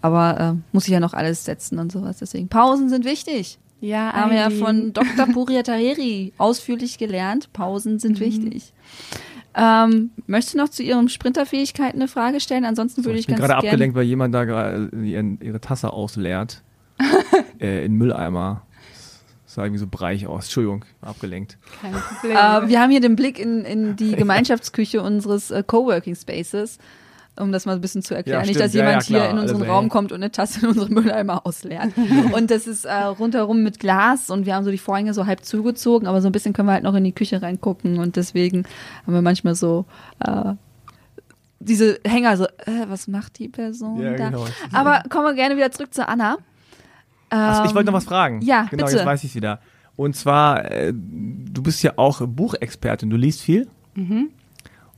Aber 0.00 0.40
äh, 0.40 0.54
muss 0.72 0.84
ich 0.86 0.92
ja 0.92 1.00
noch 1.00 1.14
alles 1.14 1.44
setzen 1.44 1.78
und 1.78 1.92
sowas. 1.92 2.18
Deswegen 2.18 2.48
Pausen 2.48 2.88
sind 2.88 3.04
wichtig. 3.04 3.58
Ja, 3.80 4.12
Haben 4.12 4.30
wir 4.32 4.38
ja 4.38 4.50
von 4.50 4.92
Dr. 4.92 5.26
Puria 5.32 5.62
Taheri 5.62 6.32
ausführlich 6.38 6.98
gelernt. 6.98 7.52
Pausen 7.52 7.98
sind 7.98 8.18
Mhm. 8.18 8.24
wichtig. 8.24 8.72
Ähm, 9.54 10.10
möchtest 10.26 10.54
du 10.54 10.58
noch 10.58 10.68
zu 10.68 10.82
Ihren 10.82 11.08
Sprinterfähigkeiten 11.08 11.98
eine 12.00 12.06
Frage 12.08 12.40
stellen? 12.40 12.64
Ansonsten 12.64 13.04
würde 13.04 13.18
Ich 13.18 13.22
ich, 13.22 13.26
bin 13.26 13.36
ganz 13.36 13.48
gerade 13.48 13.58
abgelenkt, 13.66 13.96
weil 13.96 14.04
jemand 14.04 14.32
da 14.34 14.44
gerade 14.44 14.90
ihren- 15.02 15.40
ihre 15.40 15.60
Tasse 15.60 15.92
ausleert. 15.92 16.62
äh, 17.58 17.84
in 17.84 17.94
Mülleimer. 17.94 18.62
Das 19.50 19.56
sah 19.56 19.64
irgendwie 19.64 19.80
so 19.80 19.88
breich 19.88 20.28
aus. 20.28 20.44
Entschuldigung, 20.44 20.84
abgelenkt. 21.02 21.58
Kein 21.82 21.92
Problem. 22.20 22.36
Äh, 22.36 22.68
wir 22.68 22.80
haben 22.80 22.92
hier 22.92 23.00
den 23.00 23.16
Blick 23.16 23.36
in, 23.36 23.64
in 23.64 23.96
die 23.96 24.12
Gemeinschaftsküche 24.16 25.02
unseres 25.02 25.50
äh, 25.50 25.64
Coworking 25.66 26.14
Spaces, 26.14 26.78
um 27.36 27.50
das 27.50 27.66
mal 27.66 27.72
ein 27.74 27.80
bisschen 27.80 28.02
zu 28.02 28.14
erklären. 28.14 28.42
Ja, 28.42 28.46
Nicht, 28.46 28.60
dass 28.60 28.72
Ja, 28.74 28.84
jemand 28.86 29.08
ja, 29.08 29.18
hier 29.22 29.30
in 29.30 29.38
unseren 29.38 29.62
Also, 29.62 29.72
Raum 29.72 29.84
ey. 29.86 29.90
kommt 29.90 30.12
und 30.12 30.22
eine 30.22 30.30
Tasse 30.30 30.60
in 30.60 30.66
unsere 30.68 30.88
Mülleimer 30.92 31.44
ausleert. 31.44 31.88
und 32.32 32.48
das 32.52 32.68
ist 32.68 32.84
äh, 32.84 32.92
rundherum 32.94 33.64
mit 33.64 33.80
Glas 33.80 34.30
und 34.30 34.46
wir 34.46 34.54
haben 34.54 34.62
so 34.64 34.70
die 34.70 34.78
Vorhänge 34.78 35.14
so 35.14 35.26
halb 35.26 35.44
zugezogen, 35.44 36.06
aber 36.06 36.20
so 36.22 36.28
ein 36.28 36.32
bisschen 36.32 36.52
können 36.52 36.68
wir 36.68 36.74
halt 36.74 36.84
noch 36.84 36.94
in 36.94 37.02
die 37.02 37.10
Küche 37.12 37.42
reingucken 37.42 37.98
und 37.98 38.14
deswegen 38.14 38.66
haben 39.04 39.14
wir 39.14 39.22
manchmal 39.22 39.56
so 39.56 39.84
äh, 40.24 40.52
diese 41.58 41.98
Hänger 42.06 42.36
so, 42.36 42.44
äh, 42.44 42.86
was 42.86 43.08
macht 43.08 43.40
die 43.40 43.48
Person 43.48 44.00
Ja, 44.00 44.14
da? 44.14 44.28
genau. 44.30 44.46
Aber 44.72 45.02
kommen 45.10 45.24
wir 45.26 45.34
gerne 45.34 45.56
wieder 45.56 45.72
zurück 45.72 45.92
zu 45.92 46.06
Anna. 46.06 46.38
Achso, 47.30 47.64
ich 47.64 47.74
wollte 47.74 47.86
noch 47.86 47.92
Ähm, 47.92 47.96
was 47.96 48.04
fragen. 48.04 48.40
Ja, 48.42 48.66
genau, 48.70 48.84
bitte. 48.84 48.96
jetzt 48.98 49.06
weiß 49.06 49.24
ich 49.24 49.34
wieder. 49.34 49.60
Und 49.96 50.16
zwar, 50.16 50.70
äh, 50.70 50.92
du 50.94 51.62
bist 51.62 51.82
ja 51.82 51.92
auch 51.96 52.26
Buchexpertin, 52.26 53.10
du 53.10 53.16
liest 53.16 53.42
viel. 53.42 53.68
Mhm. 53.94 54.30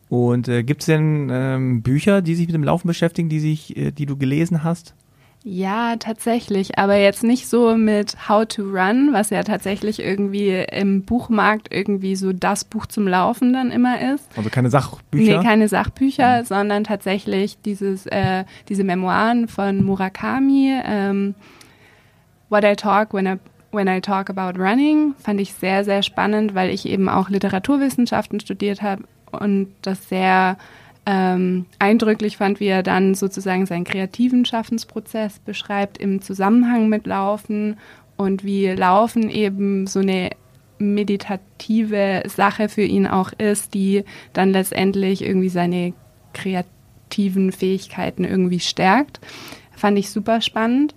Und 0.09 0.49
äh, 0.49 0.63
gibt 0.63 0.83
es 0.83 0.87
denn 0.87 1.31
ähm, 1.33 1.83
Bücher, 1.83 2.21
die 2.23 2.35
sich 2.35 2.47
mit 2.47 2.55
dem 2.55 2.65
Laufen 2.65 2.87
beschäftigen, 2.87 3.29
die 3.29 3.41
sich, 3.41 3.77
äh, 3.77 3.91
die 3.93 4.07
du 4.07 4.17
gelesen 4.17 4.63
hast? 4.63 4.95
Ja, 5.45 5.97
tatsächlich, 5.97 6.79
aber 6.79 6.95
jetzt 6.97 7.25
nicht 7.25 7.49
so 7.49 7.77
mit 7.77 8.29
How 8.29 8.47
to 8.47 8.63
Run, 8.63 9.09
was 9.13 9.31
ja 9.31 9.43
tatsächlich 9.43 9.99
irgendwie 9.99 10.51
im 10.71 11.03
Buchmarkt 11.03 11.75
irgendwie 11.75 12.15
so 12.15 12.33
das 12.33 12.65
Buch 12.65 12.87
zum 12.87 13.09
Laufen 13.09 13.53
dann 13.53 13.73
immer 13.73 14.15
ist. 14.15 14.25
Also 14.37 14.51
keine 14.51 14.71
Sachbücher? 14.71 15.39
Nee, 15.39 15.45
keine 15.45 15.67
Sachbücher, 15.67 16.45
sondern 16.45 16.85
tatsächlich 16.85 17.59
dieses, 17.65 18.07
äh, 18.07 18.45
diese 18.69 18.85
Memoiren 18.85 19.49
von 19.49 19.83
Murakami, 19.83 20.81
ähm, 20.85 21.35
What 22.53 22.65
I 22.65 22.75
Talk 22.75 23.15
When 23.15 23.27
I, 23.27 23.39
when 23.71 23.89
I 23.89 24.01
Talk 24.01 24.29
About 24.29 24.61
Running, 24.61 25.15
fand 25.19 25.41
ich 25.41 25.55
sehr, 25.55 25.85
sehr 25.85 26.03
spannend, 26.03 26.55
weil 26.55 26.69
ich 26.69 26.85
eben 26.85 27.09
auch 27.09 27.31
Literaturwissenschaften 27.31 28.41
studiert 28.41 28.83
habe 28.83 29.05
und 29.31 29.69
das 29.81 30.11
sehr 30.11 30.59
ähm, 31.07 31.65
eindrücklich 31.79 32.37
fand, 32.37 32.61
wie 32.61 32.67
er 32.67 32.83
dann 32.83 33.15
sozusagen 33.15 33.65
seinen 33.65 33.85
kreativen 33.85 34.45
Schaffensprozess 34.45 35.39
beschreibt 35.39 35.97
im 35.97 36.21
Zusammenhang 36.21 36.91
mit 36.91 37.07
Laufen 37.07 37.79
und 38.19 38.45
wie 38.45 38.69
Laufen 38.69 39.31
eben 39.31 39.87
so 39.87 40.01
eine 40.01 40.29
meditative 40.79 42.23
Sache 42.27 42.69
für 42.69 42.83
ihn 42.83 43.07
auch 43.07 43.33
ist, 43.33 43.73
die 43.73 44.05
dann 44.35 44.51
letztendlich 44.51 45.23
irgendwie 45.23 45.49
seine 45.49 45.95
kreativen 46.35 47.51
Fähigkeiten 47.51 48.25
irgendwie 48.25 48.61
stärkt. 48.61 49.21
Fand 49.75 49.99
ich 49.99 50.11
super 50.11 50.43
spannend. 50.43 50.95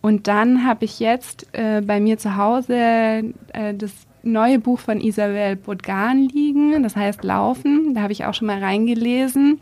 Und 0.00 0.28
dann 0.28 0.64
habe 0.64 0.84
ich 0.84 1.00
jetzt 1.00 1.46
äh, 1.52 1.80
bei 1.80 2.00
mir 2.00 2.18
zu 2.18 2.36
Hause 2.36 2.74
äh, 2.74 3.74
das 3.74 3.92
neue 4.22 4.58
Buch 4.58 4.78
von 4.78 5.00
Isabel 5.00 5.56
Bodgan 5.56 6.28
liegen, 6.28 6.82
das 6.82 6.96
heißt 6.96 7.24
Laufen. 7.24 7.94
Da 7.94 8.02
habe 8.02 8.12
ich 8.12 8.24
auch 8.24 8.34
schon 8.34 8.46
mal 8.46 8.62
reingelesen. 8.62 9.60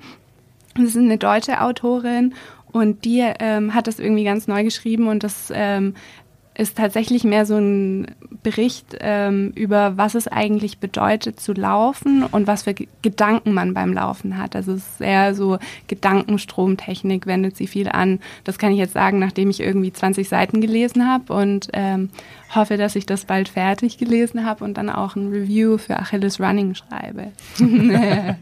Das 0.75 0.85
ist 0.85 0.97
eine 0.97 1.19
deutsche 1.19 1.61
Autorin 1.63 2.35
und 2.73 3.05
die 3.05 3.25
ähm, 3.39 3.75
hat 3.75 3.87
das 3.87 3.99
irgendwie 3.99 4.25
ganz 4.25 4.47
neu 4.47 4.63
geschrieben 4.63 5.09
und 5.09 5.25
das 5.25 5.51
ähm, 5.55 5.95
ist 6.59 6.79
tatsächlich 6.79 7.23
mehr 7.25 7.45
so 7.45 7.57
ein 7.57 8.07
Bericht 8.43 8.97
ähm, 9.01 9.53
über, 9.55 9.97
was 9.99 10.15
es 10.15 10.27
eigentlich 10.27 10.79
bedeutet 10.79 11.39
zu 11.39 11.53
laufen 11.53 12.23
und 12.23 12.47
was 12.47 12.63
für 12.63 12.73
Ge- 12.73 12.89
Gedanken 13.03 13.53
man 13.53 13.75
beim 13.75 13.93
Laufen 13.93 14.39
hat. 14.39 14.57
Also 14.57 14.73
es 14.73 14.79
ist 14.79 14.99
sehr 14.99 15.35
so 15.35 15.59
Gedankenstromtechnik, 15.89 17.27
wendet 17.27 17.57
sie 17.57 17.67
viel 17.67 17.89
an. 17.89 18.21
Das 18.45 18.59
kann 18.59 18.73
ich 18.73 18.79
jetzt 18.79 18.95
sagen, 18.95 19.19
nachdem 19.19 19.51
ich 19.51 19.61
irgendwie 19.61 19.93
20 19.93 20.29
Seiten 20.29 20.61
gelesen 20.61 21.07
habe 21.07 21.33
und 21.33 21.69
ähm, 21.73 22.09
hoffe, 22.55 22.77
dass 22.77 22.97
ich 22.97 23.07
das 23.07 23.25
bald 23.27 23.49
fertig 23.49 23.99
gelesen 23.99 24.47
habe 24.47 24.65
und 24.65 24.79
dann 24.79 24.89
auch 24.91 25.15
ein 25.17 25.29
Review 25.29 25.79
für 25.79 25.99
Achilles 25.99 26.41
Running 26.41 26.75
schreibe. 26.75 27.33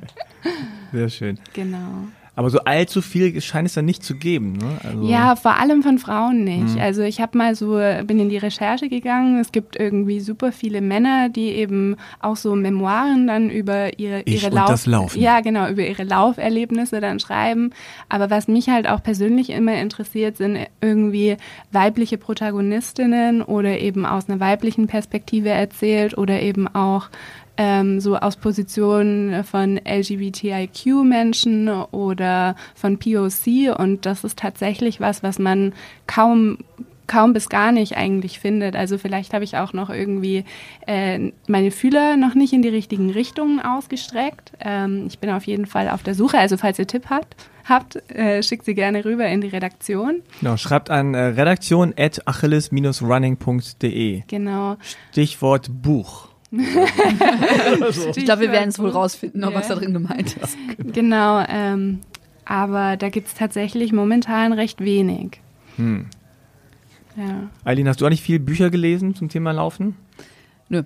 Sehr 0.92 1.08
schön. 1.08 1.38
genau. 1.52 2.06
Aber 2.36 2.50
so 2.50 2.58
allzu 2.60 3.00
viel 3.00 3.40
scheint 3.40 3.68
es 3.68 3.74
dann 3.74 3.84
nicht 3.84 4.02
zu 4.02 4.16
geben. 4.16 4.54
Ne? 4.54 4.78
Also, 4.82 5.06
Ja, 5.06 5.36
vor 5.36 5.56
allem 5.56 5.82
von 5.82 5.98
Frauen 5.98 6.42
nicht. 6.42 6.74
Mhm. 6.74 6.80
Also 6.80 7.02
ich 7.02 7.20
habe 7.20 7.38
mal 7.38 7.54
so, 7.54 7.78
bin 8.04 8.18
in 8.18 8.28
die 8.28 8.38
Recherche 8.38 8.88
gegangen. 8.88 9.38
Es 9.38 9.52
gibt 9.52 9.78
irgendwie 9.78 10.20
super 10.20 10.50
viele 10.50 10.80
Männer, 10.80 11.28
die 11.28 11.50
eben 11.50 11.96
auch 12.20 12.36
so 12.36 12.56
Memoiren 12.56 13.26
dann 13.26 13.50
über 13.50 13.98
ihre, 13.98 14.22
ihre 14.22 14.48
Lauf, 14.50 15.16
ja 15.16 15.40
genau, 15.40 15.68
über 15.68 15.86
ihre 15.86 16.02
Lauferlebnisse 16.02 17.00
dann 17.00 17.20
schreiben. 17.20 17.70
Aber 18.08 18.30
was 18.30 18.48
mich 18.48 18.68
halt 18.68 18.88
auch 18.88 19.02
persönlich 19.02 19.50
immer 19.50 19.74
interessiert, 19.74 20.36
sind 20.36 20.58
irgendwie 20.80 21.36
weibliche 21.70 22.18
Protagonistinnen 22.18 23.42
oder 23.42 23.78
eben 23.78 24.06
aus 24.06 24.28
einer 24.28 24.40
weiblichen 24.40 24.88
Perspektive 24.88 25.50
erzählt 25.50 26.18
oder 26.18 26.40
eben 26.40 26.66
auch 26.66 27.08
ähm, 27.56 28.00
so 28.00 28.16
aus 28.16 28.36
Positionen 28.36 29.44
von 29.44 29.80
LGBTIQ-Menschen 29.84 31.68
oder 31.68 32.56
von 32.74 32.98
POC 32.98 33.78
und 33.78 34.06
das 34.06 34.24
ist 34.24 34.38
tatsächlich 34.38 35.00
was, 35.00 35.22
was 35.22 35.38
man 35.38 35.72
kaum 36.06 36.58
kaum 37.06 37.32
bis 37.32 37.48
gar 37.48 37.72
nicht 37.72 37.96
eigentlich 37.96 38.38
findet. 38.38 38.76
Also 38.76 38.98
vielleicht 38.98 39.34
habe 39.34 39.44
ich 39.44 39.56
auch 39.56 39.72
noch 39.72 39.90
irgendwie 39.90 40.44
äh, 40.86 41.32
meine 41.46 41.70
Fühler 41.70 42.16
noch 42.16 42.34
nicht 42.34 42.52
in 42.52 42.62
die 42.62 42.68
richtigen 42.68 43.10
Richtungen 43.10 43.60
ausgestreckt. 43.60 44.52
Ähm, 44.60 45.04
ich 45.08 45.18
bin 45.18 45.30
auf 45.30 45.46
jeden 45.46 45.66
Fall 45.66 45.88
auf 45.90 46.02
der 46.02 46.14
Suche. 46.14 46.38
Also 46.38 46.56
falls 46.56 46.78
ihr 46.78 46.86
Tipp 46.86 47.10
habt, 47.10 47.36
habt 47.64 47.96
äh, 48.10 48.42
schickt 48.42 48.64
sie 48.64 48.74
gerne 48.74 49.04
rüber 49.04 49.26
in 49.26 49.42
die 49.42 49.48
Redaktion. 49.48 50.22
Genau, 50.40 50.56
schreibt 50.56 50.90
an 50.90 51.14
äh, 51.14 51.18
redaktion 51.18 51.92
at 51.96 52.26
achilles-running.de. 52.26 54.22
Genau. 54.26 54.76
Stichwort 55.10 55.68
Buch. 55.70 56.33
Ich 58.16 58.24
glaube, 58.24 58.42
wir 58.42 58.52
werden 58.52 58.68
es 58.68 58.78
wohl 58.78 58.90
rausfinden, 58.90 59.44
ob 59.44 59.54
was 59.54 59.68
Ja. 59.68 59.74
da 59.74 59.80
drin 59.80 59.92
gemeint 59.92 60.36
ist. 60.36 60.56
Genau, 60.92 61.44
ähm, 61.48 62.00
aber 62.44 62.96
da 62.96 63.08
gibt 63.08 63.28
es 63.28 63.34
tatsächlich 63.34 63.92
momentan 63.92 64.52
recht 64.52 64.80
wenig. 64.80 65.40
Hm. 65.76 66.06
Ja. 67.16 67.48
Eileen, 67.64 67.88
hast 67.88 68.00
du 68.00 68.06
auch 68.06 68.10
nicht 68.10 68.22
viel 68.22 68.38
Bücher 68.38 68.70
gelesen 68.70 69.14
zum 69.14 69.28
Thema 69.28 69.52
Laufen? 69.52 69.96
Nö. 70.68 70.82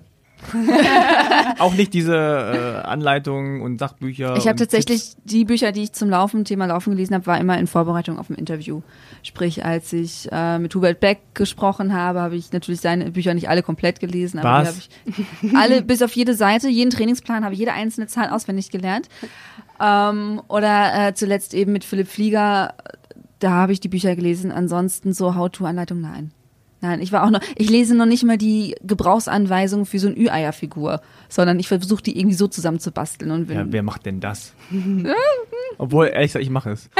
Auch 1.59 1.73
nicht 1.73 1.93
diese 1.93 2.15
äh, 2.15 2.87
Anleitungen 2.87 3.61
und 3.61 3.77
Sachbücher. 3.79 4.37
Ich 4.37 4.47
habe 4.47 4.55
tatsächlich 4.57 5.13
die 5.25 5.43
Bücher, 5.43 5.71
die 5.73 5.83
ich 5.83 5.91
zum 5.93 6.09
Laufen, 6.09 6.45
Thema 6.45 6.65
Laufen 6.65 6.91
gelesen 6.91 7.13
habe, 7.15 7.25
war 7.27 7.37
immer 7.39 7.57
in 7.57 7.67
Vorbereitung 7.67 8.17
auf 8.17 8.29
ein 8.29 8.35
Interview. 8.35 8.81
Sprich, 9.23 9.65
als 9.65 9.93
ich 9.93 10.27
äh, 10.31 10.59
mit 10.59 10.73
Hubert 10.75 10.99
Beck 10.99 11.19
gesprochen 11.33 11.93
habe, 11.93 12.21
habe 12.21 12.35
ich 12.35 12.51
natürlich 12.51 12.81
seine 12.81 13.11
Bücher 13.11 13.33
nicht 13.33 13.49
alle 13.49 13.63
komplett 13.63 13.99
gelesen, 13.99 14.39
aber 14.39 14.67
Was? 14.67 14.89
die 15.05 15.11
habe 15.11 15.27
ich 15.41 15.55
alle 15.55 15.81
bis 15.81 16.01
auf 16.01 16.15
jede 16.15 16.33
Seite, 16.33 16.69
jeden 16.69 16.91
Trainingsplan 16.91 17.43
habe 17.43 17.53
ich 17.53 17.59
jede 17.59 17.73
einzelne 17.73 18.07
Zahl 18.07 18.29
auswendig 18.29 18.71
gelernt. 18.71 19.09
Ähm, 19.79 20.41
oder 20.47 21.07
äh, 21.07 21.13
zuletzt 21.13 21.53
eben 21.53 21.71
mit 21.71 21.83
Philipp 21.83 22.07
Flieger, 22.07 22.73
da 23.39 23.51
habe 23.51 23.71
ich 23.71 23.79
die 23.79 23.87
Bücher 23.87 24.15
gelesen. 24.15 24.51
Ansonsten 24.51 25.13
so 25.13 25.35
How-to-Anleitung, 25.35 26.01
nein. 26.01 26.31
Nein, 26.81 27.01
ich 27.01 27.11
war 27.11 27.23
auch 27.23 27.29
noch, 27.29 27.41
ich 27.55 27.69
lese 27.69 27.95
noch 27.95 28.05
nicht 28.05 28.23
mal 28.23 28.37
die 28.37 28.75
Gebrauchsanweisung 28.83 29.85
für 29.85 29.99
so 29.99 30.07
eine 30.07 30.17
Ü-Eier-Figur, 30.17 31.01
sondern 31.27 31.59
ich 31.59 31.67
versuche 31.67 32.01
die 32.01 32.17
irgendwie 32.17 32.35
so 32.35 32.47
zusammenzubasteln 32.47 33.31
und 33.31 33.49
Ja, 33.49 33.65
wer 33.67 33.83
macht 33.83 34.05
denn 34.05 34.21
das? 34.21 34.53
Obwohl, 35.77 36.07
ehrlich 36.07 36.29
gesagt, 36.29 36.43
ich 36.43 36.49
mache 36.49 36.71
es. 36.71 36.89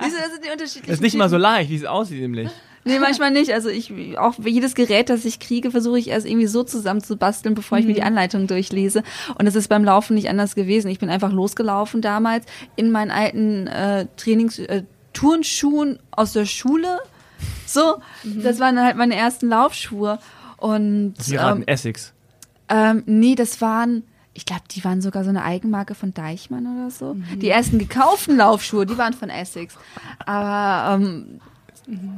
Das 0.00 0.32
sind 0.32 0.44
die 0.44 0.50
unterschiedlichen 0.50 0.92
Ist 0.92 1.02
nicht 1.02 1.16
mal 1.16 1.28
so 1.28 1.36
leicht, 1.36 1.70
wie 1.70 1.76
es 1.76 1.84
aussieht 1.84 2.20
nämlich. 2.20 2.48
Nee, 2.84 2.98
manchmal 2.98 3.30
nicht. 3.30 3.52
Also 3.52 3.68
ich, 3.68 3.92
auch 4.18 4.34
jedes 4.42 4.74
Gerät, 4.74 5.10
das 5.10 5.24
ich 5.24 5.38
kriege, 5.38 5.70
versuche 5.70 5.98
ich 5.98 6.08
erst 6.08 6.26
irgendwie 6.26 6.46
so 6.46 6.62
zusammenzubasteln, 6.62 7.54
bevor 7.54 7.78
ich 7.78 7.86
mir 7.86 7.92
die 7.92 8.02
Anleitung 8.02 8.46
durchlese. 8.46 9.02
Und 9.38 9.44
das 9.44 9.54
ist 9.54 9.68
beim 9.68 9.84
Laufen 9.84 10.14
nicht 10.14 10.30
anders 10.30 10.54
gewesen. 10.54 10.90
Ich 10.90 10.98
bin 10.98 11.10
einfach 11.10 11.32
losgelaufen 11.32 12.00
damals 12.00 12.46
in 12.76 12.90
meinen 12.90 13.10
alten 13.10 13.66
äh, 13.66 14.06
Trainings, 14.16 14.58
äh, 14.58 14.84
Turnschuhen 15.12 15.98
aus 16.10 16.32
der 16.32 16.46
Schule. 16.46 17.00
So, 17.66 18.00
das 18.24 18.58
waren 18.58 18.78
halt 18.80 18.96
meine 18.96 19.14
ersten 19.16 19.48
Laufschuhe. 19.48 20.18
Und 20.56 21.14
Sie 21.18 21.36
raten 21.36 21.62
ähm, 21.62 21.68
Essex. 21.68 22.12
ähm, 22.68 23.02
nee, 23.06 23.34
das 23.34 23.60
waren, 23.60 24.02
ich 24.34 24.44
glaube, 24.44 24.62
die 24.70 24.84
waren 24.84 25.00
sogar 25.00 25.24
so 25.24 25.30
eine 25.30 25.44
Eigenmarke 25.44 25.94
von 25.94 26.12
Deichmann 26.12 26.66
oder 26.66 26.90
so. 26.90 27.16
Die 27.40 27.48
ersten 27.48 27.78
gekauften 27.78 28.36
Laufschuhe, 28.36 28.84
die 28.86 28.98
waren 28.98 29.14
von 29.14 29.30
Essex. 29.30 29.74
Aber 30.26 30.94
ähm, 30.94 31.40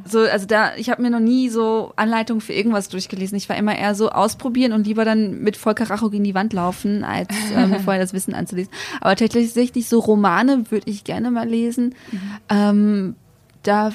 so, 0.07 0.19
also 0.21 0.45
da, 0.47 0.75
ich 0.77 0.91
habe 0.91 1.01
mir 1.01 1.09
noch 1.11 1.21
nie 1.21 1.49
so 1.49 1.93
Anleitungen 1.97 2.41
für 2.41 2.53
irgendwas 2.53 2.89
durchgelesen. 2.89 3.39
Ich 3.39 3.49
war 3.49 3.57
immer 3.57 3.77
eher 3.79 3.95
so 3.95 4.11
ausprobieren 4.11 4.73
und 4.73 4.87
lieber 4.87 5.05
dann 5.05 5.39
mit 5.39 5.57
Volker 5.57 5.89
Racho 5.89 6.11
gegen 6.11 6.25
die 6.25 6.35
Wand 6.35 6.53
laufen, 6.53 7.05
als 7.05 7.29
äh, 7.55 7.67
mir 7.67 7.81
vorher 7.85 8.03
das 8.03 8.13
Wissen 8.13 8.35
anzulesen. 8.35 8.73
Aber 9.01 9.17
tatsächlich 9.17 9.89
so 9.89 10.01
Romane 10.01 10.71
würde 10.71 10.91
ich 10.91 11.05
gerne 11.05 11.31
mal 11.31 11.49
lesen. 11.49 11.95
Ähm, 12.51 13.15
da 13.63 13.93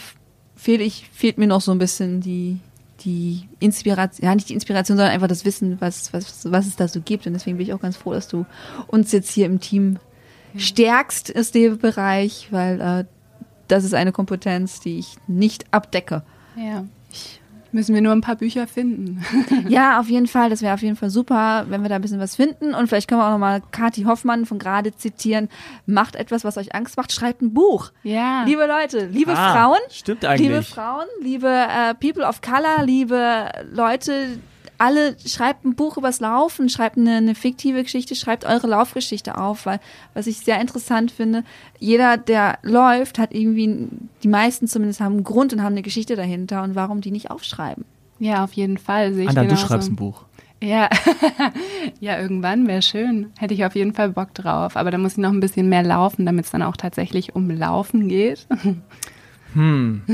fehl 0.57 0.81
ich, 0.81 1.09
fehlt 1.13 1.38
mir 1.38 1.47
noch 1.47 1.61
so 1.61 1.71
ein 1.71 1.77
bisschen 1.77 2.19
die, 2.19 2.59
die 3.01 3.47
Inspiration, 3.59 4.27
ja 4.27 4.35
nicht 4.35 4.49
die 4.49 4.53
Inspiration, 4.53 4.97
sondern 4.97 5.13
einfach 5.13 5.27
das 5.27 5.45
Wissen, 5.45 5.79
was, 5.79 6.11
was, 6.11 6.51
was 6.51 6.67
es 6.67 6.75
da 6.75 6.88
so 6.88 6.99
gibt. 6.99 7.25
Und 7.27 7.34
deswegen 7.34 7.57
bin 7.57 7.65
ich 7.65 7.73
auch 7.73 7.79
ganz 7.79 7.95
froh, 7.95 8.13
dass 8.13 8.27
du 8.27 8.45
uns 8.88 9.11
jetzt 9.11 9.31
hier 9.31 9.45
im 9.45 9.59
Team 9.59 9.99
stärkst 10.55 11.29
ist 11.29 11.55
der 11.55 11.71
Bereich, 11.71 12.47
weil 12.51 12.81
äh, 12.81 13.05
das 13.67 13.84
ist 13.84 13.93
eine 13.93 14.11
Kompetenz, 14.11 14.79
die 14.79 14.99
ich 14.99 15.15
nicht 15.27 15.65
abdecke. 15.71 16.23
Ja. 16.55 16.85
Müssen 17.72 17.94
wir 17.94 18.02
nur 18.02 18.14
ein 18.14 18.22
paar 18.22 18.35
Bücher 18.35 18.68
finden. 18.68 19.23
Ja, 19.69 19.99
auf 19.99 20.07
jeden 20.07 20.27
Fall. 20.27 20.49
Das 20.49 20.61
wäre 20.61 20.73
auf 20.73 20.81
jeden 20.81 20.95
Fall 20.95 21.10
super, 21.10 21.65
wenn 21.69 21.81
wir 21.81 21.89
da 21.89 21.95
ein 21.95 22.02
bisschen 22.02 22.19
was 22.19 22.35
finden. 22.35 22.73
Und 22.73 22.88
vielleicht 22.88 23.07
können 23.10 23.19
wir 23.22 23.26
auch 23.27 23.31
nochmal 23.31 23.61
Kathi 23.72 24.03
Hoffmann 24.03 24.45
von 24.45 24.60
gerade 24.60 24.95
zitieren. 24.95 25.49
Macht 25.85 26.15
etwas, 26.15 26.44
was 26.44 26.57
euch 26.57 26.73
Angst 26.73 26.95
macht, 26.98 27.11
schreibt 27.11 27.41
ein 27.41 27.53
Buch. 27.53 27.91
Ja. 28.03 28.44
Liebe 28.45 28.65
Leute, 28.65 29.07
liebe 29.07 29.34
Ah, 29.35 29.53
Frauen, 29.53 29.80
Stimmt 29.89 30.23
eigentlich. 30.26 30.48
liebe 30.48 30.64
Frauen, 30.64 31.06
liebe 31.22 31.48
äh, 31.48 31.94
People 31.95 32.23
of 32.26 32.41
Color, 32.41 32.84
liebe 32.85 33.49
Leute, 33.72 34.39
alle 34.78 35.16
schreibt 35.26 35.66
ein 35.66 35.76
Buch 35.76 35.98
übers 35.98 36.20
Laufen, 36.20 36.70
schreibt 36.70 36.98
eine, 36.98 37.18
eine 37.18 37.36
fiktive 37.36 37.84
Geschichte, 37.84 38.16
schreibt 38.16 38.45
eure 38.45 38.68
Laufgeschichte 38.68 39.38
auf, 39.38 39.66
weil 39.66 39.80
was 40.14 40.28
ich 40.28 40.38
sehr 40.40 40.62
interessant 40.62 41.12
finde, 41.12 41.44
jeder, 41.80 42.18
der 42.18 42.60
läuft, 42.62 43.20
hat 43.20 43.34
irgendwie, 43.34 43.88
die 44.24 44.28
meisten 44.28 44.68
zumindest 44.68 44.99
haben 44.99 45.14
einen 45.14 45.24
Grund 45.24 45.54
und 45.54 45.64
haben 45.64 45.74
eine 45.74 45.82
Geschichte 45.82 46.16
dahinter 46.16 46.64
und 46.64 46.76
warum 46.76 47.02
die 47.02 47.12
nicht 47.12 47.32
aufschreiben. 47.32 47.86
Ja, 48.20 48.44
auf 48.44 48.54
jeden 48.54 48.78
Fall. 48.78 49.14
Sehe 49.14 49.24
ich 49.24 49.30
Anna, 49.30 49.41
du 49.41 49.48
genauso. 49.49 49.68
schreibst 49.68 49.90
ein 49.90 49.95
Buch. 49.95 50.24
Ja, 50.62 50.90
ja, 51.99 52.20
irgendwann 52.20 52.68
wäre 52.68 52.82
schön. 52.82 53.32
Hätte 53.38 53.54
ich 53.54 53.64
auf 53.64 53.76
jeden 53.76 53.94
Fall 53.94 54.10
Bock 54.10 54.34
drauf. 54.34 54.76
Aber 54.76 54.90
da 54.90 54.98
muss 54.98 55.12
ich 55.14 55.18
noch 55.20 55.32
ein 55.32 55.40
bisschen 55.40 55.70
mehr 55.70 55.84
laufen, 55.84 56.26
damit 56.26 56.45
es 56.45 56.52
dann 56.52 56.64
auch 56.64 56.76
tatsächlich 56.78 57.36
um 57.36 57.49
Laufen 57.52 58.08
geht. 58.08 58.48
Hm. 59.54 60.02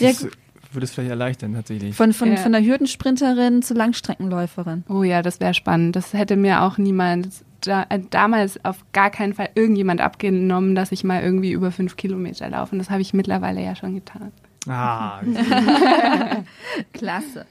Ja, 0.00 0.10
Das 0.10 0.26
würde 0.74 0.84
es 0.84 0.92
vielleicht 0.92 1.10
erleichtern, 1.10 1.54
tatsächlich. 1.54 1.94
Von, 1.96 2.12
von, 2.12 2.30
Ja. 2.30 2.36
von 2.36 2.52
der 2.52 2.62
Hürdensprinterin 2.62 3.62
zur 3.62 3.76
Langstreckenläuferin. 3.76 4.84
Oh 4.88 5.02
ja, 5.02 5.22
das 5.22 5.40
wäre 5.40 5.54
spannend. 5.54 5.96
Das 5.96 6.12
hätte 6.12 6.36
mir 6.36 6.62
auch 6.62 6.78
niemand 6.78 7.28
da, 7.62 7.86
äh, 7.88 8.00
damals 8.10 8.64
auf 8.64 8.84
gar 8.92 9.10
keinen 9.10 9.34
Fall 9.34 9.50
irgendjemand 9.54 10.00
abgenommen, 10.00 10.74
dass 10.74 10.92
ich 10.92 11.04
mal 11.04 11.22
irgendwie 11.22 11.52
über 11.52 11.70
fünf 11.72 11.96
Kilometer 11.96 12.48
laufe. 12.48 12.72
Und 12.72 12.78
das 12.78 12.90
habe 12.90 13.00
ich 13.02 13.14
mittlerweile 13.14 13.62
ja 13.62 13.74
schon 13.74 13.94
getan. 13.94 14.32
Ah, 14.68 15.20
Klasse. 16.92 17.46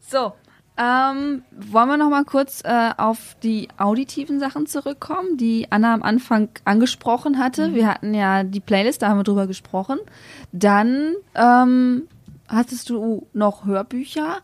So, 0.00 0.32
ähm, 0.76 1.42
wollen 1.52 1.88
wir 1.88 1.96
noch 1.96 2.10
mal 2.10 2.24
kurz 2.24 2.62
äh, 2.64 2.90
auf 2.96 3.36
die 3.42 3.68
auditiven 3.76 4.40
Sachen 4.40 4.66
zurückkommen, 4.66 5.36
die 5.36 5.66
Anna 5.70 5.92
am 5.94 6.02
Anfang 6.02 6.48
angesprochen 6.64 7.38
hatte. 7.38 7.74
Wir 7.74 7.86
hatten 7.86 8.14
ja 8.14 8.44
die 8.44 8.60
Playlist, 8.60 9.02
da 9.02 9.08
haben 9.08 9.18
wir 9.18 9.24
drüber 9.24 9.46
gesprochen. 9.46 9.98
Dann 10.52 11.14
ähm, 11.34 12.04
hattest 12.50 12.90
du 12.90 13.26
noch 13.32 13.64
Hörbücher 13.64 14.38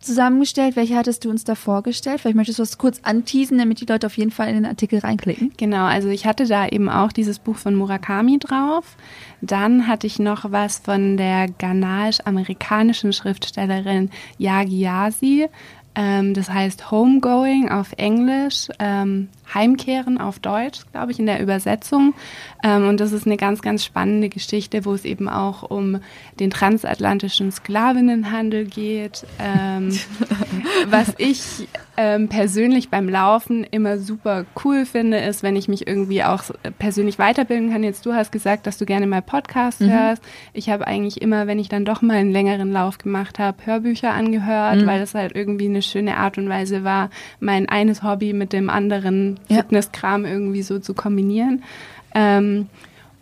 zusammengestellt. 0.00 0.76
Welche 0.76 0.96
hattest 0.96 1.24
du 1.24 1.30
uns 1.30 1.44
da 1.44 1.54
vorgestellt? 1.54 2.20
Vielleicht 2.20 2.36
möchtest 2.36 2.58
du 2.58 2.62
das 2.62 2.78
kurz 2.78 3.00
anteasen, 3.02 3.58
damit 3.58 3.80
die 3.80 3.86
Leute 3.86 4.06
auf 4.06 4.16
jeden 4.16 4.30
Fall 4.30 4.48
in 4.48 4.54
den 4.54 4.66
Artikel 4.66 4.98
reinklicken. 4.98 5.52
Genau, 5.56 5.84
also 5.84 6.08
ich 6.08 6.26
hatte 6.26 6.46
da 6.46 6.66
eben 6.66 6.88
auch 6.88 7.12
dieses 7.12 7.38
Buch 7.38 7.56
von 7.56 7.74
Murakami 7.74 8.38
drauf. 8.38 8.96
Dann 9.42 9.86
hatte 9.86 10.06
ich 10.06 10.18
noch 10.18 10.50
was 10.50 10.78
von 10.78 11.16
der 11.16 11.48
ghanaisch-amerikanischen 11.48 13.12
Schriftstellerin 13.12 14.10
Yagi 14.38 14.80
Yasi. 14.80 15.48
Ähm, 15.94 16.34
das 16.34 16.48
heißt 16.50 16.90
Homegoing 16.90 17.68
auf 17.68 17.92
Englisch, 17.96 18.68
ähm, 18.78 19.28
Heimkehren 19.52 20.18
auf 20.18 20.38
Deutsch, 20.38 20.82
glaube 20.92 21.10
ich, 21.10 21.18
in 21.18 21.26
der 21.26 21.42
Übersetzung. 21.42 22.14
Ähm, 22.62 22.86
und 22.86 23.00
das 23.00 23.10
ist 23.10 23.26
eine 23.26 23.36
ganz, 23.36 23.62
ganz 23.62 23.84
spannende 23.84 24.28
Geschichte, 24.28 24.84
wo 24.84 24.94
es 24.94 25.04
eben 25.04 25.28
auch 25.28 25.64
um 25.68 25.98
den 26.38 26.50
transatlantischen 26.50 27.50
Sklavinnenhandel 27.50 28.66
geht. 28.66 29.26
Ähm, 29.40 29.98
was 30.88 31.12
ich 31.18 31.68
ähm, 31.96 32.28
persönlich 32.28 32.90
beim 32.90 33.08
Laufen 33.08 33.64
immer 33.64 33.98
super 33.98 34.44
cool 34.64 34.86
finde, 34.86 35.18
ist, 35.18 35.42
wenn 35.42 35.56
ich 35.56 35.66
mich 35.66 35.86
irgendwie 35.88 36.22
auch 36.22 36.44
persönlich 36.78 37.18
weiterbilden 37.18 37.72
kann. 37.72 37.82
Jetzt 37.82 38.06
du 38.06 38.14
hast 38.14 38.30
gesagt, 38.30 38.68
dass 38.68 38.78
du 38.78 38.86
gerne 38.86 39.08
mal 39.08 39.22
Podcasts 39.22 39.80
Mhm. 39.80 39.90
hörst. 39.90 40.22
Ich 40.52 40.70
habe 40.70 40.86
eigentlich 40.86 41.20
immer, 41.20 41.48
wenn 41.48 41.58
ich 41.58 41.68
dann 41.68 41.84
doch 41.84 42.02
mal 42.02 42.16
einen 42.18 42.30
längeren 42.30 42.70
Lauf 42.72 42.98
gemacht 42.98 43.40
habe, 43.40 43.66
Hörbücher 43.66 44.12
angehört, 44.12 44.82
Mhm. 44.82 44.86
weil 44.86 45.00
das 45.00 45.14
halt 45.14 45.34
irgendwie 45.34 45.66
eine 45.68 45.82
schöne 45.90 46.16
Art 46.16 46.38
und 46.38 46.48
Weise 46.48 46.84
war, 46.84 47.10
mein 47.40 47.68
eines 47.68 48.02
Hobby 48.02 48.32
mit 48.32 48.52
dem 48.52 48.70
anderen 48.70 49.38
Ja. 49.48 49.58
Fitnesskram 49.58 50.24
irgendwie 50.24 50.62
so 50.62 50.78
zu 50.78 50.94
kombinieren. 50.94 51.62
Ähm, 52.14 52.68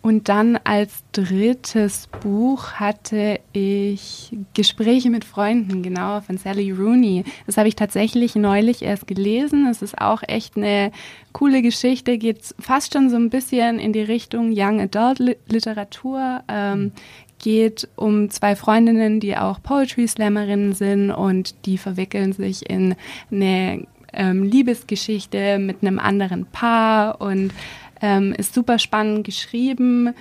und 0.01 0.29
dann 0.29 0.59
als 0.63 1.03
drittes 1.13 2.09
Buch 2.23 2.75
hatte 2.75 3.41
ich 3.53 4.35
Gespräche 4.55 5.11
mit 5.11 5.25
Freunden, 5.25 5.83
genau, 5.83 6.21
von 6.21 6.39
Sally 6.39 6.71
Rooney. 6.71 7.25
Das 7.47 7.57
habe 7.57 7.69
ich 7.69 7.75
tatsächlich 7.75 8.37
neulich 8.37 8.83
erst 8.83 9.09
gelesen. 9.09 9.67
Es 9.67 9.83
ist 9.83 10.01
auch 10.01 10.23
echt 10.27 10.57
eine 10.57 10.93
coole 11.33 11.63
Geschichte, 11.63 12.17
geht 12.17 12.55
fast 12.61 12.93
schon 12.93 13.11
so 13.11 13.17
ein 13.17 13.29
bisschen 13.29 13.81
in 13.81 13.93
die 13.93 14.01
Richtung 14.01 14.53
Young 14.55 14.81
Adult 14.81 15.19
Li- 15.19 15.37
Literatur. 15.49 16.43
Ähm, 16.49 16.93
geht 17.39 17.89
um 17.97 18.31
zwei 18.31 18.57
Freundinnen, 18.57 19.21
die 19.21 19.37
auch 19.37 19.63
Poetry 19.63 20.07
Slammerinnen 20.07 20.75
sind 20.75 21.11
und 21.11 21.67
die 21.67 21.79
verwickeln 21.79 22.33
sich 22.33 22.69
in 22.69 22.95
eine 23.31 23.87
ähm, 24.13 24.43
Liebesgeschichte 24.43 25.59
mit 25.59 25.83
einem 25.83 25.99
anderen 25.99 26.47
Paar 26.47 27.21
und 27.21 27.53
ähm, 28.01 28.33
ist 28.37 28.55
super 28.55 28.79
spannend 28.79 29.25
geschrieben. 29.25 30.15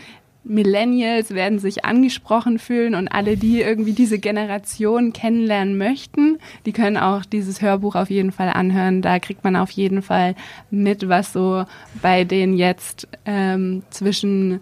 Millennials 0.43 1.31
werden 1.31 1.59
sich 1.59 1.83
angesprochen 1.83 2.57
fühlen 2.57 2.95
und 2.95 3.09
alle, 3.09 3.35
die 3.35 3.59
irgendwie 3.59 3.91
diese 3.91 4.17
Generation 4.17 5.11
kennenlernen 5.11 5.77
möchten, 5.77 6.37
die 6.65 6.71
können 6.71 6.95
auch 6.95 7.25
dieses 7.25 7.61
Hörbuch 7.61 7.95
auf 7.95 8.09
jeden 8.09 8.31
Fall 8.31 8.49
anhören. 8.49 9.01
Da 9.01 9.19
kriegt 9.19 9.43
man 9.43 9.57
auf 9.57 9.71
jeden 9.71 10.01
Fall 10.01 10.35
mit, 10.71 11.09
was 11.09 11.33
so 11.33 11.65
bei 12.01 12.23
den 12.23 12.55
jetzt 12.55 13.09
ähm, 13.25 13.83
zwischen 13.89 14.61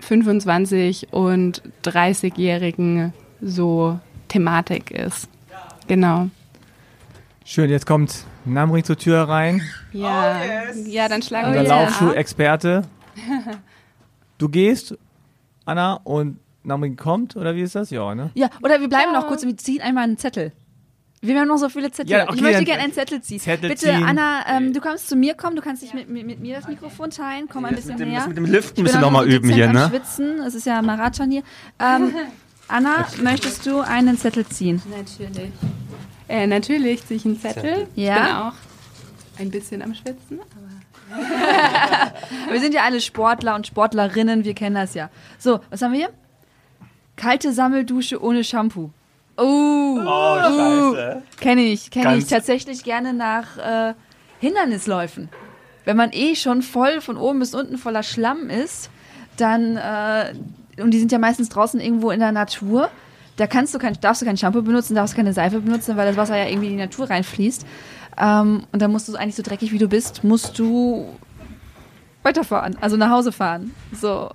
25 0.00 1.12
und 1.12 1.62
30-Jährigen 1.84 3.12
so 3.40 3.98
Thematik 4.28 4.90
ist. 4.90 5.28
Genau. 5.86 6.28
Schön, 7.44 7.70
jetzt 7.70 7.86
kommt 7.86 8.24
Namri 8.44 8.82
zur 8.82 8.98
Tür 8.98 9.22
rein, 9.22 9.62
Ja, 9.92 10.42
ja 10.86 11.08
dann 11.08 11.22
schlagen 11.22 11.48
unser 11.48 11.60
wir 11.60 11.62
jetzt 11.62 11.72
ab. 11.72 12.00
Laufschuhexperte. 12.00 12.82
Du 14.38 14.48
gehst, 14.48 14.96
Anna, 15.64 15.94
und 16.04 16.38
Namri 16.62 16.94
kommt, 16.94 17.34
oder 17.34 17.56
wie 17.56 17.62
ist 17.62 17.74
das? 17.74 17.90
Ja, 17.90 18.14
ne? 18.14 18.30
Ja, 18.34 18.48
oder 18.62 18.80
wir 18.80 18.88
bleiben 18.88 19.12
noch 19.12 19.26
kurz 19.26 19.42
und 19.42 19.48
wir 19.48 19.56
ziehen 19.56 19.82
einmal 19.82 20.04
einen 20.04 20.16
Zettel. 20.16 20.52
Wir 21.20 21.40
haben 21.40 21.48
noch 21.48 21.58
so 21.58 21.68
viele 21.68 21.90
Zettel. 21.90 22.12
Ja, 22.12 22.24
okay, 22.24 22.36
ich 22.36 22.40
möchte 22.42 22.64
gerne 22.64 22.82
einen 22.82 22.92
Zettel 22.92 23.20
ziehen. 23.20 23.40
Zettel 23.40 23.70
Bitte, 23.70 23.86
ziehen. 23.86 24.04
Anna, 24.04 24.44
ähm, 24.48 24.72
du 24.72 24.80
kannst 24.80 25.08
zu 25.08 25.16
mir 25.16 25.34
kommen. 25.34 25.56
Du 25.56 25.62
kannst 25.62 25.82
dich 25.82 25.92
mit, 25.92 26.08
mit, 26.08 26.24
mit 26.24 26.38
mir 26.40 26.56
das 26.56 26.68
Mikrofon 26.68 27.10
teilen. 27.10 27.48
Komm 27.48 27.64
ein 27.64 27.74
bisschen 27.74 27.96
näher. 27.96 28.26
mit 28.28 28.36
dem 28.36 28.44
Liften 28.44 28.82
müssen 28.82 29.00
wir 29.00 29.06
auch 29.06 29.10
noch 29.10 29.18
mal 29.18 29.24
so 29.28 29.36
üben 29.36 29.50
hier, 29.50 29.66
am 29.66 29.72
ne? 29.72 29.88
Schwitzen. 29.88 30.38
Es 30.40 30.54
ist 30.54 30.66
ja 30.66 30.80
Marathon 30.80 31.30
hier. 31.30 31.42
Ähm, 31.80 32.14
Anna, 32.68 33.06
möchtest 33.22 33.66
du 33.66 33.80
einen 33.80 34.16
Zettel 34.16 34.46
ziehen? 34.46 34.80
Natürlich. 34.96 35.50
Äh, 36.28 36.46
natürlich 36.46 37.04
ziehe 37.06 37.16
ich 37.16 37.24
einen 37.24 37.40
Zettel. 37.40 37.88
Ja. 37.94 38.16
Ich 38.16 38.22
bin 38.22 38.36
auch 38.36 38.52
ein 39.38 39.50
bisschen 39.50 39.82
am 39.82 39.94
Schwitzen. 39.94 40.40
Wir 42.50 42.60
sind 42.60 42.74
ja 42.74 42.82
alle 42.82 43.00
Sportler 43.00 43.54
und 43.54 43.66
Sportlerinnen. 43.66 44.44
Wir 44.44 44.54
kennen 44.54 44.74
das 44.74 44.94
ja. 44.94 45.08
So, 45.38 45.60
was 45.70 45.80
haben 45.80 45.92
wir 45.92 46.00
hier? 46.00 46.10
Kalte 47.16 47.52
Sammeldusche 47.52 48.22
ohne 48.22 48.44
Shampoo. 48.44 48.90
Oh, 49.38 50.00
oh 50.04 50.36
scheiße. 50.36 51.22
Kenne 51.40 51.62
ich, 51.62 51.90
kenne 51.90 52.16
ich 52.16 52.26
tatsächlich 52.26 52.82
gerne 52.82 53.14
nach 53.14 53.56
äh, 53.56 53.94
Hindernisläufen. 54.40 55.28
Wenn 55.84 55.96
man 55.96 56.10
eh 56.12 56.34
schon 56.34 56.62
voll 56.62 57.00
von 57.00 57.16
oben 57.16 57.38
bis 57.38 57.54
unten 57.54 57.78
voller 57.78 58.02
Schlamm 58.02 58.50
ist, 58.50 58.90
dann, 59.36 59.76
äh, 59.76 60.34
und 60.82 60.90
die 60.90 60.98
sind 60.98 61.12
ja 61.12 61.18
meistens 61.18 61.48
draußen 61.48 61.80
irgendwo 61.80 62.10
in 62.10 62.18
der 62.18 62.32
Natur, 62.32 62.90
da 63.36 63.46
kannst 63.46 63.72
du 63.74 63.78
kein, 63.78 63.96
darfst 64.00 64.20
du 64.20 64.26
kein 64.26 64.36
Shampoo 64.36 64.62
benutzen, 64.62 64.96
darfst 64.96 65.14
keine 65.14 65.32
Seife 65.32 65.60
benutzen, 65.60 65.96
weil 65.96 66.08
das 66.08 66.16
Wasser 66.16 66.36
ja 66.36 66.48
irgendwie 66.48 66.66
in 66.66 66.72
die 66.72 66.82
Natur 66.82 67.08
reinfließt. 67.08 67.64
Ähm, 68.20 68.64
und 68.72 68.82
dann 68.82 68.90
musst 68.90 69.08
du 69.08 69.14
eigentlich 69.14 69.36
so 69.36 69.44
dreckig 69.44 69.70
wie 69.70 69.78
du 69.78 69.88
bist, 69.88 70.24
musst 70.24 70.58
du 70.58 71.16
weiterfahren, 72.24 72.76
also 72.80 72.96
nach 72.96 73.10
Hause 73.10 73.30
fahren. 73.30 73.72
So. 73.92 74.30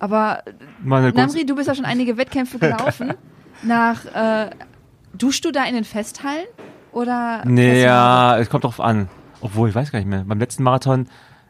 Aber 0.00 0.42
Meine 0.82 1.12
Namri, 1.12 1.46
du 1.46 1.54
bist 1.54 1.68
ja 1.68 1.76
schon 1.76 1.84
einige 1.84 2.16
Wettkämpfe 2.16 2.58
gelaufen. 2.58 3.14
Nach, 3.62 4.04
äh, 4.04 4.50
duschst 5.14 5.44
du 5.44 5.50
da 5.52 5.64
in 5.64 5.74
den 5.74 5.84
Festhallen? 5.84 6.46
Oder? 6.92 7.42
Nee, 7.44 7.82
ja, 7.82 8.38
es 8.38 8.48
kommt 8.50 8.64
drauf 8.64 8.80
an. 8.80 9.08
Obwohl, 9.40 9.68
ich 9.68 9.74
weiß 9.74 9.92
gar 9.92 9.98
nicht 9.98 10.08
mehr. 10.08 10.24
Beim 10.24 10.38
letzten 10.38 10.62
Marathon 10.62 11.06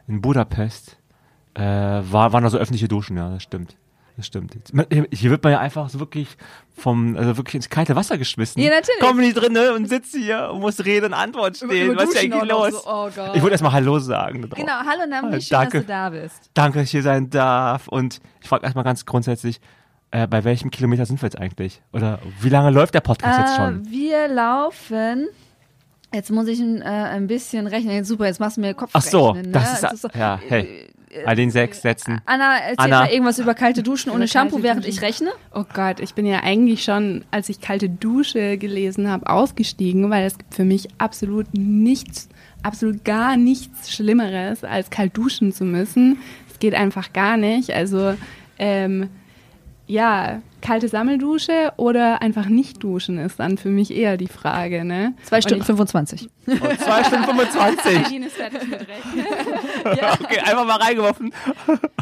in 0.07 0.21
Budapest 0.21 0.97
äh, 1.55 1.61
war, 1.61 2.33
waren 2.33 2.43
da 2.43 2.49
so 2.49 2.57
öffentliche 2.57 2.87
Duschen, 2.87 3.17
ja, 3.17 3.29
das 3.29 3.43
stimmt. 3.43 3.75
Das 4.17 4.27
stimmt. 4.27 4.53
Hier 5.13 5.31
wird 5.31 5.43
man 5.45 5.53
ja 5.53 5.59
einfach 5.59 5.87
so 5.89 5.99
wirklich 6.01 6.27
vom, 6.75 7.15
also 7.15 7.37
wirklich 7.37 7.55
ins 7.55 7.69
kalte 7.69 7.95
Wasser 7.95 8.17
geschmissen. 8.17 8.61
Ja, 8.61 8.69
natürlich. 8.69 8.99
Komm 8.99 9.17
nicht 9.17 9.35
drin 9.35 9.53
ne, 9.53 9.71
und 9.73 9.87
sitze 9.87 10.19
hier 10.19 10.49
und 10.51 10.59
muss 10.59 10.83
Rede 10.83 11.05
und 11.05 11.13
Antwort 11.13 11.55
stehen. 11.55 11.95
Was 11.95 12.09
ist 12.09 12.15
Duschen 12.15 12.33
eigentlich 12.33 12.49
los? 12.51 12.83
So, 12.83 12.89
oh. 12.91 13.07
Ich 13.33 13.41
wollte 13.41 13.51
erstmal 13.51 13.71
Hallo 13.71 13.97
sagen. 13.99 14.41
drauf. 14.41 14.59
Genau, 14.59 14.73
hallo 14.85 15.05
Namri, 15.07 15.37
Ah, 15.37 15.39
schön, 15.39 15.57
danke. 15.57 15.77
dass 15.77 15.85
du 15.85 15.91
da 15.93 16.09
bist. 16.09 16.51
Danke, 16.53 16.79
dass 16.79 16.85
ich 16.85 16.91
hier 16.91 17.01
sein 17.03 17.29
darf. 17.29 17.87
Und 17.87 18.19
ich 18.41 18.49
frage 18.49 18.65
erstmal 18.65 18.83
ganz 18.83 19.05
grundsätzlich, 19.05 19.61
äh, 20.11 20.27
bei 20.27 20.43
welchem 20.43 20.71
Kilometer 20.71 21.05
sind 21.05 21.21
wir 21.21 21.27
jetzt 21.27 21.39
eigentlich? 21.39 21.81
Oder 21.93 22.19
wie 22.41 22.49
lange 22.49 22.71
läuft 22.71 22.93
der 22.93 23.01
Podcast 23.01 23.39
jetzt 23.39 23.55
schon? 23.55 23.85
Äh, 23.85 23.91
wir 23.91 24.27
laufen. 24.27 25.27
Jetzt 26.13 26.31
muss 26.31 26.47
ich 26.47 26.59
ein, 26.59 26.81
äh, 26.81 26.85
ein 26.85 27.27
bisschen 27.27 27.67
rechnen. 27.67 27.93
Jetzt, 27.93 28.07
Super, 28.07 28.25
jetzt 28.25 28.39
machst 28.39 28.57
du 28.57 28.61
mir 28.61 28.73
Kopf 28.73 28.89
Ach 28.93 29.01
so, 29.01 29.29
rechnen, 29.29 29.51
das 29.53 29.81
ne? 29.83 29.89
ist, 29.93 30.01
so- 30.01 30.09
ja, 30.17 30.39
hey, 30.47 30.87
all 31.25 31.35
den 31.35 31.51
sechs 31.51 31.83
Sätzen. 31.83 32.19
Anna, 32.25 32.57
erzähl 32.57 32.75
Anna. 32.77 32.99
mal 33.01 33.09
irgendwas 33.11 33.37
über 33.37 33.53
kalte 33.53 33.83
Duschen 33.83 34.09
ohne 34.09 34.21
Über 34.23 34.27
Shampoo, 34.27 34.55
kalte 34.55 34.63
während 34.63 34.83
Duschen. 34.85 34.93
ich 34.97 35.01
rechne. 35.01 35.29
Oh 35.53 35.65
Gott, 35.71 35.99
ich 35.99 36.15
bin 36.15 36.25
ja 36.25 36.39
eigentlich 36.41 36.83
schon, 36.83 37.25
als 37.29 37.47
ich 37.49 37.61
kalte 37.61 37.89
Dusche 37.89 38.57
gelesen 38.57 39.07
habe, 39.07 39.29
ausgestiegen, 39.29 40.09
weil 40.09 40.25
es 40.25 40.37
gibt 40.39 40.55
für 40.55 40.65
mich 40.65 40.87
absolut 40.97 41.45
nichts, 41.53 42.27
absolut 42.63 43.05
gar 43.05 43.37
nichts 43.37 43.91
Schlimmeres, 43.91 44.63
als 44.63 44.89
kalt 44.89 45.15
duschen 45.15 45.51
zu 45.53 45.63
müssen. 45.63 46.17
Es 46.51 46.57
geht 46.57 46.73
einfach 46.73 47.13
gar 47.13 47.37
nicht. 47.37 47.71
Also 47.71 48.15
ähm, 48.57 49.09
ja, 49.89 50.41
kalte 50.61 50.87
Sammeldusche 50.87 51.73
oder 51.77 52.21
einfach 52.21 52.45
nicht 52.47 52.83
duschen 52.83 53.17
ist 53.17 53.39
dann 53.39 53.57
für 53.57 53.69
mich 53.69 53.91
eher 53.95 54.17
die 54.17 54.27
Frage. 54.27 54.83
Ne? 54.85 55.13
Zwei 55.23 55.37
Und 55.37 55.43
Stunden 55.43 55.61
ich- 55.61 55.67
25. 55.67 56.29
Und 56.47 56.59
zwei 56.81 57.03
Stunden 57.03 57.25
25. 57.25 58.01
Nadine 58.01 58.25
ist 58.27 58.35
fertig 58.37 58.67
mit 58.67 58.79
Rechnen. 58.81 59.25
Okay, 60.19 60.39
einfach 60.39 60.65
mal 60.65 60.77
reingeworfen. 60.77 61.31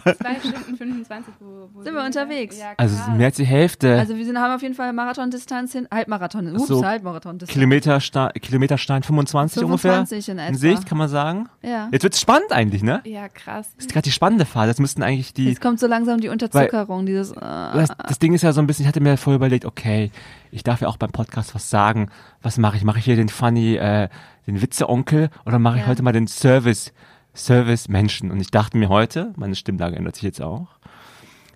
Zwei 0.03 0.39
Stunden 0.39 0.77
25. 0.77 1.33
Wo, 1.39 1.69
wo 1.73 1.83
Sind 1.83 1.93
wir 1.93 2.03
unterwegs? 2.03 2.57
Ja, 2.57 2.73
Also 2.77 2.95
mehr 3.11 3.27
als 3.27 3.35
die 3.37 3.45
Hälfte. 3.45 3.97
Also 3.99 4.15
wir 4.15 4.25
sind, 4.25 4.37
haben 4.39 4.53
auf 4.55 4.61
jeden 4.61 4.73
Fall 4.73 4.91
Marathondistanz 4.93 5.73
hin, 5.73 5.87
Halbmarathon, 5.93 6.55
ups, 6.55 6.67
So, 6.67 6.83
Halbmarathondistanz. 6.83 7.51
Kilometerstein, 7.53 8.31
Kilometerstein 8.41 9.03
25, 9.03 9.59
25 9.61 10.27
in 10.29 10.33
ungefähr. 10.33 10.43
etwa. 10.43 10.47
In 10.49 10.55
Sicht, 10.55 10.85
kann 10.87 10.97
man 10.97 11.09
sagen. 11.09 11.49
Ja. 11.61 11.89
Jetzt 11.91 12.03
wird's 12.03 12.19
spannend 12.19 12.51
eigentlich, 12.51 12.83
ne? 12.83 13.01
ja, 13.05 13.27
krass. 13.29 13.69
Das 13.75 13.85
ist 13.85 13.91
gerade 13.93 14.03
die 14.03 14.11
spannende 14.11 14.45
Phase. 14.45 14.67
Das 14.69 14.79
müssten 14.79 15.03
eigentlich 15.03 15.33
die. 15.33 15.45
Jetzt 15.49 15.61
kommt 15.61 15.79
so 15.79 15.87
langsam 15.87 16.19
die 16.19 16.29
Unterzuckerung, 16.29 17.05
dieses. 17.05 17.31
Äh, 17.31 17.35
Das, 17.39 17.89
das 18.07 18.19
Ding 18.19 18.33
ist 18.33 18.41
ja 18.41 18.46
so 18.53 18.61
ein 18.61 18.67
bisschen, 18.67 18.83
ich 18.83 18.87
hatte 18.87 18.99
mir 19.01 19.17
vorher 19.17 19.37
überlegt, 19.37 19.65
okay, 19.65 20.11
ich 20.51 20.63
darf 20.63 20.81
ja 20.81 20.87
auch 20.87 20.97
beim 20.97 21.11
Podcast 21.11 21.53
was 21.55 21.69
sagen. 21.69 22.09
Was 22.41 22.57
mache 22.57 22.77
ich? 22.77 22.83
Mache 22.83 22.99
ich 22.99 23.05
hier 23.05 23.15
den 23.15 23.29
funny, 23.29 23.75
äh, 23.75 24.09
den 24.47 24.61
Witze-Onkel 24.61 25.29
oder 25.45 25.59
mache 25.59 25.75
ich 25.77 25.81
Ja. 25.83 25.87
heute 25.87 26.03
mal 26.03 26.13
den 26.13 26.27
Service, 26.27 26.93
Service-Menschen? 27.35 28.31
Und 28.31 28.39
ich 28.39 28.51
dachte 28.51 28.77
mir 28.77 28.89
heute, 28.89 29.33
meine 29.37 29.55
Stimmlage 29.55 29.95
ändert 29.95 30.15
sich 30.15 30.23
jetzt 30.23 30.41
auch, 30.41 30.67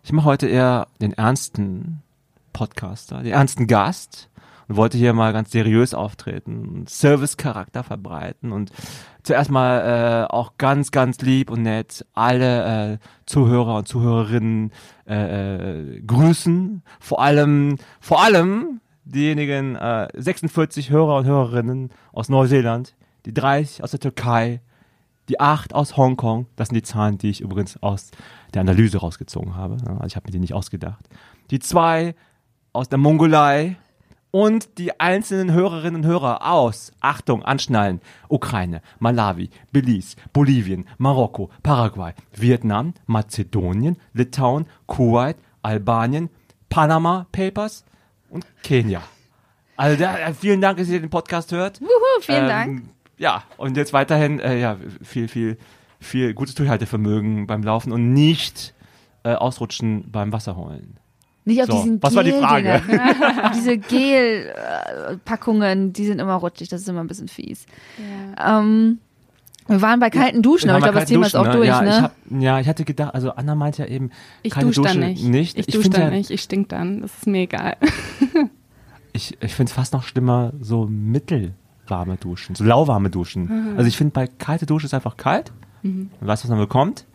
ich 0.03 0.11
mache 0.13 0.25
heute 0.25 0.47
eher 0.47 0.87
den 0.99 1.13
ernsten 1.13 2.01
Podcaster, 2.53 3.21
den 3.23 3.33
ernsten 3.33 3.67
Gast 3.67 4.29
und 4.71 4.77
wollte 4.77 4.97
hier 4.97 5.11
mal 5.11 5.33
ganz 5.33 5.51
seriös 5.51 5.93
auftreten 5.93 6.65
und 6.65 6.89
Service-Charakter 6.89 7.83
verbreiten 7.83 8.53
und 8.53 8.71
zuerst 9.21 9.51
mal 9.51 10.27
äh, 10.29 10.33
auch 10.33 10.53
ganz, 10.57 10.91
ganz 10.91 11.19
lieb 11.19 11.51
und 11.51 11.63
nett 11.63 12.05
alle 12.13 12.93
äh, 12.93 12.97
Zuhörer 13.25 13.75
und 13.75 13.87
Zuhörerinnen 13.89 14.71
äh, 15.09 15.97
äh, 15.97 16.01
grüßen. 16.01 16.83
Vor 17.01 17.21
allem, 17.21 17.79
vor 17.99 18.23
allem 18.23 18.79
diejenigen 19.03 19.75
äh, 19.75 20.07
46 20.15 20.89
Hörer 20.89 21.17
und 21.17 21.25
Hörerinnen 21.25 21.89
aus 22.13 22.29
Neuseeland, 22.29 22.95
die 23.25 23.33
30 23.33 23.83
aus 23.83 23.91
der 23.91 23.99
Türkei, 23.99 24.61
die 25.27 25.41
8 25.41 25.75
aus 25.75 25.97
Hongkong. 25.97 26.45
Das 26.55 26.69
sind 26.69 26.75
die 26.75 26.83
Zahlen, 26.83 27.17
die 27.17 27.29
ich 27.29 27.41
übrigens 27.41 27.75
aus 27.83 28.11
der 28.53 28.61
Analyse 28.61 28.99
rausgezogen 28.99 29.53
habe. 29.53 29.75
Also 29.85 30.05
ich 30.05 30.15
habe 30.15 30.27
mir 30.27 30.31
die 30.31 30.39
nicht 30.39 30.53
ausgedacht. 30.53 31.09
Die 31.49 31.59
zwei 31.59 32.15
aus 32.71 32.87
der 32.87 32.99
Mongolei 32.99 33.75
und 34.31 34.77
die 34.77 34.99
einzelnen 34.99 35.51
Hörerinnen 35.53 36.03
und 36.03 36.07
Hörer 36.07 36.49
aus, 36.49 36.91
Achtung, 37.01 37.43
anschnallen, 37.43 38.01
Ukraine, 38.29 38.81
Malawi, 38.99 39.49
Belize, 39.71 40.15
Bolivien, 40.33 40.87
Marokko, 40.97 41.49
Paraguay, 41.63 42.13
Vietnam, 42.33 42.93
Mazedonien, 43.07 43.97
Litauen, 44.13 44.65
Kuwait, 44.87 45.35
Albanien, 45.61 46.29
Panama 46.69 47.27
Papers 47.31 47.83
und 48.29 48.45
Kenia. 48.63 49.01
Also 49.75 49.99
da, 49.99 50.17
äh, 50.17 50.33
vielen 50.33 50.61
Dank, 50.61 50.77
dass 50.77 50.87
ihr 50.87 50.99
den 51.01 51.09
Podcast 51.09 51.51
hört. 51.51 51.81
Wuhu, 51.81 52.21
vielen 52.21 52.43
Ähm, 52.43 52.47
Dank. 52.47 52.83
Ja, 53.17 53.43
und 53.57 53.77
jetzt 53.77 53.93
weiterhin, 53.93 54.39
äh, 54.39 54.59
ja, 54.59 54.77
viel, 55.03 55.27
viel, 55.27 55.57
viel 55.99 56.33
gutes 56.33 56.55
Durchhaltevermögen 56.55 57.47
beim 57.47 57.63
Laufen 57.63 57.91
und 57.91 58.13
nicht 58.13 58.73
äh, 59.23 59.33
ausrutschen 59.33 60.09
beim 60.11 60.31
Wasserholen. 60.31 60.97
Nicht 61.43 61.61
auf 61.61 61.67
So, 61.69 61.77
diesen 61.81 62.03
was 62.03 62.13
war 62.15 62.23
die 62.23 62.31
Frage? 62.33 62.81
Diese 63.55 63.77
Gel-Packungen, 63.77 65.93
die 65.93 66.05
sind 66.05 66.19
immer 66.19 66.35
rutschig, 66.35 66.69
das 66.69 66.81
ist 66.81 66.89
immer 66.89 67.01
ein 67.01 67.07
bisschen 67.07 67.27
fies. 67.27 67.65
Ähm, 68.43 68.99
wir 69.67 69.81
waren 69.81 69.99
bei 69.99 70.09
kalten 70.09 70.41
Duschen, 70.41 70.69
aber 70.69 70.79
ich 70.79 70.83
glaube, 70.83 70.99
das 70.99 71.09
Thema 71.09 71.25
ist 71.25 71.35
auch 71.35 71.47
durch, 71.51 71.67
ja, 71.67 71.81
ne? 71.81 71.89
Ich 71.89 72.01
hab, 72.01 72.11
ja, 72.41 72.59
ich 72.59 72.67
hatte 72.67 72.83
gedacht, 72.83 73.13
also 73.15 73.31
Anna 73.31 73.55
meinte 73.55 73.83
ja 73.83 73.87
eben, 73.89 74.11
Ich 74.43 74.53
keine 74.53 74.67
dusche 74.67 74.81
Dusche 74.81 74.99
dann 74.99 75.09
nicht. 75.09 75.23
nicht. 75.23 75.57
Ich 75.57 75.67
Ich 75.69 75.73
dusche 75.75 75.89
dann 75.89 76.01
ja- 76.01 76.09
nicht. 76.09 76.29
Ich 76.29 76.41
stink 76.41 76.69
dann. 76.69 77.01
Das 77.01 77.11
ist 77.17 77.27
mir 77.27 77.41
egal. 77.43 77.77
ich, 79.13 79.37
ich 79.41 79.53
finde 79.53 79.69
es 79.69 79.73
fast 79.75 79.93
noch 79.93 80.03
schlimmer, 80.03 80.51
so 80.59 80.87
mittelwarme 80.87 82.17
Duschen, 82.17 82.55
so 82.55 82.63
lauwarme 82.63 83.09
Duschen. 83.09 83.71
Mhm. 83.71 83.77
Also 83.77 83.87
ich 83.87 83.97
finde, 83.97 84.11
bei 84.13 84.27
kalte 84.27 84.65
Dusche 84.65 84.87
ist 84.87 84.93
einfach 84.93 85.17
kalt. 85.17 85.51
Man 85.83 86.09
weiß, 86.19 86.43
was 86.43 86.49
man 86.49 86.59
bekommt. 86.59 87.05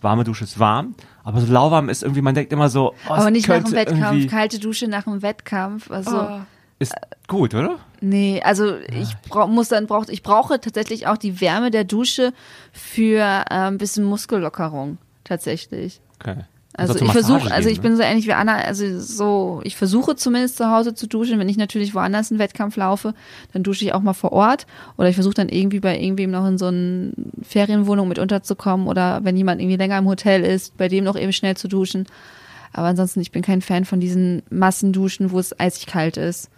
Warme 0.00 0.24
Dusche 0.24 0.44
ist 0.44 0.58
warm. 0.58 0.94
Aber 1.24 1.40
so 1.40 1.52
lauwarm 1.52 1.88
ist 1.88 2.02
irgendwie, 2.02 2.22
man 2.22 2.34
denkt 2.34 2.52
immer 2.52 2.68
so, 2.68 2.94
oh, 3.08 3.12
aber 3.12 3.30
nicht 3.30 3.48
nach 3.48 3.62
dem 3.62 3.72
Wettkampf, 3.72 4.26
kalte 4.28 4.58
Dusche 4.58 4.88
nach 4.88 5.04
dem 5.04 5.22
Wettkampf. 5.22 5.90
Also, 5.90 6.40
Ist 6.78 6.94
gut, 7.28 7.54
oder? 7.54 7.78
nee, 8.00 8.40
also 8.42 8.76
ich 8.76 9.14
brauch, 9.28 9.46
muss 9.48 9.68
dann 9.68 9.86
braucht, 9.86 10.08
ich 10.08 10.22
brauche 10.22 10.60
tatsächlich 10.60 11.06
auch 11.06 11.18
die 11.18 11.40
Wärme 11.40 11.70
der 11.70 11.84
Dusche 11.84 12.32
für 12.72 13.20
äh, 13.20 13.44
ein 13.48 13.78
bisschen 13.78 14.04
Muskellockerung. 14.04 14.98
Tatsächlich. 15.24 16.00
Okay. 16.18 16.44
Also 16.76 16.94
ich 17.04 17.10
versuche, 17.10 17.50
also 17.50 17.68
ich 17.68 17.78
ne? 17.78 17.82
bin 17.82 17.96
so 17.96 18.02
ähnlich 18.02 18.26
wie 18.26 18.32
Anna, 18.32 18.56
also 18.56 19.00
so, 19.00 19.60
ich 19.64 19.76
versuche 19.76 20.14
zumindest 20.14 20.56
zu 20.56 20.70
Hause 20.70 20.94
zu 20.94 21.08
duschen. 21.08 21.38
Wenn 21.38 21.48
ich 21.48 21.56
natürlich 21.56 21.94
woanders 21.94 22.30
einen 22.30 22.38
Wettkampf 22.38 22.76
laufe, 22.76 23.12
dann 23.52 23.64
dusche 23.64 23.84
ich 23.84 23.92
auch 23.92 24.00
mal 24.00 24.12
vor 24.12 24.32
Ort. 24.32 24.66
Oder 24.96 25.08
ich 25.08 25.16
versuche 25.16 25.34
dann 25.34 25.48
irgendwie 25.48 25.80
bei 25.80 25.98
irgendwem 25.98 26.30
noch 26.30 26.46
in 26.46 26.58
so 26.58 26.66
eine 26.66 27.12
Ferienwohnung 27.42 28.08
mit 28.08 28.20
unterzukommen 28.20 28.86
oder 28.86 29.24
wenn 29.24 29.36
jemand 29.36 29.60
irgendwie 29.60 29.76
länger 29.76 29.98
im 29.98 30.06
Hotel 30.06 30.44
ist, 30.44 30.76
bei 30.76 30.88
dem 30.88 31.04
noch 31.04 31.16
eben 31.16 31.32
schnell 31.32 31.56
zu 31.56 31.66
duschen. 31.66 32.06
Aber 32.72 32.86
ansonsten, 32.86 33.20
ich 33.20 33.32
bin 33.32 33.42
kein 33.42 33.62
Fan 33.62 33.84
von 33.84 33.98
diesen 33.98 34.42
Massenduschen, 34.50 35.32
wo 35.32 35.40
es 35.40 35.58
eisig 35.58 35.86
kalt 35.86 36.16
ist. 36.16 36.50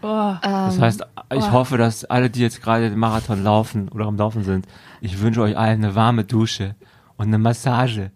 Boah. 0.00 0.38
Das 0.42 0.78
heißt, 0.78 1.06
ich 1.34 1.50
hoffe, 1.50 1.76
dass 1.76 2.04
alle, 2.04 2.30
die 2.30 2.40
jetzt 2.40 2.62
gerade 2.62 2.88
den 2.88 2.98
Marathon 2.98 3.42
laufen 3.42 3.88
oder 3.88 4.06
am 4.06 4.16
Laufen 4.16 4.44
sind, 4.44 4.66
ich 5.00 5.20
wünsche 5.20 5.40
euch 5.42 5.56
allen 5.56 5.82
eine 5.82 5.96
warme 5.96 6.22
Dusche 6.22 6.76
und 7.16 7.26
eine 7.26 7.38
Massage, 7.38 8.12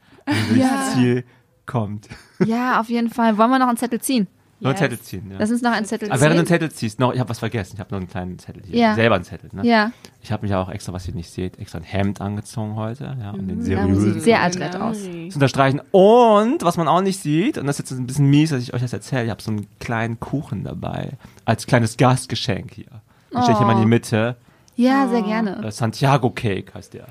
ihr 0.55 0.65
ins 0.65 0.95
Ziel 0.95 1.25
kommt. 1.71 2.09
Ja, 2.45 2.81
auf 2.81 2.89
jeden 2.89 3.11
Fall. 3.11 3.39
Wollen 3.39 3.51
wir 3.51 3.59
noch 3.59 3.69
einen 3.69 3.77
Zettel 3.77 4.01
ziehen? 4.01 4.27
Nur 4.63 4.71
einen 4.71 4.79
Zettel 4.79 5.01
ziehen, 5.01 5.31
ja. 5.31 5.37
Lass 5.39 5.51
uns 5.51 5.63
noch 5.63 5.71
einen 5.73 5.87
Zettel 5.87 6.11
Aber 6.11 6.21
während 6.21 6.39
du 6.39 6.45
ziehen. 6.45 6.53
einen 6.55 6.61
Zettel 6.61 6.71
ziehst, 6.73 6.99
noch, 7.01 7.15
ich 7.15 7.19
habe 7.21 7.31
was 7.31 7.39
vergessen, 7.39 7.73
ich 7.77 7.81
habe 7.81 7.93
noch 7.93 7.99
einen 7.99 8.09
kleinenZettel 8.11 8.63
hier. 8.67 8.79
Ja. 8.79 8.95
Selber 8.95 9.15
einen 9.15 9.25
Zettel, 9.25 9.49
ne? 9.55 9.67
Ja, 9.67 9.91
Ich 10.23 10.31
habe 10.33 10.43
mich 10.43 10.51
ja 10.51 10.61
auch 10.61 10.69
extra, 10.69 10.93
was 10.93 11.09
ihr 11.09 11.15
nicht 11.15 11.31
seht, 11.31 11.59
extra 11.59 11.79
ein 11.79 11.85
Hemd 11.85 12.21
angezogen 12.21 12.75
heute, 12.77 13.17
ja, 13.19 13.31
um 13.31 13.49
den 13.49 13.61
da 13.61 13.65
seriösen 13.65 14.13
sieht 14.15 14.23
sehr 14.23 14.43
adrett 14.43 14.77
aus. 14.77 15.03
zu 15.03 15.09
unterstreichen. 15.35 15.81
Und 15.93 16.63
was 16.63 16.77
man 16.77 16.89
auch 16.89 17.01
nicht 17.01 17.21
sieht, 17.21 17.57
und 17.57 17.67
das 17.67 17.79
ist 17.81 17.91
jetzt 17.91 17.99
ein 17.99 18.07
bisschen 18.07 18.29
mies, 18.29 18.51
dass 18.51 18.63
ich 18.63 18.75
euch 18.75 18.83
das 18.83 18.93
erzähle, 18.93 19.25
ich 19.25 19.31
habe 19.31 19.41
so 19.41 19.51
einen 19.51 19.67
kleinen 19.79 20.21
Kuchen 20.21 20.65
dabei, 20.65 21.13
als 21.47 21.67
kleines 21.67 21.97
Gastgeschenk 21.97 22.75
hier. 22.75 22.85
Den 23.33 23.41
stelle 23.43 23.53
ich 23.53 23.59
hier 23.59 23.67
mal 23.67 23.73
in 23.77 23.81
die 23.81 23.87
Mitte. 23.87 24.37
Ja, 24.77 25.09
sehr 25.09 25.23
gerne. 25.23 25.65
Äh, 25.65 25.71
Santiago 25.73 26.29
Cake 26.31 26.75
heißt 26.75 26.93
der. 26.93 27.07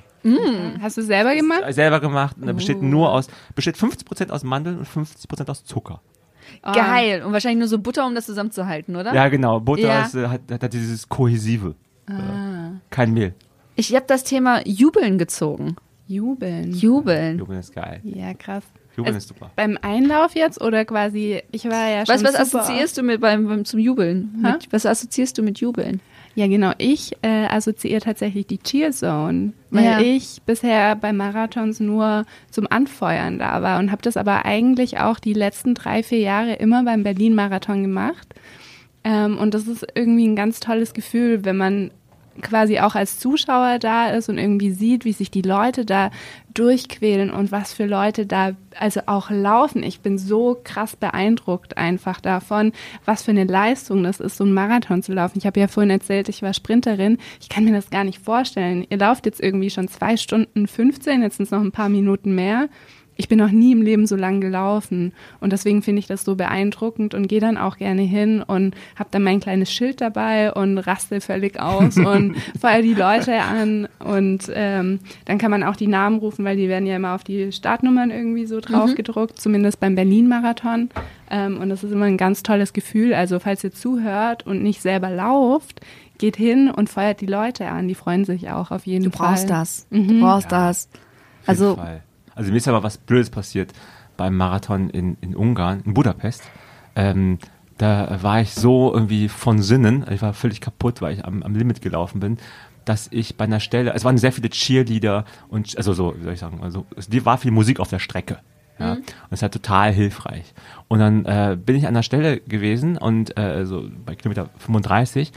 Hast 0.81 0.97
du 0.97 1.01
selber 1.01 1.35
gemacht? 1.35 1.63
Äh, 1.65 1.73
Selber 1.73 1.99
gemacht 1.99 2.35
und 2.39 2.47
er 2.47 2.53
Oh. 2.53 2.55
besteht 2.57 2.81
nur 2.81 3.11
aus, 3.11 3.27
besteht 3.55 3.77
50% 3.77 4.31
aus 4.31 4.43
Mandeln 4.43 4.79
und 4.79 4.87
50% 4.87 5.49
aus 5.49 5.63
Zucker. 5.63 6.01
Geil. 6.63 7.23
Und 7.23 7.31
wahrscheinlich 7.31 7.59
nur 7.59 7.67
so 7.67 7.79
Butter, 7.79 8.05
um 8.05 8.15
das 8.15 8.25
zusammenzuhalten, 8.25 8.95
oder? 8.95 9.13
Ja, 9.13 9.29
genau. 9.29 9.59
Butter 9.59 9.83
Ja. 9.87 10.01
ist, 10.03 10.15
äh, 10.15 10.27
hat, 10.27 10.41
hat 10.51 10.73
dieses 10.73 11.07
Kohäsive. 11.07 11.75
Äh, 12.07 12.13
Kein 12.89 13.13
Mehl. 13.13 13.33
Ich 13.75 13.93
habe 13.95 14.05
das 14.07 14.23
Thema 14.23 14.61
Jubeln 14.67 15.17
gezogen. 15.17 15.75
Jubeln. 16.07 16.73
Jubeln. 16.73 17.37
Jubeln 17.37 17.59
ist 17.59 17.73
geil. 17.73 18.01
Ja, 18.03 18.33
krass. 18.33 18.63
Jubeln 18.97 19.15
Also 19.15 19.17
ist 19.25 19.27
super. 19.29 19.51
Beim 19.55 19.77
Einlauf 19.81 20.35
jetzt 20.35 20.59
oder 20.59 20.83
quasi, 20.85 21.41
ich 21.51 21.65
war 21.65 21.87
ja 21.89 22.05
schon 22.05 22.15
Was, 22.15 22.23
was 22.23 22.49
super 22.49 22.63
assoziierst 22.63 22.97
du 22.97 23.03
mit 23.03 23.21
beim, 23.21 23.47
beim 23.47 23.63
zum 23.63 23.79
Jubeln? 23.79 24.33
Mit, 24.41 24.73
was 24.73 24.85
assoziierst 24.87 25.37
du 25.37 25.43
mit 25.43 25.59
Jubeln? 25.59 26.01
Ja, 26.39 26.47
genau. 26.47 26.71
Ich 26.77 27.11
äh, 27.21 27.47
assoziiere 27.47 27.99
tatsächlich 27.99 28.47
die 28.47 28.59
Cheer 28.59 28.91
Zone, 28.91 29.51
weil 29.71 29.83
Ja. 29.83 29.99
ich 29.99 30.41
bisher 30.45 30.95
bei 30.95 31.11
Marathons 31.11 31.81
nur 31.81 32.25
zum 32.49 32.65
Anfeuern 32.69 33.39
da 33.39 33.61
war 33.61 33.77
und 33.77 33.91
habe 33.91 34.01
das 34.01 34.15
aber 34.15 34.45
eigentlich 34.45 34.99
auch 34.99 35.19
die 35.19 35.33
letzten 35.33 35.73
drei, 35.75 36.01
vier 36.01 36.19
Jahre 36.19 36.53
immer 36.53 36.85
beim 36.85 37.03
Berlin-Marathon 37.03 37.81
gemacht. 37.81 38.25
Ähm, 39.03 39.37
und 39.37 39.53
das 39.53 39.67
ist 39.67 39.85
irgendwie 39.95 40.25
ein 40.29 40.37
ganz 40.37 40.61
tolles 40.61 40.93
Gefühl, 40.93 41.43
wenn 41.43 41.57
man 41.57 41.91
quasi 42.41 42.79
auch 42.79 42.95
als 42.95 43.19
Zuschauer 43.19 43.79
da 43.79 44.09
ist 44.09 44.29
und 44.29 44.37
irgendwie 44.37 44.71
sieht, 44.71 45.05
wie 45.05 45.13
sich 45.13 45.31
die 45.31 45.41
Leute 45.41 45.85
da 45.85 46.11
durchquälen 46.53 47.29
und 47.29 47.51
was 47.51 47.73
für 47.73 47.85
Leute 47.85 48.25
da 48.25 48.51
also 48.77 49.01
auch 49.05 49.29
laufen. 49.29 49.83
Ich 49.83 50.01
bin 50.01 50.17
so 50.17 50.59
krass 50.63 50.95
beeindruckt 50.95 51.77
einfach 51.77 52.19
davon, 52.21 52.73
was 53.05 53.23
für 53.23 53.31
eine 53.31 53.43
Leistung 53.43 54.03
das 54.03 54.19
ist, 54.19 54.37
so 54.37 54.43
einen 54.43 54.53
Marathon 54.53 55.03
zu 55.03 55.13
laufen. 55.13 55.37
Ich 55.37 55.45
habe 55.45 55.59
ja 55.59 55.67
vorhin 55.67 55.91
erzählt, 55.91 56.29
ich 56.29 56.41
war 56.41 56.53
Sprinterin. 56.53 57.17
Ich 57.39 57.49
kann 57.49 57.65
mir 57.65 57.73
das 57.73 57.89
gar 57.89 58.03
nicht 58.03 58.19
vorstellen. 58.19 58.85
Ihr 58.89 58.97
lauft 58.97 59.25
jetzt 59.25 59.41
irgendwie 59.41 59.69
schon 59.69 59.87
zwei 59.87 60.17
Stunden 60.17 60.67
15, 60.67 61.21
jetzt 61.21 61.37
sind 61.37 61.45
es 61.45 61.51
noch 61.51 61.61
ein 61.61 61.71
paar 61.71 61.89
Minuten 61.89 62.35
mehr. 62.35 62.67
Ich 63.21 63.27
bin 63.27 63.37
noch 63.37 63.51
nie 63.51 63.73
im 63.73 63.81
Leben 63.81 64.07
so 64.07 64.15
lang 64.15 64.39
gelaufen 64.39 65.11
und 65.41 65.51
deswegen 65.51 65.81
finde 65.81 65.99
ich 65.99 66.07
das 66.07 66.23
so 66.23 66.35
beeindruckend 66.37 67.13
und 67.13 67.27
gehe 67.27 67.41
dann 67.41 67.57
auch 67.57 67.75
gerne 67.75 68.01
hin 68.03 68.41
und 68.41 68.75
habe 68.95 69.09
dann 69.11 69.23
mein 69.23 69.41
kleines 69.41 69.73
Schild 69.73 69.99
dabei 69.99 70.53
und 70.53 70.77
raste 70.77 71.19
völlig 71.19 71.59
aus 71.59 71.97
und 71.97 72.37
feuer 72.57 72.81
die 72.81 72.93
Leute 72.93 73.41
an 73.41 73.89
und 73.99 74.49
ähm, 74.53 74.99
dann 75.25 75.37
kann 75.37 75.51
man 75.51 75.63
auch 75.63 75.75
die 75.75 75.87
Namen 75.87 76.19
rufen, 76.19 76.45
weil 76.45 76.55
die 76.55 76.69
werden 76.69 76.85
ja 76.87 76.95
immer 76.95 77.13
auf 77.13 77.25
die 77.25 77.51
Startnummern 77.51 78.09
irgendwie 78.09 78.45
so 78.45 78.61
drauf 78.61 78.95
gedruckt, 78.95 79.37
zumindest 79.37 79.81
beim 79.81 79.95
Berlin-Marathon 79.95 80.89
ähm, 81.29 81.57
und 81.59 81.67
das 81.67 81.83
ist 81.83 81.91
immer 81.91 82.05
ein 82.05 82.15
ganz 82.15 82.41
tolles 82.41 82.71
Gefühl. 82.71 83.13
Also 83.13 83.39
falls 83.39 83.65
ihr 83.65 83.73
zuhört 83.73 84.45
und 84.47 84.63
nicht 84.63 84.81
selber 84.81 85.09
lauft, 85.09 85.81
geht 86.19 86.37
hin 86.37 86.71
und 86.73 86.89
feuert 86.89 87.19
die 87.19 87.25
Leute 87.25 87.67
an, 87.67 87.89
die 87.89 87.95
freuen 87.95 88.23
sich 88.23 88.49
auch 88.49 88.71
auf 88.71 88.85
jeden 88.85 89.03
Du 89.03 89.11
Fall. 89.11 89.27
brauchst 89.31 89.49
das. 89.49 89.87
Mhm. 89.89 90.07
Du 90.07 90.19
brauchst 90.21 90.49
das. 90.53 90.87
Auf 90.93 90.93
jeden 90.93 91.49
Also, 91.49 91.75
Fall. 91.75 92.03
Also 92.39 92.51
mir 92.51 92.57
ist 92.57 92.69
aber 92.69 92.83
was 92.83 92.97
Blödes 92.97 93.29
passiert 93.29 93.73
beim 94.15 94.37
Marathon 94.37 94.89
in, 94.89 95.17
in 95.19 95.35
Ungarn, 95.35 95.81
in 95.85 95.93
Budapest. 95.93 96.41
Ähm, 96.95 97.37
da 97.77 98.17
war 98.21 98.39
ich 98.39 98.53
so 98.53 98.93
irgendwie 98.93 99.27
von 99.27 99.61
Sinnen, 99.61 100.05
ich 100.09 100.21
war 100.21 100.33
völlig 100.33 100.61
kaputt, 100.61 101.01
weil 101.01 101.15
ich 101.15 101.25
am, 101.25 101.43
am 101.43 101.53
Limit 101.53 101.81
gelaufen 101.81 102.21
bin, 102.21 102.37
dass 102.85 103.09
ich 103.11 103.35
bei 103.35 103.43
einer 103.43 103.59
Stelle, 103.59 103.93
es 103.93 104.05
waren 104.05 104.17
sehr 104.17 104.31
viele 104.31 104.49
Cheerleader 104.49 105.25
und 105.49 105.75
also 105.75 105.91
so, 105.91 106.15
wie 106.17 106.23
soll 106.23 106.31
ich 106.31 106.39
sagen, 106.39 106.59
also 106.61 106.85
es 106.95 107.09
war 107.25 107.37
viel 107.37 107.51
Musik 107.51 107.81
auf 107.81 107.89
der 107.89 107.99
Strecke. 107.99 108.39
Ja, 108.79 108.93
und 108.93 109.03
das 109.29 109.39
ist 109.39 109.41
halt 109.41 109.53
total 109.53 109.91
hilfreich. 109.91 110.53
Und 110.87 110.99
dann 110.99 111.25
äh, 111.25 111.57
bin 111.57 111.75
ich 111.75 111.87
an 111.87 111.93
der 111.93 112.03
Stelle 112.03 112.39
gewesen 112.39 112.97
und 112.97 113.37
äh, 113.37 113.65
so 113.65 113.83
bei 114.05 114.15
Kilometer 114.15 114.49
35 114.59 115.33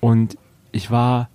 und 0.00 0.36
ich 0.70 0.90
war 0.90 1.30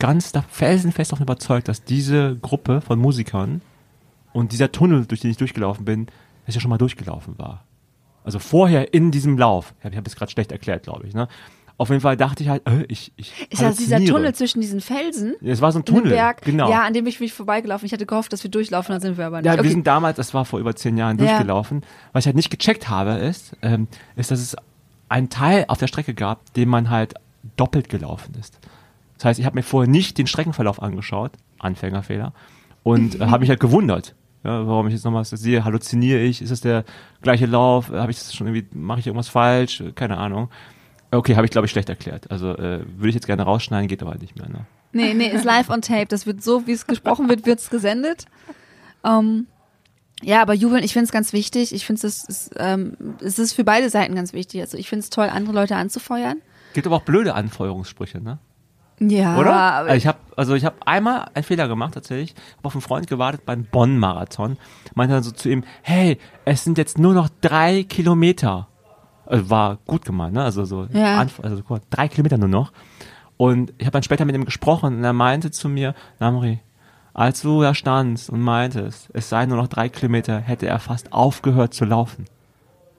ganz 0.00 0.32
felsenfest 0.48 1.12
davon 1.12 1.22
überzeugt, 1.22 1.68
dass 1.68 1.84
diese 1.84 2.36
Gruppe 2.42 2.80
von 2.80 2.98
Musikern 2.98 3.60
und 4.34 4.52
dieser 4.52 4.70
Tunnel, 4.70 5.06
durch 5.06 5.20
den 5.22 5.30
ich 5.30 5.38
durchgelaufen 5.38 5.86
bin, 5.86 6.06
dass 6.06 6.48
ich 6.48 6.54
ja 6.56 6.60
schon 6.60 6.68
mal 6.70 6.76
durchgelaufen 6.76 7.38
war. 7.38 7.64
Also 8.24 8.38
vorher 8.38 8.92
in 8.92 9.10
diesem 9.10 9.38
Lauf. 9.38 9.72
Ich 9.80 9.96
habe 9.96 10.06
es 10.06 10.16
gerade 10.16 10.30
schlecht 10.30 10.52
erklärt, 10.52 10.82
glaube 10.82 11.06
ich. 11.06 11.14
Ne? 11.14 11.28
Auf 11.76 11.88
jeden 11.88 12.00
Fall 12.00 12.16
dachte 12.16 12.42
ich 12.42 12.48
halt, 12.48 12.66
äh, 12.68 12.84
ich, 12.88 13.12
ich 13.16 13.32
ist 13.50 13.60
das 13.62 13.76
dieser. 13.76 14.04
Tunnel 14.04 14.34
zwischen 14.34 14.60
diesen 14.60 14.80
Felsen? 14.80 15.34
Ja, 15.40 15.52
Es 15.52 15.60
war 15.60 15.72
so 15.72 15.80
ein 15.80 15.84
Tunnel, 15.84 16.10
Berg? 16.12 16.42
genau. 16.42 16.70
Ja, 16.70 16.82
an 16.84 16.92
dem 16.92 17.06
ich 17.06 17.18
mich 17.20 17.32
vorbeigelaufen. 17.32 17.86
Ich 17.86 17.92
hatte 17.92 18.06
gehofft, 18.06 18.32
dass 18.32 18.42
wir 18.44 18.50
durchlaufen, 18.50 18.92
dann 18.92 19.00
sind 19.00 19.18
wir 19.18 19.26
aber 19.26 19.38
nicht. 19.38 19.46
Ja, 19.46 19.54
okay. 19.54 19.64
wir 19.64 19.70
sind 19.70 19.86
damals, 19.86 20.16
das 20.16 20.34
war 20.34 20.44
vor 20.44 20.60
über 20.60 20.76
zehn 20.76 20.96
Jahren, 20.96 21.18
Ja. 21.18 21.24
durchgelaufen. 21.26 21.82
Was 22.12 22.22
ich 22.24 22.26
halt 22.26 22.36
nicht 22.36 22.50
gecheckt 22.50 22.88
habe, 22.88 23.12
ist, 23.12 23.56
ähm, 23.62 23.88
ist, 24.16 24.30
dass 24.30 24.40
es 24.40 24.56
einen 25.08 25.30
Teil 25.30 25.64
auf 25.68 25.78
der 25.78 25.86
Strecke 25.88 26.14
gab, 26.14 26.52
den 26.54 26.68
man 26.68 26.90
halt 26.90 27.14
doppelt 27.56 27.88
gelaufen 27.88 28.34
ist. 28.38 28.58
Das 29.18 29.26
heißt, 29.26 29.40
ich 29.40 29.46
habe 29.46 29.56
mir 29.56 29.62
vorher 29.62 29.90
nicht 29.90 30.16
den 30.18 30.26
Streckenverlauf 30.26 30.80
angeschaut, 30.82 31.32
Anfängerfehler, 31.58 32.32
und 32.84 33.20
äh, 33.20 33.26
habe 33.26 33.40
mich 33.40 33.48
halt 33.50 33.60
gewundert, 33.60 34.14
ja, 34.44 34.66
warum 34.66 34.86
ich 34.86 34.92
jetzt 34.92 35.04
nochmal 35.04 35.24
das 35.28 35.40
sehe, 35.40 35.64
halluziniere 35.64 36.20
ich, 36.20 36.42
ist 36.42 36.50
es 36.50 36.60
der 36.60 36.84
gleiche 37.22 37.46
Lauf, 37.46 37.90
habe 37.90 38.12
ich 38.12 38.18
das 38.18 38.34
schon 38.34 38.46
irgendwie, 38.46 38.66
mache 38.76 39.00
ich 39.00 39.06
irgendwas 39.06 39.28
falsch, 39.28 39.82
keine 39.94 40.18
Ahnung. 40.18 40.50
Okay, 41.10 41.36
habe 41.36 41.46
ich 41.46 41.50
glaube 41.50 41.66
ich 41.66 41.70
schlecht 41.70 41.88
erklärt. 41.88 42.30
Also 42.30 42.50
äh, 42.52 42.80
würde 42.96 43.08
ich 43.08 43.14
jetzt 43.14 43.26
gerne 43.26 43.42
rausschneiden, 43.42 43.88
geht 43.88 44.02
aber 44.02 44.12
halt 44.12 44.20
nicht 44.20 44.36
mehr. 44.36 44.48
Ne? 44.48 44.66
Nee, 44.92 45.14
nee, 45.14 45.28
ist 45.28 45.44
live 45.44 45.70
on 45.70 45.82
tape. 45.82 46.06
Das 46.06 46.26
wird 46.26 46.42
so, 46.42 46.66
wie 46.66 46.72
es 46.72 46.86
gesprochen 46.86 47.28
wird, 47.28 47.46
wird's 47.46 47.70
gesendet. 47.70 48.26
Ähm, 49.04 49.46
ja, 50.22 50.42
aber 50.42 50.54
jubeln, 50.54 50.82
ich 50.84 50.92
finde 50.92 51.04
es 51.04 51.12
ganz 51.12 51.32
wichtig. 51.32 51.74
Ich 51.74 51.86
finde 51.86 52.06
es 52.06 52.24
ist, 52.24 52.50
ähm, 52.56 52.96
es 53.20 53.38
ist 53.38 53.52
für 53.52 53.64
beide 53.64 53.90
Seiten 53.90 54.14
ganz 54.14 54.32
wichtig. 54.32 54.60
Also 54.60 54.76
ich 54.76 54.88
finde 54.88 55.00
es 55.00 55.10
toll, 55.10 55.28
andere 55.28 55.54
Leute 55.54 55.76
anzufeuern. 55.76 56.40
Gibt 56.72 56.86
aber 56.86 56.96
auch 56.96 57.02
blöde 57.02 57.34
Anfeuerungssprüche, 57.34 58.20
ne? 58.20 58.38
Ja, 59.10 59.36
Oder? 59.38 59.52
aber 59.52 59.88
Also 59.90 59.96
ich 59.96 60.06
habe 60.06 60.18
also 60.36 60.54
ich 60.54 60.64
habe 60.64 60.76
einmal 60.84 61.26
einen 61.34 61.44
Fehler 61.44 61.68
gemacht 61.68 61.94
tatsächlich. 61.94 62.34
Habe 62.58 62.66
auf 62.68 62.74
einen 62.74 62.82
Freund 62.82 63.06
gewartet 63.06 63.44
beim 63.46 63.64
Bonn 63.64 63.98
Marathon. 63.98 64.56
Meinte 64.94 65.14
dann 65.14 65.22
so 65.22 65.30
zu 65.30 65.48
ihm: 65.48 65.64
Hey, 65.82 66.18
es 66.44 66.64
sind 66.64 66.78
jetzt 66.78 66.98
nur 66.98 67.14
noch 67.14 67.28
drei 67.40 67.82
Kilometer. 67.84 68.68
Also 69.26 69.48
war 69.50 69.78
gut 69.86 70.04
gemeint, 70.04 70.34
ne? 70.34 70.42
Also 70.44 70.64
so 70.64 70.86
Ja. 70.92 71.20
Anf- 71.20 71.40
also 71.42 71.56
guck 71.58 71.70
mal, 71.70 71.80
drei 71.90 72.08
Kilometer 72.08 72.36
nur 72.38 72.48
noch. 72.48 72.72
Und 73.36 73.72
ich 73.78 73.86
habe 73.86 73.92
dann 73.92 74.02
später 74.02 74.24
mit 74.24 74.34
ihm 74.34 74.44
gesprochen 74.44 74.96
und 74.98 75.04
er 75.04 75.12
meinte 75.12 75.50
zu 75.50 75.68
mir: 75.68 75.94
Namri, 76.20 76.60
als 77.14 77.42
du 77.42 77.62
da 77.62 77.74
standst 77.74 78.28
und 78.30 78.40
meintest, 78.40 79.08
es 79.12 79.28
seien 79.28 79.48
nur 79.48 79.58
noch 79.58 79.68
drei 79.68 79.88
Kilometer, 79.88 80.38
hätte 80.40 80.66
er 80.66 80.78
fast 80.78 81.12
aufgehört 81.12 81.74
zu 81.74 81.84
laufen. 81.84 82.26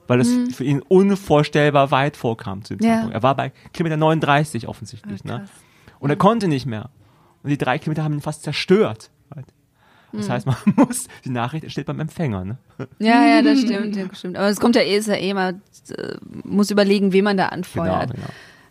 weil 0.08 0.20
es 0.20 0.30
für 0.54 0.62
ihn 0.62 0.82
unvorstellbar 0.82 1.90
weit 1.90 2.16
vorkam 2.16 2.62
zu 2.64 2.76
dem 2.76 2.86
Ja. 2.86 2.92
Zeitpunkt. 2.94 3.14
Er 3.16 3.22
war 3.24 3.34
bei 3.34 3.50
Kilometer 3.72 3.96
39 3.96 4.68
offensichtlich, 4.68 5.24
ne? 5.24 5.46
Und 5.98 6.10
er 6.10 6.16
konnte 6.16 6.48
nicht 6.48 6.66
mehr. 6.66 6.90
Und 7.42 7.50
die 7.50 7.58
drei 7.58 7.78
Kilometer 7.78 8.04
haben 8.04 8.14
ihn 8.14 8.20
fast 8.20 8.42
zerstört. 8.42 9.10
Das 10.16 10.30
heißt, 10.30 10.46
man 10.46 10.56
muss, 10.76 11.08
die 11.24 11.30
Nachricht 11.30 11.70
steht 11.70 11.86
beim 11.86 12.00
Empfänger, 12.00 12.44
ne? 12.44 12.58
Ja, 12.98 13.26
ja, 13.26 13.42
das 13.42 13.60
stimmt, 13.60 13.96
ja, 13.96 14.06
stimmt. 14.12 14.36
Aber 14.36 14.48
es 14.48 14.60
kommt 14.60 14.76
ja 14.76 14.82
eh, 14.82 14.96
ist 14.96 15.08
ja 15.08 15.16
eh 15.16 15.34
mal, 15.34 15.60
äh, 15.90 16.16
muss 16.44 16.70
überlegen, 16.70 17.12
wen 17.12 17.24
man 17.24 17.36
da 17.36 17.46
anfeuert. 17.46 18.12
genau. 18.14 18.26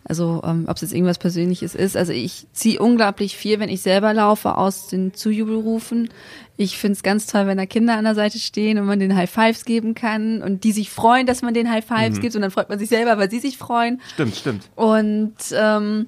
Also 0.08 0.40
ähm, 0.44 0.66
ob 0.68 0.76
es 0.76 0.82
jetzt 0.82 0.92
irgendwas 0.92 1.18
Persönliches 1.18 1.74
ist. 1.74 1.96
Also 1.96 2.12
ich 2.12 2.46
ziehe 2.52 2.78
unglaublich 2.78 3.36
viel, 3.36 3.58
wenn 3.58 3.68
ich 3.68 3.82
selber 3.82 4.14
laufe, 4.14 4.56
aus 4.56 4.86
den 4.86 5.14
Zujubelrufen. 5.14 6.10
Ich 6.56 6.78
find's 6.78 7.02
ganz 7.02 7.26
toll, 7.26 7.48
wenn 7.48 7.58
da 7.58 7.66
Kinder 7.66 7.96
an 7.96 8.04
der 8.04 8.14
Seite 8.14 8.38
stehen 8.38 8.78
und 8.78 8.86
man 8.86 9.00
den 9.00 9.16
High 9.16 9.28
Fives 9.28 9.64
geben 9.64 9.96
kann 9.96 10.42
und 10.42 10.62
die 10.62 10.70
sich 10.70 10.90
freuen, 10.90 11.26
dass 11.26 11.42
man 11.42 11.54
den 11.54 11.68
High 11.68 11.84
Fives 11.84 12.20
gibt 12.20 12.36
und 12.36 12.42
dann 12.42 12.52
freut 12.52 12.68
man 12.68 12.78
sich 12.78 12.88
selber, 12.88 13.18
weil 13.18 13.30
sie 13.30 13.40
sich 13.40 13.58
freuen. 13.58 14.00
Stimmt, 14.14 14.36
stimmt. 14.36 14.70
Und 14.76 15.34
ähm, 15.52 16.06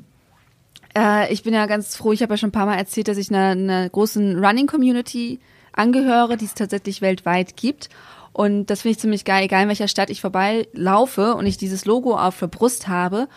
äh, 0.99 1.33
ich 1.33 1.43
bin 1.43 1.55
ja 1.55 1.67
ganz 1.67 1.97
froh, 1.97 2.13
ich 2.13 2.23
habe 2.23 2.33
ja 2.33 2.39
schon 2.39 2.49
ein 2.49 2.53
paar 2.53 2.67
Mal 2.67 2.77
erzählt, 2.77 3.09
dass 3.09 3.19
ich 3.19 3.31
einer, 3.31 3.51
einer 3.51 3.89
großen 3.89 4.45
Running-Community 4.45 5.39
angehöre, 5.73 6.37
die 6.37 6.47
es 6.47 6.55
tatsächlich 6.55 7.01
weltweit 7.01 7.57
gibt. 7.57 7.89
Und 8.33 8.67
das 8.67 8.83
finde 8.83 8.93
ich 8.93 8.99
ziemlich 8.99 9.25
geil, 9.25 9.45
egal 9.45 9.63
in 9.63 9.69
welcher 9.69 9.89
Stadt 9.89 10.11
ich 10.11 10.21
vorbeilaufe 10.21 11.35
und 11.35 11.47
ich 11.47 11.57
dieses 11.57 11.85
Logo 11.85 12.17
auf 12.17 12.39
der 12.39 12.47
Brust 12.49 12.89
habe 12.89 13.29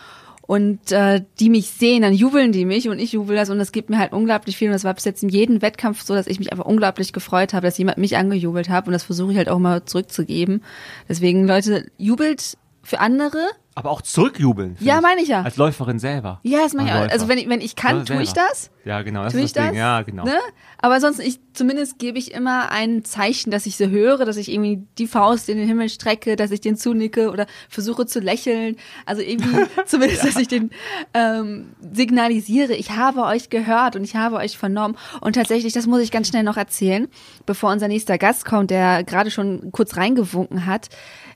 und 0.51 0.91
äh, 0.91 1.23
die 1.39 1.49
mich 1.49 1.69
sehen, 1.69 2.01
dann 2.01 2.13
jubeln 2.13 2.51
die 2.51 2.65
mich 2.65 2.89
und 2.89 2.99
ich 2.99 3.13
jubel 3.13 3.35
das 3.35 3.49
und 3.49 3.57
das 3.57 3.71
gibt 3.71 3.89
mir 3.89 3.97
halt 3.97 4.11
unglaublich 4.11 4.57
viel 4.57 4.67
und 4.67 4.73
das 4.73 4.83
war 4.83 4.93
bis 4.93 5.05
jetzt 5.05 5.23
in 5.23 5.29
jedem 5.29 5.61
Wettkampf 5.61 6.01
so, 6.03 6.13
dass 6.13 6.27
ich 6.27 6.39
mich 6.39 6.51
einfach 6.51 6.65
unglaublich 6.65 7.13
gefreut 7.13 7.53
habe, 7.53 7.65
dass 7.65 7.77
jemand 7.77 7.97
mich 7.97 8.17
angejubelt 8.17 8.69
hat 8.69 8.85
und 8.85 8.93
das 8.93 9.03
versuche 9.03 9.31
ich 9.31 9.37
halt 9.37 9.49
auch 9.49 9.59
mal 9.59 9.85
zurückzugeben. 9.85 10.63
Deswegen 11.07 11.47
Leute, 11.47 11.89
jubelt 11.97 12.57
für 12.83 12.99
andere. 12.99 13.39
Aber 13.73 13.89
auch 13.89 14.01
zurückjubeln. 14.01 14.75
Ja, 14.81 14.99
meine 14.99 15.21
ich 15.21 15.29
ja. 15.29 15.43
Als 15.43 15.55
Läuferin 15.55 15.97
selber. 15.97 16.41
Ja, 16.43 16.59
das 16.59 16.73
meine 16.73 16.89
ich 16.89 16.95
auch. 16.95 17.09
Also 17.09 17.29
wenn 17.29 17.37
ich, 17.37 17.47
wenn 17.47 17.61
ich 17.61 17.77
kann, 17.77 17.99
Ja, 17.99 18.03
tue 18.03 18.21
ich 18.21 18.33
das. 18.33 18.69
Ja, 18.83 19.01
genau, 19.01 19.23
das 19.23 19.31
Tue 19.31 19.43
ich 19.43 19.53
das 19.53 19.67
das? 19.67 19.75
Ja, 19.77 20.01
genau. 20.01 20.25
Ne? 20.25 20.37
Aber 20.79 20.95
ansonsten, 20.95 21.21
ich, 21.21 21.39
zumindest 21.53 21.97
gebe 21.97 22.17
ich 22.17 22.33
immer 22.33 22.71
ein 22.71 23.05
Zeichen, 23.05 23.49
dass 23.49 23.65
ich 23.65 23.77
sie 23.77 23.89
höre, 23.89 24.25
dass 24.25 24.35
ich 24.35 24.51
irgendwie 24.51 24.83
die 24.97 25.07
Faust 25.07 25.47
in 25.47 25.57
den 25.57 25.67
Himmel 25.67 25.87
strecke, 25.87 26.35
dass 26.35 26.51
ich 26.51 26.59
den 26.59 26.75
zunicke 26.75 27.31
oder 27.31 27.45
versuche 27.69 28.05
zu 28.05 28.19
lächeln. 28.19 28.75
Also 29.05 29.21
irgendwie 29.21 29.65
zumindest, 29.85 30.25
dass 30.25 30.35
ich 30.35 30.49
den 30.49 30.71
ähm, 31.13 31.73
signalisiere, 31.93 32.73
ich 32.73 32.91
habe 32.91 33.23
euch 33.23 33.49
gehört 33.49 33.95
und 33.95 34.03
ich 34.03 34.17
habe 34.17 34.35
euch 34.35 34.57
vernommen. 34.57 34.97
Und 35.21 35.33
tatsächlich, 35.33 35.71
das 35.71 35.87
muss 35.87 36.01
ich 36.01 36.11
ganz 36.11 36.27
schnell 36.27 36.43
noch 36.43 36.57
erzählen, 36.57 37.07
bevor 37.45 37.71
unser 37.71 37.87
nächster 37.87 38.17
Gast 38.17 38.43
kommt, 38.43 38.69
der 38.69 39.05
gerade 39.05 39.31
schon 39.31 39.71
kurz 39.71 39.95
reingewunken 39.95 40.65
hat. 40.65 40.89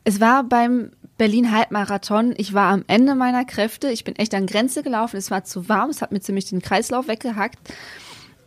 Es 0.03 0.19
war 0.19 0.43
beim 0.43 0.91
Berlin 1.17 1.51
Halbmarathon. 1.51 2.33
Ich 2.37 2.53
war 2.53 2.71
am 2.71 2.83
Ende 2.87 3.15
meiner 3.15 3.45
Kräfte. 3.45 3.89
Ich 3.89 4.03
bin 4.03 4.15
echt 4.15 4.33
an 4.33 4.47
Grenze 4.47 4.83
gelaufen. 4.83 5.17
Es 5.17 5.31
war 5.31 5.43
zu 5.43 5.69
warm. 5.69 5.89
Es 5.89 6.01
hat 6.01 6.11
mir 6.11 6.19
ziemlich 6.19 6.45
den 6.45 6.61
Kreislauf 6.61 7.07
weggehackt. 7.07 7.57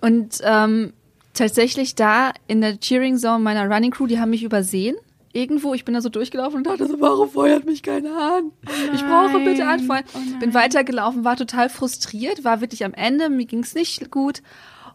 Und 0.00 0.40
ähm, 0.42 0.92
tatsächlich 1.34 1.94
da 1.94 2.32
in 2.46 2.60
der 2.60 2.78
Cheering 2.78 3.16
Zone 3.16 3.38
meiner 3.38 3.68
Running 3.72 3.90
Crew, 3.90 4.06
die 4.06 4.20
haben 4.20 4.30
mich 4.30 4.42
übersehen. 4.42 4.96
Irgendwo, 5.32 5.74
ich 5.74 5.84
bin 5.84 5.94
da 5.94 6.00
so 6.00 6.08
durchgelaufen 6.08 6.58
und 6.58 6.66
dachte 6.66 6.86
so, 6.86 7.00
warum 7.00 7.30
feuert 7.30 7.64
mich 7.64 7.82
keiner 7.82 8.38
an? 8.38 8.52
ich 8.94 9.02
brauche 9.04 9.38
bitte 9.40 9.66
anfeuern. 9.66 10.04
bin 10.40 10.54
weitergelaufen, 10.54 11.22
war 11.24 11.36
total 11.36 11.68
frustriert, 11.68 12.44
war 12.44 12.60
wirklich 12.60 12.84
am 12.84 12.94
Ende, 12.94 13.28
mir 13.28 13.44
ging's 13.44 13.74
nicht 13.74 14.10
gut. 14.10 14.42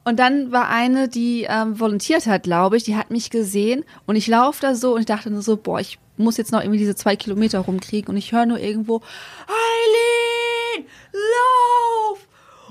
Und 0.06 0.20
dann 0.20 0.52
war 0.52 0.70
eine, 0.70 1.08
die 1.08 1.46
ähm, 1.50 1.80
volontiert 1.80 2.28
hat, 2.28 2.44
glaube 2.44 2.78
ich, 2.78 2.84
die 2.84 2.96
hat 2.96 3.10
mich 3.10 3.30
gesehen 3.30 3.86
und 4.06 4.16
ich 4.16 4.28
laufe 4.28 4.62
da 4.62 4.76
so 4.76 4.96
und 4.96 5.02
ich 5.02 5.06
dachte 5.06 5.30
nur 5.30 5.42
so, 5.42 5.56
boah, 5.56 5.80
ich 5.80 5.98
muss 6.18 6.38
jetzt 6.38 6.52
noch 6.52 6.62
irgendwie 6.62 6.80
diese 6.80 6.96
zwei 6.96 7.16
Kilometer 7.16 7.60
rumkriegen 7.60 8.10
und 8.10 8.18
ich 8.18 8.32
höre 8.32 8.46
nur 8.46 8.60
irgendwo, 8.60 9.02
Eileen, 9.48 10.88
lauf! 11.14 12.28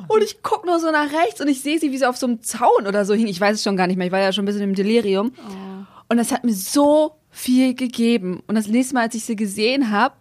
Und 0.08 0.22
ich 0.22 0.42
guck 0.42 0.66
nur 0.66 0.78
so 0.78 0.90
nach 0.90 1.10
rechts 1.12 1.40
und 1.40 1.48
ich 1.48 1.62
sehe 1.62 1.78
sie, 1.78 1.92
wie 1.92 1.98
sie 1.98 2.08
auf 2.08 2.16
so 2.16 2.26
einem 2.26 2.42
Zaun 2.42 2.86
oder 2.86 3.04
so 3.04 3.14
hing. 3.14 3.26
Ich 3.28 3.40
weiß 3.40 3.56
es 3.56 3.62
schon 3.62 3.76
gar 3.76 3.86
nicht 3.86 3.96
mehr. 3.96 4.06
Ich 4.06 4.12
war 4.12 4.20
ja 4.20 4.32
schon 4.32 4.44
ein 4.44 4.46
bisschen 4.46 4.62
im 4.62 4.74
Delirium. 4.74 5.32
Und 6.08 6.16
das 6.16 6.32
hat 6.32 6.44
mir 6.44 6.54
so 6.54 7.12
viel 7.30 7.74
gegeben. 7.74 8.42
Und 8.46 8.56
das 8.56 8.68
nächste 8.68 8.94
Mal, 8.94 9.02
als 9.02 9.14
ich 9.14 9.24
sie 9.24 9.36
gesehen 9.36 9.90
habe, 9.90 10.14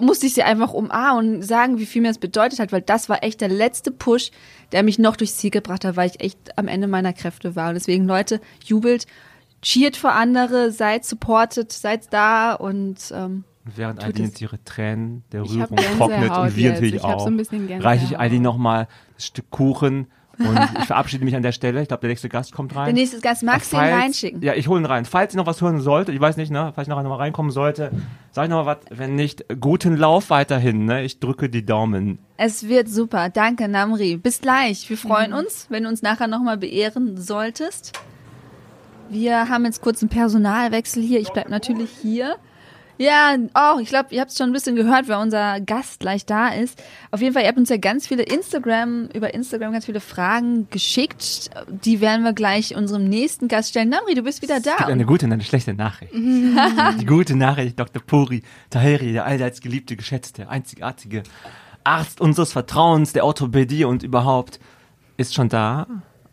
musste 0.00 0.26
ich 0.26 0.34
sie 0.34 0.42
einfach 0.42 0.72
umarmen 0.72 1.36
und 1.36 1.42
sagen, 1.42 1.78
wie 1.78 1.86
viel 1.86 2.02
mir 2.02 2.08
das 2.08 2.18
bedeutet 2.18 2.58
hat, 2.58 2.72
weil 2.72 2.82
das 2.82 3.08
war 3.08 3.22
echt 3.22 3.40
der 3.40 3.48
letzte 3.48 3.90
Push, 3.90 4.30
der 4.72 4.82
mich 4.82 4.98
noch 4.98 5.16
durchs 5.16 5.36
Ziel 5.36 5.50
gebracht 5.50 5.84
hat, 5.84 5.96
weil 5.96 6.10
ich 6.10 6.20
echt 6.20 6.58
am 6.58 6.68
Ende 6.68 6.86
meiner 6.86 7.12
Kräfte 7.12 7.56
war. 7.56 7.68
Und 7.68 7.74
deswegen, 7.74 8.06
Leute, 8.06 8.40
jubelt, 8.64 9.06
cheert 9.62 9.96
für 9.96 10.12
andere, 10.12 10.70
seid 10.70 11.04
supported, 11.04 11.72
seid 11.72 12.12
da 12.12 12.54
und 12.54 13.12
ähm, 13.12 13.44
während 13.64 14.02
jetzt 14.18 14.40
ihre 14.40 14.62
Tränen 14.64 15.24
der 15.32 15.42
Rührung 15.42 15.76
trocknet 15.96 16.30
und 16.30 16.56
wir 16.56 16.72
natürlich 16.72 17.02
auch, 17.02 17.20
so 17.20 17.26
ein 17.26 17.80
reiche 17.80 18.04
ich 18.04 18.18
Eileen 18.18 18.42
nochmal 18.42 18.88
das 19.14 19.26
Stück 19.26 19.50
Kuchen 19.50 20.06
und 20.38 20.58
ich 20.78 20.86
verabschiede 20.86 21.24
mich 21.24 21.34
an 21.34 21.42
der 21.42 21.52
Stelle. 21.52 21.82
Ich 21.82 21.88
glaube, 21.88 22.00
der 22.02 22.10
nächste 22.10 22.28
Gast 22.28 22.52
kommt 22.52 22.74
rein. 22.76 22.86
der 22.86 22.94
nächste 22.94 23.20
Gast, 23.20 23.42
magst 23.42 23.72
du 23.72 23.76
ihn 23.76 23.82
reinschicken? 23.82 24.42
Ja, 24.42 24.54
ich 24.54 24.68
hole 24.68 24.80
ihn 24.80 24.86
rein. 24.86 25.04
Falls 25.04 25.34
ihr 25.34 25.38
noch 25.38 25.46
was 25.46 25.60
hören 25.60 25.80
solltet, 25.80 26.14
ich 26.14 26.20
weiß 26.20 26.36
nicht, 26.36 26.50
ne, 26.50 26.72
falls 26.74 26.86
ich 26.86 26.90
noch 26.90 26.98
einmal 26.98 27.18
reinkommen 27.18 27.50
sollte, 27.50 27.90
sag 28.30 28.44
ich 28.44 28.50
noch 28.50 28.64
mal 28.64 28.76
was, 28.76 28.98
wenn 28.98 29.14
nicht, 29.14 29.44
guten 29.60 29.96
Lauf 29.96 30.30
weiterhin, 30.30 30.84
ne, 30.84 31.04
ich 31.04 31.20
drücke 31.20 31.48
die 31.48 31.64
Daumen. 31.64 32.18
Es 32.36 32.68
wird 32.68 32.88
super. 32.88 33.30
Danke, 33.30 33.68
Namri. 33.68 34.16
Bis 34.16 34.40
gleich. 34.40 34.88
Wir 34.88 34.96
freuen 34.96 35.32
uns, 35.32 35.66
wenn 35.70 35.82
du 35.82 35.88
uns 35.88 36.02
nachher 36.02 36.28
nochmal 36.28 36.56
beehren 36.56 37.16
solltest. 37.16 37.98
Wir 39.08 39.48
haben 39.48 39.64
jetzt 39.64 39.80
kurz 39.80 40.02
einen 40.02 40.10
Personalwechsel 40.10 41.02
hier. 41.02 41.20
Ich 41.20 41.30
bleib 41.30 41.48
natürlich 41.48 41.90
hier. 42.02 42.36
Ja, 42.98 43.34
oh, 43.54 43.78
ich 43.80 43.88
glaube, 43.88 44.08
ihr 44.14 44.20
habt 44.20 44.30
es 44.32 44.36
schon 44.36 44.50
ein 44.50 44.52
bisschen 44.52 44.74
gehört, 44.76 45.06
wer 45.08 45.20
unser 45.20 45.60
Gast 45.60 46.00
gleich 46.00 46.26
da 46.26 46.48
ist. 46.48 46.82
Auf 47.12 47.20
jeden 47.20 47.32
Fall, 47.32 47.42
ihr 47.42 47.48
habt 47.48 47.58
uns 47.58 47.68
ja 47.68 47.76
ganz 47.76 48.06
viele 48.08 48.24
Instagram, 48.24 49.08
über 49.14 49.32
Instagram 49.34 49.72
ganz 49.72 49.86
viele 49.86 50.00
Fragen 50.00 50.68
geschickt. 50.70 51.50
Die 51.84 52.00
werden 52.00 52.24
wir 52.24 52.32
gleich 52.32 52.74
unserem 52.76 53.04
nächsten 53.04 53.46
Gast 53.48 53.70
stellen. 53.70 53.88
Namri, 53.88 54.14
du 54.14 54.22
bist 54.22 54.42
wieder 54.42 54.56
Es 54.56 54.64
gibt 54.64 54.80
da. 54.80 54.86
eine 54.86 55.04
gute 55.06 55.26
und 55.26 55.32
eine 55.32 55.44
schlechte 55.44 55.74
Nachricht. 55.74 56.12
die 56.12 57.06
gute 57.06 57.36
Nachricht, 57.36 57.78
Dr. 57.78 58.02
Puri 58.04 58.42
Tahiri, 58.70 59.12
der 59.12 59.24
allseits 59.24 59.60
geliebte, 59.60 59.94
geschätzte, 59.96 60.48
einzigartige 60.48 61.22
Arzt 61.84 62.20
unseres 62.20 62.52
Vertrauens, 62.52 63.12
der 63.12 63.24
Orthopädie 63.24 63.84
und 63.84 64.02
überhaupt, 64.02 64.58
ist 65.16 65.34
schon 65.34 65.48
da, 65.48 65.86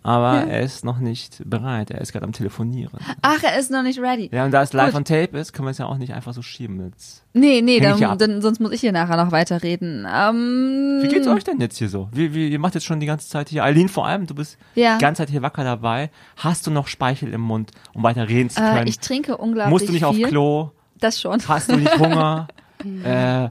aber 0.05 0.45
er 0.47 0.61
ist 0.61 0.85
noch 0.85 0.99
nicht 0.99 1.41
bereit. 1.49 1.89
Er 1.89 1.99
ist 1.99 2.11
gerade 2.11 2.25
am 2.25 2.31
Telefonieren. 2.31 2.99
Ach, 3.23 3.41
er 3.41 3.57
ist 3.57 3.71
noch 3.71 3.81
nicht 3.81 3.99
ready. 3.99 4.29
Ja, 4.31 4.45
und 4.45 4.51
da 4.51 4.61
es 4.61 4.71
live 4.71 4.91
Gut. 4.91 4.97
on 4.97 5.05
tape 5.05 5.35
ist, 5.37 5.51
können 5.51 5.65
wir 5.65 5.71
es 5.71 5.79
ja 5.79 5.87
auch 5.87 5.97
nicht 5.97 6.13
einfach 6.13 6.33
so 6.33 6.43
schieben. 6.43 6.79
Jetzt. 6.85 7.23
Nee, 7.33 7.61
nee, 7.63 7.79
dann, 7.79 8.17
dann, 8.19 8.41
sonst 8.41 8.59
muss 8.59 8.71
ich 8.71 8.81
hier 8.81 8.91
nachher 8.91 9.17
noch 9.17 9.31
weiterreden. 9.31 10.05
Ähm, 10.07 10.99
Wie 11.01 11.07
geht's 11.07 11.27
euch 11.27 11.43
denn 11.43 11.59
jetzt 11.59 11.77
hier 11.77 11.89
so? 11.89 12.07
Wie, 12.11 12.33
wie, 12.35 12.49
ihr 12.49 12.59
macht 12.59 12.75
jetzt 12.75 12.85
schon 12.85 12.99
die 12.99 13.07
ganze 13.07 13.27
Zeit 13.27 13.49
hier, 13.49 13.63
Eileen 13.63 13.89
vor 13.89 14.05
allem, 14.05 14.27
du 14.27 14.35
bist 14.35 14.57
Ja. 14.75 14.97
die 14.97 15.01
ganze 15.01 15.23
Zeit 15.23 15.31
hier 15.31 15.41
wacker 15.41 15.63
dabei. 15.63 16.11
Hast 16.37 16.67
du 16.67 16.71
noch 16.71 16.87
Speichel 16.87 17.33
im 17.33 17.41
Mund, 17.41 17.71
um 17.95 18.03
weiter 18.03 18.29
reden 18.29 18.51
zu 18.51 18.61
Äh, 18.61 18.73
können? 18.73 18.87
ich 18.87 18.99
trinke 18.99 19.37
unglaublich 19.37 19.71
Musst 19.71 19.87
du 19.89 19.93
nicht 19.93 20.05
auf 20.05 20.15
viel. 20.15 20.27
Klo? 20.27 20.69
Das 20.99 21.19
schon. 21.19 21.39
Hast 21.47 21.71
du 21.71 21.77
nicht 21.77 21.97
Hunger? 21.99 22.47
äh, 23.03 23.49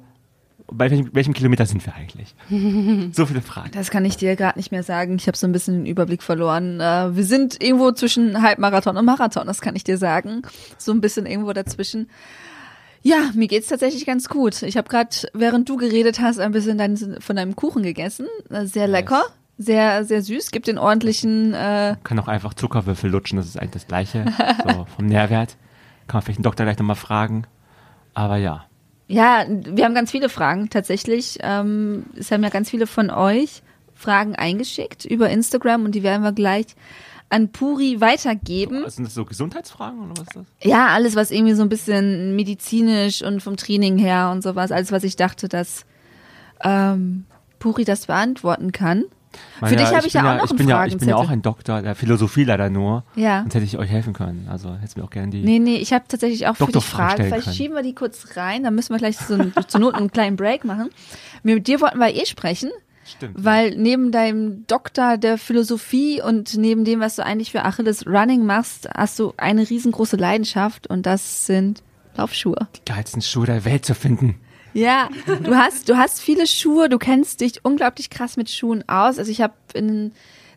bei 0.77 0.91
welchem, 0.91 1.15
welchem 1.15 1.35
Kilometer 1.35 1.67
sind 1.67 1.85
wir 1.87 1.95
eigentlich? 1.95 2.35
so 3.15 3.27
viele 3.27 3.41
Fragen. 3.43 3.71
Das 3.73 3.91
kann 3.91 4.05
ich 4.05 4.17
dir 4.17 4.37
gerade 4.37 4.59
nicht 4.59 4.73
mehr 4.73 4.83
sagen. 4.83 5.17
Ich 5.17 5.27
habe 5.27 5.37
so 5.37 5.47
ein 5.47 5.53
bisschen 5.53 5.75
den 5.75 5.87
Überblick 5.87 6.23
verloren. 6.23 6.81
Äh, 6.81 7.17
wir 7.17 7.25
sind 7.25 7.63
irgendwo 7.63 7.93
zwischen 7.93 8.43
Halbmarathon 8.43 8.97
und 8.97 9.05
Marathon, 9.05 9.47
das 9.47 9.61
kann 9.61 9.77
ich 9.77 9.85
dir 9.85 9.99
sagen. 9.99 10.43
So 10.79 10.93
ein 10.93 11.01
bisschen 11.01 11.27
irgendwo 11.27 11.53
dazwischen. 11.53 12.09
Ja, 13.03 13.31
mir 13.35 13.49
geht's 13.49 13.69
tatsächlich 13.69 14.07
ganz 14.07 14.29
gut. 14.29 14.63
Ich 14.63 14.77
habe 14.77 14.89
gerade, 14.89 15.11
während 15.35 15.69
du 15.69 15.77
geredet 15.77 16.21
hast, 16.21 16.39
ein 16.39 16.53
bisschen 16.53 16.79
dein, 16.79 16.97
von 17.21 17.37
deinem 17.37 17.55
Kuchen 17.55 17.83
gegessen. 17.83 18.27
Äh, 18.51 18.65
Sehr 18.67 18.89
lecker, 18.89 19.25
sehr, 19.59 20.05
sehr 20.05 20.23
süß. 20.23 20.51
Gibt 20.51 20.67
den 20.67 20.79
ordentlichen. 20.79 21.53
Äh, 21.55 21.97
Kann 22.03 22.19
auch 22.19 22.29
einfach 22.29 22.55
Zuckerwürfel 22.55 23.11
lutschen, 23.11 23.37
das 23.37 23.47
ist 23.47 23.59
eigentlich 23.59 23.73
das 23.83 23.87
Gleiche. 23.87 24.25
so, 24.67 24.87
vom 24.97 25.07
Nährwert. 25.07 25.57
Kann 26.07 26.19
man 26.19 26.23
vielleicht 26.23 26.39
den 26.39 26.45
Doktor 26.45 26.65
gleich 26.65 26.79
nochmal 26.79 26.97
fragen. 26.97 27.47
Aber 28.15 28.37
ja. 28.37 28.65
Ja, 29.07 29.45
wir 29.49 29.85
haben 29.85 29.95
ganz 29.95 30.11
viele 30.11 30.29
Fragen 30.29 30.71
tatsächlich. 30.71 31.39
Ähm, 31.41 32.07
es 32.17 32.31
haben 32.31 32.43
ja 32.43 32.49
ganz 32.49 32.71
viele 32.71 32.87
von 32.87 33.11
euch 33.11 33.63
Fragen 33.95 34.35
eingeschickt 34.35 35.05
über 35.05 35.31
Instagram 35.31 35.85
und 35.85 35.95
die 35.95 36.03
werden 36.03 36.23
wir 36.23 36.33
gleich 36.33 36.67
an 37.29 37.51
Puri 37.51 38.01
weitergeben. 38.01 38.89
Sind 38.89 39.05
das 39.05 39.15
so 39.15 39.25
Gesundheitsfragen 39.25 40.01
oder 40.01 40.13
was 40.13 40.21
ist 40.21 40.37
das? 40.37 40.47
Ja, 40.63 40.89
alles, 40.89 41.17
was 41.17 41.31
irgendwie 41.31 41.55
so 41.55 41.63
ein 41.63 41.69
bisschen 41.69 42.37
medizinisch 42.37 43.23
und 43.23 43.43
vom 43.43 43.57
Training 43.57 43.99
her 43.99 44.31
und 44.31 44.43
sowas, 44.43 44.73
alles, 44.73 44.93
was 44.93 45.05
ich 45.05 45.17
dachte, 45.17 45.49
dass 45.49 45.85
ähm, 46.63 47.25
Puri 47.59 47.85
das 47.85 48.07
beantworten 48.07 48.73
kann. 48.73 49.05
Für 49.63 49.77
dich 49.77 49.87
habe 49.87 50.07
ich 50.07 50.13
ja 50.13 50.35
auch 50.35 50.39
noch 50.39 50.51
ich 50.51 50.57
bin 50.57 50.69
ja, 50.69 50.85
ich 50.85 50.97
bin 50.97 51.09
ja 51.09 51.17
auch 51.17 51.29
ein 51.29 51.43
Doktor 51.43 51.83
der 51.83 51.95
Philosophie 51.95 52.45
leider 52.45 52.71
nur. 52.71 53.05
Ja. 53.15 53.41
Sonst 53.43 53.55
hätte 53.55 53.65
ich 53.65 53.79
euch 53.79 53.91
helfen 53.91 54.13
können. 54.13 54.49
Also 54.51 54.75
hätte 54.77 54.99
mir 54.99 55.05
auch 55.05 55.11
gerne 55.11 55.31
die. 55.31 55.43
Nee, 55.43 55.59
nee, 55.59 55.77
ich 55.77 55.93
habe 55.93 56.05
tatsächlich 56.09 56.47
auch 56.47 56.57
für 56.57 56.67
dich 56.67 56.85
Fragen. 56.85 57.25
Vielleicht 57.25 57.45
können. 57.45 57.57
schieben 57.57 57.77
wir 57.77 57.83
die 57.83 57.95
kurz 57.95 58.37
rein, 58.37 58.65
dann 58.65 58.75
müssen 58.75 58.93
wir 58.93 58.99
gleich 58.99 59.17
so 59.17 59.35
ein, 59.35 59.53
zur 59.67 59.81
Not 59.81 59.95
einen 59.95 60.11
kleinen 60.11 60.37
Break 60.37 60.65
machen. 60.65 60.91
Mit 61.43 61.67
dir 61.67 61.81
wollten 61.81 61.99
wir 61.99 62.15
eh 62.15 62.27
sprechen, 62.27 62.71
Stimmt. 63.05 63.35
weil 63.37 63.77
neben 63.77 64.13
deinem 64.13 64.67
Doktor 64.67 65.17
der 65.17 65.39
Philosophie 65.39 66.21
und 66.23 66.57
neben 66.57 66.85
dem, 66.85 67.01
was 67.01 67.17
du 67.17 67.25
eigentlich 67.25 67.53
für 67.53 67.65
Achilles 67.65 68.07
Running 68.07 68.45
machst, 68.45 68.89
hast 68.95 69.19
du 69.19 69.35
eine 69.37 69.69
riesengroße 69.69 70.17
Leidenschaft 70.17 70.87
und 70.87 71.07
das 71.07 71.47
sind 71.47 71.83
Laufschuhe. 72.17 72.69
Die 72.77 72.93
geilsten 72.93 73.23
Schuhe 73.23 73.47
der 73.47 73.65
Welt 73.65 73.85
zu 73.85 73.95
finden. 73.95 74.37
Ja, 74.75 75.09
du 75.43 75.55
hast, 75.55 75.89
du 75.89 75.97
hast 75.97 76.21
viele 76.21 76.47
Schuhe, 76.47 76.89
du 76.89 76.99
kennst 76.99 77.41
dich 77.41 77.65
unglaublich 77.65 78.11
krass 78.11 78.37
mit 78.37 78.51
Schuhen 78.51 78.85
aus. 78.89 79.19
Also 79.19 79.31
ich 79.31 79.41
habe 79.41 79.55
in 79.73 80.13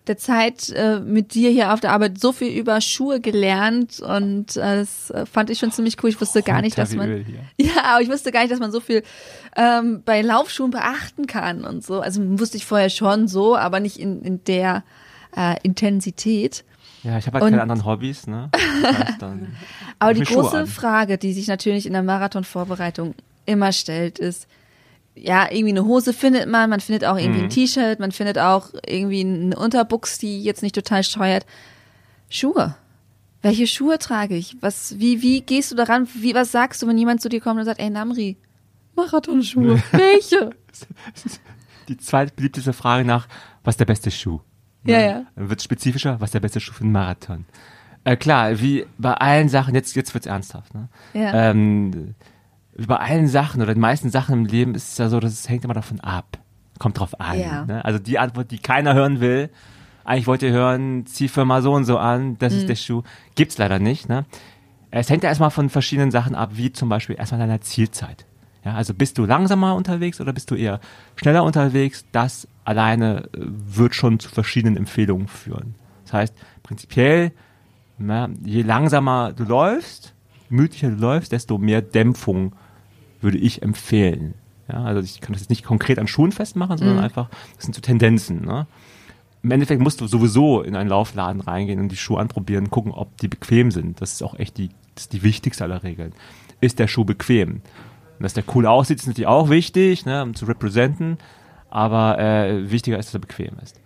der 0.07 0.17
Zeit 0.17 0.69
äh, 0.69 0.99
mit 1.01 1.33
dir 1.33 1.49
hier 1.51 1.73
auf 1.73 1.81
der 1.81 1.91
Arbeit 1.91 2.19
so 2.19 2.31
viel 2.31 2.47
über 2.57 2.79
Schuhe 2.81 3.19
gelernt 3.19 3.99
und 3.99 4.55
äh, 4.55 4.77
das 4.77 5.09
äh, 5.11 5.25
fand 5.25 5.49
ich 5.49 5.59
schon 5.59 5.71
ziemlich 5.71 6.01
cool. 6.01 6.09
Ich 6.09 6.19
wusste 6.21 6.41
gar 6.43 6.61
nicht, 6.61 6.77
dass 6.77 6.95
man 6.95 7.25
ja, 7.57 7.71
aber 7.83 8.01
ich 8.01 8.09
wusste 8.09 8.31
gar 8.31 8.39
nicht, 8.41 8.51
dass 8.51 8.59
man 8.59 8.71
so 8.71 8.79
viel 8.79 9.03
ähm, 9.55 10.01
bei 10.05 10.21
Laufschuhen 10.21 10.71
beachten 10.71 11.27
kann 11.27 11.65
und 11.65 11.83
so. 11.85 11.99
Also 11.99 12.21
wusste 12.39 12.57
ich 12.57 12.65
vorher 12.65 12.89
schon 12.89 13.27
so, 13.27 13.55
aber 13.57 13.79
nicht 13.81 13.99
in, 13.99 14.21
in 14.21 14.43
der 14.45 14.83
äh, 15.35 15.55
Intensität. 15.63 16.63
Ja, 17.03 17.17
ich 17.17 17.27
habe 17.27 17.35
halt 17.35 17.43
Und- 17.43 17.51
keine 17.51 17.61
anderen 17.61 17.85
Hobbys, 17.85 18.27
ne? 18.27 18.49
Das 18.81 18.97
heißt 18.97 19.23
Aber 19.99 20.13
die 20.13 20.23
große. 20.23 20.67
Frage, 20.67 21.17
die 21.17 21.33
sich 21.33 21.47
natürlich 21.47 21.85
in 21.85 21.93
der 21.93 22.03
Marathonvorbereitung 22.03 23.13
immer 23.47 23.71
stellt, 23.71 24.19
ist, 24.19 24.47
ja, 25.15 25.45
irgendwie 25.49 25.71
eine 25.71 25.85
Hose 25.85 26.13
findet 26.13 26.47
man, 26.47 26.69
man 26.69 26.79
findet 26.79 27.03
auch 27.05 27.17
irgendwie 27.17 27.39
Mhm. 27.39 27.45
ein 27.45 27.49
T-Shirt, 27.49 27.99
man 27.99 28.11
findet 28.11 28.37
auch 28.37 28.69
irgendwie 28.85 29.21
eine 29.21 29.55
Unterbuchs, 29.57 30.19
die 30.19 30.43
jetzt 30.43 30.61
nicht 30.61 30.75
total 30.75 31.03
steuert. 31.03 31.45
Schuhe. 32.29 32.75
Welche 33.41 33.65
Schuhe 33.67 33.97
trage 33.97 34.35
ich? 34.35 34.57
Was, 34.61 34.99
wie, 34.99 35.21
wie 35.23 35.41
gehst 35.41 35.71
du 35.71 35.75
daran? 35.75 36.07
Wie, 36.13 36.35
was 36.35 36.51
sagst 36.51 36.81
du, 36.81 36.87
wenn 36.87 36.97
jemand 36.97 37.21
zu 37.21 37.29
dir 37.29 37.39
kommt 37.41 37.59
und 37.59 37.65
sagt, 37.65 37.79
ey 37.79 37.89
Namri, 37.89 38.37
Marathonschuhe, 38.95 39.81
welche? 39.91 40.51
Die 41.87 41.97
zweitbeliebteste 41.97 42.73
Frage 42.73 43.05
nach, 43.05 43.27
was 43.63 43.73
ist 43.73 43.79
der 43.79 43.85
beste 43.85 44.11
Schuh? 44.11 44.39
Ja, 44.85 44.99
ja. 44.99 45.23
Dann 45.35 45.49
wird 45.49 45.61
spezifischer, 45.61 46.19
was 46.19 46.27
ist 46.29 46.33
der 46.33 46.39
beste 46.41 46.59
Schuh 46.59 46.73
für 46.73 46.83
einen 46.83 46.91
Marathon? 46.91 47.45
Äh, 48.03 48.17
klar, 48.17 48.59
wie 48.59 48.85
bei 48.97 49.13
allen 49.13 49.49
Sachen, 49.49 49.73
jetzt, 49.75 49.95
jetzt 49.95 50.13
wird's 50.13 50.27
ernsthaft, 50.27 50.73
ne? 50.73 50.87
Ja. 51.13 51.49
Ähm, 51.51 52.15
bei 52.85 52.97
allen 52.97 53.27
Sachen 53.27 53.61
oder 53.61 53.73
den 53.73 53.81
meisten 53.81 54.09
Sachen 54.09 54.33
im 54.33 54.45
Leben 54.45 54.75
ist 54.75 54.91
es 54.91 54.97
ja 54.97 55.09
so, 55.09 55.19
dass 55.19 55.33
es 55.33 55.49
hängt 55.49 55.63
immer 55.65 55.73
davon 55.73 55.99
ab. 56.01 56.37
Kommt 56.79 56.99
drauf 56.99 57.19
an. 57.19 57.39
Ja. 57.39 57.65
Ne? 57.65 57.83
Also 57.83 57.97
die 57.97 58.19
Antwort, 58.19 58.51
die 58.51 58.59
keiner 58.59 58.93
hören 58.93 59.19
will, 59.19 59.49
eigentlich 60.05 60.27
wollt 60.27 60.43
ihr 60.43 60.51
hören, 60.51 61.05
zieh 61.07 61.27
Firma 61.27 61.61
so 61.61 61.73
und 61.73 61.85
so 61.85 61.97
an, 61.97 62.37
das 62.37 62.53
Mhm. 62.53 62.59
ist 62.59 62.69
der 62.69 62.75
Schuh. 62.75 63.01
Gibt's 63.35 63.57
leider 63.57 63.79
nicht, 63.79 64.07
ne? 64.07 64.25
Es 64.91 65.09
hängt 65.09 65.23
ja 65.23 65.29
erstmal 65.29 65.49
von 65.51 65.69
verschiedenen 65.69 66.11
Sachen 66.11 66.33
ab, 66.35 66.51
wie 66.53 66.71
zum 66.71 66.87
Beispiel 66.87 67.15
erstmal 67.17 67.39
deiner 67.41 67.59
Zielzeit. 67.61 68.25
Ja, 68.63 68.75
also 68.75 68.93
bist 68.93 69.17
du 69.17 69.25
langsamer 69.25 69.75
unterwegs 69.75 70.21
oder 70.21 70.31
bist 70.33 70.49
du 70.51 70.55
eher 70.55 70.79
schneller 71.15 71.43
unterwegs? 71.43 72.05
Das 72.11 72.47
alleine 72.63 73.23
äh, 73.33 73.39
wird 73.41 73.95
schon 73.95 74.19
zu 74.19 74.29
verschiedenen 74.29 74.77
Empfehlungen 74.77 75.27
führen. 75.27 75.75
Das 76.05 76.13
heißt, 76.13 76.33
prinzipiell, 76.63 77.31
na, 77.97 78.29
je 78.43 78.61
langsamer 78.61 79.33
du 79.33 79.43
läufst, 79.43 80.13
mütlicher 80.49 80.89
du 80.89 80.95
läufst, 80.95 81.31
desto 81.33 81.57
mehr 81.57 81.81
Dämpfung 81.81 82.53
würde 83.21 83.37
ich 83.37 83.61
empfehlen. 83.61 84.33
Ja, 84.71 84.83
also 84.83 85.01
ich 85.01 85.21
kann 85.21 85.33
das 85.33 85.41
jetzt 85.41 85.49
nicht 85.49 85.63
konkret 85.63 85.97
an 85.99 86.07
Schuhen 86.07 86.31
festmachen, 86.31 86.77
sondern 86.77 86.97
Mhm. 86.97 87.03
einfach, 87.03 87.29
das 87.55 87.65
sind 87.65 87.73
so 87.73 87.81
Tendenzen. 87.81 88.43
Ne? 88.45 88.67
Im 89.43 89.51
Endeffekt 89.51 89.81
musst 89.81 90.01
du 90.01 90.07
sowieso 90.07 90.61
in 90.61 90.75
einen 90.75 90.89
Laufladen 90.89 91.41
reingehen 91.41 91.79
und 91.79 91.89
die 91.89 91.95
Schuhe 91.95 92.19
anprobieren, 92.19 92.69
gucken, 92.69 92.91
ob 92.91 93.15
die 93.17 93.27
bequem 93.29 93.71
sind. 93.71 94.01
Das 94.01 94.11
ist 94.13 94.23
auch 94.23 94.37
echt 94.37 94.57
die, 94.57 94.69
das 94.95 95.03
ist 95.05 95.13
die 95.13 95.23
wichtigste 95.23 95.63
aller 95.63 95.83
Regeln. 95.83 96.11
Ist 96.59 96.79
der 96.79 96.87
Schuh 96.87 97.05
bequem? 97.05 97.61
Und 98.19 98.23
dass 98.23 98.33
der 98.33 98.43
cool 98.55 98.65
aussieht, 98.65 98.97
ist 98.99 99.07
natürlich 99.07 99.27
auch 99.27 99.49
wichtig, 99.49 100.05
ne, 100.05 100.23
um 100.23 100.33
zu 100.35 100.45
representen, 100.45 101.17
aber 101.69 102.17
äh, 102.19 102.69
wichtiger 102.71 102.97
ist, 102.97 103.07
dass 103.07 103.13
er 103.13 103.19
bequem 103.21 103.53
ist. 103.63 103.79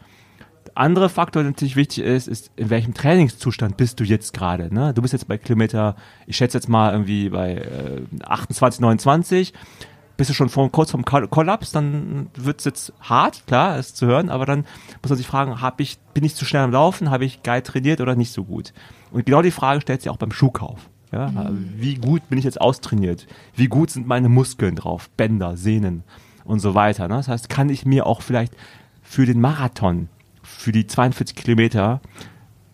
Der 0.76 0.78
andere 0.78 1.10
Faktor, 1.10 1.44
der 1.44 1.52
natürlich 1.52 1.76
wichtig 1.76 2.04
ist, 2.04 2.28
ist, 2.28 2.52
in 2.56 2.70
welchem 2.70 2.94
Trainingszustand 2.94 3.78
bist 3.78 4.00
du 4.00 4.04
jetzt 4.04 4.34
gerade. 4.34 4.74
Ne? 4.74 4.94
Du 4.94 5.02
bist 5.02 5.12
jetzt 5.14 5.28
bei 5.28 5.38
Kilometer, 5.38 5.96
ich 6.28 6.38
schätze 6.38 6.58
jetzt 6.58 6.70
mal 6.70 6.92
irgendwie 6.92 7.30
bei 7.30 7.56
äh, 7.56 8.02
28, 8.24 8.80
29, 8.80 9.54
bist 10.18 10.30
du 10.30 10.34
schon 10.34 10.50
vor, 10.50 10.72
kurz 10.72 10.92
vorm 10.92 11.04
Koll- 11.04 11.28
Kollaps, 11.28 11.72
dann 11.72 12.30
wird's 12.36 12.64
jetzt 12.66 12.94
hart, 13.02 13.46
klar, 13.48 13.78
es 13.78 13.94
zu 13.96 14.06
hören, 14.06 14.30
aber 14.30 14.46
dann 14.46 14.66
muss 15.02 15.10
man 15.10 15.18
sich 15.18 15.28
fragen, 15.28 15.62
hab 15.62 15.80
ich, 15.80 15.98
bin 16.14 16.24
ich 16.24 16.36
zu 16.36 16.46
schnell 16.46 16.64
am 16.64 16.72
Laufen, 16.72 17.10
habe 17.10 17.26
ich 17.26 17.44
geil 17.44 17.62
trainiert 17.64 18.02
oder 18.02 18.16
nicht 18.16 18.32
so 18.32 18.44
gut? 18.44 18.74
Und 19.12 19.26
genau 19.26 19.42
die 19.42 19.52
Frage 19.52 19.82
stellt 19.82 20.02
sich 20.02 20.10
auch 20.10 20.18
beim 20.18 20.32
Schuhkauf. 20.32 20.90
Ja? 21.12 21.50
Wie 21.76 21.96
gut 21.96 22.30
bin 22.30 22.38
ich 22.38 22.46
jetzt 22.46 22.62
austrainiert? 22.62 23.28
Wie 23.56 23.68
gut 23.68 23.90
sind 23.90 24.08
meine 24.08 24.30
Muskeln 24.30 24.76
drauf? 24.76 25.10
Bänder, 25.18 25.58
Sehnen 25.58 26.04
und 26.46 26.60
so 26.60 26.76
weiter. 26.76 27.08
Ne? 27.10 27.16
Das 27.16 27.28
heißt, 27.28 27.50
kann 27.50 27.70
ich 27.70 27.86
mir 27.86 28.06
auch 28.06 28.22
vielleicht 28.22 28.54
für 29.02 29.26
den 29.26 29.42
Marathon, 29.42 30.08
für 30.62 30.72
die 30.72 30.88
42 30.88 31.36
Kilometer 31.36 32.02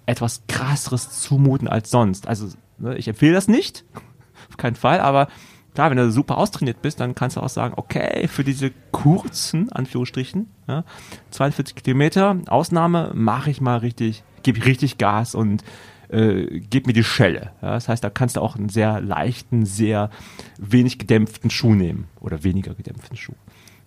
etwas 0.05 0.43
krasseres 0.47 1.21
zumuten 1.21 1.67
als 1.67 1.89
sonst. 1.89 2.27
Also 2.27 2.49
ne, 2.77 2.97
ich 2.97 3.07
empfehle 3.07 3.33
das 3.33 3.47
nicht, 3.47 3.85
auf 4.49 4.57
keinen 4.57 4.75
Fall, 4.75 4.99
aber 4.99 5.27
klar, 5.73 5.89
wenn 5.89 5.97
du 5.97 6.11
super 6.11 6.37
austrainiert 6.37 6.81
bist, 6.81 6.99
dann 6.99 7.15
kannst 7.15 7.37
du 7.37 7.41
auch 7.41 7.49
sagen, 7.49 7.73
okay, 7.77 8.27
für 8.27 8.43
diese 8.43 8.71
kurzen, 8.91 9.71
Anführungsstrichen, 9.71 10.47
ja, 10.67 10.83
42 11.31 11.75
Kilometer, 11.75 12.37
Ausnahme, 12.47 13.11
mache 13.13 13.51
ich 13.51 13.61
mal 13.61 13.77
richtig, 13.77 14.23
gebe 14.43 14.59
ich 14.59 14.65
richtig 14.65 14.97
Gas 14.97 15.35
und 15.35 15.63
äh, 16.09 16.61
gib 16.69 16.87
mir 16.87 16.93
die 16.93 17.03
Schelle. 17.03 17.51
Ja, 17.61 17.71
das 17.71 17.89
heißt, 17.89 18.03
da 18.03 18.09
kannst 18.09 18.37
du 18.37 18.41
auch 18.41 18.55
einen 18.55 18.69
sehr 18.69 19.01
leichten, 19.01 19.65
sehr 19.65 20.09
wenig 20.57 20.99
gedämpften 20.99 21.49
Schuh 21.49 21.75
nehmen 21.75 22.07
oder 22.19 22.43
weniger 22.43 22.73
gedämpften 22.73 23.17
Schuh. 23.17 23.35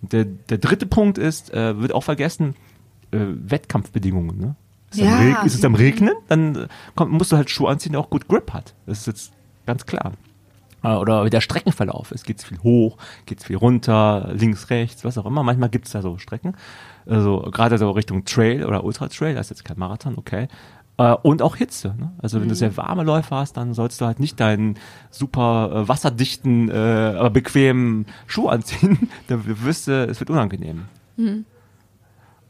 Der, 0.01 0.25
der 0.25 0.57
dritte 0.57 0.87
Punkt 0.87 1.17
ist, 1.17 1.53
äh, 1.53 1.79
wird 1.79 1.93
auch 1.93 2.03
vergessen, 2.03 2.55
äh, 3.11 3.17
Wettkampfbedingungen. 3.19 4.37
Ne? 4.39 4.55
Ist, 4.91 4.99
Ja. 4.99 5.17
am 5.17 5.19
Reg- 5.33 5.45
ist 5.45 5.55
es 5.55 5.65
am 5.65 5.75
Regnen, 5.75 6.13
dann 6.27 6.55
äh, 6.55 6.67
kommt, 6.95 7.11
musst 7.11 7.31
du 7.31 7.37
halt 7.37 7.49
Schuh 7.49 7.67
anziehen, 7.67 7.93
der 7.93 8.01
auch 8.01 8.09
gut 8.09 8.27
Grip 8.27 8.53
hat. 8.53 8.73
Das 8.85 8.99
ist 8.99 9.07
jetzt 9.07 9.31
ganz 9.65 9.85
klar. 9.85 10.13
Äh, 10.83 10.89
Oder 10.95 11.23
wie 11.25 11.29
der 11.29 11.41
Streckenverlauf 11.41 12.11
ist. 12.11 12.25
Geht's 12.25 12.43
viel 12.43 12.59
hoch, 12.59 12.97
geht's 13.25 13.45
viel 13.45 13.55
runter, 13.57 14.29
links, 14.33 14.69
rechts, 14.69 15.05
was 15.05 15.17
auch 15.17 15.25
immer. 15.25 15.43
Manchmal 15.43 15.69
gibt's 15.69 15.91
da 15.91 16.01
so 16.01 16.17
Strecken. 16.17 16.55
Also 17.05 17.39
gerade 17.51 17.77
so 17.77 17.91
Richtung 17.91 18.25
Trail 18.25 18.65
oder 18.65 18.83
Ultra 18.83 19.07
Trail, 19.07 19.35
das 19.35 19.47
ist 19.47 19.49
jetzt 19.59 19.65
kein 19.65 19.77
Marathon, 19.79 20.15
okay. 20.17 20.47
Äh, 20.97 21.13
Und 21.23 21.41
auch 21.41 21.55
Hitze. 21.55 21.95
Ne? 21.97 22.11
Also 22.21 22.41
wenn 22.41 22.49
du 22.49 22.55
sehr 22.55 22.75
warme 22.77 23.03
Läufe 23.03 23.35
hast, 23.35 23.57
dann 23.57 23.73
sollst 23.73 24.01
du 24.01 24.05
halt 24.05 24.19
nicht 24.19 24.39
deinen 24.39 24.77
super 25.09 25.71
äh, 25.71 25.87
wasserdichten, 25.87 26.69
äh, 26.69 26.73
aber 27.17 27.29
bequemen 27.29 28.05
Schuh 28.27 28.49
anziehen. 28.49 29.09
dann 29.27 29.43
wirst 29.45 29.87
du, 29.87 30.05
es 30.05 30.19
wird 30.19 30.29
unangenehm. 30.29 30.85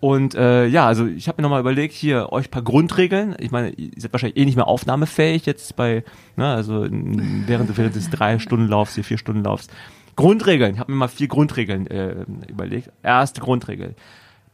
Und 0.02 0.34
äh, 0.34 0.66
ja, 0.66 0.88
also 0.88 1.06
ich 1.06 1.28
habe 1.28 1.40
mir 1.40 1.44
nochmal 1.44 1.60
überlegt, 1.60 1.94
hier 1.94 2.32
euch 2.32 2.48
ein 2.48 2.52
paar 2.52 2.64
Grundregeln. 2.64 3.36
Ich 3.40 3.52
meine, 3.52 3.70
ihr 3.70 3.92
seid 3.98 4.12
wahrscheinlich 4.12 4.38
eh 4.38 4.46
nicht 4.46 4.56
mehr 4.56 4.68
aufnahmefähig 4.68 5.46
jetzt 5.46 5.76
bei, 5.76 6.04
ne, 6.36 6.48
also 6.48 6.84
in, 6.84 7.44
während, 7.46 7.78
während 7.78 7.96
des 7.96 8.10
drei 8.10 8.40
Stunden 8.40 8.68
Laufs, 8.68 8.96
hier 8.96 9.04
vier 9.04 9.20
Stunden 9.20 9.44
Laufs. 9.44 9.68
Grundregeln, 10.16 10.74
ich 10.74 10.80
habe 10.80 10.92
mir 10.92 10.98
mal 10.98 11.08
vier 11.08 11.28
Grundregeln 11.28 11.86
äh, 11.86 12.26
überlegt. 12.50 12.90
Erste 13.04 13.42
Grundregel. 13.42 13.94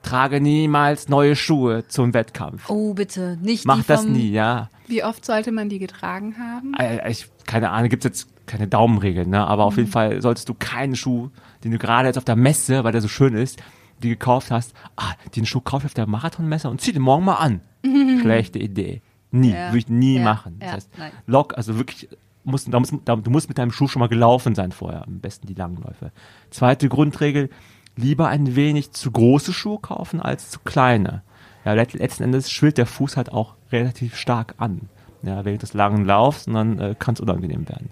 Trage 0.04 0.42
niemals 0.42 1.08
neue 1.08 1.38
Schuhe 1.38 1.88
zum 1.88 2.14
Wettkampf. 2.14 2.70
Oh, 2.70 2.94
bitte, 2.94 3.38
nicht 3.42 3.66
Mach 3.66 3.78
die 3.78 3.88
das 3.88 4.04
vom, 4.04 4.12
nie, 4.12 4.30
ja. 4.30 4.70
Wie 4.88 5.02
oft 5.06 5.26
sollte 5.26 5.54
man 5.54 5.70
die 5.70 5.80
getragen 5.80 6.36
haben? 6.38 6.74
Äh, 6.78 7.10
Ich, 7.10 7.30
keine 7.46 7.70
Ahnung, 7.70 7.88
gibt's 7.88 8.06
jetzt 8.06 8.28
keine 8.48 8.68
Daumenregeln, 8.68 9.30
ne? 9.30 9.48
aber 9.48 9.64
auf 9.64 9.78
jeden 9.78 9.90
Fall 9.90 10.22
solltest 10.22 10.50
du 10.50 10.54
keinen 10.54 10.98
Schuh, 10.98 11.30
den 11.64 11.72
du 11.72 11.78
gerade 11.78 12.08
jetzt 12.08 12.18
auf 12.18 12.26
der 12.26 12.36
Messe, 12.36 12.84
weil 12.84 12.92
der 12.92 13.02
so 13.02 13.08
schön 13.08 13.34
ist, 13.34 13.62
die 14.04 14.10
gekauft 14.10 14.52
hast, 14.52 14.74
ah, 14.96 15.14
den 15.36 15.46
Schuh 15.46 15.62
kauf 15.62 15.82
ich 15.84 15.88
auf 15.88 15.94
der 15.94 16.08
Marathonmesse 16.08 16.70
und 16.70 16.82
zieh 16.82 16.92
den 16.92 17.02
morgen 17.02 17.26
mal 17.26 17.36
an. 17.36 17.62
Schlechte 18.22 18.60
Idee. 18.60 19.02
Nie, 19.32 19.52
Ja. 19.52 19.68
würde 19.68 19.78
ich 19.80 19.88
nie 19.90 20.18
Ja. 20.18 20.24
machen. 20.24 20.58
Das 20.60 20.68
Ja. 20.70 20.76
heißt, 20.76 20.90
Nein. 20.98 21.12
lock, 21.26 21.58
also 21.58 21.78
wirklich, 21.78 22.08
musst, 22.44 22.72
da 22.74 22.80
musst, 22.80 22.94
da, 23.06 23.16
du 23.16 23.30
musst 23.32 23.50
mit 23.50 23.58
deinem 23.58 23.72
Schuh 23.72 23.88
schon 23.88 24.00
mal 24.00 24.08
gelaufen 24.08 24.56
sein 24.56 24.72
vorher, 24.72 25.04
am 25.06 25.20
besten 25.20 25.48
die 25.48 25.54
langen 25.54 25.82
Läufe. 25.84 26.12
Zweite 26.50 26.88
Grundregel, 26.90 27.50
lieber 27.96 28.28
ein 28.28 28.56
wenig 28.56 28.92
zu 28.92 29.12
große 29.12 29.52
Schuhe 29.54 29.80
kaufen 29.80 30.22
als 30.22 30.50
zu 30.50 30.60
kleine. 30.60 31.24
Ja, 31.66 31.74
let, 31.74 31.94
letzten 31.94 32.24
Endes 32.24 32.50
schwillt 32.52 32.78
der 32.78 32.86
Fuß 32.86 33.18
halt 33.18 33.32
auch 33.34 33.56
relativ 33.72 34.16
stark 34.16 34.54
an. 34.58 34.82
Ja, 35.24 35.44
während 35.44 35.64
des 35.64 35.74
langen 35.74 36.06
Laufs 36.06 36.48
und 36.48 36.54
dann 36.54 36.80
äh, 36.80 36.96
kann 36.98 37.16
es 37.16 37.20
unangenehm 37.20 37.68
werden. 37.68 37.90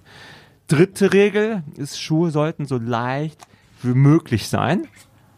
Dritte 0.67 1.11
Regel 1.11 1.64
ist, 1.75 2.00
Schuhe 2.00 2.32
sollten 2.32 2.66
so 2.66 2.77
leicht 2.77 3.40
wie 3.84 3.93
möglich 3.93 4.48
sein, 4.48 4.88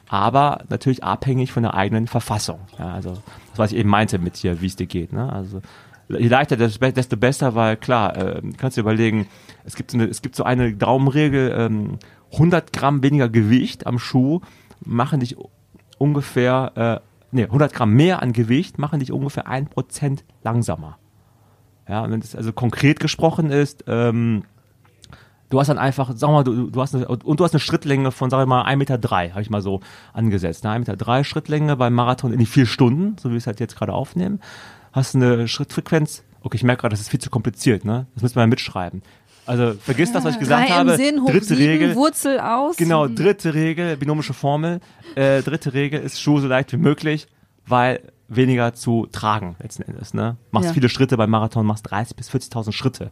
aber 0.09 0.63
natürlich 0.69 1.03
abhängig 1.03 1.51
von 1.51 1.63
der 1.63 1.73
eigenen 1.73 2.07
Verfassung. 2.07 2.59
Ja, 2.79 2.93
also 2.93 3.11
das, 3.11 3.57
was 3.57 3.71
ich 3.71 3.79
eben 3.79 3.89
meinte 3.89 4.19
mit 4.19 4.37
hier, 4.37 4.61
wie 4.61 4.67
es 4.67 4.75
dir 4.75 4.87
geht. 4.87 5.13
Ne? 5.13 5.31
Also 5.31 5.61
je 6.09 6.27
leichter, 6.27 6.55
desto 6.55 7.17
besser, 7.17 7.55
weil 7.55 7.77
klar, 7.77 8.15
äh, 8.15 8.41
kannst 8.57 8.77
du 8.77 8.81
überlegen, 8.81 9.27
es 9.65 9.75
gibt 9.75 9.91
so 9.91 9.97
eine, 9.97 10.07
es 10.07 10.21
gibt 10.21 10.35
so 10.35 10.43
eine 10.43 10.73
Daumenregel, 10.73 11.53
ähm, 11.57 11.99
100 12.33 12.73
Gramm 12.73 13.03
weniger 13.03 13.29
Gewicht 13.29 13.87
am 13.87 13.99
Schuh 13.99 14.41
machen 14.85 15.19
dich 15.19 15.35
ungefähr, 15.97 16.71
äh, 16.75 17.07
nee, 17.31 17.43
100 17.43 17.73
Gramm 17.73 17.93
mehr 17.93 18.21
an 18.21 18.33
Gewicht 18.33 18.77
machen 18.77 18.99
dich 18.99 19.11
ungefähr 19.11 19.47
1% 19.47 20.23
langsamer. 20.43 20.97
Ja, 21.87 22.03
und 22.03 22.11
wenn 22.11 22.19
das 22.19 22.35
also 22.35 22.51
konkret 22.51 22.99
gesprochen 22.99 23.49
ist, 23.49 23.85
ähm, 23.87 24.43
du 25.49 25.59
hast 25.59 25.67
dann 25.67 25.77
einfach, 25.77 26.11
sag 26.15 26.29
mal, 26.29 26.43
du, 26.43 26.69
du 26.69 26.81
hast 26.81 26.93
eine, 26.95 27.07
und 27.07 27.39
du 27.39 27.43
hast 27.43 27.53
eine 27.53 27.59
Schrittlänge 27.59 28.11
von, 28.11 28.29
sag 28.29 28.41
ich 28.41 28.47
mal, 28.47 28.63
1,3 28.65 28.75
Meter, 28.77 28.97
drei, 28.97 29.29
habe 29.29 29.41
ich 29.41 29.49
mal 29.49 29.61
so 29.61 29.81
angesetzt. 30.13 30.63
Ne? 30.63 30.71
1,3 30.71 30.79
Meter 30.79 30.95
drei 30.97 31.23
Schrittlänge 31.23 31.75
beim 31.75 31.93
Marathon 31.93 32.33
in 32.33 32.39
die 32.39 32.45
vier 32.45 32.65
Stunden, 32.65 33.15
so 33.19 33.29
wie 33.29 33.33
wir 33.33 33.37
es 33.37 33.47
halt 33.47 33.59
jetzt 33.59 33.75
gerade 33.75 33.93
aufnehmen. 33.93 34.39
Hast 34.93 35.15
eine 35.15 35.47
Schrittfrequenz, 35.47 36.23
okay, 36.41 36.55
ich 36.57 36.63
merke 36.63 36.81
gerade, 36.81 36.93
das 36.93 37.01
ist 37.01 37.09
viel 37.09 37.19
zu 37.21 37.29
kompliziert, 37.29 37.85
ne? 37.85 38.07
Das 38.15 38.23
müssen 38.23 38.35
wir 38.35 38.41
ja 38.41 38.47
mitschreiben. 38.47 39.01
Also 39.45 39.75
vergiss 39.75 40.11
das, 40.11 40.25
was 40.25 40.33
ich 40.33 40.39
gesagt 40.39 40.69
habe. 40.69 40.97
Sinn, 40.97 41.21
hoch 41.21 41.29
dritte 41.31 41.45
sieben, 41.45 41.61
Regel. 41.61 41.95
Wurzel 41.95 42.39
aus. 42.41 42.75
Genau, 42.75 43.07
dritte 43.07 43.53
Regel, 43.53 43.95
binomische 43.95 44.33
Formel. 44.33 44.81
Äh, 45.15 45.41
dritte 45.41 45.73
Regel 45.73 46.01
ist 46.01 46.19
Schuhe 46.21 46.41
so 46.41 46.47
leicht 46.47 46.73
wie 46.73 46.77
möglich, 46.77 47.27
weil 47.65 48.01
weniger 48.27 48.73
zu 48.73 49.07
tragen 49.09 49.55
letzten 49.61 49.83
Endes. 49.83 50.13
Ne? 50.13 50.35
Machst 50.51 50.67
Ja. 50.69 50.73
viele 50.73 50.89
Schritte 50.89 51.15
beim 51.15 51.29
Marathon, 51.29 51.65
machst 51.65 51.89
30 51.89 52.17
bis 52.17 52.29
40.000 52.29 52.73
Schritte. 52.73 53.11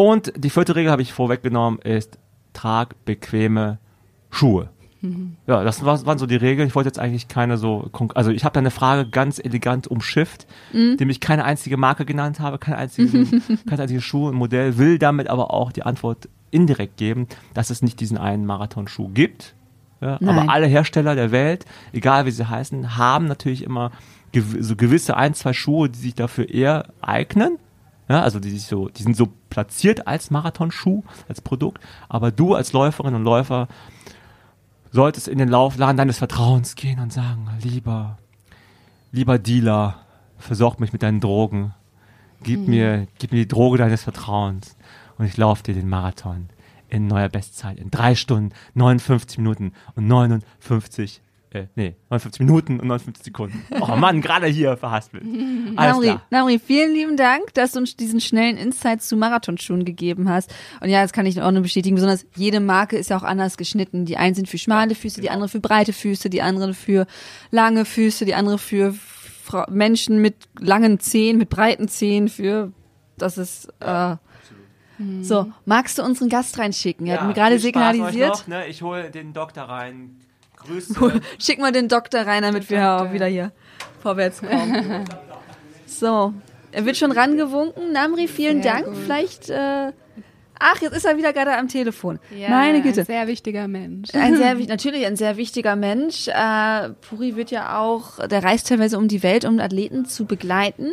Und 0.00 0.32
die 0.34 0.48
vierte 0.48 0.76
Regel 0.76 0.90
habe 0.90 1.02
ich 1.02 1.12
vorweggenommen, 1.12 1.78
ist 1.80 2.16
trag 2.54 3.04
bequeme 3.04 3.76
Schuhe. 4.30 4.70
Ja, 5.46 5.62
das 5.62 5.84
war, 5.84 6.06
waren 6.06 6.16
so 6.16 6.24
die 6.24 6.36
Regeln. 6.36 6.66
Ich 6.66 6.74
wollte 6.74 6.88
jetzt 6.88 6.98
eigentlich 6.98 7.28
keine 7.28 7.58
so, 7.58 7.90
also 8.14 8.30
ich 8.30 8.44
habe 8.44 8.54
da 8.54 8.60
eine 8.60 8.70
Frage 8.70 9.10
ganz 9.10 9.38
elegant 9.38 9.88
umschifft, 9.88 10.46
indem 10.92 11.10
ich 11.10 11.20
keine 11.20 11.44
einzige 11.44 11.76
Marke 11.76 12.06
genannt 12.06 12.40
habe, 12.40 12.56
keine 12.56 12.78
einzige, 12.78 13.26
keine 13.68 13.82
einzige 13.82 14.00
Schuh 14.00 14.28
und 14.28 14.36
Modell, 14.36 14.78
will 14.78 14.98
damit 14.98 15.28
aber 15.28 15.52
auch 15.52 15.70
die 15.70 15.82
Antwort 15.82 16.30
indirekt 16.50 16.96
geben, 16.96 17.28
dass 17.52 17.68
es 17.68 17.82
nicht 17.82 18.00
diesen 18.00 18.16
einen 18.16 18.46
Marathonschuh 18.46 19.08
gibt. 19.08 19.54
Ja, 20.00 20.14
aber 20.14 20.48
alle 20.48 20.66
Hersteller 20.66 21.14
der 21.14 21.30
Welt, 21.30 21.66
egal 21.92 22.24
wie 22.24 22.30
sie 22.30 22.48
heißen, 22.48 22.96
haben 22.96 23.26
natürlich 23.26 23.64
immer 23.64 23.92
gew 24.32 24.62
so 24.62 24.76
gewisse 24.76 25.14
ein, 25.18 25.34
zwei 25.34 25.52
Schuhe, 25.52 25.90
die 25.90 25.98
sich 25.98 26.14
dafür 26.14 26.48
eher 26.48 26.86
eignen. 27.02 27.58
Ja, 28.10 28.22
also 28.22 28.40
die 28.40 28.58
so, 28.58 28.88
die 28.88 29.04
sind 29.04 29.16
so 29.16 29.28
platziert 29.50 30.08
als 30.08 30.32
Marathonschuh, 30.32 31.04
als 31.28 31.40
Produkt. 31.40 31.80
Aber 32.08 32.32
du 32.32 32.56
als 32.56 32.72
Läuferin 32.72 33.14
und 33.14 33.22
Läufer 33.22 33.68
solltest 34.90 35.28
in 35.28 35.38
den 35.38 35.48
Laufladen 35.48 35.96
deines 35.96 36.18
Vertrauens 36.18 36.74
gehen 36.74 36.98
und 36.98 37.12
sagen, 37.12 37.48
lieber, 37.62 38.18
lieber 39.12 39.38
Dealer, 39.38 40.00
versorg 40.38 40.80
mich 40.80 40.92
mit 40.92 41.04
deinen 41.04 41.20
Drogen. 41.20 41.72
Gib 42.42 42.66
mir, 42.66 43.06
gib 43.20 43.30
mir 43.30 43.38
die 43.38 43.48
Droge 43.48 43.78
deines 43.78 44.02
Vertrauens 44.02 44.76
und 45.16 45.26
ich 45.26 45.36
laufe 45.36 45.62
dir 45.62 45.74
den 45.74 45.88
Marathon 45.88 46.48
in 46.88 47.06
neuer 47.06 47.28
Bestzeit 47.28 47.78
in 47.78 47.92
drei 47.92 48.16
Stunden, 48.16 48.52
59 48.74 49.38
Minuten 49.38 49.72
und 49.94 50.08
59, 50.08 51.22
äh, 51.52 51.66
nee, 51.74 51.96
59 52.10 52.40
Minuten 52.40 52.80
und 52.80 52.86
59 52.86 53.24
Sekunden. 53.24 53.64
Oh 53.80 53.96
Mann, 53.96 54.20
gerade 54.20 54.46
hier 54.46 54.76
verhaspelt. 54.76 55.24
Alles 55.24 55.94
Namri, 55.94 56.06
klar. 56.06 56.26
Namri, 56.30 56.58
vielen 56.58 56.92
lieben 56.92 57.16
Dank, 57.16 57.54
dass 57.54 57.72
du 57.72 57.80
uns 57.80 57.96
diesen 57.96 58.20
schnellen 58.20 58.56
Insight 58.56 59.02
zu 59.02 59.16
Marathonschuhen 59.16 59.84
gegeben 59.84 60.28
hast. 60.28 60.54
Und 60.80 60.90
ja, 60.90 61.02
das 61.02 61.12
kann 61.12 61.26
ich 61.26 61.40
auch 61.40 61.50
nur 61.50 61.62
bestätigen. 61.62 61.96
Besonders 61.96 62.26
jede 62.36 62.60
Marke 62.60 62.96
ist 62.96 63.10
ja 63.10 63.16
auch 63.16 63.22
anders 63.22 63.56
geschnitten. 63.56 64.04
Die 64.04 64.16
einen 64.16 64.34
sind 64.34 64.48
für 64.48 64.58
schmale 64.58 64.94
Füße, 64.94 65.20
die 65.20 65.30
andere 65.30 65.48
für 65.48 65.60
breite 65.60 65.92
Füße, 65.92 66.30
die 66.30 66.42
andere 66.42 66.74
für 66.74 67.06
lange 67.50 67.84
Füße, 67.84 68.24
die 68.24 68.34
andere 68.34 68.58
für 68.58 68.92
Fra 69.42 69.66
Menschen 69.70 70.20
mit 70.20 70.36
langen 70.58 71.00
Zehen, 71.00 71.38
mit 71.38 71.48
breiten 71.48 71.88
Zehen, 71.88 72.28
für 72.28 72.72
das 73.18 73.38
ist 73.38 73.68
äh, 73.80 74.16
so. 75.22 75.50
Magst 75.64 75.98
du 75.98 76.02
unseren 76.02 76.28
Gast 76.28 76.58
reinschicken? 76.58 77.06
Er 77.06 77.20
hat 77.20 77.26
mir 77.26 77.34
gerade 77.34 77.58
signalisiert. 77.58 78.30
Noch, 78.30 78.46
ne? 78.46 78.66
Ich 78.68 78.82
hole 78.82 79.10
den 79.10 79.32
Doktor 79.32 79.64
rein. 79.64 80.16
Grüße. 80.66 81.20
Schick 81.38 81.58
mal 81.58 81.72
den 81.72 81.88
Doktor 81.88 82.26
rein, 82.26 82.42
damit 82.42 82.68
wir 82.70 82.88
auch 82.90 83.12
wieder 83.12 83.26
hier 83.26 83.52
vorwärts 84.02 84.40
kommen. 84.40 85.04
so, 85.86 86.32
er 86.72 86.84
wird 86.84 86.96
schon 86.96 87.12
rangewunken. 87.12 87.92
Namri, 87.92 88.28
vielen 88.28 88.62
Sehr 88.62 88.72
Dank. 88.74 88.86
gut. 88.86 88.96
Vielleicht, 88.96 89.50
äh, 89.50 89.92
ach, 90.58 90.80
jetzt 90.80 90.94
ist 90.96 91.04
er 91.04 91.16
wieder 91.16 91.32
gerade 91.32 91.56
am 91.56 91.68
Telefon. 91.68 92.18
Ja, 92.36 92.50
Meine 92.50 92.82
Güte. 92.82 93.00
Ein 93.00 93.06
sehr 93.06 93.26
wichtiger 93.26 93.66
Mensch. 93.68 94.14
Ein 94.14 94.36
sehr, 94.36 94.54
natürlich 94.68 95.06
ein 95.06 95.16
sehr 95.16 95.36
wichtiger 95.36 95.76
Mensch. 95.76 96.28
Äh, 96.28 96.90
Puri 97.08 97.36
wird 97.36 97.50
ja 97.50 97.78
auch, 97.80 98.24
der 98.28 98.44
reist 98.44 98.68
teilweise 98.68 98.98
um 98.98 99.08
die 99.08 99.22
Welt, 99.22 99.44
um 99.44 99.58
Athleten 99.58 100.04
zu 100.06 100.26
begleiten. 100.26 100.92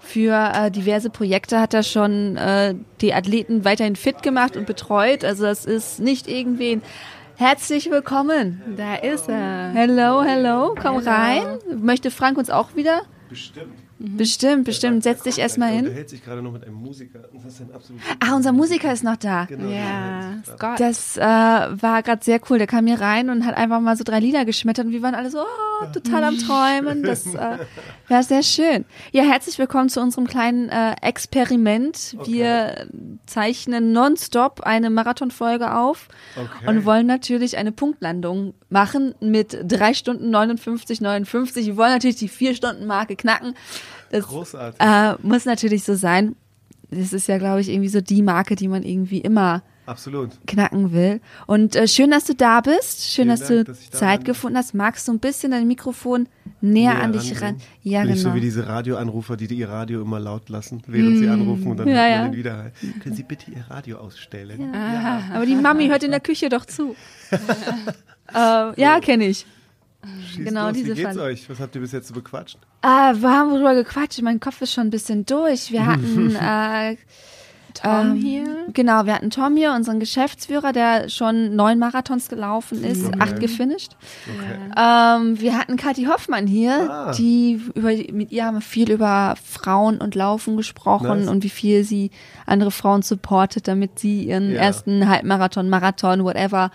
Für 0.00 0.52
äh, 0.54 0.70
diverse 0.70 1.10
Projekte 1.10 1.60
hat 1.60 1.74
er 1.74 1.82
schon 1.82 2.36
äh, 2.36 2.74
die 3.00 3.12
Athleten 3.12 3.64
weiterhin 3.64 3.96
fit 3.96 4.22
gemacht 4.22 4.56
und 4.56 4.66
betreut. 4.66 5.24
Also 5.24 5.44
das 5.44 5.66
ist 5.66 6.00
nicht 6.00 6.26
irgendwen. 6.28 6.82
Herzlich 7.38 7.88
willkommen. 7.88 8.74
Da 8.76 8.96
ist 8.96 9.28
er. 9.28 9.70
Hello, 9.72 10.24
hello, 10.24 10.74
komm 10.74 10.98
Hello. 10.98 11.08
rein. 11.08 11.58
Möchte 11.80 12.10
Frank 12.10 12.36
uns 12.36 12.50
auch 12.50 12.74
wieder? 12.74 13.02
Bestimmt. 13.28 13.74
Bestimmt, 14.00 14.64
bestimmt. 14.64 15.02
Setz 15.02 15.22
dich 15.22 15.38
erstmal 15.38 15.70
Er 15.70 15.74
hin. 15.76 15.84
unterhält 15.86 16.08
sich 16.08 16.24
gerade 16.24 16.40
noch 16.40 16.52
mit 16.52 16.62
einem 16.64 16.74
Musiker. 16.76 17.18
Das 17.32 17.44
ist 17.44 17.60
ein 17.60 17.72
absolut 17.74 18.00
Ah, 18.20 18.36
unser 18.36 18.52
Musiker 18.52 18.92
ist 18.92 19.02
noch 19.02 19.16
da. 19.16 19.46
Genau, 19.46 19.68
Ja, 19.68 20.34
Scott. 20.46 20.78
Das 20.78 21.16
äh, 21.16 21.20
war 21.22 22.02
gerade 22.04 22.24
sehr 22.24 22.40
cool. 22.48 22.58
Der 22.58 22.66
kam 22.68 22.86
hier 22.86 23.00
rein 23.00 23.28
und 23.28 23.44
hat 23.44 23.56
einfach 23.56 23.80
mal 23.80 23.96
so 23.96 24.04
drei 24.04 24.20
Lieder 24.20 24.44
geschmettert 24.44 24.86
und 24.86 24.92
wir 24.92 25.02
waren 25.02 25.16
alle 25.16 25.30
so 25.30 25.40
oh, 25.40 25.86
total 25.92 26.22
am 26.24 26.38
Träumen. 26.38 27.02
Das 27.02 27.26
äh, 27.26 27.58
war 28.08 28.22
sehr 28.22 28.44
schön. 28.44 28.84
Ja, 29.10 29.24
herzlich 29.24 29.58
willkommen 29.58 29.88
zu 29.88 30.00
unserem 30.00 30.26
kleinen 30.28 30.68
äh, 30.68 30.94
Experiment. 31.02 32.16
Wir 32.24 32.86
zeichnen 33.26 33.92
nonstop 33.92 34.60
eine 34.60 34.90
Marathonfolge 34.90 35.74
auf 35.74 36.08
Okay. 36.36 36.68
und 36.68 36.84
wollen 36.84 37.06
natürlich 37.06 37.56
eine 37.56 37.72
Punktlandung 37.72 38.54
machen 38.68 39.14
mit 39.20 39.58
drei 39.64 39.92
Stunden 39.94 40.30
59, 40.30 41.00
59. 41.00 41.66
Wir 41.66 41.76
wollen 41.76 41.92
natürlich 41.92 42.16
die 42.16 42.28
vier 42.28 42.54
Stunden 42.54 42.86
Marke 42.86 43.16
knacken. 43.16 43.54
Das 44.10 44.26
Großartig. 44.26 44.80
äh, 44.80 45.14
muss 45.22 45.44
natürlich 45.44 45.84
so 45.84 45.94
sein. 45.94 46.36
Das 46.90 47.12
ist 47.12 47.28
ja, 47.28 47.38
glaube 47.38 47.60
ich, 47.60 47.68
irgendwie 47.68 47.90
so 47.90 48.00
die 48.00 48.22
Marke, 48.22 48.56
die 48.56 48.66
man 48.68 48.82
irgendwie 48.82 49.18
immer 49.18 49.62
Absolut. 49.84 50.30
knacken 50.46 50.92
will. 50.92 51.20
Und 51.46 51.76
äh, 51.76 51.86
schön, 51.86 52.10
dass 52.10 52.24
du 52.24 52.34
da 52.34 52.62
bist. 52.62 53.04
Schön, 53.04 53.24
Vielen 53.26 53.28
dass 53.28 53.40
Dank, 53.40 53.50
du 53.50 53.64
dass 53.64 53.90
da 53.90 53.98
Zeit 53.98 54.24
gefunden 54.24 54.56
hast. 54.56 54.72
Magst 54.74 55.06
du 55.06 55.12
ein 55.12 55.18
bisschen 55.18 55.50
dein 55.50 55.66
Mikrofon 55.68 56.28
näher, 56.62 56.94
Näher 56.94 57.02
an 57.02 57.12
dich 57.12 57.40
ran? 57.42 57.56
Ja, 57.82 58.02
Bin 58.02 58.10
ich 58.12 58.16
genau. 58.18 58.30
so 58.30 58.34
wie 58.36 58.40
diese 58.40 58.66
Radioanrufer, 58.66 59.36
die 59.36 59.46
ihr 59.54 59.68
Radio 59.68 60.00
immer 60.00 60.18
laut 60.18 60.48
lassen, 60.48 60.82
während 60.86 61.18
sie 61.18 61.28
anrufen 61.28 61.66
und 61.68 61.76
dann 61.76 61.88
Ja, 61.88 62.08
ja. 62.08 62.32
wieder. 62.32 62.72
Können 63.02 63.14
Sie 63.14 63.22
bitte 63.22 63.50
Ihr 63.50 63.64
Radio 63.68 63.98
ausstellen? 63.98 64.74
Aber 64.74 65.44
die 65.44 65.54
Mami 65.56 65.88
hört 65.88 66.02
in 66.04 66.10
der 66.10 66.20
Küche 66.20 66.48
doch 66.48 66.64
zu. 66.64 66.96
äh, 68.34 68.80
ja, 68.80 69.00
kenne 69.00 69.26
ich. 69.26 69.44
Schießt 70.32 70.46
Genau, 70.48 70.66
los. 70.68 70.72
diese 70.74 70.90
Wie 70.92 70.94
geht's 71.02 71.08
Falle. 71.16 71.22
euch? 71.22 71.50
Was 71.50 71.58
habt 71.60 71.74
ihr 71.74 71.80
bis 71.80 71.92
jetzt 71.92 72.08
so 72.08 72.14
bequatscht? 72.14 72.58
Ah, 72.82 73.14
wir 73.16 73.30
haben 73.30 73.50
drüber 73.50 73.74
gequatscht. 73.74 74.22
Mein 74.22 74.38
Kopf 74.40 74.60
ist 74.62 74.72
schon 74.72 74.86
ein 74.86 74.90
bisschen 74.90 75.26
durch. 75.26 75.72
Wir 75.72 75.84
hatten 75.86 76.36
äh, 76.36 76.96
Tom 77.74 78.12
ähm, 78.12 78.14
hier. 78.14 78.66
Genau, 78.72 79.06
wir 79.06 79.14
hatten 79.14 79.30
Tom 79.30 79.56
hier, 79.56 79.72
unseren 79.72 79.98
Geschäftsführer, 80.00 80.72
der 80.72 81.08
schon 81.08 81.54
neun 81.56 81.78
Marathons 81.78 82.28
gelaufen 82.28 82.82
ist, 82.84 83.04
Okay. 83.06 83.16
acht 83.20 83.40
gefinisht. 83.40 83.96
Okay. 84.26 84.58
Ähm, 84.76 85.40
wir 85.40 85.58
hatten 85.58 85.76
Kathi 85.76 86.04
Hoffmann 86.04 86.46
hier, 86.46 86.90
Ah. 86.90 87.12
die 87.12 87.60
über 87.74 87.90
mit 88.12 88.30
ihr 88.32 88.44
haben 88.46 88.56
wir 88.56 88.60
viel 88.62 88.90
über 88.90 89.34
Frauen 89.44 89.98
und 89.98 90.14
Laufen 90.14 90.56
gesprochen 90.56 91.20
Nice. 91.20 91.28
und 91.28 91.42
wie 91.44 91.50
viel 91.50 91.84
sie 91.84 92.10
andere 92.46 92.70
Frauen 92.70 93.02
supportet, 93.02 93.66
damit 93.68 93.98
sie 93.98 94.24
ihren 94.24 94.52
Ja. 94.52 94.60
ersten 94.60 95.08
Halbmarathon, 95.08 95.68
Marathon, 95.68 96.24
whatever 96.24 96.70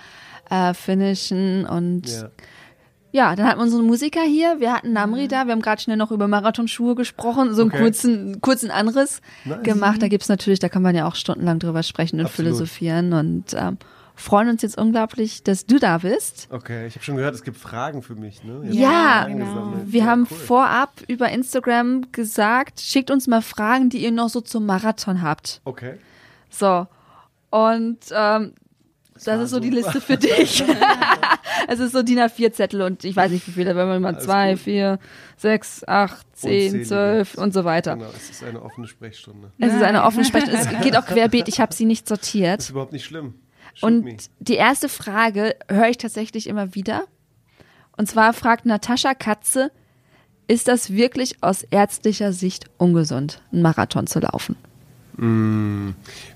äh, 0.49 0.73
finishen 0.73 1.65
und 1.65 2.07
Ja. 2.09 2.29
Ja, 3.13 3.35
dann 3.35 3.47
hatten 3.47 3.59
wir 3.59 3.63
unseren 3.63 3.85
Musiker 3.85 4.21
hier, 4.23 4.59
wir 4.59 4.73
hatten 4.73 4.91
Namri 4.91 5.27
da, 5.29 5.45
wir 5.45 5.53
haben 5.53 5.61
gerade 5.61 5.81
schnell 5.81 5.95
noch 5.97 6.11
über 6.11 6.27
Marathonschuhe 6.27 6.95
gesprochen, 6.95 7.53
so 7.53 7.61
einen 7.61 7.71
Okay. 7.71 7.81
kurzen, 7.83 8.41
kurzen 8.41 8.71
Anriss 8.71 9.21
Nice. 9.45 9.63
gemacht. 9.63 10.01
Da 10.01 10.07
gibt's 10.09 10.27
natürlich, 10.29 10.59
da 10.59 10.67
kann 10.67 10.81
man 10.81 10.95
ja 10.95 11.07
auch 11.07 11.15
stundenlang 11.15 11.59
drüber 11.59 11.83
sprechen 11.83 12.19
und 12.19 12.25
Absolut. 12.25 12.49
philosophieren 12.55 13.13
und 13.13 13.45
ähm, 13.53 13.77
freuen 14.15 14.49
uns 14.49 14.61
jetzt 14.63 14.77
unglaublich, 14.77 15.43
dass 15.43 15.65
du 15.65 15.79
da 15.79 15.99
bist. 15.99 16.47
Okay, 16.51 16.85
ich 16.87 16.95
habe 16.95 17.03
schon 17.05 17.15
gehört, 17.15 17.33
es 17.35 17.43
gibt 17.43 17.57
Fragen 17.57 18.01
für 18.03 18.15
mich. 18.15 18.43
Ne? 18.43 18.61
Ja, 18.71 19.25
genau. 19.27 19.73
Wir 19.85 20.01
Ja, 20.01 20.05
haben 20.07 20.27
cool. 20.29 20.37
vorab 20.37 20.91
über 21.07 21.29
Instagram 21.29 22.11
gesagt, 22.11 22.81
schickt 22.81 23.09
uns 23.11 23.27
mal 23.27 23.41
Fragen, 23.41 23.89
die 23.89 23.99
ihr 24.03 24.11
noch 24.11 24.29
so 24.29 24.41
zum 24.41 24.65
Marathon 24.65 25.21
habt. 25.21 25.61
Okay. 25.65 25.95
So. 26.49 26.87
Und 27.51 27.99
ähm, 28.11 28.53
das 29.27 29.41
ist 29.41 29.49
so 29.51 29.59
die. 29.59 29.69
Liste 29.69 30.01
für 30.01 30.17
dich. 30.17 30.63
es 31.67 31.79
ist 31.79 31.91
so 31.91 32.03
DIN 32.03 32.19
A4-Zettel 32.19 32.81
und 32.81 33.03
ich 33.03 33.15
weiß 33.15 33.31
nicht 33.31 33.47
wie 33.47 33.51
viele, 33.51 33.75
wenn 33.75 33.87
man 33.87 34.01
mal 34.01 34.13
Alles 34.13 34.25
zwei, 34.25 34.51
gut. 34.51 34.61
vier, 34.61 34.99
sechs, 35.37 35.83
acht, 35.87 36.25
zehn, 36.33 36.85
zwölf 36.85 37.35
und 37.35 37.53
so 37.53 37.63
weiter. 37.65 37.95
Genau, 37.95 38.09
es 38.15 38.29
ist 38.29 38.43
eine 38.43 38.61
offene 38.61 38.87
Sprechstunde. 38.87 39.51
Es 39.59 39.73
ist 39.73 39.81
eine 39.81 40.03
offene 40.03 40.25
Sprechstunde. 40.25 40.59
Es 40.59 40.81
geht 40.83 40.97
auch 40.97 41.05
querbeet. 41.05 41.47
Ich 41.47 41.59
habe 41.59 41.73
sie 41.73 41.85
nicht 41.85 42.07
sortiert. 42.07 42.59
Ist 42.59 42.69
überhaupt 42.69 42.93
nicht 42.93 43.05
schlimm. 43.05 43.35
Shoot 43.75 43.89
me. 43.89 44.11
Und 44.11 44.29
die 44.39 44.55
erste 44.55 44.89
Frage 44.89 45.55
höre 45.69 45.89
ich 45.89 45.97
tatsächlich 45.97 46.47
immer 46.47 46.75
wieder. 46.75 47.05
Und 47.97 48.07
zwar 48.07 48.33
fragt 48.33 48.65
Natascha 48.65 49.13
Katze, 49.13 49.71
ist 50.47 50.67
das 50.67 50.91
wirklich 50.91 51.41
aus 51.41 51.63
ärztlicher 51.63 52.33
Sicht 52.33 52.65
ungesund, 52.77 53.41
einen 53.51 53.61
Marathon 53.61 54.07
zu 54.07 54.19
laufen? 54.19 54.55
Mm, 55.17 55.91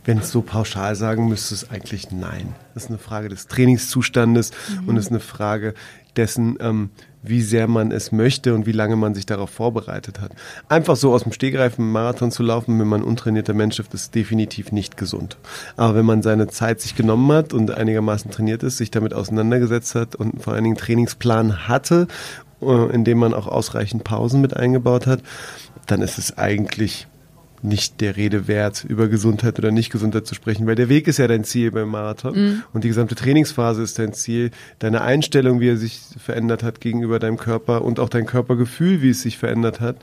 Wenn 0.05 0.19
es 0.19 0.31
so 0.31 0.41
pauschal 0.41 0.95
sagen 0.95 1.27
müsste, 1.27 1.53
es 1.55 1.69
eigentlich 1.69 2.11
nein. 2.11 2.53
Das 2.73 2.83
ist 2.85 2.89
eine 2.89 2.99
Frage 2.99 3.27
des 3.29 3.47
Trainingszustandes 3.47 4.51
Mhm. 4.81 4.87
und 4.89 4.97
es 4.97 5.05
ist 5.05 5.11
eine 5.11 5.19
Frage 5.19 5.73
dessen, 6.15 6.57
ähm, 6.59 6.89
wie 7.23 7.41
sehr 7.41 7.67
man 7.67 7.91
es 7.91 8.11
möchte 8.11 8.53
und 8.53 8.65
wie 8.65 8.71
lange 8.71 8.95
man 8.95 9.13
sich 9.13 9.25
darauf 9.25 9.49
vorbereitet 9.49 10.21
hat. 10.21 10.31
Einfach 10.69 10.95
so 10.95 11.13
aus 11.13 11.23
dem 11.23 11.31
Stegreif 11.33 11.77
einen 11.77 11.91
Marathon 11.91 12.31
zu 12.31 12.41
laufen, 12.43 12.79
wenn 12.79 12.87
man 12.87 13.03
untrainierter 13.03 13.53
Mensch 13.53 13.79
ist, 13.79 13.93
ist 13.93 14.15
definitiv 14.15 14.71
nicht 14.71 14.95
gesund. 14.97 15.37
Aber 15.75 15.95
wenn 15.95 16.05
man 16.05 16.21
seine 16.21 16.47
Zeit 16.47 16.79
sich 16.79 16.95
genommen 16.95 17.31
hat 17.31 17.53
und 17.53 17.71
einigermaßen 17.71 18.31
trainiert 18.31 18.63
ist, 18.63 18.77
sich 18.77 18.91
damit 18.91 19.13
auseinandergesetzt 19.13 19.95
hat 19.95 20.15
und 20.15 20.41
vor 20.41 20.53
allen 20.53 20.63
Dingen 20.63 20.77
einen 20.77 20.85
Trainingsplan 20.85 21.67
hatte, 21.67 22.07
äh, 22.61 22.93
in 22.93 23.03
dem 23.03 23.17
man 23.17 23.33
auch 23.33 23.47
ausreichend 23.47 24.03
Pausen 24.03 24.39
mit 24.39 24.55
eingebaut 24.55 25.05
hat, 25.07 25.21
dann 25.87 26.01
ist 26.01 26.17
es 26.17 26.37
eigentlich 26.37 27.07
nicht 27.63 28.01
der 28.01 28.15
Rede 28.17 28.47
wert, 28.47 28.83
über 28.87 29.07
Gesundheit 29.07 29.57
oder 29.57 29.71
nicht 29.71 29.91
Gesundheit 29.91 30.27
zu 30.27 30.35
sprechen, 30.35 30.67
weil 30.67 30.75
der 30.75 30.89
Weg 30.89 31.07
ist 31.07 31.17
ja 31.17 31.27
dein 31.27 31.43
Ziel 31.43 31.71
beim 31.71 31.89
Marathon 31.89 32.35
Mhm. 32.35 32.63
und 32.73 32.83
die 32.83 32.87
gesamte 32.89 33.15
Trainingsphase 33.15 33.81
ist 33.81 33.97
dein 33.99 34.13
Ziel. 34.13 34.51
Deine 34.79 35.01
Einstellung, 35.01 35.59
wie 35.59 35.69
er 35.69 35.77
sich 35.77 35.99
verändert 36.23 36.63
hat 36.63 36.81
gegenüber 36.81 37.19
deinem 37.19 37.37
Körper 37.37 37.83
und 37.83 37.99
auch 37.99 38.09
dein 38.09 38.25
Körpergefühl, 38.25 39.01
wie 39.01 39.09
es 39.09 39.21
sich 39.21 39.37
verändert 39.37 39.79
hat. 39.79 39.97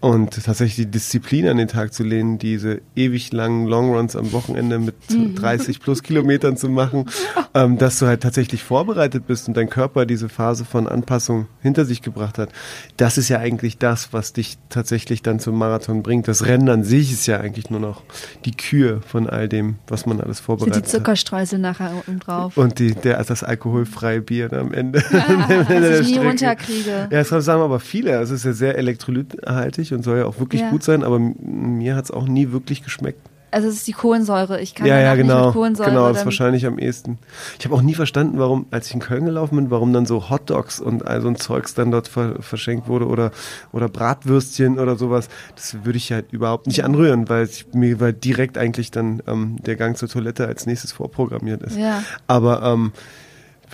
Und 0.00 0.42
tatsächlich 0.44 0.76
die 0.76 0.90
Disziplin 0.90 1.46
an 1.46 1.58
den 1.58 1.68
Tag 1.68 1.92
zu 1.92 2.02
lehnen, 2.04 2.38
diese 2.38 2.80
ewig 2.96 3.32
langen 3.32 3.66
Longruns 3.66 4.16
am 4.16 4.32
Wochenende 4.32 4.78
mit 4.78 4.94
Mhm. 5.10 5.34
30 5.34 5.80
plus 5.80 6.02
Kilometern 6.02 6.56
zu 6.56 6.70
machen, 6.70 7.04
ähm, 7.54 7.76
dass 7.76 7.98
du 7.98 8.06
halt 8.06 8.22
tatsächlich 8.22 8.62
vorbereitet 8.62 9.26
bist 9.26 9.46
und 9.48 9.56
dein 9.58 9.68
Körper 9.68 10.06
diese 10.06 10.30
Phase 10.30 10.64
von 10.64 10.88
Anpassung 10.88 11.48
hinter 11.60 11.84
sich 11.84 12.00
gebracht 12.00 12.38
hat. 12.38 12.48
Das 12.96 13.18
ist 13.18 13.28
ja 13.28 13.38
eigentlich 13.40 13.76
das, 13.76 14.12
was 14.12 14.32
dich 14.32 14.56
tatsächlich 14.70 15.20
dann 15.20 15.38
zum 15.38 15.58
Marathon 15.58 16.02
bringt. 16.02 16.28
Das 16.28 16.46
Rennen 16.46 16.70
an 16.70 16.82
sich 16.82 17.12
ist 17.12 17.26
ja 17.26 17.38
eigentlich 17.38 17.68
nur 17.68 17.80
noch 17.80 18.02
die 18.46 18.52
Kür 18.52 19.02
von 19.06 19.28
all 19.28 19.48
dem, 19.50 19.76
was 19.86 20.06
man 20.06 20.20
alles 20.20 20.38
die 20.38 20.44
vorbereitet 20.44 20.84
hat. 20.84 20.88
Zuckerstreusel 20.88 21.58
nachher 21.58 21.92
oben 21.94 22.20
drauf. 22.20 22.56
Und 22.56 22.78
die, 22.78 22.94
der, 22.94 23.22
das 23.22 23.42
alkoholfreie 23.42 24.22
Bier 24.22 24.48
dann 24.48 24.68
am 24.68 24.72
Ende. 24.72 25.00
was 25.10 26.00
ich 26.00 26.16
nie 26.16 26.18
runterkriege. 26.26 27.08
Ja, 27.10 27.22
das 27.22 27.28
sagen 27.44 27.60
aber 27.62 27.80
viele. 27.80 28.12
Es 28.20 28.30
ist 28.30 28.44
ja 28.46 28.52
sehr 28.52 28.78
elektrolythaltig 28.78 29.89
und 29.92 30.02
soll 30.02 30.18
ja 30.18 30.26
auch 30.26 30.38
wirklich 30.38 30.60
Ja. 30.62 30.70
gut 30.70 30.82
sein, 30.82 31.04
aber 31.04 31.18
mir 31.18 31.96
hat 31.96 32.04
es 32.04 32.10
auch 32.10 32.26
nie 32.26 32.52
wirklich 32.52 32.82
geschmeckt. 32.82 33.20
Also 33.52 33.68
es 33.68 33.74
ist 33.74 33.88
die 33.88 33.92
Kohlensäure. 33.92 34.60
Ich 34.60 34.74
kann 34.74 34.86
ja, 34.86 34.96
ja, 34.98 35.02
danach 35.02 35.16
nicht 35.16 35.26
genau. 35.26 35.44
mit 35.46 35.54
Kohlensäure. 35.54 35.90
genau, 35.90 36.08
das 36.08 36.18
ist 36.18 36.24
wahrscheinlich 36.24 36.66
am 36.66 36.78
ehesten. 36.78 37.18
Ich 37.58 37.64
habe 37.64 37.74
auch 37.74 37.82
nie 37.82 37.94
verstanden, 37.94 38.38
warum, 38.38 38.66
als 38.70 38.86
ich 38.86 38.94
in 38.94 39.00
Köln 39.00 39.24
gelaufen 39.24 39.56
bin, 39.56 39.70
warum 39.70 39.92
dann 39.92 40.06
so 40.06 40.30
Hotdogs 40.30 40.80
und 40.80 41.06
all 41.06 41.20
so 41.20 41.28
ein 41.28 41.36
Zeugs 41.36 41.74
dann 41.74 41.90
dort 41.90 42.08
ver 42.08 42.36
verschenkt 42.40 42.86
wurde 42.86 43.06
oder, 43.08 43.32
oder 43.72 43.88
Bratwürstchen 43.88 44.78
oder 44.78 44.96
sowas. 44.96 45.28
Das 45.56 45.84
würde 45.84 45.96
ich 45.96 46.12
halt 46.12 46.32
überhaupt 46.32 46.68
nicht 46.68 46.84
anrühren, 46.84 47.28
weil 47.28 47.44
ich, 47.46 47.66
mir 47.72 47.98
weil 47.98 48.12
direkt 48.12 48.56
eigentlich 48.56 48.90
dann 48.90 49.22
ähm, 49.26 49.56
der 49.66 49.76
Gang 49.76 49.96
zur 49.96 50.08
Toilette 50.08 50.46
als 50.46 50.66
nächstes 50.66 50.92
vorprogrammiert 50.92 51.62
ist. 51.62 51.76
Ja. 51.76 52.04
Aber 52.28 52.62
ähm, 52.62 52.92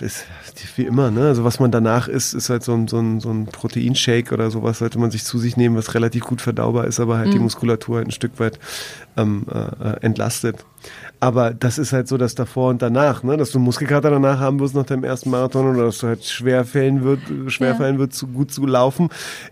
ist 0.01 0.25
wie 0.75 0.83
immer, 0.83 1.09
ne? 1.11 1.21
Also 1.27 1.43
was 1.43 1.59
man 1.59 1.71
danach 1.71 2.07
isst, 2.07 2.33
ist 2.33 2.49
halt 2.49 2.63
so 2.63 2.73
ein, 2.73 2.87
so 2.87 2.99
ein, 2.99 3.19
so 3.19 3.29
ein 3.29 3.45
Proteinshake 3.45 4.31
oder 4.33 4.51
sowas, 4.51 4.79
sollte 4.79 4.99
man 4.99 5.09
sich 5.11 5.23
zu 5.23 5.39
sich 5.39 5.57
nehmen, 5.57 5.75
was 5.75 5.93
relativ 5.95 6.23
gut 6.25 6.41
verdaubar 6.41 6.85
ist, 6.85 6.99
aber 6.99 7.17
halt 7.17 7.33
die 7.33 7.37
Mhm. 7.37 7.43
Muskulatur 7.45 7.97
halt 7.97 8.07
ein 8.07 8.11
Stück 8.11 8.39
weit 8.39 8.59
ähm, 9.17 9.45
äh, 9.51 9.57
äh, 9.89 9.97
entlastet. 10.01 10.57
Aber 11.19 11.53
das 11.53 11.77
ist 11.79 11.93
halt 11.93 12.07
so 12.07 12.17
das 12.17 12.35
davor 12.35 12.69
und 12.69 12.81
danach, 12.81 13.23
ne? 13.23 13.37
Dass 13.37 13.51
du 13.51 13.59
Muskelkater 13.59 14.11
danach 14.11 14.39
haben 14.39 14.59
wirst 14.59 14.75
nach 14.75 14.85
deinem 14.85 15.03
ersten 15.03 15.31
Marathon 15.31 15.75
oder 15.75 15.85
dass 15.85 15.97
du 15.97 16.07
halt 16.07 16.23
schwer 16.25 16.63
fallen 16.65 17.03
wird, 17.03 17.21
schwer 17.51 17.69
Ja. 17.69 17.75
fallen 17.75 17.97
wird, 17.97 18.13
zu 18.13 18.27
gut 18.27 18.51
zu 18.51 18.65
laufen, 18.65 19.09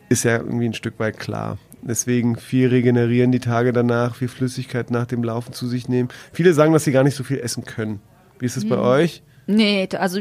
ist 0.09 0.23
ja 0.25 0.37
irgendwie 0.37 0.65
ein 0.65 0.73
Stück 0.73 0.99
weit 0.99 1.17
klar. 1.17 1.57
Deswegen 1.81 2.35
viel 2.35 2.69
regenerieren 2.69 3.31
die 3.31 3.39
Tage 3.39 3.73
danach, 3.73 4.15
viel 4.15 4.27
Flüssigkeit 4.27 4.91
nach 4.91 5.05
dem 5.05 5.23
Laufen 5.23 5.53
zu 5.53 5.67
sich 5.67 5.87
nehmen. 5.89 6.09
Viele 6.33 6.53
sagen, 6.53 6.73
dass 6.73 6.83
sie 6.83 6.91
gar 6.91 7.03
nicht 7.03 7.15
so 7.15 7.23
viel 7.23 7.39
essen 7.39 7.63
können. 7.63 7.99
Wie 8.39 8.45
ist 8.45 8.57
es 8.57 8.67
bei 8.67 8.75
Mhm. 8.75 8.81
euch? 8.83 9.23
Nee, 9.47 9.87
also 9.99 10.19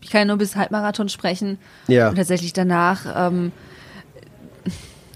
ich 0.00 0.10
kann 0.10 0.20
ja 0.20 0.24
nur 0.26 0.36
bis 0.38 0.54
Halbmarathon 0.56 1.08
sprechen. 1.08 1.58
Ja. 1.88 2.08
Und 2.10 2.16
tatsächlich 2.16 2.52
danach, 2.52 3.06
ähm, 3.28 3.52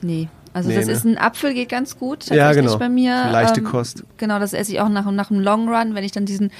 nee. 0.02 0.28
Also 0.52 0.70
Nee, 0.70 0.76
das 0.76 0.86
ne? 0.86 0.92
ist 0.92 1.04
ein 1.04 1.18
Apfel 1.18 1.52
geht 1.52 1.68
ganz 1.68 1.98
gut 1.98 2.20
tatsächlich 2.20 2.38
Ja, 2.42 2.52
genau. 2.54 2.78
bei 2.78 2.88
mir. 2.88 3.28
Leichte 3.30 3.60
ähm, 3.60 3.66
Kost. 3.66 4.04
Genau, 4.16 4.38
das 4.38 4.54
esse 4.54 4.72
ich 4.72 4.80
auch 4.80 4.88
nach, 4.88 5.04
nach 5.10 5.30
einem 5.30 5.40
Long 5.40 5.68
Run, 5.68 5.94
wenn 5.94 6.02
ich 6.02 6.12
dann 6.12 6.24
diesen, 6.24 6.50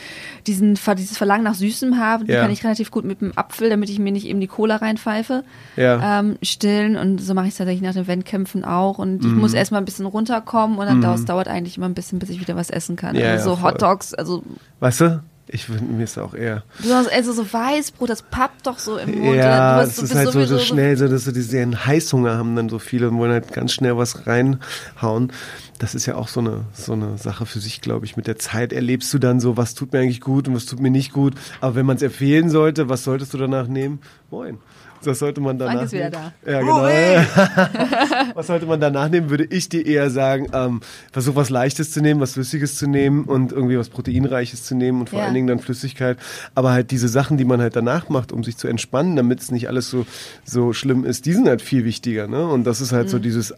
diesen 0.46 0.74
dieses 0.98 1.16
Verlangen 1.16 1.44
nach 1.44 1.54
Süßem 1.54 1.98
habe, 1.98 2.30
Ja. 2.30 2.42
kann 2.42 2.50
ich 2.50 2.62
relativ 2.62 2.90
gut 2.90 3.06
mit 3.06 3.22
dem 3.22 3.32
Apfel, 3.38 3.70
damit 3.70 3.88
ich 3.88 3.98
mir 3.98 4.12
nicht 4.12 4.26
eben 4.26 4.38
die 4.38 4.48
Cola 4.48 4.76
reinpfeife, 4.76 5.44
Ja. 5.76 6.20
ähm, 6.20 6.36
stillen. 6.42 6.96
Und 6.98 7.22
so 7.22 7.32
mache 7.32 7.46
ich 7.46 7.52
es 7.52 7.56
tatsächlich 7.56 7.82
nach 7.82 7.94
den 7.94 8.06
Wettkämpfen 8.06 8.66
auch. 8.66 8.98
Und 8.98 9.24
ich 9.24 9.30
Mhm. 9.32 9.38
muss 9.38 9.54
erstmal 9.54 9.80
ein 9.80 9.86
bisschen 9.86 10.04
runterkommen 10.04 10.76
und 10.76 10.84
dann 10.84 10.98
Mhm. 11.00 11.24
dauert 11.24 11.48
eigentlich 11.48 11.78
immer 11.78 11.86
ein 11.86 11.94
bisschen, 11.94 12.18
bis 12.18 12.28
ich 12.28 12.38
wieder 12.38 12.54
was 12.54 12.68
essen 12.68 12.96
kann. 12.96 13.16
Ja, 13.16 13.30
also 13.30 13.54
so. 13.54 13.62
Hot 13.62 13.80
Dogs, 13.80 14.12
also 14.12 14.42
Weißt 14.80 15.00
du? 15.00 15.22
Ich 15.48 15.66
finde 15.66 15.84
mir 15.84 16.04
ist 16.04 16.18
auch 16.18 16.34
eher. 16.34 16.64
Besonders 16.78 17.06
also 17.08 17.32
so 17.32 17.52
Weißbrot, 17.52 18.10
das 18.10 18.22
pappt 18.22 18.66
doch 18.66 18.80
so 18.80 18.98
im 18.98 19.20
Mund. 19.20 19.36
Ja, 19.36 19.80
du 19.80 19.88
es 19.88 19.96
du 19.96 20.02
ist 20.02 20.14
halt 20.14 20.32
so, 20.32 20.44
so 20.44 20.58
schnell, 20.58 20.96
so 20.96 21.06
dass 21.06 21.24
sie 21.24 21.32
diesen 21.32 21.86
Heißhunger 21.86 22.36
haben 22.36 22.56
dann 22.56 22.68
so 22.68 22.80
viele 22.80 23.08
und 23.08 23.18
wollen 23.18 23.30
halt 23.30 23.52
ganz 23.52 23.72
schnell 23.72 23.96
was 23.96 24.26
reinhauen. 24.26 25.32
Das 25.78 25.94
ist 25.94 26.06
ja 26.06 26.16
auch 26.16 26.28
so 26.28 26.40
eine, 26.40 26.64
so 26.72 26.94
eine 26.94 27.16
Sache 27.16 27.46
für 27.46 27.60
sich, 27.60 27.80
glaube 27.80 28.06
ich. 28.06 28.16
Mit 28.16 28.26
der 28.26 28.38
Zeit 28.38 28.72
erlebst 28.72 29.12
du 29.14 29.18
dann 29.18 29.38
so, 29.38 29.56
was 29.56 29.74
tut 29.74 29.92
mir 29.92 30.00
eigentlich 30.00 30.20
gut 30.20 30.48
und 30.48 30.54
was 30.56 30.66
tut 30.66 30.80
mir 30.80 30.90
nicht 30.90 31.12
gut. 31.12 31.34
Aber 31.60 31.76
wenn 31.76 31.86
man 31.86 31.96
es 31.96 32.02
empfehlen 32.02 32.50
sollte, 32.50 32.88
was 32.88 33.04
solltest 33.04 33.32
du 33.34 33.38
danach 33.38 33.68
nehmen? 33.68 34.00
Moin. 34.30 34.58
Das 35.04 35.18
sollte 35.20 35.40
man 35.40 35.58
danach 35.58 35.74
Frank 35.74 35.86
ist 35.86 35.92
wieder 35.92 36.10
nehmen. 36.10 36.32
da. 36.44 36.50
Ja, 36.52 36.60
genau. 36.60 36.82
was 38.34 38.46
sollte 38.46 38.66
man 38.66 38.80
danach 38.80 39.08
nehmen, 39.08 39.30
würde 39.30 39.44
ich 39.44 39.68
dir 39.68 39.84
eher 39.86 40.10
sagen, 40.10 40.48
ähm, 40.52 40.80
versuch 41.12 41.34
was 41.36 41.50
Leichtes 41.50 41.90
zu 41.92 42.00
nehmen, 42.00 42.20
was 42.20 42.32
Flüssiges 42.32 42.76
zu 42.76 42.86
nehmen 42.88 43.24
und 43.24 43.52
irgendwie 43.52 43.78
was 43.78 43.88
Proteinreiches 43.88 44.64
zu 44.64 44.74
nehmen 44.74 45.00
und 45.00 45.10
vor 45.10 45.20
Ja. 45.20 45.26
allen 45.26 45.34
Dingen 45.34 45.46
dann 45.46 45.58
Flüssigkeit. 45.60 46.18
Aber 46.54 46.72
halt 46.72 46.90
diese 46.90 47.08
Sachen, 47.08 47.36
die 47.36 47.44
man 47.44 47.60
halt 47.60 47.76
danach 47.76 48.08
macht, 48.08 48.32
um 48.32 48.42
sich 48.44 48.56
zu 48.56 48.68
entspannen, 48.68 49.16
damit 49.16 49.40
es 49.40 49.50
nicht 49.50 49.68
alles 49.68 49.90
so, 49.90 50.06
so 50.44 50.72
schlimm 50.72 51.04
ist, 51.04 51.26
die 51.26 51.32
sind 51.32 51.48
halt 51.48 51.62
viel 51.62 51.84
wichtiger. 51.84 52.26
Ne? 52.26 52.46
Und 52.46 52.64
das 52.64 52.80
ist 52.80 52.92
halt 52.92 53.08
so 53.10 53.18
Mhm. 53.18 53.22
dieses 53.22 53.52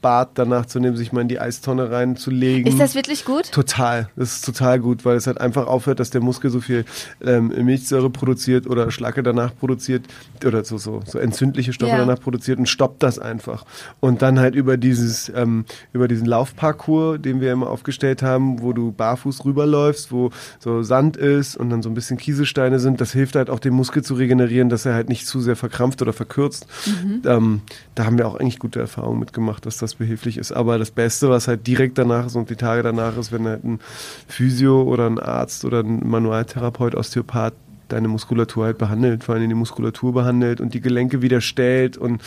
Eisbad 0.00 0.30
danach 0.34 0.66
zu 0.66 0.80
nehmen, 0.80 0.96
sich 0.96 1.12
mal 1.12 1.20
in 1.20 1.28
die 1.28 1.38
Eistonne 1.38 1.90
reinzulegen. 1.90 2.66
Ist 2.66 2.80
das 2.80 2.94
wirklich 2.94 3.24
gut? 3.26 3.52
Total, 3.52 4.08
das 4.16 4.36
ist 4.36 4.44
total 4.46 4.80
gut, 4.80 5.04
weil 5.04 5.16
es 5.16 5.26
halt 5.26 5.40
einfach 5.40 5.66
aufhört, 5.66 6.00
dass 6.00 6.08
der 6.10 6.22
Muskel 6.22 6.50
so 6.50 6.60
viel 6.60 6.84
ähm, 7.22 7.48
Milchsäure 7.48 8.08
produziert 8.08 8.66
oder 8.66 8.90
Schlacke 8.90 9.22
danach 9.22 9.54
produziert 9.54 10.06
oder 10.44 10.64
so, 10.64 10.78
so, 10.78 11.02
so 11.06 11.18
entzündliche 11.18 11.72
Stoffe 11.74 11.92
Ja. 11.92 11.98
danach 11.98 12.20
produziert 12.20 12.58
und 12.58 12.66
stoppt 12.66 13.02
das 13.02 13.18
einfach. 13.18 13.64
Und 14.00 14.22
dann 14.22 14.38
halt 14.38 14.54
über 14.54 14.76
dieses, 14.78 15.30
ähm, 15.34 15.64
über 15.92 16.08
diesen 16.08 16.26
Laufparcours, 16.26 17.20
den 17.20 17.40
wir 17.42 17.52
immer 17.52 17.68
aufgestellt 17.68 18.22
haben, 18.22 18.62
wo 18.62 18.72
du 18.72 18.92
barfuß 18.92 19.44
rüberläufst, 19.44 20.12
wo 20.12 20.30
so 20.60 20.82
Sand 20.82 21.18
ist 21.18 21.56
und 21.56 21.68
dann 21.68 21.82
so 21.82 21.90
ein 21.90 21.94
bisschen 21.94 22.16
Kieselsteine 22.16 22.78
sind, 22.78 23.00
das 23.02 23.12
hilft 23.12 23.36
halt 23.36 23.50
auch 23.50 23.58
dem 23.58 23.74
Muskel 23.74 24.02
zu 24.02 24.14
regenerieren, 24.14 24.70
dass 24.70 24.86
er 24.86 24.94
halt 24.94 25.08
nicht 25.10 25.26
zu 25.26 25.40
sehr 25.40 25.56
verkrampft 25.56 26.00
oder 26.00 26.12
verkürzt. 26.14 26.66
Mhm. 26.86 27.22
Ähm, 27.26 27.60
da 27.94 28.06
haben 28.06 28.16
wir 28.16 28.26
auch 28.26 28.36
eigentlich 28.36 28.58
gute 28.58 28.80
Erfahrungen 28.80 29.20
mitgemacht, 29.20 29.66
dass 29.66 29.76
das 29.76 29.89
behilflich 29.94 30.38
ist. 30.38 30.52
Aber 30.52 30.78
das 30.78 30.90
Beste, 30.90 31.30
was 31.30 31.48
halt 31.48 31.66
direkt 31.66 31.98
danach 31.98 32.26
ist 32.26 32.36
und 32.36 32.50
die 32.50 32.56
Tage 32.56 32.82
danach 32.82 33.16
ist, 33.16 33.32
wenn 33.32 33.46
halt 33.46 33.64
ein 33.64 33.80
Physio 34.28 34.82
oder 34.82 35.06
ein 35.06 35.18
Arzt 35.18 35.64
oder 35.64 35.80
ein 35.80 36.08
Manualtherapeut, 36.08 36.94
Osteopath 36.94 37.54
deine 37.92 38.08
Muskulatur 38.08 38.66
halt 38.66 38.78
behandelt, 38.78 39.24
vor 39.24 39.34
allem 39.34 39.48
die 39.48 39.54
Muskulatur 39.54 40.12
behandelt 40.12 40.60
und 40.60 40.74
die 40.74 40.80
Gelenke 40.80 41.22
wieder 41.22 41.40
stellt 41.40 41.96
und 41.96 42.22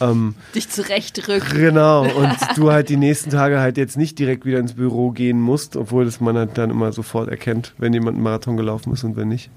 ähm, 0.00 0.34
Dich 0.54 0.68
zurechtrückt. 0.68 1.54
Genau, 1.54 2.02
und 2.16 2.36
du 2.56 2.72
halt 2.72 2.88
die 2.88 2.96
nächsten 2.96 3.30
Tage 3.30 3.60
halt 3.60 3.76
jetzt 3.76 3.96
nicht 3.96 4.18
direkt 4.18 4.44
wieder 4.44 4.58
ins 4.58 4.74
Büro 4.74 5.10
gehen 5.10 5.40
musst, 5.40 5.76
obwohl 5.76 6.04
das 6.04 6.20
man 6.20 6.36
halt 6.36 6.56
dann 6.58 6.70
immer 6.70 6.92
sofort 6.92 7.28
erkennt, 7.28 7.74
wenn 7.78 7.92
jemand 7.92 8.16
einen 8.16 8.24
Marathon 8.24 8.56
gelaufen 8.56 8.92
ist 8.92 9.04
und 9.04 9.16
wenn 9.16 9.28
nicht. 9.28 9.50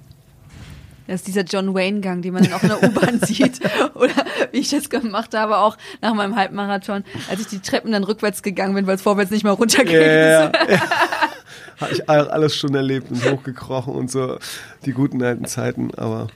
Das 1.11 1.19
ist 1.22 1.27
dieser 1.27 1.43
John 1.43 1.73
Wayne-Gang, 1.73 2.22
den 2.22 2.33
man 2.33 2.43
dann 2.43 2.53
auch 2.53 2.64
in 2.64 2.69
der 2.69 2.83
U-Bahn 2.83 3.19
sieht. 3.25 3.59
Oder 3.95 4.14
wie 4.51 4.59
ich 4.59 4.69
das 4.69 4.90
gemacht 4.90 5.33
habe, 5.35 5.57
auch 5.57 5.77
nach 6.01 6.14
meinem 6.14 6.35
Halbmarathon, 6.38 7.03
als 7.30 7.41
ich 7.41 7.48
die 7.48 7.59
Treppen 7.59 7.91
dann 7.91 8.03
rückwärts 8.06 8.41
gegangen 8.43 8.73
bin, 8.75 8.88
weil 8.88 8.95
es 8.95 9.01
vorwärts 9.01 9.30
nicht 9.30 9.43
mehr 9.43 9.51
runterging. 9.53 9.93
Ja, 9.93 10.01
ja, 10.01 10.51
ja. 10.69 10.81
Habe 11.81 11.91
ich 11.93 12.09
all- 12.09 12.30
alles 12.30 12.56
schon 12.56 12.73
erlebt 12.75 13.11
und 13.11 13.30
hochgekrochen 13.30 13.93
und 13.93 14.09
so 14.09 14.38
die 14.85 14.93
guten 14.93 15.22
alten 15.22 15.45
Zeiten, 15.45 15.93
aber 15.95 16.27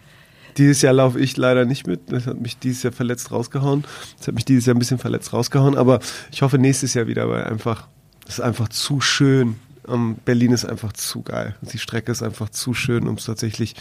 dieses 0.57 0.81
Jahr 0.81 0.93
laufe 0.93 1.19
ich 1.19 1.37
leider 1.37 1.63
nicht 1.65 1.85
mit. 1.87 2.11
Das 2.11 2.27
hat 2.27 2.41
mich 2.41 2.57
dieses 2.57 2.83
Jahr 2.83 2.93
verletzt 2.93 3.31
rausgehauen. 3.31 3.83
Das 4.17 4.27
hat 4.27 4.35
mich 4.35 4.45
dieses 4.45 4.65
Jahr 4.65 4.75
ein 4.75 4.79
bisschen 4.79 4.97
verletzt 4.97 5.31
rausgehauen, 5.33 5.77
aber 5.77 5.99
ich 6.31 6.41
hoffe 6.41 6.57
nächstes 6.57 6.93
Jahr 6.95 7.07
wieder, 7.07 7.29
weil 7.29 7.43
einfach, 7.43 7.87
das 8.25 8.35
ist 8.35 8.41
einfach 8.41 8.69
zu 8.69 8.99
schön. 9.01 9.55
Ähm, 9.87 10.17
Berlin 10.25 10.51
ist 10.51 10.65
einfach 10.65 10.93
zu 10.93 11.21
geil. 11.21 11.55
Die 11.61 11.77
Strecke 11.77 12.11
ist 12.11 12.23
einfach 12.23 12.49
zu 12.49 12.73
schön, 12.73 13.07
um 13.07 13.15
es 13.15 13.25
tatsächlich 13.25 13.75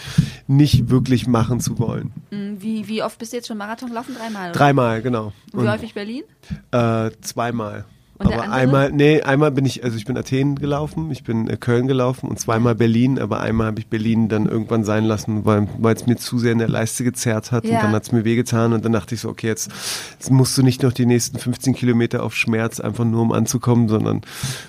nicht 0.46 0.90
wirklich 0.90 1.26
machen 1.26 1.60
zu 1.60 1.78
wollen. 1.78 2.12
Mm, 2.30 2.60
Wie, 2.60 2.88
wie 2.88 3.02
oft 3.02 3.18
bist 3.18 3.32
du 3.32 3.36
jetzt 3.36 3.48
schon 3.48 3.58
Marathon 3.58 3.88
gelaufen? 3.88 4.14
Dreimal? 4.14 4.50
Oder? 4.50 4.58
Dreimal, 4.58 5.02
genau. 5.02 5.32
Und 5.52 5.64
wie 5.64 5.68
häufig 5.68 5.94
Berlin? 5.94 6.22
Äh, 6.70 7.10
zweimal. 7.20 7.84
Und 8.16 8.32
aber 8.32 8.52
einmal, 8.52 8.92
nee, 8.92 9.22
einmal 9.22 9.50
bin 9.50 9.64
ich, 9.66 9.82
also 9.82 9.96
ich 9.96 10.04
bin 10.04 10.16
Athen 10.16 10.54
gelaufen, 10.54 11.10
ich 11.10 11.24
bin 11.24 11.48
äh, 11.48 11.56
Köln 11.56 11.88
gelaufen 11.88 12.28
und 12.28 12.38
zweimal 12.38 12.76
Berlin, 12.76 13.18
aber 13.18 13.40
einmal 13.40 13.66
habe 13.66 13.80
ich 13.80 13.88
Berlin 13.88 14.28
dann 14.28 14.46
irgendwann 14.46 14.84
sein 14.84 15.04
lassen, 15.04 15.44
weil 15.44 15.66
weil 15.78 15.96
es 15.96 16.06
mir 16.06 16.16
zu 16.16 16.38
sehr 16.38 16.52
in 16.52 16.58
der 16.58 16.68
Leiste 16.68 17.02
gezerrt 17.02 17.50
hat 17.50 17.64
Ja. 17.64 17.78
und 17.78 17.84
dann 17.86 17.92
hat 17.92 18.04
es 18.04 18.12
mir 18.12 18.24
wehgetan 18.24 18.72
und 18.72 18.84
dann 18.84 18.92
dachte 18.92 19.16
ich 19.16 19.20
so, 19.20 19.28
okay, 19.28 19.48
jetzt, 19.48 19.70
jetzt 20.12 20.30
musst 20.30 20.56
du 20.56 20.62
nicht 20.62 20.82
noch 20.84 20.92
die 20.92 21.06
nächsten 21.06 21.38
15 21.38 21.74
Kilometer 21.74 22.22
auf 22.22 22.36
Schmerz, 22.36 22.78
einfach 22.78 23.04
nur 23.04 23.20
um 23.20 23.32
anzukommen, 23.32 23.88
sondern 23.88 24.20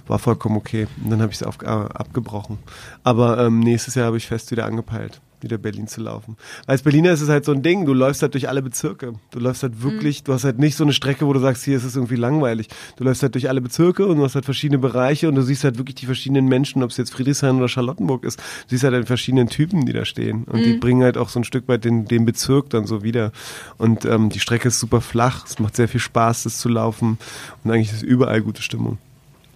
war 0.08 0.18
vollkommen 0.18 0.58
okay. 0.58 0.88
Und 1.04 1.12
dann 1.12 1.22
habe 1.22 1.32
ich 1.32 1.40
es 1.40 1.48
äh, 1.64 1.68
abgebrochen. 1.68 2.58
Aber 3.04 3.38
ähm, 3.46 3.60
nächstes 3.60 3.94
Jahr 3.94 4.08
habe 4.08 4.18
ich 4.18 4.26
fest 4.28 4.50
wieder 4.50 4.66
angepeilt 4.66 5.22
wieder 5.46 5.58
Berlin 5.58 5.88
zu 5.88 6.02
laufen. 6.02 6.36
Weil 6.66 6.74
als 6.74 6.82
Berliner 6.82 7.12
ist 7.14 7.22
es 7.22 7.30
halt 7.30 7.46
so 7.46 7.54
ein 7.54 7.62
Ding, 7.64 7.86
du 7.86 7.94
läufst 7.94 8.22
halt 8.22 8.34
durch 8.34 8.50
alle 8.50 8.62
Bezirke. 8.62 9.14
Du 9.32 9.40
läufst 9.40 9.64
halt 9.64 9.82
wirklich, 9.82 10.24
du 10.24 10.34
hast 10.34 10.44
halt 10.44 10.60
nicht 10.60 10.76
so 10.76 10.84
eine 10.84 10.92
Strecke, 10.92 11.26
wo 11.26 11.32
du 11.32 11.40
sagst, 11.40 11.64
hier 11.64 11.78
ist 11.78 11.86
es 11.86 11.96
irgendwie 11.96 12.18
langweilig. 12.18 12.68
Du 12.98 13.06
läufst 13.06 13.24
halt 13.24 13.34
durch 13.36 13.48
alle 13.48 13.62
Bezirke 13.62 14.06
und 14.06 14.18
du 14.18 14.24
hast 14.26 14.36
halt 14.36 14.44
verschiedene 14.44 14.80
Bereiche 14.80 15.30
und 15.30 15.36
du 15.36 15.42
siehst 15.42 15.64
halt 15.64 15.78
wirklich 15.78 15.96
die 15.96 16.06
verschiedenen 16.08 16.48
Menschen, 16.48 16.84
ob 16.84 16.90
es 16.90 16.98
jetzt 16.98 17.14
Friedrichshain 17.14 17.56
oder 17.56 17.70
Charlottenburg 17.70 18.26
ist. 18.26 18.40
Du 18.40 18.44
siehst 18.72 18.84
halt 18.84 18.94
die 19.02 19.08
verschiedenen 19.08 19.48
Typen, 19.48 19.86
die 19.86 19.94
da 19.94 20.04
stehen. 20.04 20.44
Und 20.46 20.66
die 20.66 20.74
Mhm. 20.74 20.80
bringen 20.82 21.04
halt 21.04 21.18
auch 21.18 21.30
so 21.30 21.40
ein 21.40 21.46
Stück 21.46 21.68
weit 21.70 21.86
den, 21.86 22.06
den 22.06 22.26
Bezirk 22.26 22.70
dann 22.72 22.86
so 22.88 23.04
wieder. 23.04 23.32
Und 23.78 24.04
ähm, 24.04 24.30
die 24.30 24.40
Strecke 24.40 24.68
ist 24.68 24.80
super 24.80 25.00
flach, 25.00 25.46
es 25.46 25.60
macht 25.60 25.76
sehr 25.76 25.88
viel 25.88 26.00
Spaß, 26.02 26.44
das 26.44 26.58
zu 26.58 26.68
laufen 26.68 27.18
und 27.64 27.72
eigentlich 27.72 27.92
ist 27.94 28.02
überall 28.04 28.42
gute 28.42 28.62
Stimmung. 28.64 28.98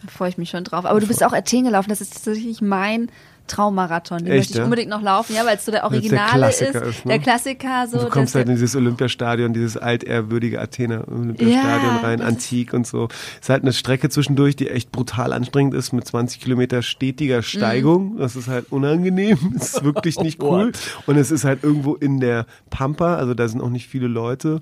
Da 0.04 0.08
freue 0.12 0.30
ich 0.30 0.38
mich 0.38 0.50
schon 0.52 0.64
drauf. 0.64 0.86
Aber 0.86 1.00
du 1.02 1.08
bist 1.08 1.24
auch 1.26 1.34
Athen 1.34 1.66
gelaufen. 1.66 1.90
Das 1.90 2.00
ist 2.00 2.14
tatsächlich 2.14 2.62
mein 2.62 3.10
Traummarathon. 3.50 4.20
Den 4.20 4.28
Echt, 4.28 4.36
möchte 4.38 4.54
ich 4.54 4.58
ja? 4.60 4.64
unbedingt 4.64 4.90
noch 4.90 5.02
laufen. 5.02 5.36
Ja, 5.36 5.46
weil 5.46 5.58
es 5.58 5.66
so 5.66 5.72
der 5.72 5.82
Weil's 5.84 5.92
der 5.92 6.00
Originale 6.02 6.50
ist. 6.50 6.62
Ist, 6.62 7.06
ne? 7.06 7.12
Der 7.12 7.20
Klassiker. 7.20 7.88
So, 7.88 8.00
du 8.00 8.10
kommst 8.10 8.36
halt 8.36 8.48
in 8.48 8.56
dieses 8.56 8.76
Olympiastadion, 8.76 9.54
dieses 9.54 9.76
altehrwürdige 9.76 10.62
Athener 10.62 11.08
Olympiastadion 11.08 11.96
Ja, 11.96 12.00
rein, 12.02 12.22
antik 12.22 12.74
und 12.74 12.88
so. 12.88 13.10
ist 13.42 13.50
halt 13.50 13.64
eine 13.64 13.74
Strecke 13.74 14.10
zwischendurch, 14.10 14.56
die 14.56 14.70
echt 14.70 14.92
brutal 14.92 15.34
anstrengend 15.34 15.74
ist, 15.74 15.92
mit 15.92 16.06
20 16.08 16.40
Kilometer 16.40 16.82
stetiger 16.82 17.42
Steigung. 17.42 18.18
Das 18.18 18.36
ist 18.36 18.48
halt 18.48 18.72
unangenehm. 18.72 19.38
Das 19.58 19.74
ist 19.76 19.84
wirklich 19.84 20.20
nicht 20.20 20.42
cool. 20.44 20.72
Und 21.08 21.18
es 21.18 21.32
ist 21.32 21.44
halt 21.44 21.64
irgendwo 21.64 21.96
in 21.96 22.20
der 22.20 22.46
Pampa, 22.70 23.16
also 23.16 23.34
da 23.34 23.48
sind 23.48 23.62
auch 23.62 23.70
nicht 23.70 23.88
viele 23.88 24.08
Leute, 24.08 24.60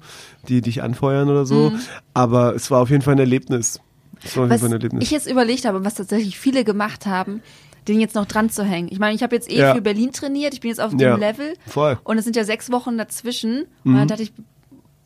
die 0.47 0.61
dich 0.61 0.81
anfeuern 0.81 1.29
oder 1.29 1.45
so. 1.45 1.73
Aber 2.13 2.55
es 2.55 2.71
war 2.71 2.81
auf 2.81 2.89
jeden 2.89 3.01
Fall 3.01 3.15
ein 3.15 3.19
Erlebnis. 3.19 3.79
Es 4.23 4.35
war 4.35 4.45
auf 4.45 4.49
jeden 4.49 4.53
Was 4.55 4.61
Fall 4.61 4.69
ein 4.69 4.73
Erlebnis. 4.73 5.03
ich 5.03 5.11
jetzt 5.11 5.29
überlegt 5.29 5.65
habe, 5.65 5.85
was 5.85 5.95
tatsächlich 5.95 6.39
viele 6.39 6.63
gemacht 6.63 7.05
haben, 7.05 7.41
den 7.87 7.99
jetzt 7.99 8.15
noch 8.15 8.25
dran 8.25 8.49
zu 8.49 8.63
hängen. 8.63 8.87
Ich 8.91 8.99
meine, 8.99 9.15
ich 9.15 9.23
habe 9.23 9.35
jetzt 9.35 9.49
eh 9.51 9.57
Ja. 9.59 9.73
für 9.75 9.81
Berlin 9.81 10.11
trainiert, 10.11 10.53
ich 10.53 10.61
bin 10.61 10.69
jetzt 10.69 10.79
auf 10.81 10.91
dem 10.91 10.99
Ja, 10.99 11.15
Level 11.15 11.53
voll. 11.67 11.93
Mhm. 11.95 11.99
und 12.03 12.17
es 12.17 12.23
sind 12.25 12.35
ja 12.35 12.43
sechs 12.43 12.71
Wochen 12.71 12.97
dazwischen. 12.97 13.65
Und 13.83 13.95
dann 13.95 14.07
dachte 14.07 14.23
ich, 14.23 14.33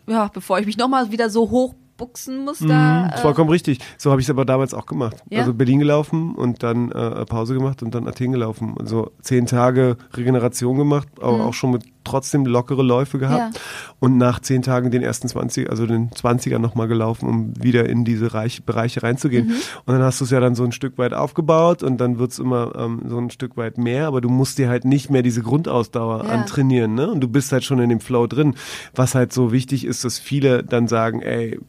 ja, 0.07 0.29
bevor 0.33 0.59
ich 0.59 0.65
mich 0.65 0.77
nochmal 0.77 1.11
wieder 1.11 1.29
so 1.29 1.49
hoch 1.51 1.75
buchsen 1.97 2.43
muss, 2.43 2.57
da. 2.59 3.03
Mhm, 3.03 3.09
Äh, 3.13 3.17
vollkommen 3.19 3.51
richtig. 3.51 3.77
So 3.99 4.09
habe 4.09 4.19
ich 4.21 4.25
es 4.25 4.31
aber 4.31 4.43
damals 4.43 4.73
auch 4.73 4.87
gemacht. 4.87 5.17
Ja? 5.29 5.39
Also 5.41 5.53
Berlin 5.53 5.77
gelaufen 5.77 6.33
und 6.33 6.63
dann 6.63 6.91
äh, 6.91 7.25
Pause 7.25 7.53
gemacht 7.53 7.83
und 7.83 7.93
dann 7.93 8.07
Athen 8.07 8.31
gelaufen. 8.31 8.75
Also 8.79 9.11
zehn 9.21 9.45
Tage 9.45 9.97
Regeneration 10.15 10.77
gemacht, 10.77 11.07
aber 11.21 11.45
auch 11.45 11.53
schon 11.53 11.71
mit 11.71 11.83
trotzdem 12.03 12.45
lockere 12.45 12.83
Läufe 12.83 13.19
gehabt. 13.19 13.55
Ja. 13.55 13.61
Und 13.99 14.17
nach 14.17 14.39
zehn 14.39 14.61
Tagen 14.61 14.91
den 14.91 15.03
ersten 15.03 15.27
20, 15.27 15.69
also 15.69 15.85
den 15.85 16.09
20er 16.09 16.57
nochmal 16.59 16.87
gelaufen, 16.87 17.27
um 17.29 17.53
wieder 17.63 17.87
in 17.87 18.03
diese 18.05 18.33
Reich, 18.33 18.63
Bereiche 18.63 19.03
reinzugehen. 19.03 19.47
Mhm. 19.47 19.53
Und 19.85 19.93
dann 19.93 20.01
hast 20.01 20.19
du 20.19 20.25
es 20.25 20.31
ja 20.31 20.39
dann 20.39 20.55
so 20.55 20.63
ein 20.63 20.71
Stück 20.71 20.97
weit 20.97 21.13
aufgebaut 21.13 21.83
und 21.83 21.97
dann 21.99 22.17
wird's 22.19 22.39
immer 22.39 22.73
ähm, 22.75 23.01
so 23.07 23.17
ein 23.17 23.29
Stück 23.29 23.57
weit 23.57 23.77
mehr, 23.77 24.07
aber 24.07 24.21
du 24.21 24.29
musst 24.29 24.57
dir 24.57 24.69
halt 24.69 24.85
nicht 24.85 25.09
mehr 25.09 25.21
diese 25.21 25.41
Grundausdauer 25.41 26.25
Ja. 26.25 26.29
antrainieren, 26.31 26.95
ne? 26.95 27.09
Und 27.11 27.21
du 27.21 27.27
bist 27.27 27.51
halt 27.51 27.63
schon 27.63 27.79
in 27.79 27.89
dem 27.89 27.99
Flow 27.99 28.27
drin. 28.27 28.55
Was 28.95 29.15
halt 29.15 29.33
so 29.33 29.51
wichtig 29.51 29.85
ist, 29.85 30.03
dass 30.03 30.17
viele 30.19 30.63
dann 30.63 30.87
sagen, 30.87 31.21
ey, 31.21 31.59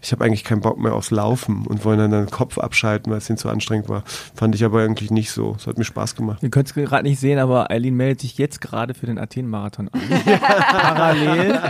ich 0.00 0.12
habe 0.12 0.24
eigentlich 0.24 0.44
keinen 0.44 0.60
Bock 0.60 0.78
mehr 0.78 0.94
aufs 0.94 1.10
Laufen 1.10 1.66
und 1.66 1.84
wollen 1.84 1.98
dann 1.98 2.10
den 2.10 2.30
Kopf 2.30 2.58
abschalten, 2.58 3.10
weil 3.10 3.18
es 3.18 3.28
ihnen 3.28 3.36
zu 3.38 3.48
anstrengend 3.48 3.88
war. 3.88 4.04
Fand 4.34 4.54
ich 4.54 4.64
aber 4.64 4.80
eigentlich 4.82 5.10
nicht 5.10 5.30
so. 5.32 5.56
Es 5.58 5.66
hat 5.66 5.76
mir 5.78 5.84
Spaß 5.84 6.14
gemacht. 6.14 6.38
Ihr 6.42 6.50
könnt 6.50 6.68
es 6.68 6.74
gerade 6.74 7.02
nicht 7.08 7.18
sehen, 7.18 7.38
aber 7.38 7.70
Eileen 7.70 7.94
meldet 7.96 8.20
sich 8.20 8.38
jetzt 8.38 8.60
gerade 8.60 8.94
für 8.94 9.06
den 9.06 9.18
Athen-Marathon 9.18 9.88
an. 9.92 10.00
Parallel. 10.70 11.60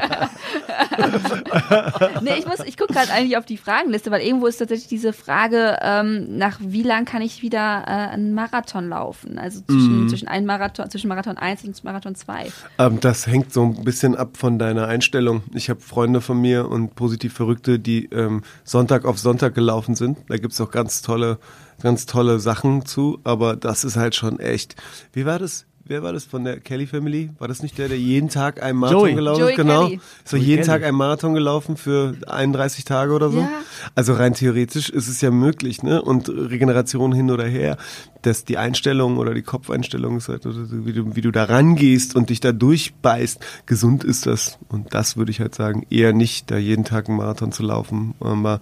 nee, 2.22 2.34
ich 2.38 2.46
muss, 2.46 2.60
ich 2.66 2.76
gucke 2.76 2.92
gerade 2.92 3.12
eigentlich 3.12 3.36
auf 3.36 3.44
die 3.46 3.56
Fragenliste, 3.56 4.10
weil 4.10 4.20
irgendwo 4.22 4.46
ist 4.46 4.58
tatsächlich 4.58 4.88
diese 4.88 5.12
Frage, 5.12 5.78
ähm, 5.82 6.36
nach 6.38 6.58
wie 6.60 6.82
lang 6.82 7.04
kann 7.04 7.22
ich 7.22 7.42
wieder 7.42 7.84
äh, 7.86 7.90
einen 8.12 8.34
Marathon 8.34 8.88
laufen? 8.88 9.38
Also 9.38 9.60
zwischen, 9.62 10.04
Mhm. 10.04 10.08
zwischen 10.08 10.28
einem 10.28 10.46
Marathon, 10.46 10.90
zwischen 10.90 11.08
Marathon 11.08 11.36
1 11.38 11.64
und 11.64 11.82
Marathon 11.84 12.14
2. 12.14 12.48
Ähm, 12.78 13.00
das 13.00 13.26
hängt 13.26 13.52
so 13.52 13.62
ein 13.64 13.84
bisschen 13.84 14.14
ab 14.16 14.36
von 14.36 14.58
deiner 14.58 14.86
Einstellung. 14.86 15.42
Ich 15.54 15.70
habe 15.70 15.80
Freunde 15.80 16.20
von 16.20 16.40
mir 16.40 16.68
und 16.68 16.94
positiv 16.94 17.32
Verrückte, 17.34 17.78
die 17.78 18.04
ähm, 18.18 18.42
Sonntag 18.64 19.04
auf 19.04 19.18
Sonntag 19.18 19.54
gelaufen 19.54 19.94
sind. 19.94 20.18
Da 20.28 20.36
gibt's 20.36 20.60
auch 20.60 20.70
ganz 20.70 21.00
tolle, 21.02 21.38
ganz 21.80 22.06
tolle 22.06 22.40
Sachen 22.40 22.84
zu, 22.84 23.20
aber 23.24 23.56
das 23.56 23.84
ist 23.84 23.96
halt 23.96 24.14
schon 24.14 24.40
echt. 24.40 24.74
Wie 25.12 25.24
war 25.24 25.38
das? 25.38 25.66
Wer 25.88 26.02
war 26.02 26.12
das 26.12 26.26
von 26.26 26.44
der 26.44 26.60
Kelly 26.60 26.86
Family? 26.86 27.30
War 27.38 27.48
das 27.48 27.62
nicht 27.62 27.78
der, 27.78 27.88
der 27.88 27.98
jeden 27.98 28.28
Tag 28.28 28.62
einen 28.62 28.78
Marathon 28.78 29.00
Joey. 29.00 29.14
gelaufen 29.14 29.40
Joey 29.40 29.50
ist? 29.52 29.56
Genau. 29.56 29.86
Kelly. 29.86 30.00
So 30.22 30.36
Joey 30.36 30.46
jeden 30.46 30.62
Kelly. 30.62 30.66
Tag 30.66 30.84
einen 30.84 30.96
Marathon 30.98 31.32
gelaufen 31.32 31.78
für 31.78 32.14
31 32.26 32.84
Tage 32.84 33.12
oder 33.14 33.30
so. 33.30 33.40
Ja. 33.40 33.48
Also 33.94 34.12
rein 34.12 34.34
theoretisch 34.34 34.90
ist 34.90 35.08
es 35.08 35.22
ja 35.22 35.30
möglich, 35.30 35.82
ne? 35.82 36.02
Und 36.02 36.28
Regeneration 36.28 37.14
hin 37.14 37.30
oder 37.30 37.46
her, 37.46 37.78
dass 38.20 38.44
die 38.44 38.58
Einstellung 38.58 39.16
oder 39.16 39.32
die 39.32 39.40
Kopfeinstellung 39.40 40.18
ist 40.18 40.28
halt, 40.28 40.44
oder 40.44 40.66
so, 40.66 40.84
wie 40.84 40.92
du, 40.92 41.16
wie 41.16 41.22
du 41.22 41.30
da 41.30 41.44
rangehst 41.44 42.14
und 42.14 42.28
dich 42.28 42.40
da 42.40 42.52
durchbeißt, 42.52 43.40
gesund 43.64 44.04
ist 44.04 44.26
das. 44.26 44.58
Und 44.68 44.92
das 44.92 45.16
würde 45.16 45.30
ich 45.30 45.40
halt 45.40 45.54
sagen, 45.54 45.86
eher 45.88 46.12
nicht, 46.12 46.50
da 46.50 46.58
jeden 46.58 46.84
Tag 46.84 47.08
einen 47.08 47.16
Marathon 47.16 47.50
zu 47.50 47.62
laufen. 47.62 48.14
Aber 48.20 48.60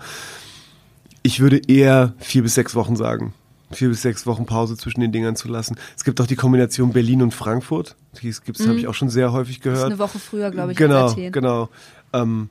ich 1.25 1.41
würde 1.41 1.61
eher 1.67 2.15
vier 2.19 2.45
bis 2.45 2.55
sechs 2.55 2.77
Wochen 2.77 2.95
sagen. 2.95 3.35
Vier 3.73 3.89
bis 3.89 4.03
sechs 4.03 4.27
Wochen 4.27 4.47
Pause 4.47 4.77
zwischen 4.77 5.01
den 5.01 5.11
Dingern 5.13 5.35
zu 5.37 5.49
lassen. 5.49 5.77
Es 5.97 6.05
gibt 6.05 6.21
auch 6.21 6.27
die 6.27 6.37
Kombination 6.37 6.93
Berlin 6.93 7.23
und 7.23 7.35
Frankfurt. 7.35 7.97
Die 8.23 8.33
gibt's, 8.45 8.67
habe 8.67 8.79
ich 8.79 8.87
auch 8.87 8.95
schon 8.95 9.09
sehr 9.11 9.33
häufig 9.33 9.59
Das 9.61 9.67
ist 9.67 9.73
gehört. 9.75 9.87
eine 9.93 9.99
Woche 9.99 10.19
früher, 10.19 10.51
glaube 10.51 10.73
ich, 10.73 10.79
Genau, 10.79 11.13
genau. 11.15 11.69
Ähm, 12.13 12.49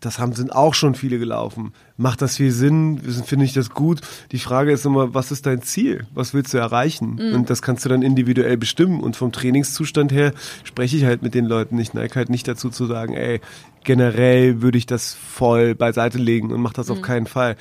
das 0.00 0.18
haben 0.18 0.32
sind 0.32 0.52
auch 0.52 0.74
schon 0.74 0.96
viele 0.96 1.18
gelaufen. 1.20 1.72
Macht 1.96 2.22
das 2.22 2.36
viel 2.36 2.50
Sinn? 2.50 2.98
Finde 3.24 3.44
ich 3.44 3.52
das 3.52 3.70
gut? 3.70 4.00
Die 4.32 4.40
Frage 4.40 4.72
ist 4.72 4.84
immer, 4.84 5.14
was 5.14 5.30
ist 5.30 5.46
dein 5.46 5.62
Ziel? 5.62 6.06
Was 6.12 6.34
willst 6.34 6.52
du 6.52 6.58
erreichen? 6.58 7.14
Mhm. 7.20 7.34
Und 7.36 7.50
das 7.50 7.62
kannst 7.62 7.84
du 7.84 7.88
dann 7.88 8.02
individuell 8.02 8.56
bestimmen. 8.56 9.00
Und 9.00 9.16
vom 9.16 9.30
Trainingszustand 9.30 10.10
her 10.10 10.32
spreche 10.64 10.96
ich 10.96 11.04
halt 11.04 11.22
mit 11.22 11.34
den 11.34 11.44
Leuten. 11.46 11.78
Ich 11.78 11.94
neige 11.94 12.16
halt 12.16 12.30
nicht 12.30 12.48
dazu 12.48 12.68
zu 12.68 12.86
sagen, 12.86 13.14
ey, 13.14 13.40
generell 13.84 14.60
würde 14.60 14.76
ich 14.78 14.86
das 14.86 15.14
voll 15.14 15.74
beiseite 15.76 16.18
legen 16.18 16.50
und 16.52 16.60
mach 16.60 16.72
das 16.72 16.88
Mhm. 16.88 16.92
auf 16.94 17.02
keinen 17.02 17.26
Fall. 17.26 17.56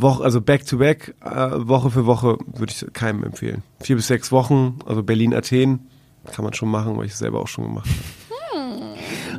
Woche, 0.00 0.22
also 0.24 0.40
back 0.40 0.66
to 0.66 0.78
back, 0.78 1.14
äh, 1.24 1.50
Woche 1.68 1.90
für 1.90 2.06
Woche 2.06 2.38
würde 2.46 2.72
ich 2.72 2.86
keinem 2.92 3.24
empfehlen. 3.24 3.62
Vier 3.80 3.96
bis 3.96 4.06
sechs 4.08 4.30
Wochen, 4.32 4.78
also 4.86 5.02
Berlin, 5.02 5.34
Athen, 5.34 5.88
kann 6.32 6.44
man 6.44 6.54
schon 6.54 6.70
machen, 6.70 6.96
weil 6.96 7.06
ich 7.06 7.12
es 7.12 7.18
selber 7.18 7.40
auch 7.40 7.48
schon 7.48 7.64
gemacht 7.64 7.88
habe. 7.88 7.98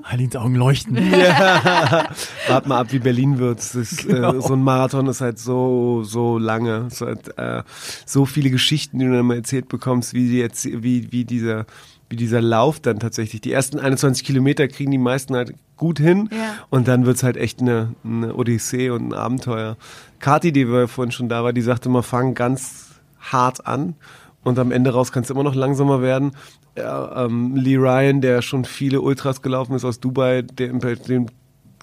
Eileens 0.04 0.36
Augen 0.36 0.56
leuchten. 0.56 0.96
Wart 2.48 2.68
mal 2.68 2.80
ab, 2.80 2.88
wie 2.92 3.00
Berlin 3.00 3.38
wird. 3.38 3.60
Es 3.60 3.76
ist, 3.76 4.08
Genau. 4.08 4.34
äh, 4.36 4.42
so 4.42 4.54
ein 4.54 4.64
Marathon 4.64 5.08
ist 5.08 5.22
halt 5.22 5.38
so, 5.40 6.04
so 6.04 6.38
lange. 6.38 6.86
Es 6.88 6.94
ist 6.96 7.02
halt, 7.02 7.38
äh, 7.38 7.64
so 8.06 8.26
viele 8.26 8.50
Geschichten, 8.50 8.98
die 9.00 9.06
du 9.06 9.12
dann 9.14 9.26
mal 9.26 9.36
erzählt 9.38 9.68
bekommst, 9.68 10.14
wie, 10.14 10.28
die 10.30 10.38
jetzt, 10.40 10.66
wie, 10.66 11.12
wie 11.12 11.26
dieser, 11.26 11.66
wie 12.10 12.16
dieser 12.16 12.42
Lauf 12.42 12.80
dann 12.80 13.00
tatsächlich. 13.00 13.42
Die 13.42 13.52
ersten 13.52 13.78
21 13.78 14.24
Kilometer 14.26 14.68
kriegen 14.68 14.92
die 14.92 14.98
meisten 14.98 15.36
halt 15.36 15.54
gut 15.78 16.00
hin. 16.00 16.30
Ja. 16.32 16.56
Und 16.70 16.88
dann 16.88 17.06
wird's 17.06 17.22
halt 17.24 17.38
echt 17.38 17.62
eine, 17.62 17.94
eine 18.04 18.34
Odyssee 18.36 18.90
und 18.90 19.10
ein 19.10 19.14
Abenteuer. 19.14 19.78
Kathi, 20.20 20.52
die 20.52 20.68
wir 20.68 20.88
vorhin 20.88 21.12
schon 21.12 21.30
da 21.30 21.44
war, 21.44 21.54
die 21.54 21.62
sagte 21.62 21.90
immer, 21.90 22.04
fang 22.04 22.34
ganz 22.34 22.90
hart 23.20 23.66
an. 23.66 23.96
Und 24.44 24.58
am 24.58 24.72
Ende 24.72 24.92
raus 24.92 25.12
kannst 25.12 25.30
du 25.30 25.34
immer 25.34 25.44
noch 25.44 25.56
langsamer 25.56 26.02
werden. 26.02 26.32
Ja, 26.78 27.26
ähm, 27.26 27.56
Lee 27.56 27.76
Ryan, 27.76 28.22
der 28.22 28.42
schon 28.42 28.64
viele 28.66 29.02
Ultras 29.02 29.42
gelaufen 29.42 29.76
ist 29.76 29.84
aus 29.84 30.00
Dubai, 30.00 30.44
der 30.44 30.70
in 30.70 30.80
den 30.80 31.30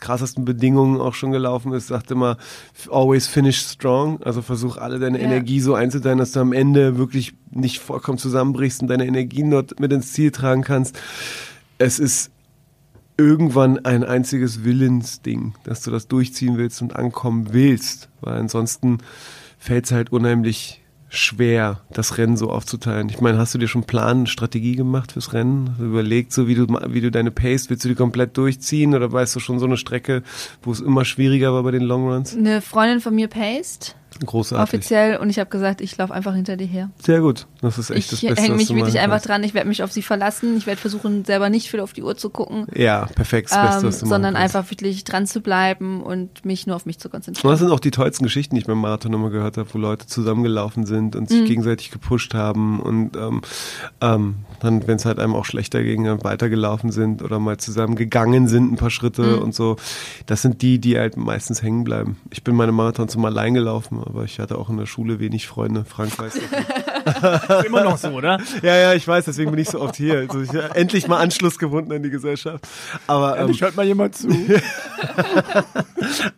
krassesten 0.00 0.44
Bedingungen 0.44 1.00
auch 1.00 1.14
schon 1.14 1.32
gelaufen 1.32 1.72
ist, 1.72 1.88
sagt 1.88 2.10
immer, 2.10 2.36
always 2.90 3.26
finish 3.26 3.58
strong. 3.58 4.22
Also 4.22 4.42
versuch 4.42 4.76
alle 4.76 4.98
deine 4.98 5.18
Ja. 5.18 5.24
Energie 5.24 5.60
so 5.60 5.74
einzuteilen, 5.74 6.18
dass 6.18 6.32
du 6.32 6.40
am 6.40 6.52
Ende 6.52 6.98
wirklich 6.98 7.34
nicht 7.50 7.80
vollkommen 7.80 8.18
zusammenbrichst 8.18 8.82
und 8.82 8.88
deine 8.88 9.06
Energien 9.06 9.50
dort 9.50 9.80
mit 9.80 9.92
ins 9.92 10.12
Ziel 10.12 10.30
tragen 10.30 10.62
kannst. 10.62 10.98
Es 11.78 11.98
ist 11.98 12.30
irgendwann 13.18 13.84
ein 13.84 14.04
einziges 14.04 14.64
Willensding, 14.64 15.54
dass 15.64 15.82
du 15.82 15.90
das 15.90 16.08
durchziehen 16.08 16.58
willst 16.58 16.82
und 16.82 16.96
ankommen 16.96 17.52
willst, 17.52 18.08
weil 18.20 18.34
ansonsten 18.34 18.98
fällt 19.58 19.86
es 19.86 19.92
halt 19.92 20.12
unheimlich 20.12 20.82
schwer, 21.08 21.80
das 21.90 22.18
Rennen 22.18 22.36
so 22.36 22.50
aufzuteilen. 22.50 23.08
Ich 23.08 23.20
meine, 23.20 23.38
hast 23.38 23.54
du 23.54 23.58
dir 23.58 23.68
schon 23.68 23.84
Plan, 23.84 24.26
Strategie 24.26 24.76
gemacht 24.76 25.12
fürs 25.12 25.32
Rennen? 25.32 25.76
Überlegt, 25.78 26.32
so 26.32 26.48
wie 26.48 26.54
du, 26.54 26.66
wie 26.88 27.00
du 27.00 27.10
deine 27.10 27.30
Pace, 27.30 27.70
willst 27.70 27.84
du 27.84 27.88
die 27.88 27.94
komplett 27.94 28.36
durchziehen 28.36 28.94
oder 28.94 29.10
weißt 29.10 29.36
du 29.36 29.40
schon 29.40 29.58
so 29.58 29.66
eine 29.66 29.76
Strecke, 29.76 30.22
wo 30.62 30.72
es 30.72 30.80
immer 30.80 31.04
schwieriger 31.04 31.52
war 31.52 31.62
bei 31.62 31.70
den 31.70 31.82
Longruns? 31.82 32.36
Eine 32.36 32.60
Freundin 32.60 33.00
von 33.00 33.14
mir 33.14 33.28
paced, 33.28 33.96
Großartig. 34.24 34.62
offiziell, 34.74 35.16
und 35.18 35.30
ich 35.30 35.38
habe 35.38 35.50
gesagt, 35.50 35.80
ich 35.80 35.96
laufe 35.96 36.14
einfach 36.14 36.34
hinter 36.34 36.56
dir 36.56 36.66
her. 36.66 36.90
Sehr 37.02 37.20
gut. 37.20 37.46
Das 37.60 37.78
ist 37.78 37.90
echt 37.90 37.98
Ich 37.98 38.10
das 38.10 38.20
Beste, 38.20 38.42
hänge 38.42 38.54
was 38.54 38.68
mich 38.68 38.74
wirklich 38.76 38.98
einfach 39.00 39.20
dran, 39.20 39.42
ich 39.44 39.54
werde 39.54 39.68
mich 39.68 39.82
auf 39.82 39.90
sie 39.92 40.02
verlassen, 40.02 40.56
ich 40.56 40.66
werde 40.66 40.80
versuchen, 40.80 41.24
selber 41.24 41.48
nicht 41.50 41.70
viel 41.70 41.80
auf 41.80 41.92
die 41.92 42.02
Uhr 42.02 42.16
zu 42.16 42.30
gucken. 42.30 42.66
Ja, 42.74 43.06
perfekt. 43.06 43.50
Das 43.50 43.60
Beste, 43.60 43.80
Ähm, 43.80 43.86
was 43.88 43.98
du 43.98 44.04
machen 44.06 44.08
sondern 44.10 44.34
kannst. 44.34 44.54
einfach 44.56 44.70
wirklich 44.70 45.04
dran 45.04 45.26
zu 45.26 45.40
bleiben 45.40 46.02
und 46.02 46.44
mich 46.44 46.66
nur 46.66 46.76
auf 46.76 46.86
mich 46.86 46.98
zu 46.98 47.08
Und 47.08 47.12
konzentrieren. 47.12 47.50
das 47.50 47.60
sind 47.60 47.70
auch 47.70 47.80
die 47.80 47.90
tollsten 47.90 48.24
Geschichten, 48.24 48.54
die 48.54 48.60
ich 48.60 48.66
beim 48.66 48.80
Marathon 48.80 49.12
immer 49.12 49.30
gehört 49.30 49.56
habe, 49.56 49.68
wo 49.72 49.78
Leute 49.78 50.06
zusammengelaufen 50.06 50.86
sind 50.86 51.16
und 51.16 51.28
sich 51.28 51.40
Mhm. 51.42 51.46
gegenseitig 51.46 51.90
gepusht 51.90 52.34
haben 52.34 52.80
und 52.80 53.16
ähm, 53.16 53.42
ähm, 54.00 54.36
dann, 54.60 54.86
wenn 54.86 54.96
es 54.96 55.04
halt 55.04 55.18
einem 55.18 55.34
auch 55.34 55.44
schlechter 55.44 55.82
ging, 55.82 56.04
dann 56.04 56.22
weitergelaufen 56.24 56.90
sind 56.92 57.22
oder 57.22 57.38
mal 57.38 57.56
zusammen 57.58 57.96
gegangen 57.96 58.48
sind, 58.48 58.72
ein 58.72 58.76
paar 58.76 58.90
Schritte 58.90 59.36
Mhm. 59.36 59.42
und 59.42 59.54
so. 59.54 59.76
Das 60.26 60.42
sind 60.42 60.62
die, 60.62 60.78
die 60.78 60.98
halt 60.98 61.16
meistens 61.16 61.62
hängen 61.62 61.84
bleiben. 61.84 62.16
Ich 62.30 62.42
bin 62.44 62.54
meine 62.54 62.72
Marathons 62.72 63.14
immer 63.14 63.28
allein 63.28 63.54
gelaufen, 63.54 64.00
aber 64.04 64.24
ich 64.24 64.38
hatte 64.38 64.58
auch 64.58 64.70
in 64.70 64.76
der 64.76 64.86
Schule 64.86 65.20
wenig 65.20 65.46
Freunde. 65.46 65.84
Frank 65.84 66.18
weiß 66.18 66.34
das. 66.34 66.42
immer 67.66 67.84
noch 67.84 67.98
so, 67.98 68.08
oder? 68.08 68.38
Ja, 68.62 68.76
ja, 68.76 68.94
ich 68.94 69.06
weiß, 69.06 69.24
deswegen 69.24 69.50
bin 69.50 69.60
ich 69.60 69.68
so 69.68 69.80
oft 69.80 69.96
hier. 69.96 70.26
Also 70.28 70.40
ich, 70.40 70.50
endlich 70.74 71.08
mal 71.08 71.18
Anschluss 71.18 71.58
gefunden 71.58 71.92
an 71.92 72.02
die 72.02 72.10
Gesellschaft. 72.10 72.66
Aber, 73.06 73.34
ähm, 73.34 73.42
Endlich 73.42 73.62
hört 73.62 73.76
mal 73.76 73.86
jemand 73.86 74.16
zu. 74.16 74.28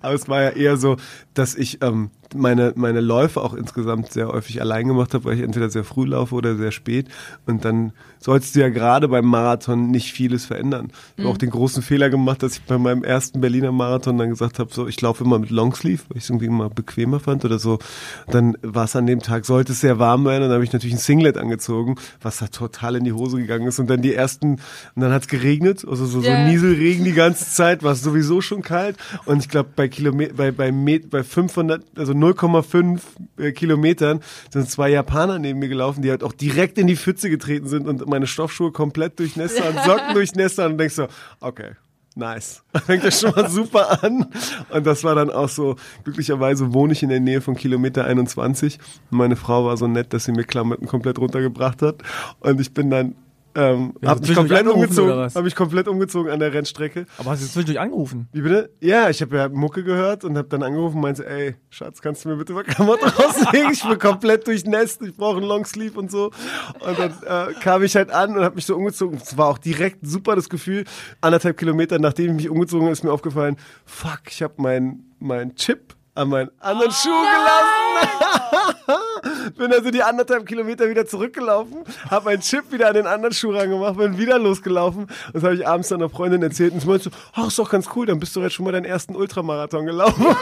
aber 0.00 0.14
es 0.14 0.28
war 0.28 0.42
ja 0.42 0.50
eher 0.50 0.76
so, 0.76 0.96
dass 1.34 1.54
ich 1.54 1.82
ähm, 1.82 2.10
meine, 2.34 2.72
meine 2.76 3.00
Läufe 3.00 3.40
auch 3.40 3.54
insgesamt 3.54 4.12
sehr 4.12 4.28
häufig 4.28 4.60
allein 4.60 4.88
gemacht 4.88 5.14
habe, 5.14 5.24
weil 5.24 5.36
ich 5.36 5.42
entweder 5.42 5.70
sehr 5.70 5.84
früh 5.84 6.06
laufe 6.06 6.34
oder 6.34 6.56
sehr 6.56 6.72
spät. 6.72 7.08
Und 7.46 7.64
dann 7.64 7.92
sollst 8.18 8.54
du 8.54 8.60
ja 8.60 8.68
gerade 8.68 9.08
beim 9.08 9.24
Marathon 9.24 9.90
nicht 9.90 10.12
vieles 10.12 10.44
verändern. 10.44 10.90
Ich 11.16 11.24
habe 11.24 11.32
auch 11.32 11.38
den 11.38 11.50
großen 11.50 11.82
Fehler 11.82 12.10
gemacht, 12.10 12.42
dass 12.42 12.54
ich 12.54 12.62
bei 12.62 12.78
meinem 12.78 13.04
ersten 13.04 13.40
Berliner 13.40 13.72
Marathon 13.72 14.18
dann 14.18 14.30
gesagt 14.30 14.58
habe, 14.58 14.72
so 14.72 14.86
ich 14.86 15.00
laufe 15.00 15.24
immer 15.24 15.38
mit 15.38 15.50
Longsleeve, 15.50 16.02
weil 16.08 16.18
ich 16.18 16.24
es 16.24 16.30
irgendwie 16.30 16.46
immer 16.46 16.68
bequemer 16.68 17.20
fand 17.20 17.44
oder 17.44 17.58
so. 17.58 17.78
Dann 18.28 18.56
war 18.62 18.84
es 18.84 18.96
an 18.96 19.06
dem 19.06 19.20
Tag, 19.20 19.44
sollte 19.44 19.72
es 19.72 19.80
sehr 19.80 19.98
warm 19.98 20.24
werden, 20.24 20.47
und 20.48 20.52
dann 20.52 20.56
habe 20.56 20.64
ich 20.64 20.72
natürlich 20.72 20.96
ein 20.96 21.00
Singlet 21.00 21.36
angezogen, 21.36 21.96
was 22.22 22.38
da 22.38 22.46
total 22.46 22.96
in 22.96 23.04
die 23.04 23.12
Hose 23.12 23.36
gegangen 23.38 23.66
ist. 23.66 23.78
Und 23.78 23.88
dann 23.88 24.00
die 24.00 24.14
ersten, 24.14 24.52
und 24.52 25.02
dann 25.02 25.12
hat 25.12 25.22
es 25.22 25.28
geregnet, 25.28 25.84
also 25.86 26.06
so, 26.06 26.20
so 26.20 26.28
Ja. 26.28 26.48
Nieselregen 26.48 27.04
die 27.04 27.12
ganze 27.12 27.44
Zeit, 27.44 27.82
war 27.82 27.92
es 27.92 28.02
sowieso 28.02 28.40
schon 28.40 28.62
kalt. 28.62 28.96
Und 29.26 29.40
ich 29.40 29.48
glaube, 29.48 29.70
bei 29.76 29.88
Kilometer, 29.88 30.34
bei, 30.34 30.50
bei, 30.50 30.72
Met, 30.72 31.10
bei 31.10 31.22
500, 31.22 31.84
also 31.96 32.12
0,5 32.12 33.00
äh, 33.36 33.52
Kilometern 33.52 34.20
sind 34.50 34.70
zwei 34.70 34.88
Japaner 34.90 35.38
neben 35.38 35.58
mir 35.58 35.68
gelaufen, 35.68 36.02
die 36.02 36.10
halt 36.10 36.24
auch 36.24 36.32
direkt 36.32 36.78
in 36.78 36.86
die 36.86 36.96
Pfütze 36.96 37.28
getreten 37.28 37.68
sind 37.68 37.86
und 37.86 38.06
meine 38.08 38.26
Stoffschuhe 38.26 38.72
komplett 38.72 39.18
durchnässt 39.18 39.60
waren, 39.60 39.74
Socken 39.84 40.14
durchnässt 40.14 40.58
waren 40.58 40.72
und 40.72 40.78
denkst 40.78 40.94
so, 40.94 41.08
okay. 41.40 41.72
Nice. 42.18 42.64
Fängt 42.86 43.04
das 43.04 43.20
schon 43.20 43.30
mal 43.30 43.48
super 43.48 44.02
an. 44.02 44.26
Und 44.70 44.86
das 44.86 45.04
war 45.04 45.14
dann 45.14 45.30
auch 45.30 45.48
so, 45.48 45.76
glücklicherweise 46.02 46.74
wohne 46.74 46.92
ich 46.92 47.04
in 47.04 47.10
der 47.10 47.20
Nähe 47.20 47.40
von 47.40 47.54
Kilometer 47.54 48.04
21. 48.06 48.80
Und 49.12 49.18
meine 49.18 49.36
Frau 49.36 49.64
war 49.66 49.76
so 49.76 49.86
nett, 49.86 50.12
dass 50.12 50.24
sie 50.24 50.32
mir 50.32 50.42
Klamotten 50.42 50.86
komplett 50.86 51.20
runtergebracht 51.20 51.80
hat. 51.80 52.02
Und 52.40 52.60
ich 52.60 52.74
bin 52.74 52.90
dann, 52.90 53.14
ähm, 53.58 53.94
Ja, 54.00 54.10
hab 54.10 54.20
mich 54.20 54.34
komplett 54.34 54.66
umgezogen, 54.68 55.12
habe 55.12 55.42
mich 55.42 55.56
komplett 55.56 55.88
umgezogen 55.88 56.30
an 56.30 56.38
der 56.38 56.52
Rennstrecke. 56.54 57.06
Aber 57.18 57.30
hast 57.30 57.42
du 57.42 57.46
zwischendurch 57.46 57.80
angerufen? 57.80 58.28
Wie 58.32 58.42
bitte? 58.42 58.70
Ja, 58.80 59.10
ich 59.10 59.20
habe 59.20 59.36
ja 59.36 59.48
Mucke 59.48 59.82
gehört 59.82 60.24
und 60.24 60.38
habe 60.38 60.48
dann 60.48 60.62
angerufen 60.62 60.96
und 60.96 61.02
meinte, 61.02 61.26
ey, 61.28 61.56
Schatz, 61.70 62.00
kannst 62.00 62.24
du 62.24 62.28
mir 62.28 62.36
bitte 62.36 62.52
mal 62.52 62.62
Klamotten 62.62 63.08
rauslegen? 63.08 63.72
Ich 63.72 63.82
bin 63.82 63.98
komplett 63.98 64.46
durchnässt, 64.46 65.02
ich 65.02 65.14
brauche 65.16 65.38
einen 65.38 65.46
Longsleeve 65.46 65.98
und 65.98 66.10
so. 66.10 66.30
Und 66.80 66.98
dann 66.98 67.12
äh, 67.26 67.52
kam 67.60 67.82
ich 67.82 67.96
halt 67.96 68.10
an 68.10 68.36
und 68.36 68.44
habe 68.44 68.54
mich 68.54 68.66
so 68.66 68.76
umgezogen. 68.76 69.18
Es 69.20 69.36
war 69.36 69.48
auch 69.48 69.58
direkt 69.58 69.98
super 70.06 70.36
das 70.36 70.48
Gefühl. 70.48 70.84
Anderthalb 71.20 71.56
Kilometer 71.56 71.98
nachdem 71.98 72.30
ich 72.30 72.36
mich 72.36 72.50
umgezogen 72.50 72.84
habe, 72.84 72.92
ist 72.92 73.02
mir 73.04 73.12
aufgefallen, 73.12 73.56
fuck, 73.84 74.20
ich 74.28 74.42
habe 74.42 74.54
meinen 74.58 75.04
mein 75.18 75.56
Chip 75.56 75.94
an 76.18 76.28
meinen 76.28 76.50
anderen 76.60 76.90
Schuh 76.90 77.10
gelassen. 77.10 78.58
bin 79.56 79.72
also 79.72 79.90
die 79.90 80.02
anderthalb 80.02 80.46
Kilometer 80.46 80.88
wieder 80.88 81.06
zurückgelaufen, 81.06 81.84
habe 82.10 82.26
meinen 82.26 82.40
Chip 82.40 82.72
wieder 82.72 82.88
an 82.88 82.94
den 82.94 83.06
anderen 83.06 83.34
Schuh 83.34 83.50
rangemacht, 83.50 83.96
bin 83.96 84.18
wieder 84.18 84.38
losgelaufen. 84.38 85.06
Das 85.32 85.42
habe 85.42 85.54
ich 85.54 85.66
abends 85.66 85.92
einer 85.92 86.08
Freundin 86.08 86.42
erzählt 86.42 86.72
und 86.72 86.80
sie 86.80 86.86
meinte 86.86 87.04
so, 87.04 87.10
ach, 87.34 87.48
ist 87.48 87.58
doch 87.58 87.70
ganz 87.70 87.88
cool, 87.94 88.06
dann 88.06 88.18
bist 88.18 88.34
du 88.34 88.40
jetzt 88.40 88.54
schon 88.54 88.64
mal 88.64 88.72
deinen 88.72 88.84
ersten 88.84 89.14
Ultramarathon 89.16 89.86
gelaufen. 89.86 90.26
und 90.26 90.36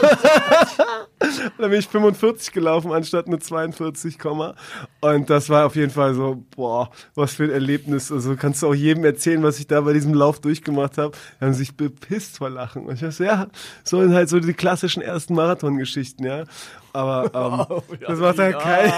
dann 1.57 1.69
bin 1.69 1.79
ich 1.79 1.87
45 1.87 2.51
gelaufen 2.53 2.91
anstatt 2.91 3.27
eine 3.27 3.39
42, 3.39 4.19
Komma. 4.19 4.55
und 5.01 5.29
das 5.29 5.49
war 5.49 5.65
auf 5.65 5.75
jeden 5.75 5.91
Fall 5.91 6.13
so, 6.13 6.43
boah, 6.55 6.89
was 7.15 7.33
für 7.33 7.43
ein 7.43 7.51
Erlebnis. 7.51 8.11
Also 8.11 8.35
kannst 8.35 8.61
du 8.61 8.67
auch 8.67 8.75
jedem 8.75 9.05
erzählen, 9.05 9.43
was 9.43 9.59
ich 9.59 9.67
da 9.67 9.81
bei 9.81 9.93
diesem 9.93 10.13
Lauf 10.13 10.39
durchgemacht 10.39 10.97
habe. 10.97 11.15
Die 11.39 11.45
haben 11.45 11.53
sich 11.53 11.75
bepisst 11.75 12.37
vor 12.37 12.49
Lachen. 12.49 12.85
Und 12.85 12.95
ich 12.95 13.01
dachte, 13.01 13.25
ja, 13.25 13.47
so 13.83 14.01
sind 14.01 14.13
halt 14.13 14.29
so 14.29 14.39
die 14.39 14.53
klassischen 14.53 15.01
ersten 15.01 15.35
Marathon-Geschichten, 15.67 16.25
ja. 16.25 16.43
Aber 16.97 17.69
ähm, 17.91 17.97
das 18.07 18.19
macht 18.19 18.39
halt 18.39 18.57
kein. 18.59 18.91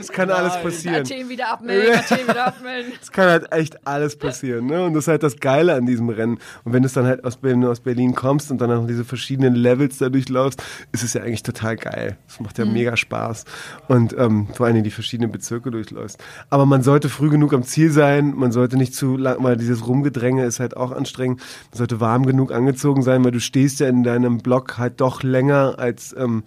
Es 0.00 0.08
kann 0.08 0.30
alles 0.30 0.54
passieren. 0.62 1.02
Athen 1.02 1.28
wieder 1.28 1.52
abmelden, 1.52 1.94
Athen 1.94 2.26
wieder 2.26 2.46
abmelden. 2.46 2.92
Es 3.02 3.12
kann 3.12 3.28
halt 3.28 3.52
echt 3.52 3.86
alles 3.86 4.16
passieren, 4.16 4.66
ne? 4.66 4.84
Und 4.84 4.94
das 4.94 5.04
ist 5.04 5.08
halt 5.08 5.22
das 5.22 5.38
Geile 5.38 5.74
an 5.74 5.84
diesem 5.84 6.08
Rennen. 6.08 6.38
Und 6.64 6.72
wenn 6.72 6.82
du 6.82 6.86
es 6.86 6.94
dann 6.94 7.04
halt 7.04 7.22
aus, 7.24 7.38
wenn 7.42 7.60
du 7.60 7.70
aus 7.70 7.80
Berlin 7.80 8.14
kommst 8.14 8.50
und 8.50 8.60
dann 8.60 8.70
auch 8.72 8.86
diese 8.86 9.04
verschiedenen 9.04 9.54
Levels 9.54 9.98
da 9.98 10.08
durchläufst, 10.08 10.62
ist 10.92 11.02
es 11.02 11.12
ja 11.12 11.22
eigentlich 11.22 11.42
total 11.42 11.76
geil. 11.76 12.16
Es 12.26 12.40
macht 12.40 12.58
ja 12.58 12.64
mega 12.64 12.96
Spaß. 12.96 13.44
Und 13.88 14.16
ähm, 14.16 14.48
vor 14.54 14.64
allen 14.64 14.74
Dingen 14.74 14.84
die 14.84 14.90
verschiedenen 14.90 15.32
Bezirke 15.32 15.70
durchläufst. 15.70 16.18
Aber 16.48 16.64
man 16.64 16.82
sollte 16.82 17.10
früh 17.10 17.28
genug 17.28 17.52
am 17.52 17.62
Ziel 17.62 17.90
sein, 17.90 18.32
man 18.34 18.52
sollte 18.52 18.78
nicht 18.78 18.94
zu 18.94 19.18
lang, 19.18 19.36
weil 19.40 19.58
dieses 19.58 19.86
Rumgedränge 19.86 20.46
ist 20.46 20.60
halt 20.60 20.76
auch 20.78 20.92
anstrengend. 20.92 21.40
Man 21.72 21.78
sollte 21.78 22.00
warm 22.00 22.24
genug 22.24 22.52
angezogen 22.52 23.02
sein, 23.02 23.22
weil 23.22 23.32
du 23.32 23.40
stehst 23.40 23.80
ja 23.80 23.88
in 23.88 24.02
deinem 24.02 24.38
Block 24.38 24.78
halt 24.78 25.00
doch 25.00 25.22
länger 25.22 25.74
als 25.78 26.14
ähm, 26.16 26.42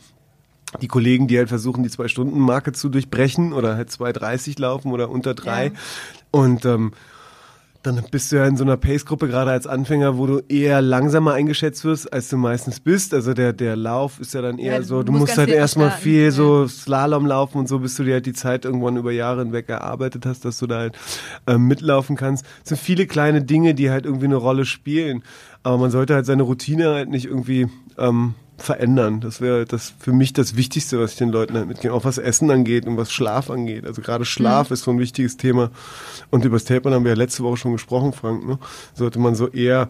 die 0.82 0.88
Kollegen, 0.88 1.28
die 1.28 1.38
halt 1.38 1.50
versuchen, 1.50 1.84
die 1.84 1.90
Zwei-Stunden-Marke 1.90 2.72
zu 2.72 2.90
durchbrechen 2.90 3.54
oder 3.54 3.76
halt 3.76 3.90
2,30 3.90 4.60
laufen 4.60 4.92
oder 4.92 5.10
unter 5.10 5.34
drei. 5.34 5.72
Und 6.32 6.66
ähm, 6.66 6.94
dann 7.84 8.02
bist 8.12 8.32
du 8.32 8.38
ja 8.38 8.48
in 8.48 8.56
so 8.56 8.64
einer 8.64 8.78
Pace-Gruppe, 8.78 9.28
gerade 9.28 9.52
als 9.52 9.68
Anfänger, 9.68 10.18
wo 10.18 10.26
du 10.26 10.40
eher 10.48 10.82
langsamer 10.82 11.34
eingeschätzt 11.34 11.84
wirst, 11.84 12.12
als 12.14 12.30
du 12.30 12.38
meistens 12.38 12.80
bist. 12.80 13.14
Also 13.14 13.34
der, 13.34 13.52
der 13.52 13.76
Lauf 13.76 14.22
ist 14.22 14.34
ja 14.34 14.42
dann 14.42 14.58
eher 14.58 14.76
Ja, 14.76 14.84
so, 14.84 15.04
du 15.04 15.12
musst 15.12 15.24
musst 15.24 15.38
halt 15.38 15.50
erstmal 15.50 15.92
viel 15.92 16.24
ja. 16.24 16.32
so 16.32 16.66
Slalom 16.66 17.26
laufen 17.26 17.58
und 17.58 17.68
so, 17.68 17.80
bis 17.80 17.96
du 17.96 18.06
dir 18.06 18.14
halt 18.14 18.26
die 18.26 18.34
Zeit 18.34 18.64
irgendwann 18.64 18.96
über 18.96 19.12
Jahre 19.12 19.44
hinweg 19.44 19.68
erarbeitet 19.68 20.26
hast, 20.26 20.46
dass 20.46 20.60
du 20.60 20.68
da 20.68 20.78
halt 20.78 20.98
ähm, 21.46 21.68
mitlaufen 21.68 22.16
kannst. 22.16 22.46
Es 22.64 22.70
sind 22.70 22.80
viele 22.80 23.06
kleine 23.06 23.44
Dinge, 23.44 23.76
die 23.76 23.90
halt 23.90 24.06
irgendwie 24.06 24.26
eine 24.26 24.38
Rolle 24.38 24.64
spielen. 24.64 25.22
Aber 25.62 25.78
man 25.78 25.92
sollte 25.92 26.16
halt 26.16 26.26
seine 26.26 26.44
Routine 26.44 26.94
halt 26.94 27.10
nicht 27.10 27.26
irgendwie 27.26 27.68
ähm, 27.98 28.34
verändern. 28.64 29.20
Das 29.22 29.42
wäre 29.42 29.66
das 29.66 29.94
für 30.00 30.14
mich 30.14 30.34
das 30.34 30.56
Wichtigste, 30.56 31.00
was 31.00 31.12
ich 31.12 31.18
den 31.18 31.30
Leuten 31.30 31.56
halt 31.56 31.68
mitgebe. 31.68 31.94
Auch 31.94 32.06
was 32.06 32.18
Essen 32.18 32.50
angeht 32.50 32.86
und 32.86 32.98
was 32.98 33.12
Schlaf 33.12 33.50
angeht. 33.50 33.86
Also 33.86 34.02
gerade 34.02 34.26
Schlaf 34.26 34.72
ist 34.72 34.84
so 34.84 34.92
ein 34.92 35.00
wichtiges 35.00 35.38
Thema. 35.38 35.72
Und 36.32 36.46
über 36.46 36.56
das 36.56 36.66
Tapern 36.66 36.94
haben 36.94 37.04
wir 37.04 37.12
ja 37.12 37.18
letzte 37.18 37.44
Woche 37.44 37.58
schon 37.58 37.74
gesprochen, 37.74 38.14
Frank. 38.14 38.48
Ne? 38.48 38.60
Sollte 38.94 39.20
man 39.20 39.36
so 39.36 39.50
eher, 39.50 39.90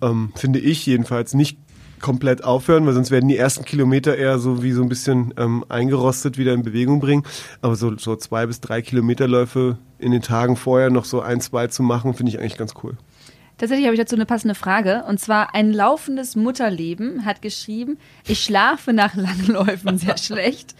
ähm, 0.00 0.32
finde 0.36 0.58
ich 0.58 0.84
jedenfalls, 0.86 1.34
nicht 1.34 1.58
komplett 2.00 2.44
aufhören, 2.44 2.84
weil 2.84 2.92
sonst 2.92 3.10
werden 3.10 3.28
die 3.28 3.38
ersten 3.38 3.64
Kilometer 3.64 4.16
eher 4.16 4.38
so 4.38 4.62
wie 4.62 4.72
so 4.72 4.82
ein 4.82 4.88
bisschen 4.88 5.32
ähm, 5.38 5.64
eingerostet 5.68 6.36
wieder 6.36 6.52
in 6.52 6.62
Bewegung 6.62 7.00
bringen. 7.00 7.22
Aber 7.62 7.76
so, 7.76 7.96
so 7.96 8.16
zwei 8.16 8.46
bis 8.46 8.60
drei 8.60 8.82
Kilometerläufe 8.82 9.78
in 9.98 10.12
den 10.12 10.20
Tagen 10.20 10.56
vorher 10.56 10.90
noch 10.90 11.06
so 11.06 11.20
ein, 11.22 11.40
zwei 11.40 11.68
zu 11.68 11.82
machen, 11.82 12.12
finde 12.12 12.30
ich 12.30 12.40
eigentlich 12.40 12.58
ganz 12.58 12.74
cool. 12.82 12.96
Tatsächlich 13.62 13.86
habe 13.86 13.94
ich 13.94 14.00
dazu 14.00 14.16
eine 14.16 14.26
passende 14.26 14.56
Frage. 14.56 15.04
Und 15.06 15.20
zwar 15.20 15.54
ein 15.54 15.72
laufendes 15.72 16.34
Mutterleben 16.34 17.24
hat 17.24 17.42
geschrieben, 17.42 17.96
ich 18.26 18.42
schlafe 18.42 18.92
nach 18.92 19.14
langen 19.14 19.46
Läufen 19.46 19.98
sehr 19.98 20.18
schlecht. 20.18 20.74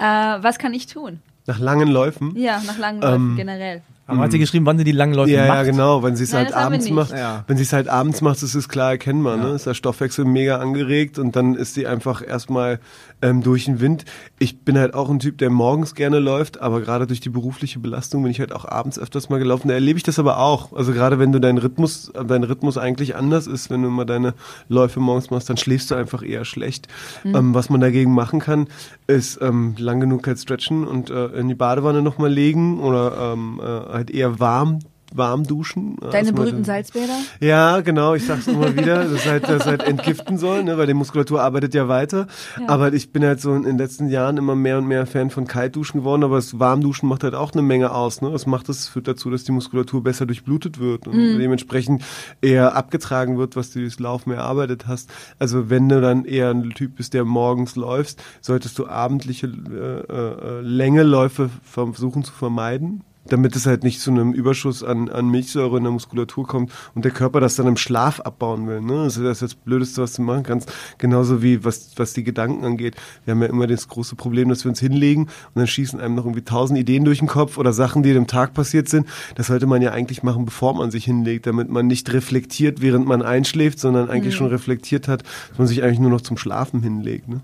Äh, 0.00 0.02
was 0.02 0.58
kann 0.58 0.74
ich 0.74 0.88
tun? 0.88 1.20
Nach 1.46 1.60
langen 1.60 1.86
Läufen. 1.86 2.34
Ja, 2.36 2.60
nach 2.66 2.76
langen 2.76 3.00
Läufen 3.00 3.14
Ähm, 3.30 3.36
generell. 3.36 3.82
Aber 4.08 4.22
hat 4.22 4.32
sie 4.32 4.40
geschrieben, 4.40 4.66
wann 4.66 4.76
sie 4.78 4.84
die 4.84 4.90
langen 4.90 5.14
Läufe 5.14 5.30
Ja, 5.30 5.46
macht? 5.46 5.58
ja, 5.58 5.62
genau. 5.62 6.02
Wenn 6.02 6.16
sie 6.16 6.24
es 6.24 6.34
halt 6.34 6.52
abends 6.52 6.90
macht, 6.90 7.12
Ja. 7.12 7.44
wenn 7.46 7.56
sie 7.56 7.62
es 7.62 7.72
halt 7.72 7.86
abends 7.88 8.20
macht, 8.20 8.42
ist 8.42 8.54
es 8.56 8.68
klar 8.68 8.90
erkennbar. 8.90 9.36
Ne? 9.36 9.50
Ist 9.50 9.66
der 9.66 9.74
Stoffwechsel 9.74 10.24
mega 10.24 10.58
angeregt 10.58 11.20
und 11.20 11.36
dann 11.36 11.54
ist 11.54 11.74
sie 11.74 11.86
einfach 11.86 12.20
erstmal 12.26 12.80
ähm, 13.24 13.42
durch 13.42 13.64
den 13.64 13.80
Wind. 13.80 14.04
Ich 14.38 14.60
bin 14.60 14.78
halt 14.78 14.94
auch 14.94 15.08
ein 15.08 15.18
Typ, 15.18 15.38
der 15.38 15.48
morgens 15.48 15.94
gerne 15.94 16.18
läuft, 16.18 16.60
aber 16.60 16.82
gerade 16.82 17.06
durch 17.06 17.20
die 17.20 17.30
berufliche 17.30 17.78
Belastung 17.78 18.22
bin 18.22 18.30
ich 18.30 18.38
halt 18.38 18.52
auch 18.52 18.66
abends 18.66 18.98
öfters 18.98 19.30
mal 19.30 19.38
gelaufen. 19.38 19.68
Da 19.68 19.74
erlebe 19.74 19.96
ich 19.96 20.02
das 20.02 20.18
aber 20.18 20.38
auch. 20.38 20.74
Also 20.74 20.92
gerade 20.92 21.18
wenn 21.18 21.32
du 21.32 21.40
dein 21.40 21.56
Rhythmus, 21.56 22.12
dein 22.12 22.44
Rhythmus 22.44 22.76
eigentlich 22.76 23.16
anders 23.16 23.46
ist, 23.46 23.70
wenn 23.70 23.82
du 23.82 23.88
mal 23.88 24.04
deine 24.04 24.34
Läufe 24.68 25.00
morgens 25.00 25.30
machst, 25.30 25.48
dann 25.48 25.56
schläfst 25.56 25.90
du 25.90 25.94
einfach 25.94 26.22
eher 26.22 26.44
schlecht. 26.44 26.86
Ähm, 27.24 27.54
was 27.54 27.70
man 27.70 27.80
dagegen 27.80 28.12
machen 28.12 28.40
kann, 28.40 28.68
ist 29.06 29.40
ähm, 29.40 29.74
lang 29.78 30.00
genug 30.00 30.26
halt 30.26 30.38
stretchen 30.38 30.86
und 30.86 31.08
äh, 31.08 31.26
in 31.28 31.48
die 31.48 31.54
Badewanne 31.54 32.02
nochmal 32.02 32.30
legen 32.30 32.80
oder 32.80 33.32
ähm, 33.32 33.60
äh, 33.62 33.64
halt 33.64 34.10
eher 34.10 34.38
warm 34.38 34.80
warm 35.14 35.44
duschen. 35.44 35.96
Deine 36.00 36.16
Also 36.16 36.32
mal 36.32 36.42
berühmten 36.42 36.64
Salzbäder? 36.64 37.16
ja, 37.40 37.80
genau, 37.80 38.14
ich 38.14 38.26
sag's 38.26 38.46
immer 38.46 38.76
wieder, 38.76 39.04
das 39.04 39.26
halt, 39.26 39.48
das 39.48 39.64
halt 39.64 39.82
entgiften 39.82 40.38
soll, 40.38 40.64
ne, 40.64 40.76
weil 40.76 40.86
die 40.86 40.94
Muskulatur 40.94 41.40
arbeitet 41.40 41.74
ja 41.74 41.88
weiter. 41.88 42.26
Aber 42.66 42.92
ich 42.92 43.12
bin 43.12 43.24
halt 43.24 43.40
so 43.40 43.54
in 43.54 43.62
den 43.62 43.78
letzten 43.78 44.08
Jahren 44.08 44.36
immer 44.36 44.56
mehr 44.56 44.78
und 44.78 44.86
mehr 44.86 45.06
Fan 45.06 45.30
von 45.30 45.46
Kaltduschen 45.46 46.00
geworden, 46.00 46.24
aber 46.24 46.36
das 46.36 46.58
Warmduschen 46.58 47.08
macht 47.08 47.22
halt 47.22 47.34
auch 47.34 47.52
eine 47.52 47.62
Menge 47.62 47.92
aus. 47.92 48.20
Ne? 48.20 48.30
Das 48.30 48.46
macht 48.46 48.68
das 48.68 48.88
führt 48.88 49.08
dazu, 49.08 49.30
dass 49.30 49.44
die 49.44 49.52
Muskulatur 49.52 50.02
besser 50.02 50.26
durchblutet 50.26 50.78
wird 50.78 51.06
und 51.06 51.38
dementsprechend 51.38 52.02
eher 52.40 52.74
abgetragen 52.74 53.38
wird, 53.38 53.56
was 53.56 53.70
du 53.70 53.80
durchs 53.80 54.00
Laufen 54.00 54.32
erarbeitet 54.32 54.86
hast. 54.86 55.10
Also 55.38 55.70
wenn 55.70 55.88
du 55.88 56.00
dann 56.00 56.24
eher 56.24 56.50
ein 56.50 56.70
Typ 56.70 56.96
bist, 56.96 57.14
der 57.14 57.24
morgens 57.24 57.76
läufst, 57.76 58.22
solltest 58.40 58.78
du 58.78 58.86
abendliche 58.86 59.46
äh, 59.46 60.12
äh, 60.12 60.60
Längeläufe 60.60 61.50
versuchen 61.62 62.24
zu 62.24 62.32
vermeiden 62.32 63.02
damit 63.28 63.56
es 63.56 63.66
halt 63.66 63.84
nicht 63.84 64.00
zu 64.00 64.10
einem 64.10 64.32
Überschuss 64.32 64.82
an, 64.82 65.08
an 65.08 65.28
Milchsäure 65.28 65.78
in 65.78 65.84
der 65.84 65.92
Muskulatur 65.92 66.46
kommt 66.46 66.72
und 66.94 67.04
der 67.04 67.12
Körper 67.12 67.40
das 67.40 67.56
dann 67.56 67.66
im 67.66 67.76
Schlaf 67.76 68.20
abbauen 68.20 68.66
will. 68.66 68.80
Ne? 68.80 69.04
Das 69.04 69.16
ist 69.16 69.42
das, 69.42 69.54
Blödeste, 69.54 70.02
was 70.02 70.14
du 70.14 70.22
machen 70.22 70.42
kannst. 70.42 70.70
Genauso 70.98 71.42
wie 71.42 71.64
was, 71.64 71.92
was 71.96 72.12
die 72.12 72.24
Gedanken 72.24 72.64
angeht. 72.64 72.96
Wir 73.24 73.32
haben 73.32 73.42
ja 73.42 73.48
immer 73.48 73.66
das 73.66 73.88
große 73.88 74.16
Problem, 74.16 74.48
dass 74.48 74.64
wir 74.64 74.70
uns 74.70 74.80
hinlegen 74.80 75.22
und 75.24 75.30
dann 75.54 75.66
schießen 75.66 76.00
einem 76.00 76.14
noch 76.14 76.24
irgendwie 76.24 76.42
tausend 76.42 76.78
Ideen 76.78 77.04
durch 77.04 77.18
den 77.18 77.28
Kopf 77.28 77.56
oder 77.56 77.72
Sachen, 77.72 78.02
die 78.02 78.12
dem 78.12 78.26
Tag 78.26 78.52
passiert 78.52 78.88
sind. 78.88 79.06
Das 79.36 79.46
sollte 79.46 79.66
man 79.66 79.80
ja 79.80 79.92
eigentlich 79.92 80.22
machen, 80.22 80.44
bevor 80.44 80.74
man 80.74 80.90
sich 80.90 81.04
hinlegt, 81.04 81.46
damit 81.46 81.70
man 81.70 81.86
nicht 81.86 82.12
reflektiert, 82.12 82.82
während 82.82 83.06
man 83.06 83.22
einschläft, 83.22 83.78
sondern 83.78 84.10
eigentlich 84.10 84.34
schon 84.34 84.48
reflektiert 84.48 85.08
hat, 85.08 85.22
dass 85.50 85.58
man 85.58 85.66
sich 85.66 85.82
eigentlich 85.82 86.00
nur 86.00 86.10
noch 86.10 86.20
zum 86.20 86.36
Schlafen 86.36 86.82
hinlegt. 86.82 87.28
Ne? 87.28 87.40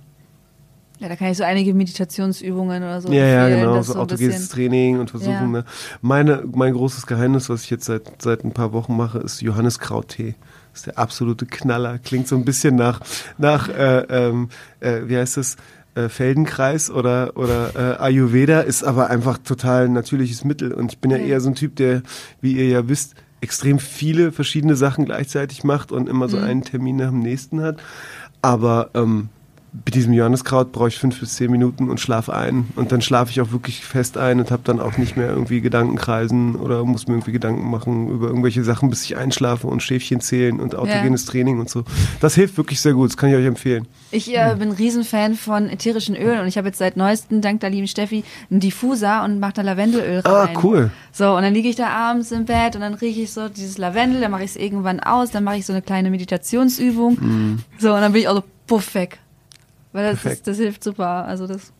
Ja, 1.00 1.08
da 1.08 1.16
kann 1.16 1.28
ich 1.28 1.36
so 1.38 1.44
einige 1.44 1.72
Meditationsübungen 1.74 2.82
oder 2.82 3.00
so 3.00 3.10
Ja, 3.10 3.24
ja, 3.48 3.48
genau, 3.48 3.76
so 3.82 3.92
so 3.92 3.98
ein 3.98 4.02
autogenes. 4.02 4.50
Training 4.50 4.98
und 5.00 5.10
versuchen. 5.10 5.32
Ja. 5.32 5.46
Ne? 5.46 5.64
Meine, 6.02 6.44
mein 6.54 6.74
großes 6.74 7.06
Geheimnis, 7.06 7.48
was 7.48 7.64
ich 7.64 7.70
jetzt 7.70 7.86
seit, 7.86 8.02
seit 8.22 8.44
ein 8.44 8.52
paar 8.52 8.72
Wochen 8.74 8.96
mache, 8.96 9.18
ist 9.18 9.40
Johanniskrauttee. 9.40 10.34
Das 10.72 10.80
ist 10.80 10.86
der 10.86 10.98
absolute 10.98 11.46
Knaller. 11.46 11.98
Klingt 11.98 12.28
so 12.28 12.36
ein 12.36 12.44
bisschen 12.44 12.76
nach, 12.76 13.00
nach 13.38 13.68
äh, 13.70 14.00
ähm, 14.10 14.50
äh, 14.80 15.00
wie 15.06 15.16
heißt 15.16 15.36
das? 15.38 15.56
Äh, 15.96 16.08
Feldenkreis 16.08 16.88
oder, 16.88 17.32
oder 17.36 17.96
äh, 17.98 18.00
Ayurveda 18.00 18.60
ist 18.60 18.84
aber 18.84 19.10
einfach 19.10 19.38
total 19.38 19.88
natürliches 19.88 20.44
Mittel. 20.44 20.72
Und 20.72 20.92
ich 20.92 20.98
bin 20.98 21.10
ja 21.10 21.16
Ja. 21.16 21.24
eher 21.24 21.40
so 21.40 21.48
ein 21.48 21.56
Typ, 21.56 21.74
der, 21.76 22.02
wie 22.40 22.52
ihr 22.52 22.68
ja 22.68 22.88
wisst, 22.88 23.14
extrem 23.40 23.78
viele 23.80 24.30
verschiedene 24.30 24.76
Sachen 24.76 25.06
gleichzeitig 25.06 25.64
macht 25.64 25.90
und 25.90 26.08
immer 26.08 26.28
so 26.28 26.36
Mhm. 26.36 26.44
einen 26.44 26.62
Termin 26.62 26.96
nach 26.96 27.08
dem 27.08 27.18
nächsten 27.20 27.60
hat. 27.62 27.78
Aber 28.42 28.90
ähm, 28.94 29.30
mit 29.72 29.94
diesem 29.94 30.12
Johanniskraut 30.12 30.72
brauche 30.72 30.88
ich 30.88 30.98
fünf 30.98 31.20
bis 31.20 31.36
zehn 31.36 31.50
Minuten 31.50 31.90
und 31.90 32.00
schlafe 32.00 32.34
ein. 32.34 32.66
Und 32.76 32.90
dann 32.90 33.00
schlafe 33.02 33.30
ich 33.30 33.40
auch 33.40 33.52
wirklich 33.52 33.84
fest 33.84 34.18
ein 34.18 34.40
und 34.40 34.50
habe 34.50 34.62
dann 34.64 34.80
auch 34.80 34.96
nicht 34.98 35.16
mehr 35.16 35.28
irgendwie 35.28 35.60
Gedankenkreisen 35.60 36.56
oder 36.56 36.84
muss 36.84 37.06
mir 37.06 37.14
irgendwie 37.14 37.32
Gedanken 37.32 37.70
machen 37.70 38.08
über 38.08 38.26
irgendwelche 38.28 38.64
Sachen, 38.64 38.90
bis 38.90 39.04
ich 39.04 39.16
einschlafe 39.16 39.66
und 39.68 39.82
Schäfchen 39.82 40.20
zählen 40.20 40.58
und 40.58 40.74
autogenes 40.74 41.24
Training 41.24 41.60
und 41.60 41.70
so. 41.70 41.84
Das 42.20 42.34
hilft 42.34 42.56
wirklich 42.56 42.80
sehr 42.80 42.94
gut, 42.94 43.10
das 43.10 43.16
kann 43.16 43.30
ich 43.30 43.36
euch 43.36 43.46
empfehlen. 43.46 43.86
Ich 44.10 44.34
äh, 44.36 44.56
bin 44.58 44.70
ein 44.70 44.74
Riesenfan 44.74 45.34
von 45.34 45.68
ätherischen 45.68 46.16
Ölen 46.16 46.40
und 46.40 46.48
ich 46.48 46.58
habe 46.58 46.66
jetzt 46.66 46.78
seit 46.78 46.96
neuestem, 46.96 47.40
dank 47.40 47.60
der 47.60 47.70
lieben 47.70 47.86
Steffi, 47.86 48.24
einen 48.50 48.58
Diffuser 48.60 49.22
und 49.24 49.38
mache 49.38 49.52
da 49.54 49.62
Lavendelöl 49.62 50.22
Ah, 50.24 50.44
rein. 50.44 50.58
cool. 50.64 50.90
So, 51.12 51.36
und 51.36 51.42
dann 51.42 51.54
liege 51.54 51.68
ich 51.68 51.76
da 51.76 51.88
abends 51.88 52.32
im 52.32 52.44
Bett 52.44 52.74
und 52.74 52.80
dann 52.80 52.94
rieche 52.94 53.20
ich 53.22 53.32
so 53.32 53.48
dieses 53.48 53.78
Lavendel, 53.78 54.20
dann 54.20 54.32
mache 54.32 54.42
ich 54.44 54.50
es 54.50 54.56
irgendwann 54.56 54.98
aus, 55.00 55.30
dann 55.30 55.44
mache 55.44 55.56
ich 55.58 55.66
so 55.66 55.72
eine 55.72 55.82
kleine 55.82 56.10
Meditationsübung. 56.10 57.18
Mhm. 57.20 57.58
So, 57.78 57.94
und 57.94 58.00
dann 58.00 58.12
bin 58.12 58.22
ich 58.22 58.28
auch 58.28 58.34
so 58.36 58.44
puff 58.66 58.94
weg. 58.94 59.18
Weil 59.92 60.12
das, 60.12 60.24
ist, 60.24 60.46
das 60.46 60.56
hilft 60.58 60.84
super. 60.84 61.24
Also 61.24 61.46
das. 61.46 61.72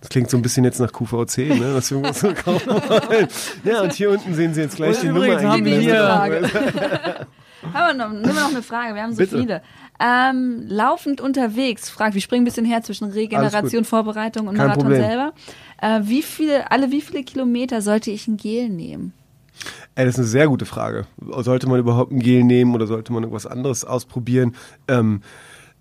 Das 0.00 0.10
klingt 0.10 0.28
so 0.28 0.36
ein 0.36 0.42
bisschen 0.42 0.64
jetzt 0.64 0.80
nach 0.80 0.92
QVC, 0.92 1.58
ne? 1.58 1.70
Was 1.74 1.90
wir 1.90 1.98
uns 1.98 2.20
so 2.20 2.32
kaufen 2.34 2.68
wollen. 2.68 3.26
Ja, 3.64 3.80
und 3.82 3.92
hier 3.94 4.10
unten 4.10 4.34
sehen 4.34 4.52
Sie 4.52 4.60
jetzt 4.60 4.76
gleich 4.76 4.96
Und 4.96 5.02
die 5.02 5.08
Nummer 5.08 5.26
haben 5.42 5.64
wir 5.64 5.76
eingeblendet. 5.78 6.50
hier- 6.52 7.26
Haben 7.72 7.96
wir 7.98 8.04
noch, 8.04 8.12
nehmen 8.12 8.26
wir 8.26 8.34
noch 8.42 8.50
eine 8.50 8.62
Frage, 8.62 8.94
wir 8.94 9.02
haben 9.02 9.12
so 9.12 9.16
Bitte. 9.22 9.38
viele. 9.38 9.62
Ähm, 9.98 10.64
laufend 10.68 11.22
unterwegs, 11.22 11.88
fragt, 11.88 12.12
wir 12.12 12.20
springen 12.20 12.42
ein 12.42 12.44
bisschen 12.44 12.66
her 12.66 12.82
zwischen 12.82 13.10
Regeneration, 13.10 13.86
Vorbereitung 13.86 14.48
und 14.48 14.56
Kein 14.56 14.66
Marathon 14.66 14.84
Problem. 14.88 15.02
selber. 15.02 15.32
Äh, 15.80 16.00
wie 16.02 16.20
viele, 16.20 16.70
alle 16.70 16.90
wie 16.90 17.00
viele 17.00 17.22
Kilometer 17.24 17.80
sollte 17.80 18.10
ich 18.10 18.28
ein 18.28 18.36
Gel 18.36 18.68
nehmen? 18.68 19.14
Ey, 19.94 20.04
das 20.04 20.16
ist 20.16 20.18
eine 20.18 20.26
sehr 20.28 20.48
gute 20.48 20.66
Frage. 20.66 21.06
Sollte 21.38 21.66
man 21.66 21.78
überhaupt 21.80 22.12
ein 22.12 22.18
Gel 22.18 22.44
nehmen 22.44 22.74
oder 22.74 22.86
sollte 22.86 23.14
man 23.14 23.22
irgendwas 23.22 23.46
anderes 23.46 23.86
ausprobieren? 23.86 24.54
Ähm, 24.86 25.22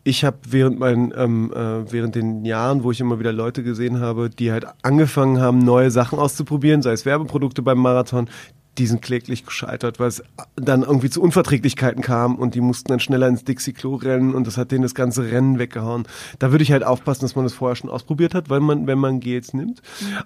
ich 0.04 0.26
habe 0.26 0.38
während 0.48 0.80
meinen, 0.80 1.14
ähm, 1.16 1.52
äh, 1.54 1.92
während 1.92 2.16
den 2.16 2.44
Jahren, 2.46 2.84
wo 2.84 2.92
ich 2.92 3.00
immer 3.00 3.20
wieder 3.20 3.32
Leute 3.32 3.64
gesehen 3.64 4.00
habe, 4.02 4.30
die 4.30 4.52
halt 4.52 4.66
angefangen 4.82 5.40
haben, 5.40 5.60
neue 5.60 5.92
Sachen 5.92 6.20
auszuprobieren, 6.20 6.82
sei 6.82 6.92
es 6.92 7.06
Werbeprodukte 7.06 7.62
beim 7.62 7.80
Marathon, 7.80 8.30
die 8.78 8.88
sind 8.88 9.02
kläglich 9.02 9.46
gescheitert, 9.46 10.00
weil 10.00 10.08
es 10.08 10.24
dann 10.56 10.82
irgendwie 10.82 11.10
zu 11.10 11.22
Unverträglichkeiten 11.22 12.02
kam 12.02 12.36
und 12.36 12.56
die 12.56 12.62
mussten 12.62 12.90
dann 12.90 13.00
schneller 13.00 13.28
ins 13.28 13.44
Dixie-Klo 13.44 13.96
rennen 13.96 14.34
und 14.34 14.48
das 14.48 14.58
hat 14.58 14.72
denen 14.72 14.82
das 14.82 14.96
ganze 14.96 15.32
Rennen 15.32 15.60
weggehauen. 15.60 16.08
Da 16.40 16.52
würde 16.52 16.64
ich 16.64 16.72
halt 16.72 16.84
aufpassen, 16.84 17.22
dass 17.22 17.36
man 17.36 17.46
das 17.46 17.54
vorher 17.54 17.76
schon 17.76 17.90
ausprobiert 17.90 18.34
hat, 18.34 18.50
weil 18.50 18.62
man, 18.62 18.88
wenn 18.88 18.98
man 18.98 19.20
Gels 19.20 19.54
nimmt. 19.54 19.82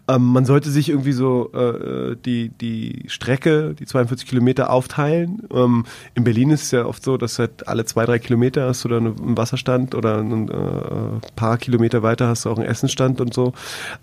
Ähm, 0.08 0.24
man 0.24 0.46
sollte 0.46 0.70
sich 0.70 0.90
irgendwie 0.90 1.12
so 1.12 1.52
äh, 1.52 2.16
die, 2.26 2.50
die 2.50 3.04
Strecke, 3.08 3.76
die 3.78 3.86
42 3.86 4.28
Kilometer 4.28 4.70
aufteilen. 4.70 5.44
Ähm, 5.52 5.86
in 6.14 6.24
Berlin 6.24 6.52
ist 6.52 6.64
es 6.64 6.72
ja 6.72 6.86
oft 6.86 7.04
so, 7.04 7.18
dass 7.18 7.40
halt 7.40 7.68
alle 7.68 7.84
zwei, 7.86 8.06
drei 8.06 8.20
Kilometer 8.20 8.68
hast 8.68 8.86
du 8.86 8.88
dann 8.88 9.08
einen 9.08 9.38
Wasserstand 9.38 9.94
oder 9.94 10.20
ein 10.20 10.50
äh, 10.50 11.28
paar 11.36 11.58
Kilometer 11.58 12.02
weiter 12.02 12.28
hast 12.30 12.46
du 12.46 12.50
auch 12.50 12.58
einen 12.58 12.68
Essenstand 12.68 13.20
und 13.20 13.34
so. 13.34 13.54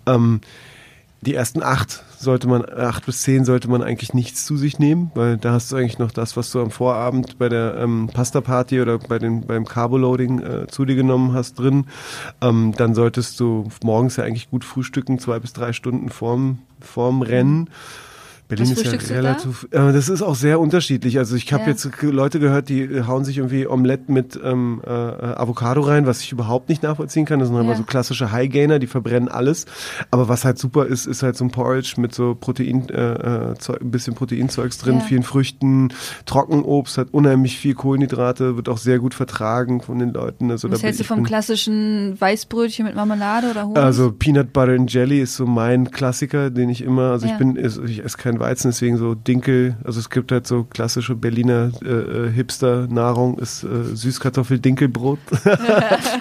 Ähm, 0.05 0.41
die 1.21 1.33
ersten 1.33 1.63
acht 1.63 2.03
sollte 2.19 2.47
man, 2.47 2.65
acht 2.65 3.05
bis 3.05 3.21
zehn 3.21 3.45
sollte 3.45 3.69
man 3.69 3.81
eigentlich 3.81 4.13
nichts 4.13 4.45
zu 4.45 4.57
sich 4.57 4.79
nehmen, 4.79 5.11
weil 5.15 5.37
da 5.37 5.53
hast 5.53 5.71
du 5.71 5.75
eigentlich 5.75 5.99
noch 5.99 6.11
das, 6.11 6.37
was 6.37 6.51
du 6.51 6.61
am 6.61 6.71
Vorabend 6.71 7.37
bei 7.37 7.49
der 7.49 7.77
ähm, 7.77 8.09
Pasta-Party 8.13 8.81
oder 8.81 8.99
bei 8.99 9.19
den, 9.19 9.45
beim 9.45 9.65
Carboloading 9.65 10.39
äh, 10.41 10.67
zu 10.67 10.85
dir 10.85 10.95
genommen 10.95 11.33
hast 11.33 11.59
drin. 11.59 11.85
Ähm, 12.41 12.73
dann 12.77 12.95
solltest 12.95 13.39
du 13.39 13.69
morgens 13.83 14.17
ja 14.17 14.23
eigentlich 14.23 14.49
gut 14.49 14.63
frühstücken, 14.63 15.19
zwei 15.19 15.39
bis 15.39 15.53
drei 15.53 15.73
Stunden 15.73 16.09
vorm, 16.09 16.59
vorm 16.79 17.21
Rennen. 17.21 17.69
Berlin 18.47 18.71
ist 18.71 18.83
ja 18.85 18.91
du 18.91 18.97
da? 18.97 19.13
relativ, 19.13 19.67
äh, 19.71 19.91
das 19.91 20.07
ist 20.07 20.21
auch 20.21 20.35
sehr 20.35 20.59
unterschiedlich. 20.59 21.17
Also 21.17 21.35
ich 21.35 21.51
habe 21.51 21.63
Ja. 21.63 21.69
jetzt 21.69 21.89
Leute 22.03 22.39
gehört, 22.39 22.69
die 22.69 22.81
äh, 22.83 23.03
hauen 23.07 23.25
sich 23.25 23.37
irgendwie 23.39 23.67
Omelette 23.67 24.11
mit 24.11 24.39
ähm, 24.43 24.81
äh, 24.85 24.89
Avocado 24.89 25.81
rein, 25.81 26.05
was 26.05 26.21
ich 26.21 26.31
überhaupt 26.31 26.69
nicht 26.69 26.83
nachvollziehen 26.83 27.25
kann. 27.25 27.39
Das 27.39 27.49
sind 27.49 27.57
Ja. 27.67 27.75
so 27.75 27.83
klassische 27.83 28.31
High-Gainer, 28.31 28.77
die 28.77 28.85
verbrennen 28.87 29.29
alles. 29.29 29.65
Aber 30.11 30.29
was 30.29 30.45
halt 30.45 30.59
super 30.59 30.85
ist, 30.85 31.07
ist 31.07 31.23
halt 31.23 31.35
so 31.35 31.43
ein 31.45 31.49
Porridge 31.49 31.95
mit 31.97 32.13
so 32.13 32.35
Protein, 32.35 32.87
äh, 32.89 33.51
äh, 33.51 33.55
Zeug, 33.57 33.81
ein 33.81 33.89
bisschen 33.89 34.13
Proteinzeugs 34.13 34.77
drin, 34.77 34.95
Ja. 34.95 34.99
vielen 35.01 35.23
Früchten, 35.23 35.89
Trockenobst, 36.25 36.97
hat 36.97 37.07
unheimlich 37.11 37.57
viel 37.57 37.73
Kohlenhydrate, 37.73 38.55
wird 38.57 38.69
auch 38.69 38.77
sehr 38.77 38.99
gut 38.99 39.13
vertragen 39.13 39.81
von 39.81 39.99
den 39.99 40.13
Leuten. 40.13 40.51
Also 40.51 40.69
Was 40.71 40.83
hältst 40.83 40.99
du 40.99 41.03
ich 41.03 41.07
vom 41.07 41.23
klassischen 41.23 42.19
Weißbrötchen 42.19 42.85
mit 42.85 42.95
Marmelade 42.95 43.49
oder 43.51 43.65
Honig? 43.65 43.77
also 43.77 44.11
Peanut 44.11 44.53
Butter 44.53 44.73
and 44.73 44.91
Jelly 44.91 45.19
ist 45.21 45.35
so 45.35 45.45
mein 45.45 45.91
Klassiker, 45.91 46.49
den 46.49 46.69
ich 46.69 46.81
immer, 46.83 47.11
also 47.11 47.25
ich 47.25 47.37
bin, 47.37 47.57
also 47.57 47.83
ich 47.83 48.03
esse 48.03 48.17
kein 48.35 48.39
Weizen, 48.39 48.69
deswegen 48.71 48.97
so 48.97 49.15
Dinkel, 49.15 49.77
also 49.83 49.99
es 49.99 50.09
gibt 50.09 50.31
halt 50.31 50.47
so 50.47 50.63
klassische 50.63 51.15
Berliner 51.15 51.71
äh, 51.83 51.87
äh, 51.87 52.31
Hipster-Nahrung, 52.31 53.37
ist 53.39 53.63
äh, 53.63 53.67
Süßkartoffel-Dinkelbrot. 53.95 55.19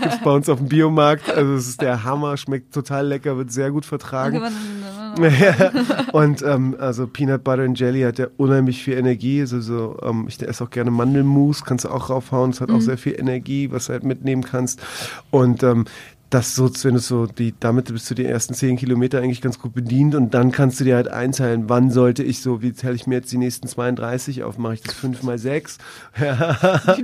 Gibt's 0.03 0.21
bei 0.23 0.31
uns 0.31 0.49
auf 0.49 0.59
dem 0.59 0.69
Biomarkt, 0.69 1.31
also 1.31 1.55
es 1.55 1.69
ist 1.69 1.81
der 1.83 2.05
Hammer, 2.05 2.37
schmeckt 2.37 2.73
total 2.73 3.07
lecker, 3.09 3.37
wird 3.37 3.53
sehr 3.53 3.71
gut 3.71 3.85
vertragen. 3.85 4.41
Ja, 5.17 5.71
und 6.11 6.43
ähm, 6.43 6.75
also 6.81 7.07
Peanut 7.07 7.45
Butter 7.45 7.63
and 7.63 7.79
Jelly 7.79 8.01
hat 8.01 8.19
ja 8.19 8.27
unheimlich 8.37 8.83
viel 8.83 8.95
Energie. 8.95 9.43
Also 9.43 9.61
so, 9.61 9.97
ähm, 10.03 10.25
ich 10.27 10.43
esse 10.43 10.65
auch 10.65 10.71
gerne 10.71 10.91
Mandelmus, 10.91 11.65
kannst 11.65 11.85
du 11.85 11.91
auch 11.91 12.11
raufhauen. 12.11 12.51
Es 12.51 12.61
hat 12.61 12.69
auch 12.71 12.79
Mhm. 12.79 12.81
sehr 12.81 12.99
viel 12.99 13.15
Energie, 13.21 13.71
was 13.71 13.87
du 13.87 13.93
halt 13.93 14.03
mitnehmen 14.03 14.43
kannst. 14.43 14.83
Und 15.31 15.63
ähm, 15.63 15.85
das 16.31 16.55
so, 16.57 16.69
wenn 16.83 16.95
du 16.95 17.01
so 17.01 17.27
die, 17.27 17.55
damit 17.61 17.93
bist 17.93 18.11
du 18.11 18.15
die 18.15 18.25
ersten 18.25 18.55
zehn 18.55 18.77
Kilometer 18.77 19.19
eigentlich 19.21 19.41
ganz 19.41 19.59
gut 19.61 19.73
bedient 19.75 20.15
und 20.17 20.35
dann 20.35 20.51
kannst 20.51 20.81
du 20.81 20.85
dir 20.85 20.97
halt 20.97 21.07
einteilen, 21.09 21.69
wann 21.69 21.91
sollte 21.91 22.25
ich 22.25 22.41
so, 22.43 22.61
wie 22.61 22.73
teile 22.73 22.95
ich 22.97 23.07
mir 23.07 23.17
jetzt 23.17 23.31
die 23.31 23.39
nächsten 23.39 23.69
32 23.69 24.43
auf, 24.43 24.59
mache 24.59 24.75
ich 24.75 24.81
das 24.83 24.95
fünf 24.95 25.23
mal 25.23 25.39
sechs? 25.39 25.79
Ja. 26.21 26.57
Mach 26.87 26.99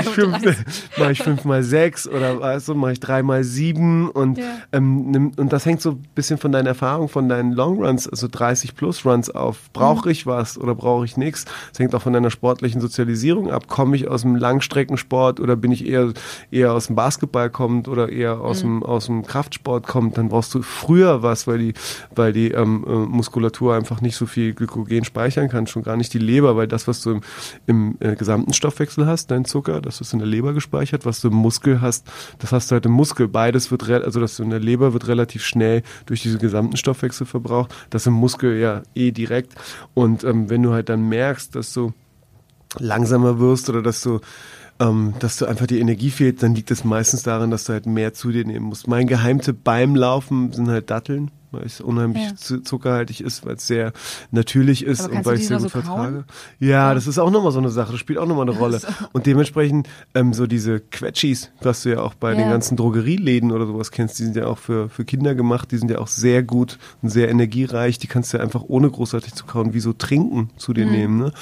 ich 0.00 0.08
fünf, 0.08 0.64
mach 0.98 1.10
ich 1.10 1.22
fünf 1.22 1.44
mal 1.44 1.62
sechs 1.62 2.08
oder 2.08 2.40
weißt 2.40 2.68
du, 2.68 2.74
mache 2.74 2.92
ich 2.92 3.00
drei 3.00 3.22
mal 3.22 3.44
sieben 3.44 4.08
und 4.10 4.38
Ja. 4.38 4.44
ähm, 4.72 5.32
und 5.36 5.52
das 5.52 5.64
hängt 5.66 5.80
so 5.80 5.92
ein 5.92 6.04
bisschen 6.14 6.38
von 6.38 6.52
deiner 6.52 6.68
Erfahrung, 6.70 7.08
von 7.08 7.28
deinen 7.28 7.52
Long 7.52 7.82
Runs, 7.84 8.08
also 8.08 8.28
30 8.30 8.74
plus 8.74 9.04
Runs 9.04 9.30
auf. 9.30 9.70
Brauche 9.72 10.10
ich 10.10 10.26
was 10.26 10.58
oder 10.58 10.74
brauche 10.74 11.04
ich 11.04 11.16
nichts? 11.16 11.44
Das 11.70 11.78
hängt 11.78 11.94
auch 11.94 12.02
von 12.02 12.12
deiner 12.12 12.30
sportlichen 12.30 12.80
Sozialisierung 12.80 13.50
ab. 13.50 13.68
Komme 13.68 13.96
ich 13.96 14.08
aus 14.08 14.22
dem 14.22 14.36
Langstreckensport 14.36 15.40
oder 15.40 15.56
bin 15.56 15.70
ich 15.72 15.86
eher, 15.86 16.12
eher 16.50 16.72
aus 16.72 16.86
dem 16.88 16.96
Basketball 16.96 17.50
kommend 17.50 17.88
oder 17.88 18.08
eher 18.08 18.40
aus, 18.40 18.55
dem, 18.60 18.82
aus 18.82 19.06
dem 19.06 19.24
Kraftsport 19.24 19.86
kommt? 19.86 20.18
Dann 20.18 20.28
brauchst 20.28 20.54
du 20.54 20.62
früher 20.62 21.22
was, 21.22 21.46
weil 21.46 21.58
die, 21.58 21.74
weil 22.14 22.32
die 22.32 22.50
ähm, 22.50 22.84
äh, 22.86 22.90
Muskulatur 22.90 23.74
einfach 23.74 24.00
nicht 24.00 24.16
so 24.16 24.26
viel 24.26 24.54
Glykogen 24.54 25.04
speichern 25.04 25.48
kann, 25.48 25.66
schon 25.66 25.82
gar 25.82 25.96
nicht 25.96 26.12
die 26.14 26.18
Leber, 26.18 26.56
weil 26.56 26.68
das, 26.68 26.88
was 26.88 27.00
du 27.02 27.12
im, 27.12 27.20
im 27.66 27.96
äh, 28.00 28.16
gesamten 28.16 28.52
Stoffwechsel 28.52 29.06
hast, 29.06 29.30
dein 29.30 29.44
Zucker, 29.44 29.80
das 29.80 30.00
ist 30.00 30.12
in 30.12 30.18
der 30.18 30.28
Leber 30.28 30.52
gespeichert, 30.52 31.06
was 31.06 31.20
du 31.20 31.28
im 31.28 31.34
Muskel 31.34 31.80
hast, 31.80 32.06
das 32.38 32.52
hast 32.52 32.70
du 32.70 32.74
halt 32.74 32.86
im 32.86 32.92
Muskel. 32.92 33.28
Beides 33.28 33.70
wird, 33.70 33.88
also 33.88 34.20
das 34.20 34.38
in 34.38 34.50
der 34.50 34.60
Leber 34.60 34.92
wird 34.92 35.08
relativ 35.08 35.44
schnell 35.44 35.82
durch 36.06 36.22
diesen 36.22 36.38
gesamten 36.38 36.76
Stoffwechsel 36.76 37.26
verbraucht, 37.26 37.74
das 37.90 38.06
im 38.06 38.14
Muskel 38.14 38.58
ja 38.58 38.82
eh 38.94 39.10
direkt. 39.10 39.54
Und 39.94 40.24
ähm, 40.24 40.50
wenn 40.50 40.62
du 40.62 40.72
halt 40.72 40.88
dann 40.88 41.08
merkst, 41.08 41.54
dass 41.54 41.72
du 41.72 41.92
langsamer 42.78 43.38
wirst 43.38 43.68
oder 43.68 43.82
dass 43.82 44.02
du 44.02 44.20
ähm, 44.80 45.14
dass 45.20 45.36
du 45.38 45.46
einfach 45.46 45.66
die 45.66 45.78
Energie 45.80 46.10
fehlt, 46.10 46.42
dann 46.42 46.54
liegt 46.54 46.70
es 46.70 46.84
meistens 46.84 47.22
daran, 47.22 47.50
dass 47.50 47.64
du 47.64 47.72
halt 47.72 47.86
mehr 47.86 48.12
zu 48.14 48.30
dir 48.32 48.44
nehmen 48.44 48.66
musst. 48.66 48.88
Mein 48.88 49.06
Geheimtipp 49.06 49.64
beim 49.64 49.94
Laufen 49.96 50.52
sind 50.52 50.68
halt 50.68 50.90
Datteln, 50.90 51.30
weil 51.52 51.62
es 51.64 51.80
unheimlich 51.80 52.22
Ja. 52.24 52.34
zu- 52.36 52.60
zuckerhaltig 52.60 53.20
ist, 53.22 53.46
weil 53.46 53.54
es 53.54 53.66
sehr 53.66 53.92
natürlich 54.30 54.84
ist 54.84 55.00
Aber 55.02 55.14
und 55.14 55.24
weil 55.24 55.34
ich 55.36 55.42
die 55.42 55.46
sehr 55.46 55.56
gut 55.58 55.70
so 55.70 55.80
vertrage. 55.80 56.24
Ja, 56.58 56.92
das 56.92 57.06
ist 57.06 57.18
auch 57.18 57.30
nochmal 57.30 57.52
so 57.52 57.58
eine 57.58 57.70
Sache, 57.70 57.92
das 57.92 58.00
spielt 58.00 58.18
auch 58.18 58.26
nochmal 58.26 58.48
eine 58.48 58.58
Rolle. 58.58 58.80
Und 59.12 59.24
dementsprechend 59.26 59.88
ähm, 60.14 60.34
so 60.34 60.46
diese 60.46 60.80
Quetschis, 60.80 61.50
was 61.62 61.82
du 61.84 61.90
ja 61.92 62.00
auch 62.02 62.14
bei 62.14 62.34
den 62.34 62.44
Ja. 62.46 62.50
ganzen 62.50 62.76
Drogerieläden 62.76 63.52
oder 63.52 63.66
sowas 63.66 63.90
kennst, 63.92 64.18
die 64.18 64.24
sind 64.24 64.36
ja 64.36 64.46
auch 64.46 64.58
für, 64.58 64.88
für 64.90 65.04
Kinder 65.06 65.34
gemacht, 65.34 65.70
die 65.70 65.78
sind 65.78 65.90
ja 65.90 65.98
auch 65.98 66.08
sehr 66.08 66.42
gut 66.42 66.78
und 67.00 67.08
sehr 67.08 67.30
energiereich, 67.30 67.98
die 67.98 68.08
kannst 68.08 68.32
du 68.32 68.38
ja 68.38 68.42
einfach 68.42 68.64
ohne 68.66 68.90
großartig 68.90 69.34
zu 69.34 69.46
kauen, 69.46 69.72
wie 69.72 69.80
so 69.80 69.92
trinken 69.94 70.50
zu 70.58 70.72
dir 70.74 70.84
Mhm. 70.86 70.92
nehmen. 70.92 71.18
Ne? 71.18 71.32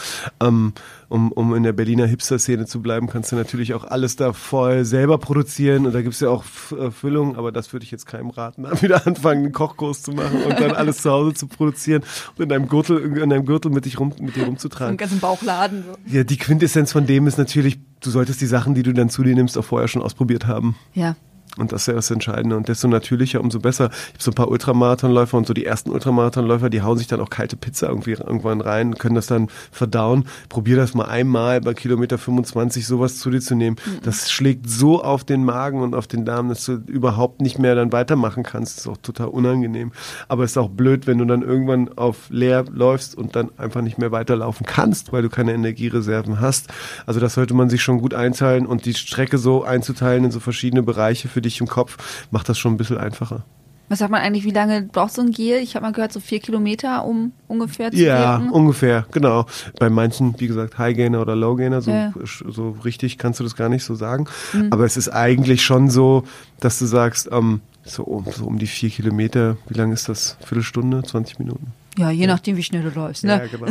Ähm, 0.40 0.72
um, 1.14 1.30
um 1.32 1.54
in 1.54 1.62
der 1.62 1.72
Berliner 1.72 2.06
Hipster-Szene 2.06 2.66
zu 2.66 2.82
bleiben, 2.82 3.06
kannst 3.06 3.30
du 3.30 3.36
natürlich 3.36 3.72
auch 3.74 3.84
alles 3.84 4.16
da 4.16 4.32
voll 4.32 4.84
selber 4.84 5.18
produzieren 5.18 5.86
und 5.86 5.94
da 5.94 6.02
gibt's 6.02 6.18
ja 6.20 6.28
auch 6.28 6.42
F- 6.42 6.74
äh, 6.78 6.90
Füllung, 6.90 7.36
aber 7.36 7.52
das 7.52 7.72
würde 7.72 7.84
ich 7.84 7.90
jetzt 7.92 8.06
keinem 8.06 8.30
raten, 8.30 8.62
dann 8.64 8.82
wieder 8.82 9.06
anfangen, 9.06 9.44
einen 9.44 9.52
Kochkurs 9.52 10.02
zu 10.02 10.10
machen 10.12 10.42
und 10.42 10.58
dann 10.60 10.72
alles 10.72 10.98
zu 11.02 11.10
Hause 11.10 11.32
zu 11.34 11.46
produzieren 11.46 12.02
und 12.36 12.42
in 12.42 12.48
deinem 12.48 12.68
Gürtel, 12.68 12.98
in 12.98 13.30
deinem 13.30 13.46
Gürtel 13.46 13.70
mit, 13.70 13.84
dich 13.84 14.00
rum, 14.00 14.12
mit 14.18 14.34
dir 14.34 14.40
Einen 14.40 14.48
rumzutragen. 14.50 14.96
ganzen 14.96 15.20
Bauchladen. 15.20 15.84
So. 15.86 16.16
Ja, 16.16 16.24
die 16.24 16.36
Quintessenz 16.36 16.90
von 16.92 17.06
dem 17.06 17.26
ist 17.28 17.38
natürlich, 17.38 17.78
du 18.00 18.10
solltest 18.10 18.40
die 18.40 18.46
Sachen, 18.46 18.74
die 18.74 18.82
du 18.82 18.92
dann 18.92 19.08
zu 19.08 19.22
dir 19.22 19.34
nimmst, 19.36 19.56
auch 19.56 19.64
vorher 19.64 19.86
schon 19.88 20.02
ausprobiert 20.02 20.46
haben. 20.48 20.74
Ja. 20.94 21.14
Und 21.56 21.72
das 21.72 21.82
ist 21.82 21.86
ja 21.86 21.94
das 21.94 22.10
Entscheidende. 22.10 22.56
Und 22.56 22.68
desto 22.68 22.88
natürlicher, 22.88 23.40
umso 23.40 23.60
besser. 23.60 23.90
Ich 24.08 24.14
habe 24.14 24.22
so 24.22 24.30
ein 24.32 24.34
paar 24.34 24.48
Ultramarathonläufer 24.48 25.36
und 25.36 25.46
so 25.46 25.54
die 25.54 25.64
ersten 25.64 25.90
Ultramarathonläufer, 25.90 26.68
die 26.68 26.82
hauen 26.82 26.98
sich 26.98 27.06
dann 27.06 27.20
auch 27.20 27.30
kalte 27.30 27.56
Pizza 27.56 27.88
irgendwie 27.88 28.12
irgendwann 28.12 28.60
rein, 28.60 28.96
können 28.96 29.14
das 29.14 29.26
dann 29.26 29.48
verdauen. 29.70 30.24
Probier 30.48 30.76
das 30.76 30.94
mal 30.94 31.04
einmal 31.04 31.60
bei 31.60 31.74
Kilometer 31.74 32.18
25 32.18 32.86
sowas 32.86 33.18
zu 33.18 33.30
dir 33.30 33.40
zu 33.40 33.54
nehmen. 33.54 33.76
Das 34.02 34.30
schlägt 34.30 34.68
so 34.68 35.02
auf 35.02 35.24
den 35.24 35.44
Magen 35.44 35.80
und 35.80 35.94
auf 35.94 36.06
den 36.06 36.24
Darm, 36.24 36.48
dass 36.48 36.64
du 36.64 36.74
überhaupt 36.86 37.40
nicht 37.40 37.58
mehr 37.58 37.74
dann 37.74 37.92
weitermachen 37.92 38.42
kannst. 38.42 38.78
Das 38.78 38.86
ist 38.86 38.90
auch 38.90 38.96
total 38.96 39.28
unangenehm. 39.28 39.92
Aber 40.28 40.44
es 40.44 40.52
ist 40.52 40.58
auch 40.58 40.70
blöd, 40.70 41.06
wenn 41.06 41.18
du 41.18 41.24
dann 41.24 41.42
irgendwann 41.42 41.96
auf 41.96 42.30
leer 42.30 42.64
läufst 42.72 43.16
und 43.16 43.36
dann 43.36 43.50
einfach 43.58 43.82
nicht 43.82 43.98
mehr 43.98 44.10
weiterlaufen 44.10 44.66
kannst, 44.66 45.12
weil 45.12 45.22
du 45.22 45.28
keine 45.28 45.52
Energiereserven 45.54 46.40
hast. 46.40 46.68
Also 47.06 47.20
das 47.20 47.34
sollte 47.34 47.54
man 47.54 47.70
sich 47.70 47.82
schon 47.82 47.98
gut 47.98 48.14
einteilen 48.14 48.66
und 48.66 48.86
die 48.86 48.94
Strecke 48.94 49.38
so 49.38 49.62
einzuteilen 49.62 50.24
in 50.24 50.30
so 50.30 50.40
verschiedene 50.40 50.82
Bereiche 50.82 51.28
für 51.28 51.43
dich 51.44 51.60
im 51.60 51.66
Kopf, 51.68 52.26
macht 52.30 52.48
das 52.48 52.58
schon 52.58 52.74
ein 52.74 52.76
bisschen 52.76 52.98
einfacher. 52.98 53.44
Was 53.90 53.98
sagt 53.98 54.10
man 54.10 54.22
eigentlich, 54.22 54.44
wie 54.44 54.50
lange 54.50 54.82
braucht 54.82 55.12
so 55.12 55.20
ein 55.20 55.30
Gel? 55.30 55.58
Ich 55.62 55.76
habe 55.76 55.84
mal 55.84 55.92
gehört, 55.92 56.10
so 56.10 56.18
vier 56.18 56.40
Kilometer, 56.40 57.04
um 57.04 57.32
ungefähr 57.48 57.90
zu 57.90 57.98
Ja, 57.98 58.38
wirken. 58.40 58.50
ungefähr, 58.50 59.06
genau. 59.12 59.44
Bei 59.78 59.90
manchen, 59.90 60.34
wie 60.40 60.46
gesagt, 60.46 60.78
High 60.78 60.96
Gainer 60.96 61.20
oder 61.20 61.36
Low 61.36 61.54
Gainer, 61.54 61.82
so, 61.82 61.90
Ja. 61.90 62.10
so 62.48 62.70
richtig 62.84 63.18
kannst 63.18 63.40
du 63.40 63.44
das 63.44 63.56
gar 63.56 63.68
nicht 63.68 63.84
so 63.84 63.94
sagen. 63.94 64.24
Mhm. 64.54 64.68
Aber 64.70 64.84
es 64.86 64.96
ist 64.96 65.10
eigentlich 65.10 65.62
schon 65.62 65.90
so, 65.90 66.24
dass 66.60 66.78
du 66.78 66.86
sagst, 66.86 67.28
ähm, 67.30 67.60
so, 67.84 68.04
um, 68.04 68.24
so 68.32 68.46
um 68.46 68.58
die 68.58 68.66
vier 68.66 68.88
Kilometer, 68.88 69.58
wie 69.68 69.74
lange 69.74 69.92
ist 69.92 70.08
das? 70.08 70.38
Viertelstunde, 70.46 71.02
20 71.02 71.38
Minuten? 71.38 71.66
Ja, 71.96 72.10
je 72.10 72.26
nachdem, 72.26 72.56
wie 72.56 72.62
schnell 72.62 72.82
du 72.82 72.90
läufst. 72.90 73.22
Ne? 73.24 73.30
Ja, 73.30 73.46
genau. 73.50 73.66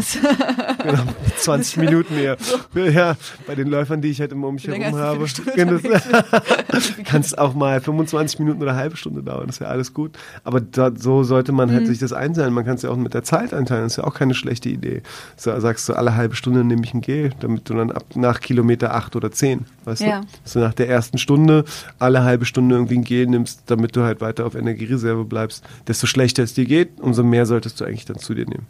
genau. 0.83 1.03
20 1.37 1.77
Minuten 1.77 2.15
mehr. 2.15 2.37
Ja, 2.75 3.15
bei 3.47 3.55
den 3.55 3.67
Läufern, 3.67 4.01
die 4.01 4.09
ich 4.09 4.19
halt 4.19 4.31
immer 4.31 4.47
um 4.47 4.55
mich 4.55 4.67
herum 4.67 4.95
habe, 4.97 5.25
genau, 5.55 5.79
kann 7.05 7.21
es 7.21 7.33
auch 7.37 7.53
mal 7.53 7.79
25 7.81 8.39
Minuten 8.39 8.61
oder 8.61 8.71
eine 8.71 8.79
halbe 8.79 8.97
Stunde 8.97 9.23
dauern. 9.23 9.47
Das 9.47 9.57
ist 9.57 9.59
ja 9.59 9.67
alles 9.67 9.93
gut. 9.93 10.11
Aber 10.43 10.59
da, 10.61 10.91
so 10.95 11.23
sollte 11.23 11.51
man 11.51 11.71
halt 11.71 11.83
Mhm. 11.83 11.87
sich 11.87 11.99
das 11.99 12.13
einteilen. 12.13 12.53
Man 12.53 12.65
kann 12.65 12.75
es 12.75 12.81
ja 12.81 12.89
auch 12.89 12.97
mit 12.97 13.13
der 13.13 13.23
Zeit 13.23 13.53
einteilen. 13.53 13.83
Das 13.83 13.93
ist 13.93 13.97
ja 13.97 14.03
auch 14.05 14.13
keine 14.13 14.33
schlechte 14.33 14.69
Idee. 14.69 15.01
So, 15.35 15.57
sagst 15.59 15.87
du, 15.89 15.93
alle 15.93 16.15
halbe 16.15 16.35
Stunde 16.35 16.63
nehme 16.63 16.83
ich 16.83 16.93
ein 16.93 17.01
Gel, 17.01 17.31
damit 17.39 17.69
du 17.69 17.73
dann 17.75 17.91
ab 17.91 18.03
nach 18.15 18.39
Kilometer 18.39 18.93
8 18.95 19.15
oder 19.15 19.31
10, 19.31 19.65
weißt 19.85 20.01
Ja. 20.01 20.21
du? 20.21 20.51
Du 20.53 20.59
nach 20.59 20.73
der 20.73 20.89
ersten 20.89 21.17
Stunde 21.17 21.65
alle 21.99 22.23
halbe 22.23 22.45
Stunde 22.45 22.75
irgendwie 22.75 22.97
ein 22.97 23.03
Gel 23.03 23.27
nimmst, 23.27 23.63
damit 23.67 23.95
du 23.95 24.03
halt 24.03 24.21
weiter 24.21 24.45
auf 24.45 24.55
Energiereserve 24.55 25.23
bleibst. 25.25 25.63
Desto 25.87 26.07
schlechter 26.07 26.43
es 26.43 26.53
dir 26.53 26.65
geht, 26.65 26.99
umso 26.99 27.23
mehr 27.23 27.45
solltest 27.45 27.79
du 27.79 27.85
eigentlich 27.85 28.05
dann 28.13 28.21
zu 28.21 28.33
dir 28.33 28.45
nehmen. 28.45 28.67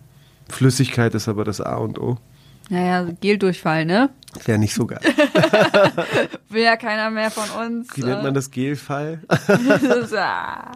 Flüssigkeit 0.49 1.13
ist 1.15 1.27
aber 1.27 1.43
das 1.43 1.61
A 1.61 1.75
und 1.75 1.99
O. 1.99 2.17
Naja, 2.69 3.07
Geldurchfall, 3.19 3.85
ne? 3.85 4.09
Wäre 4.45 4.57
nicht 4.57 4.73
so 4.73 4.87
geil. 4.87 4.99
Will 6.49 6.63
ja 6.63 6.77
keiner 6.77 7.09
mehr 7.09 7.29
von 7.29 7.67
uns. 7.67 7.89
Wie 7.95 8.03
nennt 8.03 8.23
man 8.23 8.33
das 8.33 8.51
Gelfall? 8.51 9.21
ah. 9.27 10.71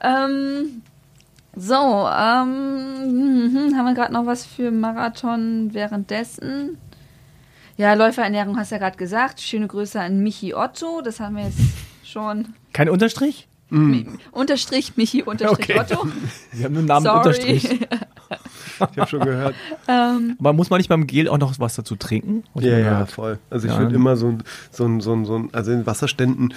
ähm, 0.00 0.82
so, 1.56 1.74
ähm, 1.74 3.48
mhm, 3.52 3.76
haben 3.76 3.84
wir 3.84 3.94
gerade 3.94 4.12
noch 4.12 4.26
was 4.26 4.46
für 4.46 4.70
Marathon 4.70 5.70
währenddessen? 5.72 6.78
Ja, 7.76 7.94
Läuferernährung 7.94 8.56
hast 8.56 8.70
du 8.70 8.76
ja 8.76 8.80
gerade 8.80 8.96
gesagt. 8.96 9.40
Schöne 9.40 9.66
Grüße 9.66 10.00
an 10.00 10.20
Michi 10.20 10.54
Otto. 10.54 11.00
Das 11.00 11.20
haben 11.20 11.36
wir 11.36 11.44
jetzt 11.44 11.58
schon. 12.04 12.54
Kein 12.72 12.88
Unterstrich? 12.88 13.48
Unterstrich 14.32 14.96
Michi 14.96 15.22
Unterstrich 15.22 15.70
Okay. 15.70 15.78
Otto. 15.80 16.06
Sie 16.52 16.64
haben 16.64 16.76
einen 16.76 16.86
Namen 16.86 17.04
Sorry. 17.04 17.18
Unterstrich. 17.18 17.68
Ich 18.92 18.96
habe 18.98 19.08
schon 19.10 19.20
gehört. 19.24 19.54
ähm, 19.88 20.36
Aber 20.38 20.52
muss 20.52 20.70
man 20.70 20.78
nicht 20.78 20.88
beim 20.88 21.06
Gel 21.08 21.28
auch 21.28 21.38
noch 21.38 21.58
was 21.58 21.74
dazu 21.74 21.96
trinken? 21.96 22.44
Ja, 22.54 22.78
ja, 22.78 23.06
voll. 23.06 23.38
Also 23.50 23.66
ich 23.66 23.72
Ja. 23.72 23.80
würde 23.80 23.94
immer 23.96 24.16
so 24.16 24.28
ein, 24.28 24.44
so 24.70 24.84
ein, 24.84 25.00
so 25.00 25.12
ein, 25.14 25.24
so 25.24 25.36
ein, 25.36 25.48
also 25.52 25.72
in 25.72 25.84
Wasserständen, 25.84 26.54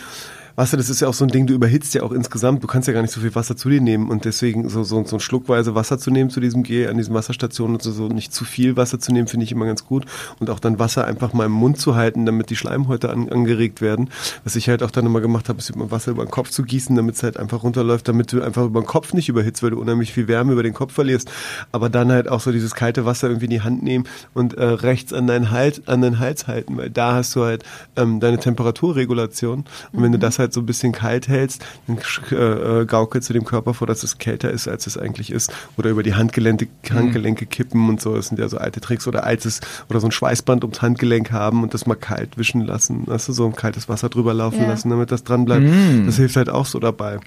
du, 0.55 0.77
das 0.77 0.89
ist 0.89 1.01
ja 1.01 1.07
auch 1.07 1.13
so 1.13 1.25
ein 1.25 1.30
Ding, 1.30 1.47
du 1.47 1.53
überhitzt 1.53 1.93
ja 1.93 2.03
auch 2.03 2.11
insgesamt, 2.11 2.63
du 2.63 2.67
kannst 2.67 2.88
ja 2.88 2.93
gar 2.93 3.01
nicht 3.01 3.11
so 3.11 3.21
viel 3.21 3.33
Wasser 3.35 3.55
zu 3.55 3.69
dir 3.69 3.81
nehmen 3.81 4.09
und 4.09 4.25
deswegen 4.25 4.69
so, 4.69 4.83
so, 4.83 5.03
so 5.05 5.15
ein 5.15 5.19
Schluckweise 5.19 5.75
Wasser 5.75 5.97
zu 5.97 6.11
nehmen 6.11 6.30
zu 6.30 6.39
diesem 6.39 6.63
Gel 6.63 6.89
an 6.89 6.97
diesen 6.97 7.13
Wasserstationen 7.13 7.75
und 7.75 7.81
so, 7.81 7.91
so 7.91 8.07
nicht 8.07 8.33
zu 8.33 8.45
viel 8.45 8.77
Wasser 8.77 8.99
zu 8.99 9.11
nehmen, 9.11 9.27
finde 9.27 9.45
ich 9.45 9.51
immer 9.51 9.65
ganz 9.65 9.85
gut 9.85 10.05
und 10.39 10.49
auch 10.49 10.59
dann 10.59 10.80
Wasser 10.80 11.05
einfach 11.05 11.33
mal 11.33 11.45
im 11.45 11.51
Mund 11.51 11.80
zu 11.80 11.95
halten, 11.95 12.25
damit 12.25 12.49
die 12.49 12.55
Schleimhäute 12.55 13.09
an, 13.09 13.30
angeregt 13.30 13.81
werden. 13.81 14.09
Was 14.43 14.55
ich 14.55 14.69
halt 14.69 14.83
auch 14.83 14.91
dann 14.91 15.05
immer 15.05 15.21
gemacht 15.21 15.49
habe, 15.49 15.59
ist 15.59 15.69
immer 15.69 15.91
Wasser 15.91 16.11
über 16.11 16.25
den 16.25 16.31
Kopf 16.31 16.49
zu 16.49 16.63
gießen, 16.63 16.95
damit 16.95 17.15
es 17.15 17.23
halt 17.23 17.38
einfach 17.38 17.63
runterläuft, 17.63 18.07
damit 18.07 18.33
du 18.33 18.41
einfach 18.41 18.65
über 18.65 18.81
den 18.81 18.88
Kopf 18.88 19.13
nicht 19.13 19.30
überhitzt, 19.30 19.63
weil 19.63 19.71
du 19.71 19.80
unheimlich 19.80 20.13
viel 20.13 20.27
Wärme 20.27 20.53
über 20.53 20.63
den 20.63 20.73
Kopf 20.73 20.93
verlierst. 20.93 21.31
Aber 21.71 21.89
dann 21.89 22.11
halt 22.11 22.27
auch 22.27 22.41
so 22.41 22.51
dieses 22.51 22.75
kalte 22.75 23.05
Wasser 23.05 23.27
irgendwie 23.27 23.45
in 23.45 23.51
die 23.51 23.61
Hand 23.61 23.83
nehmen 23.83 24.05
und 24.33 24.53
äh, 24.55 24.63
rechts 24.63 25.13
an 25.13 25.27
deinen 25.27 25.51
Hals, 25.51 25.88
an 25.88 26.01
den 26.01 26.19
Hals 26.19 26.47
halten, 26.47 26.77
weil 26.77 26.89
da 26.89 27.13
hast 27.13 27.35
du 27.35 27.43
halt 27.43 27.63
ähm, 27.95 28.19
deine 28.19 28.38
Temperaturregulation. 28.38 29.65
Und 29.91 30.03
wenn 30.03 30.11
du 30.11 30.19
das 30.19 30.39
halt 30.41 30.51
so 30.53 30.59
ein 30.59 30.65
bisschen 30.65 30.91
kalt 30.91 31.29
hältst, 31.29 31.63
dann 31.87 31.97
äh, 32.31 32.81
äh, 32.81 32.85
gaukelst 32.85 33.29
du 33.29 33.33
dem 33.33 33.45
Körper 33.45 33.73
vor, 33.73 33.87
dass 33.87 34.03
es 34.03 34.17
kälter 34.17 34.51
ist, 34.51 34.67
als 34.67 34.85
es 34.87 34.97
eigentlich 34.97 35.31
ist. 35.31 35.53
Oder 35.77 35.89
über 35.91 36.03
die 36.03 36.15
Handgelenke, 36.15 36.67
Handgelenke 36.91 37.45
kippen 37.45 37.87
und 37.87 38.01
so. 38.01 38.15
Das 38.15 38.27
sind 38.27 38.39
ja 38.39 38.49
so 38.49 38.57
alte 38.57 38.81
Tricks. 38.81 39.07
Oder 39.07 39.23
altes, 39.23 39.61
oder 39.89 39.99
so 40.01 40.07
ein 40.07 40.11
Schweißband 40.11 40.63
ums 40.65 40.81
Handgelenk 40.81 41.31
haben 41.31 41.63
und 41.63 41.73
das 41.73 41.85
mal 41.85 41.95
kalt 41.95 42.37
wischen 42.37 42.61
lassen. 42.65 43.03
Weißt 43.07 43.29
du, 43.29 43.33
so 43.33 43.45
ein 43.45 43.55
kaltes 43.55 43.87
Wasser 43.87 44.09
drüber 44.09 44.33
laufen 44.33 44.61
Ja. 44.63 44.67
lassen, 44.67 44.89
damit 44.89 45.11
das 45.11 45.23
dran 45.23 45.45
bleibt. 45.45 45.63
Mm. 45.65 46.05
Das 46.05 46.17
hilft 46.17 46.35
halt 46.35 46.49
auch 46.49 46.65
so 46.65 46.79
dabei. 46.79 47.19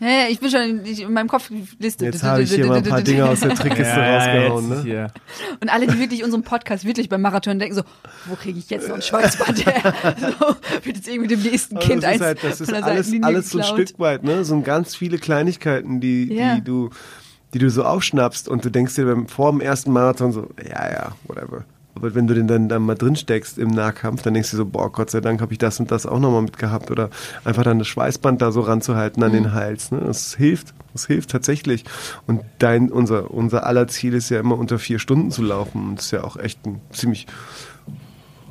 Ja, 0.00 0.06
ja, 0.08 0.28
ich 0.28 0.40
bin 0.40 0.50
schon 0.50 0.84
ich, 0.84 1.00
in 1.02 1.12
meinem 1.12 1.28
Kopf 1.28 1.50
Liste. 1.78 2.04
Jetzt 2.04 2.22
habe 2.22 2.42
ich 2.42 2.52
hier 2.52 2.66
mal 2.66 2.76
ein 2.78 2.82
paar 2.84 3.02
Dinge 3.02 3.26
aus 3.28 3.40
der 3.40 3.54
Trickkiste 3.54 3.94
rausgehauen. 3.96 4.68
jetzt 4.70 4.78
Ne? 4.78 4.82
hier. 4.84 5.06
Und 5.60 5.68
alle, 5.72 5.86
die 5.86 5.98
wirklich 5.98 6.22
unseren 6.24 6.42
Podcast 6.42 6.84
wirklich 6.84 7.08
beim 7.08 7.22
Marathon 7.22 7.58
denken, 7.58 7.74
so, 7.76 7.82
wo 8.26 8.34
kriege 8.36 8.58
ich 8.58 8.68
jetzt 8.70 8.88
noch 8.88 8.96
ein 8.96 9.02
Schweißband 9.02 9.66
her? 9.66 9.94
so, 10.38 10.56
wird 10.84 10.96
jetzt 10.96 11.08
irgendwie 11.08 11.28
dem 11.28 11.42
nächsten 11.42 11.78
Kind 11.78 12.04
eins 12.04 12.20
halt, 12.22 12.42
das 12.42 12.60
ist 12.60 12.72
alles, 12.72 13.12
alles 13.22 13.50
so 13.50 13.58
ein. 13.58 13.64
Stück 13.64 13.98
weit, 13.98 14.22
ne? 14.22 14.44
So 14.44 14.54
ein 14.54 14.64
ganz 14.64 14.94
viele 14.94 15.18
Kleinigkeiten, 15.18 16.00
die, 16.00 16.32
Ja. 16.34 16.56
die 16.56 16.62
du, 16.64 16.90
die 17.54 17.58
du 17.58 17.70
so 17.70 17.84
aufschnappst 17.84 18.48
und 18.48 18.64
du 18.64 18.70
denkst 18.70 18.94
dir 18.96 19.06
beim, 19.06 19.28
vor 19.28 19.50
dem 19.50 19.60
ersten 19.60 19.92
Marathon 19.92 20.32
so, 20.32 20.48
ja, 20.62 20.90
ja, 20.90 21.12
whatever. 21.26 21.64
Aber 21.96 22.14
wenn 22.14 22.26
du 22.26 22.34
den 22.34 22.46
dann, 22.46 22.68
dann 22.68 22.82
mal 22.82 22.94
drin 22.94 23.16
steckst 23.16 23.58
im 23.58 23.68
Nahkampf, 23.68 24.22
dann 24.22 24.34
denkst 24.34 24.50
du 24.52 24.56
so, 24.58 24.66
boah, 24.66 24.92
Gott 24.92 25.10
sei 25.10 25.20
Dank 25.20 25.40
habe 25.40 25.52
ich 25.52 25.58
das 25.58 25.80
und 25.80 25.90
das 25.90 26.06
auch 26.06 26.20
nochmal 26.20 26.42
mitgehabt. 26.42 26.90
Oder 26.90 27.08
einfach 27.44 27.62
dann 27.64 27.78
das 27.78 27.88
Schweißband 27.88 28.40
da 28.42 28.52
so 28.52 28.60
ranzuhalten 28.60 29.22
an 29.22 29.30
Mhm. 29.30 29.34
den 29.34 29.52
Hals. 29.54 29.90
Ne? 29.90 30.00
Das 30.04 30.34
hilft. 30.34 30.74
Das 30.92 31.06
hilft 31.06 31.30
tatsächlich. 31.30 31.84
Und 32.26 32.42
dein, 32.58 32.90
unser, 32.92 33.30
unser 33.30 33.66
aller 33.66 33.88
Ziel 33.88 34.14
ist 34.14 34.30
ja 34.30 34.40
immer 34.40 34.58
unter 34.58 34.78
vier 34.78 34.98
Stunden 34.98 35.30
zu 35.30 35.42
laufen. 35.42 35.88
Und 35.88 35.96
das 35.96 36.06
ist 36.06 36.10
ja 36.12 36.22
auch 36.24 36.36
echt 36.36 36.64
ein 36.66 36.80
ziemlich 36.90 37.26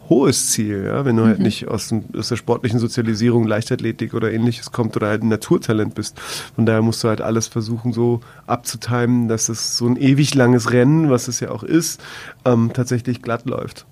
hohes 0.09 0.51
Ziel, 0.51 0.85
ja, 0.85 1.03
wenn 1.05 1.15
du 1.17 1.25
halt 1.25 1.39
Mhm. 1.39 1.43
nicht 1.45 1.67
aus, 1.67 1.87
dem, 1.89 2.03
aus 2.17 2.29
der 2.29 2.35
sportlichen 2.35 2.79
Sozialisierung, 2.79 3.45
Leichtathletik 3.47 4.13
oder 4.13 4.31
ähnliches 4.31 4.71
kommt 4.71 4.95
oder 4.95 5.07
halt 5.07 5.23
ein 5.23 5.29
Naturtalent 5.29 5.95
bist. 5.95 6.19
Von 6.55 6.65
daher 6.65 6.81
musst 6.81 7.03
du 7.03 7.07
halt 7.07 7.21
alles 7.21 7.47
versuchen, 7.47 7.91
so 7.93 8.21
abzutimen, 8.47 9.27
dass 9.27 9.49
es 9.49 9.77
so 9.77 9.87
ein 9.87 9.95
ewig 9.97 10.35
langes 10.35 10.71
Rennen, 10.71 11.09
was 11.09 11.27
es 11.27 11.39
ja 11.39 11.49
auch 11.51 11.63
ist, 11.63 12.01
ähm, 12.45 12.71
tatsächlich 12.73 13.21
glatt 13.21 13.45
läuft. 13.45 13.85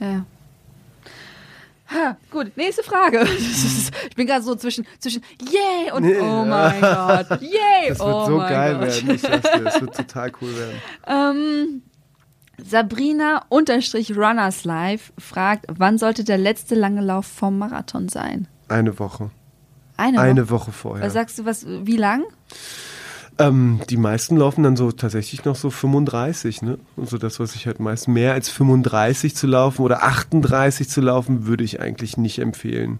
Ja. 0.00 0.24
Ha, 1.90 2.16
gut, 2.30 2.54
nächste 2.56 2.82
Frage. 2.82 3.26
Ich 4.10 4.14
bin 4.16 4.26
gerade 4.26 4.42
so 4.44 4.54
zwischen, 4.56 4.84
zwischen 4.98 5.22
yay 5.40 5.90
und 5.92 6.02
Nee, 6.02 6.18
oh 6.20 6.44
mein 6.44 6.80
Gott, 6.80 7.28
yay, 7.40 7.88
Das 7.88 7.98
wird 8.00 8.08
oh 8.14 8.26
so 8.26 8.36
mein 8.38 8.48
geil 8.50 8.72
Gott. 8.74 8.82
werden, 8.82 9.10
ich 9.14 9.20
sag's 9.22 9.50
dir, 9.52 9.60
das 9.64 9.80
wird 9.80 9.96
total 9.96 10.32
cool 10.42 10.50
werden. 10.56 10.76
Ähm, 11.06 11.82
Sabrina 12.62 13.44
unterstrich 13.48 14.16
Runners 14.16 14.64
Live 14.64 15.12
fragt, 15.18 15.66
wann 15.68 15.98
sollte 15.98 16.24
der 16.24 16.38
letzte 16.38 16.74
lange 16.74 17.00
Lauf 17.00 17.26
vom 17.26 17.58
Marathon 17.58 18.08
sein? 18.08 18.48
Eine 18.68 18.98
Woche. 18.98 19.30
Eine, 19.96 20.20
Eine 20.20 20.50
Woche 20.50 20.70
vorher. 20.70 21.04
Was 21.04 21.12
sagst 21.12 21.38
du, 21.38 21.44
was, 21.44 21.66
wie 21.66 21.96
lang? 21.96 22.22
Ähm, 23.38 23.80
die 23.88 23.96
meisten 23.96 24.36
laufen 24.36 24.64
dann 24.64 24.76
so 24.76 24.90
tatsächlich 24.92 25.44
noch 25.44 25.56
so 25.56 25.70
35, 25.70 26.62
ne? 26.62 26.78
Also 26.96 27.18
das, 27.18 27.38
was 27.38 27.54
ich 27.54 27.66
halt 27.66 27.78
meist 27.78 28.08
mehr 28.08 28.32
als 28.32 28.48
35 28.48 29.34
zu 29.34 29.46
laufen 29.46 29.82
oder 29.82 30.02
38 30.02 30.88
zu 30.88 31.00
laufen, 31.00 31.46
würde 31.46 31.64
ich 31.64 31.80
eigentlich 31.80 32.16
nicht 32.16 32.40
empfehlen. 32.40 32.98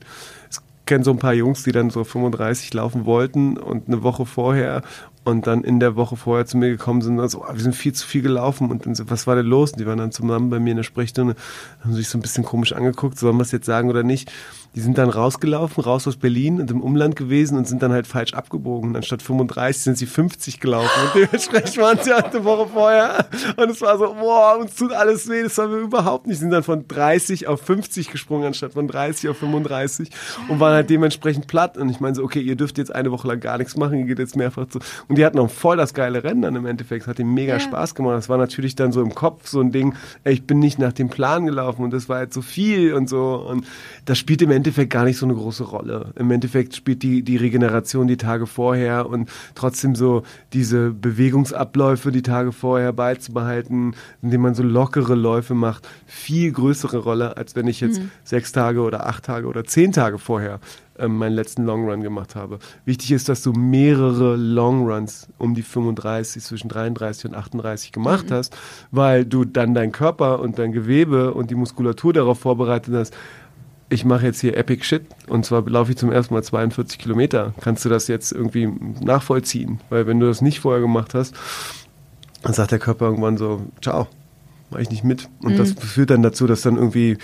Ich 0.51 0.59
kenne 0.87 1.05
so 1.05 1.11
ein 1.11 1.19
paar 1.19 1.35
Jungs, 1.35 1.65
die 1.65 1.73
dann 1.73 1.91
so 1.91 2.05
35 2.05 2.73
laufen 2.73 3.05
wollten 3.05 3.57
und 3.59 3.89
eine 3.89 4.03
Woche 4.03 4.27
vorher 4.27 4.83
und 5.29 5.47
dann 5.47 5.63
in 5.63 5.79
der 5.79 5.97
Woche 5.97 6.17
vorher 6.17 6.47
zu 6.47 6.57
mir 6.57 6.71
gekommen 6.71 7.03
sind 7.03 7.19
und 7.19 7.29
so, 7.29 7.45
ah, 7.45 7.53
wir 7.53 7.61
sind 7.61 7.75
viel 7.75 7.93
zu 7.93 8.07
viel 8.07 8.23
gelaufen 8.23 8.71
und 8.71 8.87
dann 8.87 8.95
so, 8.95 9.09
was 9.11 9.27
war 9.27 9.37
denn 9.37 9.47
los? 9.47 9.73
Und 9.73 9.81
die 9.81 9.87
waren 9.87 9.99
dann 9.99 10.13
zusammen 10.13 10.51
bei 10.51 10.59
mir 10.59 10.71
in 10.71 10.77
der 10.79 10.85
Sprechstunde, 10.85 11.37
haben 11.81 11.95
sich 11.95 12.09
so 12.09 12.19
ein 12.19 12.23
bisschen 12.23 12.45
komisch 12.45 12.73
angeguckt, 12.73 13.19
sollen 13.19 13.37
wir 13.37 13.43
es 13.43 13.53
jetzt 13.53 13.67
sagen 13.67 13.91
oder 13.91 14.03
nicht? 14.03 14.33
Die 14.75 14.81
sind 14.81 14.99
dann 14.99 15.09
rausgelaufen, 15.09 15.83
raus 15.83 16.07
aus 16.07 16.17
Berlin 16.17 16.61
und 16.61 16.71
im 16.71 16.83
Umland 16.83 17.17
gewesen 17.17 17.57
und 17.59 17.67
sind 17.67 17.83
dann 17.83 17.91
halt 17.91 18.07
falsch 18.07 18.35
abgebogen. 18.35 18.91
Und 18.91 18.97
anstatt 18.97 19.23
35 19.23 19.83
sind 19.83 19.99
sie 19.99 20.07
50 20.07 20.61
gelaufen. 20.61 20.89
Und 21.05 21.15
dementsprechend 21.15 21.77
waren 21.79 21.99
sie 22.01 22.13
halt 22.13 22.27
eine 22.35 22.45
Woche 22.45 22.69
vorher. 22.69 23.27
Und 23.57 23.71
es 23.71 23.81
war 23.81 23.99
so, 23.99 24.15
boah, 24.15 24.59
uns 24.61 24.75
tut 24.77 24.93
alles 24.93 25.29
weh, 25.29 25.43
das 25.43 25.59
haben 25.59 25.73
wir 25.73 25.79
überhaupt 25.81 26.27
nicht. 26.27 26.37
Sie 26.37 26.43
sind 26.43 26.51
dann 26.51 26.63
von 26.63 26.87
30 26.87 27.49
auf 27.49 27.61
50 27.63 28.11
gesprungen, 28.11 28.47
anstatt 28.47 28.75
von 28.75 28.87
30 28.87 29.31
auf 29.31 29.39
35 29.39 30.11
und 30.49 30.61
waren 30.61 30.75
halt 30.75 30.91
dementsprechend 30.91 31.47
platt. 31.49 31.77
Und 31.77 31.89
ich 31.89 31.99
meine 31.99 32.15
so, 32.15 32.23
okay, 32.23 32.41
ihr 32.41 32.55
dürft 32.55 32.79
jetzt 32.79 32.95
eine 32.95 33.11
Woche 33.11 33.27
lang 33.27 33.41
gar 33.41 33.59
nichts 33.59 33.77
machen, 33.77 33.99
ihr 33.99 34.05
geht 34.05 34.19
jetzt 34.21 34.37
mehrfach 34.37 34.69
zu. 34.69 34.79
Und 35.09 35.19
die 35.19 35.25
hatten 35.25 35.39
auch 35.41 35.51
voll 35.51 35.77
das 35.77 35.93
geile 35.95 36.23
Rennen 36.23 36.43
dann 36.43 36.55
im 36.55 36.67
Endeffekt. 36.67 37.03
Es 37.03 37.09
hat 37.09 37.19
ihnen 37.19 37.35
mega 37.35 37.55
Ja. 37.55 37.61
Spaß 37.61 37.95
gemacht. 37.97 38.17
Das 38.17 38.29
war 38.29 38.39
natürlich 38.39 38.77
dann 38.77 38.93
so 38.93 39.01
im 39.01 39.15
Kopf 39.15 39.49
so 39.49 39.61
ein 39.61 39.73
Ding, 39.73 39.95
ey, 40.25 40.35
ich 40.35 40.47
bin 40.47 40.59
nicht 40.61 40.79
nach 40.79 40.93
dem 40.93 41.09
Plan 41.09 41.47
gelaufen 41.47 41.83
und 41.83 41.91
das 41.93 42.09
war 42.09 42.19
halt 42.19 42.33
so 42.33 42.43
viel 42.43 42.93
und 42.95 43.09
so. 43.09 43.35
Und 43.49 43.67
das 44.05 44.19
spielt 44.19 44.41
im 44.43 44.51
Endeffekt 44.51 44.58
gar 44.89 45.05
nicht 45.05 45.17
so 45.19 45.27
eine 45.27 45.35
große 45.35 45.65
Rolle. 45.65 46.13
Im 46.17 46.31
Endeffekt 46.31 46.75
spielt 46.75 47.03
die, 47.03 47.23
die 47.23 47.37
Regeneration 47.37 48.07
die 48.09 48.17
Tage 48.17 48.47
vorher 48.47 49.09
und 49.09 49.29
trotzdem 49.55 49.95
so 49.95 50.23
diese 50.53 50.91
Bewegungsabläufe 50.91 52.11
die 52.13 52.23
Tage 52.23 52.53
vorher 52.53 52.93
beizubehalten, 52.93 53.95
indem 54.23 54.43
man 54.43 54.55
so 54.55 54.63
lockere 54.63 55.15
Läufe 55.15 55.55
macht, 55.55 55.89
viel 56.07 56.53
größere 56.53 56.99
Rolle, 56.99 57.37
als 57.37 57.55
wenn 57.57 57.67
ich 57.67 57.81
jetzt 57.81 58.01
Mhm. 58.01 58.11
sechs 58.25 58.53
Tage 58.53 58.81
oder 58.81 59.07
acht 59.07 59.25
Tage 59.25 59.47
oder 59.47 59.65
zehn 59.65 59.93
Tage 59.93 60.19
vorher 60.19 60.61
ähm, 61.01 61.17
meinen 61.17 61.35
letzten 61.35 61.65
Long 61.65 61.89
Run 61.89 62.03
gemacht 62.03 62.35
habe. 62.35 62.59
Wichtig 62.85 63.13
ist, 63.13 63.29
dass 63.29 63.43
du 63.43 63.53
mehrere 63.53 64.35
Long 64.35 64.91
Runs 64.91 65.29
um 65.39 65.55
die 65.55 65.63
35, 65.63 66.43
zwischen 66.43 66.69
33 66.69 67.31
und 67.31 67.37
38 67.37 67.93
gemacht 67.93 68.31
Mhm. 68.31 68.35
hast, 68.35 68.57
weil 68.91 69.25
du 69.25 69.45
dann 69.45 69.75
deinen 69.75 69.93
Körper 69.93 70.41
und 70.41 70.59
dein 70.59 70.73
Gewebe 70.73 71.35
und 71.35 71.51
die 71.51 71.55
Muskulatur 71.55 72.13
darauf 72.13 72.41
vorbereitet 72.41 72.95
hast, 72.95 73.15
ich 73.91 74.05
mache 74.05 74.27
jetzt 74.27 74.41
hier 74.41 74.57
Epic 74.57 74.85
Shit 74.85 75.07
und 75.29 75.47
zwar 75.47 75.63
laufe 75.69 75.91
ich 75.93 75.97
zum 75.99 76.13
ersten 76.13 76.35
Mal 76.35 76.43
42 76.43 76.99
Kilometer. 76.99 77.55
Kannst 77.61 77.85
du 77.85 77.89
das 77.89 78.07
jetzt 78.09 78.33
irgendwie 78.33 78.69
nachvollziehen? 79.01 79.81
Weil 79.89 80.07
wenn 80.07 80.21
du 80.21 80.27
das 80.27 80.43
nicht 80.43 80.61
vorher 80.61 80.81
gemacht 80.83 81.15
hast, 81.15 81.35
dann 82.43 82.53
sagt 82.53 82.71
der 82.73 82.79
Körper 82.79 83.07
irgendwann 83.07 83.39
so, 83.39 83.63
ciao, 83.83 84.07
mache 84.71 84.83
ich 84.83 84.91
nicht 84.91 85.05
mit. 85.05 85.29
Und 85.41 85.59
das 85.59 85.71
Mhm. 85.75 85.79
führt 85.79 86.11
dann 86.11 86.23
dazu, 86.23 86.47
dass 86.47 86.61
dann 86.63 86.77
irgendwie 86.77 87.17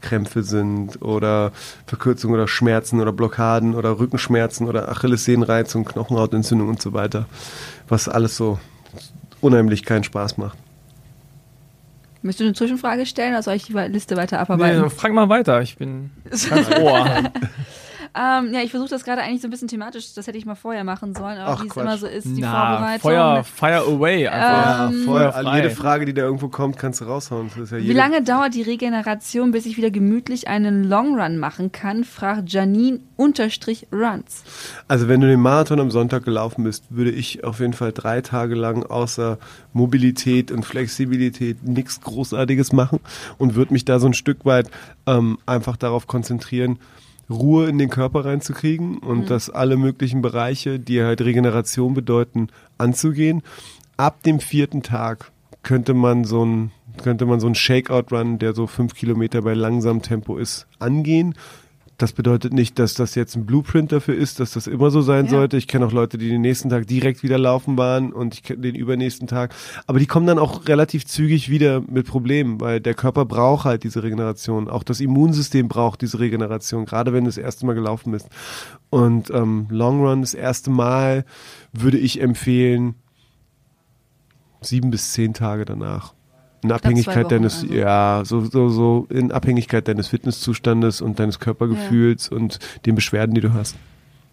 Krämpfe 0.00 0.42
sind 0.42 1.02
oder 1.02 1.52
Verkürzungen 1.86 2.34
oder 2.36 2.48
Schmerzen 2.48 3.00
oder 3.00 3.12
Blockaden 3.12 3.74
oder 3.74 3.98
Rückenschmerzen 3.98 4.66
oder 4.68 4.88
Achillessehnenreizung, 4.90 5.84
Knochenhautentzündung 5.84 6.68
und 6.68 6.80
so 6.80 6.92
weiter. 6.92 7.26
Was 7.88 8.08
alles 8.08 8.36
so 8.36 8.58
unheimlich 9.40 9.84
keinen 9.84 10.04
Spaß 10.04 10.38
macht. 10.38 10.56
Möchtest 12.26 12.40
du 12.40 12.44
eine 12.44 12.54
Zwischenfrage 12.54 13.06
stellen 13.06 13.32
oder 13.32 13.42
soll 13.42 13.54
ich 13.54 13.64
die 13.64 13.72
Liste 13.72 14.16
weiter 14.16 14.40
abarbeiten? 14.40 14.82
Nee, 14.82 14.90
frag 14.90 15.12
mal 15.12 15.28
weiter, 15.28 15.62
ich 15.62 15.76
bin 15.76 16.10
ganz 16.30 16.70
Ohr. 16.80 17.06
Ähm, 18.16 18.54
ja, 18.54 18.60
ich 18.60 18.70
versuche 18.70 18.88
das 18.88 19.04
gerade 19.04 19.20
eigentlich 19.20 19.42
so 19.42 19.48
ein 19.48 19.50
bisschen 19.50 19.68
thematisch, 19.68 20.14
das 20.14 20.26
hätte 20.26 20.38
ich 20.38 20.46
mal 20.46 20.54
vorher 20.54 20.84
machen 20.84 21.14
sollen, 21.14 21.38
aber 21.38 21.52
Ach, 21.52 21.62
wie 21.62 21.68
es 21.68 21.76
immer 21.76 21.98
so 21.98 22.06
ist, 22.06 22.24
die 22.24 22.40
Na, 22.40 22.76
Vorbereitung. 22.76 23.00
Feuer, 23.00 23.44
fire 23.44 23.94
away. 23.94 24.26
Einfach. 24.28 24.90
Ähm, 24.90 25.04
Vorher, 25.04 25.32
Feuer 25.32 25.54
jede 25.56 25.70
Frage, 25.70 26.06
die 26.06 26.14
da 26.14 26.22
irgendwo 26.22 26.48
kommt, 26.48 26.78
kannst 26.78 27.02
du 27.02 27.04
raushauen. 27.04 27.50
Das 27.50 27.64
ist 27.64 27.72
ja 27.72 27.78
Wie 27.78 27.92
lange 27.92 28.22
dauert 28.22 28.54
die 28.54 28.62
Regeneration, 28.62 29.50
bis 29.50 29.66
ich 29.66 29.76
wieder 29.76 29.90
gemütlich 29.90 30.48
einen 30.48 30.84
Long 30.84 31.20
Run 31.20 31.36
machen 31.38 31.72
kann? 31.72 32.04
fragt 32.04 32.50
Janine 32.50 33.00
unterstrich 33.16 33.86
Runs. 33.92 34.44
Also 34.88 35.08
wenn 35.08 35.20
du 35.20 35.26
den 35.26 35.40
Marathon 35.40 35.80
am 35.80 35.90
Sonntag 35.90 36.24
gelaufen 36.24 36.64
bist, 36.64 36.84
würde 36.88 37.10
ich 37.10 37.44
auf 37.44 37.60
jeden 37.60 37.74
Fall 37.74 37.92
drei 37.92 38.22
Tage 38.22 38.54
lang 38.54 38.82
außer 38.84 39.38
Mobilität 39.72 40.50
und 40.50 40.64
Flexibilität 40.64 41.62
nichts 41.64 42.00
Großartiges 42.00 42.72
machen 42.72 43.00
und 43.36 43.54
würde 43.54 43.74
mich 43.74 43.84
da 43.84 43.98
so 43.98 44.06
ein 44.06 44.14
Stück 44.14 44.44
weit 44.46 44.70
ähm, 45.06 45.38
einfach 45.44 45.76
darauf 45.76 46.06
konzentrieren, 46.06 46.78
Ruhe 47.28 47.68
in 47.68 47.78
den 47.78 47.90
Körper 47.90 48.24
reinzukriegen 48.24 48.98
und 48.98 49.20
Mhm. 49.20 49.26
das 49.26 49.50
alle 49.50 49.76
möglichen 49.76 50.22
Bereiche, 50.22 50.78
die 50.78 51.02
halt 51.02 51.20
Regeneration 51.20 51.94
bedeuten, 51.94 52.48
anzugehen. 52.78 53.42
Ab 53.96 54.22
dem 54.22 54.40
vierten 54.40 54.82
Tag 54.82 55.32
könnte 55.62 55.94
man 55.94 56.24
so 56.24 56.44
ein 56.44 56.70
könnte 57.02 57.26
man 57.26 57.40
so 57.40 57.46
einen 57.46 57.54
Shakeout-Run, 57.54 58.38
der 58.38 58.54
so 58.54 58.66
fünf 58.66 58.94
Kilometer 58.94 59.42
bei 59.42 59.52
langsamem 59.52 60.00
Tempo 60.00 60.38
ist, 60.38 60.66
angehen. 60.78 61.34
Das 61.98 62.12
bedeutet 62.12 62.52
nicht, 62.52 62.78
dass 62.78 62.92
das 62.92 63.14
jetzt 63.14 63.36
ein 63.36 63.46
Blueprint 63.46 63.90
dafür 63.90 64.14
ist, 64.16 64.38
dass 64.38 64.50
das 64.52 64.66
immer 64.66 64.90
so 64.90 65.00
sein 65.00 65.24
Ja. 65.24 65.30
sollte. 65.30 65.56
Ich 65.56 65.66
kenne 65.66 65.86
auch 65.86 65.92
Leute, 65.92 66.18
die 66.18 66.28
den 66.28 66.42
nächsten 66.42 66.68
Tag 66.68 66.86
direkt 66.86 67.22
wieder 67.22 67.38
laufen 67.38 67.78
waren 67.78 68.12
und 68.12 68.34
ich 68.34 68.42
kenne 68.42 68.60
den 68.60 68.74
übernächsten 68.74 69.26
Tag. 69.26 69.54
Aber 69.86 69.98
die 69.98 70.04
kommen 70.06 70.26
dann 70.26 70.38
auch 70.38 70.68
relativ 70.68 71.06
zügig 71.06 71.48
wieder 71.48 71.80
mit 71.80 72.06
Problemen, 72.06 72.60
weil 72.60 72.80
der 72.80 72.92
Körper 72.92 73.24
braucht 73.24 73.64
halt 73.64 73.82
diese 73.82 74.02
Regeneration. 74.02 74.68
Auch 74.68 74.82
das 74.82 75.00
Immunsystem 75.00 75.68
braucht 75.68 76.02
diese 76.02 76.18
Regeneration, 76.20 76.84
gerade 76.84 77.14
wenn 77.14 77.24
du 77.24 77.28
das 77.28 77.38
erste 77.38 77.64
Mal 77.64 77.72
gelaufen 77.74 78.12
bist. 78.12 78.28
Und 78.90 79.30
ähm, 79.30 79.66
Long 79.70 80.00
Run, 80.06 80.20
das 80.20 80.34
erste 80.34 80.68
Mal, 80.70 81.24
würde 81.72 81.96
ich 81.96 82.20
empfehlen, 82.20 82.94
sieben 84.60 84.90
bis 84.90 85.12
zehn 85.12 85.32
Tage 85.32 85.64
danach. 85.64 86.12
In 86.66 86.72
Abhängigkeit 86.72 87.30
deines, 87.30 87.62
also. 87.62 87.74
ja, 87.74 88.22
so, 88.24 88.44
so, 88.44 88.68
so, 88.68 89.06
in 89.08 89.30
Abhängigkeit 89.30 89.86
deines 89.86 90.08
Fitnesszustandes 90.08 91.00
und 91.00 91.20
deines 91.20 91.38
Körpergefühls 91.38 92.28
und 92.28 92.58
den 92.86 92.94
Beschwerden, 92.96 93.34
die 93.34 93.40
du 93.40 93.54
hast. 93.54 93.76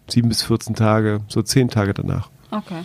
Sieben 0.08 0.28
bis 0.28 0.42
14 0.42 0.74
Tage, 0.74 1.20
so 1.28 1.42
zehn 1.42 1.68
Tage 1.68 1.94
danach. 1.94 2.30
Okay. 2.50 2.84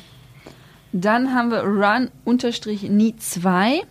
Dann 0.92 1.34
haben 1.34 1.50
wir 1.50 1.64
Run 1.64 2.10
unterstrich 2.26 2.84
nie 2.84 3.16
2. 3.16 3.82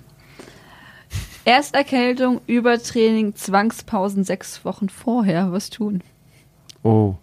Ersterkältung, 1.44 2.40
Übertraining, 2.46 3.34
Zwangspausen 3.34 4.22
sechs 4.22 4.64
Wochen 4.64 4.88
vorher. 4.88 5.50
Was 5.50 5.70
tun? 5.70 6.02
Oh. 6.82 7.16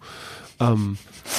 Ähm, 0.60 0.98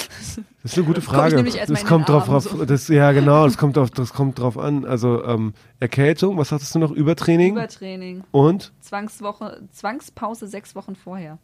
das 0.67 0.73
ist 0.73 0.79
eine 0.79 0.87
gute 0.87 1.01
Frage. 1.01 1.41
Das 1.67 1.85
kommt 1.85 2.09
drauf, 2.09 2.25
drauf 2.25 2.43
so. 2.43 2.65
das, 2.65 2.89
ja 2.89 3.13
genau, 3.13 3.45
das 3.45 3.57
kommt 3.57 3.77
drauf, 3.77 3.89
das 3.89 4.11
kommt 4.11 4.37
drauf 4.37 4.57
an. 4.57 4.83
Also 4.83 5.23
ähm, 5.23 5.53
Erkältung, 5.79 6.37
was 6.37 6.51
hattest 6.51 6.75
du 6.75 6.79
noch? 6.79 6.91
Übertraining? 6.91 7.53
Übertraining. 7.53 8.23
Und 8.31 8.73
Zwangswoche, 8.81 9.61
Zwangspause 9.71 10.45
sechs 10.45 10.75
Wochen 10.75 10.97
vorher. 10.97 11.37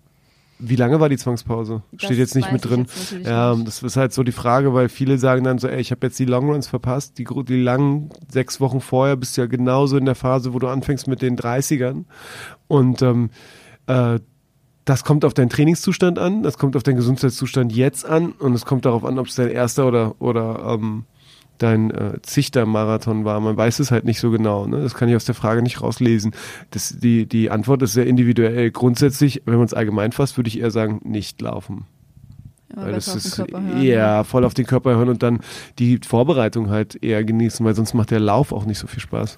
wie 0.59 0.75
lange 0.75 0.99
war 0.99 1.07
die 1.07 1.15
Zwangspause? 1.17 1.83
Das 1.93 2.03
Steht 2.03 2.17
jetzt 2.17 2.35
nicht 2.35 2.51
mit 2.51 2.65
drin. 2.65 2.85
Ja, 3.23 3.55
nicht. 3.55 3.65
das 3.65 3.81
ist 3.81 3.95
halt 3.95 4.11
so 4.11 4.23
die 4.23 4.33
Frage, 4.33 4.73
weil 4.73 4.89
viele 4.89 5.17
sagen 5.17 5.45
dann 5.45 5.57
so, 5.57 5.69
ey, 5.69 5.79
ich 5.79 5.91
habe 5.91 6.05
jetzt 6.05 6.19
die 6.19 6.25
Longruns 6.25 6.67
verpasst. 6.67 7.17
Die, 7.17 7.23
die 7.23 7.61
langen 7.61 8.09
sechs 8.29 8.59
Wochen 8.59 8.81
vorher 8.81 9.15
bist 9.15 9.37
du 9.37 9.41
ja 9.41 9.47
genauso 9.47 9.95
in 9.95 10.03
der 10.03 10.15
Phase, 10.15 10.53
wo 10.53 10.59
du 10.59 10.67
anfängst 10.67 11.07
mit 11.07 11.21
den 11.21 11.37
30ern. 11.37 12.03
Und 12.67 13.01
ähm, 13.01 13.29
äh, 13.87 14.19
das 14.85 15.03
kommt 15.03 15.25
auf 15.25 15.33
deinen 15.33 15.49
Trainingszustand 15.49 16.19
an, 16.19 16.43
das 16.43 16.57
kommt 16.57 16.75
auf 16.75 16.83
deinen 16.83 16.97
Gesundheitszustand 16.97 17.73
jetzt 17.73 18.05
an 18.05 18.33
und 18.33 18.53
es 18.53 18.65
kommt 18.65 18.85
darauf 18.85 19.05
an, 19.05 19.17
ob 19.17 19.27
es 19.27 19.35
dein 19.35 19.49
erster 19.49 19.87
oder, 19.87 20.15
oder 20.19 20.77
ähm, 20.79 21.05
dein 21.57 21.91
äh, 21.91 22.21
Zichter-Marathon 22.21 23.25
war. 23.25 23.39
Man 23.39 23.55
weiß 23.55 23.79
es 23.79 23.91
halt 23.91 24.03
nicht 24.05 24.19
so 24.19 24.31
genau. 24.31 24.65
Ne? 24.65 24.81
Das 24.81 24.95
kann 24.95 25.07
ich 25.07 25.15
aus 25.15 25.25
der 25.25 25.35
Frage 25.35 25.61
nicht 25.61 25.81
rauslesen. 25.81 26.33
Das, 26.71 26.97
die, 26.99 27.25
die 27.25 27.49
Antwort 27.49 27.81
ist 27.81 27.93
sehr 27.93 28.05
individuell. 28.05 28.71
Grundsätzlich, 28.71 29.43
wenn 29.45 29.55
man 29.55 29.65
es 29.65 29.73
allgemein 29.73 30.11
fasst, 30.11 30.37
würde 30.37 30.49
ich 30.49 30.59
eher 30.59 30.71
sagen, 30.71 30.99
nicht 31.03 31.41
laufen. 31.41 31.85
Immer 32.73 32.85
Weil 32.85 32.93
das 32.93 33.15
ist 33.15 33.41
ja 33.79 34.23
voll 34.23 34.45
auf 34.45 34.53
den 34.55 34.65
Körper 34.65 34.95
hören 34.95 35.09
und 35.09 35.23
dann 35.23 35.39
die 35.79 35.99
Vorbereitung 36.05 36.69
halt 36.69 37.01
eher 37.03 37.23
genießen, 37.23 37.65
weil 37.65 37.75
sonst 37.75 37.93
macht 37.93 38.11
der 38.11 38.19
Lauf 38.19 38.51
auch 38.51 38.65
nicht 38.65 38.79
so 38.79 38.87
viel 38.87 39.01
Spaß. 39.01 39.37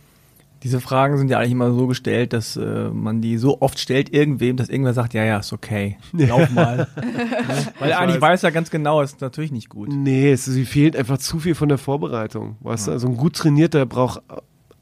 Diese 0.66 0.82
Fragen 0.82 1.20
sind 1.20 1.30
ja 1.30 1.38
eigentlich 1.38 1.52
immer 1.52 1.72
so 1.72 1.86
gestellt, 1.86 2.34
dass 2.34 2.58
äh, 2.58 2.90
man 2.90 3.22
die 3.22 3.38
so 3.38 3.62
oft 3.62 3.78
stellt 3.78 4.12
irgendwem, 4.12 4.58
dass 4.58 4.68
irgendwer 4.68 4.96
sagt, 4.96 5.14
ja, 5.14 5.24
ja, 5.24 5.38
ist 5.38 5.54
okay, 5.54 5.98
lauf 6.12 6.50
mal. 6.50 6.88
Ne? 6.98 7.68
Weil 7.80 7.90
Ich 7.90 7.96
eigentlich 7.96 8.16
weiß. 8.20 8.32
weiß 8.32 8.44
er 8.46 8.52
ganz 8.52 8.72
genau, 8.72 9.00
ist 9.02 9.22
natürlich 9.22 9.52
nicht 9.52 9.70
gut. 9.70 9.90
Nee, 9.94 10.32
es, 10.32 10.46
sie 10.46 10.66
fehlt 10.66 10.96
einfach 10.96 11.20
zu 11.20 11.38
viel 11.38 11.54
von 11.54 11.70
der 11.70 11.78
Vorbereitung. 11.78 12.58
Weißt 12.62 12.88
du, 12.88 12.92
also 12.94 13.08
ein 13.08 13.16
gut 13.16 13.36
trainierter 13.36 13.86
braucht 13.86 14.24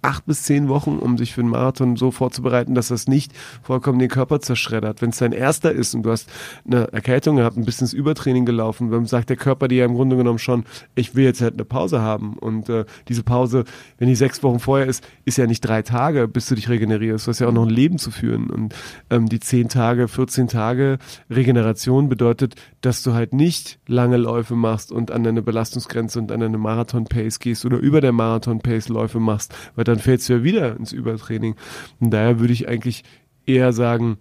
acht 0.03 0.25
bis 0.25 0.43
zehn 0.43 0.67
Wochen, 0.67 0.99
um 0.99 1.17
sich 1.17 1.33
für 1.33 1.41
einen 1.41 1.49
Marathon 1.49 1.95
so 1.95 2.11
vorzubereiten, 2.11 2.75
dass 2.75 2.89
das 2.89 3.07
nicht 3.07 3.31
vollkommen 3.61 3.99
den 3.99 4.09
Körper 4.09 4.39
zerschreddert. 4.41 5.01
Wenn 5.01 5.09
es 5.09 5.17
dein 5.17 5.31
erster 5.31 5.71
ist 5.71 5.95
und 5.95 6.03
du 6.03 6.11
hast 6.11 6.29
eine 6.65 6.91
Erkältung 6.91 7.37
gehabt, 7.37 7.57
ein 7.57 7.65
bisschen 7.65 7.85
ins 7.85 7.93
Übertraining 7.93 8.45
gelaufen, 8.45 8.91
dann 8.91 9.05
sagt 9.05 9.29
der 9.29 9.37
Körper 9.37 9.67
dir 9.67 9.79
ja 9.79 9.85
im 9.85 9.95
Grunde 9.95 10.17
genommen 10.17 10.39
schon, 10.39 10.65
ich 10.95 11.15
will 11.15 11.23
jetzt 11.23 11.41
halt 11.41 11.53
eine 11.53 11.65
Pause 11.65 12.01
haben. 12.01 12.37
Und 12.37 12.69
äh, 12.69 12.85
diese 13.07 13.23
Pause, 13.23 13.63
wenn 13.97 14.07
die 14.07 14.15
sechs 14.15 14.43
Wochen 14.43 14.59
vorher 14.59 14.87
ist, 14.87 15.05
ist 15.25 15.37
ja 15.37 15.47
nicht 15.47 15.61
drei 15.61 15.81
Tage, 15.81 16.27
bis 16.27 16.47
du 16.47 16.55
dich 16.55 16.69
regenerierst. 16.69 17.27
Du 17.27 17.29
hast 17.29 17.39
ja 17.39 17.47
auch 17.47 17.53
noch 17.53 17.65
ein 17.65 17.69
Leben 17.69 17.97
zu 17.97 18.11
führen. 18.11 18.49
Und 18.49 18.75
ähm, 19.09 19.29
die 19.29 19.39
zehn 19.39 19.69
Tage, 19.69 20.07
14 20.07 20.47
Tage 20.47 20.97
Regeneration 21.29 22.09
bedeutet, 22.09 22.55
dass 22.81 23.03
du 23.03 23.13
halt 23.13 23.33
nicht 23.33 23.79
lange 23.87 24.17
Läufe 24.17 24.55
machst 24.55 24.91
und 24.91 25.11
an 25.11 25.23
deine 25.23 25.41
Belastungsgrenze 25.41 26.19
und 26.19 26.31
an 26.31 26.41
deine 26.41 26.57
Marathon-Pace 26.57 27.39
gehst 27.39 27.65
oder 27.65 27.77
über 27.77 28.01
der 28.01 28.11
Marathon-Pace 28.11 28.89
Läufe 28.89 29.19
machst, 29.19 29.55
weil 29.75 29.85
dann 29.93 30.01
fällst 30.01 30.27
du 30.27 30.33
ja 30.33 30.43
wieder 30.43 30.75
ins 30.75 30.91
Übertraining. 30.91 31.55
Und 31.99 32.11
daher 32.11 32.39
würde 32.39 32.53
ich 32.53 32.67
eigentlich 32.67 33.03
eher 33.45 33.73
sagen, 33.73 34.17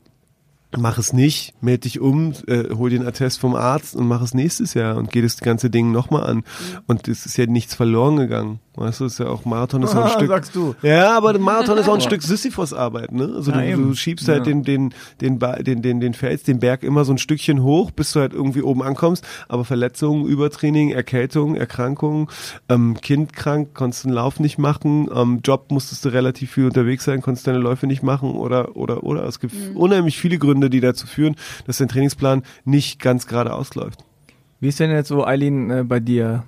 mach 0.76 0.98
es 0.98 1.12
nicht, 1.12 1.54
melde 1.62 1.80
dich 1.80 2.00
um, 2.00 2.32
äh, 2.46 2.74
hol 2.74 2.90
den 2.90 3.06
Attest 3.06 3.40
vom 3.40 3.54
Arzt 3.54 3.96
und 3.96 4.06
mach 4.06 4.22
es 4.22 4.34
nächstes 4.34 4.74
Jahr 4.74 4.96
und 4.96 5.10
geh 5.10 5.22
das 5.22 5.38
ganze 5.38 5.70
Ding 5.70 5.92
nochmal 5.92 6.24
an. 6.24 6.44
Und 6.86 7.08
es 7.08 7.26
ist 7.26 7.36
ja 7.36 7.46
nichts 7.46 7.74
verloren 7.74 8.16
gegangen. 8.16 8.60
Weißt 8.74 9.00
du, 9.00 9.04
es 9.04 9.12
ist 9.14 9.18
ja 9.18 9.26
auch 9.28 9.44
Marathon 9.44 9.82
ist 9.82 9.94
auch 9.94 10.04
ein 10.06 10.10
Stück. 10.16 10.28
Sagst 10.28 10.54
du. 10.54 10.74
Ja, 10.80 11.14
aber 11.14 11.38
Marathon 11.38 11.76
ist 11.76 11.88
auch 11.90 11.94
ein 11.94 12.00
Stück 12.10 12.22
Sisyphos-Arbeit, 12.22 13.12
ne? 13.12 13.30
Also 13.36 13.50
Ja, 13.52 13.76
du, 13.76 13.88
du 13.88 13.94
schiebst 13.94 14.26
halt 14.28 14.46
Ja. 14.46 14.52
den, 14.52 14.62
den, 14.62 14.94
den, 15.20 15.38
den, 15.38 15.82
den, 15.82 16.00
den 16.00 16.14
Fels, 16.14 16.42
den 16.44 16.58
Berg 16.58 16.82
immer 16.82 17.04
so 17.04 17.12
ein 17.12 17.18
Stückchen 17.18 17.62
hoch, 17.62 17.90
bis 17.90 18.12
du 18.12 18.20
halt 18.20 18.32
irgendwie 18.32 18.62
oben 18.62 18.82
ankommst. 18.82 19.26
Aber 19.48 19.66
Verletzungen, 19.66 20.24
Übertraining, 20.26 20.88
Erkältung, 20.90 21.54
Erkrankungen, 21.54 22.28
ähm, 22.70 22.96
Kind 23.02 23.34
krank, 23.34 23.74
konntest 23.74 24.04
den 24.04 24.12
Lauf 24.12 24.40
nicht 24.40 24.56
machen, 24.56 25.06
ähm, 25.14 25.40
Job 25.44 25.70
musstest 25.70 26.06
du 26.06 26.08
relativ 26.08 26.52
viel 26.52 26.64
unterwegs 26.64 27.04
sein, 27.04 27.20
konntest 27.20 27.46
deine 27.46 27.58
Läufe 27.58 27.86
nicht 27.86 28.02
machen 28.02 28.30
oder, 28.30 28.74
oder, 28.76 29.02
oder. 29.04 29.24
Es 29.26 29.38
gibt 29.38 29.54
unheimlich 29.74 30.18
viele 30.18 30.38
Gründe, 30.38 30.70
die 30.70 30.80
dazu 30.80 31.06
führen, 31.06 31.36
dass 31.66 31.76
dein 31.76 31.88
Trainingsplan 31.88 32.42
nicht 32.64 33.00
ganz 33.00 33.26
gerade 33.26 33.52
ausläuft. 33.52 34.02
Wie 34.60 34.68
ist 34.68 34.80
denn 34.80 34.90
jetzt 34.90 35.08
so, 35.08 35.26
Eileen, 35.26 35.70
äh, 35.70 35.84
bei 35.84 36.00
dir 36.00 36.44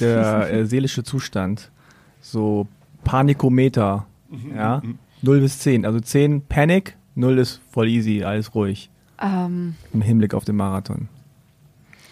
der 0.00 0.50
äh, 0.52 0.66
seelische 0.66 1.04
Zustand? 1.04 1.70
So 2.20 2.66
Panikometer, 3.04 4.06
ja? 4.54 4.82
0 5.22 5.40
bis 5.40 5.58
10. 5.60 5.84
Also 5.86 6.00
10 6.00 6.42
Panic, 6.42 6.96
0 7.14 7.38
ist 7.38 7.60
voll 7.70 7.88
easy, 7.88 8.22
alles 8.24 8.54
ruhig. 8.54 8.90
Ähm, 9.20 9.74
im 9.92 10.02
Hinblick 10.02 10.34
auf 10.34 10.44
den 10.44 10.56
Marathon? 10.56 11.08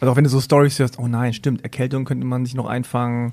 Also 0.00 0.12
auch 0.12 0.16
wenn 0.16 0.24
du 0.24 0.30
so 0.30 0.40
Stories 0.40 0.78
hörst, 0.78 0.98
oh 0.98 1.06
nein, 1.06 1.32
stimmt, 1.32 1.62
Erkältung 1.62 2.04
könnte 2.04 2.26
man 2.26 2.44
sich 2.44 2.54
noch 2.54 2.66
einfangen, 2.66 3.32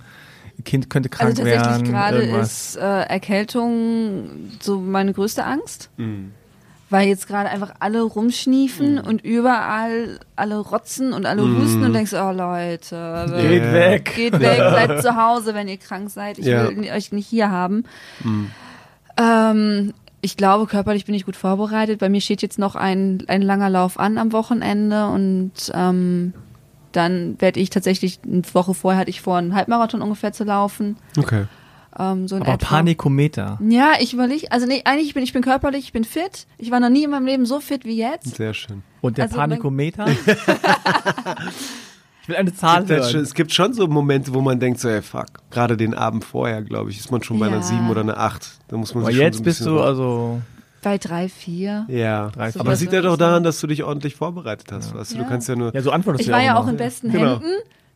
Kind 0.64 0.90
könnte 0.90 1.10
krank 1.10 1.32
also 1.32 1.44
tatsächlich 1.44 1.92
werden. 1.92 2.22
gerade 2.22 2.24
ist 2.42 2.76
äh, 2.78 2.82
Erkältung 2.82 4.52
so 4.60 4.80
meine 4.80 5.12
größte 5.14 5.44
Angst. 5.44 5.90
Weil 6.94 7.08
jetzt 7.08 7.28
gerade 7.28 7.50
einfach 7.50 7.74
alle 7.80 8.02
rumschniefen 8.04 9.00
und 9.00 9.24
überall 9.24 10.20
alle 10.36 10.58
rotzen 10.60 11.12
und 11.12 11.26
alle 11.26 11.42
husten 11.42 11.84
und 11.84 11.94
denkst, 11.94 12.14
oh 12.14 12.32
Leute, 12.32 13.26
Geht 13.42 13.64
Ja. 13.64 13.74
weg. 13.74 14.14
geht 14.16 14.34
weg, 14.34 14.58
bleibt 14.58 15.02
zu 15.02 15.16
Hause, 15.16 15.54
wenn 15.56 15.68
ihr 15.68 15.78
krank 15.78 16.10
seid. 16.12 16.38
Ich 16.38 16.46
Ja. 16.46 16.70
will 16.70 16.90
euch 16.92 17.12
nicht 17.12 17.28
hier 17.28 17.50
haben. 17.50 17.84
Ähm, 19.18 19.94
ich 20.22 20.38
glaube, 20.38 20.68
körperlich 20.68 21.06
bin 21.06 21.16
ich 21.16 21.26
gut 21.26 21.36
vorbereitet. 21.36 22.00
Bei 22.00 22.10
mir 22.10 22.22
steht 22.22 22.42
jetzt 22.42 22.60
noch 22.60 22.76
ein, 22.76 23.24
ein 23.28 23.42
langer 23.42 23.70
Lauf 23.70 24.00
an 24.00 24.18
am 24.18 24.32
Wochenende 24.32 25.08
und 25.08 25.52
ähm, 25.74 26.34
dann 26.92 27.36
werde 27.42 27.60
ich 27.60 27.70
tatsächlich, 27.72 28.20
eine 28.24 28.44
Woche 28.54 28.74
vorher 28.74 29.02
hatte 29.02 29.10
ich 29.10 29.22
vor, 29.22 29.38
einen 29.38 29.56
Halbmarathon 29.56 30.02
ungefähr 30.02 30.32
zu 30.32 30.44
laufen. 30.44 30.98
Okay. 31.18 31.46
Ähm, 31.98 32.28
so 32.28 32.38
Aber 32.38 32.48
etwa. 32.54 32.66
Panikometer. 32.78 33.60
Ja, 33.68 33.94
ich 34.00 34.14
überlege, 34.14 34.52
also 34.52 34.66
nee, 34.66 34.82
eigentlich 34.86 35.08
ich 35.10 35.14
bin 35.14 35.24
ich 35.24 35.34
bin 35.34 35.42
körperlich, 35.44 35.86
ich 35.86 35.94
bin 35.94 36.04
fit. 36.04 36.48
Ich 36.58 36.72
war 36.72 36.80
noch 36.80 36.90
nie 36.90 37.04
in 37.04 37.12
meinem 37.12 37.26
Leben 37.28 37.46
so 37.46 37.60
fit 37.60 37.86
wie 37.86 37.98
jetzt. 37.98 38.36
Sehr 38.36 38.54
schön. 38.54 38.82
Und 39.02 39.18
der 39.18 39.26
Also 39.26 39.36
Panikometer? 39.38 40.06
ich 42.24 42.30
will 42.30 42.36
eine 42.36 42.54
Zahl 42.54 42.84
Es 42.84 42.88
gibt, 42.88 43.04
schon, 43.04 43.14
hören. 43.14 43.24
es 43.24 43.34
gibt 43.34 43.52
schon 43.54 43.74
so 43.74 43.88
Momente, 43.88 44.34
wo 44.34 44.42
man 44.42 44.60
denkt, 44.60 44.80
so, 44.80 44.88
ey, 44.90 45.02
fuck, 45.02 45.28
gerade 45.52 45.76
den 45.78 45.94
Abend 45.94 46.24
vorher, 46.24 46.62
glaube 46.62 46.90
ich, 46.90 47.00
ist 47.00 47.12
man 47.12 47.22
schon 47.22 47.38
bei 47.40 47.48
Ja. 47.48 47.54
einer 47.54 47.64
7 47.64 47.90
oder 47.90 48.02
einer 48.02 48.18
8. 48.18 48.60
Da 48.70 48.78
muss 48.78 48.94
man 48.96 49.04
Aber 49.04 49.12
sich 49.12 49.18
schon 49.18 49.26
jetzt 49.26 49.36
so 49.38 49.42
ein 49.42 49.46
bist 49.46 49.66
du 49.66 49.80
also 49.82 50.42
Bei 50.82 50.98
drei, 50.98 51.30
vier. 51.30 51.86
Ja, 51.90 52.30
Drei, 52.30 52.52
So 52.52 52.60
aber 52.60 52.76
liegt 52.76 52.92
ja 52.94 53.02
doch 53.02 53.18
daran, 53.18 53.44
dass 53.44 53.60
du 53.62 53.68
dich 53.68 53.84
ordentlich 53.84 54.16
vorbereitet 54.16 54.72
hast. 54.72 54.94
Weißt 54.96 55.12
du, 55.14 55.18
du 55.18 55.24
Ja. 55.24 55.30
kannst 55.30 55.48
ja 55.50 55.56
nur. 55.56 55.74
ja 55.74 55.82
so 55.82 55.92
antwortest 55.92 56.22
Ich 56.22 56.28
du 56.28 56.34
war 56.34 56.42
ja 56.42 56.52
immer. 56.52 56.60
auch 56.62 56.68
in 56.68 56.78
besten 56.78 57.12
Genau. 57.12 57.34
Händen, 57.40 57.46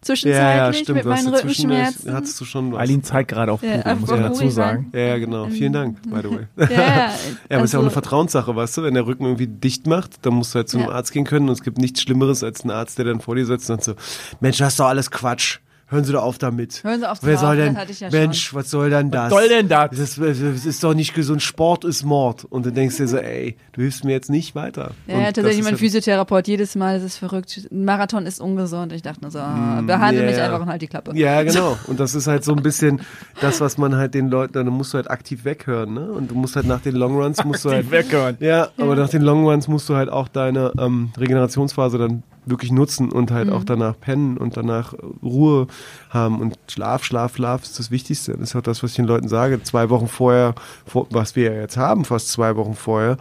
zwischenzeitlich 0.01 0.87
mit 0.87 1.05
du 1.05 1.09
hast 1.11 1.23
meinen 1.23 1.33
ja 1.33 1.39
Rückenschmerzen. 1.39 2.13
Hattest 2.13 2.39
du 2.41 2.45
schon 2.45 2.71
was. 2.73 2.79
Eileen 2.79 3.03
zeigt 3.03 3.29
gerade 3.31 3.51
auf 3.51 3.61
Ja, 3.63 3.77
Google, 3.77 3.95
muss 3.95 4.11
ich 4.11 4.19
dazu 4.19 4.49
sagen. 4.49 4.91
Ja, 4.93 4.99
ja, 4.99 5.17
genau. 5.17 5.47
Vielen 5.47 5.73
Dank, 5.73 6.01
by 6.03 6.19
the 6.23 6.29
way. 6.31 6.47
Ja, 6.57 6.67
Ja, 6.77 7.09
aber 7.09 7.11
es 7.11 7.15
ist 7.15 7.49
ja 7.49 7.57
auch 7.57 7.61
also- 7.61 7.79
eine 7.79 7.89
Vertrauenssache, 7.91 8.55
weißt 8.55 8.77
du? 8.77 8.83
Wenn 8.83 8.93
der 8.93 9.05
Rücken 9.05 9.25
irgendwie 9.25 9.47
dicht 9.47 9.87
macht, 9.87 10.25
dann 10.25 10.33
musst 10.35 10.53
du 10.53 10.57
halt 10.57 10.69
zu 10.69 10.77
einem 10.77 10.87
Ja. 10.87 10.93
Arzt 10.93 11.11
gehen 11.11 11.25
können 11.25 11.47
und 11.49 11.53
es 11.53 11.61
gibt 11.63 11.77
nichts 11.77 12.01
Schlimmeres 12.01 12.43
als 12.43 12.61
einen 12.61 12.71
Arzt, 12.71 12.97
der 12.97 13.05
dann 13.05 13.19
vor 13.21 13.35
dir 13.35 13.45
sitzt 13.45 13.69
und 13.69 13.83
sagt 13.83 13.99
so, 13.99 14.35
Mensch, 14.39 14.57
das 14.57 14.73
ist 14.73 14.79
doch 14.79 14.87
alles 14.87 15.11
Quatsch. 15.11 15.59
Hören 15.89 16.03
Sie 16.03 16.11
doch 16.11 16.23
auf 16.23 16.37
damit. 16.37 16.83
Hören 16.83 16.99
Sie 16.99 17.09
auf 17.09 17.19
Wer 17.21 17.37
soll 17.37 17.55
denn, 17.55 17.73
das 17.73 17.81
hatte 17.81 17.91
ich 17.93 17.99
ja 18.01 18.09
Mensch, 18.11 18.53
was 18.53 18.69
soll 18.69 18.89
denn 18.89 19.09
das? 19.09 19.29
soll 19.29 19.47
denn 19.47 19.69
das? 19.69 19.89
Das 19.91 19.99
ist, 19.99 20.17
das 20.19 20.65
ist 20.65 20.83
doch 20.83 20.93
nicht 20.93 21.13
gesund. 21.13 21.41
Sport 21.41 21.85
ist 21.85 22.03
Mord. 22.03 22.43
Und 22.43 22.65
du 22.65 22.73
denkst 22.73 22.97
dir 22.97 23.07
so, 23.07 23.17
ey, 23.17 23.55
du 23.71 23.81
hilfst 23.81 24.03
mir 24.03 24.11
jetzt 24.11 24.29
nicht 24.29 24.53
weiter. 24.53 24.91
Ja, 25.07 25.19
ja, 25.21 25.31
tatsächlich 25.31 25.63
mein 25.63 25.77
Physiotherapeut 25.77 26.45
jedes 26.49 26.75
Mal, 26.75 26.95
das 26.95 27.03
ist 27.03 27.17
verrückt. 27.17 27.67
Ein 27.71 27.85
Marathon 27.85 28.25
ist 28.25 28.41
ungesund. 28.41 28.91
Ich 28.91 29.01
dachte 29.01 29.21
nur 29.21 29.31
so, 29.31 29.39
ah, 29.39 29.81
behandle 29.81 30.23
mich 30.25 30.35
Mm, 30.35 30.39
ja. 30.39 30.45
einfach 30.47 30.61
und 30.61 30.67
halt 30.67 30.81
die 30.81 30.87
Klappe. 30.87 31.11
Ja, 31.17 31.41
genau. 31.43 31.77
Und 31.87 32.01
das 32.01 32.15
ist 32.15 32.27
halt 32.27 32.43
so 32.43 32.53
ein 32.53 32.61
bisschen 32.61 32.99
das, 33.39 33.61
was 33.61 33.77
man 33.77 33.95
halt 33.95 34.13
den 34.13 34.27
Leuten, 34.29 34.53
dann 34.53 34.67
musst 34.67 34.93
du 34.93 34.97
halt 34.97 35.09
aktiv 35.09 35.45
weghören, 35.45 35.93
ne? 35.93 36.11
Und 36.11 36.31
du 36.31 36.35
musst 36.35 36.57
halt 36.57 36.67
nach 36.67 36.81
den 36.81 36.95
Longruns 36.95 37.43
musst 37.45 37.63
du 37.63 37.69
halt 37.71 37.89
weghören. 37.91 38.35
Ja, 38.41 38.69
aber 38.77 38.95
nach 38.97 39.09
den 39.09 39.21
Longruns 39.21 39.69
musst 39.69 39.87
du 39.87 39.95
halt 39.95 40.09
auch 40.09 40.27
deine 40.27 40.73
ähm, 40.77 41.11
Regenerationsphase 41.17 41.97
dann 41.97 42.23
wirklich 42.45 42.71
nutzen 42.71 43.11
und 43.11 43.31
halt 43.31 43.49
auch 43.49 43.63
danach 43.65 43.99
pennen 43.99 44.37
und 44.37 44.55
danach 44.55 44.93
Ruhe 45.21 45.67
haben 46.09 46.39
und 46.39 46.57
Schlaf, 46.69 47.03
Schlaf, 47.03 47.35
Schlaf 47.35 47.63
ist 47.63 47.79
das 47.79 47.91
Wichtigste. 47.91 48.33
Das 48.33 48.49
ist 48.49 48.55
auch 48.55 48.61
das, 48.61 48.83
was 48.83 48.91
ich 48.91 48.95
den 48.95 49.05
Leuten 49.05 49.27
sage. 49.27 49.61
Zwei 49.63 49.89
Wochen 49.89 50.07
vorher, 50.07 50.55
vor, 50.85 51.07
was 51.09 51.35
wir 51.35 51.51
ja 51.51 51.61
jetzt 51.61 51.77
haben, 51.77 52.05
fast 52.05 52.31
zwei 52.31 52.55
Wochen 52.55 52.75
vorher, 52.75 53.17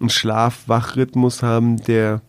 einen 0.00 0.10
Schlaf-Wach-Rhythmus 0.10 1.42
haben, 1.42 1.82
der 1.82 2.22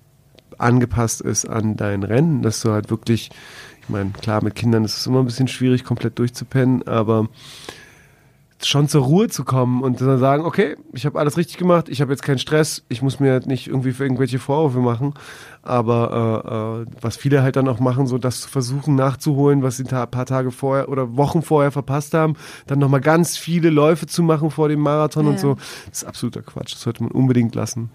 angepasst 0.57 1.21
ist 1.21 1.45
an 1.45 1.75
dein 1.75 2.03
Rennen, 2.03 2.41
dass 2.41 2.61
du 2.61 2.71
halt 2.71 2.89
wirklich, 2.89 3.31
ich 3.81 3.89
meine, 3.89 4.11
klar, 4.11 4.43
mit 4.43 4.55
Kindern 4.55 4.85
ist 4.85 4.97
es 4.97 5.07
immer 5.07 5.19
ein 5.19 5.25
bisschen 5.25 5.47
schwierig, 5.47 5.83
komplett 5.83 6.19
durchzupennen, 6.19 6.87
aber 6.87 7.27
schon 8.67 8.87
zur 8.87 9.03
Ruhe 9.03 9.27
zu 9.27 9.43
kommen 9.43 9.81
und 9.83 9.99
dann 10.01 10.19
sagen, 10.19 10.45
okay, 10.45 10.75
ich 10.93 11.05
habe 11.05 11.19
alles 11.19 11.37
richtig 11.37 11.57
gemacht, 11.57 11.89
ich 11.89 12.01
habe 12.01 12.11
jetzt 12.11 12.23
keinen 12.23 12.37
Stress, 12.37 12.83
ich 12.89 13.01
muss 13.01 13.19
mir 13.19 13.39
nicht 13.45 13.67
irgendwie 13.67 13.91
für 13.91 14.03
irgendwelche 14.03 14.39
Vorwürfe 14.39 14.79
machen, 14.79 15.13
aber 15.63 16.85
äh, 16.85 16.91
äh, 16.91 16.95
was 17.01 17.17
viele 17.17 17.41
halt 17.43 17.55
dann 17.55 17.67
auch 17.67 17.79
machen, 17.79 18.07
so 18.07 18.17
das 18.17 18.41
zu 18.41 18.49
versuchen 18.49 18.95
nachzuholen, 18.95 19.63
was 19.63 19.77
sie 19.77 19.83
ein 19.85 20.09
paar 20.11 20.25
Tage 20.25 20.51
vorher 20.51 20.89
oder 20.89 21.17
Wochen 21.17 21.41
vorher 21.41 21.71
verpasst 21.71 22.13
haben, 22.13 22.35
dann 22.67 22.79
nochmal 22.79 23.01
ganz 23.01 23.37
viele 23.37 23.69
Läufe 23.69 24.07
zu 24.07 24.23
machen 24.23 24.51
vor 24.51 24.69
dem 24.69 24.79
Marathon 24.79 25.27
und 25.27 25.33
Ja. 25.33 25.39
so, 25.39 25.55
das 25.89 26.01
ist 26.01 26.05
absoluter 26.05 26.41
Quatsch, 26.41 26.73
das 26.73 26.81
sollte 26.81 27.03
man 27.03 27.11
unbedingt 27.11 27.55
lassen. 27.55 27.89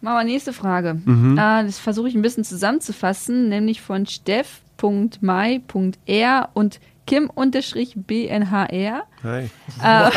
Machen 0.00 0.18
wir 0.18 0.24
nächste 0.24 0.52
Frage. 0.52 1.00
Mhm. 1.04 1.38
Äh, 1.38 1.64
das 1.64 1.78
versuche 1.78 2.08
ich 2.08 2.14
ein 2.14 2.22
bisschen 2.22 2.44
zusammenzufassen, 2.44 3.48
nämlich 3.48 3.80
von 3.80 4.06
steff.mai.r 4.06 6.48
und 6.52 6.80
Kim-BNHR. 7.06 9.02
Hi. 9.22 9.50
Äh, 9.82 10.10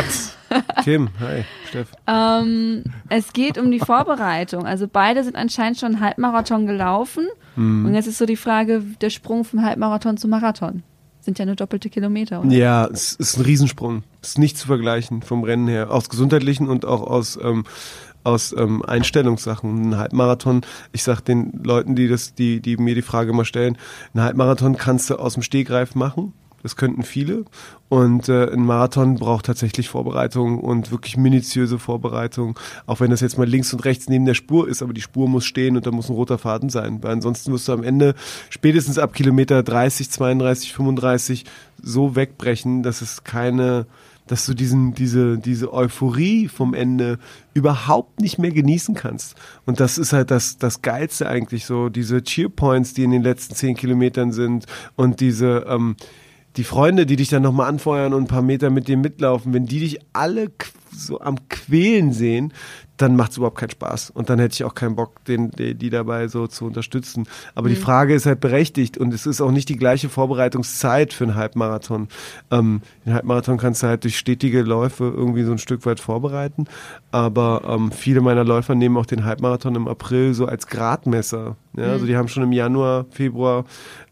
Kim, 0.84 1.10
hi, 1.20 1.44
Steff. 1.68 1.92
ähm, 2.08 2.84
es 3.10 3.34
geht 3.34 3.58
um 3.58 3.70
die 3.72 3.80
Vorbereitung. 3.80 4.66
Also 4.66 4.88
beide 4.88 5.24
sind 5.24 5.36
anscheinend 5.36 5.78
schon 5.78 5.96
einen 5.96 6.00
Halbmarathon 6.02 6.66
gelaufen. 6.66 7.28
Mhm. 7.56 7.86
Und 7.86 7.94
jetzt 7.94 8.08
ist 8.08 8.18
so 8.18 8.26
die 8.26 8.38
Frage, 8.38 8.82
der 9.02 9.10
Sprung 9.10 9.44
vom 9.44 9.64
Halbmarathon 9.64 10.18
zum 10.18 10.30
Marathon. 10.30 10.84
Sind 11.20 11.40
ja 11.40 11.46
nur 11.46 11.56
doppelte 11.56 11.90
Kilometer, 11.90 12.40
oder? 12.40 12.50
Ja, 12.52 12.86
es 12.86 13.14
ist 13.14 13.38
ein 13.38 13.44
Riesensprung. 13.44 14.04
Es 14.22 14.30
ist 14.30 14.38
nicht 14.38 14.58
zu 14.58 14.68
vergleichen 14.68 15.22
vom 15.22 15.44
Rennen 15.44 15.68
her. 15.68 15.92
Aus 15.92 16.08
gesundheitlichen 16.08 16.70
und 16.70 16.86
auch 16.86 17.02
aus, 17.02 17.38
ähm, 17.44 17.66
aus 18.24 18.56
ähm, 18.58 18.82
Einstellungssachen. 18.86 19.90
Ein 19.90 19.98
Halbmarathon, 19.98 20.62
ich 20.94 21.04
sag 21.04 21.20
den 21.22 21.60
Leuten, 21.64 21.96
die 21.96 22.08
das, 22.08 22.34
die, 22.34 22.62
die 22.62 22.78
mir 22.78 22.96
die 22.96 23.02
Frage 23.02 23.32
immer 23.32 23.44
stellen, 23.44 23.78
ein 24.14 24.22
Halbmarathon 24.22 24.78
kannst 24.78 25.10
du 25.10 25.16
aus 25.16 25.34
dem 25.34 25.44
Stegreif 25.44 25.96
machen. 25.96 26.32
Das 26.64 26.76
könnten 26.76 27.04
viele. 27.04 27.46
Und 27.90 28.30
äh, 28.30 28.52
ein 28.52 28.66
Marathon 28.66 29.16
braucht 29.16 29.46
tatsächlich 29.46 29.90
Vorbereitung 29.90 30.60
und 30.60 30.92
wirklich 30.92 31.16
minutiöse 31.16 31.80
Vorbereitung. 31.80 32.60
Auch 32.86 33.00
wenn 33.00 33.12
das 33.12 33.22
jetzt 33.22 33.38
mal 33.38 33.48
links 33.48 33.72
und 33.74 33.86
rechts 33.86 34.10
neben 34.10 34.26
der 34.26 34.34
Spur 34.34 34.68
ist, 34.68 34.82
aber 34.82 34.94
die 34.94 35.02
Spur 35.02 35.30
muss 35.30 35.46
stehen 35.46 35.78
und 35.78 35.86
da 35.86 35.92
muss 35.92 36.10
ein 36.10 36.16
roter 36.16 36.38
Faden 36.38 36.70
sein. 36.70 37.02
Weil 37.02 37.12
ansonsten 37.12 37.52
wirst 37.54 37.68
du 37.68 37.74
am 37.74 37.84
Ende 37.84 38.16
spätestens 38.50 38.98
ab 38.98 39.14
Kilometer 39.14 39.64
30, 39.64 40.10
32, 40.10 40.74
35 40.74 41.46
so 41.82 42.16
wegbrechen, 42.16 42.84
dass 42.84 43.02
es 43.02 43.24
keine, 43.24 43.86
dass 44.26 44.46
du 44.46 44.54
diesen, 44.54 44.94
diese, 44.94 45.38
diese 45.38 45.72
Euphorie 45.72 46.48
vom 46.48 46.74
Ende 46.74 47.20
überhaupt 47.54 48.20
nicht 48.20 48.40
mehr 48.40 48.52
genießen 48.52 48.96
kannst. 48.96 49.36
Und 49.66 49.80
das 49.80 49.98
ist 49.98 50.12
halt 50.12 50.32
das, 50.32 50.58
das 50.58 50.82
Geilste 50.82 51.30
eigentlich 51.30 51.66
so, 51.66 51.90
diese 51.90 52.22
Cheerpoints, 52.24 52.94
die 52.94 53.04
in 53.04 53.12
den 53.12 53.24
letzten 53.24 53.56
zehn 53.56 53.76
Kilometern 53.76 54.32
sind 54.32 54.66
und 54.96 55.20
diese, 55.22 55.66
ähm, 55.70 55.96
die 56.58 56.64
Freunde, 56.64 57.06
die 57.06 57.16
dich 57.16 57.30
dann 57.30 57.44
nochmal 57.44 57.70
anfeuern 57.70 58.14
und 58.14 58.24
ein 58.24 58.28
paar 58.28 58.42
Meter 58.42 58.70
mit 58.70 58.88
dir 58.88 58.98
mitlaufen, 58.98 59.54
wenn 59.54 59.66
die 59.66 59.80
dich 59.80 60.00
alle 60.14 60.52
so 60.92 61.22
am 61.22 61.48
Quälen 61.50 62.12
sehen, 62.12 62.54
dann 62.98 63.16
macht 63.16 63.32
es 63.32 63.38
überhaupt 63.38 63.58
keinen 63.58 63.70
Spaß. 63.70 64.10
Und 64.10 64.30
dann 64.30 64.40
hätte 64.40 64.54
ich 64.54 64.64
auch 64.64 64.74
keinen 64.74 64.96
Bock, 64.96 65.24
den, 65.26 65.52
die, 65.52 65.90
dabei 65.90 66.28
so 66.28 66.48
zu 66.48 66.66
unterstützen. 66.66 67.28
Aber 67.56 67.70
die 67.70 67.76
Frage 67.76 68.14
ist 68.14 68.26
halt 68.26 68.40
berechtigt 68.40 68.98
und 68.98 69.14
es 69.14 69.26
ist 69.26 69.40
auch 69.40 69.52
nicht 69.52 69.70
die 69.70 69.78
gleiche 69.78 70.10
Vorbereitungszeit 70.10 71.14
für 71.14 71.26
einen 71.26 71.36
Halbmarathon. 71.36 72.08
Ähm, 72.52 72.82
den 73.06 73.14
Halbmarathon 73.14 73.58
kannst 73.58 73.84
du 73.84 73.88
halt 73.88 74.04
durch 74.04 74.18
stetige 74.18 74.64
Läufe 74.64 75.04
irgendwie 75.06 75.44
so 75.44 75.52
ein 75.52 75.60
Stück 75.60 75.86
weit 75.86 76.00
vorbereiten. 76.00 76.66
Aber 77.12 77.62
ähm, 77.68 77.92
viele 77.92 78.22
meiner 78.22 78.44
Läufer 78.44 78.76
nehmen 78.76 78.98
auch 78.98 79.06
den 79.06 79.26
Halbmarathon 79.26 79.76
im 79.76 79.88
April 79.88 80.34
so 80.34 80.46
als 80.46 80.68
Gradmesser. 80.68 81.56
Ja, 81.78 81.92
Also 81.92 82.08
die 82.08 82.18
haben 82.18 82.28
schon 82.28 82.42
im 82.42 82.52
Januar, 82.52 83.06
Februar 83.12 83.66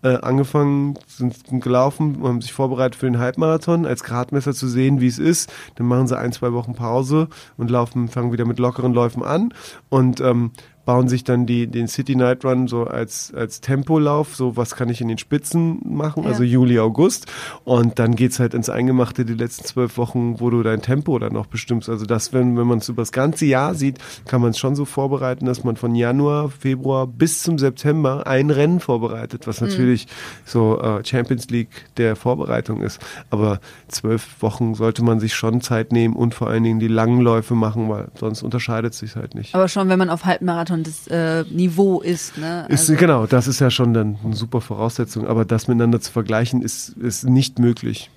äh, 0.04 0.18
angefangen, 0.18 1.00
sind 1.08 1.36
gelaufen, 1.62 2.20
haben 2.24 2.42
sich 2.42 2.54
vorbereitet 2.54 2.96
für 2.96 3.08
den 3.08 3.18
Halbmarathon, 3.18 3.88
als 3.88 4.04
Gradmesser 4.04 4.54
zu 4.54 4.68
sehen, 4.68 5.02
wie 5.02 5.08
es 5.08 5.18
ist. 5.18 5.52
Dann 5.74 5.88
machen 5.88 6.06
sie 6.08 6.16
ein, 6.18 6.32
zwei 6.32 6.54
Wochen 6.54 6.76
Pause 6.76 7.28
und 7.58 7.72
laufen, 7.72 8.08
fangen 8.08 8.32
wieder 8.32 8.46
mit 8.46 8.60
lockeren 8.76 8.94
Läufen 8.94 9.24
an. 9.24 9.54
Und 9.90 10.20
ähm, 10.22 10.52
bauen 10.86 11.08
sich 11.08 11.24
dann 11.24 11.46
die, 11.46 11.68
den 11.68 11.88
City 11.88 12.16
Night 12.16 12.46
Run 12.46 12.68
so 12.68 12.84
als, 12.86 13.34
als 13.36 13.60
Tempolauf, 13.62 14.36
so 14.36 14.56
was 14.56 14.76
kann 14.76 14.88
ich 14.90 15.02
in 15.02 15.08
den 15.08 15.18
Spitzen 15.18 15.80
machen, 15.84 16.24
Ja. 16.24 16.30
also 16.30 16.44
Juli, 16.44 16.80
August. 16.80 17.26
Und 17.64 18.00
dann 18.00 18.16
geht's 18.16 18.40
halt 18.40 18.54
ins 18.54 18.70
Eingemachte 18.70 19.26
die 19.26 19.34
letzten 19.34 19.66
zwölf 19.66 19.98
Wochen, 19.98 20.40
wo 20.40 20.50
du 20.50 20.62
dein 20.64 20.82
Tempo 20.82 21.18
dann 21.20 21.34
noch 21.34 21.48
bestimmst. 21.48 21.90
Also 21.90 22.06
das, 22.06 22.34
wenn, 22.34 22.56
wenn 22.58 22.68
man 22.68 22.78
es 22.78 22.90
über 22.90 23.02
das 23.02 23.12
ganze 23.12 23.46
Jahr 23.46 23.74
sieht, 23.76 23.98
kann 24.26 24.42
man 24.42 24.52
es 24.52 24.60
schon 24.60 24.76
so 24.76 24.86
vorbereiten, 24.86 25.46
dass 25.46 25.64
man 25.64 25.76
von 25.76 25.96
Januar, 25.96 26.50
Februar 26.50 27.08
bis 27.08 27.42
zum 27.42 27.58
September 27.58 28.28
ein 28.28 28.50
Rennen 28.52 28.80
vorbereitet, 28.80 29.48
was 29.48 29.62
natürlich 29.62 30.08
so 30.46 30.80
äh, 30.82 31.04
Champions 31.04 31.50
League 31.50 31.70
der 31.98 32.16
Vorbereitung 32.16 32.82
ist. 32.82 33.00
Aber 33.32 33.60
zwölf 33.88 34.42
Wochen 34.42 34.76
sollte 34.76 35.04
man 35.04 35.20
sich 35.20 35.34
schon 35.34 35.62
Zeit 35.62 35.92
nehmen 35.92 36.16
und 36.16 36.34
vor 36.36 36.48
allen 36.48 36.64
Dingen 36.64 36.80
die 36.80 36.88
langen 36.88 37.22
Läufe 37.22 37.56
machen, 37.56 37.90
weil 37.90 38.10
sonst 38.20 38.44
unterscheidet 38.44 38.94
es 38.94 39.00
sich 39.00 39.16
halt 39.16 39.34
nicht. 39.36 39.56
Aber 39.56 39.68
schon, 39.68 39.90
wenn 39.90 39.98
man 40.00 40.10
auf 40.10 40.26
Halbmarathon 40.26 40.75
das 40.84 41.08
äh, 41.08 41.44
Niveau 41.50 42.02
ist, 42.02 42.38
ne? 42.38 42.66
Ist, 42.70 42.82
Also- 42.90 42.96
genau, 42.96 43.26
das 43.26 43.48
ist 43.48 43.60
ja 43.60 43.70
schon 43.70 43.94
dann 43.94 44.18
eine 44.24 44.36
super 44.36 44.62
Voraussetzung, 44.62 45.28
aber 45.28 45.46
das 45.46 45.68
miteinander 45.68 46.02
zu 46.02 46.12
vergleichen, 46.12 46.62
ist, 46.62 46.90
ist 46.90 47.24
nicht 47.24 47.60
möglich. 47.60 48.10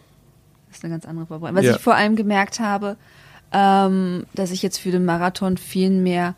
Das 0.68 0.78
ist 0.78 0.84
eine 0.84 0.92
ganz 0.94 1.04
andere 1.06 1.26
Vorbereitung. 1.26 1.56
Was 1.58 1.64
Ja. 1.64 1.76
ich 1.76 1.80
vor 1.80 1.94
allem 1.94 2.16
gemerkt 2.16 2.60
habe, 2.60 2.96
ähm, 3.52 4.24
dass 4.34 4.50
ich 4.50 4.62
jetzt 4.62 4.78
für 4.78 4.90
den 4.90 5.04
Marathon 5.04 5.56
viel 5.56 5.90
mehr 5.90 6.34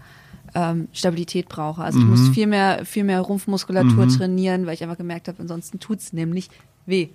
ähm, 0.55 0.89
Stabilität 0.93 1.49
brauche. 1.49 1.83
Also 1.83 2.01
ich 2.01 2.05
muss 2.05 2.29
viel 2.31 2.49
mehr, 2.49 2.85
viel 2.85 3.05
mehr 3.05 3.21
Rumpfmuskulatur 3.21 4.09
trainieren, 4.09 4.67
weil 4.67 4.75
ich 4.75 4.83
einfach 4.83 4.97
gemerkt 4.97 5.29
habe, 5.29 5.39
ansonsten 5.41 5.79
tut's 5.79 6.13
nämlich 6.13 6.49
weh. 6.87 7.09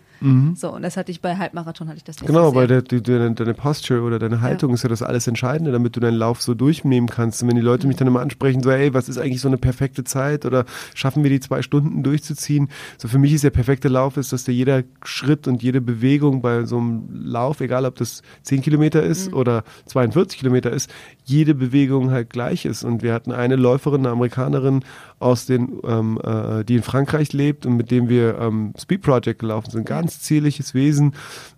So, 0.56 0.74
und 0.74 0.82
das 0.82 0.98
hatte 0.98 1.12
ich 1.12 1.22
bei 1.22 1.38
Halbmarathon, 1.38 1.88
hatte 1.88 1.98
ich 1.98 2.04
das 2.04 2.18
Genau, 2.18 2.56
weil 2.56 2.68
der, 2.68 2.82
die, 2.82 3.02
deine, 3.02 3.34
deine 3.34 3.54
Posture 3.54 4.02
oder 4.02 4.18
deine 4.18 4.42
Haltung 4.42 4.74
ist 4.74 4.84
ja 4.84 4.90
das 4.90 5.04
alles 5.04 5.28
Entscheidende, 5.28 5.72
damit 5.72 5.96
du 5.96 6.00
deinen 6.00 6.18
Lauf 6.18 6.42
so 6.42 6.54
durchnehmen 6.54 7.08
kannst. 7.08 7.44
Und 7.44 7.50
wenn 7.50 7.56
die 7.56 7.62
Leute 7.62 7.88
mich 7.88 7.98
dann 7.98 8.08
immer 8.08 8.22
ansprechen, 8.22 8.64
so, 8.64 8.72
ey, 8.72 8.94
was 8.94 9.08
ist 9.08 9.18
eigentlich 9.18 9.42
so 9.42 9.48
eine 9.48 9.58
perfekte 9.58 10.04
Zeit 10.04 10.46
oder 10.46 10.66
schaffen 10.96 11.24
wir 11.24 11.30
die 11.30 11.40
zwei 11.40 11.62
Stunden 11.62 12.02
durchzuziehen? 12.02 12.70
So 12.98 13.08
für 13.08 13.20
mich 13.20 13.34
ist 13.34 13.44
der 13.44 13.52
perfekte 13.52 13.88
Lauf, 13.88 14.18
ist, 14.18 14.34
dass 14.34 14.46
der 14.46 14.54
jeder 14.54 14.84
Schritt 15.04 15.48
und 15.48 15.62
jede 15.62 15.82
Bewegung 15.82 16.42
bei 16.42 16.66
so 16.66 16.78
einem 16.78 17.08
Lauf, 17.12 17.62
egal 17.62 17.86
ob 17.86 17.96
das 17.96 18.22
10 18.44 18.62
Kilometer 18.62 19.04
ist 19.04 19.34
oder 19.34 19.64
42 19.86 20.40
Kilometer 20.40 20.72
ist, 20.72 20.90
jede 21.26 21.56
Bewegung 21.56 22.12
halt 22.12 22.30
gleich 22.30 22.66
ist. 22.66 22.84
Und 22.84 23.02
wir 23.02 23.14
hatten 23.14 23.32
eine 23.32 23.56
Läuferin, 23.56 24.02
eine 24.02 24.10
Amerikanerin 24.10 24.84
aus 25.20 25.46
den, 25.46 25.80
ähm, 25.84 26.20
äh, 26.24 26.64
die 26.64 26.76
in 26.76 26.84
Frankreich 26.84 27.34
lebt 27.34 27.66
und 27.66 27.76
mit 27.78 27.90
dem 27.90 28.10
wir 28.10 28.38
ähm, 28.40 28.74
Speed 28.80 29.02
Project 29.02 29.40
gelaufen 29.40 29.72
sind. 29.72 29.86
Ganz 29.86 30.22
zierliches 30.22 30.74
Wesen, 30.74 31.14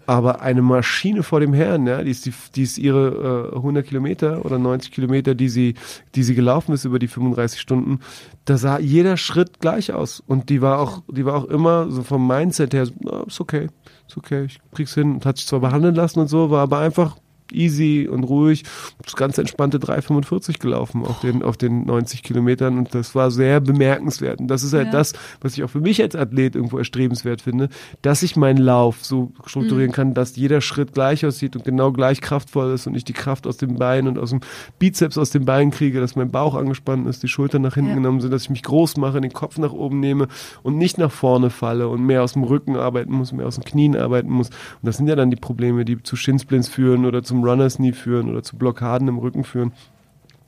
aber 0.05 0.41
eine 0.41 0.61
Maschine 0.61 1.21
vor 1.21 1.41
dem 1.41 1.53
Herrn, 1.53 1.85
ja, 1.85 2.01
die 2.01 2.11
ist, 2.11 2.25
die, 2.25 2.33
die 2.55 2.63
ist 2.63 2.77
ihre 2.77 3.51
äh, 3.53 3.55
100 3.55 3.85
Kilometer 3.85 4.45
oder 4.45 4.57
90 4.57 4.91
Kilometer, 4.91 5.35
die 5.35 5.49
sie, 5.49 5.75
die 6.15 6.23
sie 6.23 6.33
gelaufen 6.33 6.73
ist 6.73 6.85
über 6.85 6.97
die 6.97 7.09
35 7.09 7.59
Stunden, 7.59 7.99
da 8.45 8.57
sah 8.57 8.79
jeder 8.79 9.17
Schritt 9.17 9.59
gleich 9.59 9.91
aus 9.91 10.23
und 10.25 10.49
die 10.49 10.61
war 10.61 10.79
auch, 10.79 11.03
die 11.11 11.25
war 11.25 11.35
auch 11.35 11.45
immer 11.45 11.91
so 11.91 12.03
vom 12.03 12.25
Mindset 12.25 12.73
her, 12.73 12.87
"Na, 13.01 13.23
ist 13.23 13.41
okay, 13.41 13.67
ist 14.07 14.15
okay, 14.15 14.45
ich 14.45 14.59
krieg's 14.73 14.93
hin 14.93 15.15
und 15.15 15.25
hat 15.25 15.37
sich 15.37 15.47
zwar 15.47 15.59
behandeln 15.59 15.95
lassen 15.95 16.19
und 16.19 16.27
so, 16.27 16.49
war 16.49 16.63
aber 16.63 16.79
einfach 16.79 17.17
easy 17.53 18.07
und 18.11 18.23
ruhig, 18.23 18.63
das 19.03 19.15
ganz 19.15 19.37
entspannte 19.37 19.77
3,45 19.79 20.59
gelaufen 20.59 21.05
auf 21.05 21.19
den, 21.19 21.43
auf 21.43 21.57
den 21.57 21.85
90 21.85 22.23
Kilometern 22.23 22.77
und 22.77 22.93
das 22.93 23.15
war 23.15 23.31
sehr 23.31 23.59
bemerkenswert. 23.61 24.39
Und 24.39 24.47
das 24.47 24.63
ist 24.63 24.73
halt 24.73 24.87
Ja. 24.87 24.91
das, 24.91 25.13
was 25.41 25.57
ich 25.57 25.63
auch 25.63 25.69
für 25.69 25.81
mich 25.81 26.01
als 26.01 26.15
Athlet 26.15 26.55
irgendwo 26.55 26.77
erstrebenswert 26.77 27.41
finde, 27.41 27.69
dass 28.01 28.23
ich 28.23 28.35
meinen 28.35 28.57
Lauf 28.57 29.03
so 29.03 29.31
strukturieren 29.45 29.91
kann, 29.91 30.13
dass 30.13 30.35
jeder 30.35 30.61
Schritt 30.61 30.93
gleich 30.93 31.25
aussieht 31.25 31.55
und 31.55 31.65
genau 31.65 31.91
gleich 31.91 32.21
kraftvoll 32.21 32.73
ist 32.73 32.87
und 32.87 32.95
ich 32.95 33.03
die 33.05 33.13
Kraft 33.13 33.47
aus 33.47 33.57
dem 33.57 33.75
Bein 33.75 34.07
und 34.07 34.17
aus 34.19 34.31
dem 34.31 34.41
Bizeps 34.79 35.17
aus 35.17 35.29
dem 35.31 35.45
Bein 35.45 35.71
kriege, 35.71 35.99
dass 35.99 36.15
mein 36.15 36.29
Bauch 36.31 36.55
angespannt 36.55 37.07
ist, 37.07 37.23
die 37.23 37.27
Schultern 37.27 37.61
nach 37.61 37.75
hinten 37.75 37.89
Ja. 37.91 37.95
genommen 37.95 38.21
sind, 38.21 38.31
dass 38.31 38.43
ich 38.43 38.49
mich 38.49 38.63
groß 38.63 38.97
mache, 38.97 39.21
den 39.21 39.33
Kopf 39.33 39.57
nach 39.57 39.73
oben 39.73 39.99
nehme 39.99 40.27
und 40.63 40.77
nicht 40.77 40.97
nach 40.97 41.11
vorne 41.11 41.49
falle 41.49 41.87
und 41.87 42.03
mehr 42.03 42.23
aus 42.23 42.33
dem 42.33 42.43
Rücken 42.43 42.75
arbeiten 42.75 43.13
muss, 43.13 43.31
mehr 43.31 43.47
aus 43.47 43.55
den 43.55 43.63
Knien 43.63 43.95
arbeiten 43.95 44.29
muss. 44.29 44.49
Und 44.49 44.55
das 44.83 44.97
sind 44.97 45.07
ja 45.07 45.15
dann 45.15 45.29
die 45.29 45.35
Probleme, 45.37 45.85
die 45.85 46.01
zu 46.03 46.15
Shinsplints 46.15 46.67
führen 46.69 47.05
oder 47.05 47.23
zum 47.23 47.36
Runners 47.43 47.77
Knee 47.77 47.93
führen 47.93 48.29
oder 48.29 48.43
zu 48.43 48.57
Blockaden 48.57 49.07
im 49.07 49.17
Rücken 49.17 49.43
führen. 49.43 49.71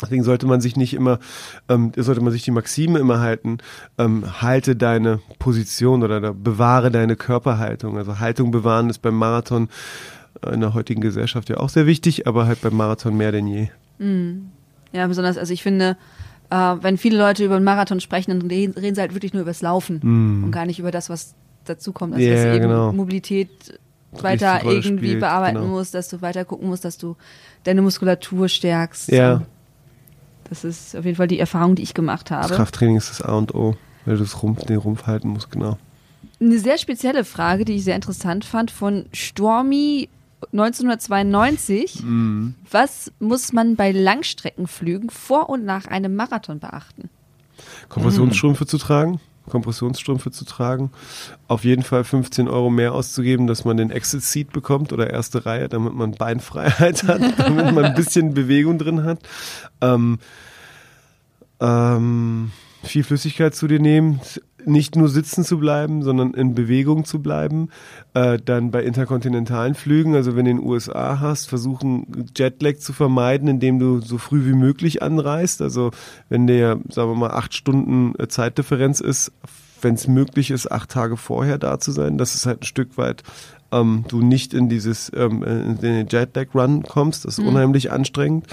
Deswegen 0.01 0.23
sollte 0.23 0.47
man 0.47 0.61
sich 0.61 0.77
nicht 0.77 0.93
immer, 0.93 1.19
ähm, 1.67 1.91
sollte 1.95 2.21
man 2.21 2.31
sich 2.31 2.43
die 2.43 2.51
Maxime 2.51 2.99
immer 2.99 3.19
halten, 3.19 3.57
ähm, 3.97 4.41
halte 4.41 4.75
deine 4.75 5.19
Position 5.39 6.03
oder 6.03 6.33
bewahre 6.33 6.89
deine 6.89 7.15
Körperhaltung. 7.15 7.97
Also 7.97 8.19
Haltung 8.19 8.51
bewahren 8.51 8.89
ist 8.89 8.99
beim 8.99 9.15
Marathon 9.15 9.67
äh, 10.41 10.53
in 10.53 10.61
der 10.61 10.73
heutigen 10.73 11.01
Gesellschaft 11.01 11.49
ja 11.49 11.57
auch 11.57 11.69
sehr 11.69 11.85
wichtig, 11.85 12.27
aber 12.27 12.45
halt 12.47 12.61
beim 12.61 12.75
Marathon 12.77 13.17
mehr 13.17 13.31
denn 13.33 13.47
je. 13.47 13.67
Ja, 14.93 15.05
besonders, 15.07 15.37
also 15.37 15.51
ich 15.53 15.63
finde, 15.63 15.97
äh, 16.49 16.55
wenn 16.55 16.97
viele 16.97 17.17
Leute 17.17 17.43
über 17.43 17.57
einen 17.57 17.65
Marathon 17.65 17.99
sprechen, 17.99 18.31
dann 18.31 18.49
reden, 18.49 18.73
reden 18.79 18.95
sie 18.95 19.01
halt 19.01 19.13
wirklich 19.13 19.33
nur 19.33 19.41
über 19.41 19.51
das 19.51 19.61
Laufen 19.61 19.99
und 20.45 20.51
gar 20.51 20.65
nicht 20.65 20.79
über 20.79 20.91
das, 20.91 21.09
was 21.09 21.35
dazu 21.65 21.91
kommt. 21.91 22.13
Also 22.13 22.25
Ja, 22.25 22.35
dass 22.35 22.55
eben 22.55 22.63
genau. 22.69 22.93
Mobilität 22.93 23.79
weiter 24.11 24.63
irgendwie 24.63 25.07
spielt, 25.07 25.19
bearbeiten 25.21 25.59
genau. 25.59 25.67
musst, 25.67 25.93
dass 25.93 26.09
du 26.09 26.21
weiter 26.21 26.45
gucken 26.45 26.67
musst, 26.67 26.85
dass 26.85 26.97
du 26.97 27.15
deine 27.63 27.81
Muskulatur 27.81 28.49
stärkst. 28.49 29.09
Ja. 29.11 29.43
Das 30.49 30.63
ist 30.63 30.95
auf 30.95 31.05
jeden 31.05 31.17
Fall 31.17 31.27
die 31.27 31.39
Erfahrung, 31.39 31.75
die 31.75 31.83
ich 31.83 31.93
gemacht 31.93 32.31
Das 32.31 32.45
habe. 32.45 32.55
Krafttraining 32.55 32.97
ist 32.97 33.09
das 33.09 33.21
A 33.21 33.33
und 33.33 33.53
O, 33.53 33.75
weil 34.05 34.17
du 34.17 34.23
das 34.23 34.41
Rumpf, 34.41 34.65
den 34.65 34.77
Rumpf 34.77 35.05
halten 35.05 35.29
musst, 35.29 35.51
genau. 35.51 35.77
Eine 36.41 36.59
sehr 36.59 36.77
spezielle 36.77 37.23
Frage, 37.25 37.65
die 37.65 37.75
ich 37.75 37.83
sehr 37.83 37.95
interessant 37.95 38.45
fand, 38.45 38.71
von 38.71 39.05
Stormy 39.13 40.09
1992. 40.53 42.03
Mhm. 42.03 42.55
Was 42.71 43.11
muss 43.19 43.53
man 43.53 43.75
bei 43.75 43.91
Langstreckenflügen 43.91 45.09
vor 45.09 45.49
und 45.49 45.65
nach 45.65 45.85
einem 45.85 46.15
Marathon 46.15 46.59
beachten? 46.59 47.09
Kompressionsstrümpfe 47.89 48.65
zu 48.65 48.77
tragen, 48.77 49.19
Kompressionsstrümpfe 49.49 50.31
zu 50.31 50.45
tragen, 50.45 50.91
auf 51.47 51.63
jeden 51.63 51.83
Fall 51.83 52.03
15 52.03 52.47
Euro 52.47 52.69
mehr 52.69 52.93
auszugeben, 52.93 53.47
dass 53.47 53.65
man 53.65 53.77
den 53.77 53.91
Exit 53.91 54.23
Seat 54.23 54.51
bekommt 54.51 54.93
oder 54.93 55.09
erste 55.09 55.45
Reihe, 55.45 55.67
damit 55.67 55.93
man 55.93 56.11
Beinfreiheit 56.11 57.03
hat, 57.07 57.21
damit 57.37 57.73
man 57.73 57.85
ein 57.85 57.95
bisschen 57.95 58.33
Bewegung 58.33 58.77
drin 58.77 59.03
hat. 59.03 59.19
Ähm, 59.81 60.19
ähm, 61.59 62.51
viel 62.83 63.03
Flüssigkeit 63.03 63.53
zu 63.53 63.67
dir 63.67 63.79
nehmen, 63.79 64.21
nicht 64.69 64.95
nur 64.95 65.09
sitzen 65.09 65.43
zu 65.43 65.59
bleiben, 65.59 66.03
sondern 66.03 66.33
in 66.33 66.55
Bewegung 66.55 67.05
zu 67.05 67.21
bleiben. 67.21 67.69
Äh, 68.13 68.39
dann 68.43 68.71
bei 68.71 68.83
interkontinentalen 68.83 69.75
Flügen, 69.75 70.15
also 70.15 70.35
wenn 70.35 70.45
du 70.45 70.51
in 70.51 70.57
den 70.57 70.65
USA 70.65 71.19
hast, 71.19 71.49
versuchen 71.49 72.27
Jetlag 72.35 72.77
zu 72.77 72.93
vermeiden, 72.93 73.47
indem 73.47 73.79
du 73.79 73.99
so 73.99 74.17
früh 74.17 74.45
wie 74.45 74.53
möglich 74.53 75.01
anreist. 75.01 75.61
Also 75.61 75.91
wenn 76.29 76.47
der, 76.47 76.79
sagen 76.89 77.11
wir 77.11 77.15
mal, 77.15 77.31
acht 77.31 77.53
Stunden 77.53 78.13
äh, 78.17 78.27
Zeitdifferenz 78.27 78.99
ist, 78.99 79.31
wenn 79.81 79.95
es 79.95 80.07
möglich 80.07 80.51
ist, 80.51 80.71
acht 80.71 80.89
Tage 80.89 81.17
vorher 81.17 81.57
da 81.57 81.79
zu 81.79 81.91
sein, 81.91 82.17
dass 82.17 82.35
es 82.35 82.45
halt 82.45 82.61
ein 82.61 82.65
Stück 82.65 82.97
weit 82.97 83.23
ähm, 83.71 84.05
du 84.07 84.21
nicht 84.21 84.53
in 84.53 84.69
dieses 84.69 85.11
ähm, 85.15 85.43
in 85.43 85.77
den 85.77 86.07
Jetlag-Run 86.07 86.83
kommst. 86.83 87.25
Das 87.25 87.37
ist 87.37 87.45
unheimlich 87.45 87.91
anstrengend. 87.91 88.47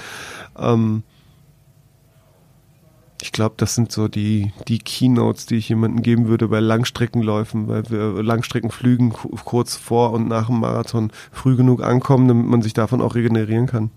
Ähm, 0.58 1.02
ich 3.26 3.32
glaube, 3.32 3.56
das 3.58 3.74
sind 3.74 3.90
so 3.90 4.06
die, 4.06 4.52
die 4.68 4.78
Keynotes, 4.78 5.46
die 5.46 5.56
ich 5.56 5.68
jemandem 5.68 6.02
geben 6.02 6.28
würde 6.28 6.46
bei 6.46 6.60
Langstreckenläufen, 6.60 7.66
weil 7.66 7.82
wir 7.90 8.22
Langstreckenflügen 8.22 9.12
ku- 9.12 9.30
kurz 9.44 9.74
vor 9.74 10.12
und 10.12 10.28
nach 10.28 10.46
dem 10.46 10.60
Marathon 10.60 11.10
früh 11.32 11.56
genug 11.56 11.82
ankommen, 11.82 12.28
damit 12.28 12.46
man 12.46 12.62
sich 12.62 12.72
davon 12.72 13.00
auch 13.02 13.16
regenerieren 13.16 13.66
kann. 13.66 13.90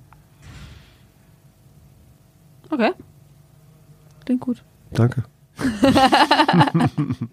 Okay. 2.72 2.92
Klingt 4.26 4.42
gut. 4.42 4.64
Danke. 4.92 5.24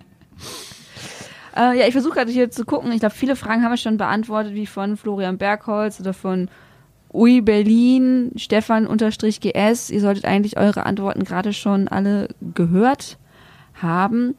Äh, 1.59 1.79
ja, 1.79 1.87
ich 1.87 1.93
versuche 1.93 2.17
gerade 2.17 2.31
hier 2.31 2.51
zu 2.51 2.67
gucken. 2.67 2.93
Ich 2.93 3.01
glaube, 3.01 3.15
viele 3.15 3.35
Fragen 3.35 3.63
haben 3.63 3.73
wir 3.73 3.79
schon 3.79 3.97
beantwortet, 3.97 4.53
wie 4.53 4.67
von 4.67 4.99
Florian 4.99 5.39
Bergholz 5.39 5.99
oder 6.01 6.13
von 6.13 6.51
Ui 7.13 7.41
Berlin, 7.41 8.33
Stefan 8.37 8.87
unterstrich 8.87 9.41
GS. 9.41 9.91
Ihr 9.91 10.01
solltet 10.01 10.25
eigentlich 10.25 10.57
eure 10.59 10.85
Antworten 10.87 11.25
gerade 11.25 11.53
schon 11.53 11.89
alle 11.89 12.29
gehört 12.55 13.19
haben. 13.75 14.35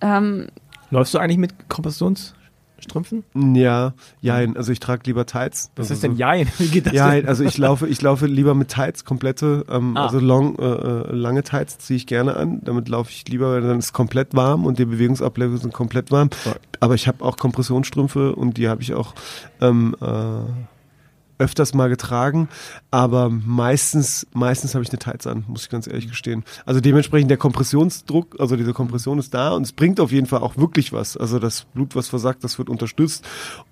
Ähm, 0.00 0.46
Läufst 0.90 1.14
du 1.14 1.18
eigentlich 1.18 1.38
mit 1.38 1.68
Kompressionsstrümpfen? 1.68 3.24
Ja, 3.56 3.94
jein. 4.20 4.56
Also 4.56 4.70
ich 4.70 4.78
trage 4.80 5.02
lieber 5.06 5.26
Tights. 5.26 5.70
Was 5.76 5.86
also 5.86 5.94
ist 5.94 6.02
denn 6.04 6.16
Jein? 6.16 6.48
Wie 6.58 6.68
geht 6.68 6.86
das 6.86 6.92
Ja, 6.92 7.10
denn? 7.10 7.26
also 7.26 7.42
ich 7.42 7.56
laufe, 7.58 7.88
ich 7.88 8.00
laufe 8.02 8.26
lieber 8.26 8.54
mit 8.54 8.68
Tights, 8.68 9.04
komplette, 9.04 9.64
ähm, 9.70 9.96
Ah. 9.96 10.04
also 10.04 10.20
long, 10.20 10.56
äh, 10.58 10.62
äh, 10.64 11.12
lange 11.12 11.42
Tights 11.42 11.78
ziehe 11.78 11.96
ich 11.96 12.06
gerne 12.06 12.36
an. 12.36 12.60
Damit 12.62 12.88
laufe 12.88 13.10
ich 13.10 13.26
lieber, 13.28 13.52
weil 13.52 13.62
dann 13.62 13.78
ist 13.78 13.86
es 13.86 13.92
komplett 13.92 14.34
warm 14.36 14.66
und 14.66 14.78
die 14.78 14.84
Bewegungsabläufe 14.84 15.56
sind 15.58 15.72
komplett 15.72 16.10
warm. 16.12 16.30
Aber 16.80 16.94
ich 16.94 17.08
habe 17.08 17.24
auch 17.24 17.36
Kompressionsstrümpfe 17.38 18.34
und 18.36 18.56
die 18.58 18.68
habe 18.68 18.82
ich 18.82 18.94
auch 18.94 19.14
ähm, 19.60 19.96
äh, 20.00 20.04
öfters 21.44 21.74
mal 21.74 21.88
getragen, 21.88 22.48
aber 22.90 23.28
meistens, 23.28 24.26
meistens 24.32 24.74
habe 24.74 24.82
ich 24.82 24.90
eine 24.90 24.98
Tights 24.98 25.26
an, 25.26 25.44
muss 25.46 25.64
ich 25.64 25.68
ganz 25.68 25.86
ehrlich 25.86 26.08
gestehen. 26.08 26.42
Also 26.64 26.80
dementsprechend 26.80 27.30
der 27.30 27.36
Kompressionsdruck, 27.36 28.36
also 28.40 28.56
diese 28.56 28.72
Kompression 28.72 29.18
ist 29.18 29.34
da 29.34 29.52
und 29.52 29.62
es 29.62 29.72
bringt 29.72 30.00
auf 30.00 30.10
jeden 30.10 30.26
Fall 30.26 30.40
auch 30.40 30.56
wirklich 30.56 30.92
was. 30.92 31.16
Also 31.16 31.38
das 31.38 31.64
Blut, 31.74 31.94
was 31.94 32.08
versagt, 32.08 32.42
das 32.42 32.58
wird 32.58 32.70
unterstützt. 32.70 33.24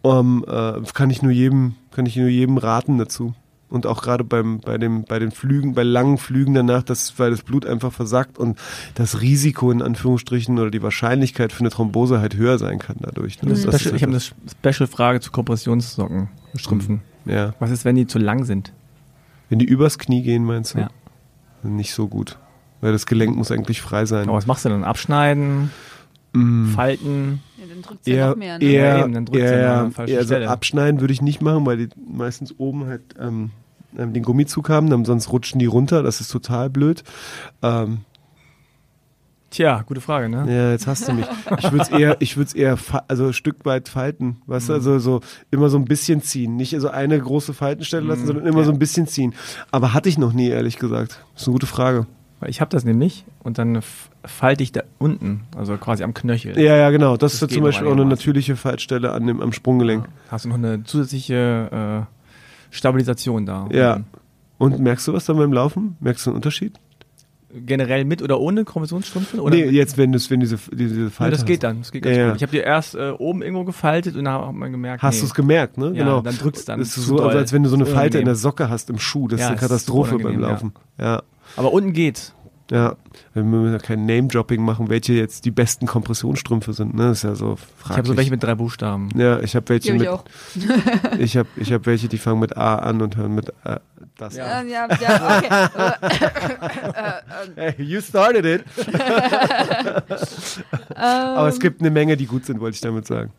Um, 0.03 0.45
äh, 0.47 0.83
kann 0.93 1.11
ich 1.11 1.23
nur 1.23 1.33
jedem, 1.33 1.75
kann 1.93 2.05
ich 2.07 2.17
nur 2.17 2.29
jedem 2.29 2.59
raten 2.59 2.99
dazu. 2.99 3.35
Und 3.71 3.87
auch 3.87 4.03
gerade 4.03 4.23
beim, 4.23 4.61
bei 4.61 4.77
dem, 4.77 5.05
bei 5.05 5.19
den 5.19 5.31
Flügen, 5.31 5.73
bei 5.73 5.83
langen 5.83 6.19
Flügen 6.19 6.53
danach, 6.53 6.83
dass, 6.83 7.19
weil 7.19 7.31
das 7.31 7.41
Blut 7.41 7.65
einfach 7.65 7.91
versackt 7.91 8.37
und 8.37 8.59
das 8.97 9.23
Risiko 9.23 9.71
in 9.71 9.81
Anführungsstrichen 9.81 10.59
oder 10.59 10.71
die 10.71 10.83
Wahrscheinlichkeit 10.83 11.55
für 11.55 11.61
eine 11.61 11.71
Thrombose 11.71 12.21
halt 12.21 12.37
höher 12.37 12.59
sein 12.59 12.79
kann 12.79 12.97
dadurch. 13.01 13.41
Ne? 13.41 13.49
Das, 13.49 13.63
das 13.63 13.81
Special, 13.81 13.95
ist 13.95 13.97
ich 13.97 14.03
habe 14.03 14.13
halt 14.13 14.35
eine 14.63 14.73
Special-Frage 14.75 15.21
zu 15.21 15.31
Kompressionssocken, 15.31 16.29
Strümpfen. 16.55 17.01
Ja. 17.25 17.55
Was 17.59 17.71
ist, 17.71 17.85
wenn 17.85 17.97
die 17.97 18.07
zu 18.07 18.19
lang 18.19 18.45
sind? 18.45 18.73
Wenn 19.49 19.59
die 19.59 19.67
übers 19.67 19.99
Knie 19.99 20.23
gehen, 20.23 20.45
meinst 20.45 20.75
du? 20.75 20.79
Ja. 20.79 20.91
Nicht 21.63 21.95
so 21.95 22.09
gut. 22.09 22.39
Weil 22.81 22.93
das 22.93 23.07
Gelenk 23.07 23.37
muss 23.37 23.51
eigentlich 23.53 23.81
frei 23.83 24.07
sein. 24.07 24.29
Aber 24.29 24.39
was 24.39 24.47
machst 24.47 24.65
du 24.65 24.69
dann? 24.69 24.85
Abschneiden, 24.85 25.71
Mm. 26.35 26.71
falten? 26.71 27.41
ja, 27.59 27.67
dann 27.69 27.83
drückt 27.83 28.07
ja 28.07 28.31
noch 28.31 28.37
mehr. 28.37 28.59
Ne? 28.59 28.65
eher, 28.65 28.97
Ja, 28.97 29.05
eben, 29.05 29.13
dann 29.13 29.27
drückt's 29.27 29.43
ja 29.43 29.51
eher, 29.51 29.83
noch 29.85 29.99
an 29.99 30.07
der 30.07 30.19
also 30.19 30.35
abschneiden 30.37 31.01
würde 31.01 31.13
ich 31.13 31.21
nicht 31.21 31.43
machen, 31.43 31.67
weil 31.67 31.77
die 31.77 31.89
meistens 32.11 32.55
oben 32.59 32.87
halt 32.87 33.03
ähm, 33.21 33.51
ähm, 33.99 34.15
den 34.15 34.23
Gummizug 34.23 34.71
haben, 34.71 34.89
dann 34.89 35.05
sonst 35.05 35.31
rutschen 35.31 35.59
die 35.59 35.67
runter. 35.67 36.03
Das 36.03 36.21
ist 36.23 36.29
total 36.29 36.71
blöd. 36.71 37.05
Ähm, 37.63 37.99
Tja, 39.53 39.83
gute 39.87 40.01
Frage, 40.01 40.29
ne? 40.31 40.45
ja, 40.49 40.71
jetzt 40.73 40.87
hast 40.87 41.07
du 41.07 41.13
mich. 41.13 41.27
Ich 41.59 41.71
würde 41.71 41.83
es 41.83 41.89
eher, 41.91 42.17
ich 42.21 42.37
würde 42.37 42.49
es 42.49 42.55
eher, 42.55 42.79
also 43.07 43.27
ein 43.27 43.33
Stück 43.35 43.65
weit 43.65 43.89
falten, 43.89 44.39
weißt 44.47 44.71
du, 44.71 44.73
also 44.73 44.99
so 44.99 45.21
immer 45.51 45.69
so 45.69 45.77
ein 45.77 45.85
bisschen 45.85 46.23
ziehen, 46.23 46.57
nicht 46.57 46.75
so 46.79 46.89
eine 46.89 47.21
große 47.21 47.53
Faltenstelle 47.53 48.07
lassen, 48.07 48.27
sondern 48.27 48.47
immer 48.47 48.65
so 48.65 48.73
ein 48.73 48.79
bisschen 48.79 49.07
ziehen. 49.07 49.35
Aber 49.71 49.93
hatte 49.93 50.09
ich 50.09 50.17
noch 50.17 50.33
nie, 50.33 50.49
ehrlich 50.49 50.79
gesagt. 50.79 51.21
Das 51.35 51.43
ist 51.43 51.49
eine 51.49 51.53
gute 51.53 51.67
Frage. 51.67 52.07
Ich 52.47 52.61
habe 52.61 52.71
das 52.71 52.85
nämlich 52.85 53.25
und 53.45 53.59
dann 53.59 53.81
falte 54.25 54.63
ich 54.65 54.73
da 54.73 54.83
unten, 54.99 55.43
also 55.57 55.77
quasi 55.77 56.03
am 56.03 56.13
Knöchel. 56.15 56.59
Ja, 56.59 56.77
ja, 56.77 56.91
genau. 56.91 57.13
Das, 57.17 57.33
Das 57.33 57.35
ist 57.35 57.41
ja 57.43 57.49
zum 57.49 57.63
Beispiel 57.63 57.87
auch 57.87 57.93
eine 57.93 58.05
natürliche 58.05 58.57
Faltstelle 58.57 59.13
an 59.13 59.27
dem, 59.27 59.41
am 59.41 59.53
Sprunggelenk. 59.53 60.09
Hast 60.29 60.45
du 60.47 60.49
noch 60.49 60.57
eine 60.57 60.83
zusätzliche 60.83 62.09
äh, 62.11 62.75
Stabilisation 62.75 63.47
da. 63.47 63.69
Ja. 63.71 64.01
Und 64.59 64.75
Und 64.75 64.81
merkst 64.81 65.07
du 65.07 65.13
was 65.13 65.25
dann 65.27 65.37
beim 65.37 65.53
Laufen? 65.53 65.97
Merkst 66.01 66.27
du 66.27 66.31
einen 66.31 66.37
Unterschied? 66.37 66.79
Generell 67.55 68.05
mit 68.05 68.23
oder 68.23 68.41
ohne 68.41 68.65
Kompressionsstrümpfe? 68.65 69.41
Oder 69.41 69.55
nee, 69.57 69.65
jetzt, 69.67 69.99
wenn, 69.99 70.11
du's, 70.13 70.31
wenn 70.31 70.41
diese, 70.41 70.57
diese 70.73 71.03
Ja, 71.03 71.11
Falte 71.11 71.37
das 71.37 71.45
geht 71.45 71.57
hast. 71.59 71.63
dann. 71.71 71.79
Das 71.81 71.93
geht 71.93 72.03
ganz 72.03 72.17
Ja, 72.17 72.23
ja. 72.23 72.29
gut. 72.31 72.37
Ich 72.37 72.43
habe 72.43 72.53
die 72.53 72.59
erst 72.59 72.95
äh, 72.95 73.11
oben 73.19 73.43
irgendwo 73.43 73.65
gefaltet 73.65 74.17
und 74.17 74.25
dann 74.25 74.35
hat 74.47 74.53
man 74.55 74.73
gemerkt, 74.73 75.03
Hast 75.03 75.17
nee. 75.17 75.21
du 75.21 75.27
es 75.27 75.35
gemerkt, 75.35 75.77
ne? 75.77 75.87
Ja, 75.89 75.93
genau. 75.93 76.21
dann 76.23 76.37
drückt's 76.39 76.65
dann 76.65 76.79
Das 76.79 76.89
ist 76.89 76.95
zu 76.95 77.01
so, 77.03 77.17
doll. 77.19 77.31
als 77.37 77.53
wenn 77.53 77.63
du 77.63 77.69
so 77.69 77.75
eine 77.77 77.85
Das 77.85 77.93
ist 77.93 77.99
Falte 77.99 78.19
in 78.19 78.25
der. 78.25 78.35
Socke 78.37 78.71
hast 78.71 78.89
im 78.91 78.99
Schuh. 78.99 79.29
Das 79.29 79.41
Ja, 79.41 79.47
ist 79.47 79.51
eine 79.51 79.57
das 79.57 79.63
ist 79.65 79.69
Katastrophe 79.71 80.11
super 80.13 80.25
beim 80.25 80.41
Laufen. 80.41 80.73
Ja. 80.99 81.23
Aber 81.57 81.73
unten 81.73 81.93
geht. 81.93 82.33
Ja. 82.71 82.97
Wir 83.35 83.43
müssen 83.43 83.73
ja 83.73 83.79
kein 83.79 84.07
Name-Dropping 84.07 84.63
machen, 84.65 84.89
welche 84.89 85.13
jetzt 85.13 85.45
die 85.45 85.51
besten 85.51 85.87
Kompressionsstrümpfe 85.87 86.73
sind, 86.73 86.95
ne? 86.95 87.09
Das 87.09 87.19
ist 87.19 87.25
ja 87.25 87.35
so 87.35 87.57
fraglich. 87.57 87.91
Ich 87.91 87.97
habe 87.99 88.09
so 88.09 88.17
welche 88.17 88.31
mit 88.31 88.43
drei 88.43 88.55
Buchstaben. 88.55 89.11
Ja, 89.15 89.41
ich 89.41 89.55
habe 89.55 89.69
welche 89.69 89.93
Die 89.93 89.99
mit. 89.99 90.03
ich 90.03 90.09
auch. 90.09 90.25
ich 91.19 91.37
habe 91.37 91.49
ich 91.57 91.73
hab 91.73 91.85
welche, 91.85 92.09
die 92.09 92.17
fangen 92.17 92.41
mit 92.41 92.57
A 92.57 92.77
an 92.77 93.03
und 93.03 93.17
hören 93.17 93.35
mit 93.35 93.51
äh, 93.65 93.79
das. 94.23 94.37
Ja, 94.37 94.63
ja, 94.63 94.87
ja 95.01 95.39
okay. 95.39 95.69
Hey, 97.57 97.75
you 97.79 98.01
started 98.01 98.45
it. 98.45 98.65
Aber 100.95 101.49
es 101.49 101.59
gibt 101.59 101.81
eine 101.81 101.91
Menge, 101.91 102.17
die 102.17 102.27
gut 102.27 102.45
sind, 102.45 102.61
wollte 102.61 102.77
ich 102.77 102.81
damit 102.81 103.07
sagen. 103.07 103.33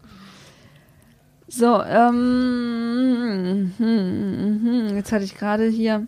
So, 1.47 1.81
ähm, 1.83 3.73
hm, 3.77 3.77
hm, 3.77 4.61
hm, 4.63 4.95
jetzt 4.95 5.11
hatte 5.11 5.23
ich 5.23 5.37
gerade 5.37 5.67
hier 5.67 6.07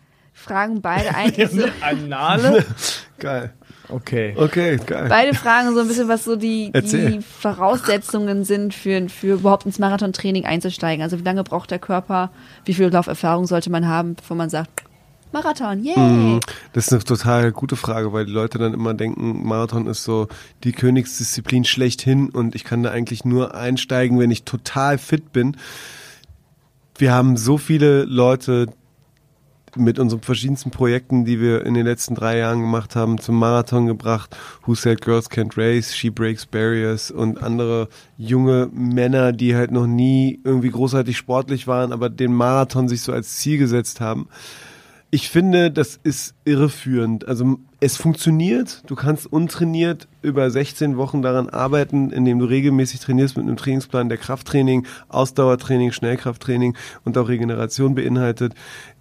fragen 0.42 0.82
beide 0.82 1.14
eigentlich 1.14 1.50
so, 1.50 1.64
Anale? 1.80 2.64
Geil. 3.18 3.52
Okay. 3.88 4.34
Okay, 4.36 4.78
geil. 4.84 5.06
beide 5.08 5.34
fragen 5.34 5.74
so 5.74 5.80
ein 5.80 5.88
bisschen, 5.88 6.08
was 6.08 6.24
so 6.24 6.34
die, 6.34 6.72
die 6.72 7.20
Voraussetzungen 7.20 8.44
sind 8.44 8.72
für, 8.72 9.08
für 9.08 9.34
überhaupt 9.34 9.66
ins 9.66 9.78
Marathontraining 9.78 10.46
einzusteigen. 10.46 11.02
Also 11.02 11.18
wie 11.18 11.22
lange 11.22 11.44
braucht 11.44 11.70
der 11.70 11.78
Körper, 11.78 12.30
wie 12.64 12.74
viel 12.74 12.88
Lauferfahrung 12.88 13.46
sollte 13.46 13.70
man 13.70 13.86
haben, 13.86 14.14
bevor 14.14 14.36
man 14.36 14.48
sagt, 14.48 14.82
Marathon, 15.32 15.82
yay! 15.82 15.98
Mhm. 15.98 16.40
Das 16.72 16.86
ist 16.86 16.92
eine 16.92 17.04
total 17.04 17.52
gute 17.52 17.76
Frage, 17.76 18.12
weil 18.12 18.26
die 18.26 18.32
Leute 18.32 18.58
dann 18.58 18.74
immer 18.74 18.94
denken, 18.94 19.46
Marathon 19.46 19.86
ist 19.86 20.04
so 20.04 20.28
die 20.62 20.72
Königsdisziplin 20.72 21.64
schlechthin 21.64 22.28
und 22.28 22.54
ich 22.54 22.64
kann 22.64 22.82
da 22.82 22.90
eigentlich 22.90 23.24
nur 23.24 23.54
einsteigen, 23.54 24.18
wenn 24.18 24.30
ich 24.30 24.44
total 24.44 24.98
fit 24.98 25.32
bin. 25.32 25.56
Wir 26.98 27.12
haben 27.12 27.36
so 27.36 27.56
viele 27.56 28.04
Leute 28.04 28.68
mit 29.76 29.98
unseren 29.98 30.20
verschiedensten 30.20 30.70
Projekten, 30.70 31.24
die 31.24 31.40
wir 31.40 31.64
in 31.64 31.74
den 31.74 31.86
letzten 31.86 32.14
drei 32.14 32.38
Jahren 32.38 32.60
gemacht 32.60 32.96
haben, 32.96 33.18
zum 33.18 33.38
Marathon 33.38 33.86
gebracht. 33.86 34.36
Who 34.64 34.74
Said 34.74 35.00
Girls 35.00 35.30
Can't 35.30 35.56
Race, 35.56 35.94
She 35.94 36.10
Breaks 36.10 36.46
Barriers 36.46 37.10
und 37.10 37.42
andere 37.42 37.88
junge 38.16 38.68
Männer, 38.72 39.32
die 39.32 39.54
halt 39.54 39.70
noch 39.70 39.86
nie 39.86 40.40
irgendwie 40.44 40.70
großartig 40.70 41.16
sportlich 41.16 41.66
waren, 41.66 41.92
aber 41.92 42.10
den 42.10 42.32
Marathon 42.32 42.88
sich 42.88 43.02
so 43.02 43.12
als 43.12 43.36
Ziel 43.36 43.58
gesetzt 43.58 44.00
haben. 44.00 44.28
Ich 45.14 45.28
finde, 45.28 45.70
das 45.70 46.00
ist 46.02 46.34
irreführend. 46.46 47.28
Also 47.28 47.58
es 47.80 47.98
funktioniert. 47.98 48.82
Du 48.86 48.94
kannst 48.94 49.30
untrainiert 49.30 50.08
über 50.22 50.50
16 50.50 50.96
Wochen 50.96 51.20
daran 51.20 51.50
arbeiten, 51.50 52.10
indem 52.10 52.38
du 52.38 52.46
regelmäßig 52.46 53.00
trainierst 53.00 53.36
mit 53.36 53.44
einem 53.44 53.58
Trainingsplan, 53.58 54.08
der 54.08 54.16
Krafttraining, 54.16 54.86
Ausdauertraining, 55.10 55.92
Schnellkrafttraining 55.92 56.78
und 57.04 57.18
auch 57.18 57.28
Regeneration 57.28 57.94
beinhaltet, 57.94 58.54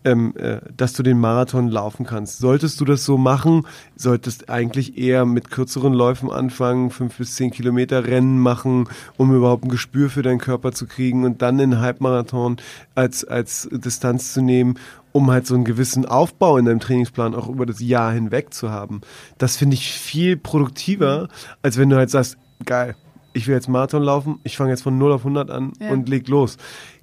ähm, 0.04 0.34
äh, 0.38 0.60
dass 0.76 0.94
du 0.94 1.04
den 1.04 1.20
Marathon 1.20 1.68
laufen 1.70 2.06
kannst. 2.06 2.40
Solltest 2.40 2.80
du 2.82 2.86
das 2.86 3.06
so 3.06 3.18
machen, 3.18 3.68
solltest 3.96 4.50
eigentlich 4.50 4.98
eher 4.98 5.26
mit 5.26 5.52
kürzeren 5.52 5.94
Läufen 5.94 6.32
anfangen, 6.32 6.90
fünf 6.90 7.18
bis 7.18 7.36
zehn 7.36 7.52
Kilometer 7.52 8.06
Rennen 8.08 8.40
machen, 8.40 8.88
um 9.18 9.34
überhaupt 9.36 9.64
ein 9.66 9.70
Gespür 9.70 10.10
für 10.10 10.22
deinen 10.22 10.40
Körper 10.40 10.72
zu 10.72 10.88
kriegen 10.88 11.24
und 11.24 11.42
dann 11.42 11.58
den 11.58 11.80
Halbmarathon 11.80 12.58
als, 12.96 13.24
als 13.24 13.70
Distanz 13.72 14.34
zu 14.34 14.42
nehmen 14.42 14.76
um 15.14 15.30
halt 15.30 15.46
so 15.46 15.56
einen 15.56 15.66
gewissen 15.66 16.06
Aufbau 16.06 16.56
in 16.58 16.64
deinem 16.64 16.80
Trainingsplan 16.80 17.36
auch 17.36 17.50
über 17.50 17.66
das 17.66 17.82
Jahr 17.82 18.14
hinweg 18.14 18.54
zu 18.54 18.70
haben. 18.72 19.02
Das 19.38 19.58
finde 19.58 19.74
ich 19.74 19.92
viel 19.92 20.38
produktiver, 20.38 21.28
als 21.62 21.78
wenn 21.78 21.90
du 21.90 21.98
halt 21.98 22.10
sagst, 22.10 22.38
geil, 22.66 22.96
ich 23.34 23.46
will 23.46 23.56
jetzt 23.56 23.68
Marathon 23.68 24.04
laufen, 24.04 24.40
ich 24.44 24.56
fange 24.56 24.70
jetzt 24.72 24.84
von 24.84 24.98
0 24.98 25.12
auf 25.12 25.22
100 25.22 25.50
an 25.50 25.74
Ja. 25.82 25.92
und 25.92 26.08
leg 26.08 26.30
los. 26.30 26.58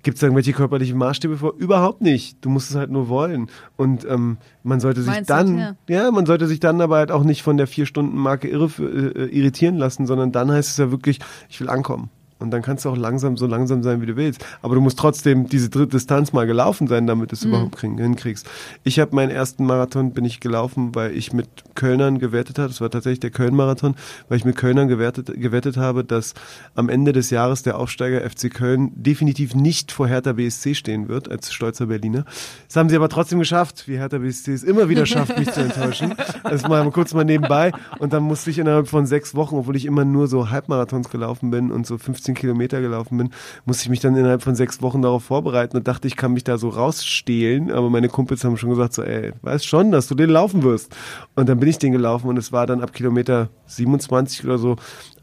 Gibt 0.08 0.16
es 0.16 0.22
irgendwelche 0.22 0.54
körperlichen 0.54 0.96
Maßstäbe 0.96 1.36
vor? 1.36 1.52
Überhaupt 1.58 2.00
nicht. 2.00 2.42
Du 2.42 2.48
musst 2.48 2.70
es 2.70 2.76
halt 2.76 2.90
nur 2.90 3.10
wollen. 3.10 3.50
Und 3.76 4.06
ähm, 4.06 4.38
man 4.62 4.80
sollte 4.80 5.02
sich 5.02 5.12
Mindset, 5.12 5.28
dann, 5.28 5.58
ja. 5.58 5.76
ja. 5.86 6.10
man 6.10 6.24
sollte 6.24 6.46
sich 6.46 6.60
dann 6.60 6.80
aber 6.80 6.96
halt 6.96 7.12
auch 7.12 7.24
nicht 7.24 7.42
von 7.42 7.58
der 7.58 7.66
Vier-Stunden-Marke 7.66 8.48
irre, 8.48 8.70
äh, 8.78 9.26
irritieren 9.26 9.76
lassen, 9.76 10.06
sondern 10.06 10.32
dann 10.32 10.50
heißt 10.50 10.70
es 10.70 10.78
ja 10.78 10.90
wirklich, 10.90 11.18
ich 11.50 11.60
will 11.60 11.68
ankommen. 11.68 12.08
Und 12.38 12.50
dann 12.52 12.62
kannst 12.62 12.84
du 12.84 12.90
auch 12.90 12.96
langsam, 12.96 13.36
so 13.36 13.46
langsam 13.46 13.82
sein, 13.82 14.00
wie 14.00 14.06
du 14.06 14.16
willst. 14.16 14.44
Aber 14.62 14.74
du 14.74 14.80
musst 14.80 14.98
trotzdem 14.98 15.48
diese 15.48 15.70
dritte 15.70 15.88
Distanz 15.88 16.32
mal 16.32 16.46
gelaufen 16.46 16.86
sein, 16.86 17.06
damit 17.06 17.32
du 17.32 17.34
es 17.34 17.44
überhaupt 17.44 17.76
kriegen, 17.76 17.98
hinkriegst. 17.98 18.46
Ich 18.84 19.00
habe 19.00 19.14
meinen 19.14 19.30
ersten 19.30 19.64
Marathon, 19.66 20.12
bin 20.12 20.24
ich 20.24 20.38
gelaufen, 20.40 20.94
weil 20.94 21.16
ich 21.16 21.32
mit 21.32 21.48
Kölnern 21.74 22.18
gewettet 22.18 22.58
habe. 22.58 22.68
Das 22.68 22.80
war 22.80 22.90
tatsächlich 22.90 23.20
der 23.20 23.30
Köln-Marathon, 23.30 23.96
weil 24.28 24.38
ich 24.38 24.44
mit 24.44 24.56
Kölnern 24.56 24.88
gewertet, 24.88 25.32
gewettet 25.34 25.76
habe, 25.76 26.04
dass 26.04 26.34
am 26.74 26.88
Ende 26.88 27.12
des 27.12 27.30
Jahres 27.30 27.62
der 27.62 27.76
Aufsteiger 27.76 28.20
FC 28.28 28.52
Köln 28.52 28.92
definitiv 28.94 29.54
nicht 29.54 29.90
vor 29.90 30.06
Hertha 30.06 30.34
BSC 30.34 30.74
stehen 30.74 31.08
wird, 31.08 31.30
als 31.30 31.52
stolzer 31.52 31.86
Berliner. 31.86 32.24
Das 32.68 32.76
haben 32.76 32.88
sie 32.88 32.96
aber 32.96 33.08
trotzdem 33.08 33.40
geschafft, 33.40 33.88
wie 33.88 33.98
Hertha 33.98 34.18
BSC 34.18 34.52
es 34.52 34.62
immer 34.62 34.88
wieder 34.88 35.06
schafft, 35.06 35.36
mich 35.38 35.50
zu 35.50 35.60
enttäuschen. 35.60 36.14
Das 36.44 36.68
mal 36.68 36.88
kurz 36.90 37.14
mal 37.14 37.24
nebenbei. 37.24 37.72
Und 37.98 38.12
dann 38.12 38.22
musste 38.22 38.50
ich 38.50 38.58
innerhalb 38.58 38.88
von 38.88 39.06
sechs 39.06 39.34
Wochen, 39.34 39.56
obwohl 39.56 39.76
ich 39.76 39.86
immer 39.86 40.04
nur 40.04 40.28
so 40.28 40.50
Halbmarathons 40.50 41.10
gelaufen 41.10 41.50
bin 41.50 41.70
und 41.70 41.86
so 41.86 41.98
15 41.98 42.27
Kilometer 42.34 42.80
gelaufen 42.80 43.18
bin, 43.18 43.30
musste 43.64 43.84
ich 43.84 43.90
mich 43.90 44.00
dann 44.00 44.16
innerhalb 44.16 44.42
von 44.42 44.54
sechs 44.54 44.82
Wochen 44.82 45.02
darauf 45.02 45.24
vorbereiten 45.24 45.76
und 45.76 45.88
dachte, 45.88 46.08
ich 46.08 46.16
kann 46.16 46.32
mich 46.32 46.44
da 46.44 46.58
so 46.58 46.68
rausstehlen. 46.68 47.70
Aber 47.70 47.90
meine 47.90 48.08
Kumpels 48.08 48.44
haben 48.44 48.56
schon 48.56 48.70
gesagt 48.70 48.94
so, 48.94 49.02
ey, 49.02 49.32
weißt 49.42 49.66
schon, 49.66 49.90
dass 49.90 50.08
du 50.08 50.14
den 50.14 50.30
laufen 50.30 50.62
wirst. 50.62 50.94
Und 51.34 51.48
dann 51.48 51.60
bin 51.60 51.68
ich 51.68 51.78
den 51.78 51.92
gelaufen 51.92 52.28
und 52.28 52.38
es 52.38 52.52
war 52.52 52.66
dann 52.66 52.82
ab 52.82 52.92
Kilometer 52.92 53.48
27 53.66 54.44
oder 54.44 54.58
so 54.58 54.76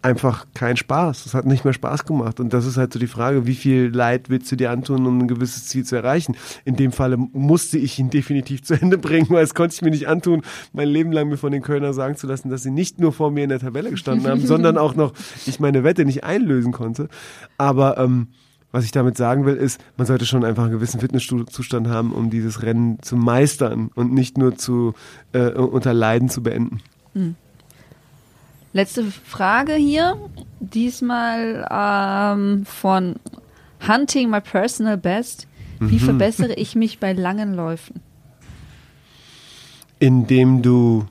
einfach 0.06 0.45
kein 0.53 0.77
Spaß. 0.77 1.25
Es 1.25 1.34
hat 1.34 1.48
nicht 1.48 1.66
mehr 1.66 1.74
Spaß 1.74 2.06
gemacht. 2.06 2.40
Und 2.40 2.53
das 2.53 2.67
ist 2.67 2.77
halt 2.77 2.93
so 2.93 3.00
die 3.00 3.08
Frage, 3.08 3.48
wie 3.48 3.56
viel 3.56 3.90
Leid 3.92 4.30
willst 4.30 4.51
du 4.51 4.56
dir 4.56 4.69
antun, 4.69 5.08
um 5.08 5.17
ein 5.17 5.27
gewisses 5.27 5.66
Ziel 5.66 5.84
zu 5.84 5.95
erreichen? 5.95 6.35
In 6.64 6.75
dem 6.75 6.92
Falle 6.92 7.17
musste 7.17 7.80
ich 7.80 7.98
ihn 7.98 8.11
definitiv 8.11 8.61
zu 8.64 8.75
Ende 8.75 9.00
bringen, 9.00 9.32
weil 9.32 9.43
es 9.43 9.56
konnte 9.56 9.74
ich 9.74 9.82
mir 9.82 9.90
nicht 9.90 10.08
antun, 10.08 10.43
mein 10.74 10.90
Leben 10.90 11.11
lang 11.11 11.27
mir 11.27 11.38
von 11.38 11.51
den 11.51 11.64
Kölner 11.64 11.93
sagen 11.93 12.16
zu 12.16 12.27
lassen, 12.27 12.50
dass 12.50 12.61
sie 12.61 12.69
nicht 12.69 13.00
nur 13.00 13.14
vor 13.14 13.32
mir 13.32 13.43
in 13.43 13.50
der 13.50 13.59
Tabelle 13.59 13.90
gestanden 13.90 14.27
haben, 14.27 14.42
sondern 14.45 14.77
auch 14.77 14.95
noch 14.95 15.14
ich 15.48 15.59
meine 15.59 15.84
Wette 15.84 16.06
nicht 16.06 16.24
einlösen 16.24 16.72
konnte. 16.72 17.09
Aber 17.58 17.98
ähm, 17.98 18.27
was 18.72 18.85
ich 18.85 18.92
damit 18.92 19.17
sagen 19.17 19.45
will, 19.48 19.56
ist, 19.56 19.82
man 19.98 20.06
sollte 20.06 20.27
schon 20.27 20.45
einfach 20.45 20.64
einen 20.64 20.74
gewissen 20.74 21.00
Fitnesszustand 21.00 21.88
haben, 21.88 22.11
um 22.11 22.30
dieses 22.30 22.61
Rennen 22.61 23.01
zu 23.01 23.16
meistern 23.16 23.90
und 23.95 24.14
nicht 24.14 24.38
nur 24.38 24.56
zu 24.56 24.93
äh, 25.32 25.50
unter 25.50 25.95
Leiden 25.95 26.30
zu 26.30 26.43
beenden. 26.43 26.82
Letzte 28.75 29.05
Frage 29.05 29.71
hier. 29.75 30.17
Diesmal 30.59 31.65
ähm, 31.71 32.65
von 32.65 33.15
Hunting 33.87 34.29
My 34.29 34.41
Personal 34.41 34.97
Best. 34.97 35.47
Wie 35.79 35.95
Mhm. 35.95 35.99
verbessere 35.99 36.53
ich 36.55 36.75
mich 36.75 36.99
bei 36.99 37.13
langen 37.13 37.53
Läufen? 37.53 38.01
Indem 39.99 40.61
du 40.61 41.05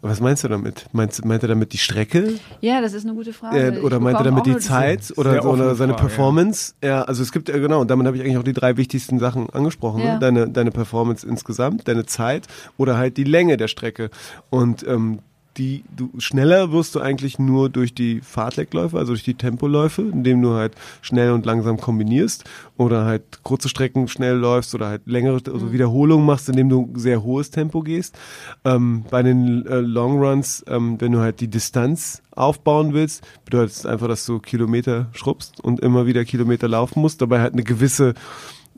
was 0.00 0.20
meinst 0.20 0.44
du 0.44 0.48
damit? 0.48 0.86
Meinst, 0.92 1.24
meint 1.24 1.42
er 1.42 1.48
damit 1.48 1.72
die 1.72 1.78
Strecke? 1.78 2.34
Ja, 2.60 2.80
das 2.80 2.92
ist 2.92 3.04
eine 3.04 3.14
gute 3.14 3.32
Frage. 3.32 3.58
Äh, 3.58 3.80
oder 3.80 3.96
Ich 3.96 4.02
meint 4.02 4.18
er 4.18 4.24
damit 4.24 4.46
die 4.46 4.56
Zeit 4.58 5.12
oder, 5.16 5.42
so, 5.42 5.50
oder 5.50 5.74
seine 5.74 5.94
Frage, 5.94 6.06
Performance? 6.06 6.74
Ja. 6.82 7.02
also 7.02 7.22
es 7.22 7.32
gibt, 7.32 7.48
ja 7.48 7.58
genau, 7.58 7.80
und 7.80 7.90
damit 7.90 8.06
habe 8.06 8.16
ich 8.16 8.22
eigentlich 8.22 8.38
auch 8.38 8.44
die 8.44 8.52
drei 8.52 8.76
wichtigsten 8.76 9.18
Sachen 9.18 9.50
angesprochen. 9.50 10.00
Ja. 10.00 10.14
Ne? 10.14 10.18
Deine, 10.20 10.48
deine 10.48 10.70
Performance 10.70 11.26
insgesamt, 11.26 11.88
deine 11.88 12.06
Zeit 12.06 12.46
oder 12.76 12.96
halt 12.96 13.16
die 13.16 13.24
Länge 13.24 13.56
der 13.56 13.66
Strecke. 13.66 14.10
Und 14.50 14.86
ähm, 14.86 15.18
die, 15.58 15.84
du 15.94 16.10
schneller 16.18 16.72
wirst 16.72 16.94
du 16.94 17.00
eigentlich 17.00 17.38
nur 17.38 17.68
durch 17.68 17.92
die 17.92 18.20
Fahrtleckläufe, 18.20 18.96
also 18.96 19.12
durch 19.12 19.24
die 19.24 19.34
Tempoläufe, 19.34 20.02
indem 20.02 20.40
du 20.40 20.54
halt 20.54 20.74
schnell 21.02 21.32
und 21.32 21.44
langsam 21.44 21.78
kombinierst 21.78 22.44
oder 22.76 23.04
halt 23.04 23.42
kurze 23.42 23.68
Strecken 23.68 24.08
schnell 24.08 24.36
läufst 24.36 24.74
oder 24.74 24.86
halt 24.86 25.02
längere 25.06 25.40
also 25.52 25.72
Wiederholungen 25.72 26.24
machst, 26.24 26.48
indem 26.48 26.68
du 26.68 26.90
sehr 26.94 27.22
hohes 27.22 27.50
Tempo 27.50 27.82
gehst. 27.82 28.16
Ähm, 28.64 29.04
bei 29.10 29.22
den 29.22 29.66
äh, 29.66 29.80
Long 29.80 30.18
Runs, 30.22 30.64
ähm, 30.68 31.00
wenn 31.00 31.12
du 31.12 31.18
halt 31.18 31.40
die 31.40 31.48
Distanz 31.48 32.22
aufbauen 32.30 32.94
willst, 32.94 33.26
bedeutet 33.44 33.76
es 33.76 33.86
einfach, 33.86 34.06
dass 34.06 34.24
du 34.24 34.38
Kilometer 34.38 35.08
schrubbst 35.12 35.62
und 35.62 35.80
immer 35.80 36.06
wieder 36.06 36.24
Kilometer 36.24 36.68
laufen 36.68 37.00
musst, 37.00 37.20
dabei 37.20 37.40
halt 37.40 37.54
eine 37.54 37.64
gewisse 37.64 38.14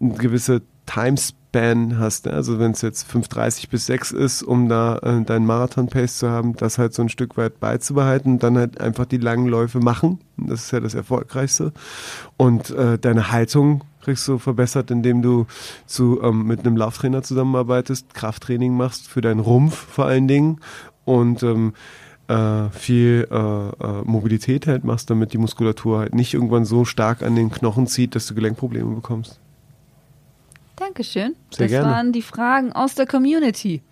eine 0.01 0.15
gewisse 0.15 0.63
Timespan 0.87 1.99
hast. 1.99 2.27
Ne? 2.27 2.33
Also 2.33 2.59
wenn 2.59 2.73
es 2.73 2.83
jetzt 2.83 3.11
5.30 3.11 3.71
bis 3.71 3.87
6 3.87 4.13
ist, 4.13 4.43
um 4.43 4.69
da 4.69 4.99
äh, 4.99 5.23
deinen 5.23 5.47
Marathon-Pace 5.47 6.19
zu 6.19 6.31
haben, 6.31 6.55
das 6.57 6.79
halt 6.79 6.95
so 6.95 7.03
ein 7.03 7.09
Stück 7.09 7.37
weit 7.37 7.61
beizubehalten, 7.61 8.39
dann 8.39 8.59
halt 8.59 8.81
einfach 8.81 9.07
die 9.07 9.19
langen 9.19 9.47
Läufe 9.47 9.79
machen. 9.81 10.19
Das 10.37 10.65
ist 10.65 10.71
ja 10.73 10.81
das 10.81 10.95
Erfolgreichste. 10.95 11.73
Und 12.37 12.71
äh, 12.71 12.99
deine 12.99 13.31
Haltung 13.31 13.83
kriegst 14.01 14.27
du 14.27 14.39
verbessert, 14.39 14.91
indem 14.91 15.23
du 15.23 15.47
zu, 15.87 16.21
ähm, 16.23 16.47
mit 16.47 16.61
einem 16.61 16.77
Lauftrainer 16.77 17.23
zusammenarbeitest, 17.23 18.15
Krafttraining 18.15 18.77
machst 18.77 19.09
für 19.09 19.21
deinen 19.21 19.41
Rumpf 19.41 19.75
vor 19.75 20.07
allen 20.07 20.27
Dingen 20.27 20.61
und 21.05 21.43
ähm, 21.43 21.75
äh, 22.29 22.71
viel 22.71 23.27
äh, 23.31 23.37
äh, 23.37 24.03
Mobilität 24.05 24.67
halt 24.67 24.85
machst, 24.85 25.11
damit 25.11 25.33
die 25.33 25.39
Muskulatur 25.39 25.99
halt 25.99 26.15
nicht 26.15 26.33
irgendwann 26.33 26.65
so 26.65 26.85
stark 26.85 27.23
an 27.23 27.35
den 27.35 27.51
Knochen 27.51 27.87
zieht, 27.87 28.15
dass 28.15 28.27
du 28.27 28.35
Gelenkprobleme 28.35 28.95
bekommst. 28.95 29.41
Dankeschön. 30.81 31.37
Sehr 31.51 31.67
das 31.67 31.71
gerne. 31.71 31.91
waren 31.91 32.13
die 32.13 32.23
Fragen 32.23 32.73
aus 32.73 32.95
der 32.95 33.07
Community. 33.07 33.83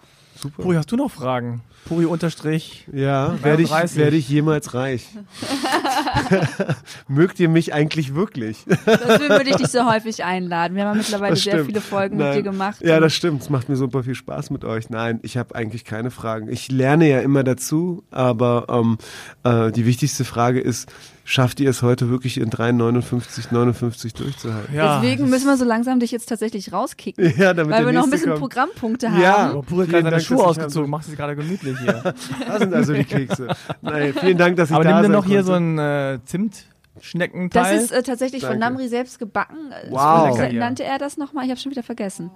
Super. 0.41 0.63
Puri, 0.63 0.77
hast 0.77 0.91
du 0.91 0.97
noch 0.97 1.11
Fragen? 1.11 1.61
Puri 1.85 2.07
unterstrich. 2.07 2.87
Ja, 2.93 3.43
werde 3.43 3.63
ich, 3.63 3.69
33. 3.69 3.99
werde 3.99 4.17
ich 4.17 4.29
jemals 4.29 4.73
reich? 4.73 5.07
Mögt 7.09 7.41
ihr 7.41 7.49
mich 7.49 7.75
eigentlich 7.75 8.15
wirklich? 8.15 8.65
Deswegen 8.67 9.29
würde 9.29 9.51
ich 9.51 9.57
dich 9.57 9.69
so 9.69 9.85
häufig 9.85 10.25
einladen. 10.25 10.77
Wir 10.77 10.87
haben 10.87 10.99
mittlerweile 10.99 11.35
Das 11.35 11.43
sehr 11.43 11.65
viele 11.65 11.81
Folgen 11.81 12.17
Nein. 12.17 12.29
mit 12.29 12.39
dir 12.39 12.51
gemacht. 12.51 12.81
Ja, 12.83 13.01
das 13.01 13.15
stimmt. 13.15 13.43
Es 13.43 13.51
macht 13.51 13.69
mir 13.69 13.77
super 13.77 14.03
viel 14.03 14.15
Spaß 14.15 14.51
mit 14.51 14.65
euch. 14.65 14.91
Nein, 14.91 15.21
ich 15.23 15.37
habe 15.37 15.55
eigentlich 15.55 15.85
keine 15.85 16.11
Fragen. 16.11 16.49
Ich 16.49 16.71
lerne 16.71 17.09
ja 17.09 17.21
immer 17.21 17.45
dazu, 17.45 18.05
aber 18.11 18.67
ähm, 18.71 18.99
äh, 19.45 19.73
die 19.73 19.85
wichtigste 19.85 20.25
Frage 20.25 20.61
ist, 20.61 20.91
schafft 21.31 21.61
ihr 21.61 21.69
es 21.69 21.83
heute 21.83 22.09
wirklich 22.09 22.39
in 22.41 22.49
3,59, 22.51 23.53
59 23.53 24.15
durchzuhalten? 24.15 24.75
Ja. 24.75 25.01
Deswegen 25.01 25.29
müssen 25.29 25.47
wir 25.47 25.57
so 25.59 25.65
langsam 25.65 26.01
dich 26.01 26.11
jetzt 26.11 26.27
tatsächlich 26.29 26.73
rauskicken. 26.73 27.35
Ja, 27.39 27.53
damit 27.53 27.73
weil 27.75 27.85
wir 27.87 27.93
noch 27.93 28.05
ein 28.05 28.11
bisschen 28.11 28.29
kommt. 28.31 28.41
Programmpunkte 28.41 29.07
Ja. 29.07 29.13
haben. 29.13 29.51
Aber 29.51 29.63
Puri 29.63 29.87
hat 29.87 29.91
Vielen 29.91 29.91
gerade 29.91 30.03
seine 30.05 30.11
Dank, 30.11 30.23
Schuhe 30.23 30.45
ausgezogen, 30.47 30.85
haben- 30.85 30.91
macht 30.91 31.05
sich 31.05 31.17
gerade 31.17 31.37
gemütlich 31.37 31.79
hier. 31.79 32.15
Da 32.47 32.59
sind 32.59 32.73
also 32.75 32.93
die 32.95 33.05
Kekse. 33.05 33.49
Nein, 33.83 34.15
vielen 34.19 34.39
Dank, 34.39 34.57
dass 34.57 34.71
ich 34.71 34.75
Aber 34.75 34.85
da 34.85 34.91
nimm 34.91 34.99
dir 34.99 35.03
sein 35.05 35.13
noch 35.13 35.27
hier 35.27 35.43
konnte. 35.43 35.47
so 35.47 35.53
ein 35.53 35.79
äh, 35.79 36.19
Zimtschneckenteil. 36.25 37.75
Das 37.75 37.83
ist 37.85 37.91
äh, 37.93 38.03
tatsächlich 38.03 38.41
von 38.43 38.59
Danke. 38.59 38.65
Namri 38.75 38.89
selbst 38.89 39.19
gebacken. 39.19 39.57
Äh, 39.71 39.91
Wow. 39.91 40.37
so 40.37 40.43
hier. 40.43 40.59
nannte 40.59 40.85
er 40.85 40.99
das 40.99 41.17
nochmal? 41.19 41.45
Ich 41.45 41.51
habe 41.51 41.61
schon 41.61 41.71
wieder 41.73 41.83
vergessen. 41.83 42.31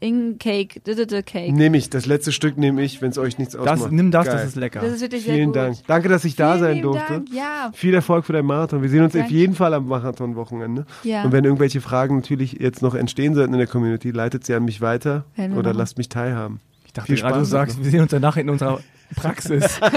In 0.00 0.38
Cake, 0.38 0.80
d 0.80 0.92
-d 0.92 1.06
-d 1.06 1.22
Cake. 1.22 1.52
Nehme 1.52 1.76
ich. 1.76 1.88
Das 1.90 2.06
letzte 2.06 2.32
Stück 2.32 2.58
nehme 2.58 2.82
ich, 2.82 3.00
wenn 3.00 3.10
es 3.10 3.18
euch 3.18 3.38
nichts 3.38 3.56
ausmacht. 3.56 3.84
das, 3.84 3.90
nimm 3.90 4.10
das, 4.10 4.26
Geil. 4.26 4.36
das 4.36 4.46
ist 4.46 4.56
lecker. 4.56 4.80
Das 4.80 4.92
ist 4.92 5.00
wirklich 5.00 5.24
sehr 5.24 5.34
Vielen 5.34 5.48
gut. 5.48 5.56
Dank. 5.56 5.76
Danke, 5.86 6.08
dass 6.08 6.24
ich 6.24 6.36
da 6.36 6.52
Vielen 6.52 6.64
sein 6.64 6.82
durfte. 6.82 7.12
Dank. 7.14 7.28
Ja. 7.32 7.70
Viel 7.74 7.94
Erfolg 7.94 8.24
für 8.24 8.32
deinen 8.32 8.46
Marathon. 8.46 8.82
Wir 8.82 8.88
sehen 8.88 9.02
uns 9.02 9.14
auf 9.14 9.20
Danke. 9.22 9.34
jeden 9.34 9.54
Fall 9.54 9.72
am 9.74 9.86
Marathon-Wochenende. 9.86 10.86
Ja. 11.04 11.24
Und 11.24 11.32
wenn 11.32 11.44
irgendwelche 11.44 11.80
Fragen 11.80 12.16
natürlich 12.16 12.52
jetzt 12.54 12.82
noch 12.82 12.94
entstehen 12.94 13.34
sollten 13.34 13.52
in 13.52 13.58
der 13.58 13.68
Community, 13.68 14.10
leitet 14.10 14.44
sie 14.44 14.54
an 14.54 14.64
mich 14.64 14.80
weiter 14.80 15.24
oder 15.36 15.50
machen. 15.54 15.76
lasst 15.76 15.98
mich 15.98 16.08
teilhaben. 16.08 16.60
ich 16.84 16.92
dachte 16.92 17.12
viel 17.12 17.20
gerade, 17.20 17.34
du 17.34 17.40
Spaß 17.40 17.50
sagst, 17.50 17.84
wir 17.84 17.90
sehen 17.90 18.00
uns 18.00 18.10
danach 18.10 18.36
in 18.36 18.50
unserer 18.50 18.80
Praxis. 19.16 19.80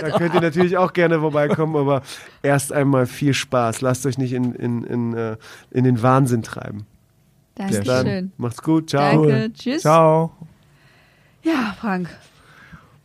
Da 0.00 0.10
könnt 0.18 0.34
ihr 0.34 0.40
natürlich 0.40 0.76
auch 0.76 0.92
gerne 0.92 1.18
vorbeikommen, 1.20 1.76
aber 1.76 2.02
erst 2.42 2.72
einmal 2.72 3.06
viel 3.06 3.34
Spaß. 3.34 3.80
Lasst 3.80 4.06
euch 4.06 4.18
nicht 4.18 4.32
in, 4.32 4.52
in, 4.52 4.84
in, 4.84 5.14
äh, 5.14 5.36
in 5.70 5.84
den 5.84 6.02
Wahnsinn 6.02 6.42
treiben. 6.42 6.86
Dann. 7.56 7.70
Dankeschön. 7.70 8.32
Macht's 8.36 8.62
gut. 8.62 8.90
Ciao. 8.90 9.26
Danke. 9.26 9.52
Tschüss. 9.52 9.82
Ciao. 9.82 10.32
Ja, 11.42 11.74
Frank. 11.80 12.08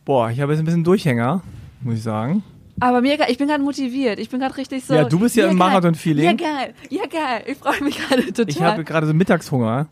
Boah, 0.04 0.30
ich 0.30 0.40
habe 0.40 0.52
jetzt 0.52 0.60
ein 0.60 0.64
bisschen 0.64 0.84
Durchhänger, 0.84 1.42
muss 1.80 1.96
ich 1.96 2.02
sagen. 2.02 2.42
Aber 2.80 3.00
mir, 3.00 3.18
ich 3.28 3.38
bin 3.38 3.48
gerade 3.48 3.62
motiviert. 3.62 4.18
Ich 4.18 4.30
bin 4.30 4.40
gerade 4.40 4.56
richtig 4.56 4.84
so. 4.84 4.94
Ja, 4.94 5.04
du 5.04 5.18
bist 5.18 5.36
ja 5.36 5.44
im 5.44 5.50
geil. 5.50 5.58
Marathon-Feeling. 5.58 6.24
Ja, 6.24 6.32
geil. 6.32 6.74
Ja, 6.90 7.06
geil. 7.06 7.44
Ich 7.46 7.58
freue 7.58 7.82
mich 7.82 7.96
gerade 7.98 8.24
total. 8.32 8.48
Ich 8.48 8.60
habe 8.60 8.84
gerade 8.84 9.06
so 9.06 9.14
Mittagshunger. 9.14 9.86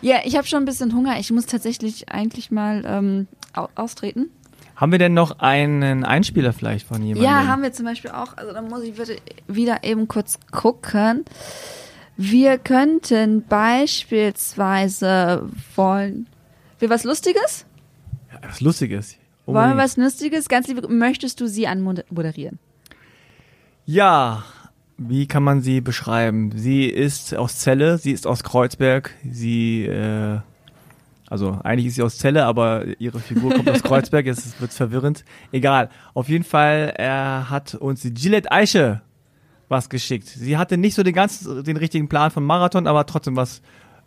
ja, 0.00 0.18
ich 0.24 0.36
habe 0.36 0.46
schon 0.46 0.62
ein 0.62 0.64
bisschen 0.64 0.94
Hunger. 0.94 1.18
Ich 1.18 1.30
muss 1.32 1.46
tatsächlich 1.46 2.08
eigentlich 2.10 2.50
mal 2.50 2.84
ähm, 2.86 3.26
au 3.54 3.68
austreten. 3.74 4.30
Haben 4.76 4.92
wir 4.92 4.98
denn 4.98 5.14
noch 5.14 5.38
einen 5.40 6.04
Einspieler 6.04 6.52
vielleicht 6.52 6.86
von 6.86 7.02
jemandem? 7.02 7.24
Ja, 7.24 7.46
haben 7.46 7.62
wir 7.62 7.72
zum 7.72 7.86
Beispiel 7.86 8.10
auch. 8.10 8.36
Also 8.36 8.52
da 8.52 8.62
muss 8.62 8.82
ich 8.82 8.94
bitte 8.94 9.16
wieder 9.48 9.84
eben 9.84 10.08
kurz 10.08 10.38
gucken. 10.50 11.24
Wir 12.16 12.58
könnten 12.58 13.44
beispielsweise 13.46 15.48
wollen. 15.76 16.26
Wir 16.78 16.90
was 16.90 17.04
Lustiges? 17.04 17.64
Was 18.42 18.60
Lustiges. 18.60 19.16
Wollen 19.46 19.70
wir 19.70 19.76
was 19.76 19.96
Lustiges? 19.96 20.48
Ganz 20.48 20.68
liebe, 20.68 20.86
möchtest 20.88 21.40
du 21.40 21.46
sie 21.46 21.66
anmoderieren? 21.66 22.58
Ja, 23.84 24.44
wie 24.98 25.26
kann 25.26 25.42
man 25.42 25.62
sie 25.62 25.80
beschreiben? 25.80 26.52
Sie 26.54 26.86
ist 26.86 27.34
aus 27.34 27.58
Celle, 27.58 27.98
sie 27.98 28.12
ist 28.12 28.26
aus 28.26 28.44
Kreuzberg, 28.44 29.10
sie, 29.28 29.86
äh, 29.86 30.38
also 31.28 31.58
eigentlich 31.64 31.86
ist 31.86 31.96
sie 31.96 32.02
aus 32.02 32.18
Celle, 32.18 32.44
aber 32.44 32.84
ihre 33.00 33.18
Figur 33.18 33.52
kommt 33.52 33.68
aus 33.68 33.82
Kreuzberg, 33.82 34.26
jetzt 34.26 34.60
wird 34.60 34.72
verwirrend. 34.72 35.24
Egal, 35.50 35.90
auf 36.14 36.28
jeden 36.28 36.44
Fall, 36.44 36.94
er 36.96 37.50
hat 37.50 37.74
uns 37.74 38.02
die 38.02 38.14
Gillette 38.14 38.52
Eiche 38.52 39.02
was 39.68 39.88
geschickt. 39.88 40.28
Sie 40.28 40.56
hatte 40.56 40.76
nicht 40.76 40.94
so 40.94 41.02
den 41.02 41.14
ganzen, 41.14 41.64
den 41.64 41.76
richtigen 41.76 42.08
Plan 42.08 42.30
vom 42.30 42.44
Marathon, 42.44 42.86
aber 42.86 43.06
trotzdem 43.06 43.36
was 43.36 43.62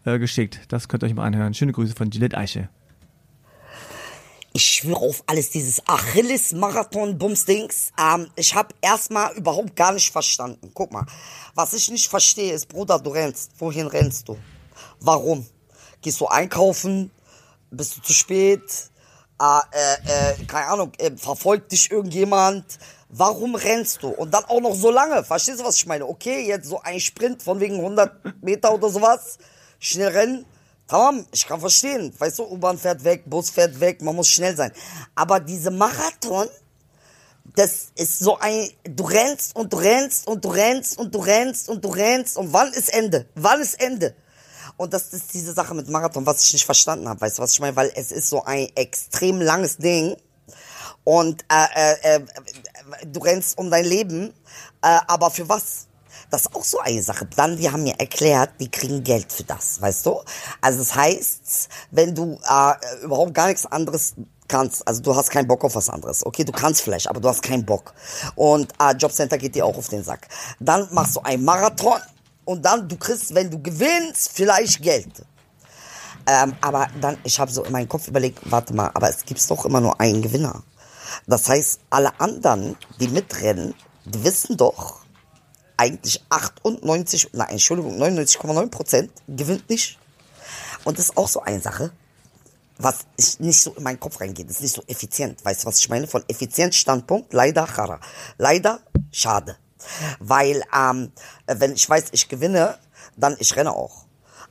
äh, 0.05 0.19
geschickt. 0.19 0.59
Das 0.69 0.87
könnt 0.87 1.03
ihr 1.03 1.07
euch 1.07 1.15
mal 1.15 1.25
anhören. 1.25 1.53
Schöne 1.53 1.71
Grüße 1.71 1.95
von 1.95 2.09
Gillette 2.09 2.37
Eiche. 2.37 2.69
Ich 4.53 4.63
schwöre 4.63 5.01
auf 5.01 5.23
alles, 5.27 5.49
dieses 5.49 5.85
Achilles-Marathon-Bumsdings. 5.85 7.91
Ähm, 7.99 8.29
ich 8.37 8.55
habe 8.55 8.69
erstmal 8.79 9.33
überhaupt 9.33 9.75
gar 9.75 9.91
nicht 9.91 10.13
verstanden. 10.13 10.71
Guck 10.73 10.93
mal, 10.93 11.05
was 11.55 11.73
ich 11.73 11.91
nicht 11.91 12.07
verstehe 12.07 12.53
ist, 12.53 12.69
Bruder, 12.69 12.99
du 12.99 13.09
rennst. 13.09 13.51
Wohin 13.59 13.87
rennst 13.87 14.29
du? 14.29 14.37
Warum? 15.01 15.45
Gehst 16.01 16.21
du 16.21 16.27
einkaufen? 16.27 17.11
Bist 17.69 17.97
du 17.97 18.01
zu 18.01 18.13
spät? 18.13 18.61
Äh, 19.41 19.59
äh, 19.71 20.41
äh, 20.41 20.45
keine 20.45 20.67
Ahnung, 20.67 20.93
äh, 20.99 21.11
verfolgt 21.17 21.73
dich 21.73 21.91
irgendjemand? 21.91 22.79
Warum 23.17 23.55
rennst 23.55 24.03
du? 24.03 24.09
Und 24.09 24.33
dann 24.33 24.43
auch 24.45 24.59
noch 24.59 24.75
so 24.75 24.91
lange. 24.91 25.23
Verstehst 25.23 25.61
du, 25.61 25.63
was 25.63 25.77
ich 25.77 25.85
meine? 25.85 26.05
Okay, 26.05 26.45
jetzt 26.47 26.67
so 26.67 26.81
ein 26.81 26.99
Sprint 26.99 27.41
von 27.41 27.61
wegen 27.61 27.75
100 27.75 28.43
Meter 28.43 28.73
oder 28.73 28.89
sowas. 28.89 29.37
Schnell 29.79 30.09
rennen. 30.09 30.45
Tamam, 30.87 31.25
ich 31.31 31.47
kann 31.47 31.61
verstehen. 31.61 32.13
Weißt 32.17 32.39
du, 32.39 32.43
U-Bahn 32.43 32.77
fährt 32.77 33.03
weg, 33.05 33.23
Bus 33.25 33.49
fährt 33.49 33.79
weg, 33.79 34.01
man 34.01 34.15
muss 34.15 34.27
schnell 34.27 34.55
sein. 34.57 34.71
Aber 35.15 35.39
diese 35.39 35.71
Marathon, 35.71 36.47
das 37.55 37.87
ist 37.95 38.19
so 38.19 38.37
ein, 38.37 38.69
du 38.83 39.05
rennst 39.05 39.55
und 39.55 39.71
du 39.71 39.77
rennst 39.77 40.27
und 40.27 40.43
du 40.43 40.49
rennst 40.49 40.97
und 40.97 41.15
du 41.15 41.19
rennst 41.19 41.69
und 41.69 41.85
du 41.85 41.89
rennst 41.89 42.37
und 42.37 42.51
wann 42.51 42.73
ist 42.73 42.93
Ende? 42.93 43.27
Wann 43.35 43.61
ist 43.61 43.81
Ende? 43.81 44.13
Und 44.77 44.93
das 44.93 45.13
ist 45.13 45.33
diese 45.33 45.53
Sache 45.53 45.73
mit 45.73 45.87
Marathon, 45.87 46.25
was 46.25 46.43
ich 46.43 46.51
nicht 46.51 46.65
verstanden 46.65 47.07
habe. 47.07 47.21
Weißt 47.21 47.37
du, 47.37 47.41
was 47.41 47.53
ich 47.53 47.61
meine? 47.61 47.77
Weil 47.77 47.91
es 47.95 48.11
ist 48.11 48.29
so 48.29 48.43
ein 48.43 48.69
extrem 48.75 49.39
langes 49.39 49.77
Ding. 49.77 50.17
Und 51.05 51.45
äh, 51.51 51.93
äh, 51.93 52.15
äh, 52.15 52.25
du 53.05 53.19
rennst 53.19 53.57
um 53.57 53.69
dein 53.69 53.85
Leben, 53.85 54.33
äh, 54.81 54.99
aber 55.07 55.31
für 55.31 55.47
was? 55.49 55.87
Das 56.29 56.41
ist 56.41 56.55
auch 56.55 56.63
so 56.63 56.79
eine 56.79 57.01
Sache. 57.01 57.27
Dann, 57.35 57.57
die 57.57 57.69
haben 57.69 57.83
mir 57.83 57.99
erklärt, 57.99 58.51
die 58.59 58.69
kriegen 58.69 59.03
Geld 59.03 59.31
für 59.31 59.43
das, 59.43 59.79
weißt 59.81 60.05
du? 60.05 60.21
Also 60.61 60.79
das 60.79 60.95
heißt, 60.95 61.69
wenn 61.91 62.15
du 62.15 62.39
äh, 62.49 63.03
überhaupt 63.03 63.33
gar 63.33 63.47
nichts 63.47 63.65
anderes 63.65 64.15
kannst, 64.47 64.87
also 64.87 65.01
du 65.01 65.15
hast 65.15 65.29
keinen 65.29 65.47
Bock 65.47 65.63
auf 65.63 65.75
was 65.75 65.89
anderes, 65.89 66.25
okay, 66.25 66.43
du 66.43 66.51
kannst 66.51 66.81
vielleicht, 66.81 67.07
aber 67.07 67.19
du 67.19 67.29
hast 67.29 67.41
keinen 67.41 67.65
Bock. 67.65 67.93
Und 68.35 68.71
äh, 68.81 68.95
Jobcenter 68.95 69.37
geht 69.37 69.55
dir 69.55 69.65
auch 69.65 69.77
auf 69.77 69.89
den 69.89 70.03
Sack. 70.03 70.27
Dann 70.59 70.87
machst 70.91 71.15
du 71.15 71.21
einen 71.21 71.43
Marathon 71.43 71.99
und 72.45 72.63
dann, 72.63 72.87
du 72.87 72.97
kriegst, 72.97 73.33
wenn 73.33 73.49
du 73.49 73.61
gewinnst, 73.61 74.31
vielleicht 74.33 74.81
Geld. 74.81 75.25
Ähm, 76.27 76.55
aber 76.61 76.87
dann, 77.01 77.17
ich 77.23 77.39
habe 77.39 77.51
so 77.51 77.63
in 77.63 77.71
meinem 77.71 77.87
Kopf 77.87 78.07
überlegt, 78.07 78.39
warte 78.49 78.73
mal, 78.73 78.89
aber 78.93 79.09
es 79.09 79.23
gibt 79.25 79.47
doch 79.49 79.65
immer 79.65 79.81
nur 79.81 79.99
einen 79.99 80.21
Gewinner. 80.21 80.63
Das 81.27 81.49
heißt, 81.49 81.79
alle 81.89 82.19
anderen, 82.19 82.77
die 82.99 83.07
mitrennen, 83.07 83.73
die 84.05 84.23
wissen 84.23 84.57
doch, 84.57 85.05
eigentlich 85.77 86.23
98, 86.29 87.29
nein, 87.33 87.49
Entschuldigung, 87.49 88.01
99,9 88.01 88.69
Prozent 88.69 89.11
gewinnt 89.27 89.69
nicht. 89.69 89.99
Und 90.83 90.97
das 90.97 91.05
ist 91.05 91.17
auch 91.17 91.27
so 91.27 91.41
eine 91.41 91.59
Sache, 91.59 91.91
was 92.77 92.99
ich 93.17 93.39
nicht 93.39 93.61
so 93.61 93.73
in 93.73 93.83
meinen 93.83 93.99
Kopf 93.99 94.19
reingeht. 94.19 94.49
Das 94.49 94.57
ist 94.57 94.61
nicht 94.61 94.75
so 94.75 94.83
effizient. 94.87 95.43
Weißt 95.43 95.63
du, 95.63 95.67
was 95.67 95.79
ich 95.79 95.89
meine? 95.89 96.07
Von 96.07 96.23
Effizienzstandpunkt, 96.27 97.33
leider 97.33 97.67
chara. 97.67 97.99
Leider 98.37 98.79
schade. 99.11 99.57
Weil, 100.19 100.63
ähm, 100.75 101.11
wenn 101.47 101.73
ich 101.73 101.89
weiß, 101.89 102.05
ich 102.11 102.27
gewinne, 102.27 102.77
dann 103.15 103.35
ich 103.39 103.55
renne 103.55 103.71
auch. 103.71 104.04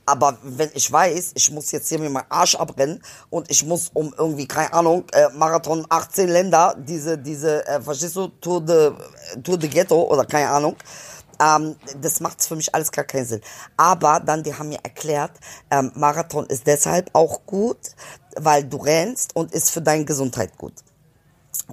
Aber 0.05 0.37
wenn 0.43 0.69
ich 0.73 0.91
weiß, 0.91 1.31
ich 1.33 1.51
muss 1.51 1.71
jetzt 1.71 1.89
hier 1.89 1.99
mir 1.99 2.09
meinen 2.09 2.29
Arsch 2.29 2.55
abrennen 2.55 3.01
und 3.29 3.49
ich 3.49 3.65
muss 3.65 3.89
um 3.93 4.13
irgendwie, 4.17 4.47
keine 4.47 4.71
Ahnung, 4.71 5.05
äh, 5.13 5.29
Marathon 5.33 5.85
18 5.89 6.29
Länder, 6.29 6.75
diese, 6.77 7.17
diese, 7.17 7.65
äh, 7.67 7.81
verstehst 7.81 8.15
du, 8.15 8.27
Tour 8.27 8.61
de, 8.61 8.91
Tour 9.43 9.57
de 9.57 9.69
Ghetto 9.69 10.03
oder 10.03 10.25
keine 10.25 10.49
Ahnung, 10.49 10.75
ähm, 11.39 11.75
das 12.01 12.19
macht 12.19 12.43
für 12.43 12.55
mich 12.55 12.73
alles 12.73 12.91
gar 12.91 13.05
keinen 13.05 13.25
Sinn. 13.25 13.41
Aber 13.77 14.19
dann, 14.19 14.43
die 14.43 14.53
haben 14.53 14.69
mir 14.69 14.79
erklärt, 14.83 15.31
ähm, 15.71 15.91
Marathon 15.95 16.45
ist 16.47 16.67
deshalb 16.67 17.09
auch 17.13 17.45
gut, 17.45 17.79
weil 18.35 18.63
du 18.63 18.77
rennst 18.77 19.35
und 19.35 19.53
ist 19.53 19.71
für 19.71 19.81
deine 19.81 20.05
Gesundheit 20.05 20.57
gut. 20.57 20.73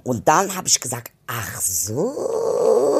Und 0.03 0.27
dann 0.27 0.55
habe 0.55 0.67
ich 0.67 0.79
gesagt, 0.79 1.11
ach 1.27 1.61
so. 1.61 2.92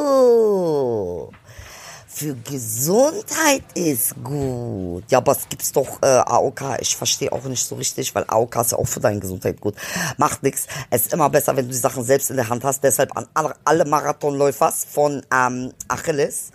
Für 2.13 2.35
Gesundheit 2.35 3.63
ist 3.73 4.15
gut. 4.23 5.03
Ja, 5.09 5.17
aber 5.17 5.31
es 5.31 5.49
gibt's 5.49 5.71
doch 5.71 6.01
äh, 6.01 6.05
AOK. 6.05 6.77
Ich 6.79 6.95
verstehe 6.95 7.31
auch 7.31 7.43
nicht 7.45 7.65
so 7.65 7.75
richtig, 7.75 8.13
weil 8.13 8.23
AOK 8.27 8.55
ist 8.57 8.71
ja 8.71 8.77
auch 8.77 8.87
für 8.87 8.99
deine 8.99 9.19
Gesundheit 9.19 9.59
gut. 9.59 9.75
Macht 10.17 10.43
nix. 10.43 10.67
Es 10.91 11.03
ist 11.03 11.13
immer 11.13 11.29
besser, 11.29 11.55
wenn 11.55 11.65
du 11.65 11.71
die 11.71 11.77
Sachen 11.77 12.03
selbst 12.03 12.29
in 12.29 12.35
der 12.35 12.49
Hand 12.49 12.63
hast. 12.63 12.83
Deshalb 12.83 13.17
an 13.17 13.27
alle 13.65 13.85
Marathonläufers 13.85 14.85
von 14.85 15.25
ähm, 15.33 15.73
Achilles. 15.87 16.51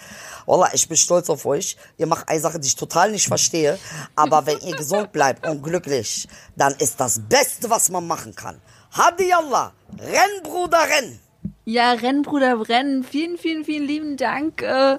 Wallah, 0.46 0.70
ich 0.72 0.88
bin 0.88 0.96
stolz 0.96 1.28
auf 1.28 1.44
euch. 1.44 1.76
Ihr 1.98 2.06
macht 2.06 2.28
eine 2.28 2.40
Sache, 2.40 2.60
die 2.60 2.68
ich 2.68 2.76
total 2.76 3.10
nicht 3.10 3.26
verstehe. 3.26 3.78
Aber 4.14 4.46
wenn 4.46 4.58
ihr 4.60 4.76
gesund 4.76 5.10
bleibt 5.12 5.46
und 5.46 5.62
glücklich, 5.62 6.28
dann 6.56 6.74
ist 6.76 7.00
das 7.00 7.20
Beste, 7.28 7.68
was 7.68 7.90
man 7.90 8.06
machen 8.06 8.34
kann. 8.34 8.60
Hadi 8.92 9.32
Allah. 9.32 9.72
Renn, 9.98 10.42
Bruder, 10.44 10.78
renn. 10.78 11.18
Ja, 11.64 11.92
renn, 11.92 12.22
Bruder, 12.22 12.68
renn. 12.68 13.04
Vielen, 13.04 13.36
vielen, 13.36 13.64
vielen 13.64 13.86
lieben 13.86 14.16
Dank. 14.16 14.62
Äh, 14.62 14.98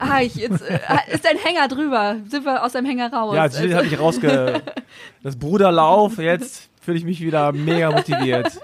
ah, 0.00 0.20
ich, 0.22 0.34
jetzt, 0.34 0.62
äh, 0.62 0.78
ist 1.12 1.26
ein 1.26 1.36
Hänger 1.36 1.68
drüber. 1.68 2.16
Sind 2.28 2.44
wir 2.44 2.64
aus 2.64 2.72
dem 2.72 2.84
Hänger 2.84 3.12
raus? 3.12 3.34
Ja, 3.36 3.44
jetzt 3.44 3.58
Also- 3.58 3.74
habe 3.76 3.86
ich 3.86 3.98
rausge... 3.98 4.62
Das 5.22 5.36
Bruderlauf, 5.36 6.18
jetzt 6.18 6.68
fühle 6.80 6.96
ich 6.98 7.04
mich 7.04 7.20
wieder 7.20 7.52
mega 7.52 7.90
motiviert. 7.92 8.58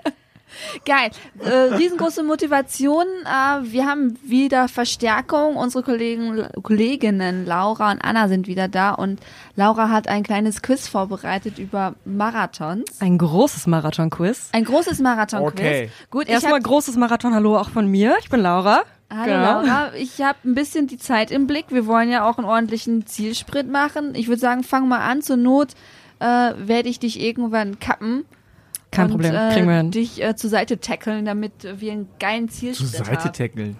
Geil. 0.84 1.10
Äh, 1.40 1.74
riesengroße 1.74 2.22
Motivation. 2.22 3.04
Äh, 3.24 3.70
wir 3.72 3.86
haben 3.86 4.18
wieder 4.22 4.68
Verstärkung. 4.68 5.56
Unsere 5.56 5.82
Kollegen, 5.82 6.46
Kolleginnen 6.62 7.44
Laura 7.46 7.90
und 7.92 8.04
Anna 8.04 8.28
sind 8.28 8.46
wieder 8.46 8.68
da 8.68 8.92
und 8.92 9.20
Laura 9.54 9.90
hat 9.90 10.08
ein 10.08 10.22
kleines 10.22 10.62
Quiz 10.62 10.88
vorbereitet 10.88 11.58
über 11.58 11.94
Marathons. 12.04 13.00
Ein 13.00 13.18
großes 13.18 13.66
Marathon-Quiz. 13.66 14.50
Ein 14.52 14.64
großes 14.64 15.00
Marathon-Quiz. 15.00 15.52
Okay. 15.52 15.90
Gut, 16.10 16.28
Erstmal 16.28 16.60
großes 16.60 16.96
Marathon-Hallo 16.96 17.58
auch 17.58 17.70
von 17.70 17.86
mir. 17.86 18.16
Ich 18.20 18.28
bin 18.28 18.40
Laura. 18.40 18.82
Hallo 19.10 19.24
Genau. 19.24 19.62
Laura, 19.62 19.94
ich 19.94 20.20
habe 20.20 20.38
ein 20.44 20.54
bisschen 20.54 20.86
die 20.88 20.98
Zeit 20.98 21.30
im 21.30 21.46
Blick. 21.46 21.66
Wir 21.68 21.86
wollen 21.86 22.10
ja 22.10 22.28
auch 22.28 22.38
einen 22.38 22.46
ordentlichen 22.46 23.06
Zielsprint 23.06 23.70
machen. 23.70 24.14
Ich 24.14 24.28
würde 24.28 24.40
sagen, 24.40 24.64
fang 24.64 24.88
mal 24.88 25.00
an. 25.00 25.22
Zur 25.22 25.36
Not 25.36 25.74
äh, 26.18 26.24
werde 26.56 26.88
ich 26.88 26.98
dich 26.98 27.20
irgendwann 27.20 27.78
kappen. 27.78 28.24
Kein 28.90 29.06
und, 29.06 29.10
Problem, 29.12 29.34
Äh, 29.34 29.52
kriegen 29.52 29.68
wir 29.68 29.76
hin. 29.76 29.90
dich 29.90 30.22
äh, 30.22 30.36
zur 30.36 30.50
Seite 30.50 30.80
tackeln, 30.80 31.24
damit 31.24 31.52
wir 31.80 31.92
einen 31.92 32.08
geilen 32.18 32.48
Zur 32.48 32.74
Zielsprint 32.74 33.06
Seite 33.06 33.32
tackeln. 33.32 33.76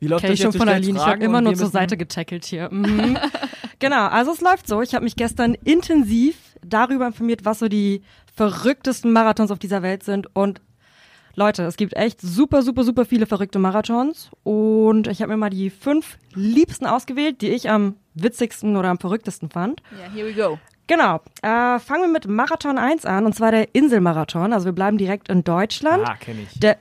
Wie 0.00 0.08
läuft 0.08 0.22
Kenn 0.22 0.30
das 0.32 0.38
ich 0.38 0.44
schon 0.44 0.52
von 0.52 0.68
Aline. 0.68 0.98
Ich 0.98 1.06
habe 1.06 1.24
immer 1.24 1.40
nur 1.40 1.54
zur 1.54 1.68
Seite 1.70 1.96
getackelt 1.96 2.44
hier. 2.44 2.68
Mhm. 2.70 3.16
genau, 3.78 4.06
also 4.08 4.32
es 4.32 4.40
läuft 4.40 4.68
so. 4.68 4.82
Ich 4.82 4.94
habe 4.94 5.04
mich 5.04 5.16
gestern 5.16 5.54
intensiv 5.64 6.36
darüber 6.62 7.06
informiert, 7.06 7.44
was 7.44 7.60
so 7.60 7.68
die 7.68 8.02
verrücktesten 8.34 9.12
Marathons 9.12 9.50
auf 9.50 9.58
dieser 9.58 9.82
Welt 9.82 10.02
sind. 10.02 10.28
Und 10.34 10.60
Leute, 11.36 11.64
es 11.64 11.76
gibt 11.76 11.96
echt 11.96 12.20
super, 12.20 12.62
super, 12.62 12.84
super 12.84 13.04
viele 13.04 13.26
verrückte 13.26 13.58
Marathons. 13.58 14.30
Und 14.42 15.06
ich 15.06 15.22
habe 15.22 15.32
mir 15.32 15.38
mal 15.38 15.50
die 15.50 15.70
fünf 15.70 16.18
liebsten 16.34 16.86
ausgewählt, 16.86 17.40
die 17.40 17.48
ich 17.48 17.70
am 17.70 17.96
witzigsten 18.14 18.76
oder 18.76 18.90
am 18.90 18.98
verrücktesten 18.98 19.48
fand. 19.50 19.82
Ja, 19.92 20.12
here 20.12 20.26
we 20.28 20.34
go. 20.34 20.58
Genau. 20.86 21.20
Äh, 21.42 21.78
fangen 21.78 22.02
wir 22.02 22.08
mit 22.08 22.26
Marathon 22.28 22.78
1 22.78 23.06
an, 23.06 23.24
und 23.26 23.34
zwar 23.34 23.50
der 23.50 23.74
Inselmarathon. 23.74 24.52
Also 24.52 24.66
wir 24.66 24.72
bleiben 24.72 24.98
direkt 24.98 25.28
in 25.28 25.44
Deutschland. 25.44 26.06
Ah, 26.06 26.16
kenne 26.16 26.42
ich. 26.42 26.60
Der 26.60 26.78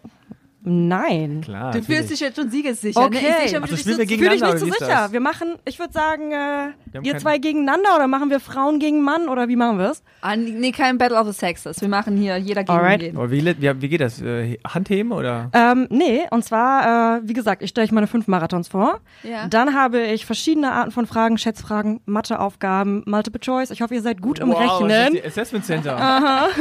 Nein. 0.65 1.41
Klar. 1.41 1.71
Du 1.71 1.81
fühlst 1.81 2.09
dich 2.09 2.19
jetzt 2.19 2.37
schon 2.39 2.49
siegessicher. 2.49 2.99
Okay. 3.05 3.21
Ne? 3.21 3.27
Ich 3.45 3.49
seh 3.51 3.55
schon, 3.55 3.63
Ach, 3.63 3.67
wie 3.67 3.71
das 3.71 3.83
du 3.83 3.95
dich 3.95 3.95
spielen 3.95 3.97
wir 3.97 4.05
so 4.07 4.15
Fühle 4.15 4.35
ich 4.35 4.41
gegeneinander. 4.41 4.53
nicht 4.65 4.73
so 4.79 4.85
sicher. 4.85 5.01
das? 5.03 5.11
Wir 5.11 5.19
machen, 5.19 5.55
ich 5.65 5.79
würde 5.79 5.93
sagen, 5.93 6.31
äh, 6.31 6.99
ihr 7.01 7.17
zwei 7.17 7.37
gegeneinander 7.37 7.95
oder 7.95 8.07
machen 8.07 8.29
wir 8.29 8.39
Frauen 8.39 8.79
gegen 8.79 9.01
Mann 9.01 9.27
oder 9.29 9.47
wie 9.47 9.55
machen 9.55 9.77
wir 9.77 9.91
es? 9.91 10.03
Ah, 10.21 10.35
nee, 10.35 10.71
kein 10.71 10.97
Battle 10.97 11.17
of 11.19 11.27
the 11.27 11.33
Sexes. 11.33 11.81
Wir 11.81 11.89
machen 11.89 12.15
hier 12.17 12.37
jeder 12.37 12.63
gegen 12.63 12.77
Alright. 12.77 13.01
jeden. 13.01 13.17
Aber 13.17 13.29
wie, 13.31 13.45
wie, 13.45 13.81
wie 13.81 13.89
geht 13.89 14.01
das? 14.01 14.21
Äh, 14.21 14.57
Handheben 14.67 15.11
oder? 15.11 15.49
Ähm, 15.53 15.87
nee, 15.89 16.21
und 16.31 16.45
zwar, 16.45 17.17
äh, 17.17 17.21
wie 17.27 17.33
gesagt, 17.33 17.61
ich 17.61 17.69
stelle 17.71 17.85
euch 17.85 17.91
meine 17.91 18.07
fünf 18.07 18.27
Marathons 18.27 18.67
vor. 18.67 18.99
Ja. 19.23 19.47
Dann 19.47 19.73
habe 19.73 20.01
ich 20.01 20.25
verschiedene 20.25 20.71
Arten 20.71 20.91
von 20.91 21.05
Fragen, 21.07 21.37
Schätzfragen, 21.37 21.99
Matheaufgaben, 22.05 23.03
Multiple 23.05 23.39
Choice. 23.41 23.71
Ich 23.71 23.81
hoffe, 23.81 23.95
ihr 23.95 24.01
seid 24.01 24.21
gut 24.21 24.39
im 24.39 24.49
wow, 24.49 24.59
das 24.59 24.65
ist 24.65 24.81
Rechnen. 24.81 25.13
die 25.13 25.25
Assessment 25.25 25.65
Center. 25.65 26.47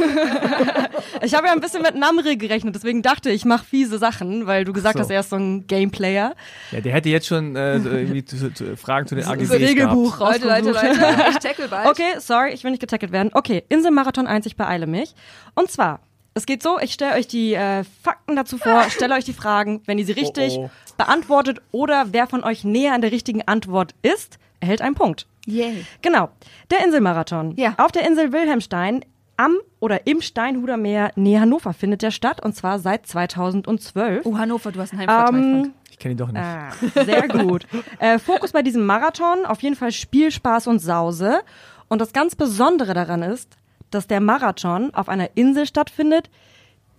Ich 1.21 1.33
habe 1.35 1.47
ja 1.47 1.53
ein 1.53 1.59
bisschen 1.61 1.81
mit 1.81 1.95
Namre 1.95 2.35
gerechnet, 2.37 2.75
deswegen 2.75 3.01
dachte 3.01 3.29
ich, 3.29 3.35
ich 3.43 3.45
mache 3.45 3.65
fiese 3.65 3.92
Sachen, 3.97 4.47
weil 4.47 4.65
du 4.65 4.73
gesagt 4.73 4.95
so. 4.95 5.01
hast, 5.01 5.09
er 5.09 5.19
ist 5.21 5.29
so 5.29 5.35
ein 5.35 5.67
Gameplayer. 5.67 6.35
Ja, 6.71 6.81
der 6.81 6.93
hätte 6.93 7.09
jetzt 7.09 7.27
schon 7.27 7.55
äh, 7.55 7.79
so 7.79 7.89
irgendwie 7.89 8.25
zu, 8.25 8.53
zu, 8.53 8.75
Fragen 8.77 9.07
zu 9.07 9.15
den 9.15 9.25
AGBs 9.25 9.47
So 9.47 9.53
Regelbuch 9.55 10.17
gehabt. 10.17 10.43
Leute, 10.43 10.71
Leute. 10.71 10.71
Leute. 10.71 11.23
Ich 11.29 11.37
tackle 11.37 11.67
bald. 11.67 11.87
Okay, 11.89 12.19
sorry, 12.19 12.51
ich 12.53 12.63
will 12.63 12.71
nicht 12.71 12.79
getackelt 12.81 13.11
werden. 13.11 13.31
Okay, 13.33 13.63
Inselmarathon 13.69 14.27
1, 14.27 14.45
ich 14.45 14.55
beeile 14.55 14.87
mich. 14.87 15.13
Und 15.55 15.69
zwar, 15.71 15.99
es 16.33 16.45
geht 16.45 16.63
so, 16.63 16.79
ich 16.79 16.93
stelle 16.93 17.15
euch 17.15 17.27
die 17.27 17.53
äh, 17.53 17.83
Fakten 18.01 18.35
dazu 18.35 18.57
vor, 18.57 18.83
stelle 18.89 19.15
euch 19.15 19.25
die 19.25 19.33
Fragen, 19.33 19.81
wenn 19.85 19.97
ihr 19.97 20.05
sie 20.05 20.13
richtig 20.13 20.57
Oh, 20.57 20.69
beantwortet 20.97 21.61
oder 21.71 22.07
wer 22.11 22.27
von 22.27 22.43
euch 22.43 22.63
näher 22.63 22.93
an 22.93 23.01
der 23.01 23.11
richtigen 23.11 23.41
Antwort 23.47 23.93
ist, 24.01 24.37
erhält 24.59 24.81
einen 24.81 24.95
Punkt. 24.95 25.27
Yay. 25.45 25.85
Genau, 26.01 26.29
der 26.71 26.85
Inselmarathon. 26.85 27.55
Ja. 27.57 27.75
Auf 27.77 27.91
der 27.91 28.07
Insel 28.07 28.31
Wilhelmstein 28.31 29.03
am 29.43 29.57
oder 29.79 30.07
im 30.07 30.21
Steinhuder 30.21 30.77
Meer 30.77 31.11
nähe 31.15 31.39
Hannover 31.39 31.73
findet 31.73 32.01
der 32.01 32.11
statt 32.11 32.43
und 32.43 32.55
zwar 32.55 32.79
seit 32.79 33.05
2012. 33.07 34.25
Oh, 34.25 34.37
Hannover, 34.37 34.71
du 34.71 34.79
hast 34.79 34.91
einen 34.93 35.01
Heimvorteil, 35.01 35.63
Ähm. 35.63 35.73
Ich 35.89 35.99
kenne 35.99 36.13
ihn 36.13 36.17
doch 36.17 36.31
nicht. 36.31 36.41
Ah, 36.43 36.71
sehr 37.05 37.27
gut. 37.27 37.67
äh, 37.99 38.17
Fokus 38.17 38.51
bei 38.51 38.61
diesem 38.63 38.85
Marathon 38.85 39.45
auf 39.45 39.61
jeden 39.61 39.75
Fall 39.75 39.91
Spiel, 39.91 40.31
Spaß 40.31 40.67
und 40.67 40.79
Sause. 40.79 41.41
Und 41.87 41.99
das 41.99 42.13
ganz 42.13 42.35
Besondere 42.35 42.93
daran 42.95 43.21
ist, 43.21 43.57
dass 43.91 44.07
der 44.07 44.19
Marathon 44.19 44.93
auf 44.93 45.07
einer 45.07 45.29
Insel 45.35 45.67
stattfindet, 45.67 46.29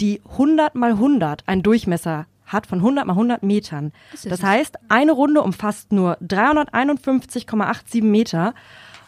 die 0.00 0.20
100 0.32 0.74
mal 0.76 0.92
100 0.92 1.42
einen 1.48 1.62
Durchmesser 1.62 2.26
hat 2.46 2.66
von 2.66 2.78
100 2.78 3.06
mal 3.06 3.14
100 3.14 3.42
Metern. 3.42 3.92
Das 4.12 4.22
süß. 4.22 4.42
heißt, 4.42 4.76
eine 4.88 5.12
Runde 5.12 5.42
umfasst 5.42 5.92
nur 5.92 6.16
351,87 6.18 8.02
Meter 8.04 8.54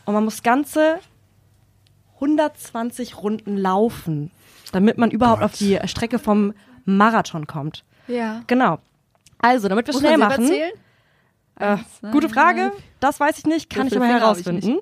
und 0.04 0.14
man 0.14 0.24
muss 0.24 0.42
ganze 0.42 0.98
120 2.16 3.18
Runden 3.18 3.56
laufen, 3.56 4.30
damit 4.72 4.98
man 4.98 5.10
überhaupt 5.10 5.42
auf 5.42 5.52
die 5.52 5.78
Strecke 5.84 6.18
vom 6.18 6.54
Marathon 6.84 7.46
kommt. 7.46 7.84
Ja. 8.08 8.42
Genau. 8.46 8.78
Also, 9.38 9.68
damit 9.68 9.86
wir 9.86 9.94
Muss 9.94 10.02
schnell 10.02 10.16
machen. 10.18 10.46
zählen? 10.46 10.72
Äh, 11.58 11.76
gute 12.12 12.28
Frage. 12.28 12.72
Das 13.00 13.20
weiß 13.20 13.38
ich 13.38 13.46
nicht, 13.46 13.70
kann 13.70 13.86
ich 13.86 13.96
aber 13.96 14.06
Würfelfinger 14.06 14.26
hab 14.28 14.38
ich 14.38 14.44
herausfinden. 14.46 14.78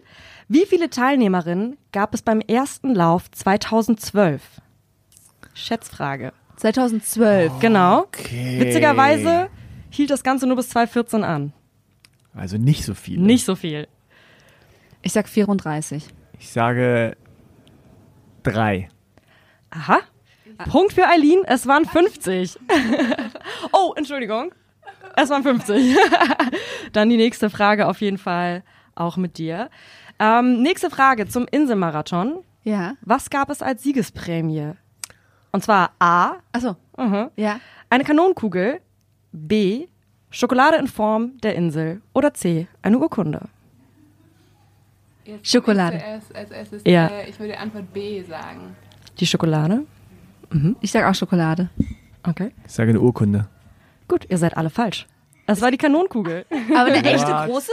Wie 0.48 0.66
viele 0.66 0.90
Teilnehmerinnen 0.90 1.76
gab 1.92 2.14
es 2.14 2.22
beim 2.22 2.40
ersten 2.40 2.94
Lauf 2.94 3.30
2012? 3.30 4.42
Schätzfrage. 5.54 6.32
2012. 6.56 7.52
Genau. 7.60 8.06
Witzigerweise 8.30 9.48
hielt 9.90 10.10
das 10.10 10.22
Ganze 10.22 10.46
nur 10.46 10.56
bis 10.56 10.68
2014 10.70 11.24
an. 11.24 11.52
Also 12.34 12.58
nicht 12.58 12.84
so 12.84 12.94
viel. 12.94 13.18
Nicht 13.18 13.44
so 13.44 13.54
viel. 13.54 13.88
Ich 15.02 15.12
sag 15.12 15.28
34. 15.28 16.06
Ich 16.38 16.50
sage 16.50 17.16
drei. 18.44 18.88
Aha. 19.70 19.98
Punkt 20.70 20.92
für 20.92 21.06
Eileen, 21.08 21.40
es 21.46 21.66
waren 21.66 21.84
50. 21.84 22.58
oh, 23.72 23.92
Entschuldigung. 23.96 24.52
Es 25.16 25.30
waren 25.30 25.42
50. 25.42 25.96
Dann 26.92 27.08
die 27.10 27.16
nächste 27.16 27.50
Frage 27.50 27.88
auf 27.88 28.00
jeden 28.00 28.18
Fall 28.18 28.62
auch 28.94 29.16
mit 29.16 29.38
dir. 29.38 29.68
Ähm, 30.18 30.62
nächste 30.62 30.90
Frage 30.90 31.26
zum 31.26 31.46
Inselmarathon. 31.50 32.44
Ja. 32.62 32.94
Was 33.00 33.30
gab 33.30 33.50
es 33.50 33.62
als 33.62 33.82
Siegesprämie? 33.82 34.72
Und 35.52 35.62
zwar 35.64 35.90
A, 35.98 36.36
Achso. 36.52 36.76
mhm, 36.96 37.30
Ja. 37.36 37.58
eine 37.90 38.04
Kanonenkugel, 38.04 38.80
B, 39.32 39.86
Schokolade 40.30 40.76
in 40.76 40.86
Form 40.88 41.38
der 41.42 41.54
Insel 41.56 42.00
oder 42.12 42.32
C, 42.34 42.66
eine 42.82 42.98
Urkunde. 42.98 43.40
Jetzt 45.24 45.50
Schokolade. 45.50 45.96
Ich, 45.96 46.02
zuerst, 46.02 46.34
als 46.34 46.50
erstes, 46.50 46.82
Ja. 46.86 47.06
äh, 47.08 47.28
ich 47.30 47.38
würde 47.40 47.58
Antwort 47.58 47.92
B 47.92 48.22
sagen. 48.22 48.76
Die 49.18 49.26
Schokolade? 49.26 49.82
Ich 50.80 50.92
sag 50.92 51.04
auch 51.04 51.14
Schokolade. 51.14 51.68
Okay. 52.22 52.52
Ich 52.66 52.72
sage 52.72 52.90
eine 52.90 53.00
Urkunde. 53.00 53.48
Gut, 54.06 54.26
ihr 54.28 54.38
seid 54.38 54.56
alle 54.56 54.70
falsch. 54.70 55.06
Es 55.46 55.60
war 55.60 55.70
die 55.70 55.76
Kanonenkugel. 55.78 56.46
Aber 56.76 56.92
eine 56.92 57.02
echte 57.04 57.26
What? 57.32 57.46
große? 57.48 57.72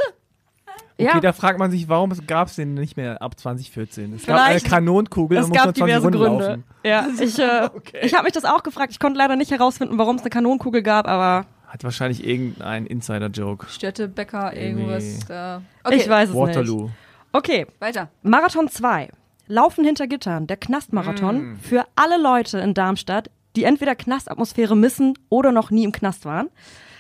Okay, 0.98 1.06
Ja. 1.14 1.20
da 1.20 1.32
fragt 1.34 1.58
man 1.60 1.72
sich, 1.72 1.88
warum 1.90 2.12
gab 2.28 2.48
es 2.48 2.56
den 2.56 2.74
nicht 2.74 2.98
mehr 2.98 3.22
ab 3.22 3.40
2014? 3.40 4.14
Es 4.16 4.26
gab 4.26 4.38
Vielleicht- 4.40 4.66
eine 4.66 4.74
Kanonenkugel 4.76 5.38
Es 5.38 5.46
und 5.46 5.54
gab 5.54 5.66
man 5.68 5.76
20 5.76 5.86
diverse 5.86 6.04
Runden 6.06 6.20
Gründe. 6.20 6.46
laufen. 6.48 6.64
Ja, 6.84 7.08
ich, 7.20 7.38
äh, 7.40 7.70
Okay. 7.76 8.00
ich 8.04 8.14
habe 8.14 8.24
mich 8.26 8.34
das 8.34 8.46
auch 8.46 8.64
gefragt. 8.64 8.92
Ich 8.92 9.00
konnte 9.00 9.18
leider 9.18 9.36
nicht 9.36 9.52
herausfinden, 9.52 9.98
warum 9.98 10.16
es 10.18 10.22
eine 10.24 10.30
Kanonenkugel 10.32 10.82
gab, 10.84 11.08
aber 11.08 11.46
Hat 11.68 11.84
wahrscheinlich 11.84 12.26
irgendein 12.28 12.86
Insider-Joke. 12.88 13.68
Städtebäcker, 13.70 14.56
irgendwas. 14.56 15.04
Irgendwie. 15.04 15.34
Äh. 15.34 15.60
Okay, 15.84 15.96
ich 15.98 16.10
weiß 16.10 16.30
es 16.30 16.36
nicht. 16.36 16.42
Waterloo. 16.48 16.90
Okay, 17.34 17.68
weiter. 17.80 18.10
Marathon 18.24 18.68
2. 18.70 19.10
Laufen 19.48 19.84
hinter 19.84 20.08
Gittern, 20.08 20.48
der 20.48 20.58
Knastmarathon 20.58 21.58
für 21.62 21.86
alle 21.96 22.18
Leute 22.18 22.60
in 22.60 22.74
Darmstadt, 22.74 23.30
die 23.56 23.64
entweder 23.66 23.96
Knastatmosphäre 23.96 24.76
missen 24.78 25.18
oder 25.30 25.52
noch 25.52 25.72
nie 25.72 25.84
im 25.84 25.92
Knast 25.92 26.26
waren. 26.26 26.50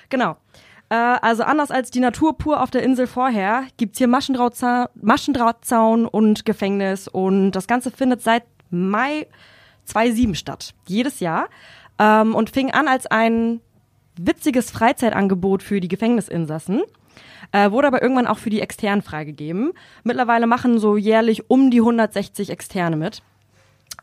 Genau. 0.09 0.37
Äh, 0.89 0.95
also 0.95 1.43
anders 1.43 1.71
als 1.71 1.91
die 1.91 2.01
Natur 2.01 2.37
pur 2.37 2.61
auf 2.61 2.71
der 2.71 2.83
Insel 2.83 3.07
vorher, 3.07 3.63
gibt's 3.77 3.97
hier 3.97 4.07
Maschendrahtzaun, 4.07 4.87
Maschendrahtzaun 4.95 6.05
und 6.05 6.45
Gefängnis 6.45 7.07
und 7.07 7.51
das 7.51 7.67
Ganze 7.67 7.91
findet 7.91 8.21
seit 8.21 8.43
Mai 8.69 9.27
2007 9.85 10.35
statt. 10.35 10.73
Jedes 10.87 11.19
Jahr. 11.19 11.47
Ähm, 11.99 12.35
und 12.35 12.49
fing 12.49 12.71
an 12.71 12.87
als 12.87 13.05
ein 13.07 13.61
witziges 14.17 14.71
Freizeitangebot 14.71 15.63
für 15.63 15.79
die 15.79 15.87
Gefängnisinsassen. 15.87 16.81
Äh, 17.51 17.71
wurde 17.71 17.87
aber 17.87 18.01
irgendwann 18.01 18.27
auch 18.27 18.37
für 18.37 18.49
die 18.49 18.61
Externen 18.61 19.01
freigegeben. 19.01 19.73
Mittlerweile 20.03 20.47
machen 20.47 20.79
so 20.79 20.95
jährlich 20.97 21.49
um 21.49 21.69
die 21.71 21.79
160 21.79 22.49
Externe 22.49 22.95
mit. 22.95 23.21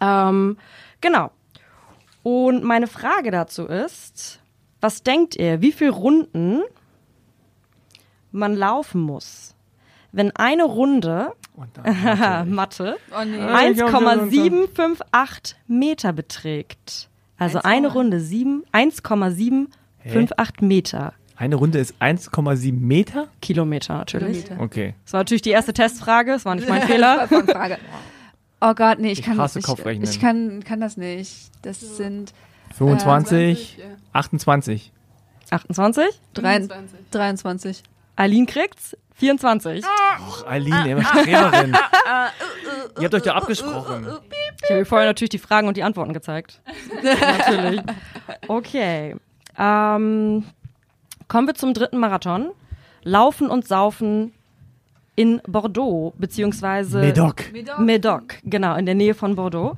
Ähm, 0.00 0.58
genau. 1.00 1.30
Und 2.22 2.62
meine 2.64 2.86
Frage 2.86 3.30
dazu 3.30 3.66
ist, 3.66 4.40
was 4.80 5.02
denkt 5.02 5.36
ihr, 5.36 5.60
wie 5.62 5.72
viele 5.72 5.90
Runden 5.92 6.60
man 8.30 8.54
laufen 8.54 9.00
muss, 9.00 9.54
wenn 10.12 10.30
eine 10.36 10.64
Runde 10.64 11.32
Mathe, 12.46 12.98
Oh 13.18 13.24
nee. 13.24 13.38
1,758 13.40 15.56
Meter 15.66 16.12
beträgt? 16.12 17.08
Also 17.38 17.60
eine 17.62 17.88
Runde 17.92 18.20
sieben- 18.20 18.64
1,758 18.72 20.60
Meter. 20.60 21.14
Eine 21.38 21.54
Runde 21.54 21.78
ist 21.78 21.94
1,7 22.00 22.72
Meter? 22.72 23.28
Kilometer 23.40 23.98
natürlich. 23.98 24.44
Kilometer. 24.44 24.64
Okay. 24.64 24.94
Das 25.04 25.12
war 25.12 25.20
natürlich 25.20 25.42
die 25.42 25.50
erste 25.50 25.72
Testfrage, 25.72 26.32
das 26.32 26.44
war 26.44 26.56
nicht 26.56 26.68
mein 26.68 26.82
Fehler. 26.88 27.28
Oh 28.60 28.74
Gott, 28.74 28.98
nee, 28.98 29.12
ich, 29.12 29.20
Ich 29.20 29.24
kann 29.24 29.38
hasse 29.38 29.60
das 29.60 29.66
nicht. 29.68 29.76
Kopfrechnen. 29.76 30.10
Ich 30.10 30.20
kann, 30.20 30.64
kann 30.64 30.80
das 30.80 30.96
nicht. 30.96 31.50
Das 31.62 31.80
sind 31.96 32.32
25, 32.76 33.78
ja. 33.78 33.84
28. 34.12 34.92
28. 35.50 36.04
drei, 36.34 36.54
25. 36.60 36.98
23. 37.12 37.82
Aline 38.16 38.46
kriegt's 38.46 38.96
24. 39.14 39.84
Och, 39.84 40.44
Aline, 40.46 40.90
immer 40.90 41.04
Streberin. 41.04 41.72
Ihr 42.98 43.04
habt 43.04 43.14
euch 43.14 43.22
da 43.22 43.34
abgesprochen. 43.34 44.08
Ich 44.64 44.70
habe 44.70 44.80
ihr 44.80 44.86
vorher 44.86 45.06
natürlich 45.06 45.30
die 45.30 45.38
Fragen 45.38 45.68
und 45.68 45.76
die 45.76 45.84
Antworten 45.84 46.12
gezeigt. 46.12 46.60
natürlich. 47.02 47.80
Okay. 48.48 49.14
Ähm, 49.56 50.44
kommen 51.28 51.46
wir 51.46 51.54
zum 51.54 51.74
dritten 51.74 51.98
Marathon. 51.98 52.50
Laufen 53.04 53.48
und 53.48 53.66
Saufen 53.66 54.32
in 55.14 55.40
Bordeaux, 55.46 56.14
beziehungsweise 56.18 57.00
Medoc. 57.00 57.44
Medoc, 57.78 58.34
genau, 58.44 58.76
in 58.76 58.86
der 58.86 58.94
Nähe 58.94 59.14
von 59.14 59.34
Bordeaux. 59.34 59.76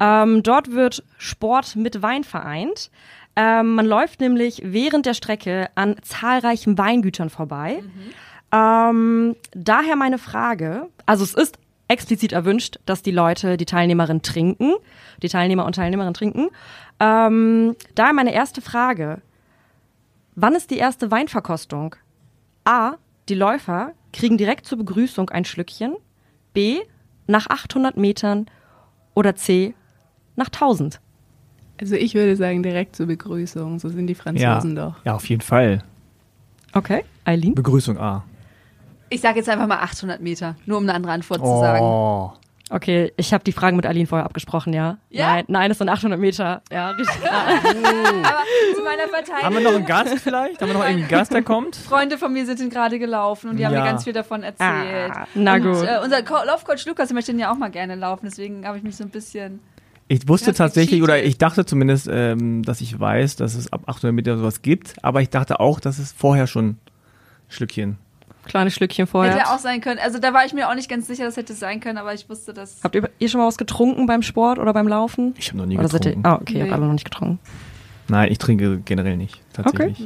Ähm, 0.00 0.42
dort 0.42 0.72
wird 0.72 1.02
Sport 1.18 1.76
mit 1.76 2.02
Wein 2.02 2.24
vereint. 2.24 2.90
Ähm, 3.36 3.74
man 3.74 3.86
läuft 3.86 4.20
nämlich 4.20 4.62
während 4.64 5.06
der 5.06 5.14
Strecke 5.14 5.68
an 5.74 5.96
zahlreichen 6.02 6.78
Weingütern 6.78 7.30
vorbei. 7.30 7.82
Ähm, 8.50 9.36
daher 9.52 9.96
meine 9.96 10.18
Frage, 10.18 10.88
also 11.04 11.22
es 11.22 11.34
ist 11.34 11.58
explizit 11.88 12.32
erwünscht, 12.32 12.78
dass 12.86 13.02
die 13.02 13.10
Leute, 13.10 13.56
die 13.56 13.66
Teilnehmerinnen 13.66 14.22
trinken, 14.22 14.72
die 15.22 15.28
Teilnehmer 15.28 15.66
und 15.66 15.74
Teilnehmerinnen 15.74 16.14
trinken. 16.14 16.48
Ähm, 17.00 17.76
daher 17.94 18.12
meine 18.12 18.32
erste 18.32 18.60
Frage, 18.60 19.20
wann 20.40 20.54
ist 20.54 20.70
die 20.70 20.78
erste 20.78 21.10
Weinverkostung? 21.10 21.96
A, 22.64 22.92
die 23.28 23.34
Läufer 23.34 23.92
kriegen 24.12 24.38
direkt 24.38 24.66
zur 24.66 24.78
Begrüßung 24.78 25.30
ein 25.30 25.44
Schlückchen. 25.44 25.96
B, 26.54 26.78
nach 27.26 27.46
800 27.48 27.96
Metern. 27.96 28.46
Oder 29.14 29.34
C, 29.34 29.74
nach 30.36 30.46
1000. 30.46 31.00
Also 31.80 31.94
ich 31.96 32.14
würde 32.14 32.36
sagen, 32.36 32.62
direkt 32.62 32.96
zur 32.96 33.06
Begrüßung. 33.06 33.78
So 33.78 33.88
sind 33.88 34.06
die 34.06 34.14
Ja. 34.14 34.22
Franzosen 34.22 34.76
doch. 34.76 34.94
ja, 35.04 35.14
auf 35.14 35.28
jeden 35.28 35.42
Fall. 35.42 35.82
Okay, 36.72 37.04
Eileen? 37.24 37.54
Begrüßung 37.54 37.98
A. 37.98 38.24
Ich 39.10 39.20
sage 39.22 39.38
jetzt 39.38 39.48
einfach 39.48 39.66
mal 39.66 39.78
800 39.78 40.20
Meter, 40.20 40.54
nur 40.66 40.76
um 40.78 40.84
eine 40.84 40.94
andere 40.94 41.12
Antwort 41.12 41.40
zu 41.40 41.46
sagen. 41.60 42.37
Okay, 42.70 43.12
ich 43.16 43.32
habe 43.32 43.42
die 43.44 43.52
Fragen 43.52 43.76
mit 43.76 43.86
Aline 43.86 44.06
vorher 44.06 44.26
abgesprochen, 44.26 44.72
ja? 44.74 44.98
Ja? 45.08 45.34
Nein, 45.36 45.44
nein, 45.48 45.70
es 45.70 45.78
sind 45.78 45.88
800 45.88 46.20
Meter. 46.20 46.62
Ja, 46.70 46.90
richtig 46.90 47.20
klar. 47.20 47.46
Aber 47.62 48.42
zu 48.76 48.82
meiner 48.84 49.08
Verteidigung. 49.08 49.42
Haben 49.42 49.54
wir 49.54 49.60
noch 49.62 49.74
einen 49.74 49.86
Gast 49.86 50.18
vielleicht? 50.18 50.60
Haben 50.60 50.68
wir 50.68 50.74
noch 50.74 50.82
einen 50.84 51.08
Gast, 51.08 51.32
der 51.32 51.42
kommt? 51.42 51.76
Freunde 51.76 52.18
von 52.18 52.32
mir 52.32 52.44
sind 52.44 52.70
gerade 52.72 52.98
gelaufen 52.98 53.50
und 53.50 53.56
die 53.56 53.64
haben 53.64 53.72
Ja. 53.72 53.80
mir 53.80 53.86
ganz 53.90 54.04
viel 54.04 54.12
davon 54.12 54.42
erzählt. 54.42 55.12
Ah, 55.14 55.26
na 55.34 55.54
und, 55.54 55.62
gut. 55.62 55.82
Äh, 55.82 55.98
unser 56.04 56.22
Co 56.22 56.34
Laufcoach 56.44 56.84
Lukas 56.86 57.12
möchte 57.12 57.32
den 57.32 57.38
ja 57.40 57.50
auch 57.50 57.56
mal 57.56 57.70
gerne 57.70 57.94
laufen, 57.94 58.26
deswegen 58.26 58.66
habe 58.66 58.76
ich 58.76 58.82
mich 58.84 58.96
so 58.96 59.04
ein 59.04 59.10
bisschen. 59.10 59.60
Ich 60.08 60.26
wusste 60.28 60.54
tatsächlich, 60.54 61.02
oder 61.02 61.22
ich 61.22 61.36
dachte 61.38 61.64
zumindest, 61.66 62.08
ähm, 62.10 62.62
dass 62.62 62.80
ich 62.80 62.98
weiß, 62.98 63.36
dass 63.36 63.54
es 63.54 63.72
ab 63.72 63.82
800 63.86 64.14
Meter 64.14 64.38
sowas 64.38 64.62
gibt, 64.62 64.94
aber 65.02 65.20
ich 65.22 65.28
dachte 65.30 65.60
auch, 65.60 65.80
dass 65.80 65.98
es 65.98 66.12
vorher 66.12 66.46
schon 66.46 66.78
Schlückchen. 67.48 67.98
Kleines 68.48 68.74
Schlückchen 68.74 69.06
vorher. 69.06 69.34
Hätte 69.34 69.46
auch 69.50 69.58
sein 69.58 69.80
können. 69.80 70.00
Also 70.02 70.18
da 70.18 70.32
war 70.34 70.44
ich 70.44 70.52
mir 70.52 70.68
auch 70.68 70.74
nicht 70.74 70.88
ganz 70.90 71.06
sicher, 71.06 71.24
das 71.24 71.36
hätte 71.36 71.54
sein 71.54 71.80
können, 71.80 71.98
aber 71.98 72.12
ich 72.14 72.28
wusste, 72.28 72.52
dass. 72.52 72.80
Habt 72.82 72.94
ihr, 72.94 73.08
ihr 73.18 73.28
schon 73.28 73.40
mal 73.40 73.46
was 73.46 73.58
getrunken 73.58 74.06
beim 74.06 74.22
Sport 74.22 74.58
oder 74.58 74.72
beim 74.72 74.88
Laufen? 74.88 75.34
Ich 75.38 75.48
habe 75.48 75.58
noch 75.58 75.66
nie 75.66 75.78
Oder 75.78 75.88
seid 75.88 76.04
ihr, 76.06 76.10
getrunken. 76.16 76.28
ah, 76.28 76.38
okay, 76.40 76.54
ihr 76.54 76.64
Nee. 76.64 76.70
habt 76.70 76.78
alle 76.78 76.86
noch 76.86 76.92
nicht 76.94 77.04
getrunken. 77.04 77.38
Nein, 78.08 78.32
ich 78.32 78.38
trinke 78.38 78.78
generell 78.78 79.16
nicht, 79.16 79.40
tatsächlich. 79.52 80.02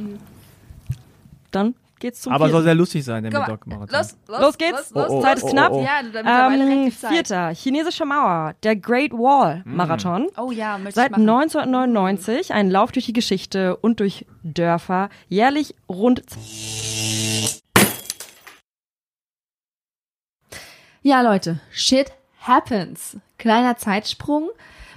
Dann 1.51 1.75
geht's 1.99 2.19
zum 2.21 2.33
Aber 2.33 2.45
soll 2.45 2.51
vierten. 2.55 2.63
sehr 2.65 2.75
lustig 2.75 3.05
sein, 3.05 3.23
der 3.23 3.31
Medoc-Marathon. 3.31 3.87
los, 3.97 4.17
los, 4.27 4.41
Los 4.41 4.57
geht's. 4.57 4.91
Los, 4.91 4.91
los, 4.93 5.05
Oh, 5.09 5.17
oh, 5.19 5.21
Zeit 5.21 5.37
ist 5.37 5.43
oh, 5.45 5.49
knapp. 5.51 5.71
oh, 5.71 5.75
oh. 5.79 5.83
Ja, 5.83 6.01
damit 6.11 6.25
haben 6.31 6.59
wir 6.59 6.67
Ähm, 6.85 6.91
vierter, 6.91 7.49
chinesische 7.53 8.05
Mauer, 8.05 8.55
der 8.63 8.75
Great 8.75 9.13
Wall 9.13 9.61
Marathon. 9.65 10.27
Oh 10.37 10.51
ja, 10.51 10.77
möchte 10.77 10.95
Seit 10.95 11.11
ich 11.11 11.17
machen. 11.17 11.29
1999 11.29 12.53
ein 12.53 12.69
Lauf 12.69 12.91
durch 12.91 13.05
die 13.05 13.13
Geschichte 13.13 13.77
und 13.77 14.01
durch 14.01 14.25
Dörfer, 14.43 15.09
jährlich 15.29 15.75
rund 15.87 16.23
Ja, 21.05 21.19
Leute, 21.19 21.59
shit 21.69 22.13
happens. 22.39 23.17
Kleiner 23.37 23.75
Zeitsprung. 23.75 24.47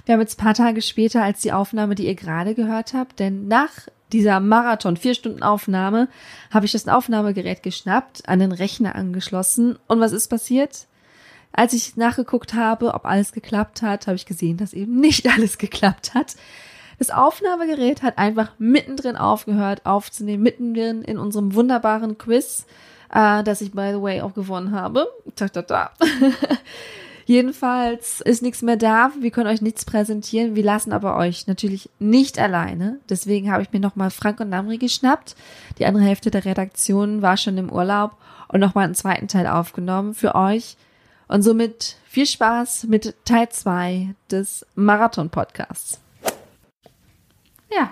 Wir 0.05 0.13
haben 0.13 0.21
jetzt 0.21 0.39
ein 0.39 0.43
paar 0.45 0.53
Tage 0.53 0.81
später 0.81 1.21
als 1.21 1.41
die 1.41 1.51
Aufnahme, 1.51 1.95
die 1.95 2.07
ihr 2.07 2.15
gerade 2.15 2.55
gehört 2.55 2.93
habt, 2.93 3.19
denn 3.19 3.49
nach 3.49 3.71
dieser 4.13 4.39
Marathon, 4.39 4.95
vier 4.95 5.15
Stunden 5.15 5.43
Aufnahme, 5.43 6.07
habe 6.49 6.65
ich 6.65 6.71
das 6.71 6.87
Aufnahmegerät 6.87 7.61
geschnappt, 7.61 8.29
an 8.29 8.39
den 8.39 8.53
Rechner 8.53 8.95
angeschlossen. 8.95 9.77
Und 9.87 9.99
was 9.99 10.13
ist 10.13 10.29
passiert? 10.29 10.87
Als 11.51 11.73
ich 11.73 11.97
nachgeguckt 11.97 12.53
habe, 12.53 12.93
ob 12.93 13.05
alles 13.05 13.33
geklappt 13.33 13.81
hat, 13.81 14.07
habe 14.07 14.15
ich 14.15 14.25
gesehen, 14.25 14.55
dass 14.55 14.71
eben 14.71 15.01
nicht 15.01 15.27
alles 15.35 15.57
geklappt 15.57 16.13
hat. 16.13 16.37
Das 16.99 17.09
Aufnahmegerät 17.09 18.01
hat 18.01 18.17
einfach 18.17 18.53
mittendrin 18.59 19.17
aufgehört 19.17 19.85
aufzunehmen, 19.85 20.41
mittendrin 20.41 21.01
in 21.01 21.17
unserem 21.17 21.53
wunderbaren 21.53 22.17
Quiz, 22.17 22.65
äh, 23.13 23.43
das 23.43 23.61
ich, 23.61 23.71
by 23.71 23.91
the 23.93 24.01
way, 24.01 24.21
auch 24.21 24.33
gewonnen 24.33 24.71
habe. 24.71 25.07
Ta, 25.35 25.47
ta, 25.49 25.61
ta. 25.61 25.91
Jedenfalls 27.25 28.21
ist 28.21 28.41
nichts 28.41 28.61
mehr 28.61 28.77
da. 28.77 29.11
Wir 29.19 29.31
können 29.31 29.49
euch 29.49 29.61
nichts 29.61 29.83
präsentieren. 29.83 30.55
Wir 30.55 30.63
lassen 30.63 30.93
aber 30.93 31.17
euch 31.17 31.45
natürlich 31.47 31.89
nicht 31.99 32.39
alleine. 32.39 32.99
Deswegen 33.09 33.51
habe 33.51 33.61
ich 33.63 33.73
mir 33.73 33.81
nochmal 33.81 34.11
Frank 34.11 34.39
und 34.39 34.49
Namri 34.49 34.77
geschnappt. 34.77 35.35
Die 35.77 35.85
andere 35.85 36.03
Hälfte 36.05 36.31
der 36.31 36.45
Redaktion 36.45 37.21
war 37.21 37.35
schon 37.35 37.57
im 37.57 37.69
Urlaub 37.69 38.11
und 38.47 38.61
nochmal 38.61 38.85
einen 38.85 38.95
zweiten 38.95 39.27
Teil 39.27 39.45
aufgenommen 39.47 40.13
für 40.13 40.35
euch. 40.35 40.77
Und 41.27 41.41
somit 41.41 41.97
viel 42.05 42.25
Spaß 42.25 42.85
mit 42.85 43.13
Teil 43.25 43.49
2 43.49 44.15
des 44.31 44.65
Marathon-Podcasts. 44.75 45.99
Ja, 47.69 47.91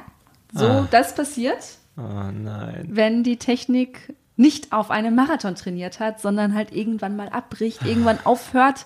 so 0.53 0.65
Ah. 0.65 0.87
das 0.89 1.13
passiert, 1.13 1.77
Oh 1.97 2.01
nein. 2.31 2.87
wenn 2.89 3.23
die 3.23 3.35
Technik 3.35 4.13
nicht 4.37 4.71
auf 4.73 4.91
einen 4.91 5.15
Marathon 5.15 5.55
trainiert 5.55 5.99
hat, 5.99 6.19
sondern 6.21 6.53
halt 6.55 6.71
irgendwann 6.73 7.15
mal 7.15 7.29
abbricht, 7.29 7.85
irgendwann 7.85 8.19
aufhört. 8.25 8.85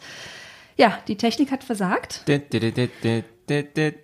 Ja, 0.77 0.97
die 1.07 1.17
Technik 1.17 1.51
hat 1.51 1.63
versagt. 1.63 2.23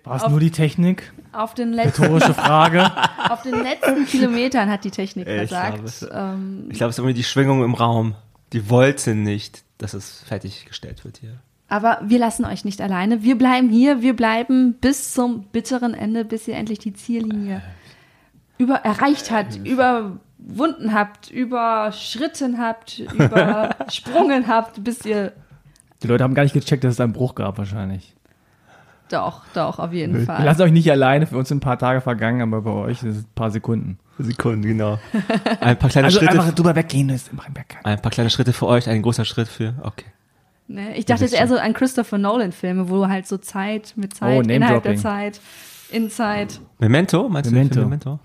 War 0.04 0.16
es 0.16 0.28
nur 0.28 0.40
die 0.40 0.50
Technik? 0.50 1.12
Auf 1.32 1.54
den 1.54 1.72
letzten, 1.72 2.02
Rhetorische 2.04 2.34
Frage. 2.34 2.90
auf 3.30 3.42
den 3.42 3.62
letzten 3.62 4.06
Kilometern 4.06 4.70
hat 4.70 4.84
die 4.84 4.90
Technik 4.90 5.26
Ich 5.28 5.34
versagt. 5.50 5.74
glaube, 5.74 5.88
es- 5.88 6.02
Ähm, 6.12 6.68
Ich 6.70 6.78
glaube, 6.78 6.90
es 6.90 6.96
ist 6.96 6.98
irgendwie 6.98 7.14
die 7.14 7.24
Schwingung 7.24 7.62
im 7.62 7.74
Raum. 7.74 8.14
Die 8.52 8.68
wollten 8.70 9.22
nicht, 9.22 9.62
dass 9.78 9.94
es 9.94 10.22
fertiggestellt 10.26 11.04
wird 11.04 11.18
hier. 11.18 11.38
aber 11.68 12.00
wir 12.04 12.18
lassen 12.18 12.44
euch 12.44 12.64
nicht 12.64 12.80
alleine. 12.80 13.22
Wir 13.22 13.36
bleiben 13.36 13.68
hier. 13.70 14.00
Wir 14.02 14.14
bleiben 14.16 14.74
bis 14.80 15.12
zum 15.14 15.44
bitteren 15.44 15.94
Ende, 15.94 16.24
bis 16.24 16.46
ihr 16.48 16.54
endlich 16.56 16.78
die 16.78 16.92
Ziellinie 16.94 17.60
über 18.58 18.76
erreicht 18.76 19.30
habt, 19.30 19.56
überwunden 19.56 20.92
habt, 20.92 21.30
überschritten 21.30 22.58
habt, 22.58 22.98
übersprungen 22.98 24.46
habt, 24.48 24.82
bis 24.84 25.04
ihr 25.04 25.32
Die 26.02 26.06
Leute 26.08 26.24
haben 26.24 26.34
gar 26.34 26.42
nicht 26.42 26.52
gecheckt, 26.54 26.84
dass 26.84 26.94
es 26.94 27.00
einen 27.00 27.12
Bruch 27.12 27.34
gab 27.34 27.58
wahrscheinlich. 27.58 28.14
doch, 29.10 29.42
doch, 29.54 29.78
auf 29.78 29.92
jeden 29.92 30.24
Fall. 30.26 30.44
lassen 30.44 30.62
euch 30.62 30.72
nicht 30.72 30.90
alleine, 30.90 31.26
für 31.26 31.36
uns 31.36 31.48
sind 31.48 31.58
ein 31.58 31.60
paar 31.60 31.78
Tage 31.78 32.00
vergangen, 32.00 32.42
aber 32.42 32.62
bei 32.62 32.70
euch 32.70 33.00
sind 33.00 33.10
es 33.10 33.18
ein 33.18 33.26
paar 33.34 33.50
Sekunden. 33.50 33.98
Sekunden, 34.18 34.62
genau. 34.62 34.98
Ein 35.60 35.76
paar 35.78 35.90
kleine 35.90 36.06
Also 36.06 36.20
Schritte. 36.20 36.32
einfach 36.32 36.50
drüber 36.54 36.74
weggehen, 36.74 37.10
ist 37.10 37.28
im 37.30 37.38
Berg. 37.52 37.76
Ein 37.84 38.00
paar 38.00 38.10
kleine 38.10 38.30
Schritte 38.30 38.54
für 38.54 38.66
euch, 38.66 38.88
ein 38.88 39.02
großer 39.02 39.26
Schritt 39.26 39.46
für. 39.46 39.74
Okay. 39.82 40.06
Ne? 40.68 40.96
Ich 40.96 41.04
dachte 41.04 41.24
jetzt 41.24 41.34
eher 41.34 41.46
so 41.46 41.58
an 41.58 41.74
Christopher 41.74 42.16
Nolan-Filme, 42.16 42.88
wo 42.88 42.96
du 42.96 43.08
halt 43.08 43.26
so 43.26 43.36
Zeit 43.36 43.92
mit 43.96 44.14
Zeit, 44.16 44.38
Oh, 44.38 44.40
innerhalb 44.48 44.84
der. 44.84 44.96
Zeit, 44.96 45.38
in 45.90 46.08
Zeit. 46.10 46.60
Memento? 46.78 47.28
Meinst 47.28 47.50
Memento. 47.52 47.74
du 47.74 47.80
Memento? 47.82 48.18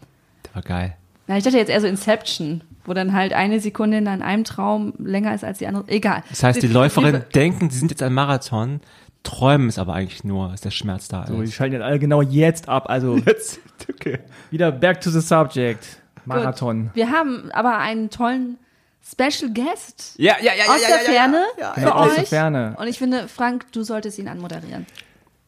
War 0.54 0.62
geil. 0.62 0.96
Na, 1.28 1.38
ich 1.38 1.44
dachte 1.44 1.58
jetzt 1.58 1.70
eher 1.70 1.80
so 1.82 1.88
Inception, 1.88 2.62
wo 2.86 2.94
dann 2.94 3.14
halt 3.14 3.34
eine 3.34 3.60
Sekunde 3.60 3.98
in 3.98 4.08
einem 4.08 4.44
Traum 4.44 4.94
länger 4.98 5.34
ist 5.34 5.44
als 5.44 5.60
die 5.60 5.68
andere. 5.68 5.86
Egal. 5.88 6.24
Das 6.30 6.44
heißt, 6.44 6.62
die 6.62 6.68
Läuferinnen 6.68 7.24
denken, 7.34 7.70
sie 7.70 7.80
sind 7.80 7.92
jetzt 7.92 8.04
ein 8.04 8.14
Marathon, 8.14 8.82
träumen 9.24 9.70
es 9.70 9.78
aber 9.78 9.94
eigentlich 9.94 10.24
nur, 10.24 10.50
dass 10.50 10.62
der 10.62 10.72
Schmerz 10.72 11.08
da 11.08 11.28
So, 11.28 11.38
die 11.38 11.44
ist. 11.44 11.54
schalten 11.54 11.74
jetzt 11.76 11.84
alle 11.84 12.00
genau 12.00 12.22
jetzt 12.22 12.68
ab. 12.70 12.90
Also 12.90 13.18
Jetzt, 13.26 13.60
okay. 13.90 14.20
wieder 14.50 14.72
back 14.72 15.00
to 15.02 15.10
the 15.10 15.22
subject. 15.22 16.02
Marathon. 16.26 16.88
Gut. 16.88 16.96
Wir 16.96 17.12
haben 17.12 17.50
aber 17.52 17.78
einen 17.78 18.10
tollen 18.10 18.58
Special 19.04 19.52
Guest 19.54 20.16
Ja, 20.18 20.36
ja, 20.42 20.54
ja, 20.54 20.66
ja, 20.66 20.72
aus 20.74 20.82
ja, 20.82 20.88
der 20.88 20.98
ja, 20.98 21.04
ja, 21.04 21.12
Ferne 21.12 21.44
ja, 21.60 21.74
für 21.74 21.82
ja, 21.82 21.96
aus 21.96 22.10
euch. 22.10 22.16
der 22.16 22.26
Ferne. 22.26 22.76
Und 22.78 22.88
ich 22.88 22.98
finde, 23.00 23.28
Frank, 23.28 23.72
du 23.72 23.84
solltest 23.84 24.20
ihn 24.20 24.28
anmoderieren. 24.28 24.86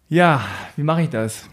Ja, 0.09 0.41
wie 0.75 0.83
mache 0.83 1.03
ich 1.03 1.09
das? 1.09 1.45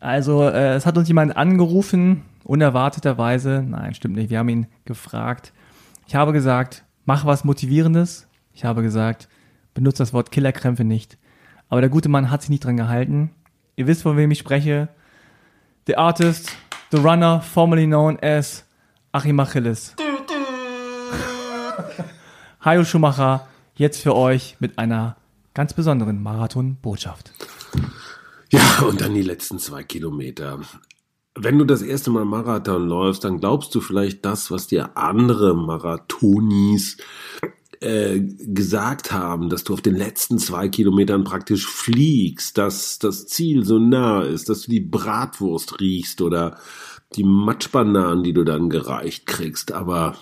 Also, 0.00 0.42
äh, 0.44 0.74
es 0.74 0.86
hat 0.86 0.96
uns 0.96 1.08
jemand 1.08 1.36
angerufen, 1.36 2.24
unerwarteterweise. 2.48 3.62
Nein, 3.62 3.94
stimmt 3.94 4.16
nicht. 4.16 4.30
Wir 4.30 4.38
haben 4.38 4.48
ihn 4.48 4.66
gefragt. 4.84 5.52
Ich 6.06 6.14
habe 6.14 6.32
gesagt, 6.32 6.84
mach 7.04 7.26
was 7.26 7.44
Motivierendes. 7.44 8.26
Ich 8.52 8.64
habe 8.64 8.82
gesagt, 8.82 9.28
benutze 9.74 9.98
das 9.98 10.12
Wort 10.12 10.32
Killerkrämpfe 10.32 10.82
nicht. 10.82 11.18
Aber 11.68 11.82
der 11.82 11.90
gute 11.90 12.08
Mann 12.08 12.30
hat 12.30 12.40
sich 12.40 12.50
nicht 12.50 12.64
dran 12.64 12.78
gehalten. 12.78 13.30
Ihr 13.76 13.86
wisst, 13.86 14.02
von 14.02 14.16
wem 14.16 14.30
ich 14.30 14.38
spreche. 14.38 14.88
The 15.86 15.96
artist, 15.96 16.50
the 16.90 16.96
runner, 16.96 17.42
formerly 17.42 17.86
known 17.86 18.18
as 18.20 18.64
Achim 19.12 19.38
Achilles. 19.38 19.94
Hajo 22.64 22.84
Schumacher, 22.84 23.46
jetzt 23.74 24.02
für 24.02 24.16
euch 24.16 24.56
mit 24.58 24.78
einer 24.78 25.16
ganz 25.52 25.74
besonderen 25.74 26.22
Marathon-Botschaft. 26.22 27.32
Ja, 28.50 28.80
und 28.88 29.02
dann 29.02 29.14
die 29.14 29.22
letzten 29.22 29.58
zwei 29.58 29.82
Kilometer. 29.82 30.60
Wenn 31.40 31.56
du 31.56 31.64
das 31.64 31.82
erste 31.82 32.10
Mal 32.10 32.24
Marathon 32.24 32.88
läufst, 32.88 33.22
dann 33.22 33.38
glaubst 33.38 33.72
du 33.72 33.80
vielleicht 33.80 34.24
das, 34.24 34.50
was 34.50 34.66
dir 34.66 34.96
andere 34.96 35.54
Marathonis 35.54 36.96
äh, 37.78 38.18
gesagt 38.20 39.12
haben, 39.12 39.48
dass 39.48 39.62
du 39.62 39.74
auf 39.74 39.80
den 39.80 39.94
letzten 39.94 40.38
zwei 40.38 40.68
Kilometern 40.68 41.22
praktisch 41.22 41.68
fliegst, 41.68 42.58
dass 42.58 42.98
das 42.98 43.28
Ziel 43.28 43.64
so 43.64 43.78
nah 43.78 44.22
ist, 44.22 44.48
dass 44.48 44.62
du 44.62 44.72
die 44.72 44.80
Bratwurst 44.80 45.80
riechst 45.80 46.22
oder 46.22 46.58
die 47.14 47.22
Matschbananen, 47.22 48.24
die 48.24 48.32
du 48.32 48.42
dann 48.42 48.68
gereicht 48.68 49.26
kriegst. 49.26 49.70
Aber 49.70 50.16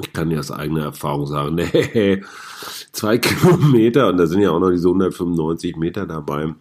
ich 0.00 0.14
kann 0.14 0.30
dir 0.30 0.40
aus 0.40 0.50
eigener 0.50 0.84
Erfahrung 0.84 1.26
sagen, 1.26 1.54
nee, 1.56 2.22
zwei 2.92 3.18
Kilometer 3.18 4.08
und 4.08 4.16
da 4.16 4.26
sind 4.26 4.40
ja 4.40 4.52
auch 4.52 4.60
noch 4.60 4.70
diese 4.70 4.88
195 4.88 5.76
Meter 5.76 6.06
dabei. 6.06 6.54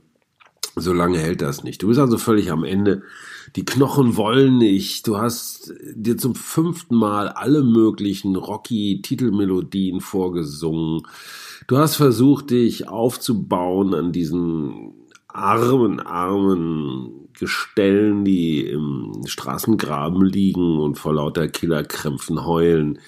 So 0.75 0.91
lange 0.91 1.17
hält 1.17 1.41
das 1.41 1.64
nicht. 1.64 1.81
Du 1.81 1.88
bist 1.88 1.99
also 2.01 2.17
völlig 2.17 2.51
am 2.51 2.65
Ende. 2.65 3.03
Die 3.55 3.65
Knochen 3.65 4.15
wollen 4.15 4.57
nicht. 4.57 5.07
Du 5.07 5.17
hast 5.17 5.73
dir 5.93 6.17
zum 6.17 6.35
fünften 6.35 6.95
Mal 6.95 7.27
alle 7.27 7.63
möglichen 7.63 8.35
Rocky-Titelmelodien 8.35 9.99
vorgesungen. 9.99 11.01
Du 11.67 11.77
hast 11.77 11.95
versucht, 11.95 12.51
dich 12.51 12.88
aufzubauen 12.88 13.93
an 13.93 14.11
diesen 14.11 14.93
armen, 15.27 15.99
armen 15.99 17.30
Gestellen, 17.33 18.23
die 18.23 18.61
im 18.61 19.21
Straßengraben 19.25 20.25
liegen 20.25 20.80
und 20.80 20.97
vor 20.97 21.13
lauter 21.13 21.47
Killerkrämpfen 21.47 22.45
heulen. 22.45 22.99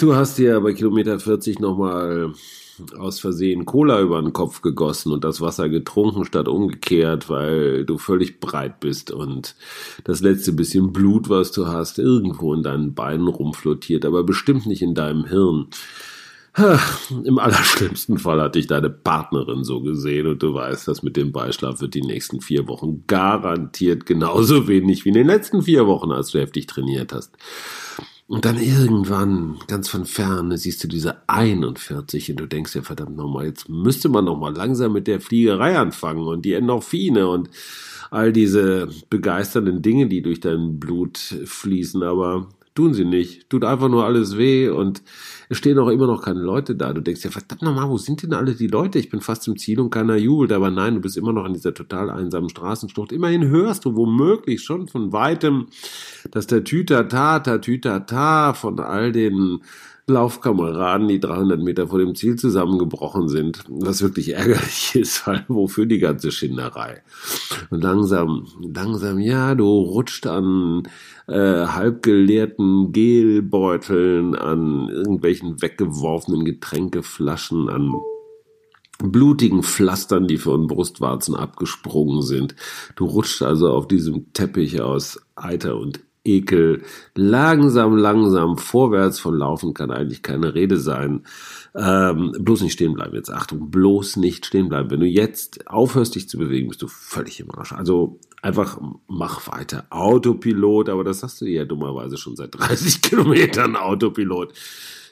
Du 0.00 0.14
hast 0.14 0.36
dir 0.36 0.60
bei 0.60 0.74
Kilometer 0.74 1.18
40 1.18 1.58
nochmal 1.58 2.34
aus 2.98 3.20
Versehen 3.20 3.64
Cola 3.64 4.00
über 4.00 4.20
den 4.20 4.32
Kopf 4.32 4.62
gegossen 4.62 5.12
und 5.12 5.24
das 5.24 5.40
Wasser 5.40 5.68
getrunken 5.68 6.24
statt 6.24 6.48
umgekehrt, 6.48 7.28
weil 7.28 7.84
du 7.84 7.98
völlig 7.98 8.40
breit 8.40 8.80
bist 8.80 9.10
und 9.10 9.54
das 10.04 10.20
letzte 10.20 10.52
bisschen 10.52 10.92
Blut, 10.92 11.28
was 11.28 11.52
du 11.52 11.66
hast, 11.66 11.98
irgendwo 11.98 12.54
in 12.54 12.62
deinen 12.62 12.94
Beinen 12.94 13.28
rumflottiert, 13.28 14.04
aber 14.04 14.24
bestimmt 14.24 14.66
nicht 14.66 14.82
in 14.82 14.94
deinem 14.94 15.24
Hirn. 15.24 15.68
Im 17.24 17.38
allerschlimmsten 17.40 18.18
Fall 18.18 18.40
hat 18.40 18.54
dich 18.54 18.68
deine 18.68 18.88
Partnerin 18.88 19.64
so 19.64 19.80
gesehen 19.80 20.28
und 20.28 20.42
du 20.42 20.54
weißt, 20.54 20.86
dass 20.86 21.02
mit 21.02 21.16
dem 21.16 21.32
Beischlaf 21.32 21.80
wird 21.80 21.94
die 21.94 22.02
nächsten 22.02 22.40
vier 22.40 22.68
Wochen 22.68 23.04
garantiert 23.08 24.06
genauso 24.06 24.68
wenig 24.68 25.04
wie 25.04 25.08
in 25.08 25.16
den 25.16 25.26
letzten 25.26 25.62
vier 25.62 25.86
Wochen, 25.86 26.12
als 26.12 26.30
du 26.30 26.38
heftig 26.38 26.66
trainiert 26.66 27.12
hast. 27.12 27.36
Und 28.26 28.46
dann 28.46 28.58
irgendwann, 28.58 29.58
ganz 29.66 29.88
von 29.88 30.06
ferne, 30.06 30.56
siehst 30.56 30.82
du 30.82 30.88
diese 30.88 31.28
41 31.28 32.30
und 32.30 32.40
du 32.40 32.46
denkst 32.46 32.74
ja, 32.74 32.82
verdammt 32.82 33.16
nochmal, 33.16 33.46
jetzt 33.46 33.68
müsste 33.68 34.08
man 34.08 34.24
nochmal 34.24 34.54
langsam 34.54 34.94
mit 34.94 35.06
der 35.06 35.20
Fliegerei 35.20 35.76
anfangen 35.76 36.26
und 36.26 36.42
die 36.44 36.54
Endorphine 36.54 37.28
und 37.28 37.50
all 38.10 38.32
diese 38.32 38.88
begeisternden 39.10 39.82
Dinge, 39.82 40.08
die 40.08 40.22
durch 40.22 40.40
dein 40.40 40.80
Blut 40.80 41.18
fließen, 41.18 42.02
aber 42.02 42.48
tun 42.74 42.94
sie 42.94 43.04
nicht. 43.04 43.48
Tut 43.50 43.64
einfach 43.64 43.88
nur 43.88 44.04
alles 44.04 44.38
weh 44.38 44.68
und 44.68 45.02
es 45.48 45.58
stehen 45.58 45.78
auch 45.78 45.88
immer 45.88 46.06
noch 46.06 46.22
keine 46.22 46.40
Leute 46.40 46.74
da. 46.74 46.92
Du 46.92 47.00
denkst 47.00 47.24
ja, 47.24 47.30
verdammt 47.30 47.62
nochmal, 47.62 47.88
wo 47.88 47.98
sind 47.98 48.22
denn 48.22 48.32
alle 48.32 48.54
die 48.54 48.66
Leute? 48.66 48.98
Ich 48.98 49.10
bin 49.10 49.20
fast 49.20 49.46
im 49.48 49.58
Ziel 49.58 49.80
und 49.80 49.90
keiner 49.90 50.16
jubelt, 50.16 50.52
aber 50.52 50.70
nein, 50.70 50.94
du 50.94 51.00
bist 51.00 51.16
immer 51.16 51.32
noch 51.32 51.44
in 51.44 51.54
dieser 51.54 51.74
total 51.74 52.10
einsamen 52.10 52.48
Straßenschlucht. 52.48 53.12
Immerhin 53.12 53.48
hörst 53.48 53.84
du 53.84 53.96
womöglich 53.96 54.62
schon 54.62 54.88
von 54.88 55.12
weitem, 55.12 55.66
dass 56.30 56.46
der 56.46 56.64
Tütata, 56.64 57.40
Tütata 57.58 58.54
von 58.54 58.80
all 58.80 59.12
den 59.12 59.60
Laufkameraden, 60.06 61.08
die 61.08 61.18
300 61.18 61.60
Meter 61.60 61.88
vor 61.88 61.98
dem 61.98 62.14
Ziel 62.14 62.36
zusammengebrochen 62.36 63.28
sind, 63.28 63.64
was 63.68 64.02
wirklich 64.02 64.34
ärgerlich 64.34 64.94
ist, 64.94 65.26
weil 65.26 65.44
wofür 65.48 65.86
die 65.86 65.98
ganze 65.98 66.30
Schinderei? 66.30 67.02
Und 67.70 67.82
langsam, 67.82 68.46
langsam, 68.60 69.18
ja, 69.18 69.54
du 69.54 69.64
rutscht 69.64 70.26
an 70.26 70.82
äh, 71.26 71.66
halbgeleerten 71.66 72.92
Gelbeuteln, 72.92 74.34
an 74.34 74.88
irgendwelchen 74.88 75.62
weggeworfenen 75.62 76.44
Getränkeflaschen, 76.44 77.68
an 77.68 77.92
blutigen 78.98 79.62
Pflastern, 79.62 80.26
die 80.26 80.38
von 80.38 80.66
Brustwarzen 80.66 81.34
abgesprungen 81.34 82.22
sind. 82.22 82.54
Du 82.96 83.06
rutscht 83.06 83.42
also 83.42 83.70
auf 83.70 83.88
diesem 83.88 84.32
Teppich 84.32 84.80
aus 84.80 85.20
Eiter 85.34 85.76
und 85.76 86.00
Ekel 86.24 86.82
langsam, 87.14 87.96
langsam 87.96 88.56
vorwärts 88.56 89.18
von 89.18 89.36
Laufen 89.36 89.74
kann 89.74 89.90
eigentlich 89.90 90.22
keine 90.22 90.54
Rede 90.54 90.78
sein. 90.78 91.24
Ähm, 91.74 92.32
bloß 92.38 92.62
nicht 92.62 92.72
stehen 92.72 92.94
bleiben 92.94 93.14
jetzt. 93.14 93.30
Achtung, 93.30 93.70
bloß 93.70 94.16
nicht 94.16 94.46
stehen 94.46 94.68
bleiben. 94.68 94.90
Wenn 94.90 95.00
du 95.00 95.06
jetzt 95.06 95.68
aufhörst, 95.68 96.14
dich 96.14 96.28
zu 96.28 96.38
bewegen, 96.38 96.68
bist 96.68 96.80
du 96.80 96.88
völlig 96.88 97.40
im 97.40 97.50
Arsch. 97.50 97.72
Also 97.72 98.18
einfach 98.44 98.78
mach 99.08 99.50
weiter. 99.50 99.86
Autopilot, 99.88 100.90
aber 100.90 101.02
das 101.02 101.22
hast 101.22 101.40
du 101.40 101.46
ja 101.46 101.64
dummerweise 101.64 102.18
schon 102.18 102.36
seit 102.36 102.54
30 102.54 103.00
Kilometern 103.02 103.74
Autopilot. 103.74 104.52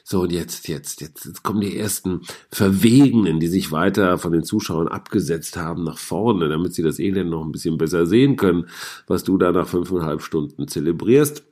So, 0.03 0.21
und 0.21 0.31
jetzt, 0.31 0.67
jetzt, 0.67 1.01
jetzt, 1.01 1.25
jetzt 1.25 1.43
kommen 1.43 1.61
die 1.61 1.77
ersten 1.77 2.21
Verwegenen, 2.51 3.39
die 3.39 3.47
sich 3.47 3.71
weiter 3.71 4.17
von 4.17 4.33
den 4.33 4.43
Zuschauern 4.43 4.87
abgesetzt 4.87 5.57
haben 5.57 5.83
nach 5.83 5.97
vorne, 5.97 6.49
damit 6.49 6.73
sie 6.73 6.83
das 6.83 6.99
Elend 6.99 7.31
noch 7.31 7.43
ein 7.43 7.53
bisschen 7.53 7.77
besser 7.77 8.05
sehen 8.05 8.35
können, 8.35 8.67
was 9.07 9.23
du 9.23 9.37
da 9.37 9.51
nach 9.51 9.67
fünfeinhalb 9.67 10.21
Stunden 10.21 10.67
zelebrierst. 10.67 11.43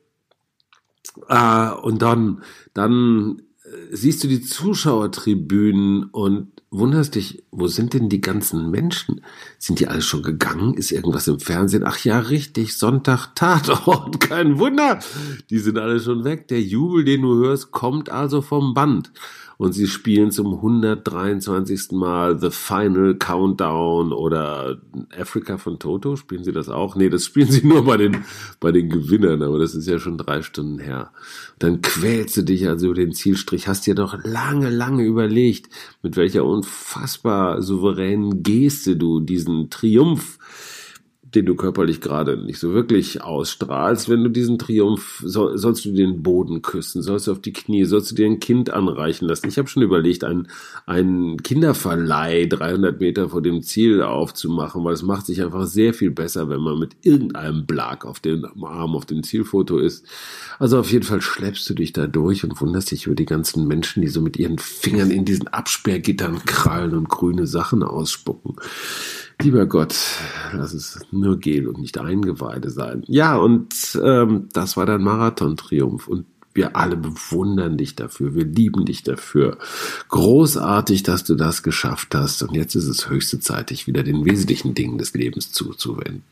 Äh, 1.29 1.71
und 1.81 2.01
dann, 2.01 2.43
dann 2.73 3.41
äh, 3.63 3.95
siehst 3.95 4.23
du 4.23 4.27
die 4.27 4.41
Zuschauertribünen 4.41 6.03
und 6.03 6.60
wunderst 6.71 7.15
dich, 7.15 7.43
wo 7.51 7.67
sind 7.67 7.93
denn 7.93 8.07
die 8.07 8.21
ganzen 8.21 8.71
Menschen? 8.71 9.21
Sind 9.59 9.79
die 9.79 9.87
alle 9.87 10.01
schon 10.01 10.23
gegangen? 10.23 10.73
Ist 10.73 10.91
irgendwas 10.91 11.27
im 11.27 11.39
Fernsehen? 11.39 11.83
Ach 11.85 11.99
ja, 11.99 12.19
richtig, 12.19 12.77
Sonntag 12.77 13.35
Tatort, 13.35 14.19
kein 14.21 14.57
Wunder. 14.57 14.99
Die 15.49 15.59
sind 15.59 15.77
alle 15.77 15.99
schon 15.99 16.23
weg. 16.23 16.47
Der 16.47 16.61
Jubel, 16.61 17.03
den 17.03 17.21
du 17.21 17.35
hörst, 17.35 17.71
kommt 17.71 18.09
also 18.09 18.41
vom 18.41 18.73
Band. 18.73 19.11
Und 19.61 19.73
sie 19.73 19.85
spielen 19.85 20.31
zum 20.31 20.55
123. 20.55 21.91
Mal 21.91 22.39
The 22.39 22.49
Final 22.49 23.13
Countdown 23.13 24.11
oder 24.11 24.81
Africa 25.15 25.59
von 25.59 25.77
Toto. 25.77 26.15
Spielen 26.15 26.43
sie 26.43 26.51
das 26.51 26.67
auch? 26.67 26.95
Nee, 26.95 27.09
das 27.09 27.25
spielen 27.25 27.51
sie 27.51 27.63
nur 27.67 27.85
bei 27.85 27.97
den, 27.97 28.25
bei 28.59 28.71
den 28.71 28.89
Gewinnern, 28.89 29.43
aber 29.43 29.59
das 29.59 29.75
ist 29.75 29.87
ja 29.87 29.99
schon 29.99 30.17
drei 30.17 30.41
Stunden 30.41 30.79
her. 30.79 31.11
Dann 31.59 31.81
quälst 31.81 32.37
du 32.37 32.41
dich 32.41 32.67
also 32.67 32.87
über 32.87 32.95
den 32.95 33.13
Zielstrich, 33.13 33.67
hast 33.67 33.85
dir 33.85 33.93
doch 33.93 34.17
lange, 34.23 34.71
lange 34.71 35.03
überlegt, 35.03 35.69
mit 36.01 36.17
welcher 36.17 36.43
unfassbar 36.61 37.61
souveränen 37.61 38.43
Geste 38.43 38.95
du 38.95 39.19
diesen 39.19 39.69
Triumph 39.69 40.37
den 41.33 41.45
du 41.45 41.55
körperlich 41.55 42.01
gerade 42.01 42.35
nicht 42.35 42.59
so 42.59 42.73
wirklich 42.73 43.23
ausstrahlst, 43.23 44.09
wenn 44.09 44.23
du 44.23 44.29
diesen 44.29 44.59
Triumph, 44.59 45.23
soll, 45.25 45.57
sollst 45.57 45.85
du 45.85 45.93
den 45.93 46.23
Boden 46.23 46.61
küssen, 46.61 47.01
sollst 47.01 47.27
du 47.27 47.31
auf 47.31 47.39
die 47.39 47.53
Knie, 47.53 47.85
sollst 47.85 48.11
du 48.11 48.15
dir 48.15 48.25
ein 48.25 48.41
Kind 48.41 48.69
anreichen 48.69 49.27
lassen. 49.27 49.47
Ich 49.47 49.57
habe 49.57 49.69
schon 49.69 49.83
überlegt, 49.83 50.25
einen, 50.25 50.49
einen 50.85 51.41
Kinderverleih 51.41 52.47
300 52.47 52.99
Meter 52.99 53.29
vor 53.29 53.41
dem 53.41 53.61
Ziel 53.61 54.01
aufzumachen, 54.01 54.83
weil 54.83 54.93
es 54.93 55.03
macht 55.03 55.25
sich 55.25 55.41
einfach 55.41 55.65
sehr 55.67 55.93
viel 55.93 56.11
besser, 56.11 56.49
wenn 56.49 56.59
man 56.59 56.77
mit 56.77 56.97
irgendeinem 57.01 57.65
Blag 57.65 58.03
auf 58.05 58.19
dem 58.19 58.45
Arm 58.63 58.95
auf 58.95 59.05
dem 59.05 59.23
Zielfoto 59.23 59.77
ist. 59.77 60.05
Also 60.59 60.79
auf 60.79 60.91
jeden 60.91 61.05
Fall 61.05 61.21
schleppst 61.21 61.69
du 61.69 61.73
dich 61.73 61.93
da 61.93 62.07
durch 62.07 62.43
und 62.43 62.59
wunderst 62.59 62.91
dich 62.91 63.05
über 63.05 63.15
die 63.15 63.25
ganzen 63.25 63.67
Menschen, 63.67 64.01
die 64.01 64.09
so 64.09 64.19
mit 64.19 64.35
ihren 64.35 64.57
Fingern 64.57 65.11
in 65.11 65.23
diesen 65.23 65.47
Absperrgittern 65.47 66.43
krallen 66.45 66.93
und 66.93 67.07
grüne 67.07 67.47
Sachen 67.47 67.83
ausspucken. 67.83 68.57
Lieber 69.41 69.65
Gott, 69.65 69.95
lass 70.53 70.73
es 70.73 70.99
nur 71.11 71.39
Gel 71.39 71.67
und 71.67 71.79
nicht 71.79 71.97
Eingeweide 71.97 72.69
sein. 72.69 73.03
Ja, 73.07 73.37
und 73.37 73.99
ähm, 74.03 74.49
das 74.53 74.77
war 74.77 74.85
dein 74.85 75.01
Marathon-Triumph. 75.01 76.07
Und 76.07 76.25
wir 76.53 76.75
alle 76.75 76.97
bewundern 76.97 77.77
dich 77.77 77.95
dafür. 77.95 78.35
Wir 78.35 78.45
lieben 78.45 78.85
dich 78.85 79.03
dafür. 79.03 79.57
Großartig, 80.09 81.03
dass 81.03 81.23
du 81.23 81.35
das 81.35 81.63
geschafft 81.63 82.13
hast. 82.13 82.43
Und 82.43 82.53
jetzt 82.53 82.75
ist 82.75 82.87
es 82.87 83.09
höchste 83.09 83.39
Zeit, 83.39 83.69
dich 83.69 83.87
wieder 83.87 84.03
den 84.03 84.25
wesentlichen 84.25 84.73
Dingen 84.75 84.97
des 84.97 85.13
Lebens 85.13 85.51
zuzuwenden. 85.51 86.23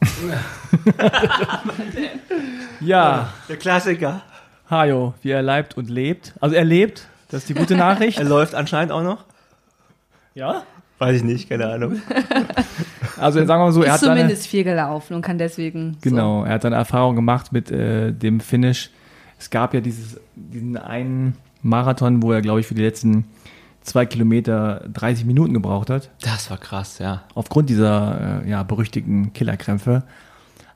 Ja, 2.80 3.32
Der 3.48 3.56
Klassiker. 3.56 4.22
Hajo, 4.68 5.14
wie 5.22 5.30
er 5.30 5.42
leibt 5.42 5.76
und 5.76 5.88
lebt. 5.88 6.32
Also 6.40 6.56
er 6.56 6.64
lebt, 6.64 7.06
das 7.28 7.42
ist 7.42 7.48
die 7.48 7.54
gute 7.54 7.76
Nachricht. 7.76 8.18
Er 8.18 8.24
läuft 8.24 8.54
anscheinend 8.54 8.90
auch 8.90 9.02
noch. 9.02 9.24
Ja? 10.34 10.62
Weiß 10.98 11.16
ich 11.16 11.24
nicht, 11.24 11.48
keine 11.48 11.66
Ahnung. 11.66 12.00
Also 13.18 13.38
sagen 13.44 13.60
wir 13.60 13.66
mal 13.66 13.72
so, 13.72 13.82
er 13.82 13.88
ist 13.88 13.92
hat 13.92 14.00
seine, 14.00 14.20
zumindest 14.22 14.48
viel 14.48 14.64
gelaufen 14.64 15.14
und 15.14 15.22
kann 15.22 15.38
deswegen. 15.38 15.96
genau, 16.00 16.44
er 16.44 16.54
hat 16.54 16.64
eine 16.64 16.74
Erfahrung 16.74 17.14
gemacht 17.14 17.52
mit 17.52 17.70
äh, 17.70 18.10
dem 18.10 18.40
Finish. 18.40 18.90
Es 19.38 19.50
gab 19.50 19.74
ja 19.74 19.80
dieses, 19.80 20.18
diesen 20.34 20.76
einen 20.76 21.36
Marathon, 21.62 22.22
wo 22.22 22.32
er, 22.32 22.40
glaube 22.40 22.60
ich, 22.60 22.66
für 22.66 22.74
die 22.74 22.82
letzten 22.82 23.26
zwei 23.82 24.06
Kilometer 24.06 24.84
30 24.92 25.24
Minuten 25.24 25.54
gebraucht 25.54 25.90
hat. 25.90 26.10
Das 26.22 26.50
war 26.50 26.58
krass, 26.58 26.98
ja. 26.98 27.22
Aufgrund 27.34 27.68
dieser 27.68 28.42
äh, 28.44 28.50
ja, 28.50 28.62
berüchtigten 28.62 29.32
Killerkrämpfe. 29.32 30.02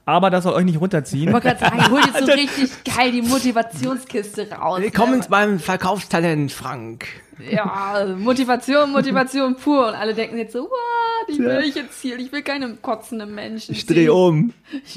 Aber 0.09 0.31
das 0.31 0.44
soll 0.44 0.55
euch 0.55 0.65
nicht 0.65 0.81
runterziehen. 0.81 1.26
Ich 1.26 1.33
wollte 1.35 1.49
gerade 1.49 1.59
sagen, 1.59 1.91
hol 1.91 1.99
jetzt 1.99 2.25
so 2.25 2.33
richtig 2.33 2.70
geil 2.85 3.10
die 3.10 3.23
Motivationskiste 3.23 4.52
raus. 4.52 4.81
Willkommen 4.81 5.20
beim 5.28 5.59
Verkaufstalent, 5.59 6.52
Frank. 6.52 7.07
Ja, 7.51 8.15
Motivation, 8.17 8.93
Motivation 8.93 9.57
pur. 9.62 9.89
Und 9.89 9.94
alle 9.94 10.15
denken 10.15 10.39
jetzt 10.39 10.52
so, 10.52 10.60
what, 10.60 11.28
ich 11.28 11.41
will 11.41 11.60
nicht 11.60 11.75
jetzt 11.75 12.01
hier, 12.01 12.17
ich 12.20 12.31
will 12.31 12.43
keine 12.43 12.76
kotzenden 12.76 13.35
Menschen. 13.35 13.73
Ich 13.75 13.85
dreh 13.85 14.09
um. 14.09 14.52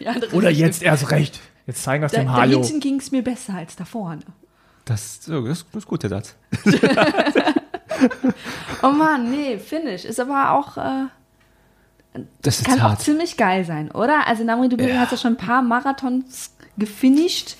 Die 0.00 0.08
andere 0.08 0.34
Oder 0.34 0.48
Richtung. 0.48 0.66
jetzt 0.66 0.82
erst 0.82 1.10
recht. 1.10 1.40
Jetzt 1.66 1.82
zeigen 1.82 2.00
wir 2.02 2.06
es 2.06 2.12
Da, 2.12 2.20
dem 2.20 2.28
da 2.28 2.32
Hajo. 2.32 2.64
hinten 2.64 2.80
ging 2.80 2.96
es 2.98 3.12
mir 3.12 3.22
besser 3.22 3.56
als 3.56 3.76
da 3.76 3.84
vorne. 3.84 4.22
Das, 4.86 5.20
das, 5.20 5.44
das 5.44 5.64
ist 5.74 5.86
gut, 5.86 6.02
der 6.02 6.08
Satz. 6.08 6.34
Oh 8.82 8.88
Mann, 8.90 9.30
nee, 9.30 9.58
Finish 9.58 10.06
ist 10.06 10.18
aber 10.18 10.52
auch, 10.52 10.78
äh, 10.78 11.08
Das 12.42 12.58
ist 12.58 12.66
kann 12.66 12.78
auch 12.80 12.90
hart. 12.90 13.02
ziemlich 13.02 13.36
geil 13.36 13.64
sein, 13.64 13.90
oder? 13.90 14.26
Also 14.26 14.44
Namri, 14.44 14.68
du 14.68 14.98
hast 14.98 15.12
ja 15.12 15.18
schon 15.18 15.34
ein 15.34 15.36
paar 15.36 15.62
Marathons 15.62 16.54
gefinisht. 16.76 17.56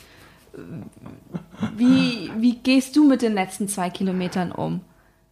Wie, 1.77 2.31
wie 2.39 2.57
gehst 2.57 2.97
du 2.97 3.07
mit 3.07 3.23
den 3.23 3.35
letzten 3.35 3.69
zwei 3.69 3.91
Kilometern 3.91 4.53
um? 4.53 4.81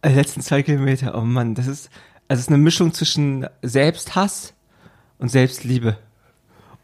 Die 0.05 0.09
letzten 0.09 0.41
zwei 0.41 0.63
Kilometer, 0.63 1.17
oh 1.17 1.21
Mann, 1.21 1.55
das 1.55 1.67
ist, 1.67 1.89
also 2.27 2.39
es 2.39 2.45
ist 2.45 2.49
eine 2.49 2.57
Mischung 2.57 2.93
zwischen 2.93 3.47
Selbsthass 3.61 4.53
und 5.19 5.29
Selbstliebe. 5.29 5.97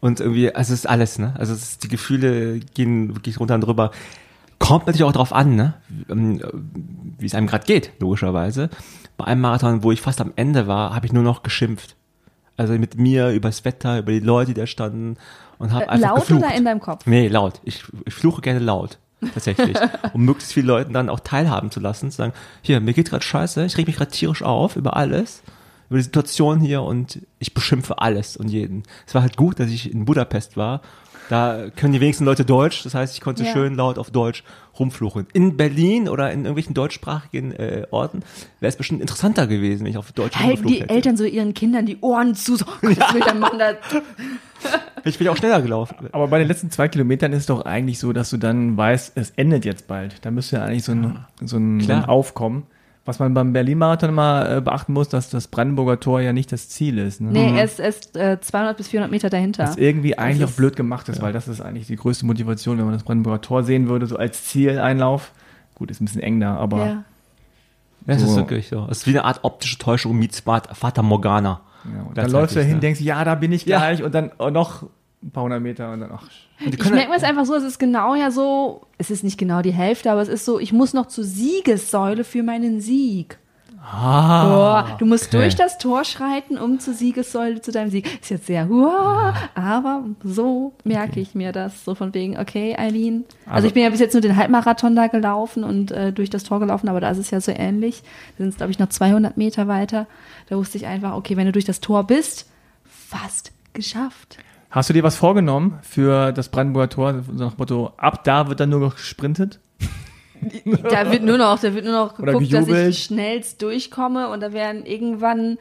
Und 0.00 0.20
irgendwie, 0.20 0.54
also 0.54 0.74
es 0.74 0.80
ist 0.80 0.86
alles, 0.86 1.18
ne? 1.18 1.34
Also 1.38 1.54
ist, 1.54 1.82
die 1.82 1.88
Gefühle 1.88 2.60
gehen 2.60 3.14
wirklich 3.14 3.40
runter 3.40 3.54
und 3.54 3.62
drüber. 3.62 3.90
Kommt 4.58 4.86
natürlich 4.86 5.04
auch 5.04 5.12
drauf 5.12 5.32
an, 5.32 5.56
ne? 5.56 5.74
Ähm, 6.10 6.42
Wie 7.18 7.24
es 7.26 7.34
einem 7.34 7.46
gerade 7.46 7.64
geht, 7.64 7.92
logischerweise. 8.00 8.68
Bei 9.16 9.24
einem 9.24 9.40
Marathon, 9.40 9.82
wo 9.82 9.92
ich 9.92 10.02
fast 10.02 10.20
am 10.20 10.32
Ende 10.36 10.66
war, 10.66 10.94
habe 10.94 11.06
ich 11.06 11.12
nur 11.12 11.22
noch 11.22 11.42
geschimpft. 11.42 11.96
Also 12.56 12.74
mit 12.74 12.96
mir, 12.98 13.30
über 13.30 13.48
das 13.48 13.64
Wetter, 13.64 13.98
über 13.98 14.12
die 14.12 14.20
Leute, 14.20 14.54
die 14.54 14.60
da 14.60 14.66
standen 14.66 15.16
und 15.58 15.72
habe 15.72 15.84
Äh, 15.84 15.88
einfach 15.88 16.08
laut 16.08 16.20
geflucht. 16.20 16.42
oder 16.44 16.54
in 16.54 16.64
deinem 16.64 16.80
Kopf? 16.80 17.06
Nee, 17.06 17.28
laut. 17.28 17.60
Ich, 17.64 17.82
ich 18.04 18.14
fluche 18.14 18.40
gerne 18.42 18.60
laut. 18.60 18.98
Tatsächlich. 19.32 19.76
um 20.12 20.24
möglichst 20.24 20.52
viele 20.52 20.66
Leuten 20.66 20.92
dann 20.92 21.08
auch 21.08 21.20
teilhaben 21.20 21.70
zu 21.70 21.80
lassen. 21.80 22.10
Zu 22.10 22.16
sagen, 22.18 22.32
hier, 22.62 22.80
mir 22.80 22.92
geht 22.92 23.10
gerade 23.10 23.24
scheiße, 23.24 23.64
ich 23.64 23.76
reg 23.78 23.86
mich 23.86 23.96
gerade 23.96 24.10
tierisch 24.10 24.42
auf 24.42 24.76
über 24.76 24.96
alles, 24.96 25.42
über 25.88 25.98
die 25.98 26.04
Situation 26.04 26.60
hier 26.60 26.82
und 26.82 27.20
ich 27.38 27.54
beschimpfe 27.54 27.98
alles 28.00 28.36
und 28.36 28.48
jeden. 28.48 28.82
Es 29.06 29.14
war 29.14 29.22
halt 29.22 29.36
gut, 29.36 29.58
dass 29.58 29.70
ich 29.70 29.90
in 29.90 30.04
Budapest 30.04 30.56
war. 30.56 30.80
Da 31.30 31.70
können 31.74 31.92
die 31.92 32.00
wenigsten 32.00 32.24
Leute 32.24 32.44
Deutsch, 32.44 32.82
das 32.84 32.94
heißt, 32.94 33.14
ich 33.14 33.20
konnte 33.20 33.44
Ja. 33.44 33.52
schön 33.52 33.74
laut 33.74 33.98
auf 33.98 34.10
Deutsch 34.10 34.44
rumfluchen. 34.78 35.26
In 35.32 35.56
Berlin 35.56 36.08
oder 36.08 36.30
in 36.32 36.40
irgendwelchen 36.40 36.74
deutschsprachigen 36.74 37.52
äh, 37.52 37.86
Orten 37.90 38.20
wäre 38.60 38.68
es 38.68 38.76
bestimmt 38.76 39.00
interessanter 39.00 39.46
gewesen, 39.46 39.84
wenn 39.84 39.90
ich 39.90 39.96
auf 39.96 40.12
Deutsch 40.12 40.36
Halten 40.36 40.66
die 40.66 40.80
hätte. 40.80 40.90
Eltern 40.94 41.16
so 41.16 41.24
ihren 41.24 41.54
Kindern 41.54 41.86
die 41.86 41.98
Ohren 42.00 42.34
zu, 42.34 42.56
so, 42.56 42.64
oh, 42.66 42.74
Gott, 42.82 43.14
will 43.14 43.20
der 43.22 43.34
Mann 43.34 43.58
da. 43.58 43.72
Ich 45.06 45.18
bin 45.18 45.26
ja 45.26 45.32
auch 45.32 45.36
schneller 45.36 45.60
gelaufen. 45.60 45.94
Aber 46.12 46.28
bei 46.28 46.38
den 46.38 46.48
letzten 46.48 46.70
zwei 46.70 46.88
Kilometern 46.88 47.32
ist 47.34 47.40
es 47.40 47.46
doch 47.46 47.66
eigentlich 47.66 47.98
so, 47.98 48.14
dass 48.14 48.30
du 48.30 48.38
dann 48.38 48.74
weißt, 48.78 49.12
es 49.16 49.30
endet 49.36 49.66
jetzt 49.66 49.86
bald. 49.86 50.24
Da 50.24 50.30
müsste 50.30 50.56
ja 50.56 50.64
eigentlich 50.64 50.84
so 50.84 50.92
ein, 50.92 51.18
so 51.44 51.58
ein, 51.58 51.80
so 51.80 51.92
ein. 51.92 52.04
Aufkommen. 52.06 52.62
Was 53.06 53.18
man 53.18 53.34
beim 53.34 53.52
Berlin-Marathon 53.52 54.08
immer 54.08 54.48
äh, 54.50 54.60
beachten 54.62 54.94
muss, 54.94 55.10
dass 55.10 55.28
das 55.28 55.48
Brandenburger 55.48 56.00
Tor 56.00 56.22
ja 56.22 56.32
nicht 56.32 56.50
das 56.52 56.70
Ziel 56.70 56.96
ist. 56.96 57.20
Ne? 57.20 57.32
Nee, 57.32 57.58
er 57.58 57.64
ist, 57.64 57.78
er 57.78 57.88
ist 57.88 58.16
äh, 58.16 58.40
200 58.40 58.76
bis 58.78 58.88
400 58.88 59.10
Meter 59.10 59.28
dahinter. 59.28 59.64
Was 59.64 59.76
irgendwie 59.76 60.16
eigentlich 60.16 60.40
Das 60.40 60.52
auch 60.52 60.56
blöd 60.56 60.74
gemacht 60.74 61.08
ist, 61.10 61.20
weil 61.20 61.32
das 61.34 61.46
ist 61.46 61.60
eigentlich 61.60 61.86
die 61.86 61.96
größte 61.96 62.24
Motivation, 62.24 62.78
wenn 62.78 62.86
man 62.86 62.94
das 62.94 63.02
Brandenburger 63.02 63.42
Tor 63.42 63.62
sehen 63.62 63.88
würde, 63.88 64.06
so 64.06 64.16
als 64.16 64.44
Zieleinlauf. 64.44 65.32
Gut, 65.74 65.90
ist 65.90 66.00
ein 66.00 66.06
bisschen 66.06 66.22
eng 66.22 66.40
da, 66.40 66.56
aber 66.56 66.78
Ja. 66.78 67.04
Ja, 68.06 68.14
es 68.14 68.22
ist 68.22 68.30
So. 68.30 68.36
wirklich 68.36 68.68
so. 68.68 68.86
Es 68.90 68.98
ist 68.98 69.06
wie 69.06 69.10
eine 69.10 69.24
Art 69.24 69.40
optische 69.44 69.78
Täuschung 69.78 70.18
meets 70.18 70.40
Fata 70.40 71.02
Morgana. 71.02 71.60
ja, 71.84 72.02
und 72.02 72.16
Das 72.16 72.24
dann 72.24 72.32
läufst 72.32 72.54
du 72.56 72.60
halt 72.60 72.68
hin, 72.68 72.76
ist, 72.78 72.82
denkst, 72.82 73.00
ja, 73.00 73.22
da 73.24 73.34
bin 73.34 73.52
ich 73.52 73.64
Ja. 73.66 73.78
gleich 73.78 74.02
und 74.02 74.14
dann 74.14 74.30
oh, 74.38 74.50
noch 74.50 74.86
ein 75.24 75.30
paar 75.30 75.44
hundert 75.44 75.62
Meter 75.62 75.90
und 75.92 76.00
dann, 76.00 76.10
ach, 76.12 76.28
Und 76.64 76.74
Ich 76.74 76.90
merke 76.90 77.10
mir 77.10 77.16
es 77.16 77.22
einfach 77.24 77.46
so, 77.46 77.54
es 77.54 77.64
ist 77.64 77.78
genau 77.78 78.14
ja 78.14 78.30
so, 78.30 78.82
es 78.98 79.10
ist 79.10 79.24
nicht 79.24 79.38
genau 79.38 79.62
die 79.62 79.72
Hälfte, 79.72 80.10
aber 80.12 80.20
es 80.20 80.28
ist 80.28 80.44
so, 80.44 80.58
ich 80.60 80.72
muss 80.72 80.92
noch 80.92 81.06
zur 81.06 81.24
Siegessäule 81.24 82.24
für 82.24 82.42
meinen 82.42 82.80
Sieg. 82.80 83.38
ah, 83.82 84.44
Boah, 84.48 84.96
du 84.98 85.06
musst 85.06 85.28
okay. 85.28 85.38
durch 85.38 85.54
das 85.56 85.78
Tor 85.78 86.04
schreiten, 86.04 86.58
um 86.58 86.78
zur 86.78 86.92
Siegessäule 86.94 87.60
zu 87.62 87.72
deinem 87.72 87.90
Sieg. 87.90 88.20
Ist 88.20 88.30
jetzt 88.30 88.46
sehr, 88.46 88.68
wow, 88.70 89.34
aber 89.54 90.04
so 90.22 90.72
merke 90.84 91.20
ich 91.20 91.34
mir 91.34 91.52
das. 91.52 91.84
So 91.84 91.94
von 91.94 92.12
wegen, 92.14 92.38
okay, 92.38 92.76
Eileen. 92.78 93.24
Also 93.46 93.58
Aber- 93.58 93.66
ich 93.66 93.74
bin 93.74 93.82
ja 93.82 93.90
bis 93.90 94.00
jetzt 94.00 94.12
nur 94.14 94.20
den 94.22 94.36
Halbmarathon 94.36 94.94
da 94.96 95.06
gelaufen 95.06 95.64
und 95.64 95.90
äh, 95.90 96.12
durch 96.12 96.28
das 96.30 96.44
Tor 96.44 96.60
gelaufen, 96.60 96.88
aber 96.88 97.00
da 97.00 97.10
ist 97.10 97.18
es 97.18 97.30
ja 97.30 97.40
so 97.40 97.52
ähnlich. 97.54 98.02
Da 98.36 98.44
sind 98.44 98.50
es, 98.50 98.56
glaube 98.56 98.72
ich, 98.72 98.78
noch 98.78 98.88
200 98.90 99.36
Meter 99.38 99.68
weiter. 99.68 100.06
Da 100.48 100.56
wusste 100.56 100.76
ich 100.78 100.86
einfach, 100.86 101.14
okay, 101.14 101.36
wenn 101.38 101.46
du 101.46 101.52
durch 101.52 101.64
das 101.64 101.80
Tor 101.80 102.04
bist, 102.04 102.46
fast 102.84 103.52
geschafft. 103.72 104.38
Hast 104.74 104.88
du 104.88 104.92
dir 104.92 105.04
was 105.04 105.14
vorgenommen 105.14 105.78
für 105.82 106.32
das 106.32 106.48
Brandenburger 106.48 106.88
Tor? 106.88 107.22
So 107.24 107.32
nach 107.44 107.52
dem 107.52 107.58
Motto, 107.58 107.92
ab 107.96 108.24
da 108.24 108.48
wird 108.48 108.58
dann 108.58 108.70
nur 108.70 108.80
noch 108.80 108.96
gesprintet? 108.96 109.60
Da 110.90 111.10
wird 111.10 111.22
nur 111.22 111.38
noch, 111.38 111.58
da 111.58 111.72
wird 111.74 111.86
nur 111.86 111.94
noch 111.94 112.16
geguckt, 112.16 112.52
dass 112.52 112.68
ich 112.68 113.04
schnellst 113.04 113.62
durchkomme 113.62 114.28
und 114.28 114.40
da 114.42 114.52
werden 114.52 114.84
irgendwann, 114.84 115.56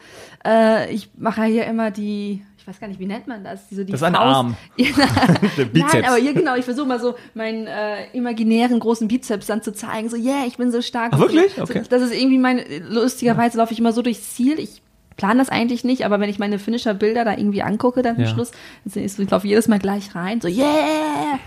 äh, 0.46 0.92
ich 0.94 1.10
mache 1.16 1.42
ja 1.42 1.48
hier 1.48 1.66
immer 1.68 1.90
die, 1.90 2.44
ich 2.58 2.68
weiß 2.68 2.82
gar 2.82 2.90
nicht, 2.90 3.00
wie 3.00 3.06
nennt 3.06 3.26
man 3.28 3.46
das? 3.46 3.70
So 3.70 3.86
die 3.86 3.92
Das 3.94 4.02
ist 4.02 4.04
ein 4.08 4.16
Faust- 4.16 4.36
Arm. 4.36 4.58
Ja, 4.76 4.88
Der 5.58 5.66
Bizeps. 5.66 5.94
Nein, 5.94 6.06
aber 6.06 6.18
hier 6.18 6.34
genau, 6.34 6.56
ich 6.58 6.66
versuche 6.66 6.86
mal 6.88 7.00
so 7.00 7.16
meinen 7.34 7.66
äh, 7.66 8.08
imaginären 8.12 8.78
großen 8.80 9.08
Bizeps 9.08 9.46
dann 9.48 9.62
zu 9.62 9.72
zeigen, 9.72 10.10
so, 10.10 10.18
yeah, 10.18 10.44
ich 10.48 10.58
bin 10.58 10.70
so 10.70 10.82
stark. 10.82 11.12
Ach, 11.14 11.20
wirklich? 11.20 11.54
So, 11.54 11.62
Okay. 11.64 11.84
das 11.88 12.02
ist 12.02 12.14
irgendwie 12.14 12.40
meine, 12.40 12.66
lustigerweise 12.80 13.58
laufe 13.60 13.72
ich 13.72 13.80
immer 13.80 13.94
so 13.94 14.02
durchs 14.02 14.34
Ziel, 14.36 14.60
ich 14.60 14.82
plane 15.16 15.40
das 15.40 15.50
eigentlich 15.50 15.84
nicht, 15.84 16.06
aber 16.06 16.20
wenn 16.20 16.30
ich 16.30 16.40
meine 16.40 16.60
Finisher-Bilder 16.60 17.26
da 17.26 17.38
irgendwie 17.38 17.64
angucke, 17.64 18.02
dann 18.02 18.16
am 18.16 18.22
Ja. 18.22 18.28
Schluss, 18.28 18.52
dann 18.86 19.04
ist 19.04 19.20
ich 19.20 19.30
laufe 19.30 19.48
jedes 19.48 19.68
Mal 19.68 19.80
gleich 19.80 20.16
rein, 20.16 20.42
so, 20.42 20.48
yeah! 20.48 21.40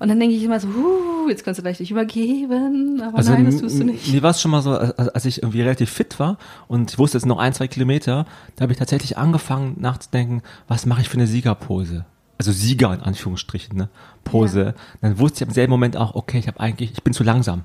Und 0.00 0.08
dann 0.08 0.20
denke 0.20 0.36
ich 0.36 0.44
immer 0.44 0.60
so, 0.60 0.68
huh, 0.68 1.28
jetzt 1.28 1.44
kannst 1.44 1.58
du 1.58 1.62
gleich 1.62 1.78
dich 1.78 1.90
übergeben, 1.90 3.02
aber 3.02 3.20
nein, 3.22 3.46
das 3.46 3.56
tust 3.56 3.80
du 3.80 3.84
nicht. 3.84 4.12
Mir 4.12 4.22
war 4.22 4.30
es 4.30 4.40
schon 4.40 4.52
mal 4.52 4.62
so, 4.62 4.70
als 4.70 5.24
ich 5.24 5.42
irgendwie 5.42 5.62
relativ 5.62 5.90
fit 5.90 6.20
war 6.20 6.38
und 6.68 6.92
ich 6.92 6.98
wusste 6.98 7.18
jetzt 7.18 7.26
noch 7.26 7.38
ein, 7.38 7.52
zwei 7.52 7.66
Kilometer, 7.66 8.24
da 8.54 8.62
habe 8.62 8.72
ich 8.72 8.78
tatsächlich 8.78 9.18
angefangen 9.18 9.74
nachzudenken, 9.80 10.42
was 10.68 10.86
mache 10.86 11.00
ich 11.00 11.08
für 11.08 11.16
eine 11.16 11.26
Siegerpose? 11.26 12.04
Also 12.38 12.52
Sieger 12.52 12.94
in 12.94 13.00
Anführungsstrichen, 13.00 13.76
ne? 13.76 13.88
Pose. 14.22 14.74
Dann 15.00 15.18
wusste 15.18 15.42
ich 15.42 15.48
im 15.48 15.52
selben 15.52 15.72
Moment 15.72 15.96
auch, 15.96 16.14
okay, 16.14 16.38
ich 16.38 16.46
habe 16.46 16.60
eigentlich, 16.60 16.92
ich 16.92 17.02
bin 17.02 17.12
zu 17.12 17.24
langsam. 17.24 17.64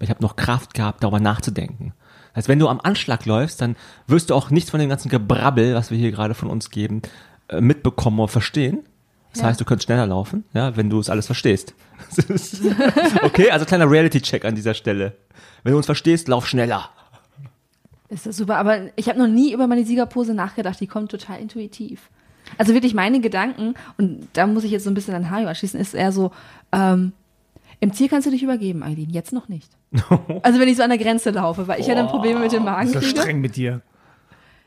Ich 0.00 0.08
habe 0.08 0.22
noch 0.22 0.36
Kraft 0.36 0.72
gehabt, 0.72 1.04
darüber 1.04 1.20
nachzudenken. 1.20 1.92
Also 2.34 2.48
wenn 2.48 2.58
du 2.58 2.68
am 2.68 2.80
Anschlag 2.82 3.24
läufst, 3.26 3.60
dann 3.60 3.76
wirst 4.06 4.30
du 4.30 4.34
auch 4.34 4.50
nichts 4.50 4.70
von 4.70 4.80
dem 4.80 4.88
ganzen 4.88 5.08
Gebrabbel, 5.08 5.74
was 5.74 5.90
wir 5.90 5.98
hier 5.98 6.10
gerade 6.10 6.34
von 6.34 6.48
uns 6.50 6.70
geben, 6.70 7.00
äh, 7.48 7.60
mitbekommen 7.60 8.18
oder 8.18 8.28
verstehen. 8.28 8.80
Das 9.32 9.40
Ja. 9.40 9.48
heißt, 9.48 9.60
du 9.60 9.64
könntest 9.64 9.86
schneller 9.86 10.06
laufen, 10.06 10.44
ja, 10.52 10.76
wenn 10.76 10.90
du 10.90 10.98
es 11.00 11.08
alles 11.10 11.26
verstehst. 11.26 11.74
Okay, 13.22 13.50
also 13.50 13.64
kleiner 13.64 13.90
Reality-Check 13.90 14.44
an 14.44 14.54
dieser 14.54 14.74
Stelle. 14.74 15.14
Wenn 15.62 15.72
du 15.72 15.76
uns 15.78 15.86
verstehst, 15.86 16.28
lauf 16.28 16.46
schneller. 16.46 16.90
Ist 18.08 18.26
das 18.26 18.36
super, 18.36 18.56
aber 18.58 18.78
ich 18.96 19.08
habe 19.08 19.18
noch 19.18 19.26
nie 19.26 19.52
über 19.52 19.66
meine 19.66 19.84
Siegerpose 19.84 20.34
nachgedacht, 20.34 20.78
die 20.80 20.86
kommt 20.86 21.10
total 21.10 21.40
intuitiv. 21.40 22.10
Also 22.58 22.74
wirklich 22.74 22.94
meine 22.94 23.20
Gedanken, 23.20 23.74
und 23.96 24.28
da 24.34 24.46
muss 24.46 24.64
ich 24.64 24.70
jetzt 24.70 24.84
so 24.84 24.90
ein 24.90 24.94
bisschen 24.94 25.14
an 25.14 25.30
Hajo 25.30 25.48
anschließen, 25.48 25.80
ist 25.80 25.94
eher 25.94 26.12
so, 26.12 26.30
ähm, 26.72 27.12
im 27.80 27.92
Ziel 27.92 28.08
kannst 28.08 28.26
du 28.26 28.30
dich 28.30 28.42
übergeben, 28.42 28.82
Eileen, 28.82 29.10
jetzt 29.10 29.32
noch 29.32 29.48
nicht. 29.48 29.70
Also 30.42 30.60
wenn 30.60 30.68
ich 30.68 30.76
so 30.76 30.82
an 30.82 30.90
der 30.90 30.98
Grenze 30.98 31.30
laufe, 31.30 31.66
weil 31.68 31.80
ich 31.80 31.86
ja 31.86 31.94
dann 31.94 32.08
Probleme 32.08 32.40
mit 32.40 32.52
dem 32.52 32.64
Magen 32.64 32.86
ist 32.86 32.94
das 32.94 33.04
kriege. 33.04 33.20
streng 33.20 33.40
mit 33.40 33.56
dir. 33.56 33.80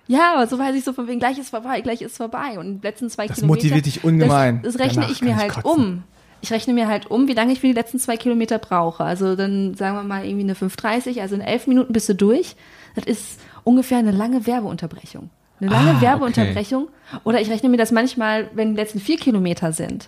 Ja, 0.07 0.33
aber 0.35 0.47
so 0.47 0.57
weiß 0.57 0.73
ich 0.75 0.83
so 0.85 0.93
von 0.93 1.07
wegen, 1.07 1.19
gleich 1.19 1.37
ist 1.37 1.49
vorbei, 1.49 1.81
gleich 1.81 2.01
ist 2.01 2.15
vorbei. 2.17 2.57
Und 2.57 2.79
die 2.81 2.87
letzten 2.87 3.09
zwei 3.09 3.27
Das 3.27 3.37
Kilometer. 3.37 3.55
motiviert 3.65 3.85
dich 3.85 4.03
ungemein. 4.05 4.61
Das, 4.63 4.73
das 4.73 4.81
rechne 4.81 5.01
Danach 5.01 5.11
ich 5.11 5.21
mir 5.21 5.31
ich 5.31 5.35
halt 5.35 5.53
kotzen. 5.53 5.69
um. 5.83 6.03
Ich 6.41 6.51
rechne 6.53 6.73
mir 6.73 6.87
halt 6.87 7.09
um, 7.11 7.27
wie 7.27 7.33
lange 7.33 7.51
ich 7.51 7.59
für 7.59 7.67
die 7.67 7.73
letzten 7.73 7.99
zwei 7.99 8.15
Kilometer 8.15 8.57
brauche. 8.59 9.03
Also 9.03 9.35
dann 9.35 9.73
sagen 9.73 9.95
wir 9.97 10.03
mal 10.03 10.23
irgendwie 10.23 10.43
eine 10.45 10.53
5,30, 10.53 11.19
also 11.19 11.35
in 11.35 11.41
elf 11.41 11.67
Minuten 11.67 11.91
bist 11.91 12.07
du 12.07 12.13
durch. 12.15 12.55
Das 12.95 13.03
ist 13.05 13.39
ungefähr 13.65 13.97
eine 13.97 14.11
lange 14.11 14.45
Werbeunterbrechung. 14.47 15.29
Eine 15.59 15.71
lange 15.71 15.91
Ah, 15.97 16.01
Werbeunterbrechung. 16.01 16.87
Oder 17.25 17.41
ich 17.41 17.49
rechne 17.49 17.67
mir 17.69 17.77
das 17.77 17.91
manchmal, 17.91 18.49
wenn 18.53 18.69
die 18.75 18.75
letzten 18.81 18.99
vier 18.99 19.17
Kilometer 19.17 19.73
sind. 19.73 20.07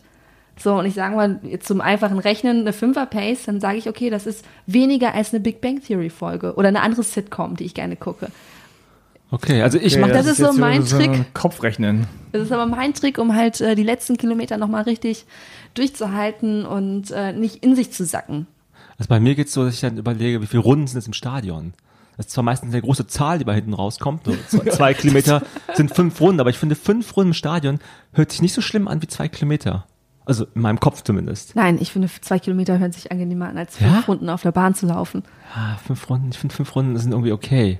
So, 0.61 0.75
und 0.75 0.85
ich 0.85 0.93
sage 0.93 1.15
mal, 1.15 1.39
zum 1.61 1.79
einfachen 1.79 2.19
Rechnen 2.19 2.61
eine 2.61 2.73
Fünfer-Pace, 2.73 3.43
dann 3.45 3.61
sage 3.61 3.77
ich, 3.77 3.87
okay, 3.87 4.09
das 4.09 4.25
ist 4.25 4.45
weniger 4.67 5.13
als 5.13 5.33
eine 5.33 5.39
Big 5.39 5.61
Bang 5.61 5.81
Theory-Folge 5.81 6.55
oder 6.55 6.67
eine 6.67 6.81
andere 6.81 7.03
Sitcom, 7.03 7.55
die 7.55 7.63
ich 7.63 7.73
gerne 7.73 7.95
gucke. 7.95 8.27
Okay, 9.31 9.61
also 9.61 9.77
ich 9.77 9.93
Okay, 9.93 10.01
mache 10.01 10.11
das 10.11 10.25
ist 10.25 10.37
so 10.37 10.51
mein 10.53 10.83
Trick. 10.85 11.33
Kopfrechnen. 11.33 12.07
Das 12.31 12.41
ist 12.41 12.51
aber 12.51 12.65
mein 12.65 12.93
Trick, 12.93 13.19
um 13.19 13.35
halt 13.35 13.61
äh, 13.61 13.75
die 13.75 13.83
letzten 13.83 14.17
Kilometer 14.17 14.57
nochmal 14.57 14.83
richtig 14.83 15.25
durchzuhalten 15.75 16.65
und 16.65 17.11
äh, 17.11 17.31
nicht 17.31 17.63
in 17.63 17.75
sich 17.75 17.91
zu 17.91 18.05
sacken. 18.05 18.47
Also 18.97 19.07
bei 19.07 19.19
mir 19.19 19.35
geht's 19.35 19.53
so, 19.53 19.63
dass 19.63 19.75
ich 19.75 19.81
dann 19.81 19.97
überlege, 19.97 20.41
wie 20.41 20.47
viele 20.47 20.63
Runden 20.63 20.87
sind 20.87 20.97
es 20.97 21.07
im 21.07 21.13
Stadion? 21.13 21.73
Das 22.17 22.25
ist 22.25 22.33
zwar 22.33 22.43
meistens 22.43 22.73
eine 22.73 22.81
große 22.81 23.07
Zahl, 23.07 23.37
die 23.37 23.45
bei 23.45 23.53
hinten 23.53 23.73
rauskommt. 23.73 24.25
So 24.25 24.35
zwei, 24.47 24.69
zwei 24.71 24.93
Kilometer 24.93 25.41
sind 25.73 25.95
fünf 25.95 26.19
Runden, 26.19 26.41
aber 26.41 26.49
ich 26.49 26.57
finde, 26.57 26.75
fünf 26.75 27.15
Runden 27.15 27.29
im 27.29 27.33
Stadion 27.33 27.79
hört 28.11 28.31
sich 28.31 28.41
nicht 28.41 28.53
so 28.53 28.61
schlimm 28.61 28.89
an 28.89 29.01
wie 29.01 29.07
zwei 29.07 29.29
Kilometer. 29.29 29.85
Also 30.29 30.45
in 30.53 30.61
meinem 30.61 30.79
Kopf 30.79 31.01
zumindest. 31.01 31.55
Nein, 31.55 31.79
ich 31.81 31.91
finde, 31.91 32.07
zwei 32.21 32.37
Kilometer 32.37 32.77
hören 32.77 32.91
sich 32.91 33.11
angenehmer 33.11 33.49
an, 33.49 33.57
als 33.57 33.77
fünf 33.77 33.91
Ja? 33.91 33.99
Runden 34.07 34.29
auf 34.29 34.43
der 34.43 34.51
Bahn 34.51 34.75
zu 34.75 34.85
laufen. 34.85 35.23
Ah, 35.55 35.75
fünf 35.85 36.07
Runden, 36.07 36.29
ich 36.31 36.37
finde 36.37 36.53
fünf 36.53 36.75
Runden 36.75 36.95
sind 36.97 37.11
irgendwie 37.13 37.31
okay. 37.31 37.79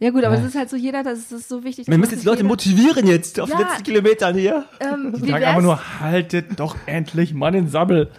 Ja 0.00 0.10
gut, 0.10 0.24
aber 0.24 0.34
Ja. 0.34 0.40
es 0.40 0.46
ist 0.48 0.56
halt 0.56 0.70
so 0.70 0.76
jeder, 0.76 1.02
das 1.04 1.18
ist, 1.20 1.30
das 1.30 1.40
ist 1.42 1.48
so 1.48 1.62
wichtig. 1.62 1.86
Wir 1.86 1.98
müssen 1.98 2.10
man 2.10 2.18
jetzt 2.18 2.24
Leute 2.24 2.38
jeder- 2.38 2.48
motivieren 2.48 3.06
jetzt 3.06 3.38
auf 3.38 3.48
Ja. 3.48 3.58
die 3.58 3.62
letzten 3.62 3.82
Kilometern 3.84 4.34
hier. 4.34 4.64
Ähm, 4.80 5.12
Ich 5.14 5.22
wie 5.22 5.28
sage 5.30 5.42
wär's? 5.42 5.48
einfach 5.50 5.62
nur, 5.62 6.00
haltet 6.00 6.58
doch 6.58 6.74
endlich 6.86 7.32
mal 7.32 7.52
den 7.52 7.68
Sabbel. 7.68 8.10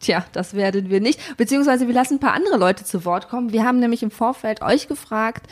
Tja, 0.00 0.24
das 0.32 0.52
werden 0.52 0.90
wir 0.90 1.00
nicht. 1.00 1.36
Beziehungsweise 1.38 1.86
wir 1.86 1.94
lassen 1.94 2.14
ein 2.16 2.20
paar 2.20 2.34
andere 2.34 2.58
Leute 2.58 2.84
zu 2.84 3.06
Wort 3.06 3.30
kommen. 3.30 3.52
Wir 3.52 3.64
haben 3.64 3.78
nämlich 3.78 4.02
im 4.02 4.10
Vorfeld 4.10 4.60
euch 4.60 4.86
gefragt, 4.86 5.46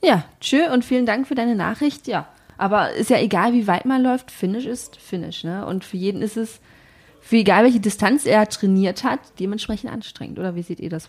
Ja, 0.00 0.22
tschö 0.40 0.72
und 0.72 0.84
vielen 0.84 1.06
Dank 1.06 1.26
für 1.26 1.34
deine 1.34 1.56
Nachricht. 1.56 2.06
Ja, 2.06 2.28
aber 2.56 2.92
ist 2.92 3.10
ja 3.10 3.18
egal, 3.18 3.52
wie 3.52 3.66
weit 3.66 3.84
man 3.84 4.00
läuft. 4.00 4.30
Finish 4.30 4.66
ist 4.66 4.94
Finish, 4.96 5.42
ne? 5.42 5.66
Und 5.66 5.84
für 5.84 5.96
jeden 5.96 6.22
ist 6.22 6.36
es, 6.36 6.60
für 7.20 7.34
egal 7.34 7.64
welche 7.64 7.80
Distanz 7.80 8.26
er 8.26 8.48
trainiert 8.48 9.02
hat, 9.02 9.18
dementsprechend 9.40 9.90
anstrengend. 9.90 10.38
Oder 10.38 10.54
wie 10.54 10.62
seht 10.62 10.78
ihr 10.78 10.90
das? 10.90 11.08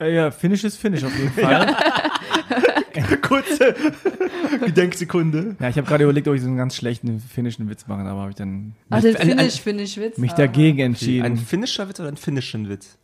Äh, 0.00 0.16
ja, 0.16 0.32
Finish 0.32 0.64
ist 0.64 0.78
Finish 0.78 1.04
auf 1.04 1.16
jeden 1.16 1.30
Fall. 1.30 1.76
Kurze 3.22 3.74
Gedenksekunde. 4.64 5.56
Ja, 5.60 5.68
ich 5.68 5.76
habe 5.76 5.86
gerade 5.86 6.04
überlegt, 6.04 6.28
ob 6.28 6.34
ich 6.34 6.40
so 6.42 6.48
einen 6.48 6.56
ganz 6.56 6.76
schlechten 6.76 7.20
finnischen 7.20 7.68
Witz 7.68 7.86
mache, 7.86 8.00
aber 8.02 8.20
habe 8.20 8.30
ich 8.30 8.36
dann 8.36 8.74
Ach, 8.90 9.02
mich, 9.02 9.16
den 9.16 9.28
Finish, 9.30 9.60
Finish 9.60 9.96
Witz. 9.96 10.18
mich 10.18 10.32
Ah. 10.32 10.36
dagegen 10.36 10.78
entschieden. 10.78 11.24
Ein 11.24 11.36
finnischer 11.36 11.88
Witz 11.88 12.00
oder 12.00 12.08
ein 12.08 12.16
finnischen 12.16 12.68
Witz? 12.68 12.98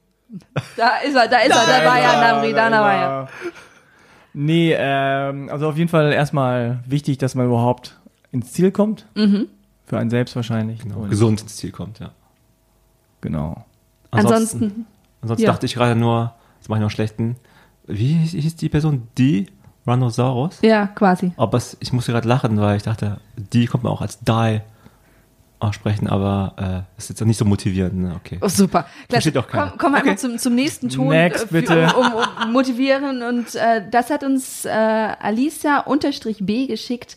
Da 0.76 0.98
ist 1.06 1.14
er, 1.14 1.26
da 1.28 1.38
ist 1.38 1.50
er, 1.50 1.66
da 1.66 1.84
war 1.86 2.00
ja 2.00 2.20
Namri, 2.32 2.52
da 2.52 2.70
war 2.70 2.94
ja. 2.94 3.28
Nee, 4.34 4.74
ähm, 4.76 5.48
also 5.50 5.68
auf 5.68 5.76
jeden 5.78 5.88
Fall 5.88 6.12
erstmal 6.12 6.80
wichtig, 6.86 7.18
dass 7.18 7.34
man 7.34 7.46
überhaupt 7.46 7.98
ins 8.30 8.52
Ziel 8.52 8.70
kommt. 8.70 9.06
Mhm. 9.14 9.46
Für 9.86 9.98
einen 9.98 10.10
selbst 10.10 10.36
wahrschlich. 10.36 10.80
Genau, 10.82 10.98
Und- 11.00 11.10
gesund 11.10 11.40
ins 11.40 11.56
Ziel 11.56 11.70
kommt, 11.72 11.98
ja. 11.98 12.12
Genau. 13.22 13.64
Ansonsten- 14.10 14.86
Ansonsten 15.22 15.44
ja. 15.46 15.50
dachte 15.52 15.66
ich 15.66 15.74
gerade 15.74 15.96
nur, 15.98 16.34
jetzt 16.58 16.68
mache 16.68 16.78
ich 16.78 16.80
noch 16.82 16.86
einen 16.88 16.90
schlechten. 16.90 17.36
Wie 17.86 18.12
hieß, 18.12 18.32
hieß 18.32 18.56
die 18.56 18.68
Person? 18.68 19.08
Die 19.16 19.46
Rhinosaurus? 19.88 20.58
Ja, 20.62 20.86
quasi. 20.88 21.32
Aber 21.36 21.58
es, 21.58 21.76
ich 21.80 21.92
musste 21.92 22.12
gerade 22.12 22.28
lachen, 22.28 22.60
weil 22.60 22.76
ich 22.76 22.82
dachte, 22.82 23.18
die 23.36 23.66
kommt 23.66 23.84
man 23.84 23.92
auch 23.92 24.00
als 24.02 24.18
die 24.20 24.60
aussprechen, 25.60 26.06
aber 26.06 26.84
äh, 26.96 26.98
ist 26.98 27.08
jetzt 27.08 27.20
auch 27.20 27.26
nicht 27.26 27.36
so 27.38 27.44
motivierend. 27.44 27.94
Ne? 27.96 28.12
Okay. 28.16 28.38
Oh, 28.40 28.48
super. 28.48 28.86
Versteht 29.10 29.34
doch 29.34 29.48
keiner. 29.48 29.70
Komm, 29.70 29.78
kommen 29.78 29.94
wir 29.96 30.02
einfach 30.02 30.16
zum, 30.16 30.38
zum 30.38 30.54
nächsten 30.54 30.88
Ton. 30.88 31.08
Next, 31.08 31.44
äh, 31.44 31.46
für- 31.48 31.54
bitte. 31.54 31.86
Um, 31.96 32.06
um, 32.06 32.22
um 32.44 32.52
motivieren. 32.52 33.22
Und 33.22 33.54
äh, 33.56 33.82
das 33.90 34.10
hat 34.10 34.22
uns 34.22 34.64
äh, 34.64 34.68
Alisa-B 34.70 36.66
geschickt, 36.68 37.16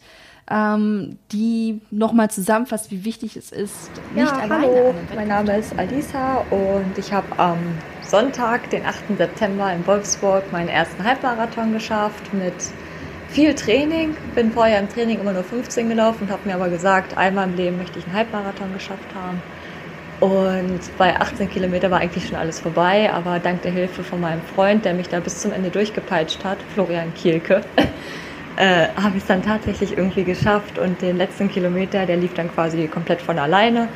ähm, 0.49 1.17
die 1.31 1.81
nochmal 1.91 2.31
zusammenfasst, 2.31 2.89
wie 2.89 3.05
wichtig 3.05 3.35
es 3.37 3.51
ist, 3.51 3.91
nicht 4.15 4.25
Ja, 4.27 4.37
alleine 4.39 4.65
hallo, 4.67 4.93
mein 5.15 5.27
Name 5.27 5.57
ist 5.57 5.77
Alisa 5.77 6.37
und 6.49 6.97
ich 6.97 7.13
habe 7.13 7.27
am 7.37 7.57
Sonntag, 8.11 8.69
den 8.71 8.85
8. 8.85 9.17
September 9.17 9.71
in 9.71 9.87
Wolfsburg 9.87 10.51
meinen 10.51 10.67
ersten 10.67 11.01
Halbmarathon 11.01 11.71
geschafft 11.71 12.33
mit 12.33 12.53
viel 13.29 13.55
Training. 13.55 14.17
Bin 14.35 14.51
vorher 14.51 14.79
im 14.79 14.89
Training 14.89 15.21
immer 15.21 15.31
nur 15.31 15.45
15 15.45 15.87
gelaufen 15.87 16.23
und 16.23 16.29
habe 16.29 16.41
mir 16.45 16.55
aber 16.55 16.67
gesagt, 16.67 17.17
einmal 17.17 17.47
im 17.47 17.55
Leben 17.55 17.77
möchte 17.77 17.99
ich 17.99 18.05
einen 18.05 18.15
Halbmarathon 18.15 18.73
geschafft 18.73 19.07
haben. 19.15 19.41
Und 20.19 20.81
bei 20.97 21.15
18 21.15 21.49
Kilometer 21.49 21.89
war 21.89 22.01
eigentlich 22.01 22.27
schon 22.27 22.35
alles 22.35 22.59
vorbei, 22.59 23.09
aber 23.13 23.39
dank 23.39 23.61
der 23.61 23.71
Hilfe 23.71 24.03
von 24.03 24.19
meinem 24.19 24.41
Freund, 24.41 24.83
der 24.83 24.93
mich 24.93 25.07
da 25.07 25.21
bis 25.21 25.39
zum 25.39 25.53
Ende 25.53 25.69
durchgepeitscht 25.69 26.43
hat, 26.43 26.57
Florian 26.73 27.13
Kielke, 27.13 27.61
äh, 28.57 28.87
habe 29.01 29.15
ich 29.15 29.23
es 29.23 29.27
dann 29.27 29.41
tatsächlich 29.41 29.97
irgendwie 29.97 30.25
geschafft 30.25 30.77
und 30.77 31.01
den 31.01 31.15
letzten 31.15 31.49
Kilometer, 31.49 32.05
der 32.05 32.17
lief 32.17 32.33
dann 32.33 32.53
quasi 32.53 32.89
komplett 32.89 33.21
von 33.21 33.39
alleine. 33.39 33.87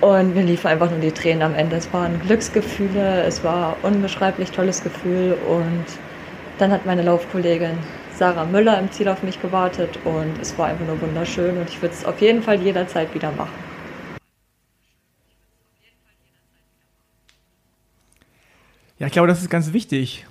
Und 0.00 0.34
mir 0.34 0.42
liefen 0.42 0.66
einfach 0.68 0.90
nur 0.90 0.98
die 1.00 1.12
Tränen 1.12 1.42
am 1.42 1.54
Ende. 1.54 1.76
Es 1.76 1.92
waren 1.92 2.18
Glücksgefühle, 2.20 3.22
es 3.24 3.44
war 3.44 3.76
unbeschreiblich 3.82 4.50
tolles 4.50 4.82
Gefühl 4.82 5.36
und 5.46 5.84
dann 6.58 6.70
hat 6.70 6.86
meine 6.86 7.02
Laufkollegin 7.02 7.72
Sarah 8.14 8.44
Müller 8.46 8.78
im 8.78 8.90
Ziel 8.90 9.08
auf 9.08 9.22
mich 9.22 9.40
gewartet 9.42 9.98
und 10.04 10.40
es 10.40 10.56
war 10.58 10.68
einfach 10.68 10.86
nur 10.86 11.00
wunderschön 11.02 11.56
und 11.58 11.68
ich 11.68 11.80
würde 11.82 11.94
es 11.94 12.04
auf 12.04 12.20
jeden 12.20 12.42
Fall 12.42 12.60
jederzeit 12.62 13.14
wieder 13.14 13.30
machen. 13.32 13.52
Ja, 18.98 19.06
ich 19.06 19.12
glaube, 19.12 19.28
das 19.28 19.40
ist 19.40 19.48
ganz 19.50 19.72
wichtig, 19.72 20.26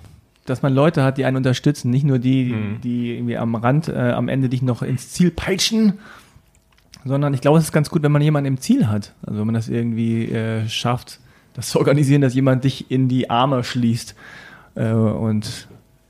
dass 0.46 0.62
man 0.62 0.72
Leute 0.72 1.02
hat, 1.02 1.18
die 1.18 1.24
einen 1.24 1.36
unterstützen. 1.36 1.90
Nicht 1.90 2.04
nur 2.04 2.18
die, 2.18 2.44
Mhm. 2.52 2.80
die 2.80 3.16
irgendwie 3.16 3.36
am 3.36 3.54
Rand, 3.56 3.88
äh, 3.88 4.12
am 4.12 4.28
Ende 4.28 4.48
dich 4.48 4.62
noch 4.62 4.82
ins 4.82 5.10
Ziel 5.10 5.30
peitschen, 5.30 5.98
sondern 7.04 7.32
ich 7.34 7.40
glaube, 7.40 7.58
es 7.58 7.64
ist 7.64 7.72
ganz 7.72 7.90
gut, 7.90 8.02
wenn 8.02 8.12
man 8.12 8.22
jemanden 8.22 8.48
im 8.48 8.60
Ziel 8.60 8.86
hat. 8.88 9.14
Also 9.26 9.38
wenn 9.40 9.46
man 9.46 9.54
das 9.54 9.68
irgendwie 9.68 10.30
äh, 10.30 10.68
schafft, 10.68 11.20
das 11.54 11.70
zu 11.70 11.78
organisieren, 11.78 12.20
dass 12.22 12.34
jemand 12.34 12.64
dich 12.64 12.90
in 12.90 13.08
die 13.08 13.30
Arme 13.30 13.64
schließt. 13.64 14.14
Äh, 14.76 14.92
und 14.92 15.68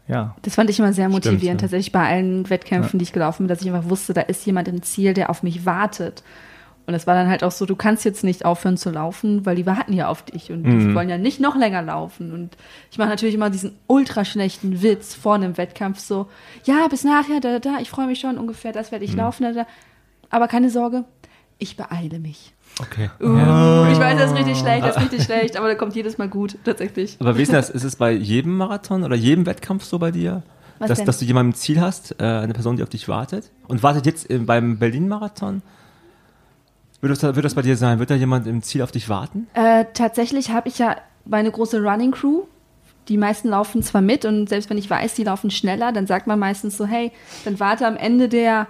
ja. 0.08 0.34
Das 0.42 0.56
fand 0.56 0.68
ich 0.70 0.78
immer 0.78 0.92
sehr 0.92 1.08
Stimmt, 1.10 1.24
motivierend, 1.26 1.60
ja. 1.60 1.66
tatsächlich 1.66 1.92
bei 1.92 2.06
allen 2.08 2.50
Wettkämpfen, 2.50 2.94
Ja. 2.94 2.98
die 2.98 3.04
ich 3.04 3.12
gelaufen 3.12 3.44
bin, 3.44 3.48
dass 3.48 3.62
ich 3.62 3.70
einfach 3.72 3.88
wusste, 3.88 4.12
da 4.12 4.22
ist 4.22 4.44
jemand 4.44 4.68
im 4.68 4.82
Ziel, 4.82 5.14
der 5.14 5.30
auf 5.30 5.42
mich 5.42 5.64
wartet. 5.64 6.22
Und 6.86 6.94
es 6.94 7.06
war 7.06 7.14
dann 7.14 7.28
halt 7.28 7.44
auch 7.44 7.52
so, 7.52 7.66
du 7.66 7.76
kannst 7.76 8.04
jetzt 8.04 8.24
nicht 8.24 8.44
aufhören 8.44 8.76
zu 8.76 8.90
laufen, 8.90 9.46
weil 9.46 9.54
die 9.54 9.66
warten 9.66 9.92
ja 9.92 10.08
auf 10.08 10.22
dich 10.24 10.50
und 10.50 10.64
die 10.64 10.70
Mhm. 10.70 10.94
wollen 10.96 11.08
ja 11.08 11.18
nicht 11.18 11.38
noch 11.38 11.54
länger 11.54 11.82
laufen. 11.82 12.32
Und 12.32 12.56
ich 12.90 12.98
mache 12.98 13.10
natürlich 13.10 13.36
immer 13.36 13.48
diesen 13.50 13.76
ultra 13.86 14.24
schlechten 14.24 14.82
Witz 14.82 15.14
vor 15.14 15.36
einem 15.36 15.56
Wettkampf 15.56 16.00
so, 16.00 16.26
ja, 16.64 16.88
bis 16.88 17.04
nachher, 17.04 17.38
da, 17.40 17.58
da, 17.60 17.74
da, 17.74 17.78
ich 17.80 17.90
freue 17.90 18.08
mich 18.08 18.18
schon 18.18 18.38
ungefähr, 18.38 18.72
das 18.72 18.90
werde 18.90 19.04
ich 19.04 19.12
Mhm. 19.12 19.18
laufen, 19.18 19.42
da, 19.44 19.52
da. 19.52 19.66
Aber 20.30 20.48
keine 20.48 20.70
Sorge, 20.70 21.04
ich 21.58 21.76
beeile 21.76 22.18
mich. 22.18 22.54
Okay. 22.80 23.10
Uh, 23.20 23.90
Ich 23.90 23.98
weiß, 23.98 24.18
das 24.18 24.32
ist 24.32 24.38
richtig 24.38 24.58
schlecht, 24.58 24.84
das 24.84 24.96
ist 24.96 25.02
richtig 25.02 25.22
schlecht, 25.24 25.56
aber 25.56 25.68
da 25.68 25.74
kommt 25.74 25.94
jedes 25.94 26.18
Mal 26.18 26.28
gut, 26.28 26.56
tatsächlich. 26.64 27.16
Aber 27.20 27.34
denn 27.34 27.46
das? 27.46 27.68
Ist 27.68 27.84
es 27.84 27.96
bei 27.96 28.12
jedem 28.12 28.56
Marathon 28.56 29.04
oder 29.04 29.16
jedem 29.16 29.44
Wettkampf 29.44 29.84
so 29.84 29.98
bei 29.98 30.10
dir? 30.10 30.42
Was 30.78 30.88
dass, 30.88 30.98
denn? 30.98 31.06
dass 31.06 31.18
du 31.18 31.26
jemanden 31.26 31.52
im 31.52 31.56
Ziel 31.56 31.80
hast, 31.80 32.12
äh, 32.18 32.24
eine 32.24 32.54
Person, 32.54 32.76
die 32.76 32.82
auf 32.82 32.88
dich 32.88 33.06
wartet? 33.08 33.50
Und 33.68 33.82
wartet 33.82 34.06
jetzt 34.06 34.30
äh, 34.30 34.38
beim 34.38 34.78
Berlin-Marathon? 34.78 35.62
Wird 37.02 37.10
das, 37.12 37.22
wird 37.22 37.44
das 37.44 37.54
bei 37.54 37.62
dir 37.62 37.76
sein? 37.76 37.98
Wird 37.98 38.10
da 38.10 38.14
jemand 38.14 38.46
im 38.46 38.62
Ziel 38.62 38.80
auf 38.80 38.90
dich 38.90 39.08
warten? 39.08 39.46
Äh, 39.52 39.86
tatsächlich 39.92 40.50
habe 40.50 40.68
ich 40.68 40.78
ja 40.78 40.96
meine 41.26 41.50
große 41.50 41.82
Running 41.82 42.12
Crew. 42.12 42.44
Die 43.08 43.18
meisten 43.18 43.48
laufen 43.48 43.82
zwar 43.82 44.00
mit 44.00 44.24
und 44.24 44.48
selbst 44.48 44.70
wenn 44.70 44.78
ich 44.78 44.88
weiß, 44.88 45.14
die 45.14 45.24
laufen 45.24 45.50
schneller, 45.50 45.92
dann 45.92 46.06
sagt 46.06 46.26
man 46.26 46.38
meistens 46.38 46.76
so, 46.76 46.86
hey, 46.86 47.12
dann 47.44 47.58
warte 47.58 47.86
am 47.86 47.96
Ende 47.96 48.28
der 48.28 48.68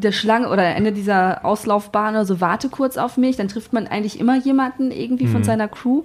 der 0.00 0.12
Schlange 0.12 0.48
oder 0.48 0.64
Ende 0.64 0.92
dieser 0.92 1.44
Auslaufbahn 1.44 2.14
oder 2.14 2.24
so, 2.24 2.40
warte 2.40 2.68
kurz 2.68 2.96
auf 2.96 3.16
mich. 3.16 3.36
Dann 3.36 3.48
trifft 3.48 3.72
man 3.72 3.86
eigentlich 3.86 4.18
immer 4.18 4.36
jemanden 4.38 4.90
irgendwie 4.90 5.26
von 5.26 5.40
Mhm. 5.40 5.44
seiner 5.44 5.68
Crew. 5.68 6.02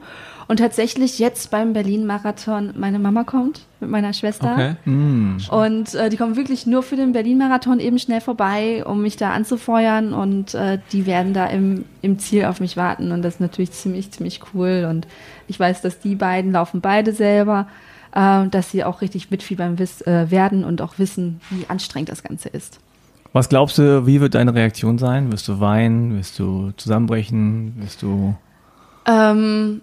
Und 0.48 0.58
tatsächlich 0.58 1.18
jetzt 1.18 1.50
beim 1.50 1.74
Berlin-Marathon, 1.74 2.76
meine 2.78 3.00
Mama 3.00 3.24
kommt 3.24 3.62
mit 3.80 3.90
meiner 3.90 4.14
Schwester. 4.14 4.54
Okay. 4.54 4.90
Mm. 4.90 5.38
Und 5.50 5.96
äh, 5.96 6.10
die 6.10 6.18
kommen 6.18 6.36
wirklich 6.36 6.68
nur 6.68 6.84
für 6.84 6.96
den 6.96 7.14
Berlin-Marathon 7.14 7.80
eben 7.80 7.98
schnell 7.98 8.22
vorbei, 8.22 8.84
um 8.86 9.02
mich 9.02 9.18
da 9.18 9.32
anzufeuern. 9.32 10.14
Und 10.14 10.54
äh, 10.54 10.78
die 10.92 11.08
werden 11.08 11.34
da 11.34 11.48
im, 11.48 11.86
im 12.04 12.20
Ziel 12.20 12.46
auf 12.46 12.60
mich 12.60 12.78
warten. 12.78 13.12
Und 13.12 13.24
das 13.24 13.36
ist 13.36 13.40
natürlich 13.40 13.72
ziemlich, 13.72 14.12
ziemlich 14.12 14.42
cool. 14.54 14.86
Und 14.88 15.08
ich 15.48 15.60
weiß, 15.60 15.82
dass 15.82 16.00
die 16.00 16.14
beiden 16.14 16.52
laufen 16.52 16.80
beide 16.80 17.12
selber, 17.12 17.68
äh, 18.14 18.48
dass 18.48 18.70
sie 18.70 18.84
auch 18.84 19.02
richtig 19.02 19.32
mitfiebern 19.32 19.80
wiss, 19.80 20.02
äh, 20.02 20.30
werden 20.30 20.64
und 20.64 20.80
auch 20.80 21.00
wissen, 21.00 21.42
wie 21.50 21.66
anstrengend 21.70 22.10
das 22.10 22.22
Ganze 22.22 22.50
ist. 22.50 22.80
Was 23.36 23.50
glaubst 23.50 23.78
du, 23.78 24.08
wie 24.08 24.22
wird 24.22 24.34
deine 24.34 24.54
Reaktion 24.54 24.98
sein? 24.98 25.30
Wirst 25.30 25.50
du 25.50 25.60
weinen? 25.60 26.16
Wirst 26.16 26.40
du 26.40 26.72
zusammenbrechen? 26.78 27.74
Wirst 27.82 28.02
du. 28.02 28.34
Ähm, 29.06 29.82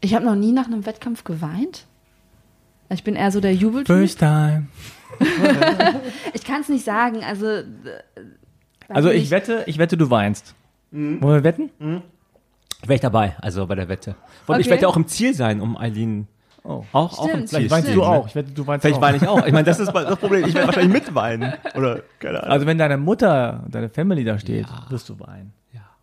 ich 0.00 0.14
habe 0.14 0.24
noch 0.24 0.34
nie 0.34 0.50
nach 0.50 0.64
einem 0.64 0.86
Wettkampf 0.86 1.24
geweint. 1.24 1.84
Ich 2.88 3.04
bin 3.04 3.16
eher 3.16 3.30
so 3.30 3.42
der 3.42 3.54
Jubeltyp. 3.54 3.94
First 3.94 4.18
time. 4.18 4.68
ich 6.32 6.42
kann 6.44 6.62
es 6.62 6.70
nicht 6.70 6.86
sagen. 6.86 7.22
Also, 7.22 7.44
äh, 7.48 7.64
Also 8.88 9.10
ich 9.10 9.24
nicht. 9.24 9.30
wette, 9.30 9.64
ich 9.66 9.76
wette, 9.76 9.98
du 9.98 10.08
weinst. 10.08 10.54
Wollen 10.90 11.20
wir 11.20 11.44
wetten? 11.44 11.68
Wäre 11.78 12.94
ich 12.94 13.00
dabei, 13.02 13.36
also 13.42 13.66
bei 13.66 13.74
der 13.74 13.90
Wette. 13.90 14.16
Und 14.46 14.58
ich 14.58 14.66
Okay. 14.68 14.70
werde 14.76 14.88
auch 14.88 14.96
im 14.96 15.06
Ziel 15.06 15.34
sein, 15.34 15.60
um 15.60 15.76
Eileen 15.76 16.28
auch, 16.64 16.84
auch 16.92 17.24
im 17.24 17.28
Stimmt, 17.30 17.48
Ziel 17.48 17.58
Vielleicht 17.58 17.70
weinst 17.72 17.94
du 17.94 18.02
auch. 18.02 18.26
Ich 18.26 18.34
wette, 18.34 18.50
du 18.52 18.66
weinst 18.66 18.82
Vielleicht 18.82 18.98
auch. 18.98 19.02
weine 19.02 19.16
ich 19.18 19.28
auch. 19.28 19.46
Ich 19.46 19.52
meine, 19.52 19.64
das 19.64 19.78
ist 19.80 19.92
mal 19.92 20.04
das 20.04 20.16
Problem. 20.18 20.44
Ich 20.46 20.54
werde 20.54 20.68
wahrscheinlich 20.68 20.92
mitweinen. 21.06 21.52
Oder, 21.74 22.00
keine 22.18 22.40
Ahnung. 22.42 22.52
Also 22.52 22.66
wenn 22.66 22.78
deine 22.78 22.96
Mutter, 22.96 23.64
deine 23.68 23.88
Family 23.90 24.24
da 24.24 24.38
steht, 24.38 24.66
wirst 24.88 25.08
du 25.08 25.20
weinen. 25.20 25.52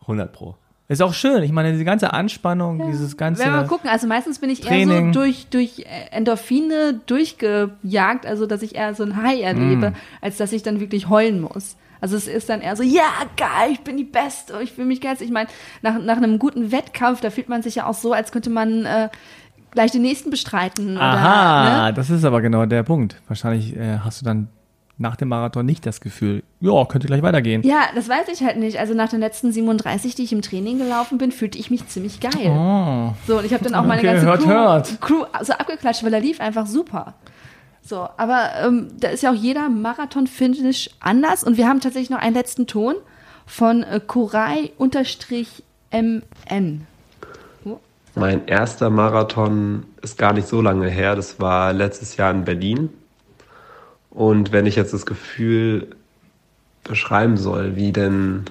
100 0.01 0.31
pro. 0.33 0.55
Ist 0.87 1.01
auch 1.01 1.13
schön. 1.13 1.41
Ich 1.43 1.51
meine, 1.51 1.71
diese 1.71 1.85
ganze 1.85 2.11
Anspannung, 2.11 2.85
dieses 2.91 3.15
ganze. 3.15 3.41
Werden 3.43 3.53
wir 3.53 3.61
mal 3.61 3.67
gucken. 3.67 3.89
Also 3.89 4.07
meistens 4.07 4.39
bin 4.39 4.49
ich 4.49 4.61
eher 4.63 4.67
Training. 4.67 5.13
so 5.13 5.19
durch, 5.21 5.47
durch 5.49 5.79
äh, 5.79 5.85
Endorphine 6.11 6.99
durchgejagt, 7.05 8.25
also 8.25 8.45
dass 8.45 8.61
ich 8.61 8.75
eher 8.75 8.93
so 8.93 9.03
ein 9.03 9.15
High 9.21 9.41
erlebe, 9.41 9.91
Mm. 9.91 9.95
als 10.21 10.37
dass 10.37 10.51
ich 10.51 10.63
dann 10.63 10.79
wirklich 10.79 11.09
heulen 11.09 11.41
muss. 11.41 11.77
Also 12.01 12.17
es 12.17 12.27
ist 12.27 12.49
dann 12.49 12.61
eher 12.61 12.75
so, 12.75 12.81
ja, 12.83 13.03
geil, 13.37 13.71
ich 13.73 13.81
bin 13.81 13.95
die 13.95 14.03
Beste, 14.03 14.59
ich 14.63 14.71
fühle 14.71 14.87
mich 14.87 15.01
geil. 15.01 15.15
Ich 15.19 15.29
meine, 15.29 15.47
nach, 15.83 15.99
nach 15.99 16.17
einem 16.17 16.39
guten 16.39 16.71
Wettkampf, 16.71 17.21
da 17.21 17.29
fühlt 17.29 17.47
man 17.47 17.61
sich 17.61 17.75
ja 17.75 17.85
auch 17.85 17.93
so, 17.93 18.11
als 18.11 18.31
könnte 18.31 18.49
man 18.49 18.85
äh, 18.85 19.09
gleich 19.71 19.91
den 19.91 20.01
nächsten 20.01 20.29
bestreiten. 20.29 20.97
Aha, 20.97 21.63
Oder, 21.63 21.85
ne? 21.87 21.93
das 21.93 22.09
ist 22.09 22.23
aber 22.25 22.41
genau 22.41 22.65
der 22.65 22.83
Punkt. 22.83 23.15
Wahrscheinlich 23.27 23.75
äh, 23.75 23.99
hast 23.99 24.21
du 24.21 24.25
dann 24.25 24.49
nach 24.97 25.15
dem 25.15 25.29
Marathon 25.29 25.65
nicht 25.65 25.85
das 25.85 25.99
Gefühl, 25.99 26.43
ja, 26.59 26.85
könnte 26.85 27.07
gleich 27.07 27.23
weitergehen. 27.23 27.63
Ja, 27.63 27.85
das 27.95 28.07
weiß 28.07 28.27
ich 28.31 28.43
halt 28.43 28.57
nicht. 28.57 28.79
Also 28.79 28.93
nach 28.93 29.09
den 29.09 29.19
letzten 29.19 29.51
37, 29.51 30.15
die 30.15 30.23
ich 30.23 30.31
im 30.31 30.41
Training 30.41 30.77
gelaufen 30.77 31.17
bin, 31.17 31.31
fühlte 31.31 31.57
ich 31.57 31.71
mich 31.71 31.87
ziemlich 31.87 32.19
geil. 32.19 32.47
Oh. 32.47 33.13
So, 33.25 33.39
und 33.39 33.45
ich 33.45 33.53
habe 33.53 33.63
dann 33.63 33.73
auch 33.73 33.85
meine 33.85 33.99
Okay, 33.99 34.13
ganze 34.13 34.27
hört, 34.27 34.41
Crew, 34.41 34.49
hört. 34.49 35.01
Crew 35.01 35.25
so 35.41 35.53
abgeklatscht, 35.53 36.03
weil 36.03 36.13
er 36.13 36.21
lief 36.21 36.39
einfach 36.39 36.67
super. 36.67 37.15
So, 37.81 38.07
aber 38.17 38.51
ähm, 38.63 38.89
da 38.99 39.07
ist 39.09 39.23
ja 39.23 39.31
auch 39.31 39.35
jeder 39.35 39.69
Marathon-Finish 39.69 40.91
anders. 40.99 41.43
Und 41.43 41.57
wir 41.57 41.67
haben 41.67 41.79
tatsächlich 41.79 42.11
noch 42.11 42.19
einen 42.19 42.35
letzten 42.35 42.67
Ton 42.67 42.93
von 43.47 43.81
äh, 43.83 43.99
Korai-MN. 44.05 44.71
Mein 48.15 48.47
erster 48.47 48.89
Marathon 48.89 49.83
ist 50.01 50.17
gar 50.17 50.33
nicht 50.33 50.47
so 50.47 50.61
lange 50.61 50.89
her. 50.89 51.15
Das 51.15 51.39
war 51.39 51.73
letztes 51.73 52.17
Jahr 52.17 52.31
in 52.31 52.43
Berlin. 52.43 52.89
Und 54.09 54.51
wenn 54.51 54.65
ich 54.65 54.75
jetzt 54.75 54.93
das 54.93 55.05
Gefühl 55.05 55.95
beschreiben 56.83 57.37
soll, 57.37 57.75
wie 57.75 57.91
denn 57.91 58.45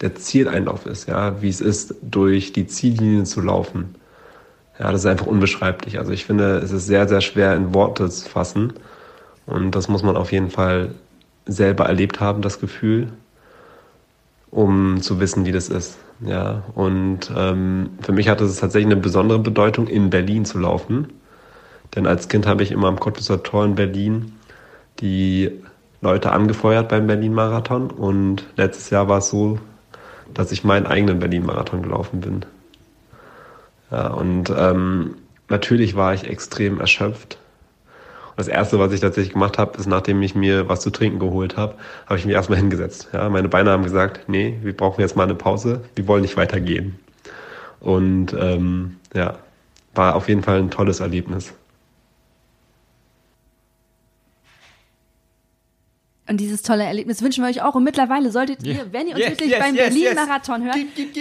der 0.00 0.14
Zieleinlauf 0.14 0.86
ist, 0.86 1.08
ja, 1.08 1.40
wie 1.40 1.48
es 1.48 1.60
ist, 1.60 1.94
durch 2.02 2.52
die 2.52 2.66
Ziellinie 2.66 3.24
zu 3.24 3.40
laufen, 3.40 3.94
ja, 4.78 4.90
das 4.92 5.02
ist 5.02 5.06
einfach 5.06 5.26
unbeschreiblich. 5.26 5.98
Also 5.98 6.12
ich 6.12 6.24
finde, 6.24 6.58
es 6.58 6.72
ist 6.72 6.86
sehr, 6.86 7.08
sehr 7.08 7.20
schwer 7.20 7.54
in 7.54 7.74
Worte 7.74 8.08
zu 8.10 8.28
fassen. 8.28 8.72
Und 9.46 9.72
das 9.72 9.88
muss 9.88 10.02
man 10.02 10.16
auf 10.16 10.32
jeden 10.32 10.50
Fall 10.50 10.94
selber 11.46 11.86
erlebt 11.86 12.20
haben, 12.20 12.42
das 12.42 12.60
Gefühl 12.60 13.08
um 14.50 15.00
zu 15.00 15.20
wissen, 15.20 15.46
wie 15.46 15.52
das 15.52 15.68
ist. 15.68 15.96
Ja, 16.20 16.64
und 16.74 17.30
ähm, 17.34 17.90
für 18.02 18.12
mich 18.12 18.28
hatte 18.28 18.44
es 18.44 18.60
tatsächlich 18.60 18.92
eine 18.92 19.00
besondere 19.00 19.38
Bedeutung, 19.38 19.86
in 19.86 20.10
Berlin 20.10 20.44
zu 20.44 20.58
laufen. 20.58 21.08
Denn 21.94 22.06
als 22.06 22.28
Kind 22.28 22.46
habe 22.46 22.62
ich 22.62 22.70
immer 22.72 22.88
am 22.88 23.00
Cottbusser 23.00 23.42
Tor 23.42 23.64
in 23.64 23.74
Berlin 23.74 24.32
die 25.00 25.50
Leute 26.02 26.32
angefeuert 26.32 26.88
beim 26.88 27.06
Berlin-Marathon. 27.06 27.90
Und 27.90 28.44
letztes 28.56 28.90
Jahr 28.90 29.08
war 29.08 29.18
es 29.18 29.30
so, 29.30 29.58
dass 30.34 30.52
ich 30.52 30.62
meinen 30.62 30.86
eigenen 30.86 31.18
Berlin-Marathon 31.18 31.82
gelaufen 31.82 32.20
bin. 32.20 32.44
Ja, 33.90 34.08
und 34.08 34.52
ähm, 34.56 35.16
natürlich 35.48 35.96
war 35.96 36.14
ich 36.14 36.28
extrem 36.28 36.80
erschöpft. 36.80 37.38
Das 38.40 38.48
Erste, 38.48 38.78
was 38.78 38.90
ich 38.90 39.00
tatsächlich 39.00 39.34
gemacht 39.34 39.58
habe, 39.58 39.76
ist, 39.76 39.84
nachdem 39.84 40.22
ich 40.22 40.34
mir 40.34 40.66
was 40.66 40.80
zu 40.80 40.88
trinken 40.88 41.18
geholt 41.18 41.58
habe, 41.58 41.74
habe 42.06 42.18
ich 42.18 42.24
mich 42.24 42.34
erstmal 42.34 42.58
hingesetzt. 42.58 43.10
Ja, 43.12 43.28
meine 43.28 43.50
Beine 43.50 43.70
haben 43.70 43.82
gesagt, 43.82 44.30
nee, 44.30 44.56
wir 44.62 44.74
brauchen 44.74 45.02
jetzt 45.02 45.14
mal 45.14 45.24
eine 45.24 45.34
Pause, 45.34 45.82
wir 45.94 46.08
wollen 46.08 46.22
nicht 46.22 46.38
weitergehen. 46.38 46.98
Und 47.80 48.32
ähm, 48.32 48.96
ja, 49.12 49.40
war 49.94 50.16
auf 50.16 50.30
jeden 50.30 50.42
Fall 50.42 50.58
ein 50.58 50.70
tolles 50.70 51.00
Erlebnis. 51.00 51.52
Und 56.30 56.36
dieses 56.36 56.62
tolle 56.62 56.84
Erlebnis 56.84 57.22
wünschen 57.22 57.42
wir 57.42 57.50
euch 57.50 57.60
auch. 57.60 57.74
Und 57.74 57.82
mittlerweile 57.82 58.30
solltet 58.30 58.62
ihr, 58.62 58.74
Yeah. 58.74 58.84
wenn 58.92 59.08
ihr 59.08 59.14
uns 59.14 59.20
Yes, 59.24 59.30
wirklich 59.30 59.50
yes, 59.50 59.58
beim 59.58 59.74
yes, 59.74 59.84
Berlin-Marathon 59.88 60.62
hört, 60.62 60.76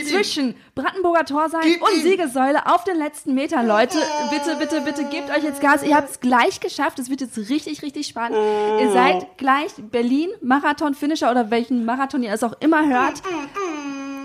zwischen 0.08 0.56
Brandenburger 0.76 1.26
Tor 1.26 1.50
sein 1.50 1.64
und 1.82 2.04
Siegessäule 2.04 2.68
auf 2.68 2.84
den 2.84 2.96
letzten 2.96 3.34
Meter, 3.34 3.64
Leute, 3.64 3.98
bitte, 4.30 4.56
bitte, 4.60 4.82
bitte 4.82 5.06
gebt 5.06 5.32
euch 5.36 5.44
jetzt 5.44 5.62
Gas. 5.62 5.82
Ihr 5.82 5.96
habt 5.96 6.12
es 6.12 6.20
gleich 6.20 6.60
geschafft. 6.60 7.00
Es 7.00 7.10
wird 7.10 7.22
jetzt 7.22 7.36
richtig, 7.40 7.82
richtig 7.82 8.06
spannend. 8.06 8.38
Ihr 8.82 8.92
seid 8.92 9.36
gleich 9.40 9.72
Berlin-Marathon-Finisher 9.80 11.32
oder 11.32 11.50
welchen 11.50 11.86
Marathon 11.86 12.22
ihr 12.22 12.32
es 12.32 12.44
auch 12.44 12.54
immer 12.60 12.88
hört. 12.88 13.24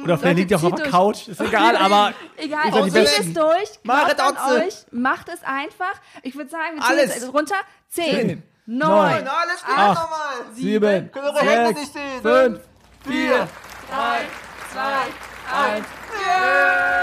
Oder 0.04 0.18
vielleicht 0.18 0.36
liegt 0.36 0.50
ihr 0.50 0.58
auch 0.58 0.64
auf 0.64 0.74
der. 0.74 0.90
Couch, 0.90 1.28
ist 1.28 1.40
egal, 1.40 1.76
aber 1.78 2.12
Egal, 2.36 2.66
ihr 2.76 2.92
zieht 2.92 3.20
es 3.20 3.32
durch, 3.32 3.70
Otze. 3.88 4.66
euch, 4.66 4.74
macht 4.92 5.30
es 5.30 5.42
einfach. 5.44 5.94
Ich 6.22 6.36
würde 6.36 6.50
sagen, 6.50 6.74
wir 6.74 6.82
tun 6.82 6.90
Alles. 6.90 7.32
runter. 7.32 7.54
Zehn, 7.88 8.04
Zehn, 8.28 8.42
9, 8.66 9.24
9 9.24 9.28
alles 9.28 9.62
klar 9.62 10.08
sieben, 10.54 11.10
7, 11.12 11.74
6, 11.74 11.90
5, 12.22 12.60
4, 13.04 13.48
3, 13.90 14.28
2, 14.72 15.82
Yeah! 16.26 16.94